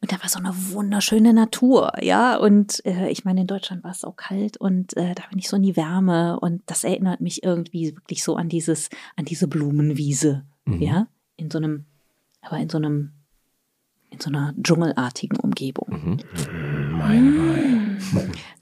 Und 0.00 0.12
da 0.12 0.20
war 0.22 0.28
so 0.28 0.38
eine 0.38 0.52
wunderschöne 0.72 1.32
Natur, 1.34 1.90
ja. 2.00 2.36
Und 2.36 2.84
äh, 2.86 3.08
ich 3.10 3.24
meine, 3.24 3.40
in 3.40 3.46
Deutschland 3.48 3.82
war 3.82 3.90
es 3.90 4.04
auch 4.04 4.14
kalt 4.16 4.56
und 4.56 4.96
äh, 4.96 5.14
da 5.14 5.24
bin 5.30 5.38
ich 5.40 5.48
so 5.48 5.56
in 5.56 5.62
die 5.62 5.76
Wärme 5.76 6.38
und 6.38 6.62
das 6.66 6.84
erinnert 6.84 7.20
mich 7.20 7.42
irgendwie 7.42 7.96
wirklich 7.96 8.22
so 8.22 8.36
an 8.36 8.48
dieses, 8.48 8.90
an 9.16 9.24
diese 9.24 9.48
Blumenwiese, 9.48 10.44
Mhm. 10.66 10.82
ja. 10.82 11.06
In 11.36 11.50
so 11.50 11.58
einem, 11.58 11.86
aber 12.42 12.58
in 12.58 12.68
so 12.68 12.78
einem, 12.78 13.12
in 14.10 14.20
so 14.20 14.28
einer 14.30 14.54
dschungelartigen 14.62 15.38
Umgebung. 15.40 15.88
Mhm. 15.90 16.18
Mein 16.96 17.38
Wein. 17.38 17.98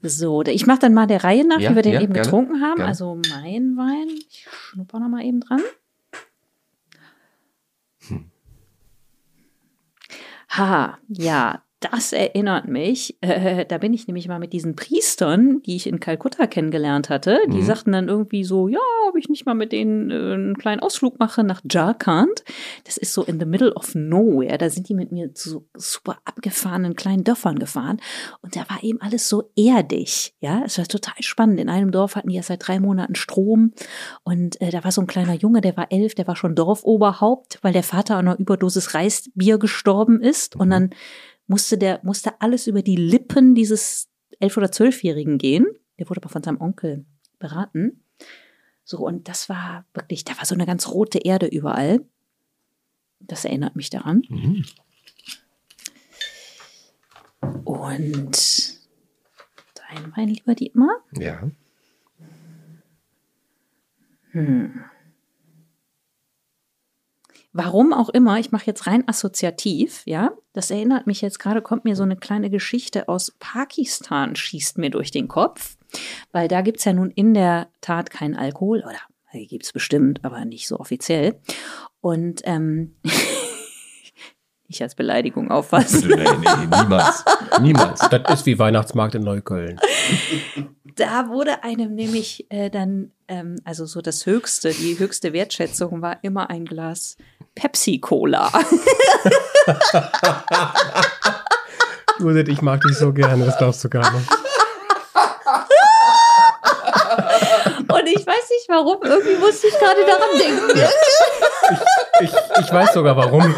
So, 0.01 0.41
ich 0.43 0.65
mache 0.67 0.79
dann 0.79 0.93
mal 0.93 1.05
der 1.07 1.23
Reihe 1.23 1.45
nach, 1.47 1.59
Ja, 1.59 1.71
wie 1.71 1.75
wir 1.75 1.81
den 1.83 1.93
ja, 1.93 2.01
eben 2.01 2.13
gerne, 2.13 2.25
getrunken 2.25 2.61
haben. 2.61 2.77
gerne. 2.77 2.89
Also 2.89 3.15
mein 3.29 3.77
Wein, 3.77 4.07
ich 4.29 4.47
schnupper 4.49 4.99
noch 4.99 5.09
mal 5.09 5.23
eben 5.23 5.39
dran. 5.41 5.61
Ha, 10.47 10.99
ja, 11.09 11.63
das 11.79 12.11
erinnert 12.11 12.67
mich. 12.67 13.17
Äh, 13.21 13.65
da 13.65 13.77
bin 13.77 13.93
ich 13.93 14.07
nämlich 14.07 14.27
mal 14.27 14.39
mit 14.39 14.51
diesen 14.51 14.75
Priestern, 14.75 15.61
die 15.61 15.75
ich 15.75 15.85
in 15.85 15.99
Kalkutta 15.99 16.47
kennengelernt 16.47 17.09
hatte. 17.09 17.39
Die 17.47 17.57
Mhm. 17.57 17.63
sagten 17.65 17.91
dann 17.91 18.07
irgendwie 18.07 18.43
so, 18.43 18.67
ja, 18.67 18.79
ob 19.07 19.15
ich 19.15 19.29
nicht 19.29 19.45
mal 19.45 19.53
mit 19.53 19.71
denen 19.71 20.09
äh, 20.09 20.15
einen 20.33 20.57
kleinen 20.57 20.79
Ausflug 20.81 21.19
mache 21.19 21.43
nach 21.43 21.61
Jharkhand. 21.71 22.43
Das 22.85 22.97
ist 22.97 23.13
so 23.13 23.23
in 23.23 23.39
the 23.39 23.45
middle 23.45 23.73
of 23.75 23.93
nowhere. 23.93 24.57
Da 24.57 24.69
sind 24.71 24.89
die 24.89 24.95
mit 24.95 25.11
mir 25.11 25.33
zu 25.35 25.49
so 25.49 25.65
super 25.75 26.17
abgefahrenen 26.25 26.95
kleinen 26.95 27.23
Dörfern 27.23 27.59
gefahren. 27.59 27.97
Und 28.41 28.55
da 28.55 28.61
war 28.69 28.83
eben 28.83 28.99
alles 29.01 29.29
so 29.29 29.51
erdig. 29.55 30.33
Ja, 30.39 30.63
es 30.65 30.79
war 30.79 30.85
total 30.85 31.21
spannend. 31.21 31.59
In 31.59 31.69
einem 31.69 31.91
Dorf 31.91 32.15
hatten 32.15 32.29
die 32.29 32.35
erst 32.37 32.47
seit 32.47 32.67
drei 32.67 32.79
Monaten 32.79 33.13
Strom. 33.15 33.73
Und 34.23 34.59
äh, 34.61 34.71
da 34.71 34.83
war 34.83 34.91
so 34.91 35.01
ein 35.01 35.07
kleiner 35.07 35.33
Junge, 35.35 35.61
der 35.61 35.77
war 35.77 35.91
elf, 35.91 36.15
der 36.15 36.27
war 36.27 36.35
schon 36.35 36.55
Dorfoberhaupt, 36.55 37.59
weil 37.61 37.73
der 37.73 37.83
Vater 37.83 38.15
an 38.15 38.27
einer 38.27 38.39
Überdosis 38.39 38.93
Reisbier 38.95 39.59
gestorben 39.59 40.21
ist. 40.21 40.55
Und 40.55 40.71
dann 40.71 40.89
musste 41.47 41.77
der, 41.77 41.99
musste 42.03 42.39
alles 42.41 42.67
über 42.67 42.81
die 42.81 42.95
Lippen 42.95 43.55
dieses 43.55 44.09
elf- 44.39 44.57
oder 44.57 44.71
zwölfjährigen 44.71 45.37
gehen. 45.37 45.65
Der 45.97 46.09
wurde 46.09 46.21
aber 46.21 46.29
von 46.29 46.43
seinem 46.43 46.61
Onkel 46.61 47.05
beraten. 47.39 48.03
So, 48.83 48.99
und 48.99 49.27
das 49.27 49.49
war 49.49 49.85
wirklich, 49.93 50.23
da 50.23 50.37
war 50.37 50.45
so 50.45 50.55
eine 50.55 50.65
ganz 50.65 50.87
rote 50.87 51.19
Erde 51.19 51.47
überall. 51.47 52.05
Das 53.19 53.45
erinnert 53.45 53.75
mich 53.75 53.89
daran. 53.89 54.21
Mhm. 54.29 54.65
Und 57.65 58.77
dein 59.75 60.15
Wein, 60.15 60.29
lieber 60.29 60.55
Dietmar? 60.55 61.03
Ja. 61.13 61.49
Warum 67.59 67.91
auch 67.91 68.09
immer, 68.09 68.37
ich 68.37 68.51
mache 68.51 68.67
jetzt 68.67 68.85
rein 68.85 69.07
assoziativ, 69.07 70.03
ja. 70.05 70.31
Das 70.53 70.69
erinnert 70.69 71.07
mich 71.07 71.21
jetzt 71.21 71.39
gerade, 71.39 71.63
kommt 71.63 71.85
mir 71.85 71.95
so 71.95 72.03
eine 72.03 72.15
kleine 72.15 72.51
Geschichte 72.51 73.09
aus 73.09 73.35
Pakistan, 73.39 74.35
schießt 74.35 74.77
mir 74.77 74.91
durch 74.91 75.09
den 75.09 75.27
Kopf. 75.27 75.75
Weil 76.31 76.47
da 76.47 76.61
gibt 76.61 76.77
es 76.77 76.85
ja 76.85 76.93
nun 76.93 77.09
in 77.09 77.33
der 77.33 77.69
Tat 77.81 78.11
keinen 78.11 78.35
Alkohol, 78.35 78.83
oder 78.85 78.99
gibt 79.47 79.65
es 79.65 79.73
bestimmt, 79.73 80.23
aber 80.23 80.45
nicht 80.45 80.67
so 80.67 80.79
offiziell. 80.79 81.39
Und 81.99 82.41
ähm, 82.43 82.95
nicht 84.67 84.81
als 84.81 84.95
Beleidigung 84.95 85.49
auffassen. 85.49 86.09
Nee, 86.09 86.15
nee, 86.15 86.79
niemals. 86.81 87.23
Niemals. 87.61 87.99
Das 88.09 88.39
ist 88.41 88.45
wie 88.45 88.59
Weihnachtsmarkt 88.59 89.15
in 89.15 89.23
Neukölln. 89.23 89.79
Da 90.95 91.29
wurde 91.29 91.63
einem 91.63 91.95
nämlich 91.95 92.45
äh, 92.49 92.69
dann, 92.69 93.11
ähm, 93.27 93.55
also 93.63 93.85
so 93.85 94.01
das 94.01 94.25
Höchste, 94.25 94.71
die 94.71 94.99
höchste 94.99 95.31
Wertschätzung 95.31 96.01
war 96.01 96.17
immer 96.21 96.49
ein 96.49 96.65
Glas 96.65 97.15
Pepsi-Cola. 97.55 98.51
Judith, 102.19 102.47
ich 102.49 102.61
mag 102.61 102.81
dich 102.81 102.97
so 102.97 103.13
gerne, 103.13 103.45
das 103.45 103.57
glaubst 103.57 103.83
du 103.83 103.89
gar 103.89 104.11
nicht. 104.11 104.29
Und 107.89 108.07
ich 108.07 108.27
weiß 108.27 108.49
nicht 108.49 108.67
warum, 108.67 108.97
irgendwie 109.01 109.35
musste 109.35 109.67
ich 109.67 109.77
gerade 109.79 110.05
daran 110.05 110.29
denken. 110.37 110.81
Ich, 112.21 112.31
ich 112.59 112.73
weiß 112.73 112.93
sogar 112.93 113.15
warum. 113.15 113.55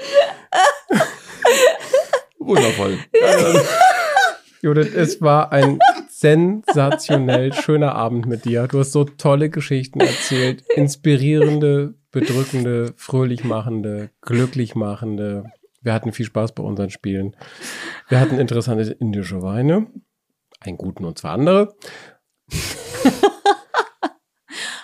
Wundervoll. 2.38 2.98
Judith, 4.62 4.94
es 4.94 5.22
war 5.22 5.52
ein 5.52 5.78
sensationell 6.08 7.52
schöner 7.52 7.94
Abend 7.94 8.26
mit 8.26 8.44
dir. 8.44 8.68
Du 8.68 8.80
hast 8.80 8.92
so 8.92 9.04
tolle 9.04 9.48
Geschichten 9.48 10.00
erzählt. 10.00 10.62
Inspirierende, 10.74 11.94
bedrückende, 12.10 12.92
fröhlich 12.96 13.44
machende, 13.44 14.10
glücklich 14.20 14.74
machende. 14.74 15.44
Wir 15.80 15.94
hatten 15.94 16.12
viel 16.12 16.26
Spaß 16.26 16.54
bei 16.54 16.62
unseren 16.62 16.90
Spielen. 16.90 17.34
Wir 18.08 18.20
hatten 18.20 18.38
interessante 18.38 18.94
indische 19.00 19.40
Weine. 19.40 19.86
Einen 20.60 20.76
guten 20.76 21.06
und 21.06 21.16
zwei 21.16 21.30
andere. 21.30 21.74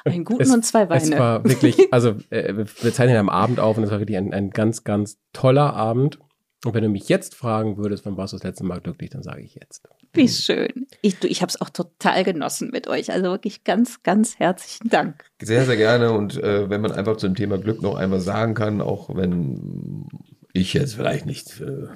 Einen 0.07 0.25
guten 0.25 0.43
Es- 0.43 0.51
und 0.51 0.65
zwei 0.65 0.89
Weine. 0.89 1.03
Es 1.03 1.19
war 1.19 1.45
wirklich, 1.45 1.77
also 1.93 2.15
äh, 2.31 2.55
wir 2.55 2.93
zeichnen 2.93 3.17
am 3.17 3.29
Abend 3.29 3.61
auf 3.61 3.77
und 3.77 3.85
es 3.85 3.91
war 3.91 3.99
wirklich 3.99 4.17
ein, 4.17 4.33
ein 4.33 4.51
ganz, 4.51 4.85
ganz 4.85 5.19
toller 5.33 5.75
Abend. 5.75 6.19
Und 6.65 6.75
wenn 6.75 6.83
du 6.83 6.89
mich 6.89 7.09
jetzt 7.09 7.35
fragen 7.35 7.77
würdest, 7.77 8.07
wann 8.07 8.17
warst 8.17 8.33
du 8.33 8.39
das 8.39 8.45
letzte 8.45 8.65
Mal 8.65 8.81
glücklich, 8.81 9.11
dann 9.11 9.23
sage 9.23 9.43
ich 9.43 9.55
jetzt. 9.55 9.83
Wie 10.15 10.29
schön. 10.29 10.87
Ich, 11.03 11.19
du, 11.19 11.29
ich 11.29 11.43
habe 11.43 11.51
es 11.51 11.61
auch 11.61 11.71
total 11.71 12.25
genossen 12.25 12.71
mit 12.73 12.89
euch. 12.89 13.13
Also 13.13 13.27
wirklich 13.27 13.63
ganz, 13.63 14.03
ganz 14.03 14.39
herzlichen 14.39 14.89
Dank. 14.89 15.25
Sehr, 15.41 15.65
sehr 15.65 15.77
gerne. 15.77 16.13
Und 16.13 16.43
äh, 16.43 16.69
wenn 16.71 16.81
man 16.81 16.93
einfach 16.93 17.19
zum 17.19 17.35
Thema 17.35 17.59
Glück 17.59 17.83
noch 17.83 17.95
einmal 17.97 18.21
sagen 18.21 18.55
kann, 18.55 18.81
auch 18.81 19.15
wenn 19.15 20.07
ich 20.53 20.73
jetzt 20.73 20.95
vielleicht 20.95 21.27
nicht 21.27 21.61
äh, 21.61 21.89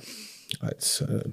als 0.60 1.00
äh, 1.00 1.30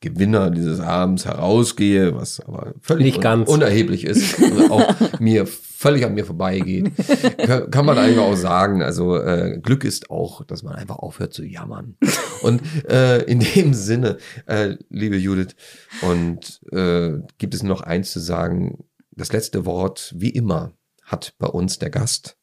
Gewinner 0.00 0.50
dieses 0.50 0.80
Abends 0.80 1.24
herausgehe, 1.24 2.14
was 2.14 2.40
aber 2.40 2.74
völlig 2.80 3.20
ganz. 3.20 3.48
unerheblich 3.48 4.04
ist 4.04 4.38
und 4.38 4.70
auch 4.70 4.94
mir 5.20 5.46
völlig 5.46 6.04
an 6.04 6.14
mir 6.14 6.24
vorbeigeht, 6.24 6.92
kann, 7.38 7.70
kann 7.70 7.86
man 7.86 7.98
eigentlich 7.98 8.18
auch 8.18 8.36
sagen, 8.36 8.82
also 8.82 9.16
äh, 9.16 9.58
Glück 9.62 9.84
ist 9.84 10.10
auch, 10.10 10.44
dass 10.44 10.62
man 10.62 10.74
einfach 10.74 10.96
aufhört 10.96 11.34
zu 11.34 11.44
jammern. 11.44 11.96
Und 12.42 12.62
äh, 12.88 13.22
in 13.24 13.40
dem 13.40 13.74
Sinne, 13.74 14.18
äh, 14.46 14.76
liebe 14.88 15.16
Judith, 15.16 15.54
und 16.02 16.60
äh, 16.72 17.18
gibt 17.38 17.54
es 17.54 17.62
noch 17.62 17.82
eins 17.82 18.12
zu 18.12 18.20
sagen, 18.20 18.84
das 19.12 19.32
letzte 19.32 19.64
Wort, 19.64 20.14
wie 20.16 20.30
immer, 20.30 20.72
hat 21.02 21.34
bei 21.38 21.46
uns 21.46 21.78
der 21.78 21.90
Gast. 21.90 22.36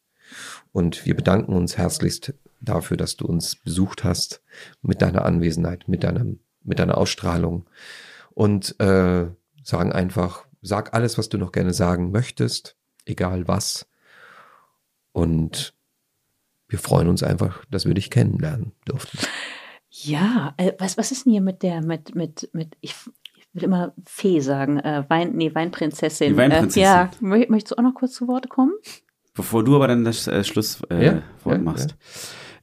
Und 0.72 1.06
wir 1.06 1.16
bedanken 1.16 1.54
uns 1.54 1.78
herzlichst 1.78 2.34
dafür, 2.62 2.98
dass 2.98 3.16
du 3.16 3.26
uns 3.26 3.56
besucht 3.56 4.04
hast 4.04 4.42
mit 4.82 5.02
deiner 5.02 5.26
Anwesenheit, 5.26 5.88
mit 5.88 6.04
deinem, 6.04 6.40
mit 6.64 6.80
deiner 6.80 6.98
Ausstrahlung. 6.98 7.66
Und 8.32 8.80
äh, 8.80 9.28
sagen 9.64 9.92
einfach, 9.92 10.46
sag 10.62 10.94
alles, 10.94 11.18
was 11.18 11.30
du 11.30 11.38
noch 11.38 11.52
gerne 11.52 11.74
sagen 11.74 12.12
möchtest, 12.12 12.76
egal 13.06 13.48
was. 13.48 13.88
Und 15.12 15.74
wir 16.68 16.80
freuen 16.80 17.08
uns 17.08 17.22
einfach, 17.22 17.64
dass 17.70 17.86
wir 17.86 17.94
dich 17.94 18.10
kennenlernen 18.10 18.72
durften. 18.86 19.20
Ja, 19.90 20.56
äh, 20.58 20.74
was, 20.80 20.98
was 20.98 21.12
ist 21.12 21.26
denn 21.26 21.34
hier 21.34 21.42
mit 21.42 21.62
der, 21.62 21.84
mit, 21.84 22.16
mit, 22.16 22.50
mit, 22.54 22.76
ich, 22.82 22.96
ich 23.36 23.48
will 23.54 23.64
immer 23.64 23.94
Fee 24.06 24.40
sagen, 24.40 24.80
äh, 24.80 25.04
Wein, 25.08 25.34
nee, 25.36 25.54
Weinprinzessin. 25.54 26.30
Die 26.30 26.38
Weinprinzessin. 26.38 26.82
Äh, 26.82 26.86
ja, 26.86 27.12
mö- 27.22 27.50
möchtest 27.52 27.74
du 27.74 27.78
auch 27.78 27.84
noch 27.84 27.94
kurz 27.94 28.14
zu 28.14 28.28
Wort 28.28 28.50
kommen? 28.50 28.74
Bevor 29.36 29.64
du 29.64 29.76
aber 29.76 29.88
dann 29.88 30.04
das 30.04 30.28
äh, 30.28 30.44
Schlusswort 30.44 30.92
äh, 30.92 31.06
Ja, 31.06 31.22
Wort 31.44 31.58
ja, 31.58 31.62
machst. 31.64 31.96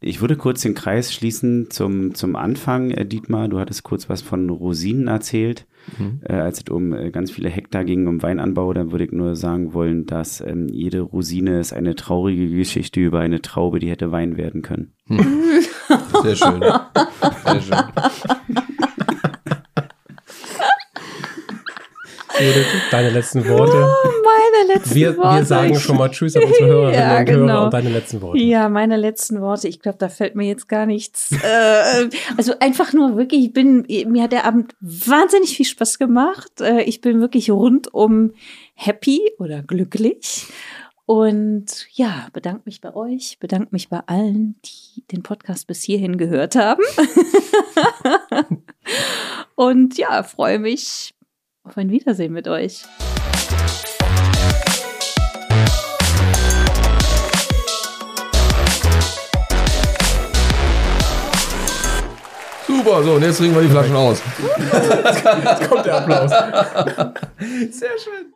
Ich 0.03 0.23
würde 0.23 0.37
kurz 0.37 0.63
den 0.63 0.75
Kreis 0.75 1.13
schließen 1.13 1.69
zum, 1.71 2.15
zum 2.15 2.35
Anfang, 2.35 2.91
äh, 2.91 3.05
Dietmar. 3.05 3.49
Du 3.49 3.59
hattest 3.59 3.83
kurz 3.83 4.09
was 4.09 4.23
von 4.23 4.49
Rosinen 4.49 5.09
erzählt, 5.09 5.67
Mhm. 5.99 6.21
äh, 6.25 6.35
als 6.35 6.59
es 6.63 6.69
um 6.71 6.93
äh, 6.95 7.11
ganz 7.11 7.31
viele 7.31 7.49
Hektar 7.51 7.85
ging, 7.85 8.07
um 8.07 8.23
Weinanbau. 8.23 8.73
Dann 8.73 8.93
würde 8.93 9.05
ich 9.05 9.13
nur 9.13 9.37
sagen 9.37 9.75
wollen, 9.75 10.07
dass 10.07 10.41
ähm, 10.41 10.69
jede 10.69 11.01
Rosine 11.01 11.59
ist 11.61 11.73
eine 11.75 11.95
traurige 11.97 12.49
Geschichte 12.49 13.01
über 13.01 13.21
eine 13.21 13.43
Traube, 13.43 13.79
die 13.79 13.91
hätte 13.91 14.11
Wein 14.13 14.37
werden 14.39 14.63
können. 14.63 14.93
Sehr 16.23 16.37
schön. 16.37 16.61
Sehr 17.45 17.61
schön. 17.61 17.79
Judith, 22.39 22.67
deine 22.91 23.11
letzten 23.11 23.47
Worte. 23.49 23.87
Meine 24.61 24.75
letzten 24.75 24.95
Wir, 24.95 25.17
Worte. 25.17 25.37
wir 25.39 25.45
sagen 25.45 25.75
schon 25.81 25.97
mal 25.97 26.11
Tschüss 26.11 26.37
an 26.37 26.45
unsere 26.45 26.67
Hörerinnen 26.69 27.01
Ja, 27.01 27.19
und 27.19 27.25
genau. 27.27 27.47
Hörer 27.53 27.65
und 27.65 27.75
deine 27.75 27.89
letzten 27.91 28.23
Worte. 28.23 28.39
Ja, 28.39 28.69
meine 28.69 28.97
letzten 28.97 29.41
Worte. 29.41 29.69
Ich 29.69 29.81
glaube, 29.81 29.99
da 29.99 30.09
fällt 30.09 30.35
mir 30.35 30.47
jetzt 30.47 30.69
gar 30.69 30.87
nichts. 30.87 31.33
Äh, 31.33 32.09
also 32.37 32.55
einfach 32.61 32.93
nur 32.93 33.17
wirklich, 33.17 33.47
ich 33.47 33.53
bin, 33.53 33.87
mir 34.09 34.23
hat 34.25 34.33
der 34.33 34.45
Abend 34.45 34.75
wahnsinnig 34.81 35.57
viel 35.57 35.67
Spaß 35.67 35.99
gemacht. 35.99 36.61
Äh, 36.61 36.83
ich 36.83 37.01
bin 37.01 37.21
wirklich 37.21 37.51
rundum 37.51 38.33
happy 38.75 39.21
oder 39.39 39.63
glücklich. 39.63 40.47
Und 41.07 41.89
ja, 41.93 42.29
bedanke 42.33 42.63
mich 42.67 42.81
bei 42.81 42.95
euch, 42.95 43.39
bedanke 43.41 43.69
mich 43.73 43.89
bei 43.89 44.01
allen, 44.07 44.55
die 44.65 45.03
den 45.11 45.25
Podcast 45.25 45.67
bis 45.67 45.83
hierhin 45.83 46.19
gehört 46.19 46.55
haben. 46.55 46.83
Und 49.57 49.99
ja, 49.99 50.23
freue 50.23 50.61
mich 50.61 51.15
auf 51.65 51.77
ein 51.77 51.91
Wiedersehen 51.91 52.33
mit 52.33 52.47
euch. 52.47 52.85
Super, 62.83 63.03
so, 63.03 63.13
und 63.13 63.23
jetzt 63.23 63.37
trinken 63.37 63.57
wir 63.57 63.63
die 63.63 63.69
Flaschen 63.69 63.95
aus. 63.95 64.23
Kommt 65.69 65.85
der 65.85 65.97
Applaus. 65.97 66.31
Sehr 67.73 67.99
schön. 67.99 68.33